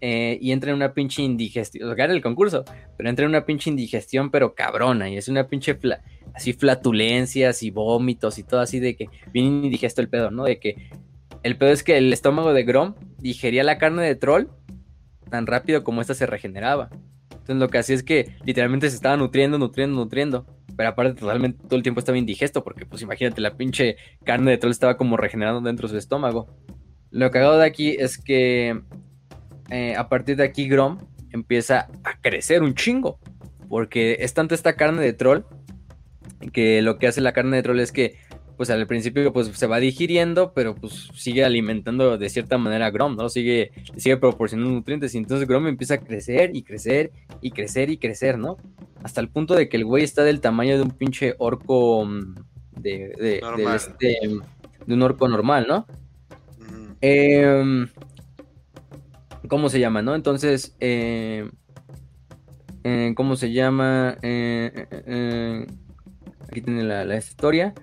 eh, 0.00 0.38
y 0.40 0.52
entra 0.52 0.70
en 0.70 0.76
una 0.76 0.92
pinche 0.92 1.22
indigestión, 1.22 1.84
o 1.84 1.86
sea, 1.88 1.96
gana 1.96 2.12
el 2.12 2.22
concurso, 2.22 2.64
pero 2.96 3.08
entra 3.08 3.24
en 3.24 3.30
una 3.30 3.44
pinche 3.44 3.70
indigestión, 3.70 4.30
pero 4.30 4.54
cabrona, 4.54 5.08
y 5.08 5.16
es 5.16 5.28
una 5.28 5.48
pinche 5.48 5.78
así 6.34 6.52
flatulencias 6.52 7.62
y 7.62 7.70
vómitos 7.70 8.38
y 8.38 8.44
todo 8.44 8.60
así 8.60 8.80
de 8.80 8.96
que 8.96 9.08
bien 9.32 9.64
indigesto 9.64 10.00
el 10.00 10.08
pedo, 10.08 10.30
¿no? 10.30 10.44
De 10.44 10.58
que 10.58 10.90
el 11.42 11.56
pedo 11.56 11.70
es 11.70 11.82
que 11.82 11.96
el 11.96 12.12
estómago 12.12 12.52
de 12.52 12.64
Grom 12.64 12.94
digería 13.18 13.64
la 13.64 13.78
carne 13.78 14.02
de 14.02 14.14
troll 14.14 14.48
tan 15.30 15.46
rápido 15.46 15.82
como 15.82 16.00
esta 16.00 16.14
se 16.14 16.26
regeneraba. 16.26 16.90
Entonces 17.30 17.56
lo 17.56 17.68
que 17.68 17.78
hacía 17.78 17.96
es 17.96 18.02
que 18.02 18.36
literalmente 18.44 18.90
se 18.90 18.96
estaba 18.96 19.16
nutriendo, 19.16 19.58
nutriendo, 19.58 19.96
nutriendo. 19.96 20.46
Pero 20.76 20.88
aparte 20.88 21.20
totalmente 21.20 21.58
todo 21.64 21.76
el 21.76 21.82
tiempo 21.82 22.00
estaba 22.00 22.18
indigesto 22.18 22.64
porque 22.64 22.86
pues 22.86 23.02
imagínate 23.02 23.40
la 23.40 23.56
pinche 23.56 23.96
carne 24.24 24.50
de 24.50 24.58
troll 24.58 24.72
estaba 24.72 24.96
como 24.96 25.16
regenerando 25.16 25.60
dentro 25.60 25.88
de 25.88 25.92
su 25.92 25.98
estómago. 25.98 26.46
Lo 27.10 27.30
cagado 27.30 27.58
de 27.58 27.66
aquí 27.66 27.96
es 27.98 28.18
que 28.18 28.80
eh, 29.70 29.94
a 29.96 30.08
partir 30.08 30.36
de 30.36 30.44
aquí 30.44 30.68
Grom 30.68 30.98
empieza 31.30 31.88
a 32.04 32.20
crecer 32.20 32.62
un 32.62 32.74
chingo. 32.74 33.18
Porque 33.68 34.18
es 34.20 34.34
tanto 34.34 34.54
esta 34.54 34.74
carne 34.76 35.02
de 35.02 35.14
troll 35.14 35.44
que 36.52 36.82
lo 36.82 36.98
que 36.98 37.06
hace 37.06 37.20
la 37.20 37.32
carne 37.32 37.56
de 37.56 37.62
troll 37.62 37.80
es 37.80 37.90
que 37.90 38.16
pues 38.56 38.70
al 38.70 38.86
principio 38.86 39.32
pues 39.32 39.48
se 39.48 39.66
va 39.66 39.78
digiriendo, 39.78 40.52
pero 40.52 40.74
pues 40.74 41.08
sigue 41.14 41.44
alimentando 41.44 42.18
de 42.18 42.28
cierta 42.28 42.58
manera 42.58 42.86
a 42.86 42.90
Grom, 42.90 43.16
¿no? 43.16 43.28
Sigue, 43.28 43.72
sigue 43.96 44.16
proporcionando 44.16 44.70
nutrientes 44.70 45.14
y 45.14 45.18
entonces 45.18 45.48
Grom 45.48 45.66
empieza 45.66 45.94
a 45.94 45.98
crecer 45.98 46.54
y 46.54 46.62
crecer 46.62 47.12
y 47.40 47.50
crecer 47.50 47.90
y 47.90 47.98
crecer, 47.98 48.38
¿no? 48.38 48.56
Hasta 49.02 49.20
el 49.20 49.28
punto 49.28 49.54
de 49.54 49.68
que 49.68 49.76
el 49.76 49.84
güey 49.84 50.04
está 50.04 50.22
del 50.24 50.40
tamaño 50.40 50.76
de 50.76 50.82
un 50.82 50.90
pinche 50.90 51.34
orco 51.38 52.04
mm, 52.04 52.34
de, 52.80 53.14
de, 53.18 53.40
de, 53.56 53.74
este, 53.74 54.18
de 54.86 54.94
un 54.94 55.02
orco 55.02 55.28
normal, 55.28 55.66
¿no? 55.68 55.86
Eh, 57.00 57.86
¿Cómo 59.48 59.68
se 59.68 59.80
llama, 59.80 60.02
no? 60.02 60.14
Entonces, 60.14 60.76
eh, 60.80 61.50
eh, 62.84 63.12
¿cómo 63.16 63.36
se 63.36 63.52
llama? 63.52 64.16
Eh, 64.22 65.66
aquí 66.48 66.62
tiene 66.62 66.84
la, 66.84 67.16
historia. 67.16 67.74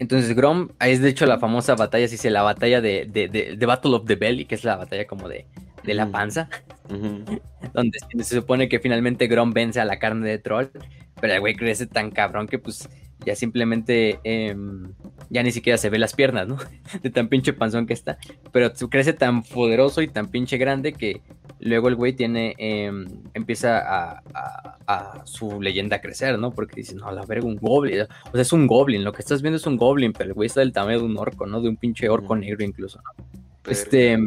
Entonces, 0.00 0.34
Grom, 0.34 0.70
es 0.80 1.02
de 1.02 1.10
hecho 1.10 1.26
la 1.26 1.38
famosa 1.38 1.74
batalla, 1.74 2.08
se 2.08 2.12
dice 2.12 2.30
la 2.30 2.40
batalla 2.40 2.80
de, 2.80 3.04
de, 3.06 3.66
Battle 3.66 3.94
of 3.96 4.06
the 4.06 4.16
Belly, 4.16 4.46
que 4.46 4.54
es 4.54 4.64
la 4.64 4.76
batalla 4.76 5.06
como 5.06 5.28
de, 5.28 5.44
la 5.84 6.10
panza. 6.10 6.48
Donde 6.88 7.98
se 8.22 8.36
supone 8.36 8.70
que 8.70 8.80
finalmente 8.80 9.26
Grom 9.26 9.52
vence 9.52 9.78
a 9.78 9.84
la 9.84 9.98
carne 9.98 10.26
de 10.26 10.38
troll. 10.38 10.68
Pero 11.20 11.34
el 11.34 11.40
güey 11.40 11.54
crece 11.54 11.86
tan 11.86 12.10
cabrón 12.10 12.48
que 12.48 12.58
pues 12.58 12.88
ya 13.26 13.36
simplemente 13.36 14.18
em, 14.24 14.94
ya 15.28 15.42
ni 15.42 15.52
siquiera 15.52 15.76
se 15.76 15.90
ve 15.90 15.98
las 15.98 16.14
piernas, 16.14 16.48
¿no? 16.48 16.56
De 17.02 17.10
tan 17.10 17.28
pinche 17.28 17.52
panzón 17.52 17.86
que 17.86 17.92
está. 17.92 18.16
Pero 18.52 18.72
crece 18.88 19.12
tan 19.12 19.42
poderoso 19.42 20.00
y 20.00 20.08
tan 20.08 20.28
pinche 20.28 20.56
grande 20.56 20.94
que 20.94 21.20
luego 21.60 21.88
el 21.88 21.94
güey 21.94 22.12
tiene, 22.14 22.54
em, 22.58 23.06
empieza 23.34 23.82
a, 23.86 25.22
su 25.24 25.62
leyenda 25.62 25.96
a 25.96 26.00
crecer, 26.00 26.38
¿no? 26.38 26.50
Porque 26.52 26.76
dice, 26.76 26.96
no, 26.96 27.12
la 27.12 27.24
verga, 27.24 27.46
un 27.46 27.56
goblin. 27.56 28.02
O 28.02 28.32
sea, 28.32 28.40
es 28.40 28.52
un 28.52 28.66
goblin, 28.66 29.04
lo 29.04 29.12
que 29.12 29.20
estás 29.20 29.40
viendo 29.40 29.56
es 29.56 29.66
un 29.66 29.76
goblin, 29.76 30.12
pero 30.12 30.30
el 30.30 30.34
güey 30.34 30.48
está 30.48 30.60
del 30.60 30.72
tamaño 30.72 30.98
de 30.98 31.04
un 31.04 31.16
orco, 31.16 31.46
¿no? 31.46 31.60
De 31.60 31.68
un 31.68 31.76
pinche 31.76 32.08
orco 32.08 32.34
negro 32.34 32.64
incluso, 32.64 33.00
¿no? 33.02 33.24
Este... 33.70 34.18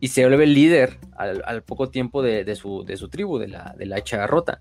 Y 0.00 0.08
se 0.08 0.26
vuelve 0.26 0.44
el 0.44 0.54
líder 0.54 0.98
al, 1.16 1.62
poco 1.62 1.88
tiempo 1.88 2.22
de, 2.22 2.56
su, 2.56 2.82
de 2.84 2.96
su 2.96 3.08
tribu, 3.08 3.38
de 3.38 3.46
la, 3.46 3.72
de 3.78 3.86
la 3.86 3.96
hacha 3.96 4.26
rota 4.26 4.60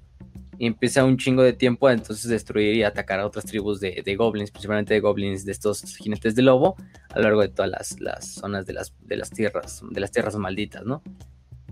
y 0.61 0.67
empieza 0.67 1.03
un 1.03 1.17
chingo 1.17 1.41
de 1.41 1.53
tiempo 1.53 1.87
a 1.87 1.93
entonces 1.93 2.29
destruir 2.29 2.75
y 2.75 2.83
atacar 2.83 3.19
a 3.19 3.25
otras 3.25 3.45
tribus 3.45 3.79
de, 3.79 4.15
goblins, 4.15 4.51
principalmente 4.51 4.93
de 4.93 4.99
goblins 4.99 5.43
de 5.43 5.51
estos 5.51 5.81
jinetes 5.97 6.35
de 6.35 6.43
lobo, 6.43 6.75
a 7.09 7.15
lo 7.17 7.23
largo 7.23 7.41
de 7.41 7.49
todas 7.49 7.97
las, 7.99 8.25
zonas 8.27 8.67
de 8.67 8.73
las, 8.73 8.93
de 8.99 9.17
las 9.17 9.31
tierras, 9.31 9.81
de 9.89 9.99
las 9.99 10.11
tierras 10.11 10.35
malditas, 10.35 10.85
¿no? 10.85 11.01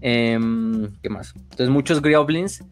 Em, 0.02 0.90
¿Qué 1.02 1.10
más? 1.10 1.34
Entonces 1.36 1.70
muchos 1.70 2.02
goblins 2.02 2.64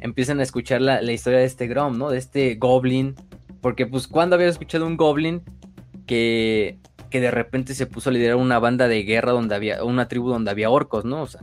empiezan 0.00 0.40
a 0.40 0.42
escuchar 0.42 0.80
la, 0.80 1.02
historia 1.12 1.40
de 1.40 1.44
este 1.44 1.66
Grom, 1.66 1.98
¿no? 1.98 2.10
De 2.10 2.18
este 2.18 2.54
goblin, 2.54 3.14
porque 3.60 3.86
pues 3.86 4.06
cuando 4.08 4.36
había 4.36 4.48
escuchado 4.48 4.86
un 4.86 4.96
goblin 4.96 5.42
que, 6.06 6.78
que 7.10 7.20
de 7.20 7.30
repente 7.30 7.74
se 7.74 7.86
puso 7.86 8.10
a 8.10 8.12
liderar 8.12 8.36
una 8.36 8.58
banda 8.58 8.88
de 8.88 9.02
guerra 9.02 9.32
donde 9.32 9.54
había, 9.54 9.84
una 9.84 10.08
tribu 10.08 10.30
donde 10.30 10.50
había 10.50 10.70
orcos, 10.70 11.04
¿no? 11.04 11.22
O 11.22 11.26
sea, 11.26 11.42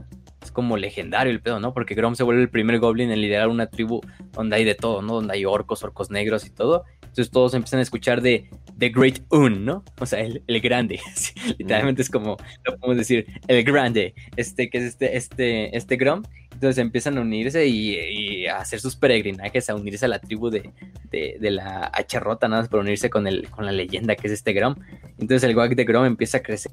como 0.52 0.78
legendario 0.78 1.32
el 1.32 1.42
pedo, 1.42 1.60
¿no? 1.60 1.74
Porque 1.74 1.96
Grom 1.96 2.16
se 2.16 2.24
vuelve 2.24 2.42
el 2.42 2.50
primer 2.50 2.80
goblin 2.80 3.12
en 3.12 3.22
liderar 3.22 3.48
una 3.50 3.68
tribu 3.68 4.02
donde 4.34 4.56
hay 4.56 4.64
de 4.64 4.76
todo, 4.76 5.02
¿no? 5.02 5.16
Donde 5.16 5.34
hay 5.34 5.46
orcos, 5.46 5.84
orcos 5.84 6.10
negros 6.12 6.46
y 6.46 6.50
todo. 6.50 6.86
Entonces 7.02 7.32
todos 7.32 7.54
empiezan 7.54 7.80
a 7.80 7.84
escuchar 7.84 8.22
de 8.22 8.50
The 8.78 8.90
Great 8.90 9.22
Un, 9.30 9.66
¿no? 9.66 9.84
O 10.00 10.06
sea, 10.06 10.20
el, 10.20 10.62
grande. 10.62 11.00
literalmente 11.58 12.02
es 12.02 12.10
como, 12.10 12.38
lo 12.64 12.78
podemos 12.78 12.98
decir, 12.98 13.26
el 13.48 13.64
grande, 13.64 14.14
este, 14.36 14.70
que 14.70 14.78
es 14.78 14.84
este, 14.84 15.18
este, 15.18 15.76
este 15.76 15.96
Grom. 15.96 16.24
Entonces 16.54 16.80
empiezan 16.80 17.18
a 17.20 17.22
unirse 17.22 17.68
y, 17.68 18.48
a 18.48 18.58
hacer 18.58 18.80
sus 18.80 18.96
peregrinajes, 18.96 19.70
a 19.70 19.76
unirse 19.76 20.06
a 20.06 20.08
la 20.08 20.20
tribu 20.20 20.50
de, 20.50 20.72
de, 21.12 21.52
la 21.52 21.92
H 21.94 22.20
rota, 22.20 22.48
nada 22.48 22.64
más 22.64 22.70
por 22.70 22.80
unirse 22.80 23.12
con, 23.12 23.28
el, 23.28 23.48
con 23.50 23.66
la 23.66 23.72
leyenda 23.72 24.16
que 24.16 24.28
es 24.28 24.34
este 24.34 24.54
Grom. 24.54 24.76
Entonces 25.20 25.44
el 25.44 25.56
Wag 25.56 25.76
de 25.76 25.86
Grom 25.86 26.06
empieza 26.06 26.40
a 26.40 26.42
crecer, 26.42 26.72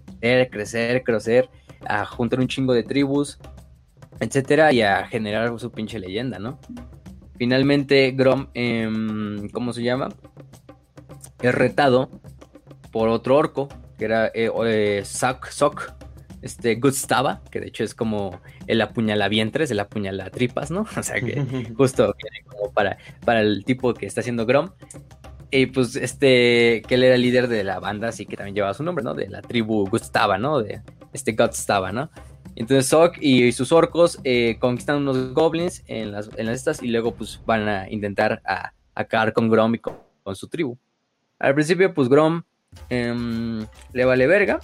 crecer, 0.50 1.02
crecer, 1.02 1.50
a 1.86 2.06
juntar 2.06 2.40
un 2.40 2.48
chingo 2.48 2.72
de 2.72 2.82
tribus, 2.82 3.38
etcétera, 4.20 4.72
y 4.72 4.82
a 4.82 5.06
generar 5.06 5.58
su 5.58 5.70
pinche 5.70 5.98
leyenda, 5.98 6.38
¿no? 6.38 6.58
Finalmente, 7.36 8.12
Grom, 8.12 8.48
em, 8.54 9.48
¿cómo 9.50 9.72
se 9.72 9.82
llama? 9.82 10.08
Es 11.42 11.54
retado 11.54 12.08
por 12.92 13.08
otro 13.08 13.36
orco, 13.36 13.68
que 13.98 14.04
era 14.04 14.28
eh, 14.28 14.50
eh 14.66 15.02
Sok, 15.04 15.92
este 16.42 16.76
Gustava, 16.76 17.42
que 17.50 17.58
de 17.58 17.68
hecho 17.68 17.84
es 17.84 17.94
como 17.94 18.40
el 18.66 18.80
apuñalavientres, 18.80 19.70
el 19.70 19.80
apuñalatripas, 19.80 20.70
¿no? 20.70 20.86
O 20.96 21.02
sea 21.02 21.20
que 21.20 21.42
justo 21.76 22.14
como 22.46 22.72
para, 22.72 22.98
para 23.24 23.40
el 23.40 23.64
tipo 23.64 23.94
que 23.94 24.06
está 24.06 24.20
haciendo 24.20 24.46
Grom. 24.46 24.70
Y 25.50 25.66
pues 25.66 25.94
este, 25.96 26.82
que 26.86 26.96
él 26.96 27.04
era 27.04 27.14
el 27.14 27.22
líder 27.22 27.48
de 27.48 27.62
la 27.62 27.78
banda, 27.78 28.08
así 28.08 28.26
que 28.26 28.36
también 28.36 28.56
llevaba 28.56 28.74
su 28.74 28.82
nombre, 28.82 29.04
¿no? 29.04 29.14
De 29.14 29.28
la 29.28 29.40
tribu 29.40 29.88
Gustava, 29.88 30.36
¿no? 30.36 30.60
De 30.60 30.82
este 31.12 31.32
Gustava, 31.32 31.92
¿no? 31.92 32.10
Entonces 32.56 32.86
Sok 32.86 33.16
y 33.20 33.52
sus 33.52 33.72
orcos 33.72 34.20
eh, 34.24 34.56
conquistan 34.60 34.98
unos 34.98 35.32
goblins 35.34 35.82
en 35.86 36.12
las, 36.12 36.30
en 36.36 36.48
estas 36.48 36.82
y 36.82 36.88
luego 36.88 37.14
pues 37.14 37.40
van 37.44 37.68
a 37.68 37.90
intentar 37.90 38.42
a, 38.44 38.72
acabar 38.94 39.32
con 39.32 39.48
Grom 39.48 39.74
y 39.74 39.78
con, 39.78 39.96
su 40.34 40.48
tribu. 40.48 40.78
Al 41.38 41.54
principio 41.54 41.92
pues 41.92 42.08
Grom 42.08 42.42
em, 42.88 43.66
le 43.92 44.04
vale 44.04 44.26
verga. 44.26 44.60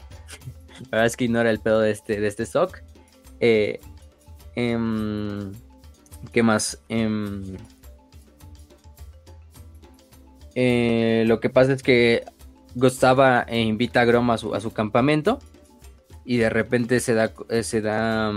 La 0.84 0.88
verdad 0.92 1.06
es 1.06 1.16
que 1.16 1.24
ignora 1.24 1.50
el 1.50 1.60
pedo 1.60 1.80
de 1.80 1.90
este, 1.90 2.20
de 2.20 2.26
este 2.26 2.46
Sok. 2.46 2.78
Eh, 3.40 3.80
em, 4.54 5.52
¿Qué 6.32 6.42
más? 6.42 6.82
Em, 6.88 7.56
eh, 10.54 11.24
lo 11.26 11.40
que 11.40 11.50
pasa 11.50 11.72
es 11.72 11.82
que 11.82 12.24
Gustava 12.74 13.46
invita 13.50 14.02
a 14.02 14.04
Grom 14.04 14.30
a 14.30 14.38
su, 14.38 14.54
a 14.54 14.60
su 14.60 14.72
campamento 14.72 15.40
y 16.24 16.36
de 16.38 16.50
repente 16.50 17.00
se 17.00 17.14
da, 17.14 17.32
eh, 17.48 17.62
se 17.62 17.80
da, 17.80 18.32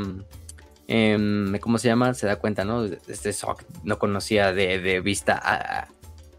em, 0.87 1.57
¿cómo 1.59 1.77
se 1.77 1.87
llama? 1.87 2.13
Se 2.13 2.27
da 2.27 2.37
cuenta, 2.37 2.65
¿no? 2.65 2.85
Este 2.85 3.33
Sock 3.33 3.63
no 3.83 3.99
conocía 3.99 4.53
de, 4.53 4.99
vista 5.01 5.39
a, 5.41 5.87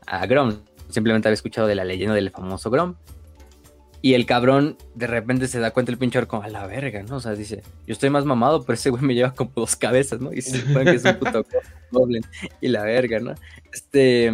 a, 0.06 0.26
Grom, 0.26 0.60
simplemente 0.88 1.28
había 1.28 1.34
escuchado 1.34 1.66
de 1.66 1.74
la 1.74 1.84
leyenda 1.84 2.14
del 2.14 2.30
famoso 2.30 2.70
Grom. 2.70 2.96
Y 4.00 4.12
el 4.12 4.26
cabrón 4.26 4.76
de 4.94 5.06
repente 5.06 5.48
se 5.48 5.60
da 5.60 5.70
cuenta 5.70 5.90
el 5.90 5.96
pinche 5.96 6.26
como 6.26 6.42
a 6.42 6.48
la 6.48 6.66
verga, 6.66 7.02
¿no? 7.04 7.16
O 7.16 7.20
sea, 7.20 7.32
dice, 7.32 7.62
yo 7.86 7.94
estoy 7.94 8.10
más 8.10 8.26
mamado, 8.26 8.62
pero 8.62 8.74
ese 8.74 8.90
güey 8.90 9.02
me 9.02 9.14
lleva 9.14 9.32
como 9.32 9.50
dos 9.56 9.76
cabezas, 9.76 10.20
¿no? 10.20 10.30
Y 10.30 10.42
se 10.42 10.60
supone 10.60 10.84
que 10.84 10.96
es 10.96 11.04
un 11.06 11.16
puto 11.16 11.46
goblin 11.90 12.22
y 12.60 12.68
la 12.68 12.82
verga, 12.82 13.18
¿no? 13.20 13.34
Este, 13.72 14.30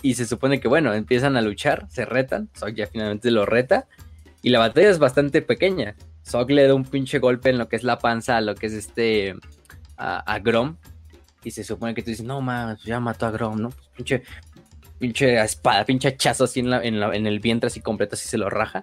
y 0.00 0.14
se 0.14 0.24
supone 0.24 0.60
que, 0.60 0.68
bueno, 0.68 0.94
empiezan 0.94 1.36
a 1.36 1.42
luchar, 1.42 1.86
se 1.90 2.06
retan, 2.06 2.48
Sock 2.54 2.70
ya 2.70 2.86
finalmente 2.86 3.30
lo 3.30 3.44
reta, 3.44 3.86
y 4.40 4.50
la 4.50 4.60
batalla 4.60 4.88
es 4.88 4.98
bastante 4.98 5.42
pequeña. 5.42 5.96
Zog 6.26 6.50
le 6.50 6.66
da 6.66 6.74
un 6.74 6.84
pinche 6.84 7.18
golpe 7.18 7.50
en 7.50 7.58
lo 7.58 7.68
que 7.68 7.76
es 7.76 7.84
la 7.84 7.98
panza 7.98 8.40
lo 8.40 8.54
que 8.54 8.66
es 8.66 8.72
este. 8.72 9.36
a, 9.96 10.38
Grom. 10.40 10.76
Y 11.44 11.52
se 11.52 11.62
supone 11.62 11.94
que 11.94 12.02
tú 12.02 12.10
dices, 12.10 12.26
no 12.26 12.40
mames, 12.40 12.82
ya 12.82 12.98
mató 12.98 13.26
a 13.26 13.30
Grom, 13.30 13.60
¿no? 13.60 13.70
Pues 13.70 13.88
pinche. 13.94 14.22
Pinche 14.98 15.38
espada, 15.42 15.84
pinche 15.84 16.08
hachazo 16.08 16.44
así 16.44 16.60
en, 16.60 16.72
en, 16.72 17.26
el 17.26 17.38
vientre, 17.38 17.68
así 17.68 17.80
completo, 17.80 18.14
así 18.14 18.28
se 18.28 18.38
lo 18.38 18.48
raja. 18.48 18.82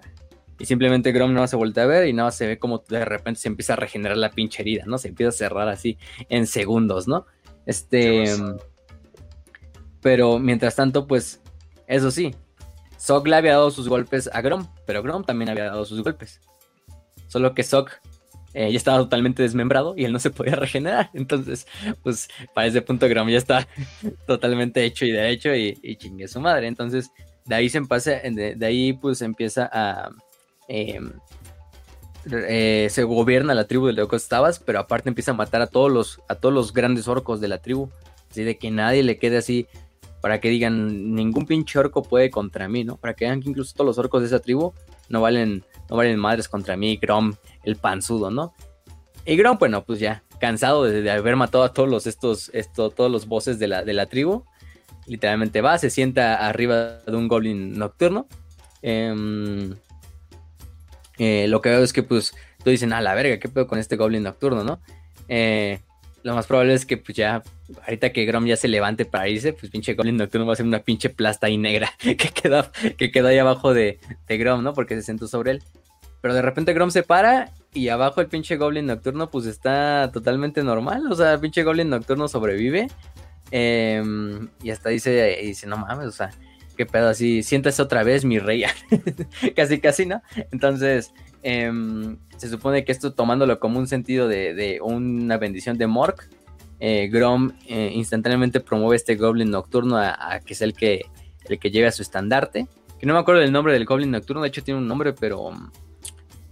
Y 0.60 0.64
simplemente 0.64 1.10
Grom 1.10 1.34
no 1.34 1.44
se 1.48 1.56
voltea 1.56 1.82
a 1.82 1.86
ver 1.86 2.06
y 2.06 2.12
nada 2.12 2.30
se 2.30 2.46
ve 2.46 2.58
como 2.60 2.84
de 2.88 3.04
repente 3.04 3.40
se 3.40 3.48
empieza 3.48 3.72
a 3.72 3.76
regenerar 3.76 4.16
la 4.16 4.30
pinche 4.30 4.62
herida, 4.62 4.84
¿no? 4.86 4.96
Se 4.96 5.08
empieza 5.08 5.30
a 5.30 5.32
cerrar 5.32 5.68
así 5.68 5.98
en 6.28 6.46
segundos, 6.46 7.08
¿no? 7.08 7.26
Este. 7.66 8.24
Pero 10.00 10.38
mientras 10.38 10.76
tanto, 10.76 11.06
pues. 11.06 11.42
Eso 11.86 12.10
sí. 12.10 12.34
Zog 12.98 13.26
le 13.26 13.36
había 13.36 13.52
dado 13.52 13.70
sus 13.70 13.88
golpes 13.88 14.30
a 14.32 14.40
Grom, 14.40 14.68
pero 14.86 15.02
Grom 15.02 15.24
también 15.24 15.50
había 15.50 15.64
dado 15.64 15.84
sus 15.84 16.02
golpes. 16.02 16.40
Solo 17.34 17.52
que 17.52 17.64
Sok 17.64 17.90
eh, 18.52 18.70
ya 18.70 18.76
estaba 18.76 18.98
totalmente 18.98 19.42
desmembrado 19.42 19.94
y 19.96 20.04
él 20.04 20.12
no 20.12 20.20
se 20.20 20.30
podía 20.30 20.54
regenerar. 20.54 21.10
Entonces, 21.14 21.66
pues 22.04 22.28
para 22.54 22.68
ese 22.68 22.80
punto 22.80 23.08
Grom 23.08 23.28
ya 23.28 23.38
está 23.38 23.66
totalmente 24.28 24.84
hecho 24.84 25.04
y 25.04 25.10
derecho 25.10 25.52
y, 25.52 25.76
y 25.82 25.96
chingue 25.96 26.28
su 26.28 26.40
madre. 26.40 26.68
Entonces, 26.68 27.10
de 27.44 27.56
ahí 27.56 27.68
se 27.68 27.82
pasa, 27.82 28.12
de, 28.12 28.56
ahí 28.64 28.92
pues 28.92 29.20
empieza 29.20 29.68
a... 29.72 30.10
Em, 30.68 31.14
eh, 32.30 32.86
se 32.88 33.02
gobierna 33.02 33.52
la 33.52 33.66
tribu 33.66 33.88
de 33.88 33.94
Locos 33.94 34.28
Tabas, 34.28 34.60
pero 34.60 34.78
aparte 34.78 35.08
empieza 35.08 35.32
a 35.32 35.34
matar 35.34 35.60
a 35.60 35.66
todos 35.66 35.90
los, 35.90 36.20
a 36.28 36.36
todos 36.36 36.54
los 36.54 36.72
grandes 36.72 37.08
orcos 37.08 37.40
de 37.40 37.48
la 37.48 37.58
tribu. 37.58 37.90
Así 38.30 38.44
de 38.44 38.58
que 38.58 38.70
nadie 38.70 39.02
le 39.02 39.18
quede 39.18 39.38
así 39.38 39.66
para 40.20 40.40
que 40.40 40.50
digan 40.50 41.16
ningún 41.16 41.46
pinche 41.46 41.80
orco 41.80 42.04
puede 42.04 42.30
contra 42.30 42.68
mí, 42.68 42.84
¿no? 42.84 42.96
Para 42.96 43.14
que 43.14 43.24
vean 43.24 43.42
que 43.42 43.48
incluso 43.48 43.74
todos 43.74 43.88
los 43.88 43.98
orcos 43.98 44.20
de 44.20 44.28
esa 44.28 44.38
tribu 44.38 44.72
no 45.08 45.20
valen 45.20 45.64
no 45.88 45.96
valen 45.96 46.18
madres 46.18 46.48
contra 46.48 46.76
mí, 46.76 46.96
Grom, 46.96 47.34
el 47.62 47.76
panzudo, 47.76 48.30
¿no? 48.30 48.54
Y 49.26 49.36
Grom, 49.36 49.58
bueno, 49.58 49.84
pues 49.84 49.98
ya, 49.98 50.22
cansado 50.40 50.84
de, 50.84 51.10
haber 51.10 51.36
matado 51.36 51.64
a 51.64 51.72
todos 51.72 51.88
los, 51.88 52.06
estos, 52.06 52.50
esto, 52.52 52.90
todos 52.90 53.10
los 53.10 53.26
bosses 53.26 53.58
de 53.58 53.68
la, 53.68 53.84
de 53.84 53.92
la 53.92 54.06
tribu, 54.06 54.44
literalmente 55.06 55.60
va, 55.60 55.78
se 55.78 55.90
sienta 55.90 56.46
arriba 56.46 57.00
de 57.06 57.16
un 57.16 57.28
goblin 57.28 57.78
nocturno. 57.78 58.26
Em, 58.82 59.74
eh, 61.18 61.46
lo 61.48 61.60
que 61.60 61.70
veo 61.70 61.82
es 61.82 61.92
que, 61.92 62.02
pues, 62.02 62.34
todos 62.58 62.72
dicen, 62.72 62.92
a 62.92 63.00
la 63.00 63.14
verga, 63.14 63.38
¿qué 63.38 63.48
pedo 63.48 63.66
con 63.66 63.78
este 63.78 63.96
goblin 63.96 64.22
nocturno, 64.22 64.64
no? 64.64 64.80
Eh, 65.28 65.80
lo 66.24 66.34
más 66.34 66.46
probable 66.46 66.72
es 66.72 66.86
que 66.86 66.96
pues 66.96 67.14
ya, 67.14 67.42
ahorita 67.84 68.10
que 68.10 68.24
Grom 68.24 68.46
ya 68.46 68.56
se 68.56 68.66
levante 68.66 69.04
para 69.04 69.28
irse, 69.28 69.52
pues 69.52 69.70
pinche 69.70 69.92
Goblin 69.92 70.16
Nocturno 70.16 70.46
va 70.46 70.54
a 70.54 70.56
ser 70.56 70.64
una 70.64 70.78
pinche 70.80 71.10
plasta 71.10 71.46
ahí 71.46 71.58
negra 71.58 71.92
que 71.98 72.16
queda, 72.16 72.72
que 72.96 73.12
queda 73.12 73.28
ahí 73.28 73.38
abajo 73.38 73.74
de, 73.74 74.00
de 74.26 74.38
Grom, 74.38 74.64
¿no? 74.64 74.72
Porque 74.72 74.94
se 74.96 75.02
sentó 75.02 75.28
sobre 75.28 75.52
él. 75.52 75.62
Pero 76.22 76.32
de 76.32 76.40
repente 76.40 76.72
Grom 76.72 76.90
se 76.90 77.02
para 77.02 77.52
y 77.74 77.90
abajo 77.90 78.22
el 78.22 78.28
pinche 78.28 78.56
Goblin 78.56 78.86
Nocturno 78.86 79.30
pues 79.30 79.44
está 79.44 80.10
totalmente 80.14 80.62
normal. 80.62 81.12
O 81.12 81.14
sea, 81.14 81.34
el 81.34 81.40
pinche 81.40 81.62
Goblin 81.62 81.90
Nocturno 81.90 82.26
sobrevive. 82.26 82.88
Em, 83.50 84.48
y 84.62 84.70
hasta 84.70 84.88
dice, 84.88 85.38
dice, 85.42 85.66
no 85.66 85.76
mames, 85.76 86.06
o 86.06 86.12
sea, 86.12 86.30
qué 86.78 86.86
pedo 86.86 87.10
así, 87.10 87.42
siéntese 87.42 87.82
otra 87.82 88.02
vez 88.02 88.24
mi 88.24 88.38
rey. 88.38 88.64
casi, 89.56 89.78
casi, 89.78 90.06
¿no? 90.06 90.22
Entonces, 90.50 91.12
em, 91.44 92.18
se 92.36 92.48
supone 92.48 92.84
que 92.84 92.92
esto 92.92 93.12
tomándolo 93.12 93.60
como 93.60 93.78
un 93.78 93.86
sentido 93.86 94.26
de, 94.26 94.80
una 94.82 95.36
bendición 95.38 95.78
de 95.78 95.86
Mork, 95.86 96.28
eh, 96.80 97.08
Grom 97.08 97.52
eh, 97.68 97.92
instantáneamente 97.94 98.60
promueve 98.60 98.96
este 98.96 99.14
Goblin 99.14 99.50
Nocturno 99.50 99.96
a, 99.96 100.40
que 100.44 100.54
es 100.54 100.60
el 100.60 100.74
que, 100.74 101.06
el 101.48 101.58
que 101.58 101.70
lleve 101.70 101.86
a 101.86 101.92
su 101.92 102.02
estandarte. 102.02 102.66
Que 102.98 103.06
no 103.06 103.14
me 103.14 103.20
acuerdo 103.20 103.40
del 103.40 103.52
nombre 103.52 103.72
del 103.72 103.84
Goblin 103.84 104.10
Nocturno, 104.10 104.42
de 104.42 104.48
hecho 104.48 104.64
tiene 104.64 104.80
un 104.80 104.88
nombre, 104.88 105.12
pero 105.12 105.52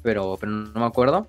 pero, 0.02 0.36
pero 0.38 0.52
no 0.52 0.80
me 0.80 0.86
acuerdo. 0.86 1.28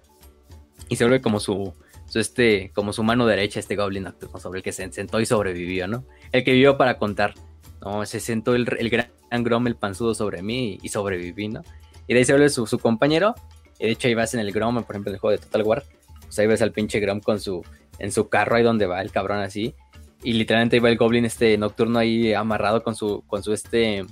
Y 0.90 0.96
se 0.96 1.06
vuelve 1.06 1.22
como 1.22 1.40
su, 1.40 1.74
su, 2.08 2.20
este, 2.20 2.72
como 2.74 2.92
su 2.94 3.04
mano 3.04 3.26
derecha, 3.26 3.60
este 3.60 3.76
Goblin 3.76 4.04
Nocturno, 4.04 4.40
sobre 4.40 4.60
el 4.60 4.64
que 4.64 4.72
se 4.72 4.92
sentó 4.92 5.22
y 5.22 5.26
sobrevivió, 5.26 5.88
¿no? 5.88 6.04
El 6.32 6.44
que 6.44 6.52
vivió 6.52 6.78
para 6.78 6.98
contar. 6.98 7.34
No, 7.82 8.06
se 8.06 8.20
sentó 8.20 8.56
el, 8.56 8.68
el 8.80 8.90
gran 8.90 9.10
Grom, 9.44 9.68
el 9.68 9.76
panzudo, 9.76 10.16
sobre 10.16 10.42
mí 10.42 10.80
y, 10.82 10.90
sobreviví, 10.90 11.50
¿no? 11.50 11.62
Y 12.08 12.14
de 12.14 12.20
ahí 12.20 12.26
se 12.26 12.34
vuelve 12.34 12.50
su, 12.50 12.66
su, 12.68 12.80
compañero. 12.80 13.36
Y 13.80 13.86
de 13.86 13.92
hecho 13.92 14.08
ahí 14.08 14.14
vas 14.14 14.34
en 14.34 14.40
el 14.40 14.52
Grom, 14.52 14.84
por 14.84 14.96
ejemplo, 14.96 15.12
en 15.12 15.16
el 15.16 15.20
juego 15.20 15.32
de 15.32 15.44
Total 15.44 15.64
War. 15.64 15.84
Pues 16.22 16.40
ahí 16.40 16.48
ves 16.48 16.62
al 16.62 16.72
pinche 16.72 17.00
Grom 17.00 17.20
con 17.20 17.40
su, 17.40 17.64
en 18.00 18.12
su 18.12 18.30
carro 18.30 18.56
ahí 18.56 18.64
donde 18.64 18.86
va 18.86 19.02
el 19.02 19.12
cabrón 19.12 19.40
así. 19.40 19.76
Y 20.24 20.34
literalmente 20.34 20.78
ahí 20.78 20.80
va 20.80 20.90
el 20.90 20.98
Goblin 20.98 21.26
este 21.26 21.58
nocturno 21.58 22.00
ahí 22.00 22.34
amarrado 22.34 22.84
con 22.84 22.96
su, 22.96 23.24
con 23.28 23.44
su 23.44 23.52
este, 23.54 24.06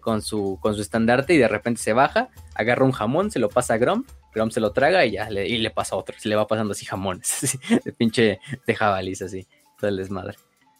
con 0.00 0.20
su, 0.20 0.58
con 0.60 0.74
su 0.74 0.82
estandarte 0.82 1.34
y 1.34 1.38
de 1.38 1.48
repente 1.48 1.80
se 1.80 1.92
baja, 1.94 2.28
agarra 2.54 2.84
un 2.84 2.92
jamón, 2.92 3.30
se 3.30 3.38
lo 3.38 3.48
pasa 3.48 3.74
a 3.74 3.78
Grom, 3.78 4.04
Grom 4.34 4.50
se 4.50 4.60
lo 4.60 4.72
traga 4.72 5.06
y 5.06 5.12
ya 5.12 5.30
le, 5.30 5.46
y 5.46 5.58
le 5.58 5.70
pasa 5.70 5.96
otro, 5.96 6.14
se 6.18 6.28
le 6.28 6.36
va 6.36 6.46
pasando 6.46 6.72
así 6.72 6.84
jamones, 6.84 7.58
de 7.84 7.92
pinche 7.92 8.40
de 8.66 8.74
jabalís 8.74 9.22
así, 9.22 9.46
todo 9.78 9.88
el 9.88 9.96
desmadre. 9.96 10.36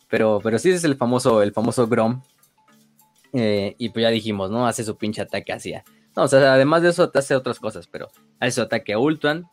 Pero, 0.08 0.40
pero 0.42 0.58
sí 0.58 0.70
es 0.70 0.84
el 0.84 0.96
famoso, 0.96 1.42
el 1.42 1.52
famoso 1.52 1.86
Grom. 1.86 2.20
Eh, 3.32 3.74
y 3.78 3.88
pues 3.88 4.02
ya 4.02 4.10
dijimos, 4.10 4.50
¿no? 4.50 4.66
Hace 4.66 4.84
su 4.84 4.96
pinche 4.98 5.22
ataque 5.22 5.54
hacia. 5.54 5.84
No, 6.16 6.24
o 6.24 6.28
sea, 6.28 6.54
además 6.54 6.82
de 6.82 6.90
eso 6.90 7.10
hace 7.14 7.34
otras 7.34 7.58
cosas, 7.58 7.86
pero 7.86 8.10
hace 8.40 8.52
su 8.52 8.62
ataque 8.62 8.92
a 8.92 8.98
Ultuan. 8.98 9.46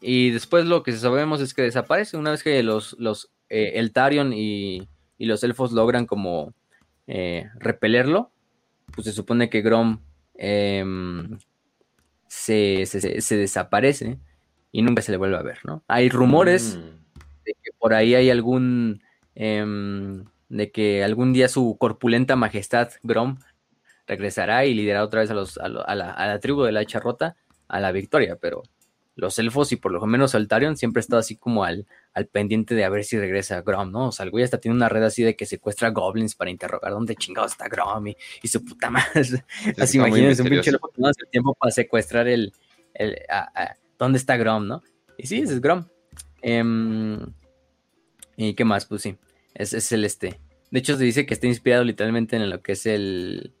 Y 0.00 0.30
después 0.30 0.66
lo 0.66 0.82
que 0.82 0.92
sabemos 0.92 1.40
es 1.40 1.54
que 1.54 1.62
desaparece 1.62 2.16
una 2.16 2.32
vez 2.32 2.42
que 2.42 2.62
los, 2.62 2.96
los 2.98 3.30
eh, 3.48 3.72
el 3.76 3.92
Tarion 3.92 4.32
y, 4.32 4.88
y, 5.16 5.26
los 5.26 5.44
elfos 5.44 5.72
logran 5.72 6.06
como 6.06 6.52
eh, 7.06 7.48
repelerlo 7.58 8.32
pues 8.92 9.06
se 9.06 9.12
supone 9.12 9.50
que 9.50 9.62
Grom 9.62 10.00
em, 10.34 11.38
se, 12.26 12.84
desaparece 13.30 14.18
y 14.70 14.82
nunca 14.82 15.02
se 15.02 15.12
le 15.12 15.18
vuelve 15.18 15.36
a 15.36 15.42
ver, 15.42 15.58
¿no? 15.64 15.82
Hay 15.88 16.08
rumores 16.08 16.76
mm. 16.76 17.44
de 17.44 17.54
que 17.62 17.70
por 17.78 17.94
ahí 17.94 18.14
hay 18.14 18.30
algún, 18.30 19.02
em, 19.34 20.24
de 20.48 20.70
que 20.70 21.02
algún 21.04 21.32
día 21.32 21.48
su 21.48 21.76
corpulenta 21.78 22.36
majestad 22.36 22.90
Grom 23.02 23.38
regresará 24.06 24.64
y 24.66 24.74
liderará 24.74 25.04
otra 25.04 25.20
vez 25.20 25.30
a, 25.30 25.34
los, 25.34 25.58
a, 25.58 25.68
la, 25.68 25.84
a 25.84 26.26
la 26.26 26.40
tribu 26.40 26.62
de 26.62 26.72
la 26.72 26.84
charrota 26.84 27.36
a 27.68 27.80
la 27.80 27.92
victoria, 27.92 28.36
pero 28.36 28.62
los 29.14 29.38
elfos 29.38 29.72
y 29.72 29.76
por 29.76 29.92
lo 29.92 30.04
menos 30.06 30.34
Altarion 30.34 30.76
siempre 30.76 31.00
ha 31.00 31.02
estado 31.02 31.20
así 31.20 31.36
como 31.36 31.64
al, 31.64 31.86
al 32.14 32.26
pendiente 32.26 32.74
de 32.74 32.84
a 32.84 32.88
ver 32.88 33.04
si 33.04 33.18
regresa 33.18 33.60
Grom, 33.60 33.90
¿no? 33.90 34.08
O 34.08 34.12
sea, 34.12 34.24
el 34.24 34.30
güey 34.30 34.44
hasta 34.44 34.58
tiene 34.58 34.74
una 34.74 34.88
red 34.88 35.02
así 35.02 35.22
de 35.22 35.36
que 35.36 35.44
secuestra 35.44 35.90
goblins 35.90 36.34
para 36.34 36.50
interrogar 36.50 36.92
dónde 36.92 37.14
chingados 37.16 37.52
está 37.52 37.68
Grom 37.68 38.06
y, 38.08 38.48
su 38.48 38.64
puta 38.64 38.90
madre. 38.90 39.44
así 39.78 39.98
imagínense 39.98 40.42
un 40.42 40.48
pinche 40.48 40.70
elfo 40.70 40.88
que 40.88 41.02
no 41.02 41.08
hace 41.08 41.26
tiempo 41.30 41.54
para 41.54 41.70
secuestrar 41.70 42.26
el, 42.28 42.52
el 42.94 43.18
dónde 43.98 44.18
está 44.18 44.36
Grom, 44.36 44.66
¿no? 44.66 44.82
Y 45.18 45.26
sí, 45.26 45.40
ese 45.40 45.54
es 45.54 45.60
Grom. 45.60 45.86
Em, 46.40 47.20
¿Y 48.36 48.54
qué 48.54 48.64
más? 48.64 48.86
Pues 48.86 49.02
sí, 49.02 49.16
es, 49.54 49.74
es 49.74 49.92
el 49.92 50.04
este. 50.04 50.40
De 50.70 50.78
hecho, 50.78 50.96
se 50.96 51.04
dice 51.04 51.26
que 51.26 51.34
está 51.34 51.46
inspirado 51.46 51.84
literalmente 51.84 52.36
en 52.36 52.48
lo 52.48 52.62
que 52.62 52.72
es 52.72 52.86
el, 52.86 53.52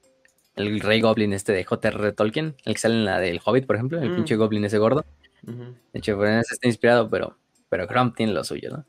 el 0.56 0.80
rey 0.80 1.00
goblin 1.00 1.32
este 1.32 1.52
de 1.52 1.64
J.R. 1.64 2.12
Tolkien, 2.12 2.56
el 2.64 2.74
que 2.74 2.80
sale 2.80 2.94
en 2.94 3.04
la 3.04 3.20
del 3.20 3.40
Hobbit, 3.44 3.66
por 3.66 3.76
ejemplo, 3.76 4.00
el 4.00 4.10
mm. 4.10 4.16
pinche 4.16 4.36
goblin 4.36 4.64
ese 4.64 4.78
gordo. 4.78 5.04
De 5.42 5.98
hecho, 5.98 6.16
por 6.16 6.28
eso 6.28 6.54
está 6.54 6.68
inspirado, 6.68 7.10
pero, 7.10 7.36
pero 7.68 7.86
Grom 7.86 8.14
tiene 8.14 8.32
lo 8.32 8.44
suyo, 8.44 8.70
¿no? 8.70 8.84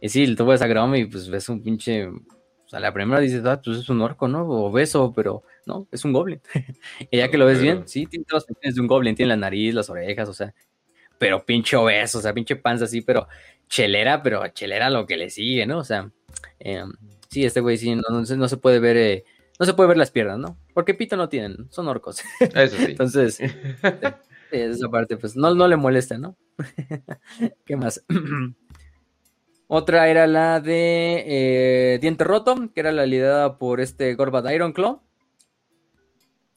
Y 0.00 0.08
sí, 0.08 0.34
tú 0.34 0.46
ves 0.46 0.62
a 0.62 0.66
Grom 0.66 0.94
y 0.94 1.04
pues 1.04 1.28
ves 1.28 1.48
un 1.48 1.62
pinche. 1.62 2.06
O 2.06 2.70
sea, 2.70 2.80
la 2.80 2.92
primera 2.92 3.20
dices, 3.20 3.44
ah, 3.44 3.60
pues 3.62 3.78
es 3.78 3.88
un 3.88 4.00
orco, 4.00 4.28
¿no? 4.28 4.46
O 4.46 4.70
beso, 4.70 5.12
pero 5.14 5.42
no, 5.66 5.86
es 5.90 6.04
un 6.04 6.12
goblin. 6.12 6.40
y 7.10 7.18
ya 7.18 7.30
que 7.30 7.38
lo 7.38 7.46
ves 7.46 7.60
bien, 7.60 7.86
sí, 7.86 8.06
tiene 8.06 8.24
todas 8.26 8.44
las 8.44 8.46
funciones 8.48 8.74
de 8.74 8.80
un 8.80 8.86
goblin, 8.86 9.14
tiene 9.14 9.30
la 9.30 9.36
nariz, 9.36 9.74
las 9.74 9.90
orejas, 9.90 10.28
o 10.28 10.34
sea, 10.34 10.54
pero 11.18 11.44
pinche 11.44 11.76
obeso, 11.76 12.18
o 12.18 12.20
sea, 12.22 12.32
pinche 12.32 12.56
panza 12.56 12.84
así, 12.84 13.00
pero 13.00 13.26
chelera, 13.68 14.22
pero 14.22 14.46
chelera 14.48 14.90
lo 14.90 15.06
que 15.06 15.16
le 15.16 15.30
sigue, 15.30 15.66
¿no? 15.66 15.78
O 15.78 15.84
sea, 15.84 16.10
em, 16.58 16.92
sí, 17.28 17.44
este 17.44 17.60
güey 17.60 17.76
sí, 17.76 17.94
no, 17.94 18.02
no, 18.10 18.48
se 18.48 18.56
puede 18.56 18.80
ver. 18.80 18.96
Eh, 18.96 19.24
no 19.58 19.66
se 19.66 19.74
puede 19.74 19.88
ver 19.88 19.96
las 19.96 20.10
piernas, 20.10 20.38
¿no? 20.38 20.56
Porque 20.72 20.94
pito 20.94 21.16
no 21.16 21.28
tienen, 21.28 21.70
son 21.70 21.88
orcos. 21.88 22.22
Eso 22.40 22.76
sí. 22.76 22.84
Entonces, 22.88 23.40
esa 24.50 24.88
parte, 24.88 25.16
pues 25.16 25.36
no, 25.36 25.54
no 25.54 25.66
le 25.66 25.76
molesta, 25.76 26.16
¿no? 26.16 26.36
¿Qué 27.66 27.76
más? 27.76 28.04
Otra 29.66 30.08
era 30.08 30.26
la 30.26 30.60
de 30.60 31.24
eh, 31.26 31.98
Diente 32.00 32.24
Roto, 32.24 32.70
que 32.72 32.80
era 32.80 32.92
la 32.92 33.04
liderada 33.04 33.58
por 33.58 33.80
este 33.80 34.14
Gorbat 34.14 34.50
Ironclaw. 34.50 35.02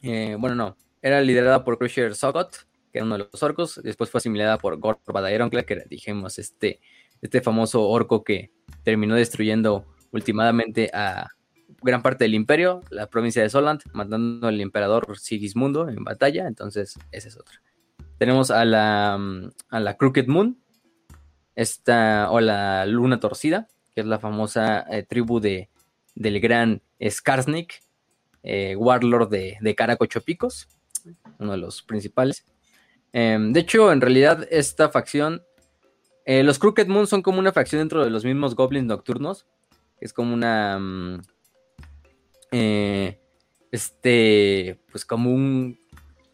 Eh, 0.03 0.37
bueno, 0.39 0.55
no, 0.55 0.77
era 1.01 1.19
liderada 1.21 1.63
por 1.63 1.77
Crusher 1.77 2.15
Sogot, 2.15 2.55
que 2.91 2.99
era 2.99 3.05
uno 3.05 3.17
de 3.17 3.27
los 3.31 3.43
orcos. 3.43 3.81
Después 3.83 4.09
fue 4.09 4.19
asimilada 4.19 4.57
por 4.57 4.79
Gorbat 4.79 5.29
Ironclaw, 5.29 5.65
que 5.65 5.73
era, 5.73 5.83
dijimos, 5.89 6.39
este, 6.39 6.79
este 7.21 7.41
famoso 7.41 7.87
orco 7.89 8.23
que 8.23 8.51
terminó 8.83 9.15
destruyendo 9.15 9.85
últimamente 10.11 10.89
a 10.93 11.27
gran 11.81 12.01
parte 12.01 12.23
del 12.23 12.35
imperio, 12.35 12.81
la 12.89 13.07
provincia 13.07 13.41
de 13.41 13.49
Soland, 13.49 13.81
matando 13.93 14.47
al 14.47 14.59
emperador 14.61 15.17
Sigismundo 15.17 15.89
en 15.89 16.03
batalla. 16.03 16.47
Entonces, 16.47 16.97
esa 17.11 17.27
es 17.27 17.37
otra. 17.37 17.61
Tenemos 18.17 18.51
a 18.51 18.65
la, 18.65 19.17
mm, 19.19 19.49
a 19.69 19.79
la 19.79 19.97
Crooked 19.97 20.27
Moon, 20.27 20.57
esta, 21.55 22.31
o 22.31 22.39
la 22.39 22.85
Luna 22.85 23.19
Torcida, 23.19 23.67
que 23.93 24.01
es 24.01 24.07
la 24.07 24.19
famosa 24.19 24.85
eh, 24.89 25.03
tribu 25.03 25.39
de, 25.39 25.69
del 26.15 26.39
gran 26.39 26.81
Skarsnik, 27.01 27.81
eh, 28.43 28.75
Warlord 28.75 29.29
de, 29.29 29.57
de 29.59 29.75
Caracochopicos, 29.75 30.67
uno 31.39 31.51
de 31.51 31.57
los 31.57 31.81
principales. 31.81 32.45
Em, 33.13 33.51
de 33.53 33.59
hecho, 33.59 33.91
en 33.91 34.01
realidad, 34.01 34.47
esta 34.49 34.89
facción, 34.89 35.43
eh, 36.25 36.43
los 36.43 36.59
Crooked 36.59 36.87
Moon 36.87 37.07
son 37.07 37.21
como 37.21 37.39
una 37.39 37.51
facción 37.51 37.81
dentro 37.81 38.03
de 38.03 38.09
los 38.09 38.23
mismos 38.23 38.55
Goblins 38.55 38.87
Nocturnos. 38.87 39.47
Es 39.99 40.13
como 40.13 40.33
una. 40.33 41.21
Mm, 42.51 43.15
este. 43.71 44.79
Pues 44.91 45.05
como 45.05 45.31
un 45.31 45.77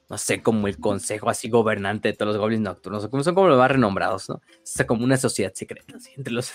no 0.09 0.17
sé, 0.17 0.41
como 0.41 0.67
el 0.67 0.77
consejo 0.77 1.29
así 1.29 1.49
gobernante 1.49 2.09
de 2.09 2.13
todos 2.13 2.33
los 2.33 2.41
goblins 2.41 2.63
nocturnos, 2.63 3.07
como 3.09 3.23
son 3.23 3.35
como 3.35 3.49
los 3.49 3.57
más 3.57 3.71
renombrados, 3.71 4.29
¿no? 4.29 4.35
O 4.35 4.85
como 4.85 5.03
una 5.03 5.17
sociedad 5.17 5.51
secreta 5.53 5.97
así, 5.97 6.11
entre 6.15 6.33
los, 6.33 6.53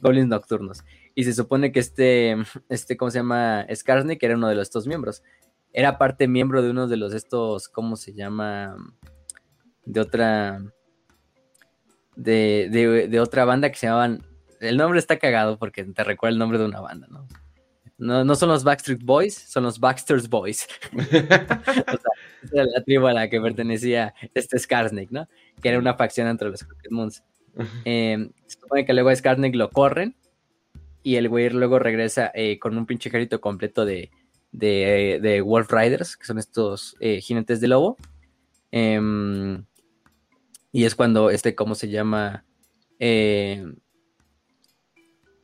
goblins 0.00 0.28
nocturnos. 0.28 0.82
Y 1.14 1.24
se 1.24 1.34
supone 1.34 1.72
que 1.72 1.80
este, 1.80 2.36
este, 2.70 2.96
¿cómo 2.96 3.10
se 3.10 3.18
llama? 3.18 3.66
Skarsnik 3.72 4.22
era 4.22 4.36
uno 4.36 4.48
de 4.48 4.54
los, 4.54 4.62
estos 4.62 4.86
miembros. 4.86 5.22
Era 5.72 5.98
parte 5.98 6.26
miembro 6.26 6.62
de 6.62 6.70
uno 6.70 6.88
de 6.88 6.96
los 6.96 7.12
estos, 7.12 7.68
¿cómo 7.68 7.96
se 7.96 8.14
llama? 8.14 8.76
De 9.84 10.00
otra. 10.00 10.62
De, 12.14 12.70
de 13.10 13.20
otra 13.20 13.44
banda 13.44 13.68
que 13.68 13.76
se 13.76 13.86
llamaban. 13.86 14.24
El 14.58 14.78
nombre 14.78 14.98
está 14.98 15.18
cagado 15.18 15.58
porque 15.58 15.84
te 15.84 16.02
recuerda 16.02 16.32
el 16.32 16.38
nombre 16.38 16.58
de 16.58 16.64
una 16.64 16.80
banda, 16.80 17.06
¿no? 17.10 17.28
No, 17.98 18.24
no 18.24 18.34
son 18.34 18.50
los 18.50 18.62
Backstreet 18.62 19.02
Boys, 19.02 19.34
son 19.34 19.64
los 19.64 19.80
Baxter's 19.80 20.28
Boys. 20.28 20.66
o 20.92 22.48
sea, 22.48 22.64
la 22.64 22.84
tribu 22.84 23.06
a 23.06 23.14
la 23.14 23.30
que 23.30 23.40
pertenecía 23.40 24.14
este 24.34 24.58
Skarsnik, 24.58 25.10
¿no? 25.10 25.28
Que 25.62 25.70
era 25.70 25.78
una 25.78 25.94
facción 25.94 26.28
entre 26.28 26.50
los 26.50 26.62
Crooked 26.62 26.90
Moons. 26.90 27.22
Eh, 27.86 28.28
se 28.46 28.58
supone 28.60 28.84
que 28.84 28.92
luego 28.92 29.08
a 29.08 29.16
Skarsnik 29.16 29.54
lo 29.54 29.70
corren 29.70 30.14
y 31.02 31.16
el 31.16 31.30
güey 31.30 31.48
luego 31.48 31.78
regresa 31.78 32.30
eh, 32.34 32.58
con 32.58 32.76
un 32.76 32.84
pinche 32.84 33.08
ejército 33.08 33.40
completo 33.40 33.86
de, 33.86 34.10
de, 34.52 35.18
de, 35.22 35.40
Wolf 35.40 35.72
Riders, 35.72 36.18
que 36.18 36.26
son 36.26 36.38
estos 36.38 36.96
eh, 37.00 37.22
jinetes 37.22 37.62
de 37.62 37.68
lobo. 37.68 37.96
Em, 38.72 39.64
y 40.70 40.84
es 40.84 40.94
cuando 40.94 41.30
este, 41.30 41.54
¿cómo 41.54 41.74
se 41.74 41.88
llama? 41.88 42.44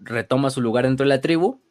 retoma 0.04 0.50
su 0.50 0.60
lugar 0.62 0.84
dentro 0.84 1.04
de 1.04 1.08
la 1.10 1.20
tribu 1.20 1.61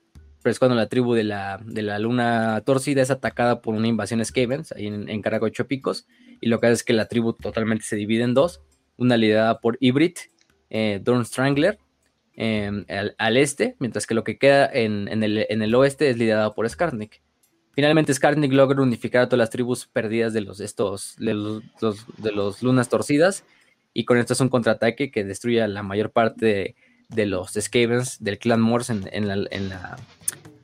pero 0.42 0.52
es 0.52 0.60
cuando 0.60 0.76
la 0.76 0.88
tribu 0.88 1.14
de 1.14 1.24
la, 1.24 1.60
de 1.66 1.82
la 1.82 2.00
luna 2.00 2.62
torcida 2.66 3.02
es 3.02 3.12
atacada 3.12 3.62
por 3.62 3.76
una 3.76 3.88
invasión 3.88 4.24
Skavens 4.24 4.72
ahí 4.72 4.88
en, 4.88 5.10
en 5.10 5.22
Caracocho 5.22 5.68
Picos, 5.68 6.08
y 6.40 6.48
lo 6.48 6.60
que 6.60 6.68
hace 6.68 6.74
es 6.74 6.84
que 6.84 6.94
la 6.94 7.08
tribu 7.08 7.34
totalmente 7.34 7.86
se 7.86 7.96
divide 7.96 8.24
en 8.24 8.34
dos, 8.34 8.62
una 8.98 9.18
liderada 9.18 9.60
por 9.60 9.78
Ibrit, 9.80 10.20
eh, 10.70 11.02
Strangler, 11.24 11.78
em, 12.34 12.86
al, 12.90 13.16
al 13.18 13.38
este, 13.38 13.76
mientras 13.80 14.08
que 14.08 14.14
lo 14.14 14.24
que 14.24 14.38
queda 14.38 14.70
en, 14.72 15.08
en 15.08 15.24
el, 15.24 15.46
en 15.50 15.62
el 15.62 15.76
oeste 15.76 16.10
es 16.10 16.18
liderado 16.18 16.54
por 16.54 16.70
Skarnik. 16.70 17.22
Finalmente, 17.74 18.14
Skarnik 18.14 18.52
logra 18.52 18.82
unificar 18.82 19.24
a 19.24 19.26
todas 19.28 19.40
las 19.40 19.50
tribus 19.50 19.88
perdidas 19.88 20.34
de 20.34 20.42
los, 20.42 20.60
estos, 20.60 21.16
de 21.18 21.34
los- 21.34 21.64
de 22.18 22.32
los 22.32 22.62
lunas 22.64 22.90
torcidas, 22.90 23.44
y 23.94 24.06
con 24.06 24.18
esto 24.18 24.34
es 24.34 24.40
un 24.42 24.50
contraataque 24.50 25.12
que 25.12 25.24
destruye 25.24 25.62
a 25.62 25.68
la 25.68 25.84
mayor 25.84 26.12
parte 26.12 26.46
de, 26.46 26.76
de 27.14 27.26
los 27.26 27.54
Skavens 27.54 28.24
del 28.24 28.40
clan 28.40 28.62
Morse 28.62 28.94
en, 28.94 29.10
en 29.12 29.28
la, 29.28 29.34
en 29.52 29.70
la, 29.70 29.98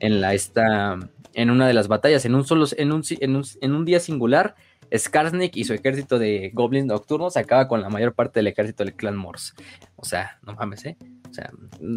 en 0.00 0.20
la 0.20 0.34
esta, 0.34 0.98
en 1.34 1.50
una 1.50 1.66
de 1.66 1.74
las 1.74 1.88
batallas, 1.88 2.24
en 2.24 2.34
un 2.34 2.44
solo, 2.44 2.66
en 2.76 2.92
un, 2.92 3.02
en 3.20 3.74
un, 3.74 3.84
día 3.84 4.00
singular, 4.00 4.56
Skarsnik 4.96 5.56
y 5.56 5.64
su 5.64 5.74
ejército 5.74 6.18
de 6.18 6.50
goblins 6.54 6.86
nocturnos 6.86 7.36
acaba 7.36 7.68
con 7.68 7.82
la 7.82 7.90
mayor 7.90 8.14
parte 8.14 8.40
del 8.40 8.46
ejército 8.46 8.84
del 8.84 8.94
clan 8.94 9.16
Morse. 9.16 9.52
O 9.96 10.04
sea, 10.04 10.38
no 10.46 10.54
mames, 10.54 10.84
¿eh? 10.86 10.96
O 11.30 11.34
sea, 11.34 11.50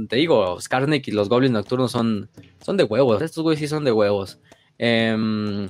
te 0.09 0.15
digo, 0.17 0.59
Skarsnik 0.59 1.07
y 1.07 1.11
los 1.11 1.29
goblins 1.29 1.53
nocturnos 1.53 1.91
son, 1.91 2.29
son 2.63 2.77
de 2.77 2.83
huevos. 2.83 3.21
Estos 3.21 3.43
güeyes 3.43 3.59
sí 3.59 3.67
son 3.67 3.85
de 3.85 3.91
huevos. 3.93 4.39
Em, 4.77 5.69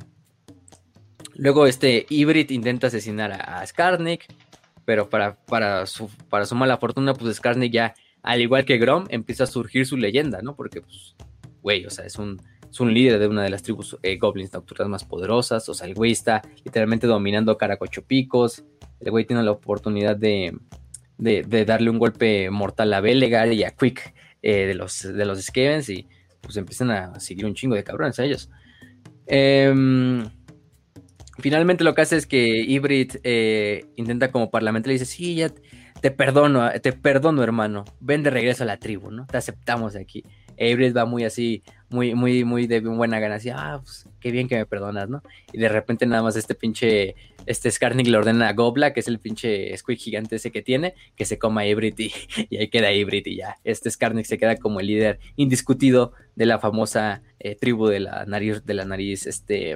luego 1.35 1.68
este 1.68 2.06
Ibrit 2.10 2.50
intenta 2.51 2.88
asesinar 2.88 3.32
a, 3.32 3.60
a 3.60 3.68
Skarsnik, 3.68 4.26
pero 4.84 5.10
para, 5.10 5.35
para, 5.45 5.85
su, 5.85 6.10
para 6.30 6.45
su 6.45 6.56
mala 6.56 6.77
fortuna, 6.77 7.14
pues 7.14 7.35
Skarsnik 7.38 7.72
ya, 7.72 7.93
al 8.24 8.41
igual 8.41 8.66
que 8.66 8.77
Grom, 8.77 9.06
empieza 9.09 9.45
a 9.45 9.48
surgir 9.48 9.85
su 9.85 9.98
leyenda, 9.98 10.41
¿no? 10.41 10.56
Porque, 10.56 10.82
pues, 10.82 11.16
güey, 11.61 11.85
o 11.85 11.90
sea, 11.90 12.06
es 12.06 12.17
un, 12.17 12.41
es 12.69 12.80
un 12.80 12.93
líder 12.93 13.19
de 13.19 13.27
una 13.27 13.43
de 13.43 13.50
las 13.50 13.64
tribus 13.64 13.98
eh, 14.03 14.17
goblins 14.17 14.53
nocturnas 14.53 14.88
más 14.88 15.03
poderosas. 15.03 15.67
O 15.69 15.74
sea, 15.74 15.88
el 15.88 15.93
güey 15.93 16.11
está 16.11 16.41
literalmente 16.64 17.08
dominando 17.08 17.58
Caracochopicos. 17.58 18.64
El 19.00 19.11
güey 19.11 19.25
tiene 19.25 19.43
la 19.43 19.51
oportunidad 19.51 20.16
de, 20.16 20.58
de, 21.17 21.66
darle 21.66 21.90
un 21.90 22.00
golpe 22.00 22.50
mortal 22.50 22.93
a 22.93 23.01
Belegar 23.01 23.51
y 23.53 23.64
a 23.64 23.72
Quick 23.72 24.14
eh, 24.41 24.66
de 24.66 24.74
los, 24.74 25.01
de 25.01 25.25
los 25.25 25.41
Skavens 25.41 25.90
y 25.90 26.08
pues 26.41 26.58
empiezan 26.58 26.90
a 26.91 27.19
seguir 27.19 27.45
un 27.45 27.53
chingo 27.53 27.75
de 27.75 27.83
cabrones 27.83 28.19
a 28.19 28.25
ellos. 28.25 28.50
Em, 29.27 30.25
finalmente 31.40 31.83
lo 31.83 31.93
que 31.93 32.01
hace 32.01 32.17
es 32.17 32.25
que 32.25 32.45
Ibrit 32.48 33.17
eh, 33.24 33.85
intenta 33.95 34.32
como 34.32 34.50
parlamentario 34.50 34.95
y 34.95 35.00
dice, 35.00 35.11
sí, 35.11 35.35
ya 35.35 35.51
te 36.02 36.12
perdono, 36.12 36.72
te 36.82 36.94
perdono 36.94 37.44
hermano, 37.44 37.86
ven 38.00 38.24
de 38.24 38.32
regreso 38.32 38.64
a 38.64 38.68
la 38.68 38.78
tribu, 38.78 39.12
¿no? 39.12 39.28
Te 39.28 39.38
aceptamos 39.38 39.96
aquí. 39.96 40.24
E 40.58 40.70
Ibrit 40.70 40.96
va 40.96 41.06
muy 41.06 41.24
así, 41.24 41.64
muy, 41.90 42.14
muy, 42.14 42.44
muy 42.44 42.68
de 42.68 42.82
buena 42.82 43.20
gana, 43.20 43.36
así, 43.36 43.50
ah, 43.50 43.80
pues 43.84 44.08
qué 44.20 44.32
bien 44.32 44.48
que 44.48 44.56
me 44.56 44.66
perdonas, 44.66 45.10
¿no? 45.10 45.24
Y 45.52 45.58
de 45.58 45.70
repente 45.70 46.06
nada 46.06 46.22
más 46.22 46.36
este 46.36 46.54
pinche, 46.54 47.16
este 47.46 47.72
Skarnik 47.72 48.08
le 48.08 48.18
ordena 48.18 48.48
a 48.48 48.54
Gobla, 48.54 48.94
que 48.94 49.00
es 49.00 49.08
el 49.08 49.20
pinche 49.20 49.76
squeak 49.76 50.00
gigante 50.00 50.36
ese 50.36 50.52
que 50.52 50.62
tiene, 50.62 50.94
que 51.16 51.26
se 51.26 51.40
coma 51.40 51.62
a 51.62 51.68
Ibrit 51.68 52.00
y, 52.00 52.12
y 52.50 52.58
ahí 52.58 52.68
queda 52.68 52.92
Ibrit 52.92 53.28
y 53.28 53.38
ya. 53.38 53.58
Este 53.64 53.90
Skarnik 53.90 54.26
se 54.26 54.38
queda 54.38 54.56
como 54.58 54.80
el 54.80 54.88
líder 54.88 55.20
indiscutido 55.36 56.14
de 56.36 56.46
la 56.46 56.60
famosa 56.60 57.22
eh, 57.40 57.56
tribu 57.56 57.88
de 57.88 58.02
la 58.02 58.26
nariz, 58.26 58.64
de 58.66 58.74
la 58.74 58.86
nariz, 58.86 59.26
este, 59.26 59.76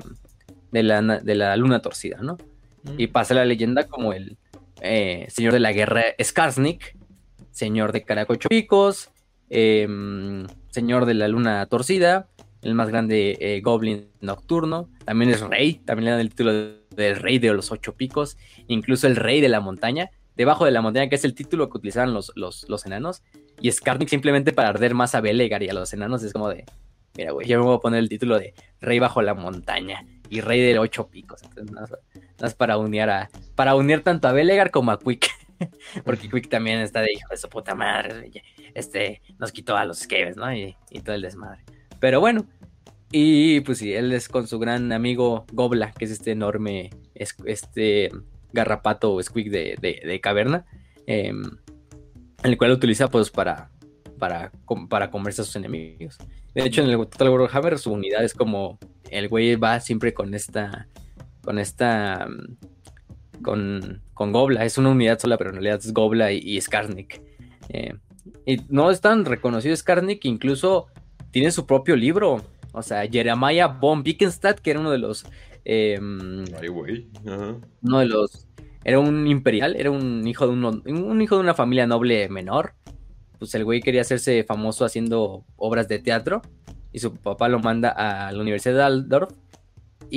de 0.72 0.84
la, 0.84 1.02
de 1.02 1.36
la 1.36 1.56
luna 1.56 1.82
torcida, 1.82 2.18
¿no? 2.22 2.38
Y 2.98 3.08
pasa 3.08 3.34
la 3.34 3.45
leyenda 3.45 3.88
como 3.88 4.14
el 4.14 4.38
eh, 4.82 5.26
señor 5.30 5.54
de 5.54 5.60
la 5.60 5.72
guerra 5.72 6.04
Skarsnik, 6.22 6.98
señor 7.52 7.92
de 7.92 8.04
Caracocho 8.04 8.50
Picos, 8.50 9.10
em, 9.50 10.45
señor 10.70 11.06
de 11.06 11.14
la 11.14 11.28
luna 11.28 11.66
torcida, 11.68 12.28
el 12.62 12.76
más 12.76 12.90
grande 12.90 13.38
eh, 13.40 13.62
goblin 13.62 14.10
nocturno, 14.22 14.90
también 15.06 15.32
es 15.32 15.42
rey, 15.42 15.76
también 15.86 16.06
le 16.06 16.12
dan 16.12 16.20
el 16.20 16.30
título 16.30 16.54
de, 16.54 16.82
de 16.95 17.14
rey 17.14 17.40
de 17.40 17.54
los 17.54 17.72
ocho 17.72 17.94
picos, 17.94 18.38
incluso 18.68 19.08
el 19.08 19.16
rey 19.16 19.40
de 19.40 19.50
la 19.50 19.62
montaña, 19.62 20.10
debajo 20.36 20.66
de 20.66 20.72
la 20.72 20.82
montaña, 20.82 21.08
que 21.10 21.16
es 21.16 21.26
el 21.26 21.34
título 21.34 21.70
que 21.70 21.78
utilizaban 21.78 22.14
los, 22.14 22.32
los, 22.36 22.68
los 22.68 22.86
enanos, 22.86 23.24
y 23.62 23.72
Skarnik 23.72 24.10
simplemente 24.10 24.52
para 24.52 24.70
arder 24.70 24.94
más 24.94 25.16
a 25.16 25.22
Belegar 25.22 25.64
y 25.64 25.70
a 25.70 25.74
los 25.74 25.94
enanos 25.94 26.24
es 26.24 26.34
como 26.34 26.50
de, 26.50 26.66
mira, 27.16 27.32
güey, 27.32 27.48
yo 27.48 27.60
me 27.60 27.66
voy 27.66 27.76
a 27.78 27.80
poner 27.80 28.00
el 28.00 28.10
título 28.10 28.38
de 28.38 28.54
rey 28.82 29.00
bajo 29.00 29.22
la 29.22 29.34
montaña 29.34 30.06
y 30.30 30.42
rey 30.42 30.60
de 30.62 30.78
ocho 30.80 31.08
picos, 31.08 31.44
entonces 31.44 31.72
nada 31.72 31.88
más, 31.88 31.92
nada 31.92 32.32
más 32.42 32.56
para 32.56 32.78
unir 32.78 33.04
a, 33.04 33.30
para 33.56 33.75
unir 33.75 34.01
tanto 34.03 34.27
a 34.27 34.32
Belegar 34.32 34.72
como 34.72 34.92
a 34.92 35.00
Quick. 35.00 35.27
Porque 36.06 36.30
Quick 36.30 36.50
también 36.50 36.80
está 36.80 37.01
de 37.01 37.14
hijo 37.14 37.27
de 37.32 37.38
su 37.38 37.48
puta 37.50 37.75
madre. 37.75 38.32
Este 38.74 39.22
nos 39.40 39.51
quitó 39.51 39.77
a 39.77 39.85
los 39.85 40.00
Skavens, 40.00 40.38
¿no? 40.38 40.53
Y, 40.53 40.75
y 40.90 41.00
todo 41.01 41.16
el 41.16 41.22
desmadre. 41.22 41.64
Pero 42.00 42.19
bueno. 42.19 42.45
Y 43.11 43.61
pues 43.61 43.77
sí, 43.77 43.93
él 43.93 44.11
es 44.11 44.27
con 44.27 44.48
su 44.48 44.59
gran 44.59 44.92
amigo 44.92 45.45
Gobla, 45.53 45.92
que 45.93 46.06
es 46.06 46.11
este 46.11 46.32
enorme, 46.32 46.90
es- 47.14 47.35
este 47.45 48.09
garrapato 48.51 49.14
o 49.14 49.22
squeak 49.24 49.48
de, 49.50 49.77
de- 49.80 50.01
de 50.06 50.19
caverna. 50.19 50.66
em, 51.08 51.43
el 52.43 52.58
cual 52.58 52.72
utiliza 52.72 53.08
pues 53.09 53.30
para, 53.30 53.69
para, 54.19 54.51
para 54.90 55.09
comerse 55.11 55.42
a 55.42 55.45
sus 55.45 55.56
enemigos. 55.56 56.17
De 56.53 56.64
hecho, 56.66 56.82
en 56.84 56.90
el 56.90 56.98
Total 56.98 57.30
Warhammer 57.30 57.77
su 57.80 57.92
unidad 57.93 58.24
es 58.24 58.34
como 58.34 58.77
el 59.11 59.30
güey 59.30 59.56
va 59.56 59.80
siempre 59.80 60.14
con 60.14 60.34
esta, 60.34 60.88
con 61.43 61.58
esta, 61.59 62.27
con, 63.42 64.02
con 64.14 64.32
Gobla. 64.32 64.66
Es 64.66 64.78
una 64.78 64.90
unidad 64.90 65.20
sola, 65.20 65.38
pero 65.38 65.50
en 65.52 65.56
realidad 65.56 65.80
es 65.80 65.94
Gobla 65.94 66.32
y, 66.32 66.38
y 66.40 66.60
Skarnik. 66.62 67.22
Eh, 67.70 67.96
y 68.46 68.58
no 68.70 68.92
es 68.92 69.02
tan 69.02 69.26
reconocido 69.26 69.76
Skarnik, 69.76 70.26
incluso 70.26 70.88
tiene 71.32 71.52
su 71.52 71.66
propio 71.66 71.96
libro. 71.96 72.42
O 72.74 72.82
sea, 72.82 73.08
Jeremiah 73.08 73.68
von 73.68 74.04
Wickenstadt, 74.06 74.60
que 74.60 74.72
era 74.72 74.80
uno 74.80 74.92
de 74.92 74.98
los, 74.98 75.26
eh, 75.64 76.00
Ay, 76.60 76.68
güey. 76.68 77.08
Uno 77.82 78.00
de 78.00 78.06
los, 78.06 78.48
era 78.84 79.00
un 79.00 79.28
imperial, 79.28 79.76
era 79.78 79.92
un 79.92 80.28
hijo 80.28 80.46
de 80.46 80.54
uno- 80.54 80.82
un 80.86 81.22
hijo 81.22 81.36
de 81.36 81.42
una 81.42 81.54
familia 81.54 81.88
noble 81.88 82.28
menor. 82.30 82.74
Pues 83.40 83.54
el 83.56 83.64
güey 83.66 83.82
quería 83.82 84.02
hacerse 84.02 84.44
famoso 84.44 84.86
haciendo 84.86 85.44
obras 85.58 85.88
de 85.88 86.00
teatro 86.00 86.42
y 86.92 87.00
su 87.00 87.14
papá 87.16 87.50
lo 87.50 87.60
manda 87.60 87.90
a 87.90 88.32
la 88.32 88.42
Universidad 88.42 88.76
de 88.76 88.84
Aldorf 88.84 89.32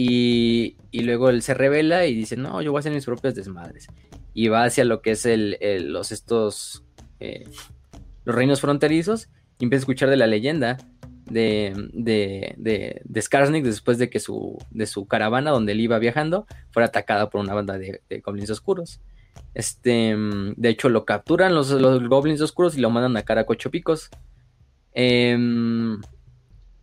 y, 0.01 0.77
luego 0.93 1.29
él 1.29 1.43
se 1.43 1.55
revela 1.55 2.07
y 2.07 2.15
dice, 2.15 2.37
no, 2.37 2.63
yo 2.63 2.71
voy 2.71 2.79
a 2.79 2.81
hacer 2.81 2.93
mis 2.93 3.05
propias 3.05 3.35
desmadres. 3.35 3.89
Y 4.33 4.47
va 4.47 4.63
hacia 4.63 4.85
lo 4.85 5.03
que 5.03 5.11
es 5.11 5.27
el, 5.27 5.59
los 5.93 6.13
estos, 6.13 6.85
eh, 7.19 7.45
los 8.25 8.37
reinos 8.37 8.61
fronterizos 8.61 9.29
y 9.59 9.65
empieza 9.65 9.81
a 9.81 9.85
escuchar 9.85 10.09
de 10.09 10.17
la 10.17 10.29
leyenda 10.29 10.77
de, 11.25 11.75
de, 11.93 12.55
de, 12.59 13.03
de 13.05 13.63
después 13.63 13.99
de 13.99 14.09
que 14.09 14.21
su, 14.21 14.57
de 14.71 14.87
su 14.87 15.09
caravana 15.09 15.51
donde 15.51 15.73
él 15.73 15.81
iba 15.81 15.99
viajando 15.99 16.47
fuera 16.71 16.87
atacada 16.87 17.29
por 17.29 17.41
una 17.41 17.55
banda 17.55 17.77
de, 17.77 18.01
de 18.09 18.21
goblins 18.21 18.51
oscuros. 18.51 19.01
Este, 19.53 20.15
mm, 20.15 20.55
de 20.57 20.69
hecho, 20.69 20.91
lo 20.91 21.05
capturan 21.07 21.57
los, 21.57 21.73
los 21.73 22.09
goblins 22.09 22.41
oscuros 22.41 22.79
y 22.79 22.81
lo 22.81 22.91
mandan 22.91 23.17
a 23.17 23.25
Caracocho 23.25 23.73
Picos. 23.73 24.11
Em, 24.93 26.01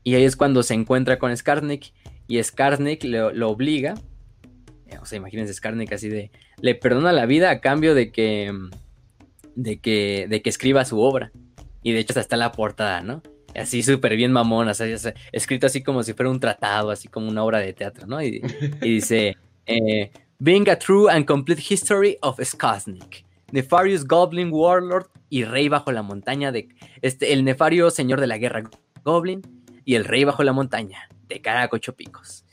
y 0.03 0.16
ahí 0.16 0.26
es 0.26 0.35
cuando 0.35 0.64
se 0.64 0.74
encuentra 0.74 1.18
con 1.18 1.35
Skarnik 1.35 1.94
y 2.28 2.42
Skarnik 2.42 3.04
lo, 3.04 3.32
lo 3.32 3.50
obliga. 3.50 3.95
eh, 4.88 4.98
O 5.02 5.06
sea, 5.06 5.18
imagínense 5.18 5.54
Skarnik 5.54 5.94
así 5.94 6.10
de. 6.10 6.32
Le 6.62 6.76
perdona 6.76 7.12
la 7.12 7.26
vida 7.26 7.50
a 7.50 7.62
cambio 7.62 7.94
de 7.95 8.12
que. 8.12 8.52
De 9.56 9.80
que, 9.80 10.28
de 10.30 10.42
que 10.42 10.50
escriba 10.50 10.84
su 10.86 11.00
obra. 11.00 11.32
Y 11.82 11.94
de 11.94 12.00
hecho, 12.00 12.12
hasta 12.12 12.22
está 12.22 12.38
la 12.38 12.52
portada, 12.52 13.02
¿no? 13.02 13.22
Así 13.56 13.84
súper 13.84 14.18
bien 14.18 14.34
mamón, 14.34 14.68
o 14.68 14.74
sea, 14.74 14.86
escrito 15.32 15.68
así 15.68 15.82
como 15.82 16.04
si 16.04 16.12
fuera 16.14 16.30
un 16.30 16.42
tratado, 16.42 16.92
así 16.92 17.08
como 17.08 17.30
una 17.30 17.42
obra 17.42 17.60
de 17.60 17.72
teatro, 17.72 18.06
¿no? 18.06 18.22
Y, 18.22 18.42
y 18.82 18.90
dice: 18.95 19.38
eh, 19.66 20.12
Being 20.40 20.68
a 20.70 20.78
true 20.78 21.10
and 21.10 21.26
complete 21.26 21.62
history 21.70 22.18
of 22.22 22.38
Skaznik, 22.44 23.24
Nefarious 23.54 24.06
Goblin 24.06 24.50
Warlord 24.52 25.08
y 25.30 25.45
Rey 25.45 25.70
bajo 25.70 25.94
la 25.94 26.02
montaña 26.02 26.52
de 26.52 26.68
este, 27.02 27.32
el 27.32 27.45
nefario 27.45 27.90
señor 27.92 28.20
de 28.20 28.28
la 28.28 28.38
guerra 28.38 28.70
Goblin 29.06 29.42
y 29.86 29.95
el 29.95 30.04
Rey 30.04 30.26
bajo 30.26 30.44
la 30.44 30.52
montaña 30.52 31.08
de 31.28 31.42
Caracocho 31.42 31.95
Picos. 31.95 32.45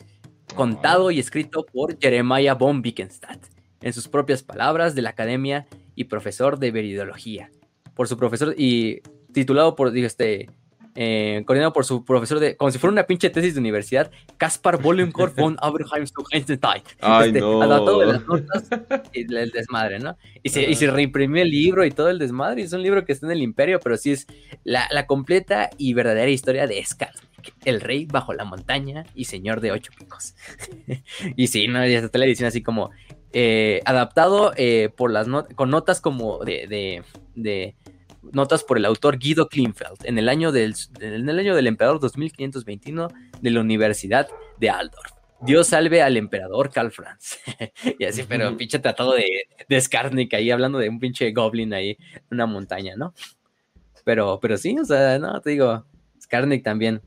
Contado 0.55 1.11
y 1.11 1.19
escrito 1.19 1.65
por 1.65 1.99
Jeremiah 1.99 2.55
von 2.55 2.83
Wickenstadt, 2.85 3.41
en 3.81 3.93
sus 3.93 4.09
propias 4.09 4.43
palabras 4.43 4.95
de 4.95 5.03
la 5.03 5.11
academia 5.11 5.67
y 5.95 6.05
profesor 6.05 6.59
de 6.59 6.71
veridología. 6.71 7.51
Por 7.95 8.09
su 8.09 8.17
profesor 8.17 8.55
y 8.57 9.01
titulado 9.33 9.75
por, 9.75 9.93
digo, 9.93 10.07
este, 10.07 10.49
eh, 10.95 11.43
coordinado 11.47 11.73
por 11.73 11.87
su 11.87 12.05
profesor 12.05 12.39
de, 12.39 12.55
como 12.57 12.71
si 12.71 12.79
fuera 12.79 12.93
una 12.93 13.05
pinche 13.05 13.31
tesis 13.31 13.55
de 13.55 13.61
universidad, 13.61 14.11
Caspar 14.37 14.81
Bollenkor 14.81 15.35
von 15.37 15.57
Abraham 15.61 16.07
zu 16.07 16.23
Heinstein. 16.31 16.83
Ay, 17.01 17.29
Este, 17.29 17.41
no. 17.41 17.63
adaptado 17.63 18.01
de 18.01 18.07
las 18.07 18.27
notas 18.27 18.69
y 19.15 19.35
el 19.35 19.51
desmadre, 19.51 19.99
¿no? 20.01 20.19
Y 20.43 20.51
se, 20.51 20.63
y 20.71 20.75
se 20.75 20.91
reimprimió 20.91 21.43
el 21.43 21.51
libro 21.51 21.85
y 21.87 21.91
todo 21.91 22.11
el 22.11 22.19
desmadre. 22.19 22.61
y 22.61 22.65
Es 22.65 22.73
un 22.75 22.83
libro 22.83 23.05
que 23.07 23.13
está 23.13 23.25
en 23.27 23.33
el 23.33 23.43
imperio, 23.43 23.81
pero 23.81 23.97
sí 23.97 24.13
es 24.13 24.27
la, 24.65 24.87
la 24.91 25.07
completa 25.07 25.71
y 25.79 25.95
verdadera 25.95 26.31
historia 26.31 26.67
de 26.67 26.85
Skarnik, 26.85 27.32
el 27.65 27.81
rey 27.81 28.07
bajo 28.07 28.33
la 28.33 28.45
montaña 28.45 29.05
y 29.15 29.25
señor 29.25 29.61
de 29.61 29.73
ocho 29.73 29.93
picos. 29.99 30.35
y 31.37 31.47
sí, 31.49 31.69
¿no? 31.69 31.87
Y 31.87 32.09
te 32.09 32.19
la 32.19 32.25
edición 32.25 32.49
así 32.49 32.63
como 32.63 32.91
eh, 33.33 33.81
adaptado 33.85 34.53
eh, 34.57 34.91
por 34.97 35.11
las 35.11 35.27
not- 35.29 35.55
con 35.55 35.71
notas 35.71 36.01
como 36.01 36.45
de, 36.45 36.67
de, 36.67 37.03
de 37.35 37.77
notas 38.33 38.63
por 38.65 38.77
el 38.79 38.85
autor 38.85 39.19
Guido 39.19 39.49
Klinfeld 39.49 40.05
en 40.05 40.19
el 40.19 40.29
año 40.29 40.53
del, 40.53 40.75
en 41.01 41.29
el 41.29 41.39
año 41.39 41.55
del 41.55 41.67
emperador 41.67 42.01
2521 42.01 43.09
de 43.41 43.51
la 43.51 43.61
Universidad 43.61 44.29
de 44.59 44.71
Aldorf. 44.71 45.13
Dios 45.45 45.67
salve 45.69 46.03
al 46.03 46.17
emperador 46.17 46.71
Karl 46.71 46.93
Franz. 46.93 47.39
y 47.99 48.05
así, 48.05 48.23
pero 48.29 48.57
pinche 48.57 48.79
tratado 48.79 49.15
de, 49.15 49.27
de 49.69 49.81
Skarnik 49.81 50.33
ahí 50.35 50.53
hablando 50.53 50.79
de 50.79 50.89
un 50.89 51.01
pinche 51.01 51.33
goblin 51.33 51.75
ahí 51.75 51.97
en 52.15 52.23
una 52.31 52.47
montaña, 52.47 52.95
¿no? 52.97 53.13
Pero, 54.05 54.39
pero 54.41 54.57
sí, 54.57 54.77
o 54.79 54.85
sea, 54.85 55.19
no, 55.19 55.41
te 55.41 55.51
digo, 55.51 55.85
Skarnik 56.21 56.63
también. 56.63 57.03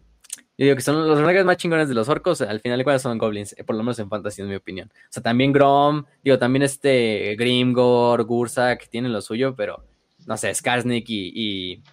Yo 0.57 0.63
digo 0.65 0.75
que 0.75 0.81
son 0.81 0.95
los 0.95 1.07
personajes 1.07 1.43
más 1.43 1.57
chingones 1.57 1.89
de 1.89 1.95
los 1.95 2.07
orcos, 2.07 2.41
al 2.41 2.61
final 2.61 2.77
de 2.77 2.83
cuentas 2.85 3.01
son 3.01 3.17
goblins, 3.17 3.53
eh, 3.57 3.63
por 3.65 3.75
lo 3.75 3.83
menos 3.83 3.99
en 3.99 4.09
fantasy, 4.09 4.41
en 4.41 4.47
mi 4.47 4.55
opinión. 4.55 4.89
O 4.89 5.11
sea, 5.11 5.21
también 5.21 5.51
Grom, 5.51 6.05
digo, 6.23 6.39
también 6.39 6.63
este 6.63 7.35
Grimgor, 7.37 8.23
Gursak, 8.23 8.87
tienen 8.87 9.11
lo 9.11 9.21
suyo, 9.21 9.53
pero 9.55 9.83
no 10.25 10.37
sé, 10.37 10.53
Skarsnik 10.53 11.09
y, 11.09 11.31
y, 11.35 11.83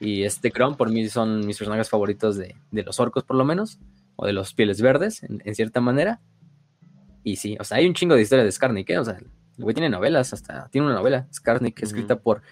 y 0.00 0.22
este 0.24 0.50
Grom 0.50 0.76
por 0.76 0.90
mí 0.90 1.08
son 1.08 1.46
mis 1.46 1.56
personajes 1.56 1.88
favoritos 1.88 2.36
de, 2.36 2.54
de 2.70 2.82
los 2.82 3.00
orcos, 3.00 3.24
por 3.24 3.36
lo 3.36 3.44
menos, 3.46 3.78
o 4.16 4.26
de 4.26 4.34
los 4.34 4.52
pieles 4.52 4.82
verdes, 4.82 5.22
en, 5.22 5.42
en 5.44 5.54
cierta 5.54 5.80
manera. 5.80 6.20
Y 7.22 7.36
sí, 7.36 7.56
o 7.58 7.64
sea, 7.64 7.78
hay 7.78 7.86
un 7.86 7.94
chingo 7.94 8.14
de 8.14 8.20
historia 8.20 8.44
de 8.44 8.52
Skarnik, 8.52 8.90
¿eh? 8.90 8.98
O 8.98 9.04
sea, 9.04 9.16
el 9.16 9.30
güey 9.56 9.74
tiene 9.74 9.88
novelas, 9.88 10.34
hasta 10.34 10.68
tiene 10.68 10.86
una 10.86 10.96
novela, 10.96 11.26
Skarnik, 11.32 11.82
escrita 11.82 12.16
por 12.16 12.42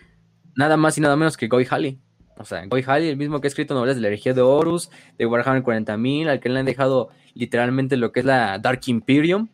nada 0.57 0.79
más 0.79 0.97
y 0.97 1.03
nada 1.03 1.15
menos 1.15 1.37
que 1.37 1.49
Goy 1.49 1.67
Halley. 1.69 2.01
O 2.39 2.45
sea, 2.45 2.65
Goy 2.67 2.83
Halley, 2.87 3.09
el 3.09 3.17
mismo 3.17 3.41
que 3.41 3.47
ha 3.47 3.51
escrito 3.51 3.75
novelas 3.75 3.97
de 3.97 4.03
la 4.03 4.09
herejía 4.09 4.35
de 4.35 4.41
Horus, 4.41 4.91
de 5.19 5.27
Warhammer 5.27 5.63
40.000, 5.63 6.29
al 6.29 6.41
que 6.41 6.49
le 6.49 6.59
han 6.59 6.67
dejado 6.67 7.11
literalmente 7.35 7.97
lo 7.97 8.11
que 8.13 8.21
es 8.21 8.27
la 8.27 8.59
Dark 8.59 8.81
Imperium. 8.87 9.49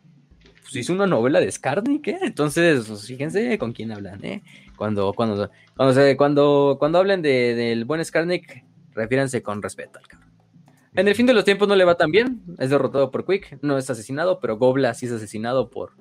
Pues 0.61 0.75
hizo 0.75 0.93
una 0.93 1.07
novela 1.07 1.39
de 1.39 1.51
Skarnik, 1.51 2.07
¿eh? 2.07 2.19
Entonces, 2.21 2.85
pues, 2.87 3.05
fíjense 3.07 3.57
con 3.57 3.73
quién 3.73 3.91
hablan, 3.91 4.23
¿eh? 4.23 4.43
Cuando, 4.75 5.13
cuando, 5.13 5.49
cuando, 5.75 5.93
se- 5.93 6.15
cuando, 6.15 6.77
cuando 6.79 6.99
hablen 6.99 7.21
de- 7.21 7.53
del 7.55 7.85
buen 7.85 8.03
Skarnik, 8.05 8.63
refiéranse 8.93 9.41
con 9.43 9.61
respeto 9.61 9.99
al 9.99 10.07
cabrón. 10.07 10.29
En 10.95 11.07
el 11.07 11.15
fin 11.15 11.25
de 11.25 11.33
los 11.33 11.43
tiempos 11.45 11.67
no 11.67 11.75
le 11.75 11.85
va 11.85 11.95
tan 11.95 12.11
bien, 12.11 12.41
es 12.59 12.69
derrotado 12.69 13.11
por 13.11 13.25
Quick, 13.25 13.59
no 13.61 13.77
es 13.77 13.89
asesinado, 13.89 14.39
pero 14.39 14.57
Gobla 14.57 14.93
sí 14.93 15.05
es 15.05 15.11
asesinado 15.11 15.69
por, 15.69 15.91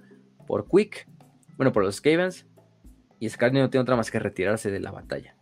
por 0.47 0.66
Quick, 0.68 1.07
bueno, 1.57 1.73
por 1.73 1.82
los 1.84 1.97
Skavens, 1.97 2.47
y 3.20 3.28
Skarnik 3.28 3.62
no 3.62 3.70
tiene 3.70 3.82
otra 3.82 3.97
más 3.97 4.10
que 4.10 4.18
retirarse 4.18 4.70
de 4.70 4.81
la 4.81 4.90
batalla 4.90 5.34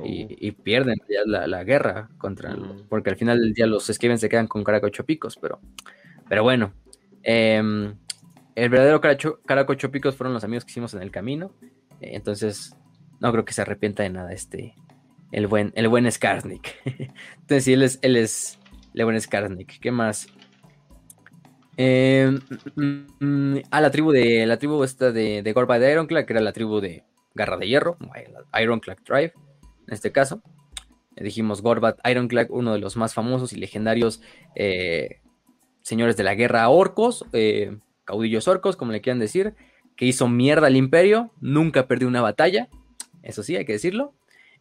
Oh. 0.00 0.04
y, 0.06 0.26
y 0.40 0.52
pierden 0.52 0.96
ya 1.08 1.20
la, 1.26 1.46
la 1.46 1.62
guerra 1.64 2.08
contra 2.18 2.50
el- 2.52 2.84
porque 2.88 3.10
al 3.10 3.16
final 3.16 3.40
del 3.40 3.52
día 3.54 3.66
los 3.66 3.86
Skaven 3.86 4.18
se 4.18 4.28
quedan 4.28 4.48
con 4.48 4.64
Caracocho 4.64 5.04
Picos, 5.06 5.36
pero, 5.40 5.60
pero 6.28 6.42
bueno. 6.42 6.72
em, 7.22 7.94
el 8.56 8.68
verdadero 8.70 9.00
Caracocho 9.00 9.90
Picos 9.90 10.16
fueron 10.16 10.34
los 10.34 10.44
amigos 10.44 10.64
que 10.64 10.72
hicimos 10.72 10.94
en 10.94 11.02
el 11.02 11.10
camino. 11.10 11.52
eh, 12.00 12.10
entonces, 12.14 12.76
no 13.20 13.32
creo 13.32 13.44
que 13.44 13.52
se 13.52 13.62
arrepienta 13.62 14.02
de 14.02 14.10
nada 14.10 14.32
este. 14.32 14.74
El 15.32 15.46
buen, 15.48 15.72
el 15.76 15.88
buen 15.88 16.10
Skarsnik. 16.10 16.74
entonces, 17.40 17.64
sí, 17.64 17.72
él 17.74 17.82
es, 17.82 17.98
él 18.02 18.16
es 18.16 18.58
el 18.94 19.04
buen 19.04 19.20
Skarsnik. 19.20 19.80
¿Qué 19.80 19.90
más? 19.90 20.28
Em, 21.76 22.40
mm, 22.76 23.06
mm, 23.20 23.62
ah, 23.70 23.80
la 23.80 23.90
tribu 23.90 24.12
de. 24.12 24.46
La 24.46 24.58
tribu 24.58 24.84
esta 24.84 25.10
de, 25.12 25.42
de 25.42 25.52
Gorba 25.52 25.78
de 25.78 25.90
Ironclad, 25.92 26.24
que 26.24 26.32
era 26.32 26.42
la 26.42 26.52
tribu 26.52 26.80
de 26.80 27.04
Garra 27.34 27.56
de 27.56 27.66
Hierro, 27.66 27.96
la 28.52 28.62
Ironclad 28.62 28.96
Tribe 29.04 29.32
en 29.86 29.94
este 29.94 30.12
caso. 30.12 30.42
Eh, 31.16 31.24
Dijimos 31.24 31.62
Gorbat 31.62 31.98
Ironclad, 32.08 32.46
uno 32.50 32.72
de 32.72 32.78
los 32.78 32.96
más 32.96 33.14
famosos 33.14 33.52
y 33.52 33.56
legendarios 33.56 34.20
eh, 34.54 35.20
señores 35.84 36.16
de 36.16 36.24
la 36.24 36.34
guerra 36.34 36.68
orcos, 36.68 37.24
eh, 37.32 37.76
caudillos 38.04 38.48
orcos, 38.48 38.76
como 38.76 38.90
le 38.90 39.00
quieran 39.00 39.20
decir, 39.20 39.54
que 39.96 40.06
hizo 40.06 40.28
mierda 40.28 40.66
al 40.66 40.76
imperio, 40.76 41.30
nunca 41.40 41.86
perdió 41.86 42.08
una 42.08 42.22
batalla, 42.22 42.68
eso 43.22 43.42
sí, 43.42 43.54
hay 43.54 43.64
que 43.64 43.74
decirlo. 43.74 44.14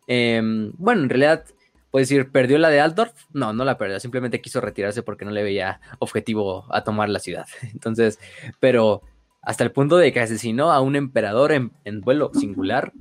Em, 0.05 0.73
bueno, 0.77 1.03
en 1.03 1.09
realidad, 1.09 1.45
puedes 1.91 2.09
decir, 2.09 2.29
¿perdió 2.29 2.57
la 2.57 2.69
de 2.69 2.81
Altdorf? 2.81 3.13
No, 3.31 3.53
no 3.53 3.63
la 3.63 3.77
perdió, 3.77 3.99
simplemente 3.99 4.41
quiso 4.41 4.59
retirarse 4.59 5.01
porque 5.01 5.25
no 5.25 5.31
le 5.31 5.43
veía 5.43 5.79
objetivo 5.99 6.65
a 6.69 6.83
tomar 6.83 7.09
la 7.09 7.19
ciudad. 7.19 7.47
Entonces, 7.73 8.19
pero 8.59 9.01
hasta 9.43 9.63
el 9.63 9.71
punto 9.71 9.97
de 9.97 10.13
que 10.13 10.21
asesinó 10.21 10.71
a 10.71 10.79
un 10.79 10.95
emperador 10.95 11.51
en, 11.51 12.01
vuelo 12.01 12.31
singular, 12.33 12.93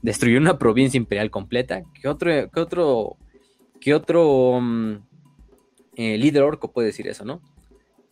destruyó 0.00 0.38
una 0.38 0.58
provincia 0.58 0.96
imperial 0.96 1.30
completa. 1.30 1.82
¿Qué 2.00 2.08
otro, 2.08 2.30
qué 2.50 2.60
otro, 2.60 3.16
qué 3.80 3.94
otro 3.94 4.60
mm, 4.60 4.92
eh, 5.96 6.16
líder 6.16 6.44
orco 6.44 6.72
puede 6.72 6.86
decir 6.86 7.08
eso, 7.08 7.24
no? 7.24 7.42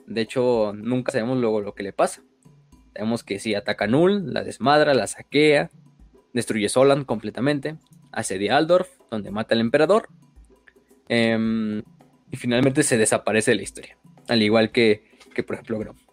De 0.04 0.20
hecho, 0.20 0.72
nunca 0.74 1.12
sabemos 1.12 1.38
luego 1.38 1.60
lo 1.60 1.74
que 1.74 1.84
le 1.84 1.92
pasa. 1.92 2.22
Sabemos 2.92 3.22
que 3.22 3.38
si 3.38 3.54
ataca 3.54 3.84
a 3.84 3.88
Null, 3.88 4.32
la 4.32 4.42
desmadra, 4.42 4.92
la 4.92 5.06
saquea, 5.06 5.70
destruye 6.32 6.68
Solan 6.68 7.04
completamente, 7.04 7.76
asedia 8.10 8.56
Aldorf, 8.56 8.88
donde 9.10 9.30
mata 9.30 9.54
al 9.54 9.60
emperador, 9.60 10.08
em, 11.08 11.82
y 12.32 12.36
finalmente 12.36 12.82
se 12.82 12.98
desaparece 12.98 13.52
de 13.52 13.56
la 13.58 13.62
historia. 13.62 13.96
Al 14.26 14.42
igual 14.42 14.72
que, 14.72 15.04
que 15.34 15.44
por 15.44 15.54
ejemplo, 15.54 15.78
Grom. 15.78 16.05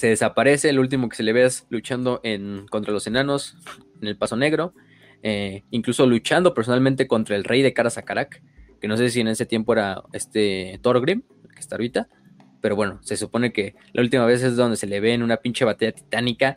Se 0.00 0.06
desaparece, 0.06 0.70
el 0.70 0.78
último 0.78 1.10
que 1.10 1.16
se 1.16 1.22
le 1.22 1.34
ve 1.34 1.44
es 1.44 1.66
luchando 1.68 2.20
en, 2.22 2.64
contra 2.70 2.90
los 2.90 3.06
enanos 3.06 3.58
en 4.00 4.08
el 4.08 4.16
Paso 4.16 4.34
Negro, 4.34 4.72
eh, 5.22 5.64
incluso 5.70 6.06
luchando 6.06 6.54
personalmente 6.54 7.06
contra 7.06 7.36
el 7.36 7.44
rey 7.44 7.60
de 7.60 7.74
Karasakarak, 7.74 8.42
que 8.80 8.88
no 8.88 8.96
sé 8.96 9.10
si 9.10 9.20
en 9.20 9.28
ese 9.28 9.44
tiempo 9.44 9.74
era 9.74 10.02
este 10.14 10.80
Thorgrim, 10.80 11.20
que 11.52 11.60
está 11.60 11.74
ahorita, 11.74 12.08
pero 12.62 12.76
bueno, 12.76 12.98
se 13.02 13.18
supone 13.18 13.52
que 13.52 13.74
la 13.92 14.00
última 14.00 14.24
vez 14.24 14.42
es 14.42 14.56
donde 14.56 14.78
se 14.78 14.86
le 14.86 15.00
ve 15.00 15.12
en 15.12 15.22
una 15.22 15.36
pinche 15.36 15.66
batalla 15.66 15.92
titánica, 15.92 16.56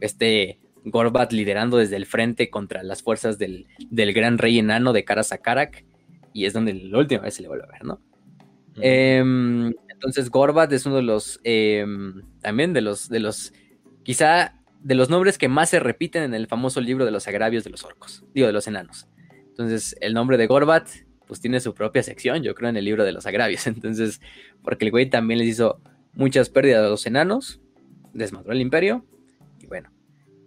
este 0.00 0.60
Gorbat 0.84 1.32
liderando 1.32 1.78
desde 1.78 1.96
el 1.96 2.04
frente 2.04 2.50
contra 2.50 2.82
las 2.82 3.02
fuerzas 3.02 3.38
del, 3.38 3.68
del 3.88 4.12
gran 4.12 4.36
rey 4.36 4.58
enano 4.58 4.92
de 4.92 5.04
Karasakarak, 5.04 5.86
y 6.34 6.44
es 6.44 6.52
donde 6.52 6.74
la 6.74 6.98
última 6.98 7.22
vez 7.22 7.32
se 7.32 7.40
le 7.40 7.48
vuelve 7.48 7.64
a 7.64 7.72
ver, 7.72 7.84
¿no? 7.86 8.02
Em, 8.76 9.72
entonces 10.02 10.30
Gorbat 10.30 10.72
es 10.72 10.84
uno 10.84 10.96
de 10.96 11.02
los 11.02 11.38
em, 11.44 12.22
también 12.40 12.72
de 12.72 12.80
los 12.80 13.08
de 13.08 13.20
los 13.20 13.52
quizá 14.02 14.60
de 14.80 14.96
los 14.96 15.10
nombres 15.10 15.38
que 15.38 15.46
más 15.46 15.70
se 15.70 15.78
repiten 15.78 16.24
en 16.24 16.34
el 16.34 16.48
famoso 16.48 16.80
libro 16.80 17.04
de 17.04 17.12
los 17.12 17.28
agravios 17.28 17.62
de 17.62 17.70
los 17.70 17.84
orcos, 17.84 18.24
digo 18.34 18.48
de 18.48 18.52
los 18.52 18.66
enanos. 18.66 19.06
Entonces 19.46 19.96
el 20.00 20.12
nombre 20.12 20.38
de 20.38 20.48
Gorbat 20.48 20.88
pues 21.28 21.40
tiene 21.40 21.60
su 21.60 21.72
propia 21.72 22.02
sección, 22.02 22.42
yo 22.42 22.56
creo 22.56 22.68
en 22.68 22.76
el 22.76 22.84
libro 22.84 23.04
de 23.04 23.12
los 23.12 23.26
agravios. 23.26 23.64
Entonces 23.68 24.20
porque 24.64 24.86
el 24.86 24.90
güey 24.90 25.08
también 25.08 25.38
les 25.38 25.46
hizo 25.46 25.80
muchas 26.14 26.50
pérdidas 26.50 26.84
a 26.84 26.88
los 26.88 27.06
enanos, 27.06 27.60
desmadró 28.12 28.52
el 28.52 28.60
imperio 28.60 29.06
y 29.60 29.66
bueno, 29.66 29.92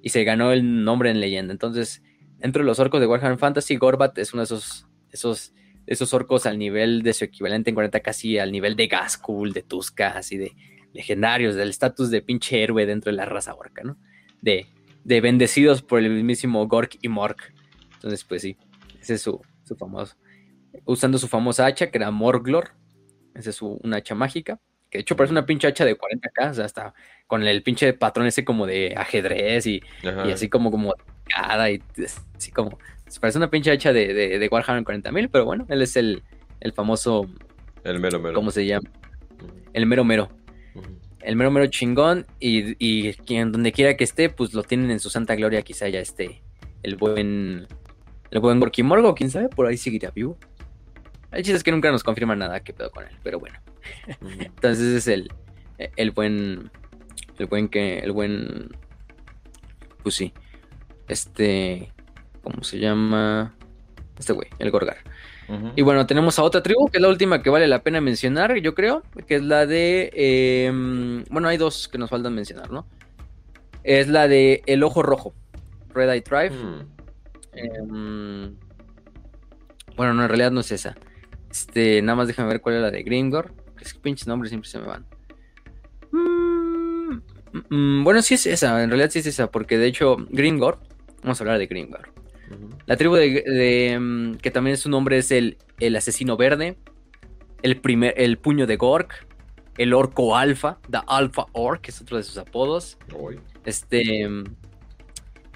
y 0.02 0.10
se 0.10 0.26
ganó 0.26 0.52
el 0.52 0.84
nombre 0.84 1.12
en 1.12 1.22
leyenda. 1.22 1.54
Entonces 1.54 2.04
dentro 2.40 2.62
de 2.62 2.66
los 2.66 2.80
orcos 2.80 3.00
de 3.00 3.08
Warhammer 3.08 3.40
Fantasy 3.40 3.78
Gorbat 3.78 4.18
es 4.18 4.34
uno 4.34 4.42
de 4.42 4.46
esos 4.46 4.86
esos 5.12 5.54
esos 5.88 6.14
orcos 6.14 6.46
al 6.46 6.58
nivel 6.58 7.04
de 7.04 7.14
su 7.14 7.26
equivalente 7.26 7.70
en 7.70 7.76
40, 7.76 8.00
casi 8.00 8.38
al 8.38 8.52
nivel 8.52 8.76
de 8.76 8.88
Gaskul, 8.88 9.54
de 9.54 9.64
Tuska, 9.64 10.10
así 10.10 10.38
de 10.38 10.54
legendarios, 10.94 11.56
del 11.56 11.70
estatus 11.70 12.10
de 12.10 12.22
pinche 12.22 12.64
héroe 12.64 12.86
dentro 12.86 13.12
de 13.12 13.18
la 13.18 13.26
raza 13.26 13.54
orca, 13.54 13.84
¿no? 13.84 13.98
De, 14.42 14.68
de 15.04 15.22
bendecidos 15.22 15.82
por 15.82 16.00
el 16.00 16.10
mismísimo 16.10 16.68
Gork 16.68 16.98
y 17.02 17.10
Mork. 17.10 17.54
Entonces, 17.96 18.24
pues 18.24 18.42
sí, 18.42 18.58
ese 19.00 19.16
es 19.16 19.22
su, 19.22 19.42
su 19.64 19.76
famoso. 19.76 20.16
Usando 20.86 21.18
su 21.18 21.28
famosa 21.28 21.66
hacha, 21.66 21.92
que 21.92 21.98
era 21.98 22.12
Morglor. 22.12 22.72
Esa 23.34 23.50
es 23.50 23.56
su, 23.56 23.80
una 23.84 23.98
hacha 23.98 24.16
mágica. 24.16 24.60
Que 24.90 25.00
de 25.00 25.02
hecho 25.02 25.16
parece 25.16 25.32
una 25.32 25.46
pinche 25.46 25.68
hacha 25.68 25.86
de 25.86 25.98
40k, 25.98 26.52
o 26.52 26.54
sea, 26.54 26.66
hasta 26.66 26.94
con 27.28 27.44
el 27.44 27.64
pinche 27.64 27.94
patrón 27.94 28.28
ese 28.28 28.46
como 28.46 28.66
de 28.66 28.94
ajedrez 28.96 29.66
y, 29.66 29.82
y 30.04 30.32
así 30.32 30.48
como 30.48 30.72
como 30.72 30.94
cada 31.28 31.72
y 31.72 31.82
así 32.36 32.52
como 32.52 32.78
se 33.16 33.22
parece 33.22 33.38
una 33.38 33.50
pinche 33.50 33.72
hacha 33.72 33.94
de, 33.94 34.14
de, 34.14 34.40
de 34.40 34.48
Warhammer 34.50 34.84
40.000, 34.84 35.30
pero 35.32 35.46
bueno, 35.46 35.66
él 35.70 35.82
es 35.82 35.96
el, 35.96 36.22
el 36.60 36.74
famoso, 36.74 37.30
El 37.86 38.02
mero 38.02 38.20
mero. 38.20 38.36
¿cómo 38.36 38.52
se 38.52 38.66
llama? 38.66 38.90
El 39.72 39.86
mero 39.86 40.04
mero. 40.04 40.28
El 41.22 41.38
mero 41.38 41.50
mero 41.50 41.68
chingón 41.68 42.26
y, 42.42 42.76
y 42.78 43.14
quien 43.14 43.54
donde 43.54 43.72
quiera 43.72 43.96
que 43.96 44.04
esté, 44.04 44.30
pues 44.30 44.54
lo 44.54 44.64
tienen 44.64 44.92
en 44.92 45.00
su 45.00 45.10
santa 45.10 45.34
gloria, 45.36 45.62
quizá 45.62 45.88
ya 45.88 46.02
esté 46.02 46.42
el 46.84 46.98
buen 46.98 47.68
el 48.32 48.40
buen 48.42 48.60
Gorky 48.60 48.84
Morgo, 48.84 49.16
quién 49.16 49.32
sabe, 49.32 49.48
por 49.48 49.66
ahí 49.66 49.78
seguirá 49.78 50.12
vivo. 50.12 50.38
El 51.32 51.42
chiste 51.42 51.56
es 51.56 51.64
que 51.64 51.72
nunca 51.72 51.90
nos 51.90 52.04
confirma 52.04 52.36
nada 52.36 52.60
qué 52.60 52.74
pedo 52.74 52.92
con 52.92 53.06
él, 53.06 53.16
pero 53.24 53.40
bueno. 53.40 53.58
Entonces 54.40 54.94
es 54.94 55.08
el, 55.08 55.32
el 55.78 56.12
buen. 56.12 56.70
El 57.40 57.46
buen 57.46 57.70
que. 57.70 58.00
El 58.00 58.12
buen. 58.12 58.76
Pues 60.04 60.16
sí. 60.16 60.34
Este. 61.08 61.94
¿Cómo 62.46 62.64
se 62.64 62.80
llama? 62.80 63.56
Este 64.18 64.32
güey, 64.32 64.48
el 64.60 64.72
Gorgar. 64.72 64.98
Y 65.76 65.82
bueno, 65.82 66.08
tenemos 66.08 66.40
a 66.40 66.44
otra 66.44 66.64
tribu, 66.64 66.88
que 66.88 66.98
es 66.98 67.02
la 67.02 67.10
última 67.10 67.44
que 67.44 67.50
vale 67.50 67.68
la 67.68 67.84
pena 67.84 68.02
mencionar, 68.02 68.56
yo 68.58 68.74
creo. 68.74 69.04
Que 69.28 69.36
es 69.36 69.44
la 69.44 69.66
de. 69.66 70.12
eh, 70.14 71.24
bueno, 71.30 71.48
hay 71.48 71.58
dos 71.58 71.88
que 71.88 71.98
nos 71.98 72.10
faltan 72.10 72.34
mencionar, 72.34 72.72
¿no? 72.72 72.88
Es 73.84 74.08
la 74.08 74.28
de 74.28 74.64
El 74.68 74.84
Ojo 74.84 75.04
Rojo. 75.04 75.36
Red 75.94 76.10
Eye 76.10 76.22
Tribe. 76.22 76.52
Mm. 76.52 76.96
Em, 77.54 78.56
bueno, 79.96 80.14
no, 80.14 80.24
en 80.24 80.30
realidad 80.30 80.52
no 80.52 80.62
es 80.62 80.72
esa. 80.72 80.96
Este, 81.50 82.02
nada 82.02 82.16
más 82.16 82.28
déjame 82.28 82.50
ver 82.50 82.62
cuál 82.62 82.76
es 82.76 82.82
la 82.82 82.92
de 82.92 83.04
Grimgor. 83.04 83.54
Es 83.82 83.94
que 83.94 84.00
pinches 84.00 84.28
nombres 84.28 84.50
siempre 84.50 84.70
se 84.70 84.80
me 84.80 84.86
van. 84.86 85.06
Mm, 86.12 87.22
mm, 87.70 88.04
bueno, 88.04 88.22
sí 88.22 88.36
es 88.36 88.46
esa, 88.46 88.84
en 88.84 88.90
realidad 88.90 89.10
sí 89.12 89.20
es 89.20 89.28
esa, 89.28 89.52
porque 89.52 89.78
de 89.78 89.88
hecho, 89.88 90.18
Grimgor, 90.30 90.80
vamos 91.22 91.40
a 91.40 91.44
hablar 91.44 91.60
de 91.60 91.68
Grimgor. 91.68 92.16
La 92.86 92.98
tribu 92.98 93.16
de, 93.16 93.42
de, 93.42 94.00
mm, 94.00 94.36
que 94.36 94.52
también 94.52 94.78
su 94.78 94.90
nombre 94.90 95.18
es 95.18 95.32
el, 95.32 95.58
el 95.80 95.96
asesino 95.96 96.38
verde, 96.38 96.78
el 97.62 97.78
primer, 97.78 98.14
el 98.18 98.38
puño 98.38 98.68
de 98.68 98.76
Gork, 98.76 99.26
el 99.78 99.94
orco 99.94 100.38
alfa, 100.38 100.78
The 100.90 101.00
Alpha 101.08 101.46
Orc, 101.52 101.82
que 101.82 101.92
es 101.92 102.02
otro 102.02 102.18
de 102.18 102.24
sus 102.24 102.38
apodos. 102.38 102.98
Uy. 103.18 103.40
Este. 103.66 104.28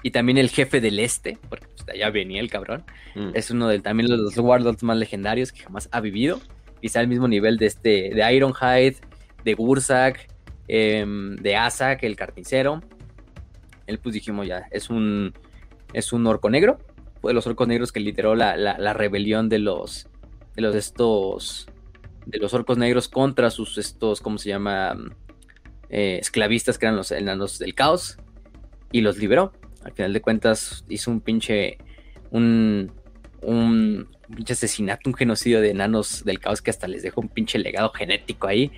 y 0.02 0.10
también 0.10 0.38
el 0.38 0.48
jefe 0.48 0.80
del 0.80 0.98
este, 0.98 1.38
porque 1.48 1.66
pues, 1.68 1.86
de 1.86 1.92
allá 1.92 2.10
venía 2.10 2.40
el 2.40 2.50
cabrón. 2.50 2.84
Mm. 3.14 3.30
Es 3.34 3.50
uno 3.50 3.68
de 3.68 3.80
también 3.80 4.08
de 4.08 4.16
los 4.16 4.36
Warlords 4.36 4.82
más 4.82 4.96
legendarios 4.96 5.52
que 5.52 5.62
jamás 5.62 5.88
ha 5.92 6.00
vivido. 6.00 6.40
Quizá 6.80 7.00
al 7.00 7.08
mismo 7.08 7.28
nivel 7.28 7.58
de 7.58 7.66
este, 7.66 8.10
de 8.14 8.34
Ironhide, 8.34 8.96
de 9.44 9.54
Gursak, 9.54 10.28
em, 10.68 11.36
de 11.36 11.56
Asak, 11.56 12.02
el 12.02 12.16
carnicero. 12.16 12.82
Él 13.86 13.98
pues 13.98 14.14
dijimos 14.14 14.46
ya, 14.46 14.66
es 14.70 14.88
un, 14.88 15.34
es 15.92 16.12
un 16.12 16.26
orco 16.26 16.50
negro. 16.50 16.78
Fue 17.20 17.30
de 17.30 17.34
los 17.34 17.46
orcos 17.46 17.68
negros 17.68 17.92
que 17.92 18.00
lideró 18.00 18.34
la, 18.34 18.56
la- 18.56 18.78
la 18.78 18.92
rebelión 18.94 19.48
de 19.48 19.58
los, 19.58 20.06
de 20.56 20.62
los 20.62 20.74
estos, 20.74 21.66
de 22.26 22.38
los 22.38 22.54
orcos 22.54 22.78
negros 22.78 23.08
contra 23.08 23.50
sus 23.50 23.76
estos, 23.78 24.20
¿cómo 24.20 24.38
se 24.38 24.48
llama? 24.48 24.96
Eh, 25.90 26.18
esclavistas 26.20 26.78
que 26.78 26.86
eran 26.86 26.96
los 26.96 27.10
enanos 27.10 27.58
del 27.58 27.74
caos. 27.74 28.16
Y 28.92 29.02
los 29.02 29.18
liberó. 29.18 29.52
Al 29.84 29.92
final 29.92 30.12
de 30.12 30.20
cuentas 30.20 30.84
hizo 30.88 31.10
un 31.10 31.20
pinche, 31.20 31.78
un, 32.30 32.92
un 33.42 34.08
pinche 34.34 34.52
asesinato, 34.52 35.08
un 35.08 35.14
genocidio 35.14 35.60
de 35.60 35.70
enanos 35.70 36.24
del 36.24 36.38
caos 36.38 36.60
que 36.62 36.70
hasta 36.70 36.88
les 36.88 37.02
dejó 37.02 37.20
un 37.20 37.28
pinche 37.28 37.58
legado 37.58 37.90
genético 37.90 38.46
ahí. 38.46 38.70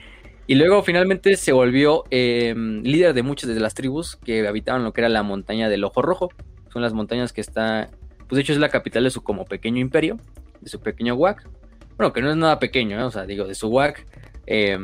Y 0.46 0.54
luego 0.56 0.82
finalmente 0.82 1.36
se 1.36 1.52
volvió 1.52 2.04
eh, 2.10 2.54
líder 2.56 3.14
de 3.14 3.22
muchas 3.22 3.48
de 3.54 3.60
las 3.60 3.74
tribus 3.74 4.16
que 4.16 4.46
habitaban 4.46 4.84
lo 4.84 4.92
que 4.92 5.00
era 5.00 5.08
la 5.08 5.22
montaña 5.22 5.68
del 5.68 5.84
Ojo 5.84 6.02
Rojo. 6.02 6.30
Son 6.72 6.82
las 6.82 6.92
montañas 6.92 7.32
que 7.32 7.40
está, 7.40 7.90
pues 8.28 8.36
de 8.36 8.40
hecho 8.42 8.52
es 8.52 8.58
la 8.58 8.68
capital 8.68 9.04
de 9.04 9.10
su 9.10 9.22
como 9.22 9.44
pequeño 9.44 9.78
imperio, 9.78 10.18
de 10.60 10.70
su 10.70 10.80
pequeño 10.80 11.14
WAC. 11.14 11.48
Bueno, 11.96 12.12
que 12.12 12.22
no 12.22 12.30
es 12.30 12.36
nada 12.36 12.58
pequeño, 12.58 12.98
¿eh? 12.98 13.02
o 13.02 13.10
sea, 13.10 13.26
digo, 13.26 13.46
de 13.46 13.54
su 13.54 13.68
WAC, 13.68 14.06
eh, 14.46 14.78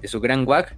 de 0.00 0.08
su 0.08 0.20
gran 0.20 0.46
WAC. 0.46 0.76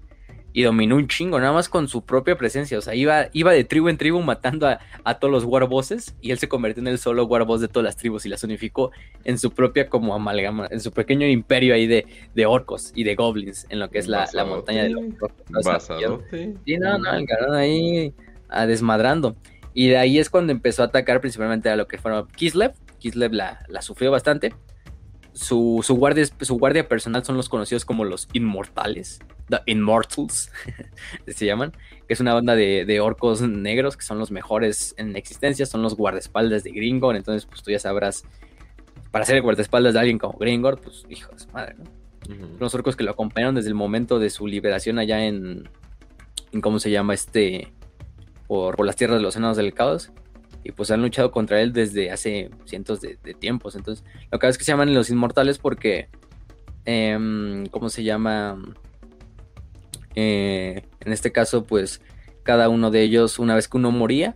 Y 0.52 0.64
dominó 0.64 0.96
un 0.96 1.06
chingo, 1.06 1.38
nada 1.38 1.52
más 1.52 1.68
con 1.68 1.86
su 1.86 2.04
propia 2.04 2.36
presencia. 2.36 2.76
O 2.76 2.80
sea, 2.80 2.96
iba, 2.96 3.28
iba 3.32 3.52
de 3.52 3.62
tribu 3.62 3.88
en 3.88 3.96
tribu 3.96 4.20
matando 4.20 4.66
a, 4.66 4.80
a 5.04 5.20
todos 5.20 5.30
los 5.30 5.44
warbosses. 5.44 6.16
Y 6.20 6.32
él 6.32 6.38
se 6.38 6.48
convirtió 6.48 6.80
en 6.80 6.88
el 6.88 6.98
solo 6.98 7.24
warboss 7.26 7.60
de 7.60 7.68
todas 7.68 7.84
las 7.84 7.96
tribus 7.96 8.26
y 8.26 8.28
las 8.28 8.42
unificó 8.42 8.90
en 9.22 9.38
su 9.38 9.52
propia 9.52 9.88
como 9.88 10.12
amalgama, 10.12 10.66
en 10.68 10.80
su 10.80 10.90
pequeño 10.90 11.24
imperio 11.28 11.72
ahí 11.72 11.86
de, 11.86 12.04
de 12.34 12.46
orcos 12.46 12.90
y 12.96 13.04
de 13.04 13.14
goblins, 13.14 13.64
en 13.68 13.78
lo 13.78 13.90
que 13.90 14.00
es 14.00 14.08
la, 14.08 14.28
la 14.32 14.44
montaña 14.44 14.82
de 14.82 14.90
los 14.90 15.04
orcos. 15.04 15.30
O 15.56 15.62
sea, 15.62 15.72
Basadote. 15.74 16.56
Sí, 16.64 16.76
no, 16.78 16.98
no, 16.98 17.14
el 17.14 17.54
ahí 17.54 18.12
a 18.48 18.66
desmadrando. 18.66 19.36
Y 19.72 19.88
de 19.88 19.98
ahí 19.98 20.18
es 20.18 20.30
cuando 20.30 20.52
empezó 20.52 20.82
a 20.82 20.86
atacar 20.86 21.20
principalmente 21.20 21.68
a 21.68 21.76
lo 21.76 21.86
que 21.86 21.98
fueron 21.98 22.26
Kislev. 22.28 22.72
Kislev 22.98 23.32
la, 23.32 23.64
la 23.68 23.82
sufrió 23.82 24.10
bastante. 24.10 24.54
Su, 25.32 25.80
su, 25.84 25.94
guardia, 25.94 26.26
su 26.40 26.58
guardia 26.58 26.88
personal 26.88 27.24
son 27.24 27.36
los 27.36 27.48
conocidos 27.48 27.84
como 27.84 28.04
los 28.04 28.28
Inmortales. 28.32 29.20
The 29.48 29.60
Immortals, 29.66 30.50
se 31.26 31.46
llaman. 31.46 31.72
Que 32.06 32.14
es 32.14 32.20
una 32.20 32.34
banda 32.34 32.56
de, 32.56 32.84
de 32.84 33.00
orcos 33.00 33.40
negros 33.42 33.96
que 33.96 34.04
son 34.04 34.18
los 34.18 34.30
mejores 34.30 34.94
en 34.98 35.16
existencia. 35.16 35.66
Son 35.66 35.82
los 35.82 35.96
guardaespaldas 35.96 36.64
de 36.64 36.72
Gringor. 36.72 37.16
Entonces, 37.16 37.46
pues 37.46 37.62
tú 37.62 37.70
ya 37.70 37.78
sabrás. 37.78 38.24
Para 39.12 39.24
ser 39.24 39.36
el 39.36 39.42
guardaespaldas 39.42 39.94
de 39.94 40.00
alguien 40.00 40.18
como 40.18 40.38
Gringor, 40.38 40.80
pues 40.80 41.04
hijo 41.08 41.32
de 41.32 41.38
su 41.38 41.48
madre, 41.50 41.74
¿no? 41.78 41.84
Los 42.60 42.74
orcos 42.74 42.94
que 42.94 43.02
lo 43.02 43.10
acompañaron 43.10 43.56
desde 43.56 43.68
el 43.68 43.74
momento 43.74 44.20
de 44.20 44.30
su 44.30 44.46
liberación 44.46 45.00
allá 45.00 45.24
en, 45.24 45.68
en 46.52 46.60
¿cómo 46.60 46.78
se 46.78 46.90
llama? 46.90 47.12
Este, 47.14 47.72
por, 48.50 48.74
por 48.74 48.84
las 48.84 48.96
tierras 48.96 49.18
de 49.18 49.22
los 49.22 49.36
enanos 49.36 49.56
del 49.56 49.72
caos. 49.72 50.10
Y 50.64 50.72
pues 50.72 50.90
han 50.90 51.00
luchado 51.00 51.30
contra 51.30 51.62
él 51.62 51.72
desde 51.72 52.10
hace 52.10 52.50
cientos 52.64 53.00
de, 53.00 53.16
de 53.22 53.32
tiempos. 53.32 53.76
Entonces, 53.76 54.04
lo 54.32 54.40
que 54.40 54.48
es 54.48 54.58
que 54.58 54.64
se 54.64 54.72
llaman 54.72 54.92
los 54.92 55.08
inmortales 55.08 55.58
porque, 55.58 56.08
em, 56.84 57.66
¿cómo 57.66 57.88
se 57.90 58.02
llama? 58.02 58.60
Eh, 60.16 60.82
en 60.98 61.12
este 61.12 61.30
caso, 61.30 61.64
pues 61.64 62.00
cada 62.42 62.68
uno 62.68 62.90
de 62.90 63.02
ellos, 63.02 63.38
una 63.38 63.54
vez 63.54 63.68
que 63.68 63.76
uno 63.76 63.92
moría, 63.92 64.34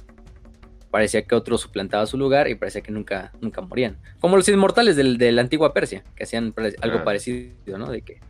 parecía 0.93 1.23
que 1.23 1.35
otro 1.35 1.59
suplantaba 1.59 2.07
su 2.07 2.17
lugar 2.17 2.49
y 2.49 2.55
parecía 2.55 2.83
que 2.83 2.93
nunca, 2.93 3.33
nunca 3.41 3.63
morían. 3.63 3.99
Como 4.21 4.37
los 4.37 4.49
inmortales 4.49 4.95
de 4.95 5.33
la 5.33 5.41
antigua 5.41 5.75
Persia, 5.75 6.05
que 6.15 6.23
hacían 6.23 6.55
algo 6.81 7.03
parecido, 7.03 7.79
¿no? 7.79 7.91
De 7.91 8.03
que, 8.03 8.21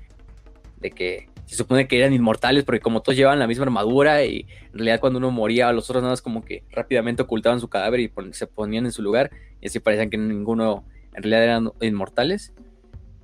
de 0.78 0.90
que 0.92 1.28
se 1.46 1.56
supone 1.56 1.86
que 1.86 1.98
eran 1.98 2.12
inmortales 2.12 2.64
porque 2.64 2.80
como 2.80 3.02
todos 3.02 3.16
llevaban 3.16 3.38
la 3.38 3.46
misma 3.46 3.64
armadura 3.64 4.24
y 4.24 4.46
en 4.66 4.72
realidad 4.72 5.00
cuando 5.00 5.18
uno 5.18 5.30
moría, 5.30 5.72
los 5.72 5.88
otros 5.90 6.02
nada 6.02 6.12
más 6.12 6.22
como 6.22 6.44
que 6.44 6.64
rápidamente 6.70 7.22
ocultaban 7.22 7.60
su 7.60 7.68
cadáver 7.68 8.00
y 8.00 8.12
se 8.32 8.46
ponían 8.46 8.86
en 8.86 8.92
su 8.92 9.02
lugar 9.02 9.30
y 9.60 9.66
así 9.66 9.80
parecían 9.80 10.10
que 10.10 10.16
ninguno 10.16 10.84
en 11.14 11.22
realidad 11.22 11.44
eran 11.44 11.72
inmortales. 11.80 12.52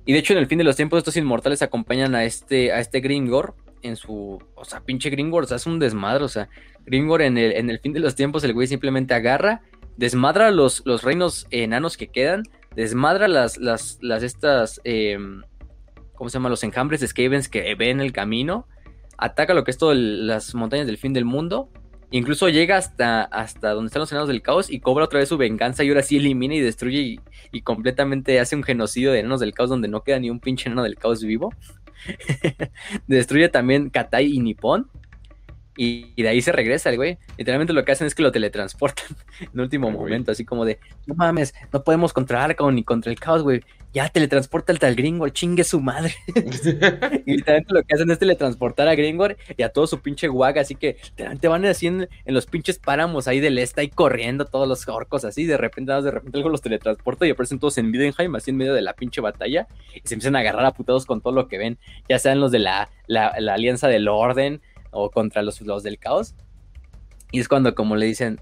Y 0.05 0.13
de 0.13 0.19
hecho 0.19 0.33
en 0.33 0.39
el 0.39 0.47
fin 0.47 0.57
de 0.57 0.63
los 0.63 0.75
tiempos 0.75 0.99
estos 0.99 1.17
inmortales 1.17 1.61
acompañan 1.61 2.15
a 2.15 2.23
este, 2.23 2.71
a 2.71 2.79
este 2.79 2.99
Gringor 3.01 3.55
en 3.81 3.95
su... 3.95 4.39
O 4.55 4.65
sea, 4.65 4.81
pinche 4.81 5.09
Gringor, 5.09 5.43
o 5.43 5.47
sea, 5.47 5.57
es 5.57 5.65
un 5.65 5.79
desmadre, 5.79 6.23
o 6.23 6.29
sea, 6.29 6.49
Gringor 6.85 7.21
en 7.21 7.37
el, 7.37 7.53
en 7.53 7.69
el 7.69 7.79
fin 7.79 7.93
de 7.93 7.99
los 7.99 8.15
tiempos 8.15 8.43
el 8.43 8.53
güey 8.53 8.67
simplemente 8.67 9.13
agarra, 9.13 9.61
desmadra 9.97 10.51
los, 10.51 10.83
los 10.85 11.03
reinos 11.03 11.47
enanos 11.49 11.97
que 11.97 12.07
quedan, 12.07 12.43
desmadra 12.75 13.27
las, 13.27 13.57
las, 13.57 13.97
las 14.01 14.23
estas... 14.23 14.79
em, 14.83 15.43
¿Cómo 16.21 16.29
se 16.29 16.35
llama? 16.35 16.49
Los 16.49 16.63
enjambres 16.63 17.01
de 17.01 17.07
Skavens 17.07 17.49
que 17.49 17.73
ve 17.73 17.89
en 17.89 17.99
el 17.99 18.11
camino, 18.13 18.67
ataca 19.17 19.55
lo 19.55 19.63
que 19.63 19.71
es 19.71 19.79
todo 19.79 19.91
el- 19.91 20.27
las 20.27 20.53
montañas 20.53 20.85
del 20.85 20.99
fin 20.99 21.13
del 21.13 21.25
mundo, 21.25 21.71
incluso 22.11 22.47
llega 22.47 22.77
hasta, 22.77 23.23
hasta 23.23 23.71
donde 23.71 23.87
están 23.87 24.01
los 24.01 24.11
enanos 24.11 24.27
del 24.27 24.43
caos 24.43 24.69
y 24.69 24.81
cobra 24.81 25.05
otra 25.05 25.17
vez 25.17 25.29
su 25.29 25.37
venganza 25.39 25.83
y 25.83 25.89
ahora 25.89 26.03
sí 26.03 26.17
elimina 26.17 26.53
y 26.53 26.59
destruye 26.59 26.99
y, 26.99 27.19
y 27.51 27.61
completamente 27.63 28.39
hace 28.39 28.55
un 28.55 28.61
genocidio 28.61 29.11
de 29.11 29.21
enanos 29.21 29.39
del 29.39 29.55
caos 29.55 29.71
donde 29.71 29.87
no 29.87 30.03
queda 30.03 30.19
ni 30.19 30.29
un 30.29 30.39
pinche 30.39 30.69
enano 30.69 30.83
del 30.83 30.95
caos 30.95 31.23
vivo. 31.23 31.55
Destruye 33.07 33.49
también 33.49 33.89
Katai 33.89 34.27
y 34.31 34.39
Nippon. 34.41 34.91
Y, 35.75 36.11
y 36.15 36.21
de 36.21 36.29
ahí 36.29 36.43
se 36.43 36.51
regresa 36.51 36.91
el 36.91 36.97
güey. 36.97 37.17
Literalmente 37.39 37.73
lo 37.73 37.83
que 37.83 37.93
hacen 37.93 38.05
es 38.05 38.13
que 38.13 38.21
lo 38.21 38.31
teletransportan 38.31 39.07
en 39.39 39.59
último 39.59 39.89
momento, 39.89 40.31
así 40.31 40.45
como 40.45 40.65
de, 40.65 40.79
no 41.07 41.15
mames, 41.15 41.55
no 41.73 41.83
podemos 41.83 42.13
contra 42.13 42.43
Arcaon 42.43 42.75
ni 42.75 42.83
contra 42.83 43.11
el 43.11 43.19
caos, 43.19 43.41
güey. 43.41 43.61
Ya 43.93 44.07
teletransporta 44.07 44.73
al 44.87 44.95
Gringor, 44.95 45.33
chingue 45.33 45.65
su 45.65 45.81
madre. 45.81 46.15
y 47.25 47.35
literalmente 47.35 47.73
lo 47.73 47.83
que 47.83 47.93
hacen 47.93 48.09
es 48.09 48.19
teletransportar 48.19 48.87
a 48.87 48.95
Gringor 48.95 49.35
y 49.57 49.63
a 49.63 49.69
todo 49.69 49.85
su 49.85 50.01
pinche 50.01 50.29
guag, 50.29 50.59
así 50.59 50.75
que 50.75 50.97
literalmente 51.03 51.47
van 51.49 51.65
así 51.65 51.87
en, 51.87 52.07
en 52.23 52.33
los 52.33 52.45
pinches 52.45 52.79
páramos 52.79 53.27
ahí 53.27 53.41
del 53.41 53.57
este, 53.57 53.81
ahí 53.81 53.89
corriendo 53.89 54.45
todos 54.45 54.67
los 54.67 54.87
orcos 54.87 55.25
así, 55.25 55.45
de 55.45 55.57
repente, 55.57 55.91
de 55.91 56.11
repente 56.11 56.37
algo 56.37 56.49
los 56.49 56.61
teletransporta 56.61 57.27
y 57.27 57.31
aparecen 57.31 57.59
todos 57.59 57.77
en 57.77 57.87
Widenheim, 57.87 58.33
así 58.35 58.51
en 58.51 58.57
medio 58.57 58.73
de 58.73 58.81
la 58.81 58.93
pinche 58.93 59.19
batalla, 59.19 59.67
y 59.93 60.07
se 60.07 60.13
empiezan 60.13 60.37
a 60.37 60.39
agarrar 60.39 60.65
a 60.65 60.71
putados 60.71 61.05
con 61.05 61.19
todo 61.19 61.33
lo 61.33 61.49
que 61.49 61.57
ven, 61.57 61.77
ya 62.07 62.17
sean 62.17 62.39
los 62.39 62.51
de 62.51 62.59
la, 62.59 62.89
la, 63.07 63.35
la 63.39 63.55
alianza 63.55 63.89
del 63.89 64.07
orden 64.07 64.61
o 64.91 65.09
contra 65.09 65.41
los, 65.41 65.59
los 65.61 65.83
del 65.83 65.99
caos. 65.99 66.35
Y 67.31 67.39
es 67.39 67.47
cuando 67.47 67.75
como 67.75 67.95
le 67.95 68.05
dicen, 68.05 68.39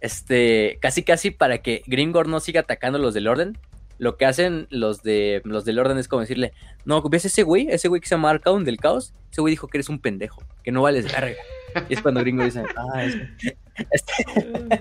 este, 0.00 0.78
casi 0.80 1.02
casi 1.02 1.30
para 1.30 1.58
que 1.58 1.82
Gringor 1.86 2.28
no 2.28 2.40
siga 2.40 2.60
atacando 2.60 2.98
a 2.98 3.00
los 3.02 3.14
del 3.14 3.28
orden, 3.28 3.56
lo 4.02 4.16
que 4.16 4.26
hacen 4.26 4.66
los 4.68 5.04
de 5.04 5.42
los 5.44 5.64
del 5.64 5.78
orden 5.78 5.96
es 5.96 6.08
como 6.08 6.22
decirle, 6.22 6.52
no, 6.84 7.00
¿ves 7.02 7.24
ese 7.24 7.44
güey? 7.44 7.68
Ese 7.70 7.86
güey 7.86 8.00
que 8.00 8.08
se 8.08 8.16
llama 8.16 8.30
Arcaon 8.30 8.64
del 8.64 8.78
caos, 8.78 9.14
ese 9.30 9.40
güey 9.40 9.52
dijo 9.52 9.68
que 9.68 9.76
eres 9.76 9.88
un 9.88 10.00
pendejo, 10.00 10.42
que 10.64 10.72
no 10.72 10.82
vales 10.82 11.04
verga. 11.04 11.40
Y 11.88 11.94
es 11.94 12.02
cuando 12.02 12.18
Gringor 12.18 12.46
dice, 12.46 12.64
ah, 12.76 13.04
es... 13.04 13.16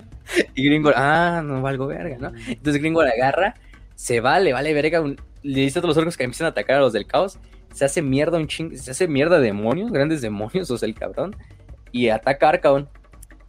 y 0.55 0.65
Gringor, 0.65 0.95
ah, 0.97 1.43
no 1.45 1.61
valgo 1.61 1.85
verga, 1.85 2.17
¿no? 2.17 2.31
Entonces 2.47 2.81
Gringor 2.81 3.07
agarra, 3.07 3.53
se 3.93 4.21
va, 4.21 4.39
le 4.39 4.53
vale 4.53 4.73
verga, 4.73 5.03
le 5.43 5.59
dice 5.59 5.77
a 5.77 5.83
todos 5.83 5.95
los 5.95 6.01
orcos 6.01 6.17
que 6.17 6.23
empiezan 6.23 6.45
a 6.45 6.49
atacar 6.49 6.77
a 6.77 6.79
los 6.79 6.91
del 6.91 7.05
caos, 7.05 7.37
se 7.75 7.85
hace 7.85 8.01
mierda 8.01 8.39
un 8.39 8.47
ching, 8.47 8.75
se 8.75 8.89
hace 8.89 9.07
mierda 9.07 9.39
demonios, 9.39 9.91
grandes 9.91 10.21
demonios, 10.21 10.71
o 10.71 10.79
sea, 10.79 10.89
el 10.89 10.95
cabrón, 10.95 11.35
y 11.91 12.09
ataca 12.09 12.47
a 12.47 12.49
Arcaon. 12.49 12.89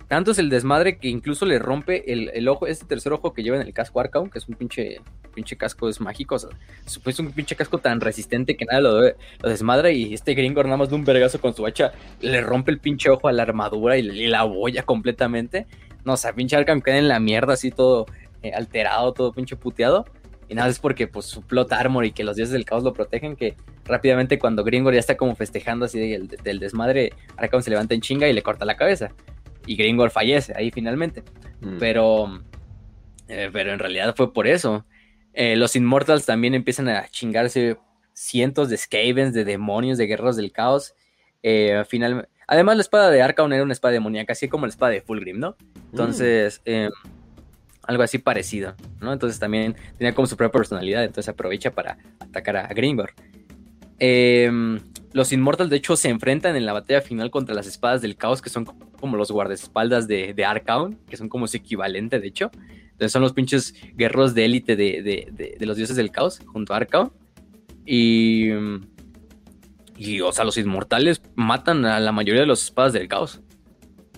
Tanto 0.07 0.33
es 0.33 0.39
el 0.39 0.51
desmadre 0.51 0.99
que 0.99 1.09
incluso 1.09 1.47
le 1.47 1.59
rompe 1.59 2.13
el, 2.13 2.31
el 2.35 2.47
ojo, 2.49 2.67
este 2.67 2.85
tercer 2.85 3.15
ojo 3.15 3.33
que 3.33 3.43
lleva 3.43 3.57
en 3.57 3.67
el 3.67 3.73
casco 3.73 4.01
Arcaon, 4.01 4.29
que 4.29 4.39
es 4.39 4.47
un 4.47 4.55
pinche, 4.57 5.01
pinche 5.33 5.57
casco, 5.57 5.89
es 5.89 6.01
mágico, 6.01 6.37
o 6.37 6.39
sea, 6.39 6.51
es 6.87 7.19
un 7.19 7.33
pinche 7.33 7.57
casco 7.57 7.79
tan 7.79 8.01
resistente 8.01 8.57
que 8.57 8.65
nada 8.65 8.81
lo, 8.81 9.01
lo 9.03 9.49
desmadra 9.49 9.91
y 9.91 10.15
este 10.15 10.35
Gringor 10.35 10.67
nada 10.67 10.77
más 10.77 10.91
de 10.91 10.95
un 10.95 11.05
vergazo 11.05 11.41
con 11.41 11.55
su 11.55 11.67
hacha 11.67 11.93
le 12.21 12.41
rompe 12.41 12.71
el 12.71 12.79
pinche 12.79 13.11
ojo 13.11 13.29
a 13.29 13.33
la 13.33 13.43
armadura 13.43 13.97
y, 13.97 14.03
la 14.03 14.45
boya 14.45 14.83
completamente. 14.85 15.67
No, 16.05 16.15
o 16.15 16.17
sea, 16.17 16.33
pinche 16.33 16.57
Arkham 16.57 16.81
queda 16.81 16.99
en 16.99 17.09
la 17.09 17.21
mierda 17.21 17.55
así 17.55 17.71
todo 17.71 18.07
eh, 18.43 18.53
alterado, 18.53 19.13
todo 19.13 19.33
pinche 19.33 19.57
puteado. 19.57 20.05
Y 20.49 20.55
nada, 20.55 20.69
es 20.69 20.79
porque 20.79 21.07
pues 21.07 21.27
su 21.27 21.43
plot 21.43 21.73
armor 21.73 22.05
y 22.05 22.13
que 22.13 22.25
los 22.25 22.37
dioses 22.37 22.53
del 22.53 22.65
caos 22.65 22.83
lo 22.83 22.93
protegen, 22.93 23.37
que 23.37 23.57
rápidamente 23.85 24.39
cuando 24.39 24.65
Gringor 24.65 24.93
ya 24.93 25.01
está 25.01 25.17
como 25.17 25.35
festejando 25.35 25.87
así 25.87 25.99
del, 25.99 26.29
del 26.29 26.59
desmadre, 26.59 27.13
Arkham 27.37 27.63
se 27.63 27.71
levanta 27.71 27.95
en 27.95 28.01
chinga 28.01 28.29
y 28.29 28.33
le 28.33 28.43
corta 28.43 28.65
la 28.65 28.77
cabeza. 28.77 29.13
Y 29.67 29.77
Gringor 29.77 30.11
fallece 30.11 30.53
ahí 30.57 30.71
finalmente. 30.71 31.23
Mm. 31.61 31.79
Pero, 31.79 32.43
eh, 33.29 33.51
pero 33.53 33.73
en 33.73 33.79
realidad 33.79 34.15
fue 34.17 34.33
por 34.33 34.47
eso. 34.47 34.85
Eh, 35.35 35.57
los 35.57 35.75
Immortals 35.77 36.27
también 36.27 36.55
empiezan 36.55 36.89
a 36.89 37.09
chingarse 37.09 37.77
cientos 38.13 38.69
de 38.69 38.77
Skavens, 38.77 39.33
de 39.35 39.45
demonios, 39.45 39.99
de 39.99 40.07
guerreros 40.07 40.37
del 40.37 40.53
caos. 40.53 40.95
Eh, 41.43 41.83
final- 41.89 42.29
Además, 42.47 42.77
la 42.77 42.83
espada 42.83 43.11
de 43.11 43.23
Arcaon 43.23 43.53
era 43.53 43.63
una 43.63 43.73
espada 43.73 43.93
demoníaca, 43.93 44.33
así 44.35 44.49
como 44.49 44.67
la 44.67 44.71
espada 44.71 44.93
de 44.93 45.01
Fulgrim, 45.01 45.39
¿no? 45.39 45.57
Entonces, 45.91 46.61
eh, 46.67 46.91
algo 47.85 48.03
así 48.03 48.19
parecido, 48.19 48.75
¿no? 49.01 49.13
Entonces 49.13 49.39
también 49.39 49.75
tenía 49.97 50.15
como 50.15 50.27
su 50.27 50.37
propia 50.37 50.53
personalidad, 50.53 51.03
entonces 51.03 51.29
aprovecha 51.31 51.71
para 51.71 51.97
atacar 52.21 52.57
a 52.59 52.67
Gringor. 52.69 53.13
em, 53.99 54.81
los 55.13 55.33
Inmortals, 55.33 55.71
de 55.71 55.77
hecho, 55.77 55.95
se 55.97 56.09
enfrentan 56.09 56.57
en 56.57 56.67
la 56.67 56.73
batalla 56.73 57.01
final 57.03 57.31
contra 57.31 57.55
las 57.55 57.67
espadas 57.67 58.03
del 58.03 58.17
caos, 58.17 58.43
que 58.43 58.51
son 58.51 58.65
como 58.65 59.17
los 59.17 59.31
guardaespaldas 59.31 60.09
de, 60.09 60.35
de 60.35 60.45
Arcaon, 60.45 60.99
que 61.09 61.17
son 61.17 61.29
como 61.29 61.47
su 61.47 61.57
equivalente, 61.57 62.19
de 62.19 62.27
hecho. 62.29 62.51
Entonces 63.03 63.13
son 63.15 63.23
los 63.23 63.33
pinches 63.33 63.75
guerreros 63.97 64.33
de 64.33 64.45
élite 64.45 64.77
de, 64.77 65.03
de- 65.03 65.29
de- 65.33 65.57
de 65.59 65.67
los 65.67 65.77
dioses 65.77 65.97
del 65.97 66.13
caos, 66.13 66.39
junto 66.47 66.73
a 66.73 66.77
Arcaon. 66.77 67.13
Y, 67.85 68.51
y, 69.97 70.21
o 70.21 70.31
sea, 70.31 70.45
los 70.45 70.57
inmortales 70.57 71.21
matan 71.35 71.85
a 71.85 71.99
la 71.99 72.13
mayoría 72.13 72.43
de 72.43 72.47
las 72.47 72.63
espadas 72.63 72.93
del 72.93 73.09
caos. 73.09 73.41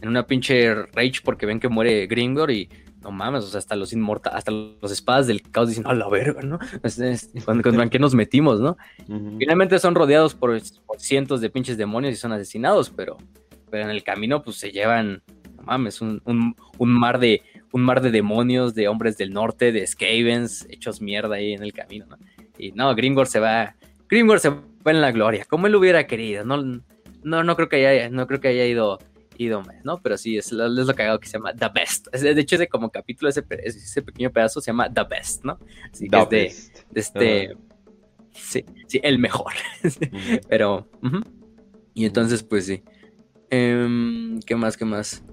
En 0.02 0.10
una 0.10 0.26
pinche 0.26 0.74
rage 0.74 1.20
porque 1.24 1.46
ven 1.46 1.60
que 1.60 1.68
muere 1.70 2.06
Gringor 2.06 2.50
y 2.50 2.68
no 3.02 3.10
mames, 3.10 3.44
o 3.44 3.46
sea, 3.46 3.58
hasta 3.58 3.74
los 3.74 3.94
inmortales, 3.94 4.36
hasta 4.38 4.50
los 4.50 4.92
espadas 4.92 5.26
del 5.26 5.40
caos 5.40 5.68
dicen, 5.70 5.86
a 5.86 5.94
la 5.94 6.06
verga, 6.10 6.42
¿no? 6.42 6.58
Es- 6.82 6.98
es- 6.98 7.30
¿con- 7.44 7.62
¿Contra 7.62 7.88
qué 7.88 7.98
nos 7.98 8.14
metimos, 8.14 8.60
no? 8.60 8.76
Finalmente 9.38 9.78
son 9.78 9.94
rodeados 9.94 10.34
por, 10.34 10.60
por 10.86 11.00
cientos 11.00 11.40
de 11.40 11.48
pinches 11.48 11.78
demonios 11.78 12.12
y 12.12 12.16
son 12.16 12.32
asesinados, 12.32 12.90
pero, 12.90 13.16
pero 13.70 13.84
en 13.84 13.90
el 13.90 14.02
camino 14.02 14.42
pues 14.42 14.56
se 14.56 14.72
llevan, 14.72 15.22
no 15.56 15.62
mames, 15.62 16.00
un, 16.02 16.20
un- 16.26 16.54
un 16.76 16.90
mar 16.92 17.18
de 17.18 17.40
un 17.74 17.82
mar 17.82 18.00
de 18.00 18.12
demonios, 18.12 18.72
de 18.76 18.86
hombres 18.86 19.16
del 19.16 19.32
norte, 19.32 19.72
de 19.72 19.84
Skavens, 19.84 20.64
hechos 20.70 21.00
mierda 21.00 21.34
ahí 21.34 21.54
en 21.54 21.62
el 21.64 21.72
camino, 21.72 22.06
¿no? 22.06 22.16
Y 22.56 22.70
no, 22.70 22.94
Gringor 22.94 23.26
se 23.26 23.40
va, 23.40 23.74
Gringor 24.08 24.38
se 24.38 24.50
va 24.50 24.62
en 24.86 25.00
la 25.00 25.10
gloria, 25.10 25.44
como 25.44 25.66
él 25.66 25.74
hubiera 25.74 26.06
querido, 26.06 26.44
no, 26.44 26.62
no, 27.24 27.42
no 27.42 27.56
creo 27.56 27.68
que 27.68 27.84
haya, 27.84 28.08
no 28.10 28.28
creo 28.28 28.38
que 28.40 28.46
haya 28.46 28.64
ido, 28.64 29.00
ido 29.38 29.60
más, 29.62 29.84
¿no? 29.84 29.98
Pero 30.00 30.16
sí, 30.16 30.38
es 30.38 30.52
lo, 30.52 30.66
es 30.66 30.86
lo 30.86 30.94
cagado 30.94 31.18
que 31.18 31.26
se 31.26 31.32
llama 31.32 31.52
The 31.52 31.66
Best. 31.74 32.06
Es- 32.12 32.22
De 32.22 32.40
hecho, 32.40 32.54
ese 32.54 32.68
como 32.68 32.90
capítulo, 32.90 33.28
ese, 33.28 33.42
ese 33.64 34.02
pequeño 34.02 34.30
pedazo 34.30 34.60
se 34.60 34.70
llama 34.70 34.88
The 34.92 35.02
Best, 35.10 35.44
¿no? 35.44 35.58
Así 35.92 36.08
que 36.08 36.10
The 36.10 36.22
es 36.22 36.28
de, 36.28 36.38
best. 36.38 36.90
de 36.92 37.00
este, 37.00 37.56
sí, 38.34 38.64
sí, 38.86 39.00
el 39.02 39.18
mejor. 39.18 39.52
Pero, 40.48 40.86
y 41.92 42.04
entonces, 42.04 42.44
pues 42.44 42.66
sí. 42.66 42.84
Em, 43.50 44.38
¿Qué 44.46 44.54
más? 44.54 44.76
¿Qué 44.76 44.84
más? 44.84 45.24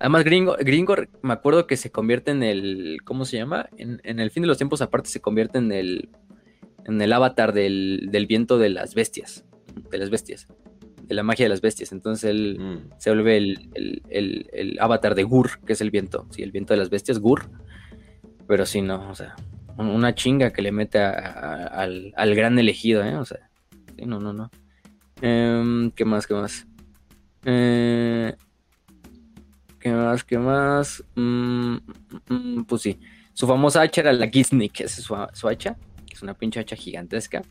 Además, 0.00 0.24
Gringo, 0.24 0.56
Gringo, 0.60 0.94
me 1.22 1.32
acuerdo 1.32 1.66
que 1.66 1.76
se 1.76 1.90
convierte 1.90 2.30
en 2.30 2.42
el. 2.42 2.98
¿Cómo 3.04 3.24
se 3.24 3.36
llama? 3.36 3.68
En, 3.76 4.00
en 4.04 4.20
el 4.20 4.30
fin 4.30 4.42
de 4.42 4.46
los 4.46 4.56
tiempos, 4.56 4.80
aparte, 4.82 5.08
se 5.10 5.20
convierte 5.20 5.58
en 5.58 5.72
el. 5.72 6.08
En 6.84 7.00
el 7.02 7.12
avatar 7.12 7.52
del, 7.52 8.08
del 8.10 8.26
viento 8.26 8.58
de 8.58 8.70
las 8.70 8.94
bestias. 8.94 9.44
De 9.90 9.98
las 9.98 10.10
bestias. 10.10 10.46
De 11.02 11.14
la 11.14 11.22
magia 11.22 11.44
de 11.46 11.50
las 11.50 11.60
bestias. 11.60 11.92
Entonces 11.92 12.30
él 12.30 12.58
Mm. 12.60 12.90
se 12.98 13.10
vuelve 13.10 13.36
el, 13.36 13.68
el- 13.74 14.02
el- 14.08 14.50
el 14.52 14.78
avatar 14.80 15.14
de 15.14 15.24
Gur, 15.24 15.58
que 15.66 15.72
es 15.74 15.80
el 15.80 15.90
viento. 15.90 16.26
Sí, 16.30 16.42
el 16.42 16.52
viento 16.52 16.72
de 16.74 16.78
las 16.78 16.90
bestias, 16.90 17.18
Gur. 17.18 17.50
Pero 18.46 18.64
sí, 18.66 18.80
no, 18.82 19.10
o 19.10 19.14
sea, 19.14 19.34
un- 19.76 19.88
una 19.88 20.14
chinga 20.14 20.50
que 20.52 20.62
le 20.62 20.72
mete 20.72 20.98
a- 20.98 21.10
a- 21.10 21.66
al, 21.66 22.12
al 22.16 22.34
gran 22.34 22.58
elegido, 22.58 23.02
¿eh? 23.04 23.16
O 23.16 23.24
sea, 23.24 23.50
sí, 23.96 24.06
no, 24.06 24.18
no, 24.20 24.32
no. 24.32 24.50
Em, 25.20 25.90
¿Qué 25.90 26.04
más, 26.04 26.26
qué 26.26 26.34
más? 26.34 26.66
Eh, 27.44 28.34
¿Qué 29.78 29.90
más, 29.90 30.24
qué 30.24 30.38
más? 30.38 31.04
Mm, 31.14 31.74
mm, 31.74 31.80
mm, 32.28 32.64
pues 32.64 32.82
sí, 32.82 32.98
su 33.32 33.46
famosa 33.46 33.82
hacha 33.82 34.00
era 34.00 34.12
la 34.12 34.28
Giznik, 34.28 34.80
esa 34.80 35.00
es 35.00 35.04
su, 35.04 35.16
su 35.32 35.48
hacha, 35.48 35.76
que 36.06 36.14
es 36.14 36.22
una 36.22 36.34
pinche 36.34 36.60
hacha 36.60 36.76
gigantesca. 36.76 37.42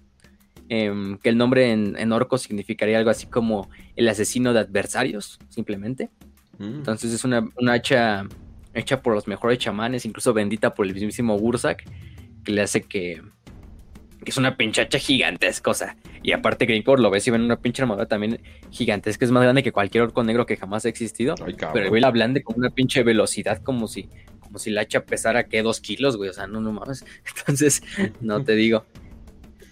Em, 0.70 1.18
que 1.20 1.30
el 1.30 1.38
nombre 1.38 1.72
en, 1.72 1.96
en 1.98 2.12
orco 2.12 2.38
significaría 2.38 2.98
algo 2.98 3.10
así 3.10 3.28
como 3.28 3.70
el 3.96 4.10
asesino 4.10 4.52
de 4.52 4.60
adversarios, 4.60 5.40
simplemente. 5.48 6.10
Mm. 6.58 6.80
Entonces 6.80 7.14
es 7.14 7.24
una, 7.24 7.48
una 7.58 7.74
hacha 7.74 8.28
hecha 8.74 9.02
por 9.02 9.14
los 9.14 9.28
mejores 9.28 9.60
chamanes, 9.60 10.06
incluso 10.06 10.34
bendita 10.34 10.74
por 10.74 10.86
el 10.86 10.94
mismísimo 10.94 11.38
Gursak, 11.38 11.84
que 12.44 12.52
le 12.52 12.62
hace 12.62 12.82
que, 12.82 13.22
que 14.28 14.32
es 14.32 14.38
una 14.38 14.58
pinche 14.58 14.82
hacha 14.82 15.00
gigantesca. 15.00 15.72
O 15.72 15.74
sea, 15.74 15.96
y 16.22 16.34
aparte 16.34 16.66
Gringor 16.66 17.00
lo 17.00 17.10
ves 17.10 17.26
y 17.30 17.32
ven 17.32 17.44
una 17.44 17.62
pinche 17.62 17.82
armadura 17.82 18.08
también 18.08 18.42
gigantesca, 18.72 19.24
es 19.24 19.32
más 19.32 19.42
grande 19.42 19.64
que 19.64 19.72
cualquier 19.72 20.04
orco 20.04 20.22
negro 20.22 20.46
que 20.46 20.58
jamás 20.58 20.86
ha 20.86 20.90
existido. 20.90 21.34
Ay. 21.46 21.56
Pero 21.58 21.86
el 21.86 21.90
güey 21.90 22.02
la 22.02 22.12
blande 22.12 22.44
con 22.44 22.58
una 22.58 22.70
pinche 22.70 23.04
velocidad 23.04 23.64
como 23.64 23.88
si, 23.88 24.10
como 24.42 24.60
si 24.60 24.70
la 24.70 24.82
hacha 24.82 25.06
pesara 25.06 25.46
que 25.46 25.62
dos 25.62 25.80
kilos, 25.80 26.18
güey. 26.18 26.30
O 26.30 26.34
sea, 26.34 26.46
no, 26.46 26.60
no 26.60 26.74
mames. 26.74 27.06
Entonces, 27.38 27.82
no 28.20 28.44
te 28.44 28.56
digo. 28.56 28.84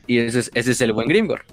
Y 0.08 0.20
ese 0.20 0.40
es, 0.40 0.52
ese 0.54 0.72
es 0.72 0.80
el 0.80 0.94
buen 0.94 1.10
Grimgor. 1.10 1.44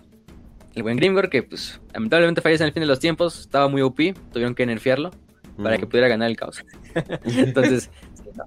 El 0.77 0.85
buen 0.85 0.97
Grimgor 0.97 1.29
que, 1.29 1.43
pues, 1.43 1.81
lamentablemente 1.93 2.41
fallece 2.41 2.63
en 2.63 2.69
el 2.69 2.73
fin 2.73 2.83
de 2.83 2.87
los 2.87 3.01
tiempos. 3.01 3.41
Estaba 3.41 3.67
muy 3.67 3.83
OP. 3.83 4.15
Tuvieron 4.33 4.55
que 4.55 4.65
nerfearlo 4.65 5.11
para 5.61 5.77
que 5.77 5.89
pudiera 5.89 6.07
ganar 6.07 6.31
el 6.31 6.37
caos. 6.37 6.65
Entonces, 7.25 7.91
sí, 8.15 8.31
no. 8.37 8.45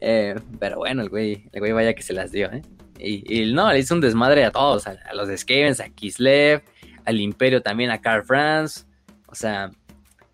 Eh, 0.00 0.34
pero 0.58 0.78
bueno, 0.78 1.02
el 1.02 1.10
güey, 1.10 1.50
el 1.52 1.60
güey 1.60 1.72
vaya 1.72 1.92
que 1.92 2.02
se 2.02 2.14
las 2.14 2.32
dio, 2.32 2.50
¿eh? 2.50 2.62
Y, 2.98 3.42
y 3.42 3.52
no, 3.52 3.72
le 3.72 3.78
hizo 3.78 3.94
un 3.94 4.00
desmadre 4.00 4.44
a 4.44 4.50
todos, 4.50 4.86
a, 4.86 4.96
a 5.08 5.14
los 5.14 5.28
Skavens, 5.38 5.80
a 5.80 5.88
Kislev, 5.88 6.62
al 7.04 7.20
Imperio 7.20 7.62
también, 7.62 7.90
a 7.90 8.00
Carl 8.00 8.24
Franz. 8.24 8.86
O 9.26 9.34
sea, 9.34 9.70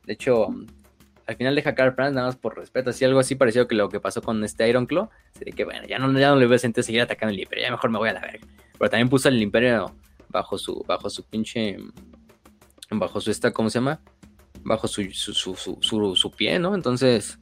de 0.04 0.12
hecho, 0.12 0.48
al 1.26 1.36
final 1.36 1.54
deja 1.54 1.70
a 1.70 1.74
Carl 1.74 1.94
Franz 1.94 2.14
nada 2.14 2.26
más 2.28 2.36
por 2.36 2.56
respeto, 2.56 2.90
así 2.90 3.04
algo 3.04 3.18
así 3.18 3.34
parecido 3.34 3.66
que 3.66 3.74
lo 3.74 3.88
que 3.88 4.00
pasó 4.00 4.20
con 4.22 4.42
este 4.44 4.68
Iron 4.68 4.86
Claw. 4.86 5.08
Así 5.34 5.52
que 5.52 5.64
bueno, 5.64 5.86
ya 5.86 5.98
no, 5.98 6.12
ya 6.18 6.30
no 6.30 6.36
le 6.36 6.46
veo 6.46 6.58
sentido 6.58 6.82
seguir 6.82 7.00
atacando 7.00 7.32
el 7.32 7.40
Imperio, 7.40 7.64
ya 7.64 7.70
mejor 7.70 7.90
me 7.90 7.98
voy 7.98 8.08
a 8.10 8.14
la 8.14 8.20
verga. 8.20 8.46
Pero 8.78 8.90
también 8.90 9.08
puso 9.08 9.28
al 9.28 9.40
Imperio 9.40 9.94
bajo 10.28 10.58
su, 10.58 10.84
bajo 10.86 11.08
su 11.08 11.24
pinche, 11.24 11.76
bajo 12.90 13.20
su 13.20 13.30
esta, 13.30 13.52
¿cómo 13.52 13.70
se 13.70 13.78
llama? 13.78 14.00
Bajo 14.62 14.88
su, 14.88 15.04
su, 15.12 15.32
su, 15.34 16.14
su, 16.16 16.30
pie, 16.30 16.58
¿no? 16.58 16.74
Entonces, 16.74 17.38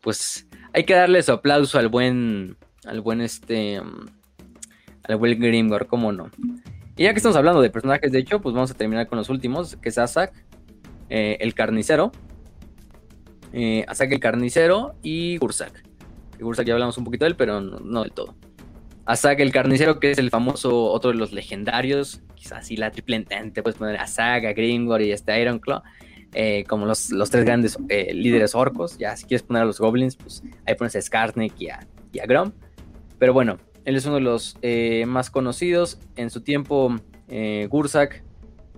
pues 0.00 0.46
hay 0.72 0.84
que 0.84 0.94
darle 0.94 1.22
su 1.22 1.32
aplauso 1.32 1.78
al 1.78 1.88
buen, 1.88 2.56
al 2.84 3.00
buen 3.00 3.20
este, 3.20 3.80
al 5.04 5.16
buen 5.16 5.38
Grimgor, 5.38 5.86
¿cómo 5.86 6.12
no? 6.12 6.30
Y 6.96 7.04
ya 7.04 7.12
que 7.12 7.18
estamos 7.18 7.36
hablando 7.36 7.60
de 7.60 7.70
personajes, 7.70 8.12
de 8.12 8.18
hecho, 8.18 8.40
pues 8.40 8.54
vamos 8.54 8.70
a 8.70 8.74
terminar 8.74 9.06
con 9.06 9.18
los 9.18 9.28
últimos, 9.28 9.76
que 9.76 9.88
es 9.88 9.98
Asak, 9.98 10.32
eh, 11.08 11.38
el 11.40 11.54
carnicero, 11.54 12.12
eh, 13.52 13.84
el 13.86 14.20
carnicero 14.20 14.94
y 15.02 15.36
Gursak. 15.38 15.84
Gursak 16.38 16.66
ya 16.66 16.74
hablamos 16.74 16.98
un 16.98 17.04
poquito 17.04 17.24
de 17.24 17.30
él, 17.30 17.36
pero 17.36 17.60
no, 17.60 18.02
del 18.02 18.12
todo. 18.12 18.34
Asak 19.06 19.40
el 19.40 19.52
carnicero, 19.52 20.00
que 20.00 20.12
es 20.12 20.18
el 20.18 20.30
famoso, 20.30 20.86
otro 20.86 21.10
de 21.10 21.16
los 21.16 21.32
legendarios, 21.32 22.22
quizás 22.34 22.60
así 22.60 22.76
la 22.76 22.90
triple 22.90 23.16
entente, 23.16 23.62
puedes 23.62 23.78
poner 23.78 23.96
a 23.96 24.04
Asak, 24.04 24.44
a 24.44 24.52
Gringor 24.52 25.02
y 25.02 25.12
este 25.12 25.40
Ironclaw, 25.40 25.82
eh, 26.32 26.64
como 26.68 26.86
los, 26.86 27.10
los 27.10 27.30
tres 27.30 27.44
grandes 27.44 27.78
eh, 27.88 28.14
líderes 28.14 28.54
orcos. 28.54 28.98
Ya 28.98 29.16
si 29.16 29.26
quieres 29.26 29.42
poner 29.42 29.62
a 29.62 29.66
los 29.66 29.78
goblins, 29.78 30.16
pues 30.16 30.42
ahí 30.66 30.74
pones 30.74 30.96
a 30.96 31.02
Skarnek 31.02 31.60
y 31.60 31.68
a, 31.68 31.86
y 32.12 32.20
a 32.20 32.26
Grom. 32.26 32.52
Pero 33.18 33.32
bueno, 33.32 33.58
él 33.84 33.96
es 33.96 34.06
uno 34.06 34.16
de 34.16 34.20
los 34.22 34.56
eh, 34.62 35.04
más 35.06 35.30
conocidos. 35.30 35.98
En 36.16 36.30
su 36.30 36.40
tiempo, 36.42 36.94
eh, 37.28 37.66
Gursak, 37.70 38.22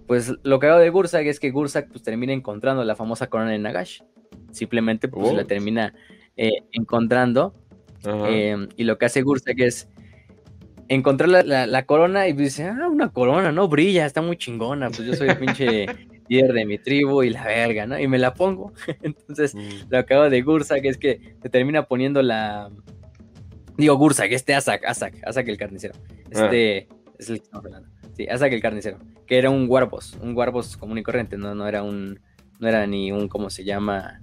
pues 0.07 0.33
lo 0.43 0.59
que 0.61 0.67
hago 0.69 0.79
de 0.79 0.91
Gursak 0.91 1.27
es 1.27 1.41
que 1.41 1.51
Gursak 1.51 1.89
pues, 1.89 2.03
termina 2.03 2.33
encontrando 2.33 2.85
la 2.85 2.95
famosa 2.97 3.29
corona 3.29 3.51
de 3.51 3.59
Nagash. 3.59 4.01
Simplemente 4.53 5.09
pues 5.09 5.29
Oh. 5.31 5.35
la 5.37 5.45
termina 5.45 5.95
eh, 6.37 6.51
encontrando. 6.73 7.55
Eh, 8.05 8.69
y 8.77 8.85
lo 8.85 8.99
que 8.99 9.07
hace 9.07 9.23
Gursak 9.23 9.59
es 9.61 9.89
encontrar 10.89 11.29
la, 11.29 11.43
la- 11.43 11.67
la 11.67 11.85
corona 11.87 12.29
y 12.29 12.33
dice, 12.33 12.65
ah, 12.69 12.89
una 12.89 13.13
corona, 13.13 13.51
¿no? 13.53 13.69
Brilla, 13.69 14.07
está 14.07 14.23
muy 14.23 14.37
chingona. 14.37 14.89
Pues 14.91 15.05
yo 15.05 15.15
soy 15.15 15.29
el 15.29 15.39
pinche 15.39 15.87
líder 16.29 16.53
de 16.53 16.67
mi 16.67 16.79
tribu 16.79 17.23
y 17.23 17.31
la 17.31 17.45
verga, 17.45 17.87
¿no? 17.87 17.99
Y 17.99 18.07
me 18.07 18.19
la 18.19 18.35
pongo. 18.35 18.73
Entonces, 19.03 19.55
Mm. 19.55 19.89
lo 19.91 20.05
que 20.07 20.15
hago 20.15 20.31
de 20.31 20.43
Gursak 20.43 20.85
es 20.85 20.99
que 20.99 21.21
se 21.43 21.49
termina 21.49 21.87
poniendo 21.87 22.23
la. 22.23 22.71
Digo, 23.77 23.97
Gursak, 23.97 24.33
este 24.33 24.55
Asak, 24.55 24.85
Asak, 24.85 25.15
Asak 25.25 25.49
el 25.49 25.59
carnicero. 25.59 25.95
Este 26.31 26.89
es 27.19 27.31
el 27.31 27.39
que 27.39 27.45
estamos 27.45 27.67
hablando. 27.67 27.89
Sí, 28.17 28.27
Asak 28.27 28.53
el 28.53 28.63
carnicero. 28.63 28.99
Que 29.27 29.39
era 29.39 29.51
un 29.51 29.67
Warboss, 29.69 30.17
un 30.23 30.37
Warboss 30.37 30.77
común 30.77 30.99
y 30.99 31.03
corriente, 31.03 31.37
no, 31.37 31.55
no 31.55 31.67
era 31.67 31.83
un. 31.83 32.21
No 32.59 32.69
era 32.69 32.87
ni 32.87 33.13
un, 33.13 33.29
¿cómo 33.29 33.51
se 33.51 33.65
llama? 33.65 34.23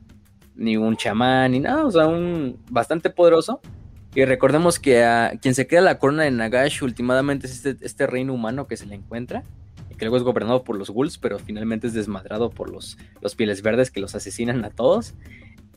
Ni 0.55 0.75
un 0.75 0.97
chamán, 0.97 1.51
ni 1.51 1.59
nada, 1.59 1.85
o 1.85 1.91
sea, 1.91 2.07
un 2.07 2.59
bastante 2.69 3.11
poderoso. 3.11 3.61
Y 4.15 4.25
recordemos 4.25 4.79
que 4.79 5.03
a 5.03 5.33
quien 5.41 5.55
se 5.55 5.67
queda 5.67 5.81
la 5.81 5.97
corona 5.97 6.23
de 6.23 6.31
Nagash 6.31 6.83
últimamente 6.83 7.47
es 7.47 7.53
este, 7.53 7.83
este 7.85 8.05
reino 8.07 8.33
humano 8.33 8.67
que 8.67 8.77
se 8.77 8.85
le 8.85 8.95
encuentra. 8.95 9.43
Y 9.89 9.95
que 9.95 10.05
luego 10.05 10.17
es 10.17 10.23
gobernado 10.23 10.63
por 10.63 10.77
los 10.77 10.89
ghouls, 10.89 11.17
pero 11.17 11.37
finalmente 11.37 11.87
es 11.87 11.93
desmadrado 11.93 12.49
por 12.49 12.71
los, 12.71 12.97
los 13.21 13.35
pieles 13.35 13.61
verdes 13.61 13.91
que 13.91 13.99
los 13.99 14.15
asesinan 14.15 14.65
a 14.65 14.69
todos. 14.69 15.13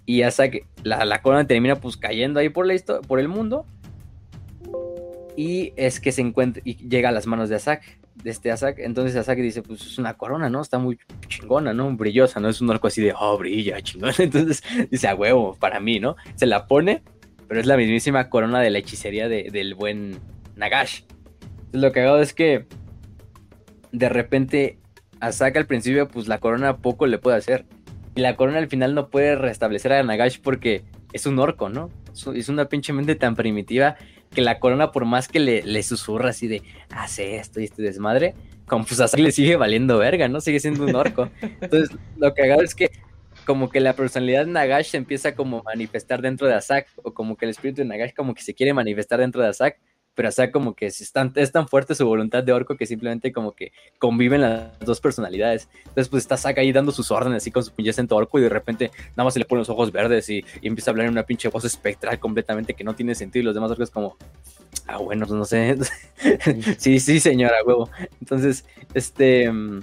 Y 0.07 0.23
hasta 0.23 0.51
que 0.51 0.65
la, 0.85 1.05
la 1.05 1.21
corona 1.21 1.47
termina 1.47 1.77
pues 1.77 1.97
cayendo 1.97 2.39
ahí 2.41 2.49
por, 2.49 2.67
la 2.67 2.75
por 3.07 3.19
el 3.21 3.29
mundo. 3.29 3.67
Y 5.37 5.73
es 5.77 6.01
que 6.01 6.13
se 6.13 6.23
encuentra 6.23 6.63
y 6.65 6.77
llega 6.89 7.11
a 7.11 7.13
las 7.13 7.27
manos 7.27 7.49
de 7.51 7.57
Asak, 7.57 7.83
de 8.15 8.31
este 8.31 8.51
Asak. 8.51 8.79
Entonces 8.79 9.17
Asak 9.17 9.39
dice, 9.39 9.63
pues 9.63 9.83
es 9.83 9.99
una 9.99 10.15
corona, 10.15 10.49
¿no? 10.49 10.63
Está 10.63 10.79
muy 10.79 10.99
chingona, 11.29 11.75
¿no? 11.75 11.95
Brillosa, 11.95 12.41
¿no? 12.41 12.49
Es 12.49 12.61
un 12.61 12.71
orco 12.71 12.87
así 12.87 13.03
de, 13.03 13.13
oh, 13.19 13.37
brilla, 13.37 13.81
chingón. 13.83 14.13
Entonces 14.19 14.63
dice, 14.91 15.09
a 15.09 15.15
huevo, 15.15 15.55
para 15.61 15.79
mí, 15.81 16.01
¿no? 16.01 16.17
Se 16.37 16.47
la 16.47 16.67
pone, 16.67 17.03
pero 17.49 17.61
es 17.61 17.67
la 17.67 17.77
mismísima 17.77 18.31
corona 18.31 18.61
de 18.61 18.71
la 18.71 18.79
hechicería 18.79 19.29
de- 19.29 19.51
del 19.53 19.75
buen 19.75 20.19
Nagash. 20.57 21.03
Entonces 21.67 21.81
lo 21.83 21.93
que 21.93 22.01
hago 22.01 22.19
es 22.19 22.33
que 22.33 22.65
de 23.93 24.09
repente 24.09 24.79
Asak 25.21 25.57
al 25.57 25.67
principio, 25.67 26.09
pues 26.09 26.29
la 26.29 26.39
corona 26.39 26.79
poco 26.79 27.07
le 27.07 27.19
puede 27.19 27.37
hacer. 27.37 27.67
Y 28.17 28.21
la 28.23 28.35
corona 28.35 28.59
al 28.59 28.69
final 28.69 28.95
no 28.95 29.09
puede 29.09 29.37
restablecer 29.37 29.93
a 29.93 30.03
Nagash 30.03 30.41
porque 30.43 30.83
es 31.13 31.27
un 31.27 31.39
orco, 31.39 31.69
¿no? 31.69 31.91
Es- 32.35 32.49
una 32.49 32.69
pinche 32.69 32.93
mente 32.93 33.15
tan 33.15 33.37
primitiva 33.37 33.97
que 34.35 34.41
la 34.41 34.59
corona, 34.59 34.91
por 34.91 35.05
más 35.05 35.29
que 35.29 35.39
le, 35.39 35.83
susurra 35.83 36.31
así 36.31 36.49
de 36.49 36.63
hace 36.91 37.37
esto 37.37 37.61
y 37.61 37.65
este 37.65 37.83
desmadre, 37.83 38.35
como 38.67 38.85
pues 38.85 38.99
a 39.01 39.07
Zack 39.09 39.21
le 39.21 39.31
sigue 39.33 39.57
valiendo 39.57 39.99
verga, 39.99 40.29
¿no? 40.29 40.41
Sigue 40.41 40.59
siendo 40.61 40.85
un 40.85 40.95
orco. 40.97 41.29
Entonces, 41.61 41.97
lo 42.17 42.35
que 42.35 42.51
hago 42.51 42.63
es 42.63 42.75
que 42.75 42.91
como 43.45 43.69
que 43.69 43.81
la 43.81 43.93
personalidad 43.93 44.45
de 44.47 44.51
Nagash 44.51 44.87
se 44.87 44.97
empieza 44.97 45.35
como 45.35 45.59
a 45.59 45.63
manifestar 45.63 46.21
dentro 46.23 46.49
de 46.49 46.55
Asak, 46.55 46.89
o 47.05 47.13
como 47.15 47.37
que 47.37 47.45
el 47.45 47.51
espíritu 47.53 47.83
de 47.83 47.89
Nagash 47.89 48.13
como 48.15 48.35
que 48.35 48.43
se 48.43 48.55
quiere 48.55 48.73
manifestar 48.75 49.21
dentro 49.21 49.43
de 49.43 49.49
Asak, 49.49 49.79
pero 50.17 50.29
Asak 50.29 50.51
como 50.51 50.75
que 50.75 50.87
es 50.87 51.13
tan, 51.13 51.33
es 51.37 51.53
tan 51.53 51.69
fuerte 51.69 51.95
su 51.95 52.05
voluntad 52.05 52.43
de 52.43 52.53
orco 52.53 52.77
que 52.77 52.87
simplemente 52.87 53.33
como 53.33 53.53
que 53.53 53.71
conviven 53.99 54.41
las 54.41 54.77
dos 54.81 55.01
personalidades. 55.01 55.69
Entonces 55.79 56.09
pues 56.09 56.25
está 56.25 56.35
Asak 56.35 56.59
ahí 56.59 56.73
dando 56.73 56.91
sus 56.91 57.13
órdenes 57.13 57.43
así 57.43 57.53
con 57.53 57.63
su 57.63 57.73
pinche 57.73 57.91
acento 57.91 58.17
orco 58.17 58.39
y 58.41 58.43
de 58.43 58.49
repente 58.49 58.91
nada 59.11 59.25
más 59.25 59.35
se 59.35 59.39
le 59.39 59.45
ponen 59.45 59.61
los 59.61 59.69
ojos 59.69 59.93
verdes 59.93 60.29
y, 60.31 60.45
y 60.61 60.67
empieza 60.67 60.91
a 60.91 60.93
hablar 60.93 61.07
en 61.07 61.13
una 61.13 61.23
pinche 61.23 61.49
voz 61.49 61.65
espectral 61.65 62.19
completamente 62.19 62.75
que 62.75 62.83
no 62.83 62.97
tiene 62.97 63.15
sentido 63.15 63.43
y 63.43 63.45
los 63.45 63.55
demás 63.55 63.71
orcos 63.71 63.91
como, 63.91 64.17
ah 64.89 64.97
bueno, 64.97 65.27
pues 65.27 65.39
no 65.39 65.45
sé, 65.45 65.77
sí, 66.79 66.99
sí 66.99 67.21
señora, 67.21 67.57
huevo. 67.65 67.89
Entonces, 68.21 68.65
este... 68.95 69.53
mm, 69.53 69.83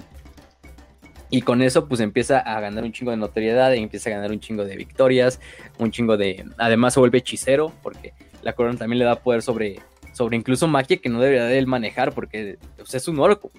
y 1.30 1.42
con 1.42 1.64
eso, 1.64 1.88
pues 1.88 2.00
empieza 2.00 2.38
a 2.38 2.60
ganar 2.60 2.84
un 2.84 2.92
chingo 2.92 3.10
de 3.10 3.18
notoriedad, 3.18 3.74
y 3.74 3.80
empieza 3.80 4.12
a 4.12 4.14
ganar 4.14 4.30
un 4.30 4.40
chingo 4.40 4.66
de 4.66 4.76
victorias, 4.78 5.40
un 5.80 5.90
chingo 5.90 6.16
de. 6.16 6.46
Además, 6.60 6.94
se 6.94 7.00
vuelve 7.00 7.18
hechicero, 7.18 7.74
porque 7.82 8.14
la 8.44 8.54
corona 8.54 8.78
también 8.78 9.00
le 9.00 9.06
da 9.06 9.16
poder 9.16 9.42
sobre, 9.42 9.80
sobre 10.14 10.38
incluso 10.38 10.68
magia 10.68 10.98
que 10.98 11.10
no 11.10 11.20
debería 11.20 11.46
de 11.46 11.58
él 11.58 11.68
manejar, 11.68 12.14
porque 12.14 12.58
es 12.92 13.08
un 13.08 13.20
orco. 13.20 13.52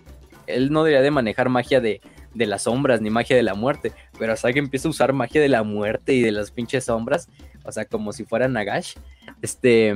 Él 0.47 0.73
no 0.73 0.85
debería 0.85 1.03
de 1.03 1.11
manejar 1.11 1.49
magia 1.49 1.81
de, 1.81 2.01
de 2.35 2.47
las 2.47 2.63
sombras 2.63 3.01
ni 3.01 3.11
magia 3.11 3.37
de 3.37 3.43
la 3.43 3.55
muerte, 3.55 3.93
pero 4.19 4.33
hasta 4.33 4.53
que 4.53 4.59
empieza 4.59 4.89
a 4.89 4.91
usar 4.91 5.13
magia 5.13 5.41
de 5.41 5.49
la 5.49 5.63
muerte 5.63 6.15
y 6.15 6.23
de 6.23 6.33
las 6.33 6.51
pinches 6.51 6.85
sombras, 6.85 7.29
o 7.65 7.73
sea, 7.73 7.85
como 7.85 8.13
si 8.13 8.25
fuera 8.25 8.49
Nagash. 8.49 8.95
Este. 9.43 9.95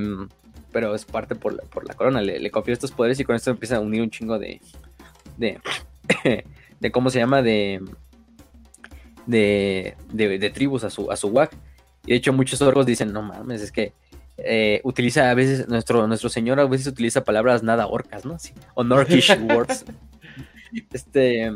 Pero 0.71 0.95
es 0.95 1.07
parte 1.07 1.35
por 1.35 1.55
la, 1.55 1.63
por 1.63 1.89
la 1.89 1.95
corona, 1.95 2.21
le, 2.21 2.39
le 2.39 2.51
confía 2.51 2.75
estos 2.75 2.93
poderes 2.93 3.19
y 3.19 3.25
con 3.25 3.35
esto 3.35 3.51
empieza 3.51 3.77
a 3.77 3.81
unir 3.81 4.03
un 4.03 4.11
chingo 4.11 4.39
de. 4.39 4.61
de. 5.39 5.61
de 6.81 6.91
cómo 6.93 7.11
se 7.11 7.19
llama, 7.19 7.43
de, 7.43 7.81
de, 9.27 9.97
de, 10.13 10.39
de 10.39 10.51
tribus 10.51 10.85
a 10.85 10.91
su, 10.91 11.11
a 11.11 11.17
su 11.17 11.29
WAC. 11.29 11.53
Y 12.07 12.11
de 12.11 12.17
hecho 12.17 12.33
muchos 12.33 12.61
orcos 12.63 12.87
dicen, 12.87 13.13
no 13.13 13.23
mames, 13.23 13.61
es 13.61 13.73
que 13.73 13.93
eh, 14.39 14.81
utiliza 14.85 15.31
a 15.31 15.35
veces, 15.35 15.69
nuestro, 15.69 16.07
nuestro 16.07 16.29
señor 16.29 16.61
a 16.61 16.67
veces 16.67 16.87
utiliza 16.87 17.25
palabras 17.25 17.63
nada 17.63 17.87
orcas, 17.87 18.25
¿no? 18.25 18.39
Sí, 18.39 18.53
o 18.75 18.85
Norkish 18.85 19.37
words. 19.55 19.85
Este, 20.93 21.53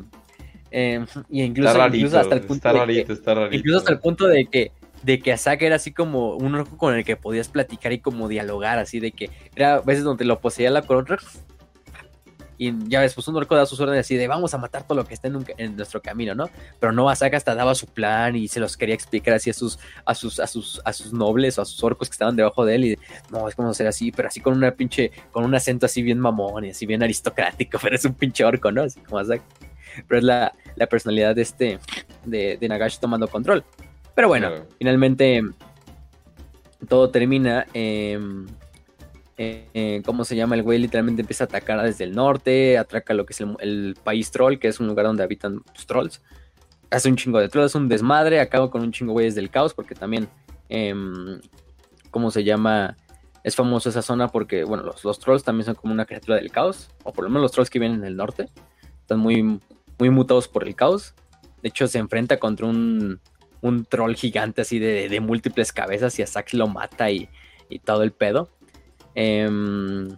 eh, 0.71 1.05
y 1.31 1.43
incluso, 1.43 1.69
está 1.69 1.79
rarito, 1.79 1.97
incluso 1.99 2.19
hasta 2.19 2.35
el 2.35 2.41
punto 2.43 2.69
está 2.69 2.87
de 2.87 3.05
que, 3.05 3.13
está 3.13 3.35
rarito. 3.35 3.57
incluso 3.57 3.79
hasta 3.79 3.93
el 3.93 3.99
punto 3.99 4.27
de 4.27 4.47
que 4.47 4.73
de 5.03 5.19
que 5.19 5.33
Asaka 5.33 5.67
era 5.67 5.77
así 5.77 5.93
como 5.93 6.37
un 6.37 6.55
orco 6.55 6.77
con 6.77 6.95
el 6.95 7.05
que 7.05 7.17
podías 7.17 7.49
platicar 7.49 7.93
y 7.93 7.99
como 7.99 8.29
dialogar, 8.29 8.79
así 8.79 9.01
de 9.01 9.13
que 9.13 9.31
era 9.55 9.75
a 9.75 9.81
veces 9.81 10.05
donde 10.05 10.25
lo 10.25 10.41
poseía 10.41 10.71
la 10.71 10.83
corona 10.83 11.19
y 12.69 12.75
ya 12.89 13.01
ves, 13.01 13.15
pues 13.15 13.27
un 13.29 13.37
orco 13.37 13.55
da 13.57 13.67
sus 13.67 13.79
órdenes 13.81 14.07
así 14.07 14.17
de 14.17 14.27
vamos 14.29 14.53
a 14.55 14.59
matar 14.59 14.87
todo 14.87 14.97
lo 14.99 15.05
que 15.05 15.15
está 15.15 15.29
en, 15.29 15.37
un 15.37 15.45
ca- 15.45 15.55
en 15.57 15.77
nuestro 15.77 16.01
camino, 16.03 16.35
¿no? 16.35 16.49
Pero 16.81 16.93
no, 16.93 17.09
Asaka 17.11 17.37
hasta 17.37 17.55
daba 17.55 17.75
su 17.75 17.87
plan 17.87 18.37
y 18.37 18.49
se 18.49 18.61
los 18.61 18.77
quería 18.77 18.95
explicar 18.95 19.35
así 19.35 19.51
a 19.51 19.55
sus, 19.55 19.79
a 20.05 20.15
sus, 20.15 20.39
a 20.41 20.47
sus, 20.47 20.81
a 20.85 20.93
sus 20.93 21.13
nobles 21.13 21.59
o 21.59 21.63
a 21.63 21.65
sus 21.65 21.83
orcos 21.85 22.09
que 22.09 22.13
estaban 22.15 22.37
debajo 22.37 22.65
de 22.65 22.75
él 22.75 22.85
y 22.85 22.89
de, 22.91 22.99
no, 23.31 23.49
es 23.49 23.55
como 23.55 23.71
hacer 23.71 23.87
así, 23.87 24.13
pero 24.13 24.29
así 24.29 24.41
con 24.41 24.55
una 24.55 24.71
pinche, 24.73 25.11
con 25.31 25.45
un 25.45 25.55
acento 25.55 25.87
así 25.87 26.03
bien 26.03 26.19
mamón 26.21 26.65
y 26.65 26.71
así 26.71 26.87
bien 26.87 27.03
aristocrático, 27.03 27.79
pero 27.83 27.97
es 27.97 28.05
un 28.05 28.15
pinche 28.15 28.45
orco, 28.45 28.71
¿no? 28.73 28.83
Así 28.83 29.01
como 29.01 29.19
Asaka. 29.19 29.43
Pero 30.09 30.19
es 30.19 30.25
la, 30.25 30.55
la 30.77 30.87
personalidad 30.87 31.35
de 31.35 31.43
este, 31.43 31.79
de, 32.25 32.57
de 32.59 32.69
Nagash 32.69 32.99
tomando 32.99 33.29
control. 33.29 33.63
Pero 34.15 34.29
bueno, 34.29 34.49
Claro. 34.49 34.67
finalmente 34.79 35.43
todo 36.89 37.11
termina. 37.11 37.67
em, 37.75 38.47
eh, 39.39 39.69
eh, 39.73 40.03
¿Cómo 40.05 40.25
se 40.25 40.37
llama? 40.37 40.55
El 40.55 40.63
güey 40.63 40.79
literalmente 40.79 41.23
empieza 41.23 41.45
a 41.45 41.47
atacar 41.47 41.83
desde 41.83 42.05
el 42.05 42.15
norte, 42.15 42.77
ataca 42.77 43.15
lo 43.15 43.25
que 43.25 43.33
es 43.33 43.41
el, 43.41 43.97
país 44.03 44.31
troll, 44.31 44.59
que 44.59 44.69
es 44.69 44.79
un 44.81 44.87
lugar 44.87 45.07
donde 45.07 45.23
habitan 45.23 45.61
pues, 45.61 45.87
trolls. 45.87 46.23
Hace 46.91 47.09
un 47.09 47.17
chingo 47.17 47.39
de 47.41 47.49
trolls, 47.49 47.75
un 47.75 47.89
desmadre, 47.89 48.41
acaba 48.41 48.71
con 48.71 48.83
un 48.83 48.93
chingo 48.93 49.13
güeyes 49.13 49.35
del 49.35 49.51
caos, 49.51 49.73
porque 49.73 49.95
también, 49.95 50.29
em, 50.69 51.41
¿cómo 52.11 52.31
se 52.31 52.45
llama? 52.45 52.97
Es 53.43 53.57
famoso 53.57 53.89
esa 53.89 54.03
zona 54.03 54.29
porque, 54.29 54.65
bueno, 54.65 54.85
los, 54.85 55.03
los 55.05 55.19
trolls 55.19 55.43
también 55.43 55.65
son 55.65 55.75
como 55.75 55.95
una 55.95 56.05
criatura 56.05 56.37
del 56.37 56.51
caos, 56.51 56.91
o 57.03 57.13
por 57.13 57.25
lo 57.25 57.31
menos 57.31 57.43
los 57.43 57.53
trolls 57.53 57.71
que 57.71 57.79
vienen 57.79 58.01
en 58.01 58.07
el 58.07 58.17
norte, 58.17 58.51
están 59.01 59.19
muy, 59.19 59.61
mutados 59.99 60.49
por 60.49 60.65
el 60.67 60.75
caos. 60.75 61.15
De 61.63 61.69
hecho, 61.69 61.87
se 61.87 61.99
enfrenta 61.99 62.39
contra 62.39 62.67
un, 62.67 63.21
troll 63.89 64.15
gigante 64.15 64.61
así 64.63 64.79
de, 64.79 65.21
múltiples 65.21 65.73
cabezas 65.73 66.19
y 66.19 66.23
a 66.23 66.27
Zack 66.27 66.53
lo 66.53 66.69
mata 66.69 67.11
y 67.11 67.29
todo 67.85 68.03
el 68.03 68.13
pedo. 68.13 68.51
Em, 69.15 70.17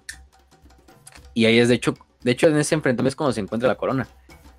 y 1.34 1.46
ahí 1.46 1.58
es 1.58 1.68
de 1.68 1.74
hecho, 1.74 1.94
de 2.22 2.30
hecho 2.30 2.46
en 2.48 2.56
ese 2.56 2.74
enfrentamiento 2.74 3.08
es 3.08 3.16
cuando 3.16 3.32
se 3.32 3.40
encuentra 3.40 3.68
la 3.68 3.74
corona. 3.76 4.08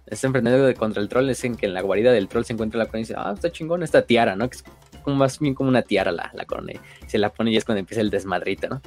Ese 0.06 0.28
enfrentamiento 0.28 0.68
de- 0.68 0.76
contra 0.76 1.02
el 1.02 1.10
troll 1.10 1.30
es 1.30 1.44
en 1.44 1.56
que 1.56 1.66
en 1.66 1.74
la 1.74 1.82
guarida 1.82 2.12
del 2.12 2.28
troll 2.28 2.44
se 2.46 2.54
encuentra 2.54 2.78
la 2.78 2.86
corona 2.86 3.00
y 3.00 3.04
dice, 3.04 3.16
ah, 3.18 3.32
está 3.34 3.52
chingón 3.52 3.82
esta 3.82 4.04
tiara, 4.04 4.36
¿no? 4.36 4.48
Que 4.50 4.58
es 4.58 4.64
como 5.04 5.16
más 5.16 5.40
bien 5.40 5.56
como 5.56 5.70
una 5.70 5.82
tiara 5.82 6.12
la, 6.12 6.30
la 6.34 6.46
corona. 6.46 6.74
Y 6.74 6.80
se 7.10 7.18
la 7.18 7.30
pone 7.32 7.52
y 7.52 7.58
es 7.58 7.66
cuando 7.66 7.80
empieza 7.80 8.02
el 8.02 8.10
desmadrito, 8.12 8.68
¿no? 8.70 8.82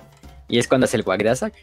Y 0.49 0.59
es 0.59 0.69
cuando 0.69 0.85
hace 0.85 0.97
el 0.97 1.03
Guagdasak. 1.03 1.55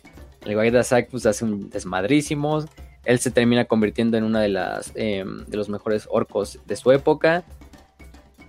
El 0.45 0.53
Guagdasak 0.55 1.09
pues 1.09 1.25
hace 1.25 1.45
un 1.45 1.69
desmadrísimo. 1.69 2.65
Él 3.05 3.19
se 3.19 3.31
termina 3.31 3.65
convirtiendo 3.65 4.17
en 4.17 4.23
una 4.23 4.41
de 4.41 4.49
las 4.49 4.91
em, 4.95 5.45
de 5.45 5.57
los 5.57 5.69
mejores 5.69 6.07
orcos 6.11 6.59
de 6.65 6.75
su 6.75 6.91
época. 6.91 7.43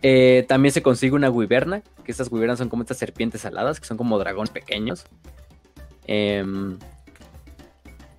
Eh, 0.02 0.44
también 0.48 0.72
se 0.72 0.82
consigue 0.82 1.14
una 1.14 1.30
wiberna, 1.30 1.82
que 2.04 2.12
estas 2.12 2.30
wibernas 2.30 2.58
son 2.58 2.68
como 2.68 2.82
estas 2.82 2.98
serpientes 2.98 3.44
aladas, 3.44 3.80
que 3.80 3.86
son 3.86 3.96
como 3.96 4.18
dragones 4.18 4.50
pequeños. 4.50 5.06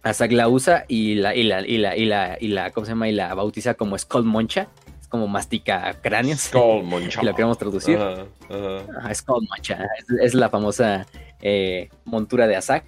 Azak 0.08 0.32
la 0.32 0.48
usa 0.48 0.86
y 0.88 1.16
la, 1.16 1.36
y 1.36 1.44
la, 1.44 1.62
y 1.62 1.78
la, 1.78 1.96
y 1.96 2.06
la, 2.06 2.38
y 2.40 2.48
la, 2.48 2.72
¿cómo 2.72 2.86
se 2.86 2.92
llama? 2.92 3.10
Y 3.10 3.12
la 3.12 3.34
bautiza 3.34 3.74
como 3.74 3.98
Skull 3.98 4.24
Moncha. 4.24 4.68
Es 5.02 5.08
como 5.08 5.28
mastica 5.28 5.96
cráneos. 6.02 6.40
Skull 6.40 6.84
Moncha. 6.86 7.22
Lo 7.24 7.34
queremos 7.34 7.58
traducir. 7.58 7.98
Ajá, 8.00 9.14
Skull 9.14 9.48
Moncha. 9.50 9.86
Es, 9.98 10.06
es 10.22 10.34
la 10.34 10.50
famosa 10.50 11.06
eh, 11.42 11.90
montura 12.06 12.48
de 12.48 12.56
Azak. 12.56 12.86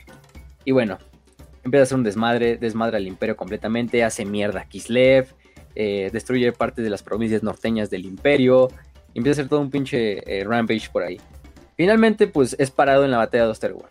Y 0.65 0.71
bueno, 0.71 0.97
empieza 1.63 1.81
a 1.81 1.83
hacer 1.83 1.97
un 1.97 2.03
desmadre, 2.03 2.57
desmadra 2.57 2.97
al 2.97 3.07
imperio 3.07 3.35
completamente, 3.35 4.03
hace 4.03 4.25
mierda 4.25 4.61
a 4.61 4.65
Kislev, 4.65 5.33
eh, 5.81 6.09
destruye 6.11 6.51
parte 6.51 6.81
de 6.81 6.89
las 6.89 7.01
provincias 7.01 7.41
norteñas 7.41 7.89
del 7.89 8.03
imperio, 8.05 8.67
y 9.13 9.19
empieza 9.19 9.29
a 9.29 9.43
hacer 9.43 9.49
todo 9.49 9.61
un 9.61 9.71
pinche 9.71 10.21
eh, 10.27 10.43
rampage 10.43 10.89
por 10.91 11.03
ahí. 11.03 11.21
Finalmente, 11.77 12.27
pues 12.27 12.53
es 12.59 12.69
parado 12.69 13.05
en 13.05 13.11
la 13.11 13.17
batalla 13.17 13.45
de 13.45 13.51
Osterwald, 13.51 13.87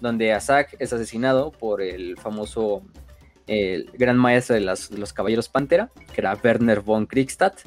donde 0.00 0.32
Azak 0.32 0.76
es 0.78 0.92
asesinado 0.92 1.50
por 1.50 1.82
el 1.82 2.16
famoso 2.18 2.82
el 3.48 3.90
gran 3.94 4.16
maestro 4.16 4.54
de, 4.54 4.60
de 4.60 4.98
los 4.98 5.12
caballeros 5.12 5.48
Pantera, 5.48 5.90
que 6.14 6.20
era 6.20 6.38
Werner 6.40 6.82
von 6.82 7.06
Kriegstadt, 7.06 7.62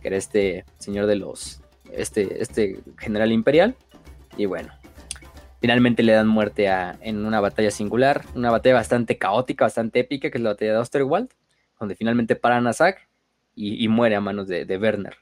que 0.00 0.08
era 0.08 0.16
este 0.16 0.64
señor 0.78 1.06
de 1.06 1.14
los, 1.14 1.60
este, 1.92 2.42
este 2.42 2.80
general 2.98 3.30
imperial, 3.30 3.76
y 4.36 4.46
bueno, 4.46 4.72
finalmente 5.60 6.02
le 6.02 6.14
dan 6.14 6.26
muerte 6.26 6.68
a, 6.68 6.98
en 7.02 7.24
una 7.24 7.38
batalla 7.40 7.70
singular, 7.70 8.24
una 8.34 8.50
batalla 8.50 8.74
bastante 8.74 9.16
caótica, 9.16 9.66
bastante 9.66 10.00
épica, 10.00 10.28
que 10.30 10.38
es 10.38 10.42
la 10.42 10.50
batalla 10.50 10.72
de 10.72 10.78
Osterwald, 10.78 11.28
donde 11.80 11.96
finalmente 11.96 12.36
paran 12.36 12.66
a 12.66 12.72
y, 13.54 13.88
muere 13.88 14.14
a 14.14 14.20
manos 14.20 14.46
de, 14.46 14.78
Werner. 14.80 15.16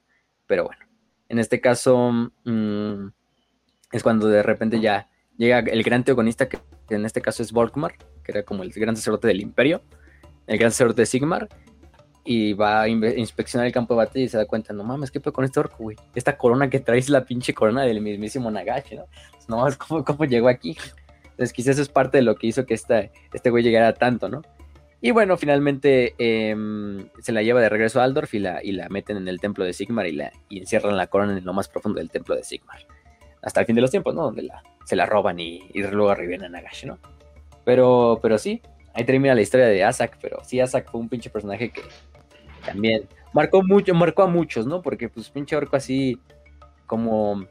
Pero 0.47 0.65
bueno, 0.65 0.85
en 1.28 1.39
este 1.39 1.61
caso 1.61 2.12
mm, 2.45 3.09
es 3.93 4.03
cuando 4.03 4.28
de 4.28 4.43
repente 4.43 4.81
ya 4.81 5.09
llega 5.37 5.61
el 5.61 5.83
gran 5.83 6.05
teogonista, 6.05 6.49
que, 6.49 6.59
en 6.91 7.07
este 7.07 7.23
caso 7.23 7.43
es 7.43 7.53
Volkmar, 7.53 7.97
que 8.25 8.33
era 8.33 8.43
como 8.43 8.62
el 8.65 8.70
gran 8.70 8.97
sacerdote 8.97 9.28
del 9.28 9.41
imperio, 9.41 9.83
el 10.47 10.59
gran 10.59 10.70
sacerdote 10.73 11.03
de 11.03 11.07
Sigmar, 11.07 11.49
y 12.25 12.53
va 12.53 12.83
a 12.83 12.89
inspeccionar 12.89 13.67
el 13.67 13.73
campo 13.73 13.95
de 13.95 13.99
batalla 13.99 14.25
y 14.25 14.28
se 14.28 14.37
da 14.37 14.47
cuenta, 14.47 14.75
no 14.75 14.85
mames, 14.85 15.11
¿qué 15.11 15.20
pedo 15.20 15.33
con 15.33 15.45
este 15.45 15.61
orco, 15.61 15.77
güey? 15.78 15.97
Esta 16.15 16.37
corona 16.37 16.69
que 16.69 16.81
traes 16.81 17.07
es 17.07 17.11
la 17.11 17.25
pinche 17.25 17.55
corona 17.55 17.85
del 17.85 18.03
mismísimo 18.03 18.51
Nagashi, 18.51 18.97
¿no? 18.97 19.07
No 19.49 19.59
mames, 19.59 19.77
¿cómo, 19.78 20.05
cómo 20.05 20.25
llegó 20.27 20.49
aquí? 20.49 20.77
Entonces 21.31 21.53
quizás 21.53 21.75
eso 21.75 21.83
es 21.83 21.89
parte 21.89 22.19
de 22.19 22.23
lo 22.23 22.35
que 22.35 22.49
hizo 22.49 22.67
que 22.67 22.75
esta, 22.75 23.11
este 23.33 23.49
güey 23.49 23.62
llegara 23.62 23.95
tanto, 23.95 24.28
¿no? 24.28 24.43
Y 25.01 25.12
bueno, 25.12 25.36
finalmente 25.36 26.15
em, 26.18 27.09
se 27.20 27.31
la 27.33 27.43
lleva 27.43 27.60
de 27.60 27.68
regreso 27.68 28.01
a 28.01 28.05
Aldorf 28.05 28.35
y 28.35 28.41
la, 28.41 28.62
y 28.65 28.73
la 28.73 28.89
meten 28.89 29.17
en 29.17 29.28
el 29.28 29.39
templo 29.41 29.65
de 29.65 29.73
Sigmar 29.73 30.07
y, 30.09 30.12
la, 30.12 30.33
y 30.49 30.59
encierran 30.59 30.97
la 30.97 31.07
corona 31.07 31.39
en 31.39 31.44
lo 31.44 31.52
más 31.52 31.68
profundo 31.68 31.99
del 32.01 32.10
templo 32.10 32.35
de 32.35 32.43
Sigmar. 32.43 32.78
Hasta 33.43 33.60
el 33.60 33.67
fin 33.67 33.77
de 33.77 33.83
los 33.83 33.93
tiempos, 33.93 34.15
¿no? 34.17 34.23
Donde 34.25 34.43
la, 34.43 34.62
se 34.85 34.97
la 34.97 35.07
roban 35.07 35.39
y, 35.39 35.60
y 35.73 35.83
luego 35.83 36.12
reviven 36.15 36.43
a 36.44 36.49
Nagashi, 36.49 36.86
¿no? 36.89 36.99
Pero, 37.65 38.18
pero 38.20 38.39
sí, 38.39 38.60
ahí 38.94 39.05
termina 39.05 39.35
la 39.36 39.41
historia 39.41 39.67
de 39.67 39.85
Asak, 39.85 40.18
pero 40.20 40.39
sí, 40.44 40.59
Asak 40.59 40.91
fue 40.91 41.01
un 41.01 41.09
pinche 41.09 41.31
personaje 41.31 41.70
que 41.70 41.83
también 42.67 43.07
marcó 43.33 43.62
mucho, 43.62 43.94
marcó 43.94 44.25
a 44.25 44.27
muchos, 44.27 44.67
¿no? 44.67 44.83
Porque 44.83 45.09
pues 45.09 45.31
pinche 45.31 45.55
orco 45.55 45.77
así 45.77 46.18
como 46.86 47.44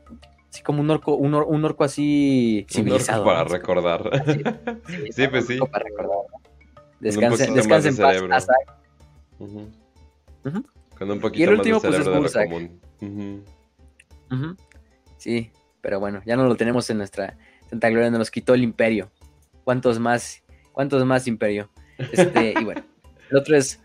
así 0.50 0.64
como 0.64 0.82
un 0.82 0.90
orco, 0.90 1.16
un, 1.16 1.34
or- 1.34 1.46
un 1.48 1.64
orco 1.64 1.86
así 1.86 2.66
Un 2.68 2.74
civilizado. 2.74 3.22
orco 3.22 3.32
para 3.32 3.44
¿no? 3.44 3.50
recordar. 3.50 4.24
Sí, 4.88 5.12
Sí, 5.14 5.28
pues 5.32 5.44
un 5.46 5.56
sí. 5.56 5.60
Para 5.72 5.86
recordar, 5.86 6.18
¿no? 6.32 6.47
Descansen, 7.00 7.54
descansen 7.54 7.96
más 7.98 8.16
en 8.20 8.24
de 8.24 8.30
paz. 8.30 8.48
Con 10.98 11.12
un 11.12 11.20
poquito 11.20 11.40
Y 11.40 11.44
el 11.44 11.58
más 11.58 11.60
último, 11.60 11.80
de 11.80 11.88
pues, 11.90 12.00
es 12.00 12.34
de 12.34 12.44
común. 12.46 13.46
Ujú. 14.32 14.56
Sí, 15.18 15.52
pero 15.82 16.00
bueno, 16.00 16.22
ya 16.26 16.36
no 16.36 16.48
lo 16.48 16.56
tenemos 16.56 16.90
en 16.90 16.98
nuestra 16.98 17.38
Santa 17.70 17.90
Gloria, 17.90 18.10
nos 18.10 18.32
quitó 18.32 18.54
el 18.54 18.64
imperio. 18.64 19.12
¿Cuántos 19.64 20.00
más? 20.00 20.44
¿Cuántos 20.72 21.06
más 21.06 21.28
imperio? 21.28 21.70
Este, 21.98 22.54
y 22.60 22.64
bueno, 22.64 22.84
El 23.30 23.38
otro 23.38 23.58
es 23.58 23.82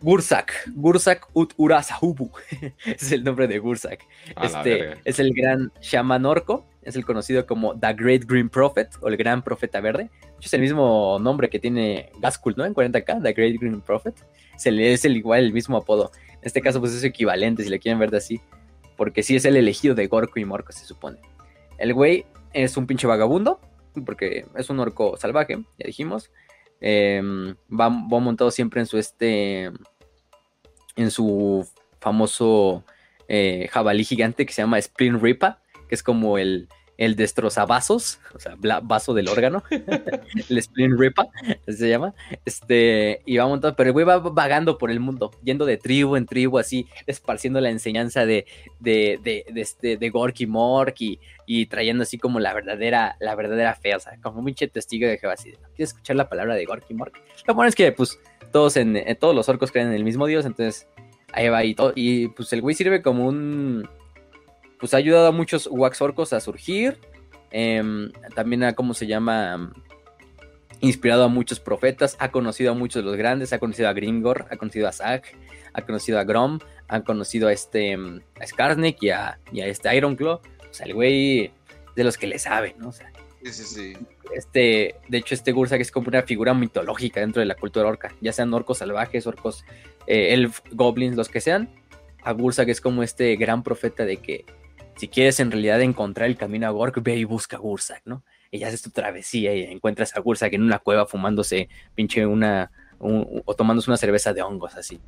Gursak, 0.00 0.70
Gursak 0.74 1.28
Ut 1.32 1.52
Urasahubu. 1.56 2.30
es 2.86 3.12
el 3.12 3.24
nombre 3.24 3.46
de 3.46 3.58
Gursak. 3.58 4.04
Este 4.42 4.96
es 5.04 5.18
el 5.18 5.32
gran 5.34 5.72
shaman 5.80 6.24
orco, 6.24 6.66
es 6.86 6.94
el 6.94 7.04
conocido 7.04 7.46
como 7.46 7.78
The 7.78 7.94
Great 7.94 8.22
Green 8.26 8.48
Prophet 8.48 8.90
o 9.00 9.08
el 9.08 9.16
Gran 9.16 9.42
Profeta 9.42 9.80
Verde. 9.80 10.08
Es 10.40 10.54
el 10.54 10.60
mismo 10.60 11.18
nombre 11.20 11.50
que 11.50 11.58
tiene 11.58 12.10
Gaskul, 12.20 12.54
¿no? 12.56 12.64
En 12.64 12.74
40k, 12.74 13.22
The 13.22 13.32
Great 13.32 13.60
Green 13.60 13.80
Prophet. 13.80 14.14
Se 14.56 14.70
le 14.70 14.92
es 14.92 15.04
el 15.04 15.16
igual 15.16 15.40
el 15.40 15.52
mismo 15.52 15.76
apodo. 15.76 16.12
En 16.34 16.42
este 16.42 16.62
caso, 16.62 16.78
pues 16.78 16.92
es 16.92 17.02
equivalente, 17.02 17.64
si 17.64 17.70
le 17.70 17.80
quieren 17.80 17.98
ver 17.98 18.12
de 18.12 18.18
así. 18.18 18.40
Porque 18.96 19.24
sí 19.24 19.34
es 19.34 19.44
el 19.44 19.56
elegido 19.56 19.96
de 19.96 20.06
Gorko 20.06 20.38
y 20.38 20.44
Morko, 20.44 20.70
se 20.70 20.86
supone. 20.86 21.18
El 21.76 21.92
güey 21.92 22.24
es 22.52 22.76
un 22.76 22.86
pinche 22.86 23.08
vagabundo, 23.08 23.60
porque 24.06 24.46
es 24.56 24.70
un 24.70 24.78
orco 24.78 25.16
salvaje, 25.16 25.58
ya 25.78 25.86
dijimos. 25.86 26.30
Em, 26.80 27.56
va, 27.68 27.90
montado 27.90 28.52
siempre 28.52 28.80
en 28.80 28.86
su 28.86 28.96
este. 28.96 29.72
En 30.94 31.10
su 31.10 31.68
famoso 31.98 32.84
eh, 33.26 33.68
jabalí 33.72 34.04
gigante 34.04 34.46
que 34.46 34.52
se 34.52 34.62
llama 34.62 34.78
Spring 34.78 35.20
Ripa, 35.20 35.60
que 35.88 35.96
es 35.96 36.02
como 36.02 36.38
el, 36.38 36.68
el 36.98 37.14
destrozabazos, 37.14 38.20
o 38.34 38.38
sea, 38.38 38.56
vaso 38.82 39.14
del 39.14 39.28
órgano, 39.28 39.62
el 40.48 40.62
Spleen 40.62 40.98
Ripa, 40.98 41.28
se 41.66 41.88
llama, 41.88 42.14
este, 42.44 43.22
y 43.26 43.36
va 43.36 43.46
montado, 43.46 43.76
pero 43.76 43.88
el 43.88 43.92
güey 43.92 44.06
va 44.06 44.18
vagando 44.18 44.78
por 44.78 44.90
el 44.90 45.00
mundo, 45.00 45.30
yendo 45.42 45.66
de 45.66 45.76
tribu 45.76 46.16
en 46.16 46.26
tribu, 46.26 46.58
así, 46.58 46.86
esparciendo 47.06 47.60
la 47.60 47.70
enseñanza 47.70 48.24
de, 48.24 48.46
de, 48.80 49.20
de, 49.22 49.44
de 49.52 49.60
este, 49.60 49.96
de 49.96 50.10
Gorky 50.10 50.46
Mork 50.46 50.96
y, 51.46 51.66
trayendo 51.66 52.02
así 52.02 52.18
como 52.18 52.40
la 52.40 52.54
verdadera, 52.54 53.16
la 53.20 53.34
verdadera 53.34 53.74
fe, 53.74 53.94
o 53.94 54.00
sea, 54.00 54.18
como 54.22 54.38
un 54.38 54.46
pinche 54.46 54.68
testigo 54.68 55.06
de 55.06 55.18
Jehová, 55.18 55.34
así, 55.34 55.52
¿no 55.52 55.68
quieres 55.74 55.90
escuchar 55.90 56.16
la 56.16 56.28
palabra 56.28 56.54
de 56.54 56.64
Gorky 56.64 56.94
Mork? 56.94 57.20
Lo 57.46 57.54
bueno 57.54 57.68
es 57.68 57.74
que, 57.74 57.92
pues, 57.92 58.18
todos, 58.52 58.76
en, 58.76 59.04
todos 59.20 59.34
los 59.34 59.48
orcos 59.48 59.70
creen 59.70 59.88
en 59.88 59.94
el 59.94 60.04
mismo 60.04 60.26
dios, 60.26 60.46
entonces, 60.46 60.88
ahí 61.32 61.48
va 61.48 61.62
y 61.62 61.74
todo, 61.74 61.92
y 61.94 62.28
pues 62.28 62.52
el 62.52 62.62
güey 62.62 62.74
sirve 62.74 63.02
como 63.02 63.26
un 63.26 63.88
pues 64.78 64.94
ha 64.94 64.98
ayudado 64.98 65.28
a 65.28 65.32
muchos 65.32 65.68
wax 65.70 66.00
orcos 66.00 66.32
a 66.32 66.40
surgir. 66.40 66.98
Em, 67.50 68.12
también 68.34 68.64
ha, 68.64 68.74
¿cómo 68.74 68.94
se 68.94 69.06
llama? 69.06 69.72
Inspirado 70.80 71.24
a 71.24 71.28
muchos 71.28 71.58
profetas, 71.58 72.16
ha 72.18 72.30
conocido 72.30 72.72
a 72.72 72.74
muchos 72.74 73.02
de 73.02 73.08
los 73.08 73.16
grandes, 73.16 73.52
ha 73.52 73.58
conocido 73.58 73.88
a 73.88 73.94
Grimgor, 73.94 74.46
ha 74.50 74.56
conocido 74.56 74.88
a 74.88 74.92
Zack, 74.92 75.34
ha 75.72 75.82
conocido 75.82 76.18
a 76.18 76.24
Grom, 76.24 76.58
ha 76.88 77.00
conocido 77.00 77.48
a 77.48 77.52
este 77.52 77.92
em, 77.92 78.20
a 78.40 78.46
Skarsnik 78.46 79.02
y 79.02 79.10
a, 79.10 79.38
este 79.52 79.96
Ironclaw. 79.96 80.40
O 80.70 80.74
sea, 80.74 80.86
el 80.86 80.94
güey 80.94 81.50
de 81.94 82.04
los 82.04 82.18
que 82.18 82.26
le 82.26 82.38
sabe, 82.38 82.74
¿no? 82.78 82.92
sí, 82.92 83.02
sí, 83.52 83.64
sí. 83.64 83.96
Este, 84.34 84.96
de 85.08 85.18
hecho, 85.18 85.34
este 85.34 85.52
Gursak 85.52 85.80
es 85.80 85.90
como 85.90 86.08
una 86.08 86.22
figura 86.22 86.52
mitológica 86.54 87.20
dentro 87.20 87.40
de 87.40 87.46
la 87.46 87.54
cultura 87.54 87.86
orca, 87.88 88.12
ya 88.20 88.32
sean 88.32 88.52
orcos 88.52 88.78
salvajes, 88.78 89.26
orcos, 89.26 89.64
eh, 90.06 90.34
elf, 90.34 90.60
goblins, 90.72 91.16
los 91.16 91.28
que 91.28 91.40
sean. 91.40 91.70
A 92.22 92.32
Gursak 92.32 92.68
es 92.68 92.80
como 92.80 93.02
este 93.02 93.36
gran 93.36 93.62
profeta 93.62 94.04
de 94.04 94.16
que 94.16 94.44
si 94.96 95.08
quieres 95.08 95.38
en 95.40 95.50
realidad 95.50 95.80
encontrar 95.82 96.28
el 96.28 96.36
camino 96.36 96.66
a 96.66 96.70
Gork, 96.70 97.02
ve 97.02 97.16
y 97.16 97.24
busca 97.24 97.56
a 97.56 97.60
Gursak, 97.60 98.02
¿no? 98.06 98.24
Y 98.50 98.64
haces 98.64 98.82
tu 98.82 98.90
travesía 98.90 99.54
y 99.54 99.62
encuentras 99.64 100.16
a 100.16 100.20
Gursak 100.20 100.54
en 100.54 100.62
una 100.62 100.78
cueva 100.78 101.06
fumándose 101.06 101.68
pinche 101.94 102.26
una, 102.26 102.70
o 102.98 103.54
tomándose 103.54 103.90
una 103.90 103.98
cerveza 103.98 104.32
de 104.32 104.42
hongos 104.42 104.74
así, 104.76 105.00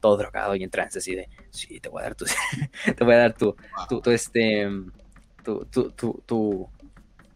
todo 0.00 0.16
drogado 0.16 0.56
y 0.56 0.64
en 0.64 0.70
trance 0.70 0.98
así 0.98 1.14
de, 1.14 1.28
sí, 1.50 1.80
te 1.80 1.88
voy 1.90 2.00
a 2.00 2.04
dar 2.04 2.14
tu, 2.14 2.24
te 2.96 3.04
voy 3.04 3.14
a 3.14 3.18
dar 3.18 3.34
tu, 3.34 3.54
tu, 3.88 4.10
este, 4.10 4.68
tu, 5.44 5.66
tu, 5.66 5.90
tu, 5.90 6.22
tu, 6.24 6.68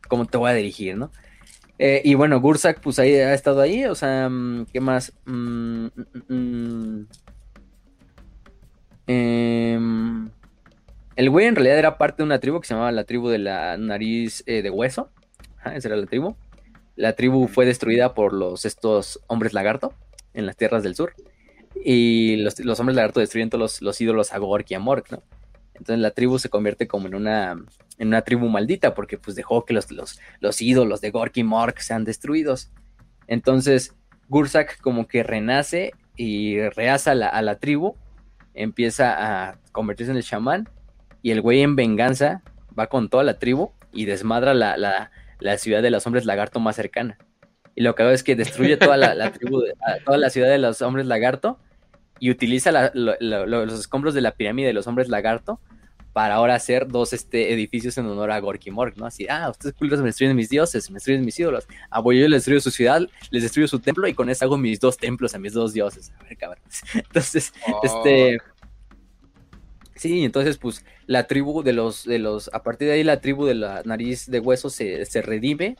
cómo 0.08 0.24
te 0.24 0.38
voy 0.38 0.50
a 0.50 0.54
dirigir, 0.54 0.96
¿no? 0.96 1.10
Eh, 1.78 2.02
y 2.04 2.14
bueno, 2.14 2.40
Gursak, 2.40 2.80
pues 2.80 2.98
ahí 2.98 3.14
ha 3.14 3.34
estado 3.34 3.60
ahí, 3.60 3.84
o 3.86 3.94
sea, 3.94 4.28
mm, 4.28 4.66
¿qué 4.72 4.80
más? 4.80 5.12
Eh, 9.06 9.78
el 11.20 11.28
güey 11.28 11.44
en 11.44 11.54
realidad 11.54 11.78
era 11.78 11.98
parte 11.98 12.22
de 12.22 12.24
una 12.24 12.38
tribu 12.38 12.60
que 12.60 12.66
se 12.66 12.72
llamaba 12.72 12.92
la 12.92 13.04
tribu 13.04 13.28
de 13.28 13.36
la 13.36 13.76
nariz 13.76 14.42
eh, 14.46 14.62
de 14.62 14.70
hueso. 14.70 15.10
esa 15.66 15.88
era 15.88 15.96
la 15.98 16.06
tribu. 16.06 16.34
La 16.96 17.12
tribu 17.12 17.46
fue 17.46 17.66
destruida 17.66 18.14
por 18.14 18.32
los, 18.32 18.64
estos 18.64 19.20
hombres 19.26 19.52
lagarto 19.52 19.92
en 20.32 20.46
las 20.46 20.56
tierras 20.56 20.82
del 20.82 20.94
sur. 20.94 21.12
Y 21.84 22.36
los, 22.36 22.80
hombres 22.80 22.96
lagarto 22.96 23.20
destruyen 23.20 23.50
todos 23.50 23.82
los, 23.82 24.00
ídolos 24.00 24.32
a 24.32 24.38
Gork 24.38 24.70
y 24.70 24.74
a 24.74 24.78
Mork, 24.78 25.10
¿no? 25.12 25.22
Entonces 25.74 25.98
la 25.98 26.10
tribu 26.12 26.38
se 26.38 26.48
convierte 26.48 26.88
como 26.88 27.06
en 27.06 27.14
una, 27.14 27.52
en 27.98 28.08
una 28.08 28.22
tribu 28.22 28.48
maldita 28.48 28.94
porque 28.94 29.18
pues 29.18 29.36
dejó 29.36 29.66
que 29.66 29.74
los, 29.74 29.90
los, 29.90 30.18
los 30.40 30.62
ídolos 30.62 31.02
de 31.02 31.10
Gork 31.10 31.36
y 31.36 31.44
Mork 31.44 31.80
sean 31.80 32.04
destruidos. 32.04 32.70
Entonces 33.26 33.94
Gursak 34.30 34.80
como 34.80 35.06
que 35.06 35.22
renace 35.22 35.92
y 36.16 36.60
rehaza 36.70 37.10
a 37.10 37.42
la 37.42 37.58
tribu, 37.58 37.94
empieza 38.54 39.48
a 39.50 39.58
convertirse 39.72 40.12
en 40.12 40.16
el 40.16 40.24
chamán 40.24 40.66
y 41.22 41.30
el 41.30 41.40
güey 41.40 41.62
en 41.62 41.76
venganza 41.76 42.42
va 42.78 42.88
con 42.88 43.08
toda 43.08 43.24
la 43.24 43.38
tribu 43.38 43.70
y 43.92 44.04
desmadra 44.04 44.54
la, 44.54 45.10
ciudad 45.58 45.82
de 45.82 45.90
los 45.90 46.06
hombres 46.06 46.24
lagarto 46.24 46.60
más 46.60 46.76
cercana. 46.76 47.18
Y 47.74 47.82
lo 47.82 47.94
que 47.94 48.02
hago 48.02 48.12
es 48.12 48.22
que 48.22 48.36
destruye 48.36 48.76
toda 48.76 48.96
la, 48.96 49.32
tribu, 49.32 49.62
toda 50.04 50.18
la 50.18 50.30
ciudad 50.30 50.48
de 50.48 50.58
los 50.58 50.82
hombres 50.82 51.06
lagarto 51.06 51.58
y 52.18 52.30
utiliza 52.30 52.90
los 52.94 53.80
escombros 53.80 54.14
de 54.14 54.20
la 54.20 54.32
pirámide 54.32 54.68
de 54.68 54.72
los 54.72 54.86
hombres 54.86 55.08
lagarto 55.08 55.60
para 56.12 56.34
ahora 56.34 56.54
hacer 56.54 56.88
dos 56.88 57.12
este, 57.12 57.52
edificios 57.52 57.96
en 57.98 58.06
honor 58.06 58.32
a 58.32 58.40
Gorky 58.40 58.70
Mork, 58.70 58.96
¿no? 58.96 59.06
Así, 59.06 59.26
ah, 59.28 59.48
ustedes 59.48 59.74
culos 59.74 60.00
me 60.00 60.06
destruyen 60.06 60.36
mis 60.36 60.48
dioses, 60.48 60.90
me 60.90 60.94
destruyen 60.94 61.24
mis 61.24 61.38
ídolos. 61.38 61.66
Ah, 61.88 62.00
voy 62.00 62.18
yo 62.18 62.28
les 62.28 62.38
destruyo 62.38 62.60
su 62.60 62.70
ciudad, 62.70 63.02
les 63.30 63.42
destruyo 63.42 63.68
su 63.68 63.78
templo 63.78 64.08
y 64.08 64.14
con 64.14 64.28
eso 64.28 64.44
hago 64.44 64.56
mis 64.56 64.80
dos 64.80 64.96
templos 64.96 65.34
a 65.34 65.38
mis 65.38 65.52
dos 65.52 65.72
dioses. 65.72 66.12
A 66.18 66.24
ver, 66.24 66.36
cabrón. 66.36 66.62
Entonces, 66.94 67.52
este. 67.82 68.38
Sí, 69.94 70.24
entonces 70.24 70.56
pues 70.56 70.82
la 71.10 71.26
tribu 71.26 71.64
de 71.64 71.72
los, 71.72 72.04
de 72.04 72.20
los, 72.20 72.48
a 72.54 72.62
partir 72.62 72.86
de 72.86 72.94
ahí 72.94 73.02
la 73.02 73.20
tribu 73.20 73.44
de 73.44 73.56
la 73.56 73.82
nariz 73.84 74.30
de 74.30 74.38
hueso 74.38 74.70
se, 74.70 75.04
redime, 75.22 75.76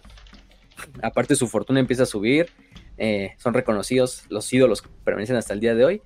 aparte 1.05 1.36
su 1.36 1.47
fortuna 1.47 1.78
empieza 1.78 2.02
a 2.02 2.07
subir, 2.07 2.49
eh, 2.99 3.34
son 3.36 3.55
reconocidos, 3.55 4.25
los 4.28 4.52
ídolos 4.52 4.83
permanecen 5.05 5.36
hasta 5.36 5.55
el 5.55 5.60
día 5.60 5.76
de 5.76 5.84
hoy, 5.84 6.02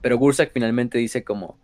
pero 0.00 0.16
Gursak 0.16 0.52
finalmente 0.52 0.96
dice 0.96 1.24
como, 1.24 1.58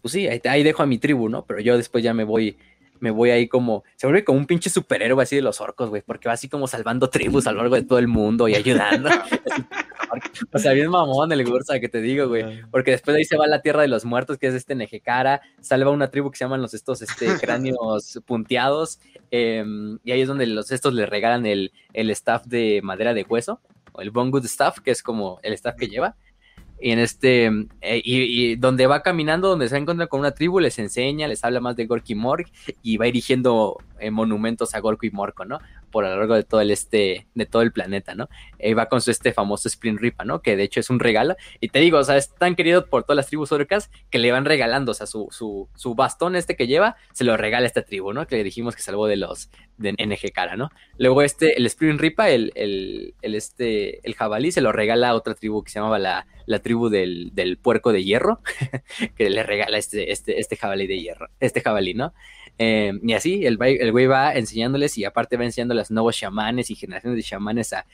pues 0.00 0.12
sí, 0.12 0.26
ahí 0.26 0.62
dejo 0.62 0.82
a 0.82 0.86
mi 0.86 0.96
tribu, 0.96 1.28
¿no? 1.28 1.44
Pero 1.44 1.60
yo 1.60 1.76
después 1.76 2.02
ya 2.02 2.14
me 2.14 2.24
voy 2.24 2.56
me 3.04 3.10
voy 3.10 3.28
ahí 3.28 3.48
como, 3.48 3.84
se 3.96 4.06
vuelve 4.06 4.24
como 4.24 4.38
un 4.38 4.46
pinche 4.46 4.70
superhéroe 4.70 5.22
así 5.22 5.36
de 5.36 5.42
los 5.42 5.60
orcos, 5.60 5.90
güey, 5.90 6.00
porque 6.00 6.26
va 6.26 6.32
así 6.32 6.48
como 6.48 6.66
salvando 6.66 7.10
tribus 7.10 7.46
a 7.46 7.52
lo 7.52 7.58
largo 7.58 7.74
de 7.74 7.82
todo 7.82 7.98
el 7.98 8.08
mundo 8.08 8.48
y 8.48 8.54
ayudando. 8.54 9.10
o 10.52 10.58
sea, 10.58 10.72
bien 10.72 10.88
mamón 10.88 11.30
el 11.30 11.44
Gursa 11.44 11.78
que 11.80 11.90
te 11.90 12.00
digo, 12.00 12.28
güey, 12.28 12.62
porque 12.70 12.92
después 12.92 13.12
de 13.12 13.18
ahí 13.18 13.24
se 13.26 13.36
va 13.36 13.44
a 13.44 13.48
la 13.48 13.60
tierra 13.60 13.82
de 13.82 13.88
los 13.88 14.06
muertos, 14.06 14.38
que 14.38 14.46
es 14.46 14.54
este 14.54 14.74
Nejecara, 14.74 15.42
salva 15.60 15.90
una 15.90 16.10
tribu 16.10 16.30
que 16.30 16.38
se 16.38 16.46
llaman 16.46 16.62
los 16.62 16.72
estos 16.72 17.02
este, 17.02 17.26
cráneos 17.40 18.22
punteados, 18.24 19.00
em, 19.30 19.98
y 20.02 20.12
ahí 20.12 20.22
es 20.22 20.28
donde 20.28 20.46
los 20.46 20.70
estos 20.70 20.94
le 20.94 21.04
regalan 21.04 21.44
el, 21.44 21.72
el 21.92 22.08
staff 22.08 22.46
de 22.46 22.80
madera 22.82 23.12
de 23.12 23.26
hueso, 23.28 23.60
o 23.92 24.00
el 24.00 24.12
Bone 24.12 24.30
Good 24.30 24.46
Staff, 24.46 24.80
que 24.80 24.92
es 24.92 25.02
como 25.02 25.40
el 25.42 25.52
staff 25.52 25.76
que 25.76 25.88
lleva, 25.88 26.16
y 26.80 26.90
en 26.90 26.98
este, 26.98 27.46
eh, 27.80 28.02
y, 28.04 28.56
donde 28.56 28.86
va 28.86 29.02
caminando, 29.02 29.48
donde 29.48 29.68
se 29.68 29.76
encuentra 29.76 30.06
con 30.06 30.20
una 30.20 30.32
tribu, 30.32 30.60
les 30.60 30.78
enseña, 30.78 31.28
les 31.28 31.44
habla 31.44 31.60
más 31.60 31.76
de 31.76 31.86
Gorky 31.86 32.14
Morg 32.14 32.46
y 32.82 32.96
va 32.96 33.06
erigiendo 33.06 33.78
eh, 34.00 34.10
monumentos 34.10 34.74
a 34.74 34.80
Gorky 34.80 35.10
Morco, 35.10 35.44
¿no? 35.44 35.58
Por 35.94 36.04
a 36.04 36.10
lo 36.10 36.16
largo 36.16 36.34
de 36.34 36.42
todo 36.42 36.60
el 36.60 36.72
este, 36.72 37.28
de 37.36 37.46
todo 37.46 37.62
el 37.62 37.70
planeta, 37.70 38.16
¿no? 38.16 38.28
Y 38.58 38.74
va 38.74 38.86
con 38.86 39.00
su 39.00 39.12
este 39.12 39.32
famoso 39.32 39.68
Spring 39.68 39.96
Ripa, 39.96 40.24
¿no? 40.24 40.42
Que 40.42 40.56
de 40.56 40.64
hecho 40.64 40.80
es 40.80 40.90
un 40.90 40.98
regalo. 40.98 41.36
Y 41.60 41.68
te 41.68 41.78
digo, 41.78 41.98
o 41.98 42.02
sea, 42.02 42.16
es 42.16 42.34
tan 42.34 42.56
querido 42.56 42.86
por 42.86 43.04
todas 43.04 43.14
las 43.14 43.28
tribus 43.28 43.52
orcas 43.52 43.92
que 44.10 44.18
le 44.18 44.32
van 44.32 44.44
regalando, 44.44 44.90
o 44.90 44.94
sea, 44.94 45.06
su, 45.06 45.28
su, 45.30 45.68
su 45.76 45.94
bastón 45.94 46.34
este 46.34 46.56
que 46.56 46.66
lleva, 46.66 46.96
se 47.12 47.22
lo 47.22 47.36
regala 47.36 47.66
a 47.66 47.68
esta 47.68 47.82
tribu, 47.82 48.12
¿no? 48.12 48.26
Que 48.26 48.34
le 48.34 48.42
dijimos 48.42 48.74
que 48.74 48.82
salvó 48.82 49.06
de 49.06 49.14
los 49.14 49.50
de 49.76 49.92
NG 49.92 50.32
Cara, 50.32 50.56
¿no? 50.56 50.72
Luego 50.98 51.22
este, 51.22 51.56
el 51.56 51.66
Spring 51.66 51.96
Ripa, 51.96 52.28
el, 52.28 52.50
el, 52.56 53.14
el, 53.22 53.36
este, 53.36 54.04
el 54.04 54.16
jabalí 54.16 54.50
se 54.50 54.62
lo 54.62 54.72
regala 54.72 55.10
a 55.10 55.14
otra 55.14 55.34
tribu 55.34 55.62
que 55.62 55.70
se 55.70 55.78
llamaba 55.78 56.00
la, 56.00 56.26
la 56.46 56.58
tribu 56.58 56.88
del, 56.88 57.30
del 57.34 57.56
puerco 57.56 57.92
de 57.92 58.02
hierro, 58.02 58.40
que 59.16 59.30
le 59.30 59.44
regala 59.44 59.78
este, 59.78 60.10
este, 60.10 60.40
este 60.40 60.56
jabalí 60.56 60.88
de 60.88 60.98
hierro, 60.98 61.28
este 61.38 61.60
jabalí, 61.60 61.94
¿no? 61.94 62.14
Eh, 62.56 62.92
y 63.02 63.12
así, 63.14 63.46
el, 63.46 63.58
el 63.60 63.90
güey 63.90 64.06
va 64.06 64.32
enseñándoles 64.32 64.96
y 64.96 65.04
aparte 65.04 65.36
va 65.36 65.44
enseñando 65.44 65.72
a 65.72 65.76
los 65.76 65.90
nuevos 65.90 66.16
chamanes 66.16 66.70
y 66.70 66.76
generaciones 66.76 67.16
de 67.16 67.22
chamanes 67.22 67.72
a, 67.72 67.84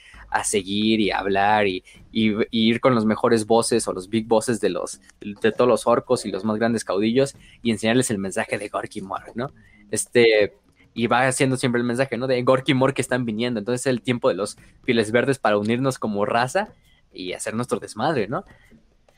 seguir 0.45 1.01
y 1.01 1.11
a 1.11 1.19
hablar 1.19 1.67
y, 1.67 1.83
ir 2.13 2.81
con 2.81 2.95
los 2.95 3.07
mejores 3.07 3.47
voces 3.47 3.89
o 3.89 3.93
los 3.93 4.09
big 4.11 4.27
bosses 4.27 4.61
de, 4.61 4.69
los, 4.69 5.01
de 5.21 5.53
todos 5.53 5.69
los 5.69 5.87
orcos 5.87 6.27
y 6.27 6.31
los 6.31 6.45
más 6.45 6.59
grandes 6.59 6.85
caudillos 6.85 7.35
y 7.63 7.71
enseñarles 7.71 8.11
el 8.11 8.19
mensaje 8.19 8.59
de 8.59 8.69
Gorky 8.69 9.01
Mork, 9.01 9.35
¿no? 9.35 9.53
Este, 9.91 10.55
y 10.93 11.07
va 11.07 11.27
haciendo 11.27 11.57
siempre 11.57 11.81
el 11.81 11.87
mensaje, 11.87 12.19
¿no? 12.19 12.27
De 12.27 12.43
Gorky 12.43 12.75
Mork 12.75 12.95
que 12.95 13.03
están 13.03 13.25
viniendo. 13.25 13.61
Entonces 13.61 13.83
es 13.83 13.87
el 13.87 14.03
tiempo 14.03 14.29
de 14.29 14.35
los 14.35 14.59
files 14.83 15.11
verdes 15.11 15.39
para 15.39 15.57
unirnos 15.57 15.99
como 15.99 16.27
raza 16.27 16.75
y 17.13 17.33
hacer 17.33 17.55
nuestro 17.55 17.79
desmadre, 17.79 18.29
¿no? 18.29 18.45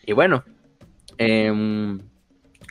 Y 0.07 0.13
bueno, 0.13 0.45
eh, 1.19 1.99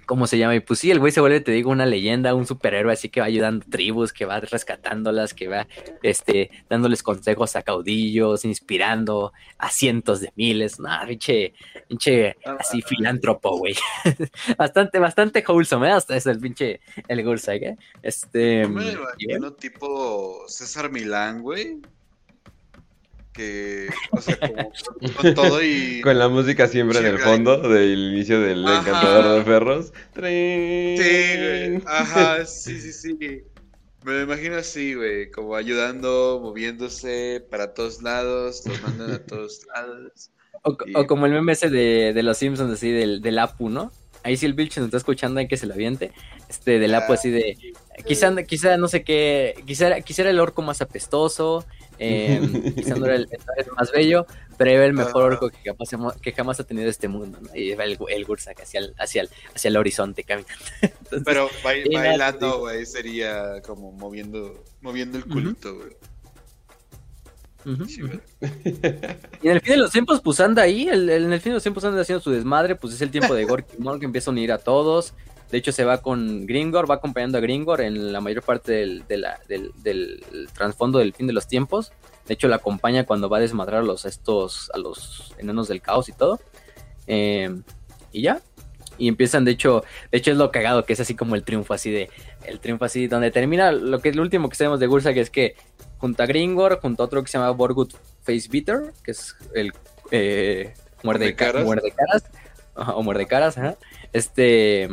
¿Cómo 0.05 0.27
se 0.27 0.37
llama? 0.37 0.55
Y 0.55 0.59
pues 0.59 0.79
sí, 0.79 0.91
el 0.91 0.99
güey 0.99 1.11
se 1.11 1.21
vuelve, 1.21 1.41
te 1.41 1.51
digo, 1.51 1.71
una 1.71 1.85
leyenda, 1.85 2.35
un 2.35 2.45
superhéroe 2.45 2.93
así 2.93 3.09
que 3.09 3.21
va 3.21 3.27
ayudando 3.27 3.65
tribus, 3.69 4.13
que 4.13 4.25
va 4.25 4.39
rescatándolas, 4.39 5.33
que 5.33 5.47
va 5.47 5.67
este, 6.03 6.51
dándoles 6.69 7.03
consejos 7.03 7.55
a 7.55 7.63
caudillos, 7.63 8.45
inspirando 8.45 9.33
a 9.57 9.69
cientos 9.69 10.21
de 10.21 10.31
miles. 10.35 10.79
No, 10.79 10.89
pinche, 11.07 11.53
pinche 11.87 12.37
así 12.59 12.81
filántropo, 12.81 13.57
güey. 13.57 13.75
bastante, 14.57 14.99
bastante 14.99 15.43
wholesome, 15.47 15.89
¿eh? 15.89 15.91
Hasta 15.91 16.15
es 16.15 16.25
el 16.25 16.39
pinche, 16.39 16.81
el 17.07 17.23
Gursak, 17.23 17.61
¿eh? 17.61 17.77
Este. 18.01 18.63
Yo 18.63 18.69
me 18.69 18.91
imagino 18.91 19.53
tipo 19.53 20.43
César 20.47 20.91
Milán, 20.91 21.41
güey. 21.41 21.81
Que, 23.33 23.87
o 24.11 24.19
sea, 24.21 24.37
como 24.39 25.13
con 25.21 25.33
todo 25.33 25.63
y... 25.63 26.01
Con 26.01 26.19
la 26.19 26.27
música 26.27 26.67
siempre 26.67 26.99
en 26.99 27.05
el 27.05 27.17
fondo 27.19 27.57
del 27.69 28.13
inicio 28.13 28.41
del 28.41 28.65
Ajá. 28.67 28.79
encantador 28.89 29.37
de 29.39 29.43
perros. 29.45 29.93
Sí, 30.15 31.37
güey. 31.37 31.81
Ajá, 31.85 32.45
sí, 32.45 32.79
sí, 32.81 32.91
sí. 32.91 33.17
Me 34.03 34.13
lo 34.13 34.21
imagino 34.23 34.55
así, 34.57 34.95
güey, 34.95 35.29
como 35.31 35.55
ayudando, 35.55 36.39
moviéndose 36.43 37.45
para 37.49 37.73
todos 37.73 38.01
lados, 38.01 38.63
los 38.65 38.81
mandan 38.81 39.11
a 39.11 39.19
todos 39.19 39.61
lados. 39.73 40.31
O, 40.63 40.75
Y- 40.85 40.95
o 40.95 41.07
como 41.07 41.25
el 41.27 41.31
meme 41.31 41.53
ese 41.53 41.69
de, 41.69 42.11
de 42.13 42.23
los 42.23 42.37
Simpsons, 42.37 42.73
así, 42.73 42.91
del, 42.91 43.21
del 43.21 43.39
Apu, 43.39 43.69
¿no? 43.69 43.91
Ahí 44.23 44.37
sí 44.37 44.45
el 44.45 44.53
Vilch 44.53 44.77
nos 44.77 44.85
está 44.85 44.97
escuchando, 44.97 45.39
hay 45.39 45.47
que 45.47 45.57
se 45.57 45.65
lo 45.65 45.73
aviente. 45.73 46.11
Este, 46.49 46.77
del 46.79 46.93
Apu, 46.93 47.13
así 47.13 47.29
de. 47.31 47.57
Quizá, 48.05 48.35
quizá 48.43 48.77
no 48.77 48.87
sé 48.87 49.03
qué. 49.03 49.55
Quizá, 49.65 50.01
quizá 50.01 50.21
era 50.23 50.31
el 50.31 50.39
orco 50.39 50.61
más 50.61 50.81
apestoso. 50.81 51.65
eh, 51.97 52.39
quizá 52.75 52.95
no 52.95 53.05
era 53.05 53.15
el, 53.15 53.27
el 53.31 53.65
más 53.77 53.91
bello. 53.91 54.25
Pero 54.57 54.71
era 54.71 54.85
el 54.85 54.93
mejor 54.93 55.23
Ajá. 55.23 55.33
orco 55.33 55.49
que, 55.49 55.57
capaz 55.63 55.91
hemos- 55.93 56.15
que 56.17 56.31
jamás 56.33 56.59
ha 56.59 56.63
tenido 56.63 56.87
este 56.87 57.07
mundo, 57.07 57.39
¿no? 57.41 57.49
Y 57.55 57.73
va 57.73 57.83
el, 57.83 57.97
el 58.09 58.25
Gursak 58.25 58.61
hacia 58.61 58.79
el, 58.81 58.93
hacia, 58.99 59.23
el, 59.23 59.29
hacia 59.55 59.69
el 59.69 59.77
horizonte 59.77 60.23
caminando. 60.23 60.53
Entonces, 60.81 61.23
Pero 61.25 61.49
bailando, 61.63 62.59
güey, 62.59 62.85
sería 62.85 63.59
como 63.63 63.91
moviendo, 63.91 64.63
moviendo 64.81 65.17
el 65.17 65.25
culito, 65.25 65.73
güey. 65.75 65.89
Sí. 67.87 68.01
Y 69.41 69.47
en 69.47 69.55
el 69.55 69.61
fin 69.61 69.73
de 69.73 69.77
los 69.77 69.91
tiempos, 69.91 70.21
pues 70.23 70.39
anda 70.39 70.63
ahí. 70.63 70.87
el- 70.89 71.09
el- 71.09 71.25
en 71.25 71.33
el 71.33 71.39
fin 71.41 71.51
de 71.51 71.55
los 71.55 71.63
tiempos 71.63 71.83
anda 71.83 72.01
haciendo 72.01 72.21
su 72.23 72.31
desmadre. 72.31 72.75
Pues 72.75 72.93
es 72.93 73.01
el 73.01 73.11
tiempo 73.11 73.33
de 73.35 73.45
Gorky 73.45 73.77
Moore 73.77 73.99
que 73.99 74.05
empieza 74.05 74.29
a 74.29 74.33
unir 74.33 74.51
a 74.51 74.57
todos. 74.57 75.13
De 75.51 75.57
hecho, 75.57 75.71
se 75.71 75.83
va 75.83 76.01
con 76.01 76.45
Gringor, 76.45 76.89
va 76.89 76.95
acompañando 76.95 77.37
a 77.37 77.41
Gringor 77.41 77.81
en 77.81 78.13
la 78.13 78.21
mayor 78.21 78.41
parte 78.43 78.71
del, 78.71 79.03
de 79.07 79.17
la- 79.17 79.39
del, 79.47 79.71
del 79.83 80.23
trasfondo 80.53 80.99
del 80.99 81.13
fin 81.13 81.27
de 81.27 81.33
los 81.33 81.47
tiempos. 81.47 81.91
De 82.27 82.33
hecho, 82.35 82.47
la 82.47 82.55
acompaña 82.57 83.05
cuando 83.05 83.27
va 83.29 83.37
a 83.37 83.41
desmadrar 83.41 83.81
a 83.81 83.83
los, 83.83 84.05
estos, 84.05 84.71
a 84.73 84.77
los 84.77 85.33
enanos 85.37 85.67
del 85.67 85.81
caos 85.81 86.07
y 86.09 86.13
todo. 86.13 86.39
Eh, 87.07 87.53
y 88.11 88.21
ya. 88.21 88.41
Y 88.97 89.07
empiezan, 89.07 89.45
de 89.45 89.51
hecho, 89.51 89.83
de 90.11 90.19
hecho 90.19 90.31
es 90.31 90.37
lo 90.37 90.51
cagado, 90.51 90.85
que 90.85 90.93
es 90.93 90.99
así 90.99 91.15
como 91.15 91.35
el 91.35 91.43
triunfo 91.43 91.73
así 91.73 91.89
de. 91.91 92.09
El 92.45 92.59
triunfo 92.59 92.85
así, 92.85 93.07
donde 93.07 93.31
termina 93.31 93.71
lo 93.71 93.99
que 93.99 94.09
es 94.09 94.15
lo 94.15 94.21
último 94.21 94.47
que 94.47 94.55
sabemos 94.55 94.79
de 94.79 94.87
Gursa, 94.87 95.13
que 95.13 95.21
es 95.21 95.29
que 95.29 95.55
junto 96.01 96.21
a 96.23 96.25
Gringor, 96.25 96.79
junto 96.81 97.01
a 97.03 97.05
otro 97.05 97.23
que 97.23 97.29
se 97.31 97.37
llama 97.37 97.51
Borgut 97.51 97.93
Face 98.23 98.49
Beater, 98.51 98.91
que 99.03 99.11
es 99.11 99.35
el 99.55 99.71
eh, 100.11 100.73
muerde, 101.03 101.33
ca- 101.35 101.53
Muerdecaras. 101.53 101.65
muerde 101.65 101.91
caras, 101.91 102.23
ajá, 102.75 102.95
o 102.95 103.03
muerde 103.03 103.25
caras, 103.27 103.57
ajá. 103.57 103.77
Este 104.11 104.89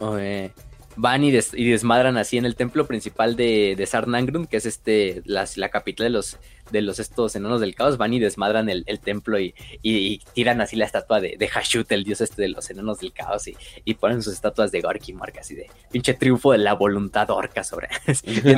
eh, 0.00 0.52
van 0.96 1.24
y, 1.24 1.30
des- 1.30 1.52
y 1.54 1.70
desmadran 1.70 2.16
así 2.16 2.38
en 2.38 2.44
el 2.46 2.56
templo 2.56 2.86
principal 2.86 3.36
de, 3.36 3.74
de 3.76 3.86
Sarnangrun, 3.86 4.46
que 4.46 4.56
es 4.56 4.66
este 4.66 5.22
la, 5.26 5.46
la 5.56 5.68
capital 5.68 6.04
de 6.06 6.10
los 6.10 6.38
de 6.70 6.82
los 6.82 6.98
estos 6.98 7.36
enanos 7.36 7.60
del 7.60 7.76
caos, 7.76 7.96
van 7.96 8.12
y 8.12 8.18
desmadran 8.18 8.68
el, 8.68 8.82
el 8.86 8.98
templo 8.98 9.38
y, 9.38 9.54
y- 9.82 9.96
y 10.14 10.20
tiran 10.32 10.60
así 10.60 10.74
la 10.74 10.84
estatua 10.84 11.20
de, 11.20 11.36
de 11.38 11.46
Hashut, 11.48 11.90
el 11.92 12.02
dios 12.02 12.20
este 12.20 12.42
de 12.42 12.48
los 12.48 12.68
enanos 12.70 12.98
del 12.98 13.12
caos, 13.12 13.44
y, 13.84 13.94
ponen 13.94 14.20
sus 14.20 14.32
estatuas 14.34 14.72
de 14.72 14.80
Gorky 14.80 15.12
Mork, 15.12 15.38
así 15.38 15.54
de 15.54 15.70
pinche 15.92 16.14
triunfo 16.14 16.50
de 16.52 16.58
la 16.58 16.72
voluntad 16.74 17.30
orca 17.30 17.62
sobre 17.62 17.86
así, 18.06 18.40
sobre 18.40 18.54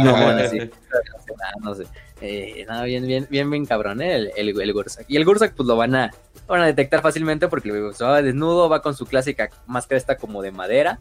los 1.13 1.27
enanos, 1.29 1.79
eh, 2.23 2.65
no, 2.67 2.83
bien, 2.85 3.07
bien, 3.07 3.27
bien, 3.31 3.51
bien 3.51 3.67
cabrón, 3.67 4.01
¿eh? 4.01 4.15
el, 4.15 4.33
el, 4.37 4.61
el 4.61 4.73
Gursak. 4.73 5.05
Y 5.09 5.17
el 5.17 5.25
Gursak, 5.27 5.55
pues 5.55 5.67
lo 5.67 5.77
van 5.77 5.95
a, 5.95 6.07
lo 6.07 6.47
van 6.55 6.63
a 6.63 6.67
detectar 6.67 7.03
fácilmente 7.03 7.47
porque 7.49 7.71
pues, 7.71 8.01
va 8.03 8.23
desnudo, 8.23 8.69
va 8.71 8.81
con 8.83 8.95
su 8.97 9.05
clásica 9.07 9.51
máscara 9.67 9.99
esta 9.99 10.17
como 10.17 10.41
de 10.43 10.51
madera, 10.51 10.99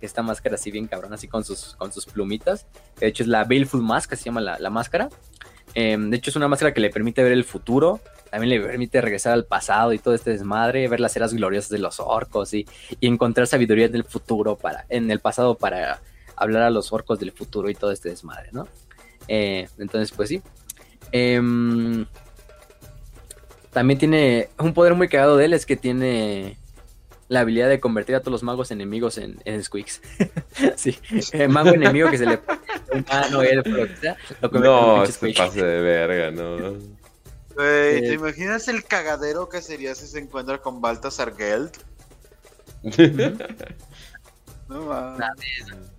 esta 0.00 0.22
máscara 0.22 0.54
así 0.54 0.70
bien 0.70 0.86
cabrón, 0.86 1.12
así 1.12 1.28
con 1.28 1.44
sus, 1.44 1.74
con 1.76 1.92
sus 1.92 2.06
plumitas. 2.06 2.66
De 2.98 3.06
hecho, 3.06 3.22
es 3.22 3.28
la 3.28 3.44
Baleful 3.44 3.82
Mask, 3.82 4.14
se 4.14 4.24
llama 4.24 4.40
la, 4.40 4.58
la 4.58 4.70
máscara. 4.70 5.08
Eh, 5.74 5.96
de 5.98 6.16
hecho, 6.16 6.30
es 6.30 6.36
una 6.36 6.48
máscara 6.48 6.72
que 6.72 6.80
le 6.80 6.90
permite 6.90 7.22
ver 7.22 7.32
el 7.32 7.44
futuro. 7.44 8.00
También 8.30 8.50
le 8.50 8.66
permite 8.66 9.00
regresar 9.00 9.32
al 9.32 9.44
pasado 9.44 9.92
y 9.92 9.98
todo 9.98 10.14
este 10.14 10.30
desmadre, 10.30 10.86
ver 10.88 11.00
las 11.00 11.16
eras 11.16 11.32
gloriosas 11.32 11.70
de 11.70 11.78
los 11.78 11.98
orcos 11.98 12.52
y, 12.52 12.66
y 13.00 13.06
encontrar 13.06 13.46
sabiduría 13.46 13.86
en 13.86 13.94
el 13.94 14.04
futuro 14.04 14.56
para, 14.56 14.84
en 14.88 15.10
el 15.10 15.20
pasado 15.20 15.54
para 15.56 16.02
hablar 16.36 16.62
a 16.62 16.70
los 16.70 16.92
orcos 16.92 17.18
del 17.18 17.32
futuro 17.32 17.68
y 17.70 17.74
todo 17.74 17.90
este 17.90 18.10
desmadre, 18.10 18.50
¿no? 18.52 18.68
Eh, 19.26 19.68
entonces, 19.78 20.12
pues 20.12 20.28
sí. 20.28 20.42
Em, 21.12 22.06
también 23.72 23.98
tiene 23.98 24.48
un 24.58 24.72
poder 24.72 24.94
muy 24.94 25.08
cagado 25.08 25.36
de 25.36 25.46
él, 25.46 25.52
es 25.52 25.66
que 25.66 25.76
tiene 25.76 26.58
la 27.28 27.40
habilidad 27.40 27.68
de 27.68 27.78
convertir 27.80 28.14
a 28.16 28.20
todos 28.20 28.32
los 28.32 28.42
magos 28.42 28.70
enemigos 28.70 29.18
en, 29.18 29.40
en 29.44 29.62
squeaks. 29.62 30.00
sí, 30.76 30.98
el 31.32 31.48
mago 31.50 31.70
enemigo 31.70 32.10
que 32.10 32.18
se 32.18 32.26
le 32.26 32.32
elfo, 32.92 33.70
lo 33.70 33.86
que 33.86 33.96
sea, 33.96 34.16
lo 34.40 34.50
convierte 34.50 34.78
en 34.78 34.84
un 34.84 34.96
No, 34.96 35.02
este 35.04 35.12
squeak. 35.14 35.36
pase 35.36 35.62
de 35.64 35.80
verga, 35.82 36.30
no. 36.30 36.56
Güey, 37.54 37.96
Eh, 37.98 38.00
¿te 38.02 38.12
imaginas 38.14 38.68
el 38.68 38.84
cagadero 38.84 39.48
que 39.48 39.60
sería 39.62 39.94
si 39.94 40.06
se 40.06 40.18
encuentra 40.20 40.58
con 40.58 40.80
Baltasar 40.80 41.34
Geld? 41.36 41.72
No 44.68 44.82
mames. 44.82 45.26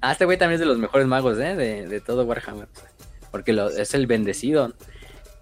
Ah, 0.01 0.11
este 0.11 0.25
güey 0.25 0.37
también 0.37 0.55
es 0.55 0.59
de 0.59 0.67
los 0.67 0.77
mejores 0.77 1.07
magos, 1.07 1.37
¿eh? 1.39 1.55
De, 1.55 1.87
de 1.87 2.01
todo 2.01 2.23
Warhammer. 2.25 2.67
porque 3.31 3.51
lo- 3.51 3.69
es 3.69 3.93
el 3.95 4.05
bendecido. 4.05 4.73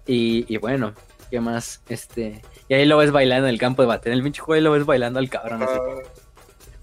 Y, 0.06 0.46
y 0.52 0.56
bueno, 0.56 0.94
¿qué 1.30 1.38
más? 1.40 1.82
Este. 1.90 2.40
Y 2.68 2.74
ahí 2.74 2.84
lo 2.84 2.98
ves 2.98 3.10
bailando 3.10 3.48
en 3.48 3.54
el 3.54 3.60
campo 3.60 3.82
de 3.82 3.88
batalla. 3.88 4.12
En 4.12 4.18
el 4.18 4.22
pinche 4.22 4.40
juego 4.40 4.56
ahí 4.56 4.62
lo 4.62 4.72
ves 4.72 4.84
bailando 4.84 5.18
al 5.18 5.30
cabrón 5.30 5.62
así. 5.62 5.74
Ah, 5.78 6.02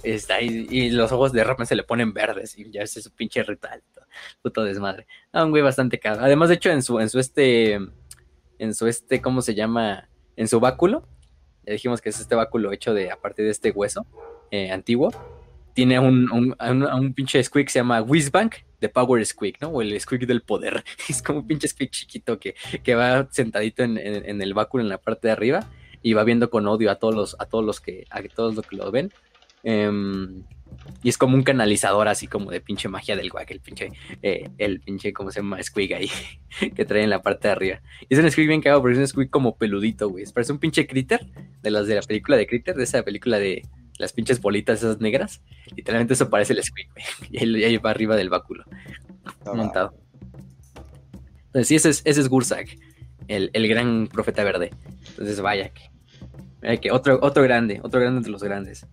Está 0.03 0.35
ahí, 0.35 0.67
y 0.69 0.91
los 0.91 1.11
ojos 1.11 1.31
de 1.31 1.43
repente 1.43 1.69
se 1.69 1.75
le 1.75 1.83
ponen 1.83 2.13
verdes 2.13 2.55
y 2.57 2.69
ya 2.69 2.81
es 2.83 2.93
su 2.93 3.11
pinche 3.11 3.41
ritual. 3.41 3.81
Puto 4.41 4.63
desmadre. 4.63 5.07
Ah, 5.31 5.43
un 5.43 5.49
güey 5.49 5.63
bastante 5.63 5.99
caro. 5.99 6.21
Además, 6.23 6.49
de 6.49 6.55
hecho, 6.55 6.69
en 6.69 6.83
su, 6.83 6.99
en 6.99 7.09
su 7.09 7.19
este. 7.19 7.79
En 8.57 8.73
su 8.73 8.87
este, 8.87 9.21
¿cómo 9.21 9.41
se 9.41 9.55
llama? 9.55 10.07
En 10.35 10.47
su 10.47 10.59
báculo. 10.59 11.07
Ya 11.63 11.73
dijimos 11.73 12.01
que 12.01 12.09
es 12.09 12.19
este 12.19 12.35
báculo 12.35 12.71
hecho 12.71 12.93
de 12.93 13.11
a 13.11 13.17
partir 13.17 13.45
de 13.45 13.51
este 13.51 13.71
hueso 13.71 14.05
eh, 14.51 14.71
antiguo. 14.71 15.11
Tiene 15.75 15.99
un, 15.99 16.31
un, 16.31 16.55
un, 16.59 17.13
pinche 17.13 17.43
squeak 17.43 17.67
que 17.67 17.73
se 17.73 17.79
llama 17.79 18.01
Whizbank 18.01 18.55
de 18.79 18.89
Power 18.89 19.23
Squeak, 19.23 19.61
¿no? 19.61 19.67
O 19.67 19.81
el 19.81 19.99
squeak 19.99 20.25
del 20.25 20.41
poder. 20.41 20.83
Es 21.09 21.21
como 21.21 21.39
un 21.39 21.47
pinche 21.47 21.67
squeak 21.67 21.91
chiquito 21.91 22.39
que, 22.39 22.55
que 22.81 22.95
va 22.95 23.27
sentadito 23.29 23.83
en, 23.83 23.97
en- 23.97 24.41
el 24.41 24.53
báculo 24.53 24.83
en 24.83 24.89
la 24.89 24.97
parte 24.97 25.27
de 25.27 25.33
arriba 25.33 25.69
y 26.01 26.13
va 26.13 26.23
viendo 26.23 26.49
con 26.49 26.65
odio 26.65 26.89
a 26.89 26.95
todos 26.95 27.13
los, 27.13 27.35
a 27.39 27.45
todos 27.45 27.65
los 27.65 27.81
que, 27.81 28.05
a 28.09 28.23
todos 28.23 28.55
los 28.55 28.65
que 28.65 28.77
lo 28.77 28.89
ven. 28.89 29.11
Em, 29.63 30.43
y 31.03 31.09
es 31.09 31.17
como 31.17 31.35
un 31.35 31.43
canalizador 31.43 32.07
así 32.07 32.27
como 32.27 32.51
de 32.51 32.61
pinche 32.61 32.87
magia 32.87 33.15
del 33.15 33.29
guac, 33.29 33.49
el 33.51 33.59
pinche, 33.59 33.91
eh, 34.21 34.49
el 34.57 34.79
pinche, 34.79 35.11
¿cómo 35.11 35.31
se 35.31 35.39
llama? 35.41 35.61
Squeak 35.61 35.91
ahí, 35.91 36.09
que 36.75 36.85
trae 36.85 37.03
en 37.03 37.09
la 37.09 37.21
parte 37.21 37.47
de 37.47 37.51
arriba. 37.51 37.81
Y 38.07 38.13
es 38.13 38.19
un 38.19 38.29
squeak 38.31 38.47
bien 38.47 38.61
cagado, 38.61 38.81
pero 38.81 38.93
es 38.93 38.99
un 38.99 39.07
squeak 39.07 39.29
como 39.29 39.57
peludito, 39.57 40.09
güey. 40.09 40.25
Parece 40.33 40.53
un 40.53 40.59
pinche 40.59 40.87
critter 40.87 41.25
de 41.61 41.71
las 41.71 41.87
de 41.87 41.95
la 41.95 42.01
película 42.01 42.37
de 42.37 42.47
critter, 42.47 42.75
de 42.75 42.83
esa 42.83 43.03
película 43.03 43.39
de 43.39 43.63
las 43.97 44.13
pinches 44.13 44.41
bolitas 44.41 44.79
esas 44.79 44.99
negras. 44.99 45.41
Literalmente 45.75 46.13
eso 46.13 46.29
parece 46.29 46.53
el 46.53 46.63
squeak, 46.63 46.89
güey. 46.91 47.05
Y 47.31 47.37
ahí, 47.39 47.63
ahí 47.63 47.77
va 47.77 47.91
arriba 47.91 48.15
del 48.15 48.29
báculo, 48.29 48.63
montado. 49.45 49.93
Entonces 51.47 51.67
sí, 51.67 51.75
ese 51.75 51.89
es, 51.89 52.01
ese 52.05 52.21
es 52.21 52.27
Gursak, 52.27 52.77
el, 53.27 53.49
el 53.53 53.67
gran 53.67 54.07
profeta 54.07 54.43
verde. 54.43 54.71
Entonces 55.09 55.39
vaya 55.41 55.69
que, 55.69 55.89
vaya 56.61 56.77
que 56.77 56.91
otro, 56.91 57.19
otro 57.21 57.43
grande, 57.43 57.79
otro 57.81 57.99
grande 57.99 58.17
entre 58.17 58.31
los 58.31 58.43
grandes. 58.43 58.85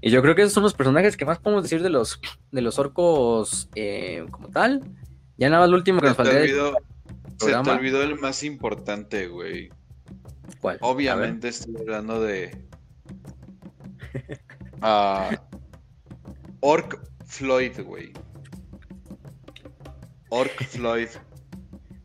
Y 0.00 0.10
yo 0.10 0.20
creo 0.20 0.34
que 0.34 0.42
esos 0.42 0.52
son 0.52 0.64
los 0.64 0.74
personajes 0.74 1.16
que 1.16 1.24
más 1.24 1.38
podemos 1.38 1.62
decir 1.62 1.82
de 1.82 1.88
los, 1.88 2.20
de 2.50 2.60
los 2.60 2.78
orcos 2.78 3.70
eh, 3.74 4.26
como 4.30 4.50
tal. 4.50 4.82
Ya 5.38 5.48
nada 5.48 5.62
más 5.62 5.70
lo 5.70 5.76
último 5.76 6.00
que 6.00 6.08
nos 6.08 6.16
faltaría. 6.16 6.42
olvidó, 6.42 6.76
se 7.38 7.46
te 7.46 7.70
olvidó 7.70 8.02
el 8.02 8.18
más 8.18 8.42
importante, 8.42 9.28
güey. 9.28 9.70
¿Cuál? 10.60 10.78
Obviamente 10.80 11.48
estoy 11.48 11.76
hablando 11.78 12.20
de. 12.20 12.54
ah, 14.82 15.30
Orc 16.60 17.00
Floyd, 17.26 17.80
güey. 17.82 18.12
Orc 20.30 20.64
Floyd. 20.68 21.08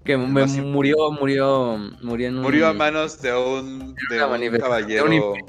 Que 0.04 0.18
me 0.18 0.46
murió, 0.46 1.12
murió, 1.12 1.78
murió 2.02 2.28
en 2.28 2.36
un... 2.38 2.42
Murió 2.42 2.68
a 2.68 2.74
manos 2.74 3.22
de 3.22 3.36
un, 3.36 3.96
de 4.10 4.24
un 4.24 4.58
caballero. 4.60 5.08
de 5.08 5.20
un 5.20 5.34
de 5.36 5.44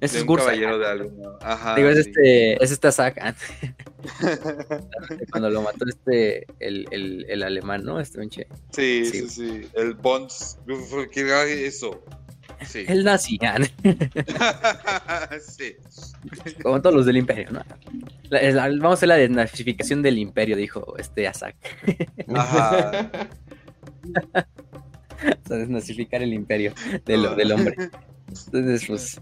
es 0.00 0.14
un 0.20 0.26
Gursak. 0.26 0.46
caballero 0.46 0.78
de 0.78 0.86
alguno. 0.86 1.38
Ajá. 1.42 1.74
Digo, 1.74 1.88
es 1.90 2.04
sí. 2.04 2.10
este, 2.10 2.64
es 2.64 2.70
esta 2.70 2.90
saga. 2.90 3.34
Cuando 5.30 5.50
lo 5.50 5.62
mató 5.62 5.84
este, 5.86 6.46
el, 6.58 6.86
el, 6.90 7.26
el 7.28 7.42
alemán, 7.42 7.84
¿no? 7.84 8.00
Este 8.00 8.18
pinche. 8.18 8.46
Sí, 8.72 9.04
Sí. 9.04 9.28
sí, 9.28 9.28
sí. 9.28 9.68
El 9.74 9.94
Bonds. 9.94 10.58
¿Qué 11.12 11.20
haga 11.22 11.44
eso? 11.44 12.02
Sí. 12.66 12.84
El 12.88 13.04
nazi. 13.04 13.38
sí. 15.40 15.76
Como 16.62 16.82
todos 16.82 16.94
los 16.96 17.06
del 17.06 17.16
imperio, 17.16 17.48
¿no? 17.50 17.62
La- 18.28 18.38
es 18.40 18.54
la- 18.54 18.68
vamos 18.68 18.90
a 18.90 18.94
hacer 18.94 19.08
la 19.08 19.16
desnazificación 19.16 20.02
del 20.02 20.18
imperio, 20.18 20.56
dijo 20.56 20.96
este 20.98 21.26
Asak. 21.28 21.56
Ajá. 22.34 23.10
O 25.22 25.48
sea, 25.48 25.58
desnazificar 25.58 26.22
el 26.22 26.32
imperio 26.32 26.72
del, 27.04 27.36
del 27.36 27.52
hombre. 27.52 27.74
Entonces, 28.46 28.84
pues. 28.86 29.20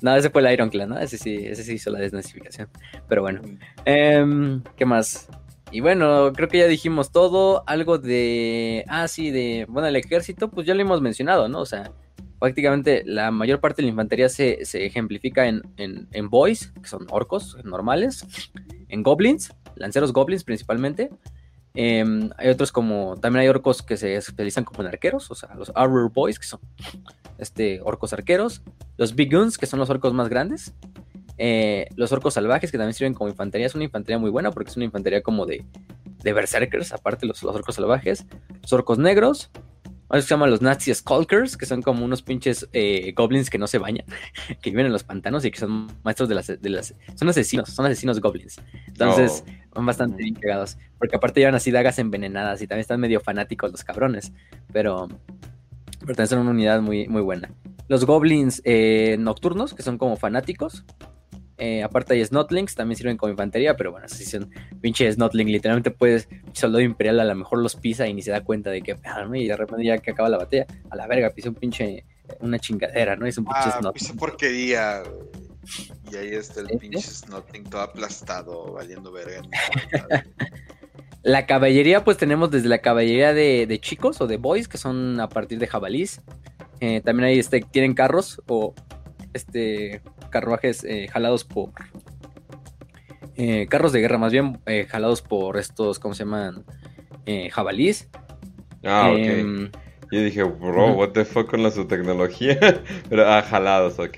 No, 0.00 0.14
ese 0.14 0.30
fue 0.30 0.42
el 0.46 0.52
Ironclad, 0.52 0.86
¿no? 0.86 0.96
Ese 0.98 1.18
sí, 1.18 1.34
ese 1.44 1.64
sí 1.64 1.72
hizo 1.74 1.90
la 1.90 1.98
desnazificación. 1.98 2.68
Pero 3.08 3.22
bueno. 3.22 3.40
Em, 3.84 4.62
¿Qué 4.76 4.84
más? 4.84 5.28
Y 5.72 5.80
bueno, 5.80 6.32
creo 6.34 6.48
que 6.48 6.58
ya 6.58 6.66
dijimos 6.68 7.10
todo. 7.10 7.64
Algo 7.66 7.98
de. 7.98 8.84
Ah, 8.86 9.08
sí, 9.08 9.32
de. 9.32 9.66
Bueno, 9.68 9.88
el 9.88 9.96
ejército, 9.96 10.50
pues 10.50 10.66
ya 10.68 10.74
lo 10.74 10.82
hemos 10.82 11.00
mencionado, 11.00 11.48
¿no? 11.48 11.60
O 11.60 11.66
sea, 11.66 11.90
prácticamente 12.40 13.04
la 13.06 13.30
mayor 13.30 13.60
parte 13.60 13.82
de 13.82 13.86
la 13.86 13.90
infantería 13.90 14.28
se, 14.28 14.64
se 14.64 14.84
ejemplifica 14.84 15.46
en, 15.46 15.62
en, 15.76 16.08
en 16.10 16.28
boys, 16.28 16.72
que 16.82 16.88
son 16.88 17.06
orcos 17.10 17.56
normales, 17.64 18.26
en 18.88 19.04
goblins, 19.04 19.54
lanceros 19.76 20.12
goblins 20.12 20.42
principalmente. 20.42 21.10
Em, 21.74 22.30
hay 22.36 22.48
otros 22.48 22.72
como. 22.72 23.16
También 23.20 23.42
hay 23.42 23.48
orcos 23.48 23.82
que 23.82 23.96
se 23.96 24.16
especializan 24.16 24.64
como 24.64 24.82
en 24.82 24.88
arqueros, 24.88 25.30
o 25.30 25.34
sea, 25.34 25.54
los 25.54 25.70
Armor 25.74 26.10
Boys, 26.12 26.38
que 26.38 26.46
son 26.46 26.60
este, 27.38 27.80
orcos 27.82 28.12
arqueros. 28.12 28.62
Los 28.96 29.14
Big 29.14 29.32
Guns, 29.32 29.56
que 29.56 29.66
son 29.66 29.78
los 29.78 29.88
orcos 29.90 30.12
más 30.12 30.28
grandes. 30.28 30.74
Eh, 31.38 31.88
los 31.94 32.10
orcos 32.12 32.34
salvajes, 32.34 32.70
que 32.70 32.78
también 32.78 32.94
sirven 32.94 33.14
como 33.14 33.30
infantería. 33.30 33.66
Es 33.66 33.74
una 33.74 33.84
infantería 33.84 34.18
muy 34.18 34.30
buena 34.30 34.50
porque 34.50 34.70
es 34.70 34.76
una 34.76 34.84
infantería 34.84 35.22
como 35.22 35.46
de, 35.46 35.64
de 36.22 36.32
berserkers, 36.32 36.92
aparte 36.92 37.26
los, 37.26 37.42
los 37.42 37.54
orcos 37.54 37.76
salvajes. 37.76 38.26
Los 38.62 38.72
orcos 38.72 38.98
negros. 38.98 39.50
Otros 40.10 40.24
que 40.24 40.28
se 40.28 40.34
llaman 40.34 40.50
los 40.50 40.60
Nazi 40.60 40.92
Skulkers, 40.92 41.56
que 41.56 41.66
son 41.66 41.82
como 41.82 42.04
unos 42.04 42.20
pinches 42.20 42.68
eh, 42.72 43.12
goblins 43.16 43.48
que 43.48 43.58
no 43.58 43.68
se 43.68 43.78
bañan, 43.78 44.04
que 44.60 44.70
viven 44.70 44.86
en 44.86 44.92
los 44.92 45.04
pantanos 45.04 45.44
y 45.44 45.52
que 45.52 45.58
son 45.58 45.86
maestros 46.02 46.28
de 46.28 46.34
las, 46.34 46.48
de 46.48 46.68
las... 46.68 46.94
Son 47.14 47.28
asesinos, 47.28 47.68
son 47.70 47.86
asesinos 47.86 48.20
goblins. 48.20 48.60
Entonces, 48.88 49.44
Oh. 49.46 49.76
son 49.76 49.86
bastante 49.86 50.22
bien 50.22 50.34
cagados. 50.34 50.76
Porque 50.98 51.14
aparte 51.14 51.40
llevan 51.40 51.54
así 51.54 51.70
dagas 51.70 51.98
envenenadas 52.00 52.60
y 52.60 52.66
también 52.66 52.80
están 52.80 52.98
medio 53.00 53.20
fanáticos 53.20 53.70
los 53.70 53.84
cabrones. 53.84 54.32
Pero, 54.72 55.06
pero 56.00 56.14
también 56.14 56.26
son 56.26 56.38
una 56.40 56.50
unidad 56.50 56.82
muy, 56.82 57.06
muy 57.06 57.22
buena. 57.22 57.50
Los 57.86 58.04
goblins 58.04 58.62
eh, 58.64 59.16
nocturnos, 59.18 59.74
que 59.74 59.82
son 59.82 59.96
como 59.96 60.16
fanáticos. 60.16 60.84
Eh, 61.62 61.82
aparte 61.82 62.14
hay 62.14 62.24
snotlings, 62.24 62.74
también 62.74 62.96
sirven 62.96 63.18
como 63.18 63.30
infantería, 63.30 63.76
pero 63.76 63.92
bueno, 63.92 64.08
si 64.08 64.24
son 64.24 64.50
pinche 64.80 65.12
snotling, 65.12 65.46
literalmente 65.52 65.90
puedes, 65.90 66.26
soldado 66.54 66.80
imperial 66.80 67.20
a 67.20 67.24
lo 67.24 67.34
mejor 67.34 67.58
los 67.58 67.76
pisa 67.76 68.08
y 68.08 68.14
ni 68.14 68.22
se 68.22 68.30
da 68.30 68.40
cuenta 68.42 68.70
de 68.70 68.80
que, 68.80 68.96
ah, 69.04 69.28
y 69.34 69.46
de 69.46 69.56
repente 69.56 69.84
ya 69.84 69.98
que 69.98 70.10
acaba 70.12 70.30
la 70.30 70.38
batalla, 70.38 70.66
a 70.88 70.96
la 70.96 71.06
verga, 71.06 71.28
pisa 71.30 71.50
un 71.50 71.54
pinche, 71.56 72.04
una 72.40 72.58
chingadera, 72.58 73.14
¿no? 73.16 73.26
Es 73.26 73.36
un 73.36 73.44
pinche 73.44 73.60
Ah, 73.66 73.78
snotling. 73.78 74.04
esa 74.06 74.14
porquería. 74.14 75.02
Y 76.10 76.16
ahí 76.16 76.28
está 76.34 76.60
el 76.60 76.66
¿Este? 76.70 76.78
pinche 76.78 77.00
Snotling 77.02 77.64
todo 77.64 77.82
aplastado, 77.82 78.72
valiendo 78.72 79.12
verga. 79.12 79.42
La 81.22 81.44
caballería, 81.44 82.02
pues 82.02 82.16
tenemos 82.16 82.50
desde 82.50 82.68
la 82.68 82.78
caballería 82.78 83.34
de, 83.34 83.66
de 83.66 83.78
chicos 83.78 84.20
o 84.22 84.26
de 84.26 84.38
boys, 84.38 84.68
que 84.68 84.78
son 84.78 85.20
a 85.20 85.28
partir 85.28 85.58
de 85.58 85.66
jabalís. 85.66 86.22
Eh, 86.80 87.02
también 87.02 87.26
hay 87.28 87.38
este, 87.38 87.60
tienen 87.60 87.92
carros 87.92 88.40
o 88.48 88.74
este 89.34 90.00
carruajes 90.30 90.84
eh, 90.84 91.08
jalados 91.08 91.44
por 91.44 91.70
eh, 93.36 93.66
carros 93.68 93.92
de 93.92 94.00
guerra, 94.00 94.18
más 94.18 94.32
bien 94.32 94.58
eh, 94.66 94.86
jalados 94.88 95.22
por 95.22 95.58
estos, 95.58 95.98
¿cómo 95.98 96.14
se 96.14 96.24
llaman? 96.24 96.64
Jabalís. 97.52 98.08
Ah, 98.82 99.10
ok. 99.12 99.18
Em, 99.18 99.70
Yo 100.10 100.20
dije, 100.20 100.42
bro, 100.42 100.94
what 100.94 101.10
the 101.10 101.24
fuck 101.24 101.48
con 101.48 101.62
la 101.62 101.70
su 101.70 101.86
tecnología. 101.86 102.58
Pero, 103.08 103.28
ah, 103.28 103.42
jalados, 103.42 103.98
ok. 104.00 104.16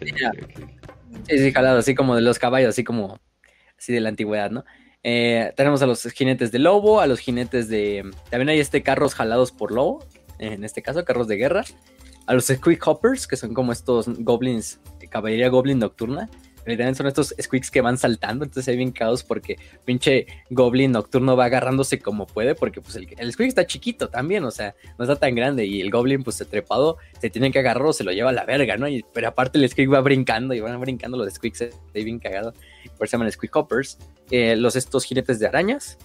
Sí, 1.28 1.38
sí, 1.38 1.52
jalados, 1.52 1.80
así 1.80 1.94
como 1.94 2.14
de 2.14 2.22
los 2.22 2.38
caballos, 2.38 2.70
así 2.70 2.84
como 2.84 3.18
así 3.78 3.92
de 3.92 4.00
la 4.00 4.08
antigüedad, 4.08 4.50
¿no? 4.50 4.64
Eh, 5.04 5.52
tenemos 5.56 5.82
a 5.82 5.86
los 5.86 6.04
jinetes 6.04 6.52
de 6.52 6.60
lobo, 6.60 7.00
a 7.00 7.06
los 7.06 7.18
jinetes 7.18 7.68
de. 7.68 8.08
También 8.30 8.48
hay 8.50 8.60
este 8.60 8.82
carros 8.82 9.14
jalados 9.14 9.50
por 9.50 9.72
lobo, 9.72 10.04
en 10.38 10.64
este 10.64 10.82
caso, 10.82 11.04
carros 11.04 11.28
de 11.28 11.36
guerra. 11.36 11.64
A 12.26 12.34
los 12.34 12.46
Squeak 12.46 12.86
Hoppers, 12.86 13.26
que 13.26 13.36
son 13.36 13.52
como 13.52 13.72
estos 13.72 14.06
goblins, 14.22 14.80
caballería 15.12 15.48
goblin 15.48 15.78
nocturna. 15.78 16.28
Literalmente 16.64 16.98
son 16.98 17.08
estos 17.08 17.34
squeaks 17.42 17.72
que 17.72 17.80
van 17.80 17.98
saltando, 17.98 18.44
entonces 18.44 18.68
hay 18.68 18.76
bien 18.76 18.92
caos 18.92 19.24
porque 19.24 19.58
pinche 19.84 20.28
goblin 20.48 20.92
nocturno 20.92 21.36
va 21.36 21.46
agarrándose 21.46 21.98
como 21.98 22.24
puede, 22.24 22.54
porque 22.54 22.80
pues 22.80 22.94
el, 22.94 23.08
el 23.18 23.32
squeak 23.32 23.48
está 23.48 23.66
chiquito 23.66 24.08
también, 24.08 24.44
o 24.44 24.50
sea, 24.52 24.76
no 24.96 25.04
está 25.04 25.16
tan 25.16 25.34
grande 25.34 25.66
y 25.66 25.80
el 25.80 25.90
goblin 25.90 26.22
pues 26.22 26.36
se 26.36 26.44
trepado, 26.44 26.98
se 27.20 27.30
tiene 27.30 27.50
que 27.50 27.58
agarrar 27.58 27.86
o 27.86 27.92
se 27.92 28.04
lo 28.04 28.12
lleva 28.12 28.30
a 28.30 28.32
la 28.32 28.44
verga, 28.44 28.76
¿no? 28.76 28.86
Pero 29.12 29.26
aparte 29.26 29.58
el 29.58 29.68
squeak 29.68 29.92
va 29.92 30.00
brincando 30.02 30.54
y 30.54 30.60
van 30.60 30.80
brincando 30.80 31.18
los 31.18 31.34
squeaks, 31.34 31.62
está 31.62 31.80
bien 31.94 32.20
cagado, 32.20 32.52
por 32.96 33.06
eso 33.06 33.10
se 33.10 33.16
llaman 33.16 33.32
squeak 33.32 33.56
hoppers. 33.56 33.98
Eh, 34.30 34.54
los 34.54 34.76
estos 34.76 35.04
jinetes 35.04 35.40
de 35.40 35.48
arañas, 35.48 35.98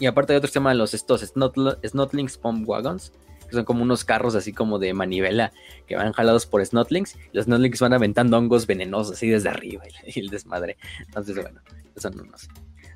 y 0.00 0.06
aparte 0.06 0.32
hay 0.32 0.38
otros 0.38 0.50
que 0.50 0.54
se 0.54 0.58
llaman 0.58 0.76
los 0.76 0.92
estos 0.92 1.22
snotl- 1.22 1.78
snotlings 1.88 2.36
pump 2.36 2.68
wagons, 2.68 3.12
que 3.46 3.54
son 3.54 3.64
como 3.64 3.82
unos 3.82 4.04
carros 4.04 4.34
así 4.34 4.52
como 4.52 4.78
de 4.78 4.92
manivela 4.94 5.52
que 5.86 5.96
van 5.96 6.12
jalados 6.12 6.46
por 6.46 6.64
snotlings. 6.64 7.16
Los 7.32 7.46
snotlings 7.46 7.80
van 7.80 7.92
aventando 7.92 8.38
hongos 8.38 8.66
venenosos 8.66 9.16
así 9.16 9.28
desde 9.28 9.48
arriba 9.48 9.84
y, 10.06 10.20
el 10.20 10.28
desmadre. 10.28 10.76
Entonces, 11.06 11.36
bueno, 11.36 11.60
son 11.96 12.20
unos. 12.20 12.48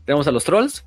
Tenemos 0.04 0.26
a 0.26 0.32
los 0.32 0.44
trolls. 0.44 0.84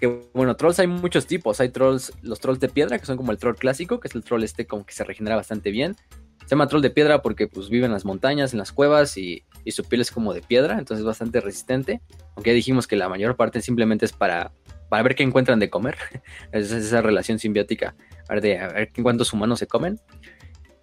Que 0.00 0.28
bueno, 0.34 0.56
trolls 0.56 0.78
hay 0.80 0.86
muchos 0.86 1.26
tipos. 1.26 1.60
Hay 1.60 1.68
trolls, 1.68 2.12
los 2.22 2.40
trolls 2.40 2.60
de 2.60 2.68
piedra, 2.68 2.98
que 2.98 3.06
son 3.06 3.16
como 3.16 3.32
el 3.32 3.38
troll 3.38 3.56
clásico, 3.56 4.00
que 4.00 4.08
es 4.08 4.14
el 4.14 4.24
troll 4.24 4.42
este 4.42 4.66
como 4.66 4.84
que 4.84 4.92
se 4.92 5.04
regenera 5.04 5.36
bastante 5.36 5.70
bien. 5.70 5.96
Se 6.42 6.50
llama 6.50 6.66
troll 6.66 6.82
de 6.82 6.90
piedra 6.90 7.22
porque 7.22 7.46
pues 7.46 7.68
vive 7.68 7.86
en 7.86 7.92
las 7.92 8.04
montañas, 8.04 8.52
en 8.52 8.58
las 8.58 8.72
cuevas 8.72 9.16
y, 9.16 9.44
y 9.64 9.70
su 9.70 9.84
piel 9.84 10.00
es 10.00 10.10
como 10.10 10.34
de 10.34 10.42
piedra, 10.42 10.78
entonces 10.78 11.00
es 11.00 11.06
bastante 11.06 11.40
resistente. 11.40 12.00
Aunque 12.34 12.50
ya 12.50 12.54
dijimos 12.54 12.88
que 12.88 12.96
la 12.96 13.08
mayor 13.08 13.36
parte 13.36 13.62
simplemente 13.62 14.04
es 14.04 14.12
para, 14.12 14.52
para 14.92 15.04
ver 15.04 15.14
qué 15.14 15.22
encuentran 15.22 15.58
de 15.58 15.70
comer. 15.70 15.96
es 16.52 16.70
esa 16.70 17.00
relación 17.00 17.38
simbiótica, 17.38 17.94
a 18.28 18.34
ver, 18.34 18.42
de, 18.42 18.58
a 18.58 18.88
cuántos 19.02 19.32
humanos 19.32 19.58
se 19.58 19.66
comen. 19.66 19.98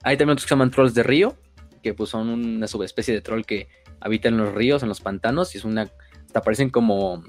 Hay 0.02 0.18
también 0.18 0.32
otros 0.32 0.46
que 0.46 0.50
se 0.50 0.56
llaman 0.56 0.72
trolls 0.72 0.96
de 0.96 1.04
río, 1.04 1.38
que 1.84 1.94
pues 1.94 2.10
son 2.10 2.28
una 2.30 2.66
subespecie 2.66 3.14
de 3.14 3.22
troll 3.22 3.44
que 3.44 3.68
habita 4.00 4.28
en 4.28 4.38
los 4.38 4.52
ríos, 4.56 4.82
en 4.82 4.90
los 4.90 5.00
pantanos, 5.00 5.54
y 5.54 5.60
es 5.60 5.64
una. 5.64 5.92
Hasta 6.26 6.42
parecen 6.42 6.72
como. 6.72 7.24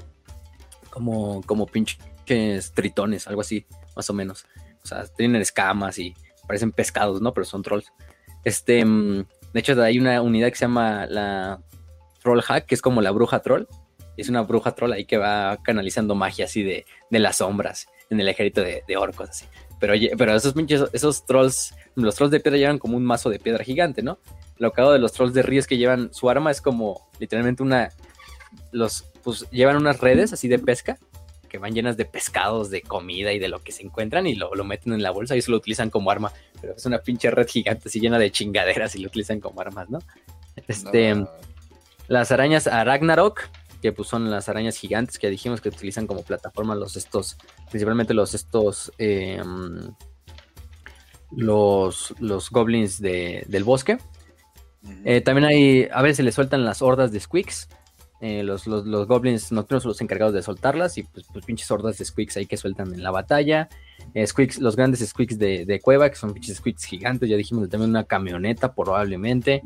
como. 0.89 1.42
como 1.42 1.67
pinches 1.67 2.73
tritones, 2.73 3.26
algo 3.26 3.42
así, 3.42 3.67
más 3.94 4.09
o 4.09 4.15
menos. 4.15 4.47
O 4.83 4.86
sea, 4.86 5.05
tienen 5.05 5.42
escamas 5.42 5.99
y 5.99 6.15
parecen 6.47 6.73
pescados, 6.73 7.20
¿no? 7.20 7.34
Pero 7.34 7.44
son 7.44 7.60
trolls. 7.60 7.92
Este. 8.42 8.83
mm, 8.86 9.26
De 9.52 9.60
hecho, 9.60 9.83
hay 9.83 9.99
una 9.99 10.23
unidad 10.23 10.49
que 10.49 10.57
se 10.57 10.65
llama 10.65 11.05
la 11.05 11.60
Troll 12.23 12.41
Hack, 12.41 12.65
que 12.65 12.75
es 12.75 12.81
como 12.81 13.02
la 13.02 13.10
bruja 13.10 13.41
troll. 13.41 13.67
Es 14.16 14.28
una 14.28 14.42
bruja 14.42 14.72
troll 14.74 14.92
ahí 14.92 15.05
que 15.05 15.18
va 15.18 15.58
canalizando 15.62 16.14
magia 16.14 16.44
así 16.44 16.62
de, 16.62 16.84
de 17.10 17.18
las 17.18 17.36
sombras 17.39 17.89
en 18.10 18.20
el 18.20 18.28
ejército 18.28 18.60
de, 18.60 18.82
de 18.86 18.97
orcos, 18.97 19.30
así. 19.30 19.47
Pero, 19.78 19.94
oye, 19.94 20.12
pero 20.16 20.34
esos 20.34 20.52
pinches, 20.52 20.84
esos 20.92 21.24
trolls, 21.24 21.74
los 21.94 22.14
trolls 22.14 22.30
de 22.30 22.40
piedra 22.40 22.58
llevan 22.58 22.78
como 22.78 22.97
un 22.97 23.05
mazo 23.05 23.30
de 23.30 23.39
piedra 23.39 23.64
gigante, 23.64 24.02
¿no? 24.02 24.18
Lo 24.58 24.72
cagado 24.72 24.92
de 24.92 24.98
los 24.98 25.12
trolls 25.12 25.32
de 25.32 25.42
río 25.42 25.58
es 25.58 25.66
que 25.66 25.78
llevan, 25.78 26.12
su 26.12 26.28
arma 26.28 26.50
es 26.50 26.60
como 26.60 27.08
literalmente 27.18 27.62
una, 27.62 27.90
los, 28.72 29.05
pues 29.22 29.48
llevan 29.50 29.76
unas 29.76 30.00
redes 30.00 30.32
así 30.32 30.48
de 30.48 30.58
pesca 30.58 30.98
que 31.48 31.58
van 31.58 31.74
llenas 31.74 31.97
de 31.97 32.05
pescados, 32.05 32.70
de 32.70 32.82
comida 32.82 33.32
y 33.32 33.39
de 33.39 33.48
lo 33.48 33.62
que 33.62 33.72
se 33.72 33.82
encuentran 33.82 34.26
y 34.26 34.36
lo, 34.36 34.55
lo 34.55 34.64
meten 34.64 34.92
en 34.92 35.02
la 35.02 35.10
bolsa 35.10 35.34
y 35.34 35.40
eso 35.40 35.50
lo 35.50 35.56
utilizan 35.56 35.90
como 35.90 36.10
arma. 36.10 36.32
Pero 36.60 36.74
es 36.76 36.86
una 36.86 36.98
pinche 36.98 37.30
red 37.30 37.48
gigante 37.48 37.89
así 37.89 38.00
llena 38.00 38.18
de 38.18 38.30
chingaderas 38.30 38.94
y 38.94 39.00
lo 39.00 39.08
utilizan 39.08 39.40
como 39.40 39.60
armas, 39.60 39.90
¿no? 39.90 39.98
Este, 40.68 41.14
No, 41.14 41.28
las 42.06 42.30
arañas 42.32 42.66
Ragnarok, 42.66 43.48
que 43.81 43.92
pues 43.92 44.09
son 44.09 44.31
las 44.31 44.49
arañas 44.49 44.76
gigantes 44.76 45.18
que 45.18 45.31
dijimos 45.31 45.60
que 45.60 45.68
utilizan 45.70 46.07
como 46.07 46.23
plataforma 46.23 46.75
los 46.75 46.97
estos, 46.97 47.36
principalmente 47.70 48.15
los 48.15 48.34
estos, 48.34 48.92
eh, 48.99 49.41
los, 51.33 52.15
los 52.18 52.50
goblins 52.50 53.00
de- 53.00 53.44
del 53.49 53.65
bosque. 53.65 53.99
Eh, 55.05 55.20
también 55.20 55.44
hay, 55.47 55.89
a 55.92 56.02
veces 56.02 56.18
se 56.18 56.23
le 56.23 56.33
sueltan 56.33 56.65
las 56.65 56.83
hordas 56.83 57.12
de 57.12 57.20
squeaks. 57.20 57.68
Eh, 58.23 58.42
los, 58.42 58.67
los, 58.67 58.84
los 58.86 59.07
goblins 59.07 59.50
nocturnos 59.50 59.83
son 59.83 59.91
los 59.91 60.00
encargados 60.02 60.34
de 60.34 60.42
soltarlas 60.42 60.99
y 60.99 61.05
pues, 61.05 61.25
pues 61.33 61.44
pinches 61.47 61.70
hordas 61.70 61.97
de 61.97 62.05
squeaks 62.05 62.36
ahí 62.36 62.47
que 62.47 62.57
sueltan 62.57 62.92
en 62.92 63.02
la 63.02 63.10
batalla. 63.10 63.68
Eh, 64.15 64.26
squeaks, 64.26 64.59
los 64.59 64.76
grandes 64.76 65.07
squeaks 65.07 65.39
de, 65.39 65.65
de 65.65 65.81
cueva, 65.81 66.10
que 66.10 66.17
son 66.17 66.34
pinches 66.34 66.57
squeaks 66.59 66.84
gigantes, 66.84 67.28
ya 67.31 67.36
dijimos 67.36 67.68
también 67.68 67.91
una 67.91 68.05
camioneta 68.05 68.75
probablemente. 68.75 69.62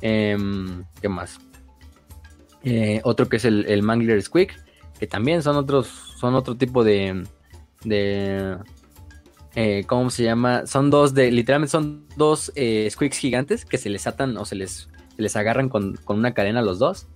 Em, 0.00 0.84
¿Qué 1.00 1.08
más? 1.08 1.38
Eh, 2.64 3.00
otro 3.04 3.28
que 3.28 3.36
es 3.36 3.44
el, 3.44 3.66
el 3.66 3.82
Mangler 3.82 4.22
Squeak, 4.22 4.58
que 4.98 5.06
también 5.06 5.42
son 5.42 5.56
otros, 5.56 5.88
son 6.18 6.34
otro 6.34 6.56
tipo 6.56 6.84
de, 6.84 7.24
de 7.84 8.56
eh, 9.54 9.84
¿cómo 9.86 10.10
se 10.10 10.24
llama? 10.24 10.66
Son 10.66 10.90
dos 10.90 11.12
de, 11.14 11.30
literalmente 11.30 11.72
son 11.72 12.06
dos 12.16 12.52
eh, 12.54 12.88
squeaks 12.90 13.18
gigantes 13.18 13.64
que 13.64 13.78
se 13.78 13.90
les 13.90 14.06
atan 14.06 14.36
o 14.36 14.44
se 14.44 14.54
les, 14.54 14.88
les 15.16 15.36
agarran 15.36 15.68
con, 15.68 15.96
con 16.04 16.18
una 16.18 16.34
cadena 16.34 16.62
los 16.62 16.78
dos. 16.78 17.06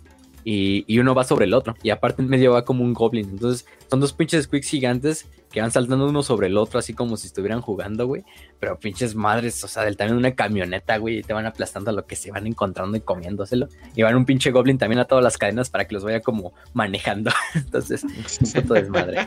Y, 0.48 0.98
uno 1.00 1.12
va 1.12 1.24
sobre 1.24 1.46
el 1.46 1.54
otro. 1.54 1.74
Y 1.82 1.90
aparte 1.90 2.22
en 2.22 2.28
medio 2.28 2.52
va 2.52 2.64
como 2.64 2.84
un 2.84 2.94
goblin. 2.94 3.28
Entonces 3.30 3.66
son 3.90 3.98
dos 3.98 4.12
pinches 4.12 4.44
squigs 4.44 4.68
gigantes 4.68 5.26
que 5.50 5.60
van 5.60 5.72
saltando 5.72 6.08
uno 6.08 6.22
sobre 6.22 6.46
el 6.46 6.56
otro, 6.56 6.78
así 6.78 6.94
como 6.94 7.16
si 7.16 7.26
estuvieran 7.26 7.60
jugando, 7.60 8.06
güey. 8.06 8.22
Pero 8.60 8.78
pinches 8.78 9.16
madres, 9.16 9.64
o 9.64 9.68
sea, 9.68 9.82
del 9.82 9.96
tamaño 9.96 10.14
de 10.14 10.20
una 10.20 10.34
camioneta, 10.36 10.98
güey, 10.98 11.18
y 11.18 11.22
te 11.24 11.32
van 11.32 11.46
aplastando 11.46 11.90
a 11.90 11.92
lo 11.92 12.06
que 12.06 12.14
se 12.14 12.30
van 12.30 12.46
encontrando 12.46 12.96
y 12.96 13.00
comiéndoselo. 13.00 13.68
Y 13.96 14.02
van 14.02 14.14
un 14.14 14.24
pinche 14.24 14.52
goblin 14.52 14.78
también 14.78 15.00
a 15.00 15.06
todas 15.06 15.24
las 15.24 15.36
cadenas 15.36 15.68
para 15.68 15.88
que 15.88 15.94
los 15.94 16.04
vaya 16.04 16.20
como 16.20 16.54
manejando. 16.74 17.32
Entonces, 17.56 18.04
un 18.04 18.52
puto 18.52 18.74
desmadre. 18.74 19.26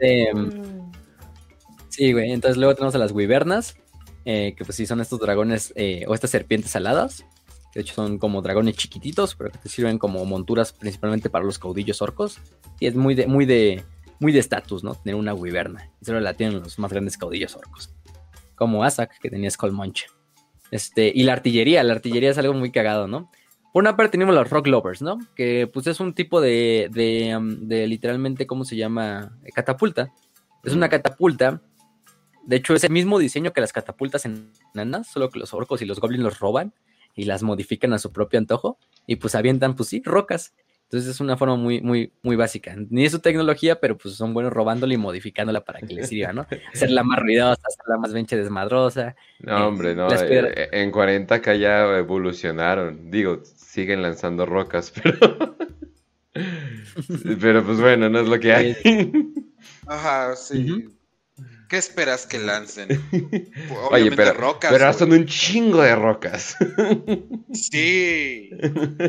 Este, 0.00 0.32
sí, 1.90 2.12
güey. 2.14 2.32
Entonces 2.32 2.56
luego 2.56 2.74
tenemos 2.74 2.94
a 2.94 2.98
las 2.98 3.12
wyvernas, 3.12 3.76
eh, 4.24 4.54
que 4.56 4.64
pues 4.64 4.76
sí 4.76 4.86
son 4.86 5.02
estos 5.02 5.20
dragones 5.20 5.74
eh, 5.76 6.04
o 6.08 6.14
estas 6.14 6.30
serpientes 6.30 6.74
aladas. 6.74 7.26
De 7.76 7.82
hecho, 7.82 7.92
son 7.92 8.16
como 8.16 8.40
dragones 8.40 8.74
chiquititos, 8.74 9.34
pero 9.34 9.50
que 9.50 9.58
te 9.58 9.68
sirven 9.68 9.98
como 9.98 10.24
monturas 10.24 10.72
principalmente 10.72 11.28
para 11.28 11.44
los 11.44 11.58
caudillos 11.58 12.00
orcos. 12.00 12.38
Y 12.80 12.86
es 12.86 12.94
muy 12.94 13.14
de, 13.14 13.26
muy 13.26 13.44
de, 13.44 13.84
muy 14.18 14.32
de 14.32 14.38
estatus, 14.38 14.82
¿no? 14.82 14.94
Tener 14.94 15.14
una 15.14 15.34
wyverna. 15.34 15.90
Y 16.00 16.06
solo 16.06 16.20
la 16.20 16.32
tienen 16.32 16.60
los 16.60 16.78
más 16.78 16.90
grandes 16.90 17.18
caudillos 17.18 17.54
orcos. 17.54 17.94
Como 18.54 18.82
Asak, 18.82 19.18
que 19.20 19.28
tenía 19.28 19.50
Skull 19.50 19.72
Munch. 19.72 20.06
Este, 20.70 21.12
y 21.14 21.24
la 21.24 21.34
artillería, 21.34 21.82
la 21.82 21.92
artillería 21.92 22.30
es 22.30 22.38
algo 22.38 22.54
muy 22.54 22.72
cagado, 22.72 23.08
¿no? 23.08 23.30
Por 23.74 23.82
una 23.82 23.94
parte 23.94 24.12
tenemos 24.12 24.34
los 24.34 24.48
Rock 24.48 24.68
Lovers, 24.68 25.02
¿no? 25.02 25.18
Que 25.34 25.66
pues 25.70 25.86
es 25.86 26.00
un 26.00 26.14
tipo 26.14 26.40
de, 26.40 26.88
de, 26.90 27.36
um, 27.36 27.68
de 27.68 27.86
literalmente, 27.86 28.46
¿cómo 28.46 28.64
se 28.64 28.76
llama? 28.76 29.38
Eh, 29.44 29.50
Catapulta. 29.52 30.14
Es 30.64 30.72
una 30.72 30.88
catapulta. 30.88 31.60
De 32.46 32.56
hecho, 32.56 32.74
es 32.74 32.84
el 32.84 32.90
mismo 32.90 33.18
diseño 33.18 33.52
que 33.52 33.60
las 33.60 33.74
catapultas 33.74 34.24
enanas, 34.24 35.08
solo 35.08 35.28
que 35.28 35.38
los 35.38 35.52
orcos 35.52 35.82
y 35.82 35.84
los 35.84 36.00
goblins 36.00 36.24
los 36.24 36.38
roban 36.38 36.72
y 37.16 37.24
las 37.24 37.42
modifican 37.42 37.92
a 37.94 37.98
su 37.98 38.12
propio 38.12 38.38
antojo. 38.38 38.78
Y 39.06 39.16
pues 39.16 39.34
avientan, 39.34 39.74
pues 39.74 39.88
sí, 39.88 40.02
rocas. 40.04 40.54
Entonces 40.84 41.10
es 41.10 41.20
una 41.20 41.36
forma 41.36 41.56
muy, 41.56 41.80
muy, 41.80 42.12
muy 42.22 42.36
básica. 42.36 42.76
Ni 42.90 43.04
es 43.06 43.10
su 43.10 43.18
tecnología, 43.18 43.80
pero 43.80 43.98
pues 43.98 44.14
son 44.14 44.32
buenos 44.34 44.52
robándola 44.52 44.94
y 44.94 44.96
modificándola 44.96 45.64
para 45.64 45.80
que 45.80 45.92
les 45.94 46.08
sirva, 46.08 46.32
¿no? 46.32 46.46
Hacerla 46.72 47.02
más 47.02 47.18
ruidosa, 47.18 47.60
hacerla 47.66 47.98
más 47.98 48.12
venche 48.12 48.36
desmadrosa. 48.36 49.16
No, 49.40 49.66
hombre, 49.66 49.96
no. 49.96 50.06
Eh, 50.12 50.28
piedras- 50.28 50.52
eh, 50.56 50.68
en 50.70 50.92
40k 50.92 51.58
ya 51.58 51.98
evolucionaron. 51.98 53.10
Digo, 53.10 53.40
siguen 53.44 54.02
lanzando 54.02 54.46
rocas, 54.46 54.92
pero. 55.02 55.56
pero 57.40 57.64
pues 57.64 57.80
bueno, 57.80 58.08
no 58.08 58.20
es 58.20 58.28
lo 58.28 58.38
que 58.38 58.52
hay. 58.52 58.76
Ajá, 59.88 60.36
sí. 60.36 60.70
Ujú. 60.72 60.95
¿Qué 61.68 61.76
esperas 61.78 62.26
que 62.26 62.38
lancen? 62.38 62.88
Oye, 63.12 63.48
Obviamente 63.90 64.16
pero, 64.16 64.34
rocas. 64.34 64.70
pero 64.72 64.92
son 64.92 65.12
un 65.12 65.26
chingo 65.26 65.82
de 65.82 65.96
rocas. 65.96 66.56
Sí. 67.52 68.50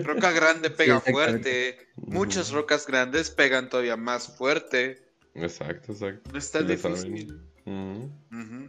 Roca 0.04 0.32
grande 0.32 0.70
pega 0.70 1.02
Sí, 1.06 1.12
fuerte. 1.12 1.78
Muchas 1.98 2.52
rocas 2.52 2.88
grandes 2.88 3.30
pegan 3.30 3.70
todavía 3.70 3.96
más 3.98 4.36
fuerte. 4.38 4.98
Exacto, 5.36 5.92
exacto. 5.92 6.32
No 6.32 6.40
es 6.40 6.52
tan 6.52 6.68
Lo 6.68 6.78
saben. 6.78 7.04
difícil. 7.14 7.42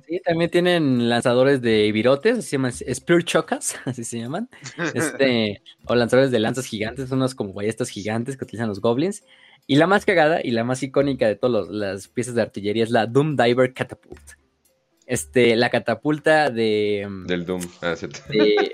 Sí, 0.09 0.21
también 0.25 0.51
tienen 0.51 1.09
lanzadores 1.09 1.63
de 1.63 1.93
virotes, 1.93 2.45
se 2.45 2.53
llaman 2.53 2.73
Spear 2.73 3.23
Chocas, 3.25 3.77
así 3.85 4.05
se 4.05 4.19
llaman. 4.19 4.49
Este, 4.95 5.63
o 5.87 5.95
lanzadores 5.95 6.31
de 6.31 6.41
lanzas 6.41 6.67
gigantes, 6.67 7.09
son 7.09 7.19
unos 7.19 7.35
como 7.35 7.53
ballestas 7.53 7.89
gigantes 7.91 8.37
que 8.37 8.45
utilizan 8.45 8.69
los 8.69 8.81
goblins. 8.81 9.23
Y 9.71 9.77
la 9.77 9.87
más 9.87 10.05
cagada 10.07 10.41
y 10.43 10.51
la 10.51 10.65
más 10.65 10.83
icónica 10.83 11.29
de 11.29 11.37
todas 11.37 11.69
las 11.69 12.09
piezas 12.09 12.35
de 12.35 12.43
artillería 12.43 12.83
es 12.83 12.91
la 12.91 13.07
Doom 13.07 13.37
Diver 13.37 13.73
Catapult. 13.75 14.19
Este, 15.07 15.55
la 15.57 15.71
catapulta 15.71 16.51
de. 16.51 17.07
mm, 17.09 17.27
Del 17.27 17.45
Doom. 17.47 17.61
Ah, 17.83 17.95
cierto. 17.95 18.19
de- 18.31 18.71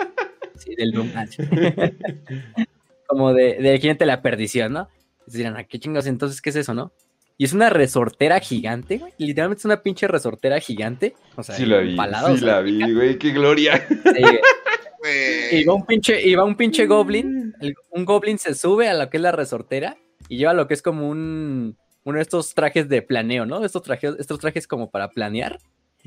sí, 0.56 0.74
del 0.76 0.92
Doom. 0.92 1.10
ah, 1.16 1.26
como 3.06 3.32
de, 3.34 3.54
del 3.60 3.78
jinete 3.80 4.00
de 4.04 4.06
la 4.06 4.22
perdición, 4.22 4.72
¿no? 4.72 4.88
Y 5.26 5.36
dirán, 5.36 5.56
¿a 5.56 5.64
qué 5.64 5.78
chingados 5.78 6.06
entonces 6.06 6.40
qué 6.40 6.50
es 6.50 6.56
eso, 6.56 6.74
no? 6.74 6.92
Y 7.36 7.44
es 7.44 7.52
una 7.52 7.68
resortera 7.70 8.38
gigante, 8.38 8.98
güey. 8.98 9.12
Literalmente 9.18 9.60
es 9.60 9.64
una 9.64 9.82
pinche 9.82 10.06
resortera 10.06 10.60
gigante. 10.60 11.14
O 11.34 11.42
sea, 11.42 11.56
Sí 11.56 11.66
la 11.66 11.78
vi, 11.78 11.90
empalada, 11.90 12.30
o 12.30 12.34
sí 12.34 12.38
sea, 12.44 12.46
la 12.54 12.60
vi, 12.60 12.92
güey, 12.92 13.18
qué 13.18 13.32
gloria. 13.32 13.84
Sí, 13.88 14.22
güey. 14.22 15.64
Va 15.68 15.74
un 15.74 15.84
pinche, 15.84 16.24
y 16.26 16.34
va 16.34 16.44
un 16.44 16.56
pinche 16.56 16.86
goblin. 16.86 17.52
el- 17.60 17.74
un 17.90 18.04
goblin 18.04 18.38
se 18.38 18.54
sube 18.54 18.88
a 18.88 18.94
lo 18.94 19.10
que 19.10 19.16
es 19.18 19.22
la 19.22 19.32
resortera 19.32 19.96
y 20.28 20.38
lleva 20.38 20.54
lo 20.54 20.66
que 20.66 20.74
es 20.74 20.82
como 20.82 21.08
un 21.08 21.76
uno 22.04 22.16
de 22.16 22.22
estos 22.22 22.54
trajes 22.54 22.88
de 22.88 23.02
planeo, 23.02 23.46
¿no? 23.46 23.64
Estos 23.64 23.82
trajes, 23.82 24.14
estos 24.18 24.38
trajes 24.38 24.66
como 24.66 24.90
para 24.90 25.10
planear. 25.10 25.58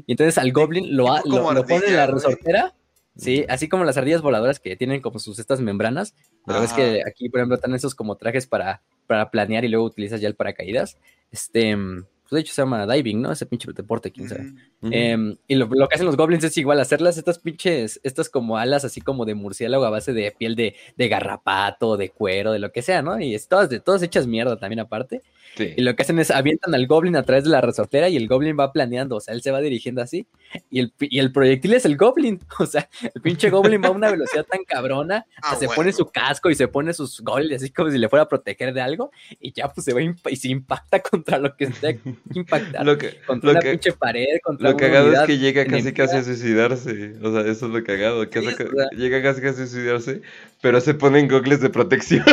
Y 0.05 0.11
entonces 0.11 0.37
al 0.37 0.51
goblin 0.51 0.95
lo, 0.95 1.07
como 1.23 1.51
lo, 1.51 1.61
lo 1.61 1.65
pone 1.65 1.87
en 1.87 1.95
la 1.95 2.07
resortera. 2.07 2.73
Sí, 3.15 3.45
así 3.49 3.67
como 3.67 3.83
las 3.83 3.97
ardillas 3.97 4.21
voladoras 4.21 4.59
que 4.59 4.75
tienen 4.75 5.01
como 5.01 5.17
sus 5.17 5.39
estas 5.39 5.59
membranas. 5.59 6.13
Pero 6.45 6.61
ves 6.61 6.71
Ajá. 6.71 6.81
que 6.81 7.01
aquí, 7.07 7.29
por 7.29 7.39
ejemplo, 7.39 7.55
están 7.55 7.73
esos 7.73 7.95
como 7.95 8.15
trajes 8.15 8.45
para, 8.45 8.83
para 9.07 9.31
planear 9.31 9.65
y 9.65 9.69
luego 9.69 9.85
utilizas 9.85 10.21
ya 10.21 10.27
el 10.27 10.35
paracaídas. 10.35 10.97
Este, 11.31 11.75
mm, 11.75 12.05
pues 12.27 12.37
de 12.37 12.41
hecho 12.41 12.53
se 12.53 12.61
llama 12.61 12.85
diving, 12.85 13.21
¿no? 13.21 13.31
Ese 13.31 13.45
pinche 13.45 13.71
deporte, 13.73 14.11
quién 14.11 14.27
sabe. 14.27 14.53
Em, 14.81 15.37
y 15.47 15.55
lo, 15.55 15.67
lo 15.67 15.87
que 15.87 15.95
hacen 15.95 16.05
los 16.05 16.17
goblins 16.17 16.43
es 16.43 16.57
igual, 16.57 16.79
hacerlas 16.79 17.17
estas 17.17 17.39
pinches, 17.39 17.99
estas 18.03 18.29
como 18.29 18.57
alas 18.57 18.83
así 18.83 18.99
como 19.01 19.25
de 19.25 19.35
murciélago 19.35 19.85
a 19.85 19.89
base 19.89 20.13
de 20.13 20.31
piel 20.31 20.55
de, 20.55 20.75
de 20.97 21.07
garrapato, 21.07 21.97
de 21.97 22.09
cuero, 22.09 22.51
de 22.51 22.59
lo 22.59 22.71
que 22.71 22.81
sea, 22.81 23.01
¿no? 23.01 23.19
Y 23.19 23.33
es 23.33 23.47
todas, 23.47 23.69
de, 23.69 23.79
todas 23.79 24.03
hechas 24.03 24.27
mierda 24.27 24.57
también 24.57 24.79
aparte. 24.79 25.23
Sí. 25.57 25.73
Y 25.75 25.81
lo 25.81 25.95
que 25.95 26.03
hacen 26.03 26.19
es 26.19 26.29
avientan 26.29 26.73
al 26.75 26.85
goblin 26.87 27.15
a 27.15 27.23
través 27.23 27.43
de 27.43 27.49
la 27.49 27.61
resortera 27.61 28.09
y 28.09 28.15
el 28.15 28.27
goblin 28.27 28.55
va 28.59 28.71
planeando, 28.71 29.15
o 29.15 29.19
sea, 29.19 29.33
él 29.33 29.41
se 29.41 29.49
va 29.51 29.59
dirigiendo 29.59 30.01
así. 30.03 30.27
Y 30.69 30.79
el, 30.79 30.93
y 30.99 31.17
el 31.19 31.31
proyectil 31.31 31.73
es 31.73 31.85
el 31.85 31.97
goblin, 31.97 32.39
o 32.59 32.65
sea, 32.65 32.87
el 33.13 33.21
pinche 33.21 33.49
goblin 33.49 33.81
va 33.81 33.87
a 33.87 33.91
una 33.91 34.11
velocidad 34.11 34.45
tan 34.45 34.63
cabrona, 34.63 35.25
Ah, 35.41 35.55
se 35.55 35.65
bueno. 35.65 35.75
pone 35.75 35.93
su 35.93 36.05
casco 36.05 36.49
y 36.49 36.55
se 36.55 36.67
pone 36.67 36.93
sus 36.93 37.21
goles 37.21 37.61
así 37.63 37.71
como 37.71 37.89
si 37.89 37.97
le 37.97 38.07
fuera 38.09 38.23
a 38.23 38.27
proteger 38.29 38.73
de 38.73 38.81
algo 38.81 39.11
y 39.39 39.51
ya 39.51 39.67
pues 39.69 39.85
se 39.85 39.93
va 39.93 40.01
y 40.01 40.35
se 40.35 40.47
impacta 40.49 40.99
contra 41.01 41.39
lo 41.39 41.55
que 41.55 41.65
esté 41.65 41.99
impactar 42.33 42.85
Lo 42.85 42.97
que, 42.97 43.17
contra 43.25 43.47
lo 43.47 43.51
una 43.53 43.59
que, 43.61 43.71
pinche 43.71 43.93
pared, 43.93 44.25
contra 44.43 44.69
lo 44.69 44.77
cagado 44.77 45.11
es 45.11 45.19
que 45.21 45.37
llega 45.39 45.63
casi 45.65 45.75
enemiga. 45.79 46.05
casi 46.05 46.17
a 46.17 46.23
suicidarse. 46.23 47.13
O 47.23 47.31
sea, 47.31 47.41
eso 47.41 47.65
es 47.67 47.71
lo 47.73 47.83
cagado. 47.83 48.29
que 48.29 48.41
Sí, 48.41 48.47
hace- 48.47 48.63
o 48.63 48.71
sea. 48.71 48.89
llega 48.95 49.21
casi 49.23 49.41
casi 49.41 49.61
a 49.63 49.65
suicidarse, 49.67 50.21
pero 50.61 50.79
se 50.81 50.93
ponen 50.93 51.27
gogles 51.27 51.61
de 51.61 51.69
protección. 51.69 52.23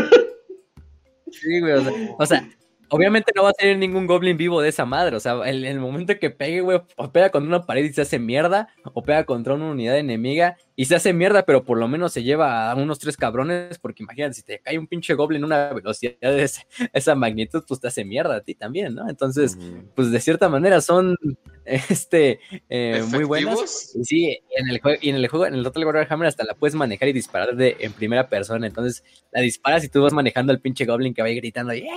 Sí, 1.31 1.61
güey, 1.61 1.73
o 1.73 1.83
sea, 1.83 1.93
o 2.19 2.27
sea, 2.27 2.49
obviamente 2.89 3.33
no 3.35 3.43
va 3.45 3.51
a 3.51 3.53
salir 3.59 3.77
ningún 3.79 4.07
goblin 4.07 4.37
vivo 4.37 4.61
de 4.61 4.69
esa 4.69 4.85
madre. 4.85 5.17
O 5.17 5.21
sea, 5.21 5.35
en 5.49 5.65
en 5.65 5.65
el 5.65 5.81
momento 5.81 6.19
que 6.19 6.31
pegue, 6.31 6.61
güey, 6.61 6.81
o 6.97 7.13
pega 7.13 7.31
contra 7.31 7.49
una 7.49 7.67
pared 7.67 7.85
y 7.85 7.93
se 7.93 8.03
hace 8.03 8.19
mierda, 8.19 8.69
o 8.93 9.03
pega 9.03 9.25
contra 9.25 9.55
una 9.55 9.71
unidad 9.71 9.99
enemiga 9.99 10.57
y 10.77 10.87
se 10.87 10.97
hace 10.97 11.13
mierda, 11.13 11.45
pero 11.45 11.65
por 11.65 11.79
lo 11.79 11.89
menos 11.89 12.13
se 12.13 12.23
lleva 12.23 12.71
a 12.71 12.75
unos 12.75 12.99
tres 12.99 13.17
cabrones, 13.17 13.79
porque 13.79 14.03
imagínate, 14.03 14.35
si 14.35 14.43
te 14.43 14.61
cae 14.61 14.79
un 14.79 14.87
pinche 14.87 15.15
goblin 15.15 15.43
a 15.45 15.47
una 15.47 15.73
velocidad 15.73 16.15
de 16.21 16.49
esa 16.93 17.15
magnitud, 17.15 17.65
pues 17.67 17.81
te 17.81 17.89
hace 17.89 18.05
mierda 18.05 18.37
a 18.37 18.41
ti 18.41 18.55
también, 18.55 18.95
¿no? 18.95 19.09
Entonces, 19.09 19.59
pues 19.95 20.11
de 20.11 20.21
cierta 20.21 20.49
manera 20.49 20.81
son 20.81 21.17
este 21.91 22.41
eh, 22.69 23.03
muy 23.11 23.25
buenas. 23.25 23.95
Sí, 24.03 24.39
en 24.57 24.69
el 24.69 24.81
juego, 24.81 24.99
y 25.01 25.11
en 25.11 25.17
el 25.17 25.29
juego, 25.29 25.47
en 25.47 25.55
el 25.55 25.63
Total 25.63 25.85
Warhammer 25.85 26.29
hasta 26.29 26.45
la 26.45 26.55
puedes 26.55 26.75
manejar 26.75 27.09
y 27.09 27.13
disparar 27.13 27.57
de 27.57 27.77
en 27.81 27.93
primera 27.93 28.29
persona. 28.29 28.67
Entonces 28.67 29.03
la 29.33 29.41
disparas 29.41 29.85
y 29.85 29.89
tú 29.89 30.03
vas 30.03 30.13
manejando 30.13 30.53
al 30.53 30.61
pinche 30.61 30.85
goblin 30.85 31.15
que 31.15 31.23
va 31.23 31.29
ahí 31.29 31.37
gritando, 31.37 31.75
¡Yeah! 31.75 31.89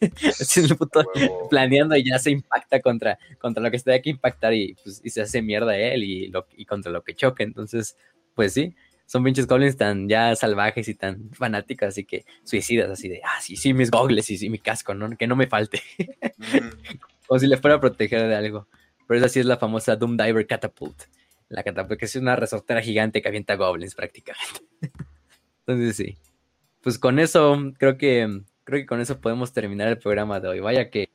Así 0.40 0.60
en 0.60 0.66
el 0.66 0.76
puto- 0.76 1.04
Huevo. 1.14 1.48
planeando 1.50 1.96
y 1.96 2.04
ya 2.08 2.18
se 2.18 2.30
impacta 2.30 2.80
contra, 2.80 3.18
contra 3.38 3.62
lo 3.62 3.70
que 3.70 3.78
tenga 3.78 4.00
que 4.00 4.10
impactar 4.10 4.52
y, 4.54 4.74
pues, 4.82 5.00
y 5.04 5.10
se 5.10 5.22
hace 5.22 5.42
mierda 5.42 5.76
él 5.76 6.04
y, 6.04 6.28
lo, 6.28 6.46
y 6.56 6.64
contra 6.64 6.92
lo 6.92 7.02
que 7.02 7.14
choque. 7.14 7.42
Entonces, 7.42 7.96
pues 8.34 8.52
sí, 8.52 8.74
son 9.06 9.24
pinches 9.24 9.46
goblins 9.46 9.76
tan 9.76 10.08
ya 10.08 10.34
salvajes 10.36 10.88
y 10.88 10.94
tan 10.94 11.30
fanáticos, 11.32 11.88
así 11.88 12.04
que 12.04 12.24
suicidas, 12.44 12.90
así 12.90 13.08
de, 13.08 13.20
ah, 13.24 13.40
sí, 13.40 13.56
sí, 13.56 13.74
mis 13.74 13.90
gogles 13.90 14.30
y 14.30 14.38
sí, 14.38 14.48
mi 14.48 14.58
casco, 14.58 14.94
¿no? 14.94 15.16
que 15.16 15.26
no 15.26 15.36
me 15.36 15.46
falte. 15.46 15.82
Como 17.26 17.38
si 17.38 17.46
le 17.46 17.56
fuera 17.56 17.76
a 17.76 17.80
proteger 17.80 18.26
de 18.26 18.34
algo. 18.34 18.68
Pero 19.12 19.26
esa 19.26 19.34
sí 19.34 19.40
es 19.40 19.44
la 19.44 19.58
famosa 19.58 19.94
Doom 19.94 20.16
Diver 20.16 20.46
Catapult. 20.46 21.02
La 21.50 21.62
catapult, 21.62 22.00
que 22.00 22.06
es 22.06 22.16
una 22.16 22.34
resortera 22.34 22.80
gigante 22.80 23.20
que 23.20 23.28
avienta 23.28 23.56
goblins 23.56 23.94
prácticamente. 23.94 24.62
Entonces 25.66 25.96
sí. 25.96 26.16
Pues 26.80 26.98
con 26.98 27.18
eso, 27.18 27.58
creo 27.76 27.98
que 27.98 28.40
creo 28.64 28.80
que 28.80 28.86
con 28.86 29.02
eso 29.02 29.20
podemos 29.20 29.52
terminar 29.52 29.88
el 29.88 29.98
programa 29.98 30.40
de 30.40 30.48
hoy. 30.48 30.60
Vaya 30.60 30.88
que 30.88 31.10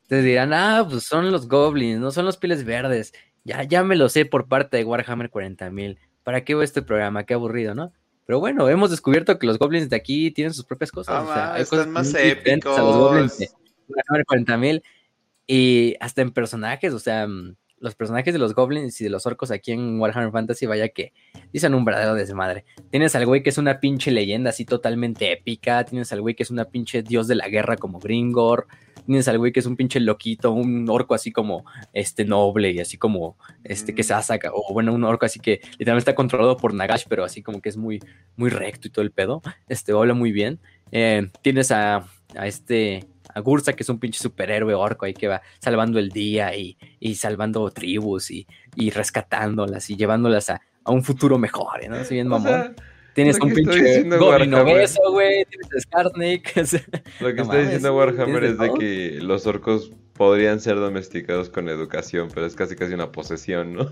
ustedes 0.00 0.24
dirán, 0.24 0.54
ah, 0.54 0.86
pues 0.88 1.04
son 1.04 1.30
los 1.30 1.46
goblins, 1.46 2.00
no 2.00 2.10
son 2.10 2.24
los 2.24 2.38
pieles 2.38 2.64
verdes. 2.64 3.12
Ya, 3.44 3.64
ya 3.64 3.84
me 3.84 3.96
lo 3.96 4.08
sé 4.08 4.24
por 4.24 4.48
parte 4.48 4.78
de 4.78 4.84
Warhammer 4.84 5.30
40.000. 5.30 5.98
¿Para 6.22 6.44
qué 6.44 6.54
veo 6.54 6.62
este 6.62 6.80
programa? 6.80 7.24
Qué 7.24 7.34
aburrido, 7.34 7.74
¿no? 7.74 7.92
Pero 8.24 8.40
bueno, 8.40 8.66
hemos 8.70 8.90
descubierto 8.90 9.38
que 9.38 9.46
los 9.46 9.58
goblins 9.58 9.90
de 9.90 9.96
aquí 9.96 10.30
tienen 10.30 10.54
sus 10.54 10.64
propias 10.64 10.90
cosas. 10.90 11.16
Ah, 11.16 11.22
o 11.22 11.26
sea, 11.26 11.36
va, 11.36 11.54
hay 11.56 11.62
están 11.64 11.78
cosas 11.78 11.92
más 11.92 12.14
a 12.78 12.82
los 12.82 12.96
goblins 12.96 13.36
de 13.36 13.44
épicos. 13.44 13.62
Warhammer 13.88 14.24
40.000 14.24 14.82
y 15.46 15.94
hasta 16.00 16.22
en 16.22 16.30
personajes, 16.30 16.92
o 16.92 16.98
sea, 16.98 17.26
mm, 17.26 17.56
los 17.82 17.96
personajes 17.96 18.32
de 18.32 18.38
los 18.38 18.54
goblins 18.54 19.00
y 19.00 19.04
de 19.04 19.10
los 19.10 19.26
orcos 19.26 19.50
aquí 19.50 19.72
en 19.72 20.00
Warhammer 20.00 20.30
Fantasy, 20.30 20.66
vaya 20.66 20.88
que 20.90 21.12
dicen 21.52 21.74
un 21.74 21.84
verdadero 21.84 22.14
desmadre. 22.14 22.64
Tienes 22.90 23.16
al 23.16 23.26
güey 23.26 23.42
que 23.42 23.50
es 23.50 23.58
una 23.58 23.80
pinche 23.80 24.12
leyenda 24.12 24.50
así 24.50 24.64
totalmente 24.64 25.32
épica, 25.32 25.84
tienes 25.84 26.12
al 26.12 26.20
güey 26.20 26.36
que 26.36 26.44
es 26.44 26.50
una 26.52 26.66
pinche 26.66 27.02
dios 27.02 27.26
de 27.26 27.34
la 27.34 27.48
guerra 27.48 27.76
como 27.76 27.98
Gringor, 27.98 28.68
tienes 29.04 29.26
al 29.26 29.38
güey 29.38 29.50
que 29.50 29.58
es 29.58 29.66
un 29.66 29.74
pinche 29.74 29.98
loquito, 29.98 30.52
un 30.52 30.88
orco 30.88 31.14
así 31.14 31.32
como 31.32 31.64
este 31.92 32.24
noble 32.24 32.70
y 32.70 32.78
así 32.78 32.98
como 32.98 33.36
este 33.64 33.96
que 33.96 34.04
se 34.04 34.14
saca, 34.22 34.52
o 34.54 34.72
bueno, 34.72 34.94
un 34.94 35.02
orco 35.02 35.26
así 35.26 35.40
que 35.40 35.60
literalmente 35.72 36.10
está 36.10 36.14
controlado 36.14 36.56
por 36.56 36.74
Nagash, 36.74 37.06
pero 37.08 37.24
así 37.24 37.42
como 37.42 37.60
que 37.60 37.68
es 37.68 37.76
muy, 37.76 37.98
muy 38.36 38.50
recto 38.50 38.86
y 38.86 38.92
todo 38.92 39.04
el 39.04 39.10
pedo. 39.10 39.42
Este 39.68 39.90
habla 39.90 40.14
muy 40.14 40.30
bien. 40.30 40.60
Eh, 40.92 41.30
tienes 41.42 41.72
a, 41.72 42.06
a 42.36 42.46
este 42.46 43.08
a 43.34 43.40
Gursa, 43.40 43.72
que 43.72 43.82
es 43.82 43.88
un 43.88 43.98
pinche 43.98 44.20
superhéroe 44.20 44.74
orco 44.74 45.04
ahí 45.06 45.14
que 45.14 45.28
va 45.28 45.42
salvando 45.58 45.98
el 45.98 46.10
día 46.10 46.54
y, 46.56 46.76
y 47.00 47.14
salvando 47.14 47.70
tribus 47.70 48.30
y, 48.30 48.46
y 48.76 48.90
rescatándolas 48.90 49.88
y 49.90 49.96
llevándolas 49.96 50.50
a, 50.50 50.60
a 50.84 50.90
un 50.92 51.02
futuro 51.04 51.38
mejor, 51.38 51.88
¿no? 51.88 52.04
Si 52.04 52.14
bien 52.14 52.28
mamón. 52.28 52.46
sea, 52.48 52.74
Tienes 53.14 53.38
un 53.40 53.52
pinche 53.52 54.02
Goblin 54.04 54.54
obeso, 54.54 55.00
güey. 55.10 55.44
Tienes 55.44 55.68
a 55.76 55.80
Skarsnik. 55.80 56.52
o 56.56 56.64
sea, 56.64 56.80
Lo 57.20 57.28
que 57.28 57.34
no 57.34 57.42
está 57.42 57.54
mames, 57.54 57.64
diciendo 57.64 57.94
Warhammer 57.96 58.44
es 58.44 58.58
de 58.58 58.66
todo. 58.68 58.78
que 58.78 59.18
los 59.20 59.46
orcos 59.46 59.92
podrían 60.14 60.60
ser 60.60 60.76
domesticados 60.76 61.50
con 61.50 61.68
educación, 61.68 62.28
pero 62.32 62.46
es 62.46 62.54
casi 62.56 62.74
casi 62.76 62.94
una 62.94 63.12
posesión, 63.12 63.74
¿no? 63.74 63.90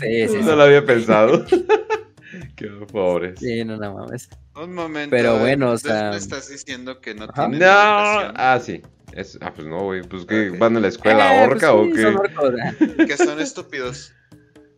Sí, 0.00 0.28
sí, 0.28 0.36
no 0.38 0.50
sí. 0.50 0.56
lo 0.56 0.62
había 0.62 0.84
pensado. 0.84 1.44
Qué 2.56 2.66
pobres. 2.90 3.38
Sí, 3.40 3.64
no, 3.64 3.76
no 3.76 3.94
mames. 3.94 4.28
Un 4.54 4.74
momento. 4.74 5.10
Pero 5.16 5.38
bueno, 5.38 5.72
o 5.72 5.78
sea- 5.78 6.10
me 6.10 6.16
estás 6.16 6.48
diciendo 6.48 7.00
que 7.00 7.14
no 7.14 7.24
Ajá. 7.24 7.32
tienen 7.48 7.60
No, 7.60 7.66
educación, 7.66 8.34
ah, 8.36 8.60
sí. 8.62 8.82
Es- 9.14 9.38
ah, 9.42 9.52
pues 9.54 9.66
no, 9.66 9.84
güey. 9.84 10.02
Pues 10.02 10.24
que 10.24 10.50
van 10.50 10.76
a 10.76 10.80
la 10.80 10.88
escuela 10.88 11.42
Eh, 11.42 11.46
orca 11.46 11.72
pues 11.72 11.90
o 11.92 11.94
qué. 11.94 12.02
son 12.02 12.16
orcos, 12.16 12.54
¿eh? 12.54 12.96
que 13.08 13.16
son 13.16 13.40
estúpidos. 13.40 14.12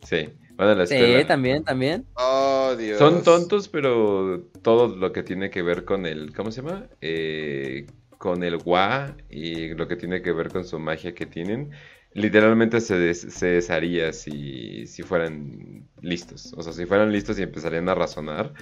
Sí, 0.03 0.29
van 0.55 0.69
a 0.69 0.75
la 0.75 0.83
escuela. 0.83 1.19
Sí, 1.21 1.25
también, 1.25 1.63
también. 1.63 2.05
Oh, 2.15 2.75
Dios. 2.77 2.99
Son 2.99 3.23
tontos, 3.23 3.67
pero 3.69 4.41
todo 4.61 4.95
lo 4.95 5.11
que 5.13 5.23
tiene 5.23 5.49
que 5.49 5.61
ver 5.61 5.85
con 5.85 6.05
el. 6.05 6.33
¿Cómo 6.35 6.51
se 6.51 6.61
llama? 6.61 6.87
Eh, 7.01 7.87
con 8.17 8.43
el 8.43 8.57
Wa 8.65 9.15
y 9.29 9.69
lo 9.75 9.87
que 9.87 9.95
tiene 9.95 10.21
que 10.21 10.31
ver 10.31 10.49
con 10.49 10.65
su 10.65 10.79
magia 10.79 11.13
que 11.15 11.25
tienen. 11.25 11.71
Literalmente 12.15 12.79
se, 12.81 12.97
des- 12.97 13.27
se 13.29 13.47
desharía 13.47 14.13
si, 14.13 14.87
si 14.87 15.03
fueran 15.03 15.85
listos. 16.01 16.53
O 16.57 16.63
sea, 16.63 16.71
si 16.73 16.85
fueran 16.85 17.11
listos 17.11 17.37
y 17.37 17.43
empezarían 17.43 17.87
a 17.89 17.95
razonar. 17.95 18.53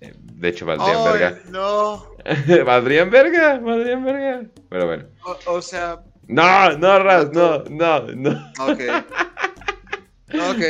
eh, 0.00 0.14
de 0.18 0.48
hecho, 0.48 0.64
valdrían 0.66 0.96
Ay, 0.98 1.12
verga. 1.12 1.38
no. 1.50 2.06
valdrían 2.64 3.10
verga, 3.10 3.58
valdrían 3.58 4.04
verga. 4.04 4.46
Pero 4.70 4.86
bueno. 4.86 5.04
O, 5.46 5.56
o 5.56 5.62
sea, 5.62 6.00
No, 6.26 6.76
no, 6.78 6.98
Raz, 6.98 7.30
no, 7.32 7.62
no, 7.64 8.00
no. 8.14 8.30
ok. 8.58 8.80
Ok. 10.50 10.62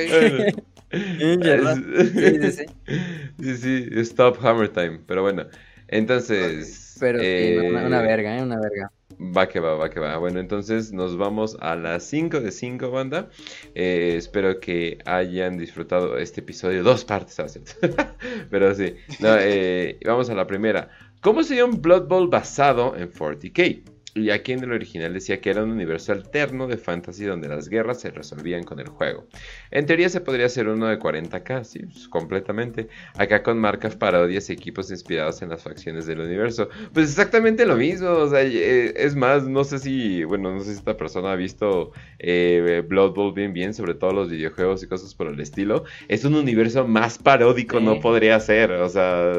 Sí, 0.92 2.38
sí, 2.40 2.52
sí. 2.52 2.64
Sí, 3.40 3.56
sí, 3.56 3.88
stop 4.00 4.36
hammer 4.44 4.68
time. 4.68 5.00
Pero 5.06 5.22
bueno, 5.22 5.46
entonces. 5.88 6.96
Pero 7.00 7.18
sí, 7.20 7.24
eh, 7.24 7.68
una, 7.70 7.86
una 7.86 8.02
verga, 8.02 8.36
¿eh? 8.36 8.42
Una 8.42 8.58
verga. 8.60 8.92
Va 9.22 9.46
que 9.48 9.60
va, 9.60 9.74
va 9.76 9.88
que 9.88 10.00
va. 10.00 10.16
Bueno, 10.18 10.40
entonces 10.40 10.92
nos 10.92 11.16
vamos 11.16 11.56
a 11.60 11.76
las 11.76 12.04
5 12.04 12.40
de 12.40 12.50
5, 12.50 12.90
banda. 12.90 13.30
Eh, 13.74 14.14
espero 14.16 14.58
que 14.58 14.98
hayan 15.04 15.56
disfrutado 15.58 16.18
este 16.18 16.40
episodio. 16.40 16.82
Dos 16.84 17.04
partes. 17.04 17.36
Pero 18.50 18.74
sí. 18.74 18.94
Eh, 19.20 19.98
vamos 20.04 20.28
a 20.28 20.34
la 20.34 20.46
primera. 20.46 20.90
¿Cómo 21.20 21.44
sería 21.44 21.64
un 21.64 21.80
Blood 21.80 22.08
Bowl 22.08 22.28
basado 22.28 22.96
en 22.96 23.12
40k? 23.12 23.82
Y 24.14 24.28
aquí 24.28 24.52
en 24.52 24.62
el 24.62 24.72
original 24.72 25.14
decía 25.14 25.40
que 25.40 25.48
era 25.48 25.64
un 25.64 25.70
universo 25.70 26.12
alterno 26.12 26.66
de 26.68 26.76
fantasy 26.76 27.24
donde 27.24 27.48
las 27.48 27.68
guerras 27.70 27.98
se 28.00 28.10
resolvían 28.10 28.62
con 28.62 28.78
el 28.78 28.88
juego. 28.88 29.26
En 29.70 29.86
teoría 29.86 30.10
se 30.10 30.20
podría 30.20 30.46
hacer 30.46 30.68
uno 30.68 30.86
de 30.86 30.98
40k, 30.98 31.64
sí, 31.64 31.80
pues, 31.86 32.08
completamente. 32.08 32.88
Acá 33.16 33.42
con 33.42 33.58
marcas, 33.58 33.96
parodias 33.96 34.50
y 34.50 34.52
equipos 34.52 34.90
inspirados 34.90 35.40
en 35.40 35.48
las 35.48 35.62
facciones 35.62 36.04
del 36.06 36.20
universo. 36.20 36.68
Pues 36.92 37.08
exactamente 37.08 37.64
lo 37.64 37.76
mismo, 37.76 38.10
o 38.10 38.28
sea, 38.28 38.42
eh, 38.42 38.92
es 38.96 39.16
más, 39.16 39.44
no 39.48 39.64
sé 39.64 39.78
si, 39.78 40.24
bueno, 40.24 40.52
no 40.52 40.60
sé 40.60 40.72
si 40.72 40.78
esta 40.78 40.96
persona 40.98 41.32
ha 41.32 41.36
visto 41.36 41.92
eh, 42.18 42.82
Blood 42.86 43.14
Bowl 43.14 43.32
bien 43.32 43.54
bien, 43.54 43.72
sobre 43.72 43.94
todo 43.94 44.12
los 44.12 44.28
videojuegos 44.30 44.82
y 44.82 44.88
cosas 44.88 45.14
por 45.14 45.28
el 45.28 45.40
estilo. 45.40 45.84
Es 46.08 46.24
un 46.26 46.34
universo 46.34 46.86
más 46.86 47.16
paródico, 47.18 47.78
Sí. 47.78 47.84
no 47.84 47.98
podría 48.00 48.38
ser, 48.40 48.72
o 48.72 48.88
sea, 48.90 49.32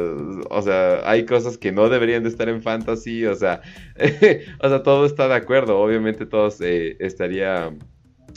o 0.50 0.61
sea, 0.64 1.08
hay 1.10 1.26
cosas 1.26 1.58
que 1.60 1.72
no 1.72 1.90
deberían 1.90 2.24
de 2.24 2.30
estar 2.30 2.50
en 2.50 2.61
fantasy, 2.64 3.26
o 3.26 3.35
sea, 3.35 3.61
o 4.60 4.70
sea, 4.70 4.84
todo 4.84 5.06
está 5.06 5.28
de 5.28 5.36
acuerdo, 5.36 5.80
obviamente 5.80 6.26
todos 6.26 6.60
eh, 6.62 6.98
estaría 7.00 7.72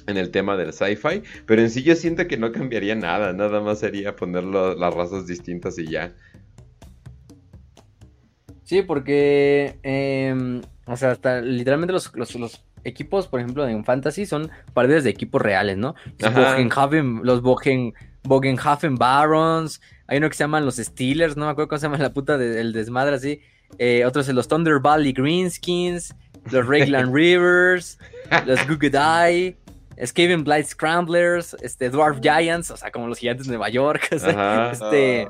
en 0.06 0.16
el 0.16 0.30
tema 0.30 0.56
del 0.56 0.72
sci-fi, 0.72 1.22
pero 1.46 1.62
en 1.62 1.70
sí 1.70 1.82
yo 1.82 1.94
siento 1.96 2.26
que 2.26 2.36
no 2.36 2.52
cambiaría 2.52 2.94
nada, 2.94 3.32
nada 3.32 3.60
más 3.60 3.80
sería 3.80 4.14
poner 4.14 4.44
las 4.44 4.94
razas 4.94 5.26
distintas 5.26 5.78
y 5.78 5.86
ya. 5.88 6.14
Sí, 8.64 8.82
porque, 8.82 9.78
em, 9.82 10.60
o 10.86 10.96
sea, 10.96 11.12
hasta 11.12 11.40
literalmente 11.40 11.92
los, 11.92 12.14
los, 12.16 12.34
los 12.34 12.64
equipos, 12.86 13.26
por 13.28 13.40
ejemplo, 13.40 13.66
en 13.66 13.84
Fantasy 13.84 14.26
son 14.26 14.50
parodias 14.74 15.04
de 15.04 15.10
equipos 15.10 15.40
reales, 15.40 15.76
¿no? 15.76 15.94
Los 16.18 17.42
Bogen, 17.42 17.94
Bogenhafen 18.24 18.96
Barons, 18.96 19.80
hay 20.06 20.18
uno 20.18 20.28
que 20.28 20.34
se 20.34 20.44
llaman 20.44 20.64
los 20.64 20.76
Steelers, 20.76 21.36
no 21.36 21.46
me 21.46 21.52
acuerdo 21.52 21.68
cómo 21.68 21.78
se 21.78 21.86
llama 21.86 21.98
la 21.98 22.12
puta 22.12 22.38
del 22.38 22.72
desmadre 22.72 23.16
así. 23.16 23.40
Eh, 23.78 24.04
otros 24.04 24.28
los 24.28 24.48
Thunder 24.48 24.78
Valley 24.80 25.12
Greenskins, 25.12 26.14
los 26.50 26.66
Regland 26.66 27.14
Rivers, 27.14 27.98
los 28.46 28.66
Gugadai, 28.66 29.56
Skaven 30.04 30.44
Blight 30.44 30.66
Scramblers, 30.66 31.56
este, 31.62 31.90
Dwarf 31.90 32.20
Giants, 32.20 32.70
o 32.70 32.76
sea, 32.76 32.90
como 32.90 33.08
los 33.08 33.18
gigantes 33.18 33.46
de 33.46 33.52
Nueva 33.52 33.68
York, 33.68 34.08
o 34.12 34.18
sea, 34.18 34.30
Ajá. 34.30 34.72
este, 34.72 35.28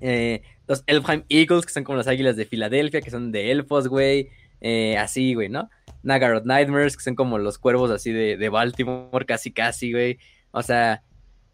eh, 0.00 0.42
los 0.66 0.82
Elfheim 0.86 1.24
Eagles, 1.28 1.66
que 1.66 1.72
son 1.72 1.84
como 1.84 1.96
las 1.96 2.08
águilas 2.08 2.36
de 2.36 2.44
Filadelfia, 2.44 3.00
que 3.00 3.10
son 3.10 3.32
de 3.32 3.50
elfos, 3.50 3.88
güey, 3.88 4.28
eh, 4.60 4.96
así, 4.98 5.34
güey, 5.34 5.48
¿no? 5.48 5.70
Nagaroth 6.02 6.44
Nightmares, 6.44 6.96
que 6.96 7.02
son 7.02 7.14
como 7.14 7.38
los 7.38 7.58
cuervos 7.58 7.90
así 7.90 8.12
de, 8.12 8.36
de 8.36 8.48
Baltimore, 8.48 9.26
casi, 9.26 9.52
casi, 9.52 9.92
güey. 9.92 10.18
O 10.50 10.62
sea, 10.62 11.02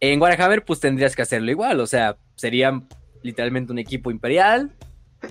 en 0.01 0.21
Warhammer, 0.21 0.65
pues 0.65 0.81
tendrías 0.81 1.15
que 1.15 1.23
hacerlo 1.23 1.51
igual, 1.51 1.81
o 1.81 1.87
sea, 1.87 2.17
sería 2.35 2.83
literalmente 3.23 3.73
un 3.73 3.79
equipo 3.79 4.11
imperial, 4.11 4.71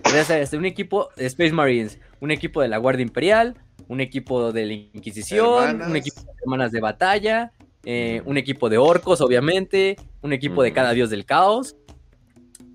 podría 0.01 0.23
ser 0.23 0.41
este, 0.41 0.57
un 0.57 0.65
equipo 0.65 1.09
de 1.15 1.25
Space 1.27 1.51
Marines, 1.51 1.99
un 2.19 2.31
equipo 2.31 2.61
de 2.61 2.67
la 2.67 2.77
Guardia 2.77 3.03
Imperial, 3.03 3.55
un 3.87 4.01
equipo 4.01 4.51
de 4.51 4.65
la 4.65 4.73
Inquisición, 4.73 5.63
Hermanas. 5.63 5.89
un 5.89 5.95
equipo 5.95 6.21
de 6.21 6.31
hermanas 6.41 6.71
de 6.71 6.79
batalla, 6.79 7.51
eh, 7.85 8.21
un 8.25 8.37
equipo 8.37 8.69
de 8.69 8.77
orcos, 8.77 9.21
obviamente, 9.21 9.97
un 10.21 10.33
equipo 10.33 10.63
de 10.63 10.71
cada 10.71 10.93
dios 10.93 11.09
del 11.09 11.25
caos, 11.25 11.75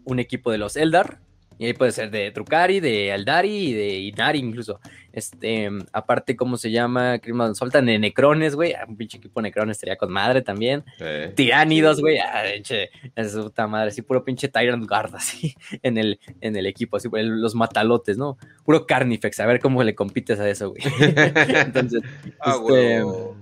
un 0.04 0.18
equipo 0.18 0.50
de 0.50 0.58
los 0.58 0.76
Eldar, 0.76 1.20
y 1.58 1.66
ahí 1.66 1.72
puede 1.72 1.92
ser 1.92 2.10
de 2.10 2.30
Drukari, 2.30 2.80
de 2.80 3.12
Aldari 3.12 3.48
y 3.68 3.72
de 3.72 3.98
Inari 3.98 4.38
incluso. 4.38 4.80
Este, 5.12 5.68
aparte, 5.92 6.36
¿cómo 6.36 6.56
se 6.56 6.70
llama? 6.70 7.20
Más 7.32 7.58
Soltan 7.58 7.86
de 7.86 7.98
Necrones, 7.98 8.54
güey. 8.54 8.74
Ah, 8.74 8.84
Un 8.88 8.96
pinche 8.96 9.18
equipo 9.18 9.40
de 9.40 9.48
Necrones 9.48 9.76
estaría 9.76 9.96
con 9.96 10.12
madre 10.12 10.42
también. 10.42 10.84
Eh, 11.00 11.32
Tiránidos, 11.34 12.00
güey. 12.00 12.18
Ah, 12.18 12.42
pinche, 12.54 12.90
es 13.16 13.32
puta 13.34 13.66
madre. 13.66 13.88
Así, 13.88 14.02
puro 14.02 14.24
pinche 14.24 14.46
Tyrant 14.48 14.88
Guard, 14.88 15.14
así, 15.16 15.54
en 15.82 15.98
el, 15.98 16.20
en 16.40 16.56
el 16.56 16.66
equipo. 16.66 16.96
Así, 16.98 17.08
el- 17.14 17.40
los 17.40 17.54
matalotes, 17.56 18.16
¿no? 18.16 18.38
Puro 18.64 18.86
Carnifex. 18.86 19.40
A 19.40 19.46
ver 19.46 19.58
cómo 19.60 19.82
le 19.82 19.94
compites 19.96 20.38
a 20.38 20.48
eso, 20.48 20.70
güey. 20.70 20.82
Entonces, 21.36 22.02
Ah, 22.40 22.52
este, 22.52 22.72
huevo. 22.72 23.36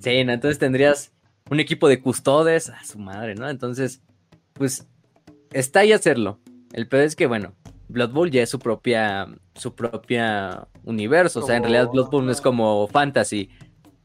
Sí, 0.00 0.24
¿no? 0.24 0.32
entonces 0.32 0.58
tendrías 0.58 1.12
un 1.48 1.60
equipo 1.60 1.88
de 1.88 2.00
custodes, 2.00 2.68
a 2.70 2.84
su 2.84 2.98
madre, 2.98 3.34
¿no? 3.36 3.48
Entonces, 3.48 4.02
pues, 4.52 4.86
está 5.52 5.80
ahí 5.80 5.92
hacerlo. 5.92 6.40
El 6.72 6.88
peor 6.88 7.04
es 7.04 7.14
que, 7.16 7.26
bueno, 7.26 7.54
Blood 7.92 8.10
Bowl 8.12 8.30
ya 8.30 8.42
es 8.42 8.50
su 8.50 8.58
propia, 8.58 9.28
su 9.54 9.74
propia 9.74 10.66
universo. 10.84 11.40
O 11.40 11.42
sea, 11.46 11.56
en 11.56 11.62
realidad 11.64 11.90
Blood 11.92 12.10
Bowl 12.10 12.24
no 12.26 12.32
es 12.32 12.40
como 12.40 12.88
fantasy, 12.88 13.50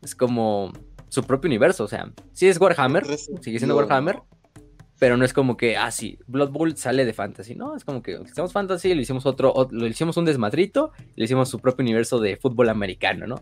es 0.02 0.14
como 0.16 0.72
su 1.10 1.24
propio 1.24 1.48
universo. 1.48 1.86
O 1.86 1.88
sea, 1.88 2.12
sí 2.34 2.48
es 2.48 2.60
Warhammer, 2.60 3.06
sigue 3.42 3.58
siendo 3.60 3.76
Warhammer, 3.78 4.20
pero 5.00 5.16
no 5.16 5.24
es 5.26 5.34
como 5.34 5.58
que, 5.58 5.78
ah, 5.78 5.92
sí, 5.92 6.20
Blood 6.28 6.50
Bowl 6.52 6.76
sale 6.76 7.06
de 7.06 7.14
fantasy, 7.14 7.56
¿no? 7.56 7.76
Es 7.76 7.86
como 7.86 8.02
que 8.02 8.20
hicimos 8.24 8.52
fantasy, 8.52 8.94
lo 8.94 9.02
hicimos 9.02 9.26
otro, 9.26 9.54
ot- 9.54 9.72
lo 9.72 9.88
hicimos 9.88 10.18
un 10.18 10.26
desmadrito, 10.26 10.92
le 11.16 11.26
hicimos 11.26 11.50
su 11.50 11.60
propio 11.60 11.84
universo 11.84 12.20
de 12.20 12.36
fútbol 12.38 12.70
americano, 12.70 13.26
¿no? 13.28 13.36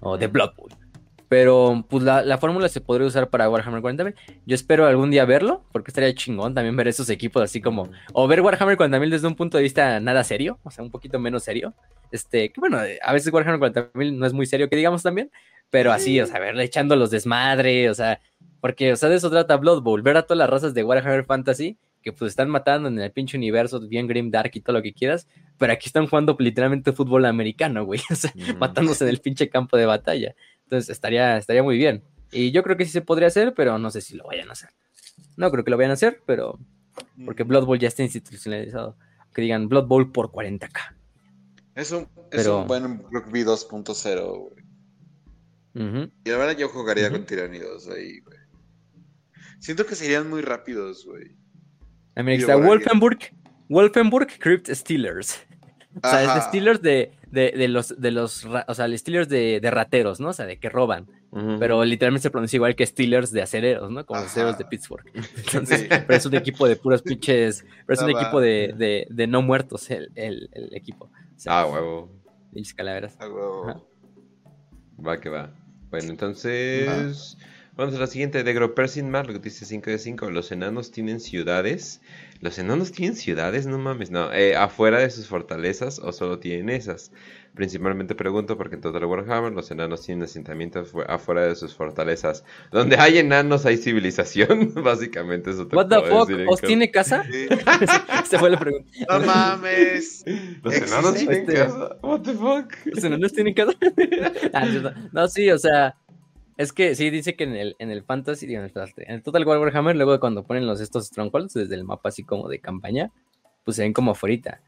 O 0.00 0.18
de 0.18 0.26
Blood 0.26 0.54
Bowl. 0.56 0.70
Pero 1.32 1.86
pues 1.88 2.04
la, 2.04 2.22
la 2.22 2.36
fórmula 2.36 2.68
se 2.68 2.82
podría 2.82 3.06
usar 3.06 3.30
para 3.30 3.48
Warhammer 3.48 3.80
40.000. 3.80 4.14
Yo 4.44 4.54
espero 4.54 4.86
algún 4.86 5.10
día 5.10 5.24
verlo, 5.24 5.64
porque 5.72 5.90
estaría 5.90 6.14
chingón 6.14 6.52
también 6.52 6.76
ver 6.76 6.88
esos 6.88 7.08
equipos 7.08 7.42
así 7.42 7.62
como... 7.62 7.88
O 8.12 8.28
ver 8.28 8.42
Warhammer 8.42 8.76
40.000 8.76 9.08
desde 9.08 9.28
un 9.28 9.34
punto 9.34 9.56
de 9.56 9.62
vista 9.62 9.98
nada 9.98 10.24
serio, 10.24 10.58
o 10.62 10.70
sea, 10.70 10.84
un 10.84 10.90
poquito 10.90 11.18
menos 11.18 11.42
serio. 11.42 11.72
Este, 12.10 12.50
que 12.50 12.60
bueno, 12.60 12.78
a 13.02 13.12
veces 13.14 13.32
Warhammer 13.32 13.58
40.000 13.72 14.14
no 14.14 14.26
es 14.26 14.34
muy 14.34 14.44
serio, 14.44 14.68
que 14.68 14.76
digamos 14.76 15.02
también, 15.02 15.30
pero 15.70 15.90
así, 15.90 16.20
o 16.20 16.26
sea, 16.26 16.38
verle 16.38 16.64
echando 16.64 16.96
los 16.96 17.10
desmadre, 17.10 17.88
o 17.88 17.94
sea, 17.94 18.20
porque, 18.60 18.92
o 18.92 18.96
sea, 18.96 19.08
de 19.08 19.14
eso 19.14 19.30
trata 19.30 19.56
Blood 19.56 19.80
Bowl, 19.80 20.02
ver 20.02 20.18
a 20.18 20.24
todas 20.24 20.36
las 20.36 20.50
razas 20.50 20.74
de 20.74 20.84
Warhammer 20.84 21.24
Fantasy 21.24 21.78
que 22.02 22.12
pues 22.12 22.30
están 22.30 22.50
matando 22.50 22.88
en 22.88 22.98
el 22.98 23.10
pinche 23.12 23.36
universo, 23.36 23.80
bien 23.80 24.06
grim, 24.06 24.30
dark 24.30 24.50
y 24.54 24.60
todo 24.60 24.76
lo 24.76 24.82
que 24.82 24.92
quieras, 24.92 25.28
pero 25.56 25.72
aquí 25.72 25.86
están 25.86 26.06
jugando 26.06 26.36
literalmente 26.38 26.92
fútbol 26.92 27.24
americano, 27.24 27.84
güey, 27.84 28.00
o 28.10 28.14
sea, 28.14 28.32
Ujú. 28.34 28.58
matándose 28.58 29.04
en 29.04 29.10
el 29.10 29.20
pinche 29.20 29.48
campo 29.48 29.76
de 29.76 29.86
batalla. 29.86 30.34
Entonces 30.72 30.88
estaría, 30.88 31.36
estaría 31.36 31.62
muy 31.62 31.76
bien. 31.76 32.02
Y 32.30 32.50
yo 32.50 32.62
creo 32.62 32.78
que 32.78 32.86
sí 32.86 32.92
se 32.92 33.02
podría 33.02 33.28
hacer, 33.28 33.52
pero 33.54 33.78
no 33.78 33.90
sé 33.90 34.00
si 34.00 34.16
lo 34.16 34.24
vayan 34.24 34.48
a 34.48 34.52
hacer. 34.52 34.70
No 35.36 35.50
creo 35.50 35.64
que 35.64 35.70
lo 35.70 35.76
vayan 35.76 35.90
a 35.90 35.94
hacer, 35.94 36.22
pero 36.24 36.58
porque 37.26 37.42
Blood 37.42 37.66
Bowl 37.66 37.78
ya 37.78 37.88
está 37.88 38.02
institucionalizado. 38.02 38.96
Que 39.34 39.42
digan 39.42 39.68
Blood 39.68 39.86
Bowl 39.86 40.10
por 40.12 40.30
40k. 40.30 40.96
Es 41.74 41.92
un, 41.92 42.04
es 42.04 42.08
Pero- 42.30 42.62
un 42.62 42.68
buen 42.68 43.02
rugby 43.10 43.44
2.0, 43.44 44.50
güey. 45.74 46.10
Y 46.24 46.30
la 46.30 46.38
verdad 46.38 46.56
yo 46.56 46.70
jugaría 46.70 47.10
con 47.10 47.26
tiranidos 47.26 47.86
ahí, 47.88 48.20
güey. 48.20 48.38
Siento 49.58 49.84
que 49.84 49.94
serían 49.94 50.30
muy 50.30 50.40
rápidos, 50.40 51.04
güey. 51.04 51.36
Aquí 52.14 52.28
Yo 52.38 52.46
está. 52.48 52.56
Wolfenburg, 52.56 53.18
Wolfenburg 53.68 54.38
Crypt 54.38 54.70
Steelers. 54.70 55.38
O 56.02 56.08
sea, 56.08 56.22
es 56.22 56.34
de. 56.34 56.40
Steelers 56.48 56.80
de, 56.80 57.12
de, 57.32 57.50
de 57.56 57.66
los, 57.66 58.00
de 58.00 58.10
los, 58.12 58.44
o 58.44 58.74
sea, 58.74 58.84
el 58.84 58.96
Steelers 58.98 59.28
de, 59.28 59.58
de 59.60 59.70
rateros, 59.70 60.20
¿no? 60.20 60.28
O 60.28 60.32
sea, 60.32 60.46
de 60.46 60.58
que 60.58 60.68
roban. 60.68 61.08
Pero 61.58 61.82
literalmente 61.84 62.22
se 62.24 62.30
pronuncia 62.30 62.58
igual 62.58 62.76
que 62.76 62.84
Steelers 62.86 63.32
de 63.32 63.40
acereros, 63.42 63.90
¿no? 63.90 64.04
Como 64.06 64.20
los 64.20 64.26
Ajá. 64.26 64.32
acereros 64.32 64.58
de 64.58 64.64
Pittsburgh. 64.66 65.04
Entonces, 65.46 65.80
Sí. 65.80 65.86
pero 65.88 66.14
es 66.14 66.26
un 66.26 66.34
equipo 66.36 66.68
de 66.68 66.76
puros 66.76 67.02
pinches, 67.02 67.64
pero 67.86 67.94
es 67.98 68.02
un 68.06 68.14
va. 68.14 68.20
equipo 68.20 68.40
de, 68.40 68.74
de, 68.76 69.06
de 69.10 69.26
no 69.26 69.40
muertos 69.42 69.90
el, 69.90 70.12
el, 70.14 70.50
el 70.52 70.76
equipo. 70.76 71.06
O 71.06 71.38
sea, 71.40 71.60
Ah, 71.62 71.66
huevo. 71.66 72.10
pinches 72.52 72.74
calaveras. 72.74 73.16
Ah, 73.18 73.28
huevo. 73.28 73.68
Ajá. 73.70 73.80
Va 75.04 75.20
que 75.20 75.28
va. 75.30 75.50
Bueno, 75.90 76.10
entonces. 76.10 77.36
Vamos 77.74 77.94
a 77.94 77.98
la 77.98 78.06
siguiente. 78.06 78.44
De 78.44 78.52
Gropersin 78.52 79.08
Marlock 79.10 79.42
dice 79.42 79.64
5 79.64 79.90
de 79.90 79.98
5. 79.98 80.30
Los 80.30 80.52
enanos 80.52 80.90
tienen 80.92 81.20
ciudades. 81.20 82.02
¿Los 82.42 82.58
enanos 82.58 82.90
tienen 82.92 83.16
ciudades? 83.16 83.66
No 83.66 83.78
mames. 83.78 84.10
No. 84.10 84.32
Eh, 84.32 84.56
¿Afuera 84.56 84.98
de 84.98 85.08
sus 85.10 85.28
fortalezas 85.28 85.98
o 86.00 86.12
solo 86.12 86.40
tienen 86.40 86.68
esas? 86.70 87.12
Principalmente 87.54 88.14
pregunto 88.16 88.56
porque 88.58 88.74
en 88.74 88.80
Total 88.80 89.04
Warhammer 89.04 89.52
los 89.52 89.70
enanos 89.70 90.04
tienen 90.04 90.24
asentamientos 90.24 90.88
fu- 90.90 91.02
afuera 91.02 91.46
de 91.46 91.54
sus 91.54 91.72
fortalezas. 91.74 92.44
Donde 92.72 92.96
hay 92.96 93.18
enanos 93.18 93.64
hay 93.64 93.76
civilización. 93.76 94.72
Básicamente 94.82 95.50
eso 95.50 95.68
te 95.68 95.76
What 95.76 95.86
the 95.88 96.00
puedo 96.00 96.26
fuck? 96.26 96.30
¿Os 96.48 96.60
tiene 96.62 96.90
casa? 96.90 97.24
Sí. 97.30 97.46
Esa 98.24 98.38
fue 98.40 98.50
la 98.50 98.58
pregunta. 98.58 98.90
No 99.08 99.20
mames. 99.20 100.24
¿Los 100.64 100.74
enanos 100.74 101.14
tienen 101.14 101.40
Este- 101.42 101.54
casa? 101.54 101.96
What 102.02 102.20
the 102.22 102.32
fuck? 102.32 102.72
¿Los 102.86 103.04
enanos 103.04 103.32
tienen 103.32 103.54
casa? 103.54 103.72
Ah, 104.54 104.66
no, 105.12 105.28
sí, 105.28 105.48
o 105.50 105.58
sea, 105.58 105.94
es 106.56 106.72
que 106.72 106.94
sí, 106.94 107.10
dice 107.10 107.34
que 107.34 107.44
en 107.44 107.56
el, 107.56 107.76
en 107.78 107.90
el 107.90 108.02
Fantasy, 108.02 108.54
en 108.54 108.64
el, 108.64 108.72
en 108.96 109.14
el 109.14 109.22
Total 109.22 109.44
War 109.46 109.58
Warhammer, 109.58 109.96
luego 109.96 110.18
cuando 110.20 110.44
ponen 110.44 110.66
los 110.66 110.80
estos 110.80 111.06
Strongholds 111.06 111.54
desde 111.54 111.74
el 111.74 111.84
mapa 111.84 112.10
así 112.10 112.24
como 112.24 112.48
de 112.48 112.60
campaña, 112.60 113.10
pues 113.64 113.76
se 113.76 113.82
ven 113.82 113.92
como 113.92 114.12
afuera. 114.12 114.60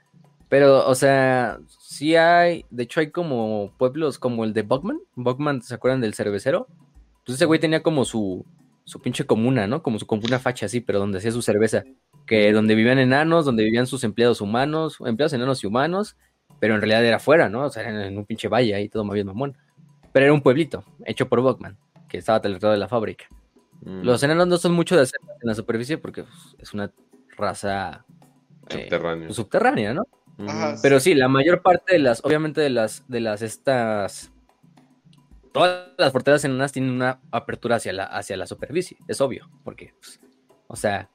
Pero, 0.48 0.86
o 0.86 0.94
sea, 0.94 1.58
sí 1.80 2.16
hay, 2.16 2.64
de 2.70 2.84
hecho 2.84 3.00
hay 3.00 3.10
como 3.10 3.72
pueblos 3.76 4.18
como 4.18 4.44
el 4.44 4.52
de 4.52 4.62
Bogman. 4.62 5.00
Bogman, 5.14 5.62
¿se 5.62 5.74
acuerdan 5.74 6.00
del 6.00 6.14
cervecero? 6.14 6.68
Pues 7.24 7.36
ese 7.36 7.46
güey 7.46 7.58
tenía 7.58 7.82
como 7.82 8.04
su, 8.04 8.44
su 8.84 9.00
pinche 9.00 9.24
comuna, 9.24 9.66
¿no? 9.66 9.82
Como 9.82 9.98
su 9.98 10.06
facha 10.40 10.66
así, 10.66 10.80
pero 10.80 10.98
donde 10.98 11.18
hacía 11.18 11.32
su 11.32 11.42
cerveza. 11.42 11.84
Que 12.26 12.52
donde 12.52 12.74
vivían 12.74 12.98
enanos, 12.98 13.44
donde 13.44 13.64
vivían 13.64 13.86
sus 13.86 14.04
empleados 14.04 14.40
humanos, 14.40 14.98
empleados 15.04 15.32
enanos 15.32 15.64
y 15.64 15.66
humanos, 15.66 16.16
pero 16.60 16.74
en 16.74 16.80
realidad 16.80 17.04
era 17.04 17.16
afuera, 17.16 17.48
¿no? 17.48 17.64
O 17.64 17.70
sea, 17.70 17.82
era 17.82 18.06
en 18.06 18.16
un 18.16 18.24
pinche 18.24 18.48
valle 18.48 18.74
ahí, 18.74 18.88
todo 18.88 19.04
más 19.04 19.14
bien 19.14 19.26
mamón. 19.26 19.56
Pero 20.14 20.26
era 20.26 20.32
un 20.32 20.42
pueblito, 20.42 20.84
hecho 21.06 21.28
por 21.28 21.40
Bogman, 21.40 21.76
que 22.08 22.18
estaba 22.18 22.38
alrededor 22.38 22.70
de 22.70 22.78
la 22.78 22.86
fábrica. 22.86 23.24
Mm, 23.80 24.02
Los 24.02 24.22
enanos 24.22 24.46
no 24.46 24.56
son 24.58 24.72
mucho 24.72 24.94
de 24.94 25.02
hacer 25.02 25.18
en 25.42 25.48
la 25.48 25.56
superficie 25.56 25.98
porque 25.98 26.22
pues, 26.22 26.54
es 26.60 26.72
una 26.72 26.92
raza 27.36 28.04
eh, 28.68 28.82
subterráneos. 28.82 29.26
pues, 29.26 29.36
subterránea, 29.36 29.92
¿no? 29.92 30.06
Ajá, 30.46 30.76
Pero 30.80 31.00
sí, 31.00 31.14
la 31.14 31.26
mayor 31.26 31.62
parte 31.62 31.94
de 31.94 31.98
las, 31.98 32.24
obviamente 32.24 32.60
de 32.60 32.70
las, 32.70 33.02
de 33.08 33.18
las 33.18 33.42
estas, 33.42 34.30
todas 35.52 35.88
las 35.98 36.12
fortalezas 36.12 36.44
enanas 36.44 36.70
tienen 36.70 36.92
una 36.92 37.18
apertura 37.32 37.74
hacia 37.76 37.92
la, 37.92 38.04
hacia 38.04 38.36
la 38.36 38.46
superficie, 38.46 38.96
es 39.08 39.20
obvio, 39.20 39.50
porque, 39.64 39.94
pues, 40.00 40.20
o 40.68 40.76
sea, 40.76 41.10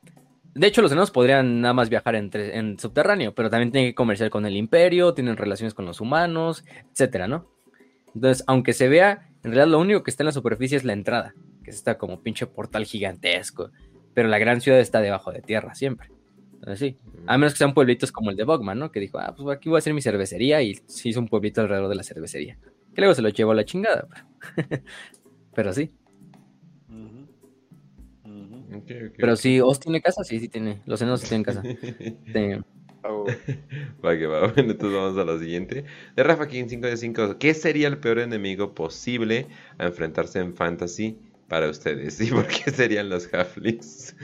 de 0.54 0.68
hecho 0.68 0.82
los 0.82 0.92
enanos 0.92 1.12
podrían 1.12 1.62
nada 1.62 1.74
más 1.74 1.88
viajar 1.88 2.16
entre, 2.16 2.58
en 2.58 2.78
subterráneo, 2.78 3.34
pero 3.34 3.50
también 3.50 3.72
tienen 3.72 3.92
que 3.92 3.96
comerciar 3.96 4.30
con 4.30 4.46
el 4.46 4.58
imperio, 4.58 5.14
tienen 5.14 5.38
relaciones 5.38 5.74
con 5.74 5.86
los 5.86 6.02
humanos, 6.02 6.66
etcétera, 6.92 7.30
¿no? 7.30 7.48
Entonces, 8.20 8.44
aunque 8.48 8.74
se 8.74 8.90
vea, 8.90 9.30
en 9.46 9.52
realidad 9.54 9.68
lo 9.70 9.80
único 9.80 10.04
que 10.04 10.12
está 10.12 10.24
en 10.24 10.26
la 10.26 10.34
superficie 10.34 10.76
es 10.76 10.84
la 10.84 10.92
entrada, 10.92 11.34
que 11.64 11.70
es 11.70 11.78
esta 11.78 11.98
como 11.98 12.22
pinche 12.22 12.46
portal 12.48 12.84
gigantesco, 12.84 13.72
pero 14.14 14.28
la 14.28 14.38
gran 14.40 14.60
ciudad 14.60 14.78
está 14.82 15.00
debajo 15.00 15.32
de 15.32 15.42
tierra 15.42 15.74
siempre. 15.74 16.10
Entonces 16.56 16.80
sí, 16.80 16.98
a 17.28 17.38
menos 17.38 17.54
que 17.54 17.60
sean 17.60 17.74
pueblitos 17.74 18.12
como 18.12 18.30
el 18.30 18.36
de 18.36 18.44
Bogman, 18.44 18.78
¿no? 18.78 18.92
Que 18.92 19.00
dijo, 19.00 19.20
ah, 19.20 19.34
pues 19.34 19.48
aquí 19.56 19.70
voy 19.70 19.78
a 19.78 19.80
hacer 19.80 19.94
mi 19.94 20.02
cervecería 20.02 20.62
y 20.62 20.76
se 20.86 21.08
hizo 21.08 21.22
un 21.22 21.30
pueblito 21.30 21.62
alrededor 21.62 21.88
de 21.88 21.96
la 21.96 22.04
cervecería. 22.04 22.58
Que 22.94 23.00
luego 23.00 23.16
se 23.16 23.22
lo 23.22 23.30
llevó 23.30 23.52
a 23.52 23.56
la 23.56 23.64
chingada. 23.64 24.06
Pero, 24.58 24.68
pero 25.56 25.72
sí. 25.72 25.94
Pero 29.16 29.36
sí, 29.38 29.62
Oz 29.62 29.80
tiene 29.80 30.02
casa, 30.02 30.26
sí, 30.26 30.42
sí 30.42 30.50
tiene. 30.50 30.82
Los 30.86 31.02
enanos 31.02 31.22
sí 31.22 31.30
tienen 31.30 31.46
casa. 31.46 31.62
Tienen- 32.34 32.66
Huevo. 33.04 33.26
Va 34.06 34.18
que 34.18 34.28
va, 34.28 34.40
bueno, 34.54 34.72
entonces 34.72 34.98
vamos 35.00 35.18
a 35.18 35.26
la 35.26 35.40
siguiente. 35.40 35.86
De 36.16 36.24
Rafa 36.24 36.48
King 36.48 36.66
5 36.68 36.88
de 36.88 36.98
5. 36.98 37.38
¿Qué 37.40 37.54
sería 37.54 37.88
el 37.88 37.98
peor 37.98 38.20
enemigo 38.20 38.74
posible 38.74 39.48
a 39.78 39.86
enfrentarse 39.88 40.40
en 40.40 40.54
Fantasy 40.56 41.18
para 41.48 41.70
ustedes? 41.70 42.20
¿Y 42.22 42.32
por 42.32 42.48
qué 42.48 42.72
serían 42.72 43.10
los 43.10 43.34
Halflings? 43.34 44.16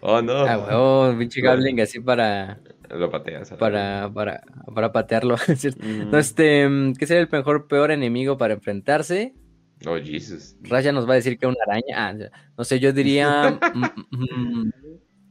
oh 0.00 0.22
no. 0.22 0.32
Ah, 0.46 0.58
huevo, 0.58 1.18
pinche 1.18 1.40
Gabling 1.40 1.80
así 1.80 2.00
para, 2.00 2.60
Lo 2.90 3.10
pateas. 3.10 3.50
para, 3.52 4.10
para, 4.12 4.42
para 4.74 4.92
patearlo. 4.92 5.36
verga. 5.46 5.76
No, 6.10 6.18
este, 6.18 6.68
mm, 6.68 6.94
¿qué 6.94 7.06
sería 7.06 7.22
el 7.22 7.28
mejor, 7.30 7.66
peor 7.66 7.90
enemigo 7.90 8.36
para 8.38 8.54
enfrentarse? 8.54 9.34
Oh, 9.86 9.96
Jesus. 9.96 10.56
Raya 10.60 10.92
nos 10.92 11.08
va 11.08 11.12
a 11.12 11.16
decir 11.16 11.38
que 11.38 11.46
una 11.46 11.56
araña. 11.66 11.94
Ah, 11.96 12.14
no 12.56 12.64
sé, 12.64 12.78
yo 12.80 12.92
diría. 12.92 13.58
mm, 13.72 13.84
mm, 14.10 14.72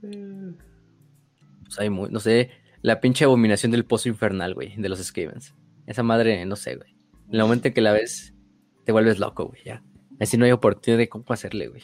pues 0.01 1.79
hay 1.79 1.89
muy, 1.89 2.09
no 2.09 2.19
sé, 2.19 2.51
la 2.81 2.99
pinche 2.99 3.25
abominación 3.25 3.71
del 3.71 3.85
pozo 3.85 4.09
infernal, 4.09 4.53
güey, 4.53 4.75
de 4.77 4.89
los 4.89 4.99
Skavens. 4.99 5.55
Esa 5.85 6.03
madre, 6.03 6.45
no 6.45 6.55
sé, 6.55 6.75
güey. 6.75 6.95
En 7.27 7.35
el 7.35 7.41
momento 7.41 7.67
en 7.67 7.73
que 7.73 7.81
la 7.81 7.93
ves, 7.93 8.33
te 8.85 8.91
vuelves 8.91 9.19
loco, 9.19 9.47
güey, 9.47 9.63
ya. 9.63 9.83
Así 10.19 10.37
no 10.37 10.45
hay 10.45 10.51
oportunidad 10.51 10.97
de 10.97 11.09
cómo 11.09 11.25
hacerle, 11.29 11.67
güey. 11.67 11.83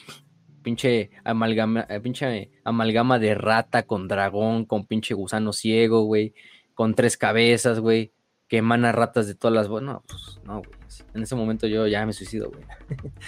Pinche 0.63 1.11
amalgama, 1.23 1.85
eh, 1.89 1.99
pinche 1.99 2.51
amalgama 2.63 3.19
de 3.19 3.35
rata 3.35 3.83
con 3.83 4.07
dragón, 4.07 4.65
con 4.65 4.85
pinche 4.85 5.13
gusano 5.13 5.53
ciego, 5.53 6.03
güey, 6.03 6.33
con 6.73 6.95
tres 6.95 7.17
cabezas, 7.17 7.79
güey, 7.79 8.13
que 8.47 8.57
emana 8.57 8.91
ratas 8.91 9.27
de 9.27 9.35
todas 9.35 9.53
las... 9.53 9.69
No, 9.69 10.03
pues 10.07 10.39
no, 10.43 10.59
güey. 10.59 10.71
En 11.13 11.23
ese 11.23 11.35
momento 11.35 11.67
yo 11.67 11.87
ya 11.87 12.05
me 12.05 12.13
suicido, 12.13 12.51
güey. 12.51 12.63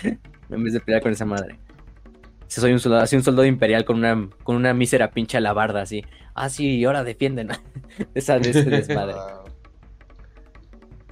en 0.50 0.64
vez 0.64 0.74
de 0.74 0.80
pelear 0.80 1.02
con 1.02 1.12
esa 1.12 1.26
madre. 1.26 1.60
Si 2.48 2.62
soy 2.62 2.72
un 2.72 2.80
soldado, 2.80 3.04
así 3.04 3.16
un 3.16 3.24
soldado 3.24 3.46
imperial 3.46 3.86
con 3.86 3.98
una, 3.98 4.30
con 4.44 4.56
una 4.56 4.74
mísera 4.74 5.12
pinche 5.12 5.38
alabarda, 5.38 5.82
así. 5.82 6.06
Ah, 6.34 6.50
sí, 6.50 6.84
ahora 6.86 7.04
defienden. 7.04 7.50
Esa 8.14 8.40
de 8.40 8.50
ese 8.50 8.64
desmadre. 8.64 9.16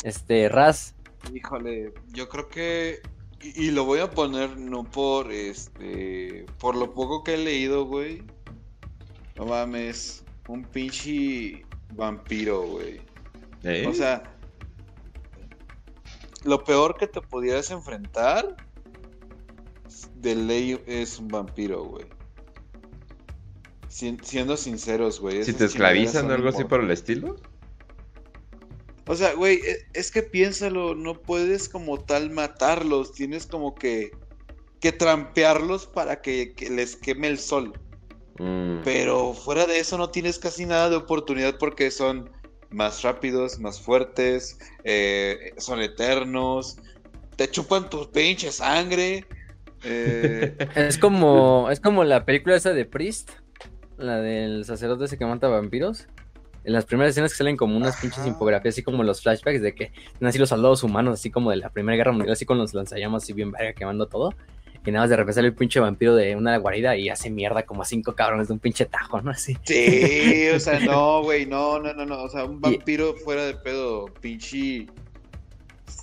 Este, 0.04 0.50
Raz, 0.50 0.96
Híjole, 1.34 1.94
yo 2.14 2.30
creo 2.30 2.48
que. 2.48 3.02
Y, 3.42 3.66
y 3.66 3.72
lo 3.72 3.86
voy 3.86 4.00
a 4.00 4.10
poner 4.10 4.58
no 4.58 4.84
por 4.84 5.32
este. 5.32 6.46
Por 6.60 6.76
lo 6.76 6.94
poco 6.94 7.24
que 7.24 7.36
he 7.36 7.38
leído, 7.38 7.86
güey. 7.86 8.24
No 9.36 9.46
mames. 9.46 10.24
Un 10.48 10.64
pinche 10.64 11.66
vampiro, 11.94 12.64
güey. 12.64 13.02
¿Eh? 13.64 13.86
O 13.88 13.94
sea. 13.94 14.24
Lo 16.44 16.64
peor 16.64 16.96
que 16.98 17.08
te 17.08 17.22
pudieras 17.22 17.72
enfrentar. 17.72 18.56
De 20.16 20.36
ley 20.36 20.80
es 20.88 21.20
un 21.20 21.28
vampiro, 21.28 21.84
güey. 21.86 22.06
Sien- 23.90 24.20
siendo 24.24 24.58
sinceros, 24.58 25.20
güey. 25.20 25.44
si 25.44 25.54
te 25.54 25.66
esclavizan 25.66 26.30
o 26.30 26.34
algo 26.34 26.50
así 26.50 26.64
por 26.66 26.82
el 26.82 26.92
estilo. 26.92 27.36
O 29.08 29.16
sea, 29.16 29.34
güey, 29.34 29.58
e- 29.64 29.86
es 29.94 30.12
que 30.12 30.24
piénsalo, 30.24 30.96
no 30.96 31.22
puedes 31.22 31.70
como 31.70 32.00
tal 32.00 32.32
matarlos, 32.32 33.14
tienes 33.14 33.46
como 33.46 33.76
que, 33.76 34.12
que 34.82 34.92
trampearlos 34.92 35.86
para 35.86 36.22
que, 36.22 36.54
que 36.54 36.70
les 36.70 36.96
queme 36.96 37.28
el 37.28 37.38
sol. 37.40 37.74
Mm. 38.40 38.82
Pero 38.84 39.34
fuera 39.34 39.66
de 39.66 39.80
eso 39.80 39.98
no 39.98 40.10
tienes 40.10 40.40
casi 40.40 40.66
nada 40.66 40.90
de 40.90 40.96
oportunidad 40.98 41.58
porque 41.58 41.90
son 41.92 42.30
más 42.72 43.04
rápidos, 43.04 43.60
más 43.60 43.80
fuertes, 43.80 44.58
eh, 44.84 45.54
son 45.58 45.80
eternos, 45.82 46.78
te 47.38 47.50
chupan 47.50 47.90
tu 47.90 48.12
pinche 48.12 48.52
sangre. 48.52 49.26
Eh, 49.86 50.56
es 50.76 50.98
como, 50.98 51.70
es 51.72 51.80
como 51.80 52.04
la 52.04 52.26
película 52.26 52.56
esa 52.56 52.74
de 52.74 52.86
Priest, 52.86 53.32
la 53.98 54.20
del 54.20 54.66
sacerdote 54.66 55.06
ese 55.06 55.18
que 55.18 55.26
mata 55.26 55.48
vampiros. 55.48 56.08
En 56.64 56.74
las 56.74 56.86
primeras 56.86 57.12
escenas 57.12 57.32
que 57.32 57.38
salen 57.38 57.58
como 57.58 57.78
unas 57.78 57.96
pinches 58.02 58.26
infografías, 58.26 58.74
así 58.74 58.82
como 58.82 59.04
los 59.04 59.22
flashbacks 59.22 59.62
de 59.62 59.76
que 59.76 59.92
están 60.14 60.28
así 60.28 60.40
los 60.40 60.50
soldados 60.50 60.82
humanos, 60.84 61.20
así 61.20 61.30
como 61.30 61.52
de 61.52 61.58
la 61.58 61.70
Primera 61.70 61.96
Guerra 61.96 62.12
Mundial, 62.12 62.34
así 62.34 62.44
con 62.46 62.58
los 62.58 62.74
lanzallamas 62.74 63.22
así 63.24 63.34
bien 63.34 63.52
verga 63.52 63.74
quemando 63.74 64.08
todo. 64.08 64.34
Y 64.84 64.92
nada 64.92 65.04
más 65.04 65.10
de 65.12 65.16
repente 65.16 65.34
sale 65.34 65.48
el 65.48 65.54
pinche 65.56 65.80
vampiro 65.80 66.16
de 66.16 66.36
una 66.36 66.58
guarida 66.58 66.96
y 66.96 67.10
hace 67.10 67.30
mierda 67.30 67.64
como 67.64 67.82
a 67.84 67.86
cinco 67.86 68.14
cabrones 68.16 68.48
de 68.48 68.54
un 68.54 68.60
pinche 68.60 68.86
tajo, 68.86 69.22
¿no? 69.22 69.32
Así. 69.32 69.56
sí, 69.64 70.48
o 70.56 70.60
sea, 70.60 70.80
no, 70.80 71.22
güey, 71.24 71.46
no, 71.46 71.80
no, 71.80 71.94
no, 71.94 72.06
no. 72.06 72.24
O 72.24 72.30
sea, 72.30 72.46
un 72.46 72.58
Y- 72.58 72.60
vampiro 72.62 73.14
fuera 73.16 73.46
de 73.46 73.56
pedo, 73.56 74.06
pinche. 74.22 74.88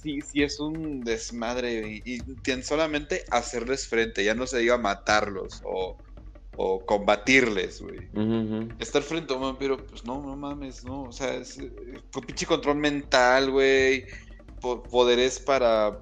Sí, 0.03 0.21
sí 0.21 0.43
es 0.43 0.59
un 0.59 1.05
desmadre 1.05 2.01
y, 2.05 2.19
solamente 2.65 3.25
hacerles 3.31 3.87
frente, 3.87 4.25
ya 4.25 4.35
no 4.35 4.47
se 4.49 4.59
diga 4.59 4.77
matarlos 4.77 5.61
o, 5.65 5.97
o 6.57 6.85
combatirles, 6.87 7.81
güey. 7.81 8.09
Estar 8.79 9.03
frente 9.03 9.33
a 9.33 9.37
un 9.37 9.43
vampiro, 9.43 9.87
pues 9.87 10.05
no, 10.05 10.21
no 10.23 10.37
mames, 10.37 10.85
no. 10.85 11.05
O 11.05 11.13
sea, 11.13 11.35
es 11.37 11.57
eh, 11.59 11.71
con 12.13 12.25
pinche 12.27 12.47
control 12.47 12.77
mental, 12.79 13.51
güey. 13.53 14.05
po- 14.61 14.89
Poderes 14.89 15.39
para 15.41 15.97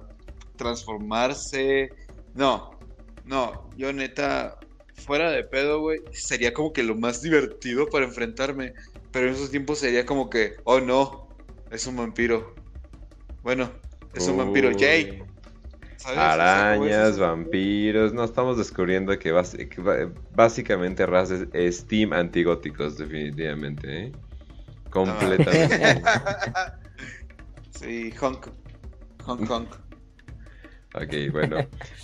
transformarse. 0.57 1.91
No, 2.33 2.79
no. 3.23 3.69
Yo 3.77 3.93
neta, 3.93 4.57
fuera 4.95 5.31
de 5.31 5.43
pedo, 5.43 5.79
güey, 5.81 5.99
sería 6.11 6.53
como 6.53 6.73
que 6.73 6.83
lo 6.83 6.95
más 6.95 7.21
divertido 7.21 7.87
para 7.89 8.05
enfrentarme. 8.05 8.73
Pero 9.11 9.27
en 9.27 9.33
esos 9.35 9.51
tiempos 9.51 9.79
sería 9.79 10.05
como 10.05 10.29
que, 10.29 10.55
oh 10.65 10.79
no, 10.81 11.27
es 11.69 11.85
un 11.87 11.97
vampiro. 11.97 12.55
Bueno, 13.41 13.71
es 14.13 14.27
un 14.27 14.37
vampiro, 14.37 14.71
como 14.71 14.83
Arañas, 16.05 17.19
vampiros. 17.19 18.13
No, 18.13 18.23
estamos 18.23 18.57
descubriendo 18.57 19.17
que, 19.19 19.31
básicamente 20.35 21.05
Raz 21.05 21.31
es, 21.31 21.47
es 21.53 21.85
team 21.85 22.13
antigóticos, 22.13 22.97
definitivamente. 22.97 24.05
¿eh? 24.05 24.11
Completamente. 24.89 26.01
sí, 27.71 28.13
honk. 28.19 28.47
Honk, 29.25 29.49
honk. 29.49 29.90
Ok, 30.93 31.31
bueno. 31.31 31.57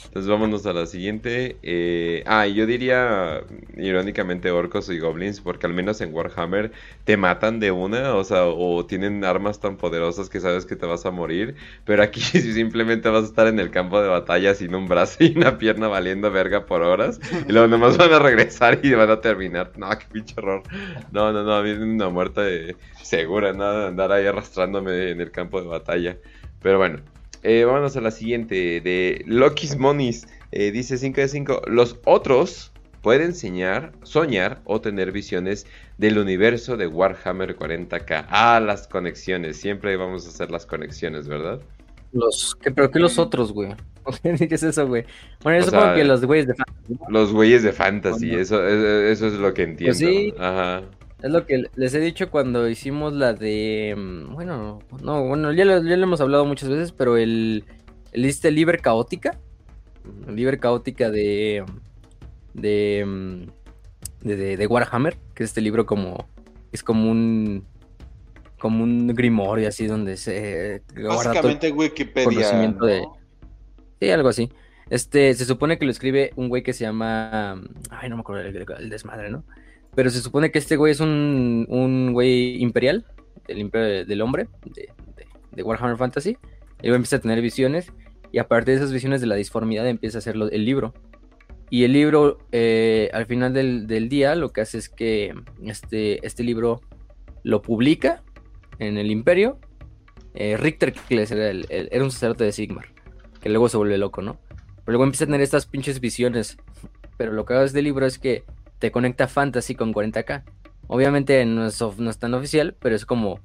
Entonces 0.06 0.30
vámonos 0.30 0.66
a 0.66 0.74
la 0.74 0.86
siguiente. 0.86 1.58
Eh, 1.62 2.24
ah, 2.26 2.48
yo 2.48 2.66
diría 2.66 3.42
irónicamente 3.76 4.52
orcos 4.52 4.90
y 4.90 5.00
goblins, 5.00 5.42
porque 5.42 5.68
al 5.68 5.74
menos 5.74 6.02
en 6.02 6.14
Warhammer 6.14 6.72
te 7.04 7.18
matan 7.18 7.60
de 7.60 7.72
una, 7.72 8.16
o 8.16 8.24
sea, 8.24 8.46
o 8.46 8.86
tienen 8.86 9.24
armas 9.26 9.60
tan 9.60 9.78
poderosas 9.78 10.30
que 10.30 10.40
sabes 10.40 10.66
que 10.66 10.76
te 10.76 10.86
vas 10.86 11.06
a 11.06 11.12
morir. 11.12 11.56
Pero 11.86 12.04
aquí 12.04 12.22
simplemente 12.22 13.10
vas 13.10 13.24
a 13.24 13.28
estar 13.28 13.48
en 13.48 13.60
el 13.60 13.70
campo 13.70 14.02
de 14.02 14.08
batalla 14.08 14.56
sin 14.56 14.74
un 14.76 14.88
brazo 14.88 15.24
y 15.24 15.38
una 15.38 15.58
pierna 15.58 15.88
valiendo 15.88 16.32
verga 16.32 16.66
por 16.66 16.82
horas. 16.82 17.20
Y 17.48 17.52
luego 17.52 17.68
nomás 17.68 17.98
van 17.98 18.14
a 18.14 18.20
regresar 18.20 18.80
y 18.84 18.94
van 18.94 19.10
a 19.10 19.22
terminar. 19.22 19.72
No, 19.78 19.90
qué 19.90 20.06
pinche 20.12 20.36
horror. 20.38 20.64
No, 21.12 21.32
no, 21.32 21.44
no, 21.44 21.54
a 21.56 21.64
mí 21.64 21.72
es 21.72 21.80
una 21.80 22.10
muerte 22.10 22.76
segura, 23.04 23.54
nada 23.54 23.88
andar 23.88 24.12
ahí 24.12 24.26
arrastrándome 24.26 25.12
en 25.12 25.22
el 25.22 25.32
campo 25.32 25.62
de 25.62 25.68
batalla. 25.68 26.18
Pero 26.62 26.78
bueno, 26.80 27.00
eh, 27.44 27.64
vámonos 27.66 27.96
a 27.98 28.02
la 28.02 28.12
siguiente 28.12 28.82
de 28.82 29.24
Loki's 29.26 29.78
Monies. 29.78 30.28
Eh, 30.52 30.72
dice 30.72 30.98
5 30.98 31.22
de 31.22 31.28
5. 31.28 31.62
Los 31.68 32.00
otros 32.06 32.72
pueden 33.02 33.34
soñar, 33.34 33.92
soñar 34.04 34.62
o 34.66 34.82
tener 34.82 35.12
visiones 35.12 35.66
del 35.98 36.18
universo 36.18 36.78
de 36.78 36.88
Warhammer 36.88 37.56
40k. 37.56 38.26
Ah, 38.30 38.60
las 38.60 38.88
conexiones. 38.88 39.58
Siempre 39.58 39.96
vamos 39.98 40.26
a 40.26 40.30
hacer 40.30 40.52
las 40.52 40.66
conexiones, 40.66 41.28
¿verdad? 41.28 41.62
Los, 42.14 42.56
¿qué, 42.56 42.72
¿Pero 42.72 42.92
qué 42.92 43.00
los 43.00 43.20
otros, 43.20 43.52
güey? 43.54 43.74
¿Qué 44.24 44.48
es 44.50 44.64
eso, 44.64 44.88
güey? 44.88 45.06
Bueno, 45.44 45.60
yo 45.60 45.64
O 45.64 45.66
supongo 45.66 45.86
sea, 45.86 45.96
que 45.96 46.04
los 46.06 46.26
güeyes 46.26 46.48
de 46.48 46.56
Fantasy, 46.56 46.94
¿no? 46.94 47.10
Los 47.10 47.34
güeyes 47.34 47.64
de 47.64 47.74
fantasy, 47.74 48.36
eso, 48.36 48.66
eso, 48.66 48.88
eso 49.02 49.28
es 49.28 49.34
lo 49.34 49.54
que 49.54 49.64
entiendo. 49.64 49.98
Pues 49.98 49.98
sí. 49.98 50.34
Ajá. 50.38 50.84
Es 51.28 51.34
lo 51.34 51.46
que 51.46 51.66
les 51.76 51.94
he 51.94 52.00
dicho 52.00 52.30
cuando 52.32 52.68
hicimos 52.70 53.14
la 53.14 53.34
de. 53.34 53.94
mm, 53.98 54.34
Bueno, 54.34 54.80
no, 55.04 55.24
bueno, 55.26 55.52
ya 55.54 55.66
lo, 55.66 55.84
ya 55.84 55.96
lo 55.98 56.04
hemos 56.04 56.22
hablado 56.22 56.46
muchas 56.46 56.70
veces, 56.70 56.92
pero 56.92 57.18
el. 57.18 57.64
el 58.14 58.26
este 58.26 58.52
Liber 58.52 58.80
Caótica. 58.82 59.38
El 60.28 60.36
Liber 60.36 60.60
Caótica 60.60 61.10
de. 61.10 61.64
De, 62.54 63.04
mm, 63.06 64.28
de, 64.28 64.36
de- 64.36 64.58
de 64.58 64.68
Warhammer, 64.68 65.18
que 65.36 65.44
es 65.44 65.50
este 65.52 65.62
libro 65.62 65.86
como. 65.86 66.28
Es 66.72 66.84
como 66.84 67.10
un. 67.12 67.64
Como 68.60 68.84
un 68.84 69.08
grimorio 69.08 69.68
así 69.68 69.86
donde 69.86 70.18
se. 70.18 70.82
Básicamente 70.96 71.72
Wikipedia. 71.72 72.24
conocimiento 72.26 72.80
¿no? 72.80 72.86
de- 72.88 73.06
Sí, 74.00 74.10
algo 74.12 74.30
así. 74.30 74.52
Este, 74.90 75.34
se 75.34 75.44
supone 75.46 75.78
que 75.78 75.86
lo 75.86 75.92
escribe 75.92 76.32
un 76.36 76.50
güey 76.50 76.64
que 76.64 76.74
se 76.74 76.86
llama. 76.86 77.62
Ay, 77.90 78.10
no 78.10 78.16
me 78.16 78.22
acuerdo 78.22 78.44
el 78.78 78.90
desmadre, 78.90 79.30
¿no? 79.30 79.44
Pero 79.98 80.12
se 80.12 80.22
supone 80.22 80.52
que 80.52 80.60
este 80.60 80.76
güey 80.76 80.92
es 80.92 81.00
un, 81.00 81.66
un 81.70 82.14
güey 82.14 82.62
imperial, 82.62 83.04
del 83.48 83.58
imperio 83.58 83.88
de- 83.88 84.06
del 84.06 84.22
hombre, 84.22 84.48
de, 84.64 84.90
de- 85.56 85.64
Warhammer 85.64 85.98
Fantasy. 85.98 86.38
Luego 86.84 86.98
empieza 86.98 87.16
a 87.16 87.20
tener 87.20 87.42
visiones. 87.42 87.92
Y 88.32 88.38
a 88.38 88.48
partir 88.48 88.76
de 88.76 88.82
esas 88.82 88.94
visiones 88.94 89.22
de 89.22 89.28
la 89.28 89.34
disformidad 89.34 89.88
empieza 89.88 90.18
a 90.18 90.20
hacer 90.20 90.36
el 90.36 90.66
libro. 90.66 90.94
Y 91.72 91.84
el 91.84 91.94
libro, 91.94 92.38
eh, 92.52 93.10
al 93.12 93.26
final 93.26 93.54
del, 93.56 93.88
del 93.88 94.08
día, 94.08 94.36
lo 94.36 94.52
que 94.54 94.62
hace 94.62 94.78
es 94.78 94.88
que 94.88 95.34
este, 95.66 96.24
este 96.28 96.44
libro 96.44 96.82
lo 97.42 97.64
publica 97.64 98.22
en 98.78 99.00
el 99.00 99.10
imperio. 99.10 99.58
Eh, 100.36 100.58
Richter 100.58 100.94
Kles 100.94 101.32
era, 101.32 101.50
el- 101.50 101.66
era 101.70 102.04
un 102.04 102.12
sacerdote 102.12 102.44
de 102.44 102.52
Sigmar 102.52 102.90
que 103.42 103.50
luego 103.50 103.68
se 103.68 103.78
vuelve 103.78 103.98
loco, 103.98 104.22
¿no? 104.22 104.38
Pero 104.86 104.92
luego 104.94 105.06
empieza 105.06 105.24
a 105.24 105.28
tener 105.28 105.42
estas 105.42 105.66
pinches 105.66 106.00
visiones. 106.00 106.58
Pero 107.18 107.32
lo 107.34 107.46
que 107.46 107.54
hago 107.54 107.62
de 107.62 107.68
este 107.68 107.82
libro 107.82 108.06
es 108.06 108.20
que 108.20 108.44
te 108.80 108.92
conecta 108.92 109.28
Fantasy 109.28 109.76
con 109.76 109.94
40k. 109.94 110.44
Obviamente 110.88 111.46
no 111.46 111.66
es, 111.66 111.82
no 111.98 112.10
es 112.10 112.18
tan 112.18 112.34
oficial, 112.34 112.76
pero 112.80 112.96
es 112.96 113.06
como. 113.06 113.40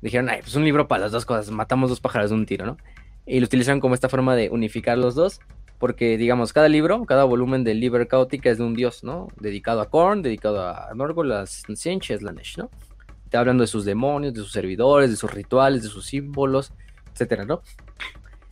Dijeron, 0.00 0.28
ay, 0.28 0.40
pues 0.40 0.54
un 0.54 0.64
libro 0.64 0.86
para 0.86 1.02
las 1.02 1.12
dos 1.12 1.24
cosas, 1.24 1.50
matamos 1.50 1.90
dos 1.90 2.00
pájaros 2.00 2.30
de 2.30 2.36
un 2.36 2.46
tiro, 2.46 2.66
¿no? 2.66 2.76
Y 3.26 3.40
lo 3.40 3.46
utilizaron 3.46 3.80
como 3.80 3.94
esta 3.94 4.08
forma 4.08 4.36
de 4.36 4.48
unificar 4.48 4.96
los 4.96 5.14
dos, 5.16 5.40
porque, 5.78 6.16
digamos, 6.16 6.52
cada 6.52 6.68
libro, 6.68 7.04
cada 7.04 7.24
volumen 7.24 7.64
del 7.64 7.80
Liber 7.80 8.06
Caótica 8.06 8.48
es 8.50 8.58
de 8.58 8.64
un 8.64 8.74
dios, 8.74 9.02
¿no? 9.02 9.28
Dedicado 9.40 9.80
a 9.80 9.90
Korn, 9.90 10.22
dedicado 10.22 10.66
a 10.66 10.92
Norgol, 10.94 11.32
a 11.32 11.46
Sinch, 11.46 12.12
a 12.12 12.18
Slanesh, 12.18 12.58
¿no? 12.58 12.70
Está 13.24 13.40
hablando 13.40 13.62
de 13.62 13.66
sus 13.66 13.84
demonios, 13.84 14.32
de 14.34 14.40
sus 14.40 14.52
servidores, 14.52 15.10
de 15.10 15.16
sus 15.16 15.32
rituales, 15.32 15.82
de 15.82 15.88
sus 15.88 16.06
símbolos, 16.06 16.72
etcétera, 17.12 17.44
¿no? 17.44 17.62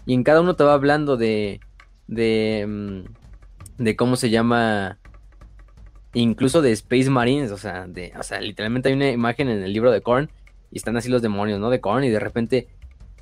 Y 0.05 0.15
en 0.15 0.23
cada 0.23 0.41
uno 0.41 0.55
te 0.55 0.65
va 0.65 0.75
hablando 0.75 1.17
de. 1.17 1.61
de. 2.07 2.65
mm, 2.69 3.83
de 3.83 3.97
cómo 3.97 4.17
se 4.17 4.31
llama. 4.31 4.99
Incluso 6.17 6.63
de 6.63 6.73
Space 6.73 7.11
Marines. 7.11 7.53
O 7.53 7.59
sea, 7.59 7.87
de. 7.87 8.13
O 8.19 8.23
sea, 8.23 8.41
literalmente 8.41 8.89
hay 8.89 8.95
una 8.95 9.11
imagen 9.11 9.49
en 9.49 9.63
el 9.63 9.73
libro 9.73 9.91
de 9.91 10.01
Korn. 10.01 10.31
Y 10.71 10.79
están 10.79 10.97
así 10.97 11.11
los 11.11 11.23
demonios, 11.23 11.61
¿no? 11.61 11.69
De 11.69 11.81
Korn. 11.81 12.05
Y 12.05 12.09
de 12.09 12.19
repente 12.19 12.69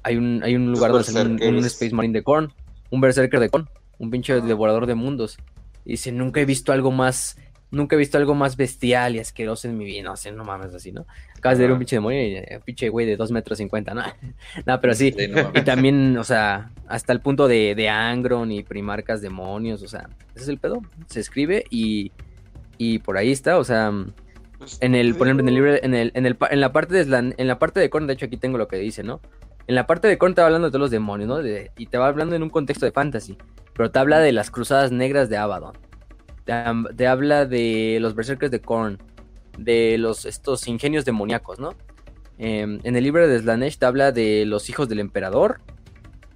hay 0.03 0.17
un, 0.17 0.43
hay 0.45 0.55
un 0.55 0.71
lugar 0.71 0.93
donde 0.93 1.05
sale 1.05 1.29
un, 1.29 1.57
un. 1.57 1.65
Space 1.65 1.93
Marine 1.93 2.15
de 2.15 2.23
Korn. 2.23 2.53
Un 2.91 3.01
Berserker 3.01 3.41
de 3.41 3.49
Korn. 3.49 3.69
Un 3.99 4.11
pinche 4.11 4.41
devorador 4.41 4.87
de 4.87 4.95
mundos. 4.95 5.39
Y 5.85 5.93
dice, 5.93 6.13
nunca 6.13 6.41
he 6.41 6.45
visto 6.45 6.73
algo 6.73 6.93
más. 6.93 7.37
Nunca 7.73 7.97
he 7.97 7.99
visto 7.99 8.17
algo 8.17 8.37
más 8.37 8.57
bestial 8.57 9.17
y 9.17 9.19
asqueroso 9.19 9.67
en 9.67 9.77
mi 9.77 9.85
vida. 9.85 10.05
No 10.05 10.17
sé, 10.17 10.31
no 10.31 10.45
mames 10.45 10.73
así, 10.73 10.93
¿no? 10.93 11.05
Acabas 11.37 11.59
de 11.59 11.65
ver 11.65 11.73
un 11.73 11.77
Ajá. 11.77 11.81
pinche 11.81 11.97
demonio 11.97 12.23
y 12.23 12.37
eh, 12.37 12.61
pinche 12.65 12.89
güey 12.89 13.07
de 13.07 13.17
2 13.17 13.33
metros 13.33 13.59
50, 13.59 13.93
¿no? 13.93 14.03
no, 14.67 14.81
pero 14.81 14.95
sí. 14.95 15.13
Sí, 15.19 15.27
no 15.27 15.51
Y 15.53 15.63
también, 15.63 16.17
o 16.17 16.23
sea, 16.23 16.71
hasta 16.87 17.13
el 17.13 17.21
punto 17.21 17.49
de, 17.49 17.75
de 17.75 17.89
Angron 17.89 18.53
y 18.53 18.63
Primarcas 18.63 19.21
demonios, 19.21 19.83
o 19.83 19.89
sea, 19.89 20.09
ese 20.37 20.45
es 20.45 20.49
el 20.49 20.59
pedo. 20.59 20.83
Se 21.09 21.19
escribe 21.19 21.65
y, 21.69 22.13
y 22.79 22.99
por 22.99 23.17
ahí 23.17 23.31
está, 23.33 23.59
o 23.59 23.65
sea, 23.65 23.93
Pues, 24.59 24.79
en 24.81 24.95
el, 24.95 25.15
por 25.15 25.27
ejemplo, 25.27 25.43
en 25.43 25.49
el 25.49 25.55
libro, 25.55 25.75
en 25.75 25.95
el, 25.95 26.11
en 26.15 26.27
el, 26.27 26.37
en 26.51 26.61
la 26.61 26.73
parte 26.73 26.95
de 26.95 27.05
Slan- 27.07 27.35
en 27.37 27.47
la 27.49 27.59
parte 27.59 27.81
de 27.81 27.91
Korn, 27.91 28.07
de 28.07 28.15
hecho 28.15 28.27
aquí 28.27 28.37
tengo 28.37 28.57
lo 28.59 28.69
que 28.69 28.77
dice, 28.77 29.03
¿no? 29.03 29.21
En 29.67 29.75
la 29.75 29.87
parte 29.87 30.09
de 30.09 30.19
Korn 30.19 30.35
te 30.35 30.41
va 30.43 30.47
hablando 30.47 30.69
de 30.69 30.73
todos 30.73 30.81
los 30.81 30.91
demonios, 30.91 31.29
¿no? 31.29 31.39
De- 31.39 31.71
y 31.77 31.87
te 31.87 31.99
va 31.99 32.07
hablando 32.09 32.35
en 32.37 32.43
un 32.43 32.51
contexto 32.51 32.87
de 32.87 32.93
fantasy, 32.93 33.37
pero 33.75 33.91
te 33.91 33.99
habla 33.99 34.21
de 34.21 34.33
las 34.33 34.51
cruzadas 34.51 34.93
negras 34.93 35.29
de 35.29 35.37
Abaddon. 35.37 35.73
Te, 36.45 37.07
habla 37.07 37.47
de 37.47 37.99
los 38.01 38.15
berserkers 38.15 38.51
de 38.53 38.61
Korn, 38.61 38.99
de 39.59 39.97
los 39.99 40.27
estos 40.27 40.69
ingenios 40.69 41.05
demoníacos, 41.05 41.59
¿no? 41.59 41.75
Em, 42.39 42.81
en 42.83 42.97
el 42.97 43.05
libro 43.05 43.27
de 43.27 43.39
Slanesh 43.39 43.79
te 43.79 43.87
habla 43.87 44.13
de 44.13 44.45
los 44.45 44.69
hijos 44.69 44.89
del 44.89 45.01
emperador, 45.01 45.61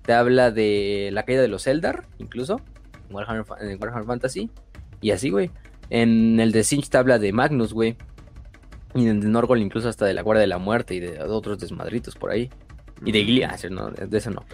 te 0.02 0.15
habla 0.15 0.50
de 0.50 1.10
la 1.12 1.25
caída 1.25 1.42
de 1.42 1.49
los 1.49 1.67
Eldar, 1.67 2.07
incluso, 2.18 2.60
en 3.08 3.15
Warhammer, 3.17 3.44
en 3.60 3.78
Warhammer 3.83 4.07
Fantasy, 4.07 4.50
y 5.02 5.10
así, 5.10 5.28
güey. 5.31 5.50
En 5.91 6.41
el 6.41 6.52
de 6.52 6.65
Sinch 6.65 6.89
te 6.89 6.99
habla 6.99 7.18
de 7.18 7.33
Magnus, 7.33 7.73
güey. 7.73 7.97
Y 8.94 9.02
en 9.02 9.08
el 9.08 9.20
de 9.20 9.28
Norgol 9.28 9.60
incluso 9.60 9.89
hasta 9.89 10.07
de 10.07 10.15
la 10.15 10.23
Guardia 10.23 10.42
de 10.42 10.47
la 10.47 10.58
Muerte 10.58 10.94
y 10.94 11.00
de 11.00 11.20
otros 11.23 11.58
desmadritos 11.58 12.15
por 12.15 12.31
ahí. 12.31 12.50
Y 13.05 13.12
de 13.12 13.25
Gilead, 13.25 13.70
no, 13.70 13.91
de 13.91 14.18
eso 14.18 14.31
no, 14.31 14.44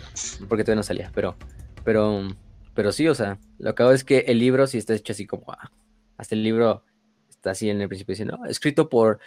porque 0.48 0.64
todavía 0.64 0.76
no 0.76 0.82
salía, 0.82 1.10
pero, 1.14 1.34
pero, 1.82 2.28
pero 2.74 2.92
sí, 2.92 3.08
o 3.08 3.14
sea, 3.14 3.38
lo 3.58 3.74
que 3.74 3.82
hago 3.82 3.92
es 3.92 4.04
que 4.04 4.18
el 4.26 4.38
libro 4.38 4.66
sí 4.66 4.76
está 4.76 4.94
hecho 4.94 5.12
así 5.12 5.26
como, 5.26 5.44
ah, 5.48 5.70
hasta 6.18 6.34
el 6.34 6.42
libro 6.42 6.84
está 7.30 7.52
así 7.52 7.70
en 7.70 7.80
el 7.80 7.88
principio 7.88 8.12
diciendo, 8.12 8.36
"No, 8.36 8.44
escrito 8.46 8.90
por, 8.90 9.18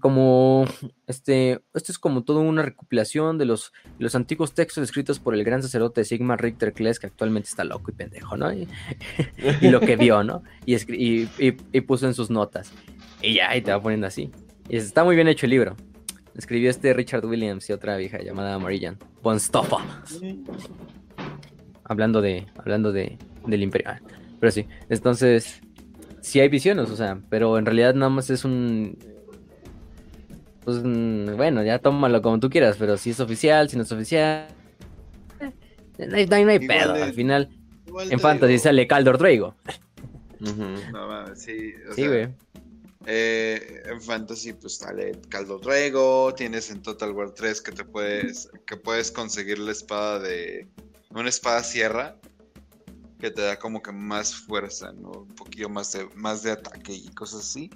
como, 0.00 0.64
este, 1.06 1.60
esto 1.74 1.92
es 1.92 1.98
como 1.98 2.24
toda 2.24 2.40
una 2.40 2.62
recopilación 2.62 3.38
de 3.38 3.44
los, 3.44 3.72
los 3.98 4.14
antiguos 4.14 4.52
textos 4.52 4.82
escritos 4.82 5.20
por 5.20 5.34
el 5.34 5.44
gran 5.44 5.62
sacerdote 5.62 6.04
Sigmar 6.04 6.42
Richter 6.42 6.72
Kles, 6.72 6.98
que 6.98 7.06
actualmente 7.06 7.48
está 7.48 7.62
loco 7.64 7.90
y 7.90 7.94
pendejo, 7.94 8.36
¿no? 8.36 8.52
Y, 8.52 8.66
lo 9.62 9.80
que 9.80 9.96
vio, 9.96 10.24
¿no? 10.24 10.42
Y, 10.66 10.74
y, 10.92 11.28
y- 11.38 11.80
puso 11.82 12.06
en 12.06 12.14
sus 12.14 12.28
notas. 12.28 12.72
Y 13.22 13.34
ya, 13.34 13.56
y 13.56 13.62
te 13.62 13.70
va 13.70 13.80
poniendo 13.80 14.06
así. 14.06 14.30
Y 14.68 14.76
está 14.76 15.04
muy 15.04 15.14
bien 15.14 15.28
hecho 15.28 15.46
el 15.46 15.50
libro. 15.50 15.76
Escribió 16.34 16.70
este 16.70 16.92
Richard 16.92 17.24
Williams 17.24 17.68
y 17.70 17.72
otra 17.72 17.96
vieja 17.96 18.18
llamada 18.22 18.58
Marillan. 18.58 18.98
Von 19.22 19.40
Stoffa. 19.40 19.78
Hablando 21.84 22.20
de. 22.20 22.46
Hablando 22.56 22.92
de. 22.92 23.18
del 23.46 23.62
Imperio. 23.62 23.88
Ah, 23.90 24.00
Pero 24.40 24.52
sí. 24.52 24.66
Entonces. 24.88 25.60
Sí 26.20 26.40
hay 26.40 26.48
visiones, 26.48 26.90
o 26.90 26.96
sea. 26.96 27.20
Pero 27.30 27.58
en 27.58 27.66
realidad 27.66 27.94
nada 27.94 28.10
más 28.10 28.30
es 28.30 28.44
un. 28.44 28.98
Pues 30.68 30.82
mm, 30.84 31.34
bueno, 31.38 31.62
ya 31.62 31.78
tómalo 31.78 32.20
como 32.20 32.38
tú 32.40 32.50
quieras. 32.50 32.76
Pero 32.78 32.98
si 32.98 33.08
es 33.10 33.20
oficial, 33.20 33.70
si 33.70 33.76
no 33.78 33.84
es 33.84 33.90
oficial. 33.92 34.48
No 35.96 36.14
hay, 36.14 36.26
no 36.26 36.50
hay- 36.50 36.58
pedo. 36.66 36.92
de- 36.92 37.04
Al 37.04 37.14
final, 37.14 37.48
en 38.10 38.20
Fantasy 38.20 38.52
digo, 38.52 38.62
sale 38.64 38.86
Caldor 38.86 39.16
Drago. 39.16 39.54
No 40.40 41.08
mames, 41.08 41.40
sí. 41.42 41.72
o 41.90 41.94
Sí, 41.94 42.06
güey. 42.06 42.28
eh, 43.06 43.82
en 43.86 44.00
Fantasy, 44.02 44.52
pues 44.52 44.76
sale 44.76 45.12
Caldo 45.30 45.58
Drago. 45.58 46.34
Tienes 46.34 46.70
en 46.70 46.82
Total 46.82 47.12
War 47.12 47.30
3 47.30 47.62
que 47.62 47.72
te 47.72 47.84
puedes. 47.84 48.50
que 48.66 48.76
puedes 48.76 49.10
conseguir 49.10 49.58
la 49.58 49.72
espada 49.72 50.18
de. 50.20 50.68
Una 51.14 51.30
espada 51.30 51.62
sierra. 51.64 52.16
Que 53.18 53.30
te 53.30 53.40
da 53.40 53.58
como 53.58 53.80
que 53.82 53.90
más 53.90 54.34
fuerza, 54.34 54.92
¿no? 54.92 55.10
Un 55.22 55.34
poquillo 55.34 55.68
más 55.70 55.92
de, 55.92 56.06
más 56.14 56.42
de 56.42 56.50
ataque 56.52 56.92
y 56.92 57.08
cosas 57.08 57.40
así. 57.40 57.70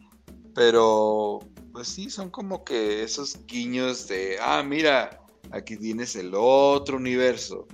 Pero. 0.55 1.41
Pues 1.73 1.89
sí, 1.89 2.11
son 2.11 2.31
como 2.31 2.65
que 2.65 3.03
esos 3.03 3.45
guiños 3.47 4.09
de. 4.09 4.37
Ah, 4.41 4.63
mira. 4.63 5.19
Aquí 5.51 5.77
tienes 5.77 6.17
el 6.17 6.33
otro 6.35 6.97
universo. 6.97 7.67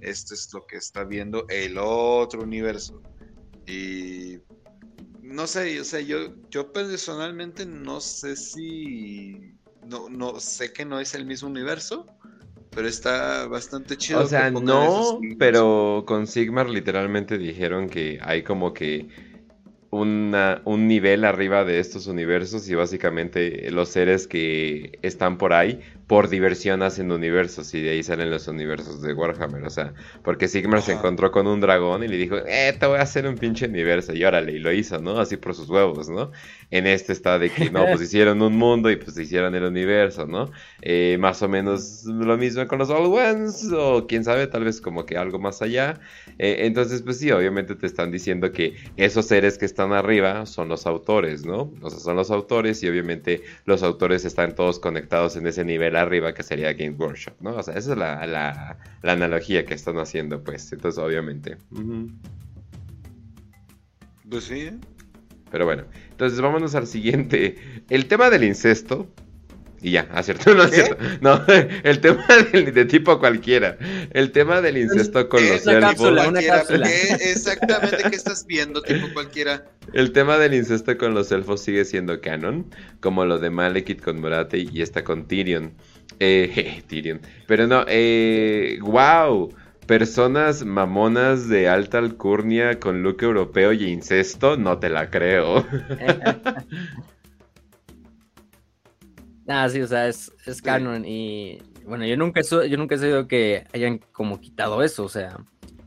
Esto 0.00 0.34
es 0.34 0.52
lo 0.52 0.66
que 0.66 0.76
está 0.76 1.04
viendo 1.04 1.46
el 1.48 1.78
otro 1.78 2.42
universo. 2.42 3.00
Y 3.66 4.38
no 5.22 5.46
sé, 5.46 5.80
o 5.80 5.84
sea, 5.84 6.00
yo, 6.00 6.34
yo 6.50 6.72
personalmente 6.72 7.64
no 7.64 8.00
sé 8.00 8.36
si. 8.36 9.54
No, 9.86 10.08
no 10.08 10.38
sé 10.40 10.72
que 10.72 10.84
no 10.84 11.00
es 11.00 11.14
el 11.14 11.24
mismo 11.24 11.48
universo, 11.48 12.06
pero 12.70 12.86
está 12.86 13.46
bastante 13.46 13.96
chido. 13.96 14.20
O 14.20 14.26
sea, 14.26 14.50
no, 14.50 15.20
pero 15.38 16.04
con 16.06 16.26
Sigmar 16.26 16.68
literalmente 16.68 17.38
dijeron 17.38 17.88
que 17.88 18.18
hay 18.22 18.42
como 18.42 18.72
que 18.72 19.08
una, 19.92 20.62
un 20.64 20.88
nivel 20.88 21.22
arriba 21.26 21.64
de 21.64 21.78
estos 21.78 22.06
universos 22.06 22.66
y 22.70 22.74
básicamente 22.74 23.70
los 23.70 23.90
seres 23.90 24.26
que 24.26 24.98
están 25.02 25.36
por 25.36 25.52
ahí 25.52 25.80
por 26.06 26.30
diversión 26.30 26.82
hacen 26.82 27.12
universos 27.12 27.74
y 27.74 27.82
de 27.82 27.90
ahí 27.90 28.02
salen 28.02 28.30
los 28.30 28.48
universos 28.48 29.02
de 29.02 29.12
Warhammer, 29.12 29.62
o 29.64 29.70
sea, 29.70 29.92
porque 30.24 30.48
Sigmar 30.48 30.80
se 30.80 30.92
encontró 30.92 31.30
con 31.30 31.46
un 31.46 31.60
dragón 31.60 32.02
y 32.04 32.08
le 32.08 32.16
dijo, 32.16 32.36
eh, 32.46 32.74
te 32.78 32.86
voy 32.86 32.98
a 32.98 33.02
hacer 33.02 33.26
un 33.26 33.36
pinche 33.36 33.66
universo 33.66 34.14
y 34.14 34.24
órale, 34.24 34.52
y 34.52 34.58
lo 34.58 34.72
hizo, 34.72 34.98
¿no? 34.98 35.18
Así 35.18 35.36
por 35.36 35.54
sus 35.54 35.68
huevos, 35.68 36.08
¿no? 36.08 36.30
En 36.72 36.86
este 36.86 37.12
está 37.12 37.38
de 37.38 37.50
que, 37.50 37.70
no, 37.70 37.84
pues 37.86 38.00
hicieron 38.02 38.40
un 38.42 38.56
mundo 38.56 38.90
y 38.90 38.96
pues 38.96 39.16
hicieron 39.18 39.54
el 39.54 39.62
universo, 39.62 40.26
¿no? 40.26 40.50
Eh, 40.80 41.18
más 41.20 41.42
o 41.42 41.48
menos 41.48 42.04
lo 42.04 42.36
mismo 42.38 42.66
con 42.66 42.78
los 42.78 42.88
Old 42.90 43.12
Ones, 43.14 43.70
o 43.72 44.06
quién 44.08 44.24
sabe, 44.24 44.46
tal 44.46 44.64
vez 44.64 44.80
como 44.80 45.04
que 45.06 45.16
algo 45.18 45.38
más 45.38 45.60
allá. 45.62 46.00
Eh, 46.38 46.66
entonces, 46.66 47.02
pues 47.02 47.18
sí, 47.18 47.30
obviamente 47.30 47.74
te 47.76 47.86
están 47.86 48.10
diciendo 48.10 48.50
que 48.52 48.74
esos 48.96 49.26
seres 49.26 49.58
que 49.58 49.66
están 49.66 49.92
arriba 49.92 50.46
son 50.46 50.68
los 50.70 50.86
autores, 50.86 51.44
¿no? 51.44 51.70
O 51.82 51.90
sea, 51.90 51.98
son 52.00 52.16
los 52.16 52.30
autores 52.30 52.82
y 52.82 52.88
obviamente 52.88 53.42
los 53.66 53.82
autores 53.82 54.24
están 54.24 54.54
todos 54.54 54.78
conectados 54.80 55.36
en 55.36 55.46
ese 55.46 55.64
nivel 55.64 55.94
arriba 55.94 56.32
que 56.32 56.42
sería 56.42 56.72
Game 56.72 56.96
Workshop, 56.96 57.34
¿no? 57.40 57.54
O 57.54 57.62
sea, 57.62 57.74
esa 57.74 57.92
es 57.92 57.98
la, 57.98 58.26
la- 58.26 58.78
la 59.02 59.12
analogía 59.12 59.66
que 59.66 59.74
están 59.74 59.98
haciendo, 59.98 60.42
pues. 60.42 60.72
Entonces, 60.72 60.98
obviamente. 60.98 61.58
Pues 64.30 64.44
sí, 64.44 64.60
¿eh? 64.62 64.74
Pero 65.50 65.66
bueno, 65.66 65.84
entonces 66.22 66.40
vámonos 66.40 66.74
al 66.76 66.86
siguiente. 66.86 67.56
El 67.90 68.06
tema 68.06 68.30
del 68.30 68.44
incesto. 68.44 69.08
Y 69.84 69.90
ya, 69.90 70.02
acierto, 70.12 70.54
no 70.54 70.62
es 70.62 70.70
¿Qué? 70.70 70.84
cierto. 70.84 71.04
No, 71.20 71.44
el 71.82 72.00
tema 72.00 72.24
del, 72.52 72.72
de 72.72 72.84
tipo 72.84 73.18
cualquiera. 73.18 73.76
El 74.12 74.30
tema 74.30 74.60
del 74.60 74.78
incesto 74.78 75.28
con 75.28 75.40
¿Qué 75.42 75.48
los 75.54 75.62
una 75.66 75.72
elfos. 75.78 75.90
cápsula, 75.90 76.22
una 76.22 76.30
Cualquiera, 76.30 76.58
cápsula. 76.58 76.86
¿qué 76.86 77.30
exactamente 77.32 77.96
qué 78.08 78.14
estás 78.16 78.46
viendo, 78.46 78.80
tipo 78.82 79.08
cualquiera? 79.12 79.64
El 79.92 80.12
tema 80.12 80.38
del 80.38 80.54
incesto 80.54 80.96
con 80.96 81.14
los 81.14 81.32
elfos 81.32 81.60
sigue 81.62 81.84
siendo 81.84 82.20
canon, 82.20 82.64
como 83.00 83.24
lo 83.24 83.40
de 83.40 83.50
Malekith 83.50 84.00
con 84.00 84.20
Moratey 84.20 84.70
y 84.72 84.82
esta 84.82 85.02
con 85.02 85.26
Tyrion. 85.26 85.72
Eh, 86.20 86.82
Tyrion. 86.88 87.20
Pero 87.48 87.66
no, 87.66 87.84
eh, 87.88 88.78
wow. 88.82 89.52
Personas 89.92 90.64
mamonas 90.64 91.50
de 91.50 91.68
alta 91.68 91.98
alcurnia 91.98 92.80
con 92.80 93.02
look 93.02 93.22
europeo 93.22 93.74
y 93.74 93.90
incesto, 93.90 94.56
no 94.56 94.78
te 94.78 94.88
la 94.88 95.10
creo. 95.10 95.66
Ah, 99.48 99.68
sí, 99.68 99.82
o 99.82 99.86
sea, 99.86 100.08
es, 100.08 100.32
es 100.46 100.62
canon 100.62 101.04
y 101.04 101.58
bueno, 101.84 102.06
yo 102.06 102.16
nunca, 102.16 102.40
yo 102.40 102.76
nunca 102.78 102.94
he 102.94 102.98
sabido 102.98 103.28
que 103.28 103.66
hayan 103.74 103.98
como 104.12 104.40
quitado 104.40 104.82
eso, 104.82 105.04
o 105.04 105.08
sea, 105.10 105.36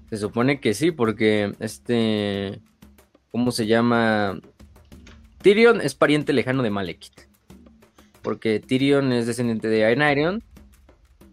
se 0.10 0.18
supone 0.18 0.60
que 0.60 0.76
sí, 0.76 0.92
porque 0.92 1.54
este, 1.60 2.62
¿cómo 3.32 3.52
se 3.52 3.66
llama? 3.66 4.40
Tyrion 5.42 5.82
es 5.82 5.96
pariente 5.96 6.34
lejano 6.34 6.62
de 6.62 6.70
Malekith, 6.70 7.22
porque 8.22 8.60
Tyrion 8.60 9.14
es 9.14 9.26
descendiente 9.26 9.70
de 9.70 9.86
Aenarion 9.86 10.44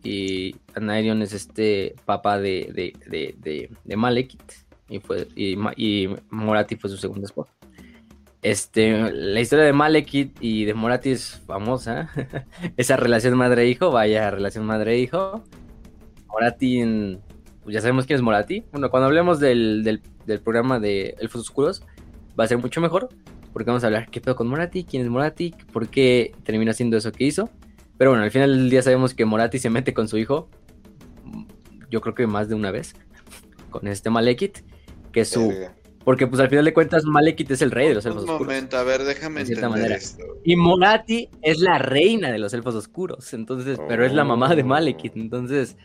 y 0.03 0.57
Aenarion 0.75 1.23
es 1.23 1.33
este 1.33 1.95
papá 2.05 2.39
de, 2.39 2.71
de, 2.75 3.37
de, 3.39 3.71
de, 3.85 3.97
Malekith 3.97 4.53
y, 4.89 4.99
fue, 4.99 5.29
y, 5.37 5.57
y 5.77 6.09
Morati 6.31 6.77
fue 6.77 6.91
su 6.91 6.97
segundo 6.97 7.27
esposo. 7.27 7.51
Este, 8.43 9.13
la 9.13 9.41
historia 9.41 9.65
de 9.65 9.73
Malekith 9.73 10.37
y 10.41 10.65
de 10.65 10.75
Morati 10.75 11.11
es 11.11 11.41
famosa. 11.47 12.11
Esa 12.77 12.97
relación 12.97 13.37
madre-hijo, 13.37 13.93
vaya 13.93 14.31
relación 14.31 14.67
madre-hijo. 14.67 15.45
Morati, 16.27 17.19
pues 17.63 17.75
ya 17.75 17.81
sabemos 17.81 18.07
quién 18.07 18.17
es 18.17 18.23
Morati. 18.23 18.65
Bueno, 18.73 18.91
cuando 18.91 19.07
hablemos 19.07 19.39
del, 19.39 19.85
del, 19.85 20.03
del 20.27 20.41
programa 20.41 20.81
de 20.81 21.15
Elfos 21.21 21.43
Oscuros, 21.43 21.85
va 22.39 22.45
a 22.45 22.49
ser 22.49 22.59
mucho 22.59 22.81
mejor. 22.81 23.09
Porque 23.53 23.71
vamos 23.71 23.85
a 23.85 23.89
hablar 23.89 24.09
qué 24.11 24.21
pedo 24.21 24.35
con 24.35 24.49
Morati, 24.49 24.83
quién 24.83 25.03
es 25.03 25.11
Morati, 25.11 25.55
por 25.73 25.89
qué 25.89 26.35
termina 26.43 26.71
haciendo 26.73 26.97
eso 26.97 27.13
que 27.13 27.25
hizo. 27.25 27.51
Pero 28.03 28.11
bueno, 28.11 28.25
al 28.25 28.33
final 28.33 28.51
del 28.53 28.69
día 28.69 28.83
sabemos 28.83 29.15
que 29.15 29.25
Morati 29.25 29.61
se 29.61 29.71
mete 29.71 29.95
con 29.95 30.09
su 30.09 30.19
hijo. 30.19 30.51
Yo 31.89 32.01
creo 32.01 32.17
que 32.17 32.27
más 32.27 32.49
de 32.49 32.57
una 32.57 32.73
vez. 32.73 32.97
Con 33.71 33.87
este 33.87 34.11
Malekith. 34.11 34.59
Que 35.13 35.25
su. 35.25 35.51
Verga. 35.51 35.77
Porque 36.05 36.27
pues 36.27 36.41
al 36.41 36.49
final 36.49 36.65
de 36.65 36.75
cuentas 36.75 37.05
Malekith 37.05 37.53
es 37.53 37.63
el 37.63 37.71
rey 37.71 37.87
de 37.91 37.95
los 37.95 38.05
elfos 38.05 38.25
Un 38.25 38.31
oscuros. 38.31 38.53
momento, 38.53 38.77
a 38.77 38.83
ver, 38.83 39.05
déjame 39.05 39.39
de 39.43 39.47
cierta 39.47 39.67
entender 39.67 39.91
manera. 39.91 40.03
esto. 40.03 40.25
Y 40.43 40.57
Morati 40.57 41.29
es 41.43 41.61
la 41.61 41.79
reina 41.79 42.33
de 42.33 42.39
los 42.41 42.53
elfos 42.55 42.75
oscuros, 42.75 43.33
entonces, 43.35 43.79
pero 43.87 44.05
es 44.05 44.13
la 44.13 44.25
mamá 44.25 44.53
de 44.57 44.63
Oh. 44.65 44.67
Malekith, 44.67 45.17
entonces, 45.17 45.77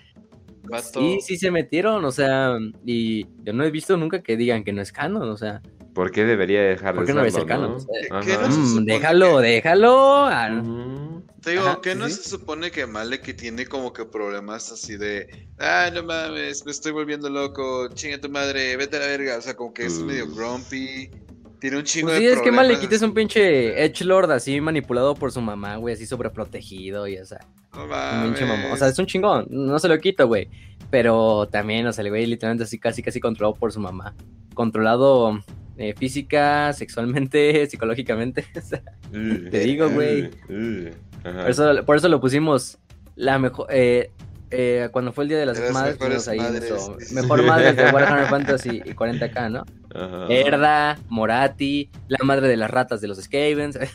Vato, 0.63 0.99
sí, 0.99 1.19
sí 1.21 1.37
se 1.37 1.51
metieron, 1.51 2.03
o 2.03 2.11
sea, 2.11 2.57
y 2.83 3.27
yo 3.43 3.53
no 3.53 3.63
he 3.63 3.69
visto 3.69 3.95
nunca 3.95 4.23
que 4.23 4.37
digan 4.37 4.63
que 4.63 4.73
no 4.73 4.81
es 4.81 4.91
canon, 4.91 5.29
o 5.29 5.37
sea, 5.37 5.61
¿Por 5.97 6.11
qué 6.11 6.25
debería 6.25 6.61
dejar 6.61 6.93
¿por 6.93 7.07
de 7.07 7.11
qué 7.11 7.13
no 7.19 7.23
serlo, 7.31 7.47
canon? 7.47 7.71
no? 7.71 7.75
O 7.77 7.79
sea, 7.79 7.89
¿Qué- 8.21 8.25
qué 8.27 8.33
Ajá. 8.33 8.47
no 8.47 8.51
se 8.53 8.59
mm, 8.59 8.67
supone 8.67 8.93
déjalo, 8.93 9.37
que- 9.37 9.43
déjalo. 9.47 10.29
Te 11.41 11.51
digo, 11.51 11.63
Ajá, 11.63 11.81
que 11.81 11.93
sí, 11.93 11.97
no 11.97 12.07
se 12.09 12.23
supone 12.29 12.69
que 12.69 12.85
Malek 12.85 13.35
tiene 13.35 13.65
como 13.65 13.91
que 13.93 14.05
problemas 14.05 14.71
así 14.71 14.95
de, 14.95 15.47
ah, 15.57 15.89
no 15.91 16.03
mames, 16.03 16.63
me 16.65 16.71
estoy 16.71 16.91
volviendo 16.91 17.29
loco, 17.31 17.87
chinga 17.95 18.19
tu 18.21 18.29
madre, 18.29 18.77
vete 18.77 18.97
a 18.97 18.99
la 18.99 19.07
verga, 19.07 19.37
o 19.37 19.41
sea, 19.41 19.55
como 19.55 19.73
que 19.73 19.85
es 19.87 19.97
medio 20.03 20.27
Mm. 20.27 20.35
grumpy, 20.35 21.09
tiene 21.59 21.77
un 21.77 21.83
chingo 21.83 22.09
Pues 22.09 22.19
de 22.19 22.21
sí, 22.21 22.27
es 22.27 22.33
que 22.35 22.41
problemas 22.43 22.67
Malekith 22.67 22.93
es 22.93 23.01
un 23.01 23.13
pinche 23.15 23.83
edgelord 23.83 24.29
así 24.29 24.61
manipulado 24.61 25.15
por 25.15 25.31
su 25.31 25.41
mamá, 25.41 25.77
güey, 25.77 25.95
así 25.95 26.05
sobreprotegido 26.05 27.07
y 27.07 27.17
o 27.17 27.25
sea, 27.25 27.39
No 27.73 27.85
un 27.85 28.23
pinche 28.25 28.41
mamón. 28.45 28.59
O 28.59 28.63
mames. 28.65 28.79
sea, 28.79 28.87
es 28.89 28.99
un 28.99 29.07
chingón, 29.07 29.47
no 29.49 29.79
se 29.79 29.87
lo 29.87 29.97
quito, 29.97 30.27
güey. 30.27 30.47
Pero 30.91 31.47
también, 31.51 31.87
o 31.87 31.91
sea, 31.93 32.03
el 32.03 32.09
güey 32.11 32.27
literalmente 32.27 32.65
así 32.65 32.77
casi 32.77 33.01
casi 33.01 33.19
controlado 33.19 33.55
por 33.55 33.71
su 33.73 33.79
mamá. 33.79 34.13
Controlado 34.53 35.39
eh, 35.77 35.93
física, 35.97 36.73
sexualmente, 36.73 37.65
psicológicamente. 37.69 38.45
Uh, 39.09 39.49
Te 39.49 39.59
digo, 39.61 39.89
güey. 39.89 40.25
uh, 40.49 40.53
uh. 40.53 40.89
Ajá. 41.23 41.41
por, 41.43 41.49
eso, 41.49 41.85
por 41.85 41.95
eso 41.95 42.09
lo 42.09 42.19
pusimos 42.19 42.77
la 43.15 43.39
mejor. 43.39 43.67
eh, 43.71 44.11
eh, 44.51 44.89
cuando 44.91 45.11
fue 45.13 45.23
el 45.25 45.29
día 45.29 45.37
de 45.39 45.45
las 45.45 45.57
De 45.57 45.63
las 45.63 45.73
madres, 45.73 45.93
mejores 45.99 46.25
pusimos 46.25 46.27
ahí 46.27 46.39
madres. 46.39 46.69
nuestro 46.69 47.15
mejor 47.21 47.43
madre 47.43 47.73
de 47.73 47.83
Warhammer 47.93 48.25
Fantasy 48.27 48.81
y 48.83 48.93
40k, 48.93 49.49
¿no? 49.51 49.65
Ajá. 49.95 50.27
Erda, 50.29 50.97
Morati, 51.09 51.89
la 52.09 52.17
madre 52.23 52.47
de 52.49 52.57
las 52.57 52.69
ratas 52.69 52.99
de 53.01 53.07
los 53.07 53.17
Skavens, 53.17 53.77
hay 53.77 53.87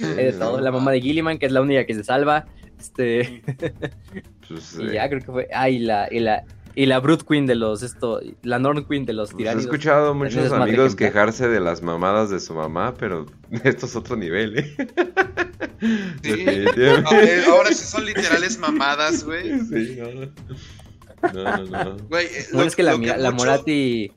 de 0.00 0.32
todo, 0.32 0.60
la 0.60 0.70
mamá 0.72 0.92
de 0.92 1.00
Gilliman, 1.00 1.38
que 1.38 1.46
es 1.46 1.52
la 1.52 1.60
única 1.62 1.84
que 1.86 1.94
se 1.94 2.04
salva. 2.04 2.46
Este, 2.78 3.42
Pues, 4.48 4.78
y 4.78 4.92
ya 4.92 5.08
creo 5.08 5.20
que 5.20 5.32
fue. 5.32 5.48
Ah, 5.52 5.68
y 5.70 5.78
la, 5.80 6.08
y 6.10 6.20
la, 6.20 6.44
y 6.76 6.86
la 6.86 7.00
Brute 7.00 7.24
Queen 7.26 7.46
de 7.46 7.56
los 7.56 7.82
esto, 7.82 8.20
la 8.42 8.60
Norn 8.60 8.84
Queen 8.86 9.04
de 9.04 9.14
los 9.14 9.32
pues, 9.32 9.46
he 9.46 9.58
escuchado 9.58 10.14
muchos 10.14 10.52
amigos 10.52 10.94
quejarse 10.94 11.48
de 11.48 11.58
las 11.58 11.82
mamadas 11.82 12.30
de 12.30 12.38
su 12.38 12.54
mamá, 12.54 12.94
pero 12.94 13.26
esto 13.64 13.86
es 13.86 13.96
otro 13.96 14.14
nivel, 14.16 14.58
¿eh? 14.60 14.76
Sí. 16.22 16.44
Ahora 17.48 17.70
sí 17.72 17.84
son 17.84 18.04
literales 18.06 18.58
mamadas, 18.58 19.24
güey. 19.24 19.58
Sí, 19.60 19.98
no. 19.98 21.32
No, 21.32 21.66
no, 21.66 21.84
no. 21.84 21.96
Güey, 22.08 22.26
eh, 22.26 22.46
lo- 22.52 22.62
es 22.62 22.76
que 22.76 22.82
la, 22.82 22.92
la 22.92 22.96
mucho- 23.30 23.32
Morati. 23.32 24.12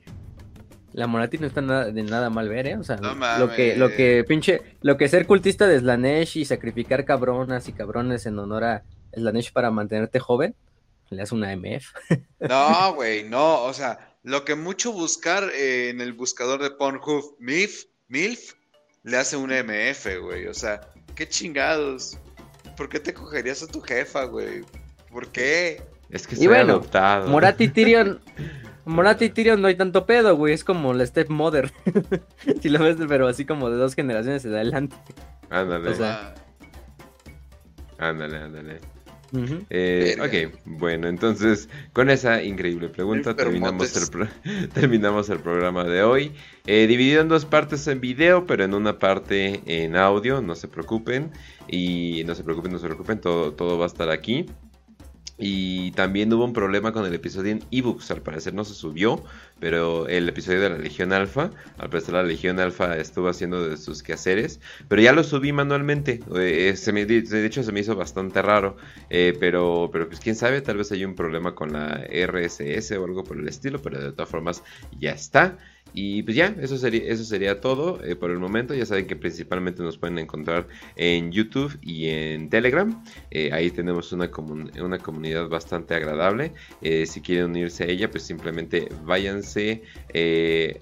La 0.93 1.05
Morati 1.07 1.37
no 1.37 1.47
está 1.47 1.61
nada, 1.61 1.91
de 1.91 2.03
nada 2.03 2.29
mal 2.29 2.49
ver, 2.49 2.67
¿eh? 2.67 2.77
O 2.77 2.83
sea, 2.83 2.97
No 2.97 3.13
lo 3.39 3.51
que, 3.53 3.75
lo 3.77 3.89
que 3.91 4.25
pinche, 4.27 4.61
lo 4.81 4.97
que 4.97 5.07
ser 5.07 5.27
cultista 5.27 5.67
de 5.67 5.79
Slanesh 5.79 6.37
y 6.37 6.45
sacrificar 6.45 7.05
cabronas 7.05 7.67
y 7.69 7.73
cabrones 7.73 8.25
en 8.25 8.39
honor 8.39 8.63
a 8.63 8.83
Slanesh 9.13 9.51
para 9.53 9.69
mantenerte 9.69 10.19
joven, 10.19 10.55
le 11.09 11.21
hace 11.21 11.35
una 11.35 11.55
MF. 11.55 11.93
No, 12.39 12.93
güey, 12.95 13.23
no, 13.23 13.63
o 13.63 13.73
sea, 13.73 14.17
lo 14.23 14.45
que 14.45 14.55
mucho 14.55 14.91
buscar 14.91 15.43
eh, 15.53 15.89
en 15.89 16.01
el 16.01 16.13
buscador 16.13 16.61
de 16.61 16.71
Pornhub, 16.71 17.35
MILF, 17.39 17.85
MILF, 18.07 18.53
le 19.03 19.17
hace 19.17 19.37
un 19.37 19.51
MF, 19.51 20.21
güey, 20.21 20.47
o 20.47 20.53
sea, 20.53 20.81
qué 21.15 21.27
chingados. 21.27 22.17
¿Por 22.77 22.89
qué 22.89 22.99
te 22.99 23.13
cogerías 23.13 23.61
a 23.63 23.67
tu 23.67 23.81
jefa, 23.81 24.23
güey? 24.25 24.63
¿Por 25.11 25.27
qué? 25.27 25.81
Es 26.09 26.25
que 26.25 26.35
Y 26.35 26.39
soy 26.39 26.47
bueno, 26.47 26.73
adoptado. 26.73 27.27
Morati 27.27 27.65
y 27.65 27.69
Tyrion. 27.69 28.21
Monati 28.85 29.25
y 29.25 29.29
Tyrion 29.29 29.61
no 29.61 29.67
hay 29.67 29.75
tanto 29.75 30.05
pedo, 30.05 30.35
güey. 30.35 30.53
Es 30.53 30.63
como 30.63 30.93
la 30.93 31.05
stepmother. 31.05 31.71
si 32.61 32.69
lo 32.69 32.79
ves, 32.79 32.95
pero 33.07 33.27
así 33.27 33.45
como 33.45 33.69
de 33.69 33.77
dos 33.77 33.95
generaciones 33.95 34.43
de 34.43 34.55
adelante. 34.55 34.95
Ándale. 35.49 35.89
O 35.89 35.93
sea, 35.93 36.33
Ándale, 37.99 38.37
ándale. 38.37 38.79
Eh, 39.69 40.15
Verga. 40.17 40.47
ok, 40.49 40.53
bueno, 40.65 41.07
entonces 41.07 41.69
con 41.93 42.09
esa 42.09 42.41
increíble 42.43 42.89
pregunta 42.89 43.35
terminamos 43.35 43.95
el, 43.95 44.03
Enfermotes. 44.03 44.09
pro- 44.43 44.67
terminamos 44.73 45.29
el 45.29 45.39
programa 45.39 45.83
de 45.83 46.03
hoy. 46.03 46.31
Eh, 46.65 46.87
dividido 46.87 47.21
en 47.21 47.27
dos 47.27 47.45
partes 47.45 47.87
en 47.87 48.01
video, 48.01 48.45
pero 48.47 48.63
en 48.63 48.73
una 48.73 48.97
parte 48.99 49.61
en 49.65 49.95
audio, 49.95 50.41
no 50.41 50.55
se 50.55 50.67
preocupen. 50.67 51.31
Y 51.67 52.23
no 52.25 52.33
se 52.33 52.43
preocupen, 52.43 52.71
no 52.71 52.79
se 52.79 52.85
preocupen, 52.87 53.19
todo, 53.21 53.53
todo 53.53 53.77
va 53.77 53.83
a 53.85 53.87
estar 53.87 54.09
aquí. 54.09 54.47
Y 55.39 55.91
también 55.91 56.31
hubo 56.33 56.43
un 56.43 56.51
problema 56.51 56.91
con 56.91 57.05
el 57.05 57.13
episodio 57.13 57.53
en 57.53 57.63
ebooks, 57.71 58.11
al 58.11 58.21
parecer 58.21 58.53
no 58.53 58.65
se 58.65 58.73
subió, 58.73 59.23
pero 59.59 60.07
el 60.09 60.27
episodio 60.27 60.59
de 60.59 60.69
la 60.69 60.77
Legión 60.77 61.13
Alfa, 61.13 61.49
al 61.77 61.89
parecer 61.89 62.13
la 62.13 62.23
Legión 62.23 62.59
Alfa 62.59 62.97
estuvo 62.97 63.29
haciendo 63.29 63.67
de 63.67 63.77
sus 63.77 64.03
quehaceres, 64.03 64.59
pero 64.89 65.01
ya 65.01 65.13
lo 65.13 65.23
subí 65.23 65.53
manualmente, 65.53 66.19
eh, 66.35 66.75
de 66.75 67.45
hecho 67.45 67.63
se 67.63 67.71
me 67.71 67.79
hizo 67.79 67.95
bastante 67.95 68.41
raro, 68.41 68.75
eh, 69.09 69.33
pero, 69.39 69.89
pero 69.93 70.09
pues 70.09 70.19
quién 70.19 70.35
sabe, 70.35 70.59
tal 70.59 70.75
vez 70.75 70.91
hay 70.91 71.05
un 71.05 71.15
problema 71.15 71.55
con 71.55 71.71
la 71.71 72.03
RSS 72.09 72.91
o 72.97 73.05
algo 73.05 73.23
por 73.23 73.37
el 73.37 73.47
estilo, 73.47 73.81
pero 73.81 74.01
de 74.01 74.11
todas 74.11 74.29
formas 74.29 74.61
ya 74.99 75.11
está. 75.11 75.57
Y 75.93 76.23
pues 76.23 76.35
ya, 76.37 76.55
eso 76.61 76.77
sería, 76.77 77.03
eso 77.11 77.23
sería 77.23 77.61
todo 77.61 78.03
eh, 78.03 78.15
por 78.15 78.31
el 78.31 78.39
momento. 78.39 78.73
Ya 78.73 78.85
saben 78.85 79.07
que 79.07 79.15
principalmente 79.15 79.81
nos 79.83 79.97
pueden 79.97 80.19
encontrar 80.19 80.67
en 80.95 81.31
YouTube 81.31 81.77
y 81.81 82.07
en 82.09 82.49
Telegram. 82.49 83.03
Eh, 83.31 83.51
ahí 83.53 83.71
tenemos 83.71 84.11
una, 84.11 84.29
comun- 84.31 84.71
una 84.81 84.99
comunidad 84.99 85.47
bastante 85.49 85.95
agradable. 85.95 86.53
Eh, 86.81 87.05
si 87.05 87.21
quieren 87.21 87.45
unirse 87.51 87.83
a 87.83 87.87
ella, 87.87 88.09
pues 88.11 88.23
simplemente 88.23 88.87
váyanse 89.03 89.81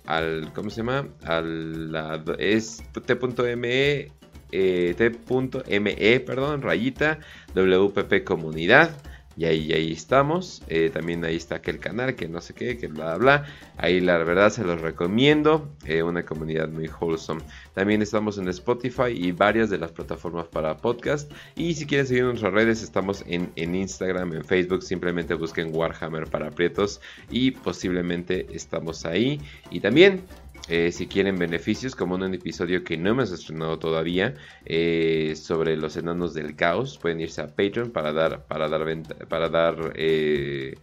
al, 0.06 0.52
¿cómo 0.54 0.70
se 0.70 0.78
llama? 0.78 1.08
Al, 1.24 1.92
la- 1.92 2.24
es 2.40 2.84
t.me, 3.06 4.12
eh, 4.52 4.94
t.me, 4.98 6.20
perdón, 6.22 6.62
rayita, 6.62 7.20
WPP 7.56 8.24
comunidad. 8.24 8.92
Y 9.38 9.46
ahí, 9.46 9.72
ahí 9.72 9.92
estamos. 9.92 10.64
Eh, 10.68 10.90
también 10.92 11.24
ahí 11.24 11.36
está 11.36 11.56
aquel 11.56 11.78
canal 11.78 12.16
que 12.16 12.28
no 12.28 12.42
sé 12.42 12.56
qué, 12.56 12.78
que 12.78 12.88
bla, 12.88 13.16
bla. 13.18 13.46
Ahí 13.78 14.02
la 14.02 14.18
verdad 14.18 14.50
se 14.50 14.64
los 14.64 14.82
recomiendo. 14.82 15.70
eh, 15.86 16.02
una 16.02 16.26
comunidad 16.26 16.70
muy 16.70 16.90
wholesome. 16.90 17.42
También 17.74 18.02
estamos 18.02 18.40
en 18.40 18.48
Spotify 18.48 19.12
y 19.14 19.32
varias 19.32 19.70
de 19.70 19.78
las 19.78 19.92
plataformas 19.92 20.48
para 20.48 20.78
podcast. 20.78 21.32
Y 21.56 21.76
si 21.76 21.86
quieren 21.86 22.08
seguir 22.08 22.24
nuestras 22.24 22.52
redes, 22.52 22.82
estamos 22.82 23.24
en, 23.28 23.52
en 23.56 23.76
Instagram, 23.76 24.34
en 24.34 24.44
Facebook. 24.44 24.82
Simplemente 24.82 25.36
busquen 25.36 25.74
Warhammer 25.74 26.28
para 26.28 26.50
Prietos 26.50 27.00
y 27.30 27.52
posiblemente 27.52 28.48
estamos 28.52 29.06
ahí. 29.06 29.40
Y 29.70 29.80
también 29.82 30.24
eh, 30.70 30.92
si 30.92 31.08
quieren 31.08 31.38
beneficios, 31.38 31.96
como 31.96 32.16
en 32.16 32.24
un 32.24 32.34
episodio 32.34 32.84
que 32.84 32.98
no 32.98 33.12
hemos 33.12 33.32
estrenado 33.32 33.80
todavía 33.80 34.34
eh, 34.66 35.34
sobre 35.36 35.78
los 35.78 35.96
enanos 35.96 36.34
del 36.34 36.56
caos, 36.56 36.98
pueden 36.98 37.22
irse 37.22 37.42
a 37.42 37.48
Patreon 37.48 37.92
para 37.92 38.12
dar, 38.12 38.46
para 38.48 38.68
dar, 38.68 38.84
para 39.30 39.50
dar 39.50 39.94
eh, 39.96 40.76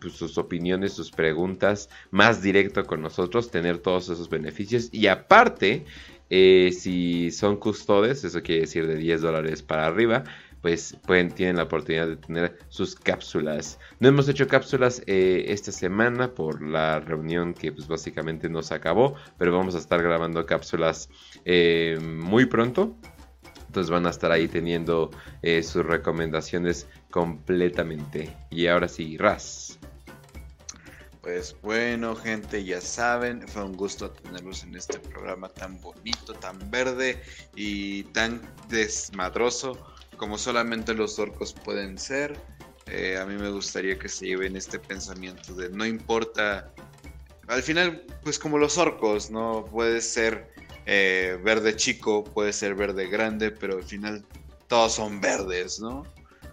pues, 0.00 0.14
sus 0.14 0.38
opiniones, 0.38 0.94
sus 0.94 1.10
preguntas 1.10 1.90
más 2.10 2.42
directo 2.42 2.84
con 2.84 3.02
nosotros, 3.02 3.50
tener 3.50 3.78
todos 3.78 4.08
esos 4.08 4.30
beneficios. 4.30 4.88
Y 4.90 5.08
aparte, 5.08 5.84
si 6.30 7.30
son 7.30 7.56
custodes, 7.56 8.24
eso 8.24 8.42
quiere 8.42 8.62
decir 8.62 8.86
de 8.86 8.96
10 8.96 9.20
dólares 9.20 9.62
para 9.62 9.86
arriba, 9.86 10.24
pues 10.66 10.96
pueden, 11.06 11.30
tienen 11.30 11.58
la 11.58 11.62
oportunidad 11.62 12.08
de 12.08 12.16
tener 12.16 12.58
sus 12.70 12.96
cápsulas. 12.96 13.78
No 14.00 14.08
hemos 14.08 14.28
hecho 14.28 14.48
cápsulas 14.48 15.00
eh, 15.06 15.44
esta 15.46 15.70
semana 15.70 16.34
por 16.34 16.60
la 16.60 16.98
reunión 16.98 17.54
que 17.54 17.70
pues 17.70 17.86
básicamente 17.86 18.48
nos 18.48 18.72
acabó, 18.72 19.14
pero 19.38 19.56
vamos 19.56 19.76
a 19.76 19.78
estar 19.78 20.02
grabando 20.02 20.44
cápsulas 20.44 21.08
eh, 21.44 22.00
muy 22.02 22.46
pronto. 22.46 22.96
Entonces 23.68 23.92
van 23.92 24.06
a 24.06 24.10
estar 24.10 24.32
ahí 24.32 24.48
teniendo 24.48 25.12
eh, 25.40 25.62
sus 25.62 25.86
recomendaciones 25.86 26.88
completamente. 27.12 28.36
Y 28.50 28.66
ahora 28.66 28.88
sí, 28.88 29.16
Raz. 29.18 29.78
Pues 31.20 31.54
bueno, 31.62 32.16
gente, 32.16 32.64
ya 32.64 32.80
saben, 32.80 33.46
fue 33.46 33.62
un 33.62 33.76
gusto 33.76 34.10
tenerlos 34.10 34.64
en 34.64 34.74
este 34.74 34.98
programa 34.98 35.48
tan 35.48 35.80
bonito, 35.80 36.34
tan 36.34 36.58
verde 36.72 37.22
y 37.54 38.02
tan 38.02 38.42
desmadroso 38.68 39.95
como 40.16 40.38
solamente 40.38 40.94
los 40.94 41.18
orcos 41.18 41.52
pueden 41.52 41.98
ser. 41.98 42.38
Eh, 42.86 43.18
a 43.20 43.26
mí 43.26 43.34
me 43.34 43.50
gustaría 43.50 43.98
que 43.98 44.08
se 44.08 44.26
lleven 44.26 44.56
este 44.56 44.78
pensamiento 44.78 45.54
de 45.54 45.70
no 45.70 45.84
importa, 45.84 46.72
al 47.48 47.62
final, 47.62 48.04
pues 48.22 48.38
como 48.38 48.58
los 48.58 48.78
orcos, 48.78 49.30
¿no? 49.30 49.64
Puede 49.64 50.00
ser 50.00 50.52
eh, 50.86 51.38
verde 51.42 51.74
chico, 51.74 52.22
puede 52.24 52.52
ser 52.52 52.74
verde 52.74 53.08
grande, 53.08 53.50
pero 53.50 53.76
al 53.76 53.84
final 53.84 54.24
todos 54.68 54.94
son 54.94 55.20
verdes, 55.20 55.80
¿no? 55.80 56.04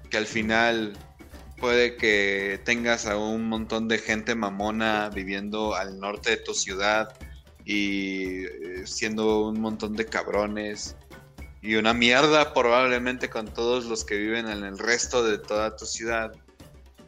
Que 0.10 0.18
al 0.18 0.26
final 0.26 0.94
puede 1.58 1.96
que 1.96 2.60
tengas 2.66 3.06
a 3.06 3.18
un 3.18 3.48
montón 3.48 3.88
de 3.88 3.98
gente 3.98 4.36
mamona 4.36 5.10
viviendo 5.10 5.76
al 5.76 6.00
norte 6.00 6.32
de 6.32 6.38
tu 6.38 6.54
ciudad 6.54 7.16
y 7.64 8.44
eh, 8.46 8.84
siendo 8.86 9.48
un 9.48 9.62
montón 9.62 9.96
de 9.96 10.06
cabrones 10.06 10.98
y 11.64 11.76
una 11.76 11.94
mierda 11.94 12.54
probablemente 12.54 13.30
con 13.30 13.48
todos 13.48 13.86
los 13.86 14.04
que 14.04 14.18
viven 14.18 14.50
en 14.50 14.66
el 14.66 14.78
resto 14.78 15.24
de 15.24 15.38
toda 15.38 15.78
tu 15.78 15.86
ciudad. 15.86 16.34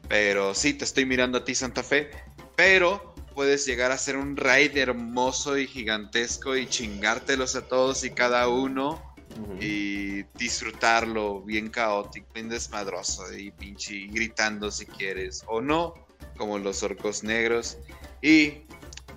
Pero 0.07 0.55
sí, 0.55 0.73
te 0.73 0.85
estoy 0.85 1.05
mirando 1.05 1.39
a 1.39 1.43
ti 1.43 1.53
Santa 1.53 1.83
Fe, 1.83 2.09
pero 2.55 3.13
puedes 3.35 3.65
llegar 3.65 3.91
a 3.91 3.97
ser 3.97 4.15
un 4.15 4.37
raid 4.37 4.77
hermoso 4.77 5.57
y 5.57 5.67
gigantesco 5.67 6.55
y 6.55 6.67
chingártelos 6.67 7.57
a 7.57 7.67
todos 7.67 8.05
y 8.05 8.11
cada 8.11 8.47
uno 8.47 9.13
y 9.59 10.23
disfrutarlo 10.37 11.41
bien 11.41 11.69
caótico, 11.69 12.27
bien 12.33 12.47
desmadroso 12.47 13.35
y 13.37 13.51
pinche 13.51 13.93
y 13.93 14.07
gritando 14.07 14.71
si 14.71 14.85
quieres 14.85 15.43
o 15.47 15.59
no, 15.59 15.93
como 16.37 16.57
los 16.59 16.81
orcos 16.81 17.25
negros. 17.25 17.77
Y 18.21 18.61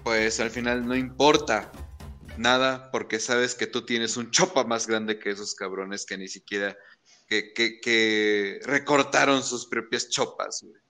pues 0.03 0.41
al 0.41 0.51
final 0.51 0.85
no 0.85 0.97
importa 0.97 1.71
nada 2.39 2.91
porque 2.91 3.19
sabes 3.21 3.55
que 3.55 3.67
tú 3.67 3.85
tienes 3.85 4.17
un 4.17 4.31
chopa 4.31 4.65
más 4.65 4.87
grande 4.87 5.19
que 5.19 5.31
esos 5.31 5.55
cabrones 5.55 6.07
que 6.07 6.17
ni 6.19 6.29
siquiera 6.29 6.77
que, 7.29 7.53
que, 7.53 7.81
que 7.81 8.61
recortaron 8.65 9.43
sus 9.43 9.67
propias 9.67 10.09
chopas. 10.09 10.63
güey. 10.63 10.81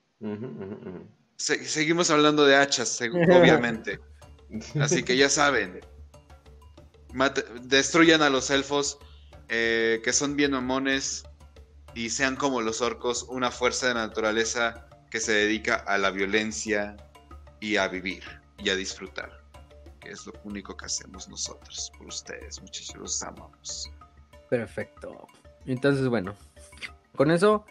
Se- 1.36 1.64
seguimos 1.64 2.10
hablando 2.10 2.44
de 2.44 2.56
hachas, 2.56 3.00
obviamente. 3.40 3.98
Así 4.80 5.02
que 5.02 5.16
ya 5.16 5.28
saben. 5.28 5.80
Mate- 7.12 7.44
destruyan 7.62 8.22
a 8.22 8.30
los 8.30 8.50
elfos 8.50 8.98
eh, 9.48 10.00
que 10.04 10.12
son 10.12 10.36
bien 10.36 10.52
mamones 10.52 11.24
y 11.94 12.10
sean 12.10 12.36
como 12.36 12.60
los 12.60 12.80
orcos, 12.82 13.24
una 13.28 13.50
fuerza 13.50 13.88
de 13.88 13.94
naturaleza 13.94 14.86
que 15.10 15.20
se 15.20 15.32
dedica 15.32 15.74
a 15.76 15.96
la 15.98 16.10
violencia 16.10 16.96
y 17.60 17.76
a 17.76 17.88
vivir 17.88 18.22
y 18.58 18.68
a 18.68 18.76
disfrutar. 18.76 19.37
Es 20.10 20.26
lo 20.26 20.32
único 20.44 20.76
que 20.76 20.86
hacemos 20.86 21.28
nosotros 21.28 21.92
por 21.96 22.06
ustedes, 22.06 22.60
muchachos. 22.62 22.96
Los 22.96 23.22
amamos. 23.22 23.90
Perfecto. 24.48 25.26
Entonces, 25.66 26.08
bueno, 26.08 26.34
con 27.14 27.30
eso 27.30 27.64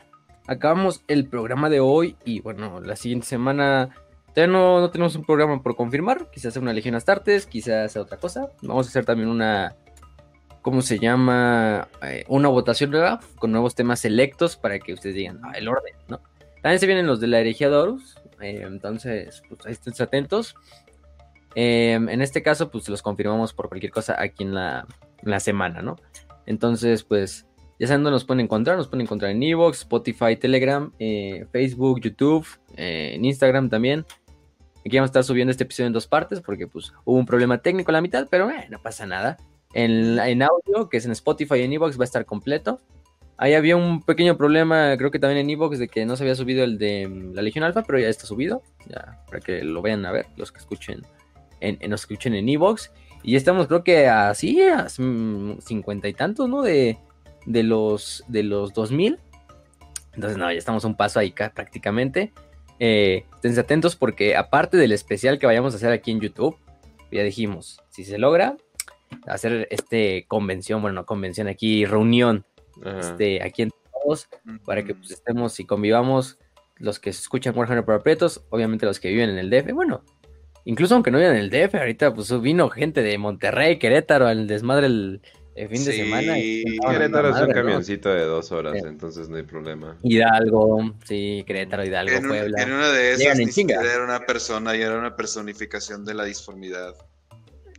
acabamos 0.45 1.03
el 1.07 1.27
programa 1.27 1.69
de 1.69 1.79
hoy 1.79 2.15
y 2.25 2.41
bueno, 2.41 2.79
la 2.79 2.95
siguiente 2.95 3.25
semana 3.25 3.89
todavía 4.33 4.53
no, 4.53 4.89
tenemos 4.91 5.15
un 5.15 5.25
programa 5.25 5.61
por 5.63 5.75
confirmar, 5.75 6.29
quizás 6.31 6.53
sea 6.53 6.61
una 6.61 6.73
Legión 6.73 6.95
Astartes, 6.95 7.47
quizás 7.47 7.91
sea 7.91 8.03
otra 8.03 8.17
cosa. 8.17 8.51
Vamos 8.61 8.85
a 8.85 8.89
hacer 8.89 9.03
también 9.03 9.29
una, 9.29 9.75
¿cómo 10.61 10.81
se 10.81 10.99
llama? 10.99 11.87
Eh, 12.03 12.23
una 12.27 12.49
votación 12.49 12.91
nueva 12.91 13.19
con 13.39 13.51
nuevos 13.51 13.73
temas 13.73 13.99
selectos 13.99 14.57
para 14.57 14.77
que 14.77 14.93
ustedes 14.93 15.15
digan, 15.15 15.41
ah, 15.43 15.53
el 15.55 15.67
orden, 15.67 15.95
¿no? 16.07 16.21
También 16.61 16.79
se 16.79 16.85
vienen 16.85 17.07
los 17.07 17.19
de 17.19 17.27
la 17.27 17.39
herejía 17.39 17.69
de 17.69 17.97
eh, 18.41 18.61
entonces, 18.63 19.41
pues 19.49 19.65
ahí 19.65 19.71
estén 19.71 19.93
atentos. 19.99 20.55
Eh, 21.59 21.93
en 21.93 22.21
este 22.21 22.43
caso, 22.43 22.69
pues 22.69 22.87
los 22.87 23.01
confirmamos 23.01 23.51
por 23.51 23.67
cualquier 23.67 23.91
cosa 23.91 24.15
aquí 24.21 24.43
en 24.43 24.53
la, 24.53 24.85
la 25.23 25.39
semana, 25.39 25.81
¿no? 25.81 25.95
Entonces, 26.45 27.01
pues, 27.01 27.47
ya 27.79 27.87
saben 27.87 28.03
dónde 28.03 28.13
nos 28.13 28.25
pueden 28.25 28.41
encontrar. 28.41 28.77
Nos 28.77 28.87
pueden 28.87 29.01
encontrar 29.01 29.31
en 29.31 29.41
Evox, 29.41 29.79
Spotify, 29.79 30.35
Telegram, 30.35 30.91
eh, 30.99 31.47
Facebook, 31.51 31.99
YouTube, 31.99 32.45
eh, 32.75 33.13
en 33.15 33.25
Instagram 33.25 33.71
también. 33.71 34.05
Aquí 34.85 34.97
vamos 34.97 35.07
a 35.07 35.11
estar 35.11 35.23
subiendo 35.23 35.49
este 35.49 35.63
episodio 35.63 35.87
en 35.87 35.93
dos 35.93 36.05
partes 36.05 36.41
porque 36.41 36.67
pues 36.67 36.93
hubo 37.05 37.17
un 37.17 37.25
problema 37.25 37.57
técnico 37.57 37.89
a 37.89 37.93
la 37.93 38.01
mitad, 38.01 38.27
pero 38.29 38.51
eh, 38.51 38.67
no 38.69 38.79
pasa 38.79 39.07
nada. 39.07 39.37
En, 39.73 40.19
en 40.19 40.43
audio, 40.43 40.89
que 40.89 40.97
es 40.97 41.05
en 41.05 41.11
Spotify 41.11 41.55
y 41.55 41.63
en 41.63 41.73
Evox, 41.73 41.99
va 41.99 42.03
a 42.03 42.05
estar 42.05 42.25
completo. 42.25 42.79
Ahí 43.35 43.55
había 43.55 43.75
un 43.75 44.03
pequeño 44.03 44.37
problema, 44.37 44.95
creo 44.95 45.09
que 45.09 45.19
también 45.19 45.41
en 45.41 45.49
Evox, 45.49 45.79
de 45.79 45.87
que 45.87 46.05
no 46.05 46.15
se 46.15 46.23
había 46.23 46.35
subido 46.35 46.63
el 46.63 46.77
de 46.77 47.07
mm, 47.07 47.33
la 47.33 47.41
Legión 47.41 47.63
Alpha, 47.63 47.81
pero 47.81 47.97
ya 47.97 48.09
está 48.09 48.27
subido. 48.27 48.61
Ya, 48.87 49.23
para 49.25 49.39
que 49.39 49.63
lo 49.63 49.81
vayan 49.81 50.05
a 50.05 50.11
ver, 50.11 50.27
los 50.37 50.51
que 50.51 50.59
escuchen 50.59 51.01
en, 51.61 51.77
en- 51.81 51.89
nos 51.89 52.01
escuchen 52.01 52.33
en 52.35 52.47
Evox. 52.49 52.91
Y 53.23 53.31
ya 53.33 53.37
estamos, 53.37 53.67
creo 53.67 53.83
que 53.83 54.07
así, 54.07 54.61
a 54.61 54.87
mm, 54.97 55.59
cincuenta 55.59 56.07
y 56.07 56.13
tantos, 56.13 56.47
¿no? 56.47 56.61
De, 56.61 56.97
de 57.45 57.63
los 57.63 58.23
de 58.27 58.43
los 58.43 58.73
2000. 58.73 59.19
Entonces, 60.13 60.37
no, 60.37 60.51
ya 60.51 60.57
estamos 60.57 60.83
un 60.85 60.95
paso 60.95 61.19
ahí 61.19 61.31
ca- 61.31 61.51
prácticamente. 61.53 62.31
eh, 62.79 63.25
estén 63.35 63.57
atentos 63.59 63.95
porque 63.95 64.35
aparte 64.35 64.77
del 64.77 64.91
especial 64.91 65.39
que 65.39 65.45
vayamos 65.47 65.73
a 65.73 65.77
hacer 65.77 65.91
aquí 65.91 66.11
en 66.11 66.19
YouTube, 66.21 66.57
ya 67.11 67.23
dijimos, 67.23 67.81
si 67.89 68.03
se 68.05 68.17
logra 68.19 68.55
hacer 69.25 69.67
este 69.71 70.25
convención, 70.27 70.81
bueno, 70.81 70.95
no 71.01 71.05
convención 71.05 71.47
aquí, 71.47 71.85
reunión, 71.85 72.45
Ajá. 72.83 72.99
este, 72.99 73.41
aquí 73.41 73.63
en 73.63 73.71
todos, 74.03 74.27
para 74.65 74.83
que 74.83 74.93
pues, 74.93 75.09
estemos 75.11 75.59
y 75.59 75.65
convivamos 75.65 76.37
los 76.75 76.99
que 76.99 77.11
se 77.13 77.21
escuchan 77.21 77.57
Warhammer 77.57 77.83
para 77.85 78.03
Pretos, 78.03 78.43
obviamente 78.49 78.85
los 78.85 78.99
que 78.99 79.09
viven 79.09 79.29
en 79.31 79.37
el 79.39 79.49
DF, 79.49 79.71
bueno, 79.73 80.03
incluso 80.67 80.93
aunque 80.93 81.09
no 81.11 81.17
vivan 81.17 81.35
en 81.35 81.41
el 81.41 81.49
DF, 81.49 81.75
ahorita 81.75 82.13
pues 82.13 82.39
vino 82.41 82.69
gente 82.69 83.01
de 83.01 83.17
Monterrey, 83.17 83.79
Querétaro, 83.79 84.27
al 84.27 84.45
desmadre 84.47 84.85
el, 84.87 85.21
el 85.55 85.69
fin 85.69 85.83
de 85.85 85.91
semana. 85.93 86.37
y 86.37 86.63
Querétaro 86.87 87.29
es 87.29 87.41
un 87.41 87.51
camioncito 87.51 88.09
de 88.09 88.23
dos 88.25 88.51
horas, 88.51 88.73
Sí. 88.79 88.87
entonces 88.87 89.27
no 89.29 89.37
hay 89.37 89.43
problema. 89.43 89.97
Hidalgo, 90.03 90.93
sí, 91.05 91.43
Querétaro, 91.47 91.83
Hidalgo, 91.85 92.11
En, 92.15 92.23
un- 92.25 92.29
Puebla. 92.29 92.61
en 92.63 92.71
una 92.73 92.91
de 92.91 93.13
esas 93.13 93.37
ni 93.39 93.47
siquiera 93.47 93.81
era 93.81 94.03
una 94.03 94.19
persona 94.25 94.75
y 94.75 94.81
era 94.81 94.97
una 94.97 95.15
personificación 95.15 96.05
de 96.05 96.13
la 96.13 96.25
disformidad. 96.25 96.93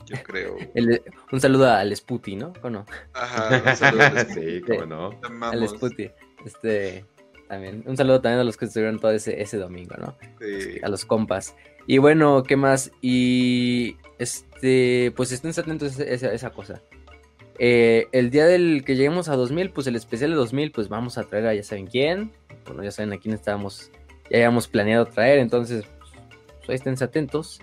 Yo 0.07 0.17
creo. 0.25 0.57
El- 0.75 1.03
un 1.31 1.41
saludo 1.41 1.71
al 1.71 1.95
Sputi, 1.95 2.35
¿no? 2.37 2.53
¿O 2.63 2.71
no? 2.71 2.87
Ajá, 3.13 3.63
un 3.71 3.77
saludo 3.77 4.03
a 4.03 4.11
los- 4.11 4.29
sí, 4.35 4.61
cómo 4.67 4.87
no. 4.87 5.21
Al. 5.43 5.69
Sputi. 5.69 6.11
Este, 6.45 7.05
también. 7.49 7.83
Un 7.87 7.97
saludo 7.97 8.21
también 8.21 8.41
a 8.41 8.45
los 8.45 8.57
que 8.57 8.65
estuvieron 8.65 8.99
todo 8.99 9.11
ese, 9.13 9.41
ese 9.43 9.57
domingo, 9.59 9.95
¿no? 9.99 10.17
Sí. 10.41 10.79
A 10.83 10.89
los 10.89 11.05
compas. 11.05 11.55
Y 11.89 11.99
bueno, 11.99 12.43
¿qué 12.45 12.55
más? 12.57 12.93
Y 13.01 13.97
este, 14.19 15.11
pues 15.17 15.33
estén 15.33 15.51
atentos 15.51 15.99
a 15.99 16.05
esa, 16.05 16.33
esa 16.33 16.51
cosa. 16.51 16.83
Eh, 17.59 18.07
el 18.13 18.31
día 18.31 18.47
del 18.47 18.85
que 18.85 18.95
lleguemos 18.95 19.29
a 19.31 19.37
2000, 19.37 19.71
pues 19.71 19.87
el 19.87 19.97
especial 19.97 20.31
de 20.31 20.37
2000, 20.37 20.71
pues 20.71 20.89
vamos 20.91 21.17
a 21.17 21.25
traer 21.25 21.47
a 21.47 21.55
ya 21.55 21.63
saben 21.63 21.87
quién. 21.87 22.31
Bueno, 22.67 22.85
ya 22.85 22.91
saben 22.91 23.13
a 23.15 23.17
quién 23.19 23.35
estábamos, 23.35 23.91
ya 24.31 24.37
habíamos 24.37 24.69
planeado 24.69 25.07
traer, 25.07 25.39
entonces, 25.39 25.87
pues 26.59 26.69
ahí 26.69 26.75
estén 26.75 27.03
atentos. 27.03 27.59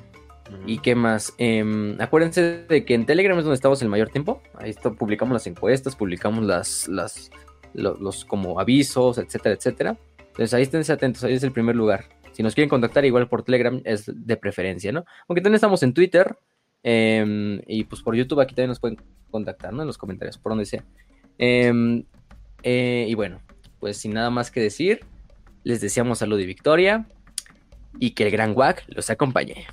¿Y 0.65 0.79
qué 0.79 0.95
más? 0.95 1.33
Em, 1.37 1.95
acuérdense 2.01 2.65
de 2.67 2.83
que 2.83 2.95
en 2.95 3.05
Telegram 3.05 3.37
es 3.37 3.43
donde 3.45 3.55
estamos 3.55 3.81
el 3.83 3.89
mayor 3.89 4.09
tiempo. 4.09 4.41
Ahí 4.55 4.71
está, 4.71 4.91
publicamos 4.91 5.33
las 5.33 5.45
encuestas, 5.47 5.95
publicamos 5.95 6.43
las, 6.45 6.87
las, 6.87 7.29
lo- 7.73 7.95
los 7.97 8.25
como 8.25 8.59
avisos, 8.59 9.19
etcétera, 9.19 9.53
etcétera. 9.55 9.97
Entonces 10.19 10.53
ahí 10.55 10.63
estén 10.63 10.81
atentos, 10.91 11.23
ahí 11.23 11.33
es 11.33 11.43
el 11.43 11.51
primer 11.51 11.75
lugar. 11.75 12.05
Si 12.35 12.43
nos 12.43 12.53
quieren 12.53 12.69
contactar, 12.69 13.05
igual 13.05 13.29
por 13.29 13.43
Telegram 13.43 13.81
es 13.85 14.11
de 14.13 14.35
preferencia, 14.35 14.91
¿no? 14.91 15.05
Aunque 15.29 15.41
también 15.41 15.55
estamos 15.55 15.81
en 15.83 15.93
Twitter 15.93 16.37
em, 16.83 17.61
y 17.65 17.85
pues 17.85 18.01
por 18.01 18.13
YouTube 18.13 18.41
aquí 18.41 18.53
también 18.53 18.69
nos 18.69 18.81
pueden 18.81 18.97
contactar, 19.31 19.71
¿no? 19.71 19.83
En 19.83 19.87
los 19.87 19.97
comentarios, 19.97 20.37
por 20.37 20.51
donde 20.51 20.65
sea. 20.65 20.83
Em, 21.37 22.03
eh, 22.61 23.05
y 23.07 23.13
bueno, 23.15 23.39
pues 23.79 23.95
sin 23.95 24.13
nada 24.13 24.29
más 24.29 24.51
que 24.51 24.59
decir, 24.59 24.99
les 25.63 25.79
deseamos 25.79 26.17
salud 26.17 26.37
y 26.37 26.45
victoria 26.45 27.07
y 27.99 28.11
que 28.11 28.23
el 28.23 28.31
gran 28.31 28.51
WAC 28.53 28.83
los 28.87 29.09
acompañe. 29.09 29.65